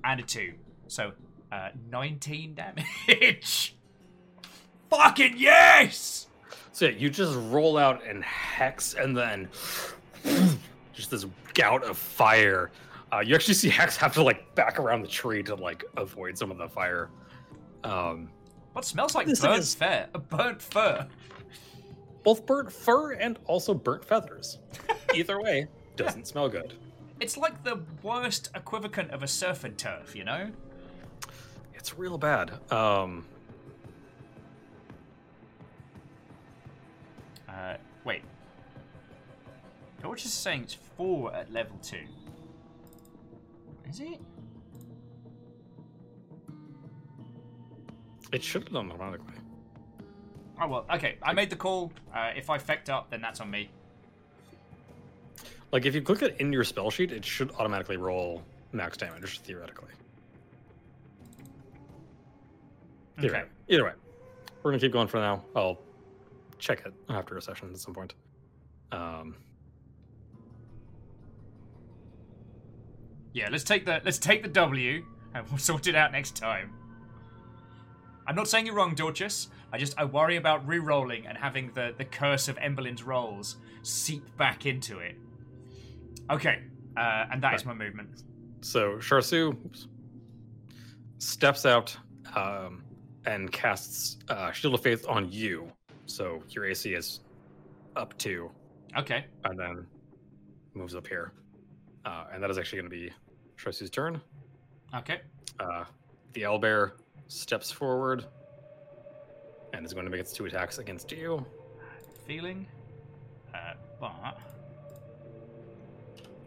And 0.04 0.20
a 0.20 0.22
two, 0.22 0.52
so 0.86 1.12
uh, 1.50 1.70
nineteen 1.90 2.54
damage. 2.54 3.76
Fucking 4.90 5.34
yes! 5.38 6.28
So 6.72 6.84
yeah, 6.86 6.90
you 6.92 7.10
just 7.10 7.36
roll 7.48 7.78
out 7.78 8.06
and 8.06 8.22
hex, 8.22 8.94
and 8.94 9.16
then 9.16 9.48
just 10.92 11.10
this 11.10 11.26
gout 11.54 11.82
of 11.84 11.96
fire. 11.96 12.70
Uh, 13.12 13.20
you 13.20 13.34
actually 13.34 13.54
see 13.54 13.68
Hex 13.68 13.96
have 13.96 14.12
to 14.14 14.22
like 14.22 14.54
back 14.54 14.78
around 14.80 15.02
the 15.02 15.08
tree 15.08 15.42
to 15.44 15.54
like 15.54 15.84
avoid 15.96 16.36
some 16.36 16.50
of 16.50 16.58
the 16.58 16.68
fire. 16.68 17.10
Um, 17.84 18.30
What 18.72 18.84
smells 18.84 19.14
like 19.14 19.26
This 19.28 19.40
burnt 19.40 19.58
is- 19.60 19.74
fur? 19.74 20.08
Burnt 20.30 20.60
fur. 20.60 21.06
both 22.24 22.44
burnt 22.46 22.72
fur 22.72 23.12
and 23.12 23.38
also 23.44 23.74
burnt 23.74 24.04
feathers. 24.04 24.58
Either 25.14 25.40
way, 25.40 25.68
doesn't 25.96 26.26
smell 26.26 26.48
good. 26.48 26.74
It's 27.20 27.36
like 27.36 27.62
the 27.62 27.80
worst 28.02 28.50
equivalent 28.56 29.10
of 29.12 29.22
a 29.22 29.28
surf 29.28 29.62
and 29.62 29.76
turf, 29.78 30.16
you 30.16 30.24
know? 30.24 30.50
It's 31.74 31.96
real 31.98 32.18
bad. 32.18 32.58
Um, 32.72 33.26
Uh, 37.48 37.76
wait. 38.04 38.22
George 40.02 40.24
is 40.24 40.32
saying 40.32 40.62
it's 40.62 40.74
four 40.96 41.32
at 41.34 41.52
level 41.52 41.76
two. 41.82 42.04
Is 43.88 44.00
it? 44.00 44.20
It 48.32 48.42
should 48.42 48.64
have 48.64 48.72
done 48.72 48.90
automatically. 48.90 49.34
Oh 50.60 50.68
well, 50.68 50.86
okay. 50.94 51.16
I 51.22 51.32
made 51.32 51.50
the 51.50 51.56
call. 51.56 51.92
Uh, 52.14 52.30
if 52.36 52.48
I 52.50 52.58
fecked 52.58 52.88
up, 52.88 53.10
then 53.10 53.20
that's 53.20 53.40
on 53.40 53.50
me. 53.50 53.70
Like 55.72 55.84
if 55.86 55.94
you 55.94 56.02
click 56.02 56.22
it 56.22 56.36
in 56.38 56.52
your 56.52 56.62
spell 56.64 56.90
sheet, 56.90 57.10
it 57.10 57.24
should 57.24 57.50
automatically 57.58 57.96
roll 57.96 58.42
max 58.72 58.96
damage 58.96 59.40
theoretically. 59.40 59.90
Either 63.18 63.28
Okay. 63.28 63.42
way, 63.42 63.48
either 63.68 63.84
way, 63.84 63.92
we're 64.62 64.70
gonna 64.70 64.80
keep 64.80 64.92
going 64.92 65.08
for 65.08 65.18
now. 65.18 65.44
I'll 65.56 65.80
check 66.58 66.84
it 66.86 66.92
after 67.08 67.36
a 67.36 67.42
session 67.42 67.70
at 67.72 67.78
some 67.78 67.94
point. 67.94 68.14
Um, 68.92 69.36
Yeah, 73.32 73.48
let's 73.50 73.64
take 73.64 73.84
the 73.84 74.00
let's 74.04 74.18
take 74.18 74.42
the 74.44 74.48
W. 74.48 75.04
and 75.34 75.48
we'll 75.48 75.58
sort 75.70 75.88
it 75.88 75.96
out 75.96 76.12
next 76.12 76.36
time. 76.36 76.72
I'm 78.26 78.34
not 78.34 78.48
saying 78.48 78.66
you're 78.66 78.74
wrong, 78.74 78.94
Dorcas. 78.94 79.48
I 79.72 79.78
just 79.78 79.98
I 79.98 80.04
worry 80.04 80.36
about 80.36 80.66
re-rolling 80.66 81.26
and 81.26 81.36
having 81.36 81.70
the 81.74 81.94
the 81.96 82.04
curse 82.04 82.48
of 82.48 82.56
Emberlyn's 82.56 83.02
rolls 83.02 83.56
seep 83.82 84.24
back 84.36 84.66
into 84.66 84.98
it. 85.00 85.16
Okay, 86.30 86.62
uh, 86.96 87.26
and 87.30 87.42
that 87.42 87.54
is 87.54 87.64
my 87.66 87.74
movement. 87.74 88.22
So 88.62 88.96
Sharsu 88.96 89.56
steps 91.18 91.66
out 91.66 91.96
um, 92.34 92.82
and 93.26 93.52
casts 93.52 94.18
uh, 94.28 94.52
Shield 94.52 94.74
of 94.74 94.80
Faith 94.80 95.04
on 95.08 95.30
you. 95.30 95.70
So 96.06 96.42
your 96.50 96.64
AC 96.66 96.94
is 96.94 97.20
up 97.96 98.16
two, 98.18 98.50
Okay, 98.96 99.26
and 99.44 99.58
then 99.58 99.86
moves 100.74 100.94
up 100.94 101.06
here. 101.06 101.32
Uh, 102.04 102.24
and 102.32 102.42
that 102.42 102.50
is 102.50 102.58
actually 102.58 102.80
going 102.80 102.90
to 102.90 102.96
be 102.96 103.10
Sharsu's 103.56 103.90
turn. 103.90 104.20
okay. 104.94 105.20
Uh, 105.60 105.84
the 106.32 106.42
owlbear 106.42 106.92
steps 107.28 107.70
forward 107.70 108.24
and 109.72 109.84
is 109.84 109.92
going 109.92 110.04
to 110.06 110.10
make 110.10 110.20
its 110.20 110.32
two 110.32 110.46
attacks 110.46 110.78
against 110.78 111.10
you. 111.12 111.44
Feeling, 112.26 112.66
uh, 113.54 113.74
but 114.00 114.06
I 114.08 114.34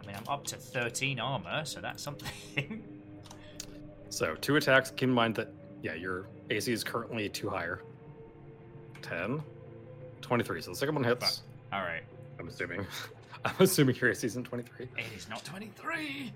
mean 0.06 0.15
I'm 0.15 0.27
up 0.27 0.43
to 0.45 0.56
13 0.56 1.19
armor, 1.19 1.65
so 1.65 1.81
that's 1.81 2.01
something. 2.01 2.83
So 4.09 4.35
two 4.35 4.56
attacks. 4.56 4.91
Keep 4.91 5.09
in 5.09 5.15
mind 5.15 5.35
that 5.35 5.49
yeah, 5.81 5.93
your 5.93 6.27
AC 6.49 6.72
is 6.72 6.83
currently 6.83 7.30
two 7.30 7.49
higher. 7.49 7.81
10, 9.01 9.41
23. 10.22 10.61
So 10.61 10.72
the 10.72 10.77
second 10.77 10.95
one 10.95 11.03
hits. 11.03 11.43
All 11.72 11.81
right, 11.81 12.03
I'm 12.39 12.47
assuming. 12.47 12.85
I'm 13.45 13.56
assuming 13.59 13.95
your 13.97 14.09
AC 14.09 14.25
isn't 14.25 14.43
23. 14.43 14.88
it 14.97 15.06
is 15.15 15.30
not 15.30 15.45
23. 15.45 16.33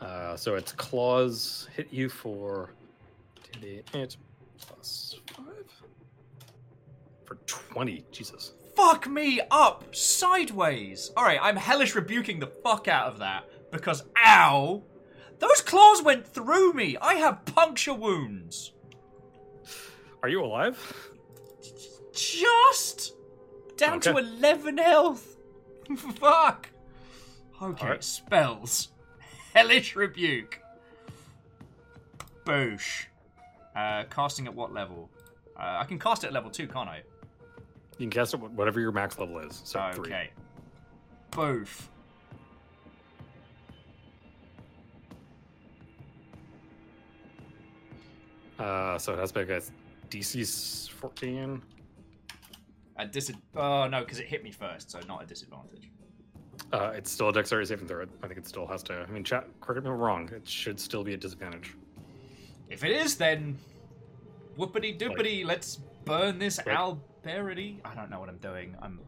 Uh, 0.00 0.36
so 0.36 0.54
its 0.54 0.72
claws 0.72 1.68
hit 1.74 1.88
you 1.92 2.08
for 2.08 2.70
2d8 3.52 4.16
plus 4.58 5.16
5 5.36 5.44
for 7.24 7.34
20. 7.46 8.04
Jesus. 8.10 8.52
Fuck 8.76 9.06
me 9.08 9.40
up 9.50 9.94
sideways. 9.94 11.10
All 11.16 11.24
right, 11.24 11.38
I'm 11.42 11.56
hellish 11.56 11.94
rebuking 11.94 12.40
the 12.40 12.46
fuck 12.46 12.88
out 12.88 13.08
of 13.08 13.18
that 13.18 13.44
because 13.70 14.04
ow, 14.16 14.82
those 15.38 15.60
claws 15.60 16.02
went 16.02 16.26
through 16.26 16.72
me. 16.72 16.96
I 17.00 17.14
have 17.14 17.44
puncture 17.44 17.94
wounds. 17.94 18.72
Are 20.22 20.28
you 20.28 20.42
alive? 20.42 21.08
Just 22.12 23.14
down 23.76 24.00
to 24.00 24.16
11 24.16 24.78
health. 24.78 25.36
Fuck. 25.96 26.70
Okay, 27.62 27.84
Alright. 27.84 28.04
spells. 28.04 28.88
Hellish 29.54 29.96
rebuke. 29.96 30.60
Boosh. 32.44 33.06
Uh, 33.74 34.04
casting 34.10 34.46
at 34.46 34.54
what 34.54 34.72
level? 34.72 35.08
Uh, 35.56 35.78
I 35.80 35.84
can 35.84 35.98
cast 35.98 36.24
it 36.24 36.28
at 36.28 36.32
level 36.32 36.50
two, 36.50 36.66
can't 36.66 36.88
I? 36.88 37.02
You 37.98 38.06
can 38.06 38.10
cast 38.10 38.34
it 38.34 38.40
whatever 38.40 38.80
your 38.80 38.92
max 38.92 39.18
level 39.18 39.38
is. 39.40 39.60
So 39.64 39.90
three. 39.94 40.06
okay. 40.06 40.30
Boof. 41.30 41.90
Uh, 48.58 48.98
so 48.98 49.14
it 49.14 49.18
has 49.18 49.32
to 49.32 49.44
be 49.44 49.52
a 49.52 49.62
DC 50.10 50.90
14. 50.90 51.62
A 52.96 53.06
dis- 53.06 53.32
Oh 53.56 53.88
no, 53.88 54.00
because 54.00 54.18
it 54.18 54.26
hit 54.26 54.44
me 54.44 54.50
first, 54.50 54.90
so 54.90 55.00
not 55.08 55.22
a 55.22 55.26
disadvantage. 55.26 55.90
Uh, 56.72 56.92
it's 56.94 57.10
still 57.10 57.28
a 57.28 57.32
dexterity 57.32 57.66
saving 57.66 57.88
throw. 57.88 58.04
I 58.22 58.26
think 58.26 58.38
it 58.38 58.46
still 58.46 58.66
has 58.66 58.82
to. 58.84 59.04
I 59.08 59.10
mean, 59.10 59.24
chat, 59.24 59.46
correct 59.60 59.84
me 59.84 59.90
if 59.90 59.94
I'm 59.94 60.00
wrong. 60.00 60.30
It 60.32 60.46
should 60.46 60.78
still 60.78 61.02
be 61.02 61.14
a 61.14 61.16
disadvantage. 61.16 61.74
If 62.68 62.84
it 62.84 62.92
is, 62.92 63.16
then 63.16 63.58
whoopity 64.56 64.98
doopity, 64.98 65.44
let's 65.44 65.76
burn 66.04 66.38
this 66.38 66.58
alberity. 66.60 67.78
I 67.84 67.94
don't 67.94 68.10
know 68.10 68.20
what 68.20 68.28
I'm 68.28 68.38
doing. 68.38 68.76
I'm 68.80 69.00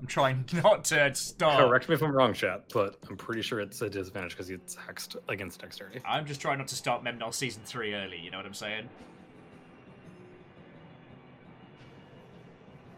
I'm 0.00 0.06
trying 0.06 0.44
not 0.52 0.84
to 0.86 1.14
start. 1.14 1.58
Correct 1.68 1.88
me 1.88 1.94
if 1.94 2.02
I'm 2.02 2.12
wrong, 2.12 2.32
chat, 2.32 2.64
but 2.72 2.96
I'm 3.08 3.16
pretty 3.16 3.42
sure 3.42 3.60
it's 3.60 3.82
a 3.82 3.90
disadvantage 3.90 4.32
because 4.32 4.50
it's 4.50 4.76
hexed 4.76 5.16
against 5.28 5.60
dexterity. 5.60 6.00
I'm 6.06 6.24
just 6.24 6.40
trying 6.40 6.58
not 6.58 6.68
to 6.68 6.76
start 6.76 7.02
Memnol 7.02 7.34
season 7.34 7.62
three 7.64 7.94
early. 7.94 8.18
You 8.18 8.30
know 8.30 8.36
what 8.36 8.46
I'm 8.46 8.54
saying? 8.54 8.88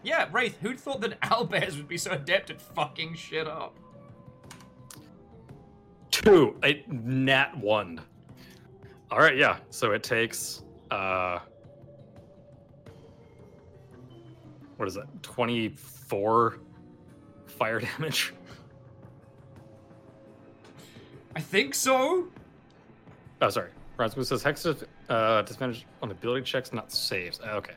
Yeah, 0.03 0.29
Wraith. 0.33 0.59
Who'd 0.61 0.79
thought 0.81 1.01
that 1.03 1.21
owlbears 1.23 1.77
would 1.77 1.89
be 1.89 1.99
so 1.99 2.13
adept 2.13 2.51
at 2.51 2.61
fucking 2.61 3.15
shit 3.15 3.47
up? 3.47 3.77
Two, 6.11 6.57
a 6.65 6.85
nat 6.89 7.57
one. 7.57 8.01
All 9.11 9.19
right, 9.19 9.37
yeah. 9.37 9.59
So 9.71 9.93
it 9.93 10.03
takes 10.03 10.63
uh, 10.91 11.41
what 14.77 14.89
is 14.89 14.97
it? 14.97 15.05
Twenty 15.23 15.69
four 15.71 16.59
fire 17.47 17.81
damage. 17.99 18.33
I 21.37 21.41
think 21.41 21.75
so. 21.75 22.27
Oh, 23.41 23.49
sorry. 23.49 23.71
Rasmus 23.97 24.29
says 24.29 24.43
hex 24.43 24.67
uh, 24.67 25.43
disadvantage 25.43 25.87
on 26.03 26.11
ability 26.11 26.45
checks, 26.45 26.73
not 26.73 26.91
saves. 26.91 27.41
Uh, 27.41 27.53
Okay. 27.57 27.75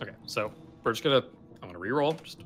Okay, 0.00 0.12
so 0.26 0.50
we're 0.84 0.92
just 0.92 1.04
gonna. 1.04 1.24
I'm 1.62 1.68
gonna 1.68 1.78
re-roll 1.78 2.12
just 2.12 2.40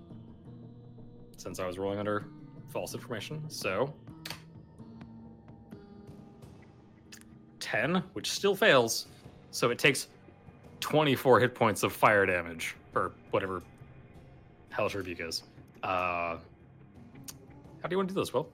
since 1.36 1.58
I 1.58 1.66
was 1.66 1.78
rolling 1.78 1.98
under 1.98 2.26
false 2.68 2.94
information. 2.94 3.42
So 3.48 3.92
ten, 7.60 8.02
which 8.12 8.30
still 8.30 8.54
fails. 8.54 9.06
So 9.50 9.70
it 9.70 9.78
takes 9.78 10.08
24 10.80 11.40
hit 11.40 11.54
points 11.54 11.82
of 11.82 11.92
fire 11.92 12.26
damage, 12.26 12.76
or 12.94 13.12
whatever 13.30 13.62
Hellish 14.70 14.94
Rebuke 14.94 15.20
is. 15.20 15.42
Uh, 15.82 16.36
how 17.80 17.88
do 17.88 17.94
you 17.94 17.96
want 17.96 18.08
to 18.08 18.14
do 18.14 18.20
this, 18.20 18.32
Will? 18.32 18.48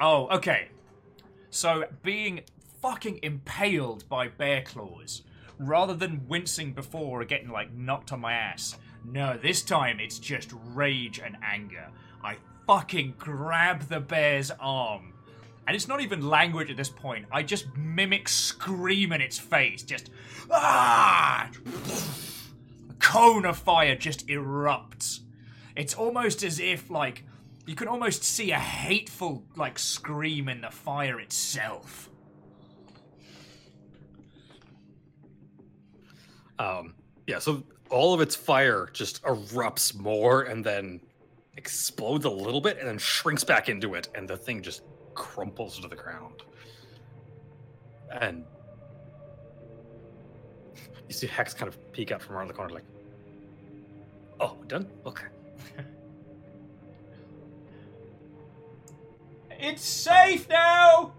Oh, 0.00 0.28
okay. 0.28 0.68
So 1.50 1.84
being 2.02 2.42
fucking 2.80 3.20
impaled 3.22 4.08
by 4.08 4.28
bear 4.28 4.62
claws, 4.62 5.22
rather 5.66 5.94
than 5.94 6.26
wincing 6.28 6.72
before 6.72 7.22
or 7.22 7.24
getting 7.24 7.50
like 7.50 7.72
knocked 7.72 8.12
on 8.12 8.20
my 8.20 8.32
ass. 8.32 8.76
No, 9.04 9.36
this 9.36 9.62
time 9.62 10.00
it's 10.00 10.18
just 10.18 10.52
rage 10.74 11.18
and 11.18 11.36
anger. 11.42 11.88
I 12.22 12.36
fucking 12.66 13.14
grab 13.18 13.88
the 13.88 14.00
bear's 14.00 14.50
arm. 14.60 15.14
And 15.66 15.76
it's 15.76 15.88
not 15.88 16.00
even 16.00 16.28
language 16.28 16.70
at 16.70 16.76
this 16.76 16.88
point. 16.88 17.26
I 17.30 17.42
just 17.42 17.76
mimic 17.76 18.28
scream 18.28 19.12
in 19.12 19.20
its 19.20 19.38
face. 19.38 19.82
Just 19.82 20.10
ah! 20.50 21.50
A 22.90 22.94
cone 22.94 23.44
of 23.44 23.58
fire 23.58 23.96
just 23.96 24.26
erupts. 24.26 25.20
It's 25.76 25.94
almost 25.94 26.42
as 26.42 26.58
if 26.58 26.90
like 26.90 27.24
you 27.66 27.74
can 27.76 27.88
almost 27.88 28.24
see 28.24 28.50
a 28.50 28.58
hateful 28.58 29.44
like 29.56 29.78
scream 29.78 30.48
in 30.48 30.62
the 30.62 30.70
fire 30.70 31.20
itself. 31.20 32.10
Um, 36.58 36.94
yeah, 37.26 37.38
so 37.38 37.62
all 37.90 38.14
of 38.14 38.20
its 38.20 38.34
fire 38.34 38.88
just 38.92 39.22
erupts 39.22 39.94
more 39.94 40.42
and 40.42 40.64
then 40.64 41.00
explodes 41.56 42.24
a 42.24 42.30
little 42.30 42.60
bit 42.60 42.78
and 42.78 42.88
then 42.88 42.98
shrinks 42.98 43.44
back 43.44 43.68
into 43.68 43.94
it, 43.94 44.08
and 44.14 44.28
the 44.28 44.36
thing 44.36 44.62
just 44.62 44.82
crumples 45.14 45.78
to 45.80 45.88
the 45.88 45.96
ground. 45.96 46.42
And 48.10 48.44
you 51.08 51.14
see 51.14 51.26
Hex 51.26 51.54
kind 51.54 51.68
of 51.68 51.92
peek 51.92 52.10
out 52.12 52.22
from 52.22 52.36
around 52.36 52.48
the 52.48 52.54
corner, 52.54 52.72
like, 52.72 52.84
"Oh, 54.40 54.56
done? 54.66 54.88
Okay." 55.06 55.26
It's 59.64 59.84
safe 59.84 60.48
now. 60.48 61.12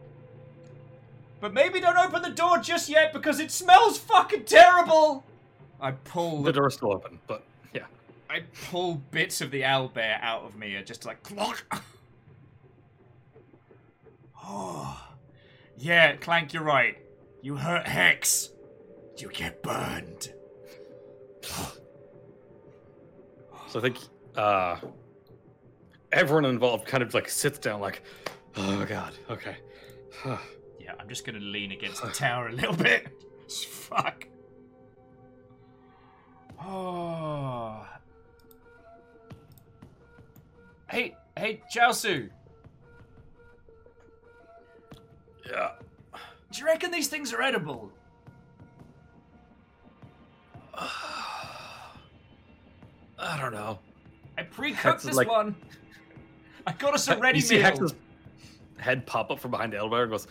But 1.44 1.54
maybe 1.54 1.82
don't 1.82 1.98
open 1.98 2.22
the 2.22 2.30
door 2.30 2.60
just 2.60 2.88
yet 2.88 3.12
because 3.12 3.42
it 3.42 3.52
smells 3.52 3.98
fucking 3.98 4.46
terrible. 4.46 5.26
I 5.82 5.92
pull 5.92 6.42
The 6.42 6.54
door's 6.54 6.76
still 6.76 6.94
open, 6.94 7.20
but 7.28 7.44
yeah. 7.74 7.84
I 8.30 8.44
pull 8.70 9.02
bits 9.12 9.42
of 9.42 9.52
the 9.52 9.66
owl 9.66 9.90
bear 9.90 10.20
out 10.22 10.46
of 10.46 10.56
me, 10.56 10.76
and 10.76 10.88
just 10.88 11.04
like. 11.04 11.18
oh, 14.42 15.06
yeah, 15.78 16.16
Clank, 16.16 16.54
you're 16.54 16.64
right. 16.64 16.98
You 17.42 17.58
hurt 17.58 17.88
Hex. 17.88 18.52
You 19.18 19.28
get 19.28 19.62
burned. 19.62 20.32
So 23.68 23.80
I 23.80 23.82
think 23.82 23.98
uh, 24.38 24.78
everyone 26.14 26.46
involved 26.46 26.88
kind 26.88 27.04
of 27.04 27.14
like 27.14 27.28
sits 27.28 27.60
down, 27.60 27.82
like, 27.82 28.02
"Oh 28.56 28.86
God, 28.86 29.12
okay." 29.30 29.58
Yeah, 30.84 30.94
I'm 31.00 31.08
just 31.08 31.26
gonna 31.26 31.40
lean 31.40 31.72
against 31.72 32.02
the 32.02 32.10
tower 32.10 32.50
a 32.50 32.52
little 32.52 32.76
bit. 32.76 33.08
Fuck. 33.70 34.28
Oh. 36.62 37.88
Hey, 40.90 41.16
hey, 41.38 41.62
Sharsu. 41.74 42.30
Yeah. 45.50 45.72
Do 46.52 46.60
you 46.60 46.66
reckon 46.66 46.92
these 46.92 47.08
things 47.08 47.34
are 47.34 47.42
edible? 47.42 47.92
I 50.78 51.88
don't 53.40 53.54
know. 53.54 53.80
I 54.38 54.44
pre-cooked 54.44 55.04
this 55.04 55.16
like... 55.16 55.28
one. 55.28 55.56
I 56.68 56.74
got 56.74 56.94
us 56.94 57.08
a 57.08 57.18
ready 57.22 57.40
you 57.40 57.46
see 57.46 57.56
meal. 57.56 57.64
Hex's 57.64 57.96
head 58.78 59.06
pop 59.06 59.32
up 59.32 59.40
from 59.40 59.52
behind 59.52 59.74
the 59.74 59.78
elbow 59.78 60.02
and 60.02 60.12
goes, 60.12 60.28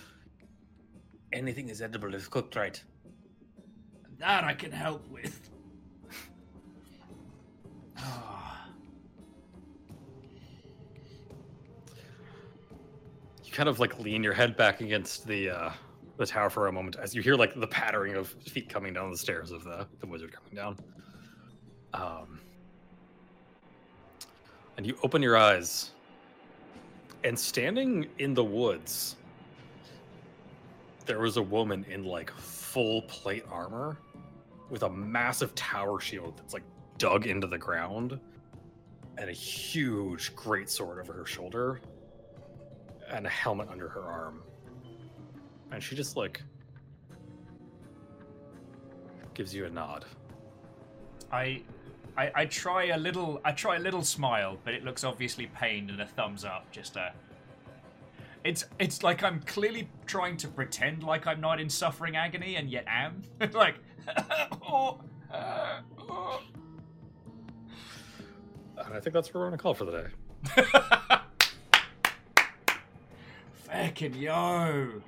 Anything 1.33 1.69
is 1.69 1.81
edible 1.81 2.15
if 2.15 2.31
cooked 2.31 2.57
right. 2.57 2.83
That 4.19 4.45
I 4.45 4.55
can 4.55 4.71
help 4.71 5.09
with. 5.09 5.51
You 13.45 13.53
kind 13.53 13.69
of 13.69 13.81
like 13.81 13.99
lean 13.99 14.23
your 14.23 14.33
head 14.33 14.57
back 14.57 14.81
against 14.81 15.27
the 15.27 15.51
uh, 15.51 15.71
the 16.17 16.27
tower 16.27 16.51
for 16.51 16.69
a 16.69 16.73
moment 16.73 16.97
as 16.97 17.15
you 17.15 17.23
hear 17.23 17.35
like 17.35 17.59
the 17.59 17.67
pattering 17.67 18.15
of 18.15 18.29
feet 18.29 18.69
coming 18.69 18.93
down 18.93 19.11
the 19.11 19.17
stairs 19.17 19.51
of 19.51 19.65
the, 19.65 19.87
the 20.01 20.07
wizard 20.07 20.33
coming 20.33 20.55
down. 20.55 20.79
Um, 21.95 22.41
and 24.77 24.87
you 24.87 24.97
open 25.03 25.21
your 25.21 25.37
eyes, 25.37 25.91
and 27.25 27.39
standing 27.39 28.07
in 28.19 28.35
the 28.35 28.45
woods, 28.45 29.17
there 31.07 31.21
was 31.21 31.37
a 31.37 31.43
woman 31.43 31.85
in 31.89 32.05
like 32.05 32.31
full 32.31 33.03
plate 33.03 33.45
armor 33.51 33.99
with 34.71 34.83
a 34.83 34.91
massive 34.91 35.55
tower 35.55 36.01
shield 36.01 36.35
that's 36.37 36.55
like 36.55 36.65
dug 36.99 37.27
into 37.27 37.47
the 37.47 37.59
ground 37.59 38.19
and 39.19 39.29
a 39.29 39.33
huge 39.33 40.35
great 40.35 40.71
sword 40.71 40.99
over 40.99 41.13
her 41.13 41.27
shoulder 41.27 41.81
and 43.11 43.27
a 43.27 43.31
helmet 43.31 43.69
under 43.71 43.89
her 43.89 44.03
arm. 44.03 44.43
And 45.71 45.83
she 45.83 45.95
just 45.97 46.17
like 46.17 46.43
gives 49.35 49.55
you 49.55 49.67
a 49.67 49.71
nod. 49.71 50.05
I, 51.31 51.63
I, 52.17 52.31
I 52.35 52.45
try 52.47 52.87
a 52.87 52.99
little. 52.99 53.41
I 53.45 53.53
try 53.53 53.77
a 53.77 53.81
little 53.81 54.03
smile, 54.03 54.59
but 54.65 54.75
it 54.75 54.85
looks 54.85 55.03
obviously 55.05 55.47
pained 55.47 55.91
and 55.91 56.01
a 56.01 56.07
thumbs 56.07 56.45
up. 56.45 56.71
Just 56.71 56.97
a. 56.97 57.13
It's 58.45 58.65
it's 58.79 59.03
like 59.03 59.23
I'm 59.23 59.41
clearly 59.41 59.89
trying 60.07 60.37
to 60.39 60.49
pretend 60.49 61.05
like 61.05 61.27
I'm 61.27 61.41
not 61.41 61.61
in 61.61 61.71
suffering 61.71 62.17
agony 62.17 62.57
and 62.57 62.69
yet 62.69 62.85
am. 62.89 63.23
like, 63.53 63.77
oh, 64.63 65.01
uh, 65.33 65.81
oh. 65.99 66.43
And 68.79 68.95
I 68.95 69.01
think 69.01 69.15
that's 69.15 69.33
where 69.33 69.45
we're 69.45 69.51
gonna 69.51 69.59
call 69.59 69.75
for 69.75 69.85
the 69.85 69.93
day. 69.93 70.09
Fucking 73.53 74.15
yo. 74.15 75.03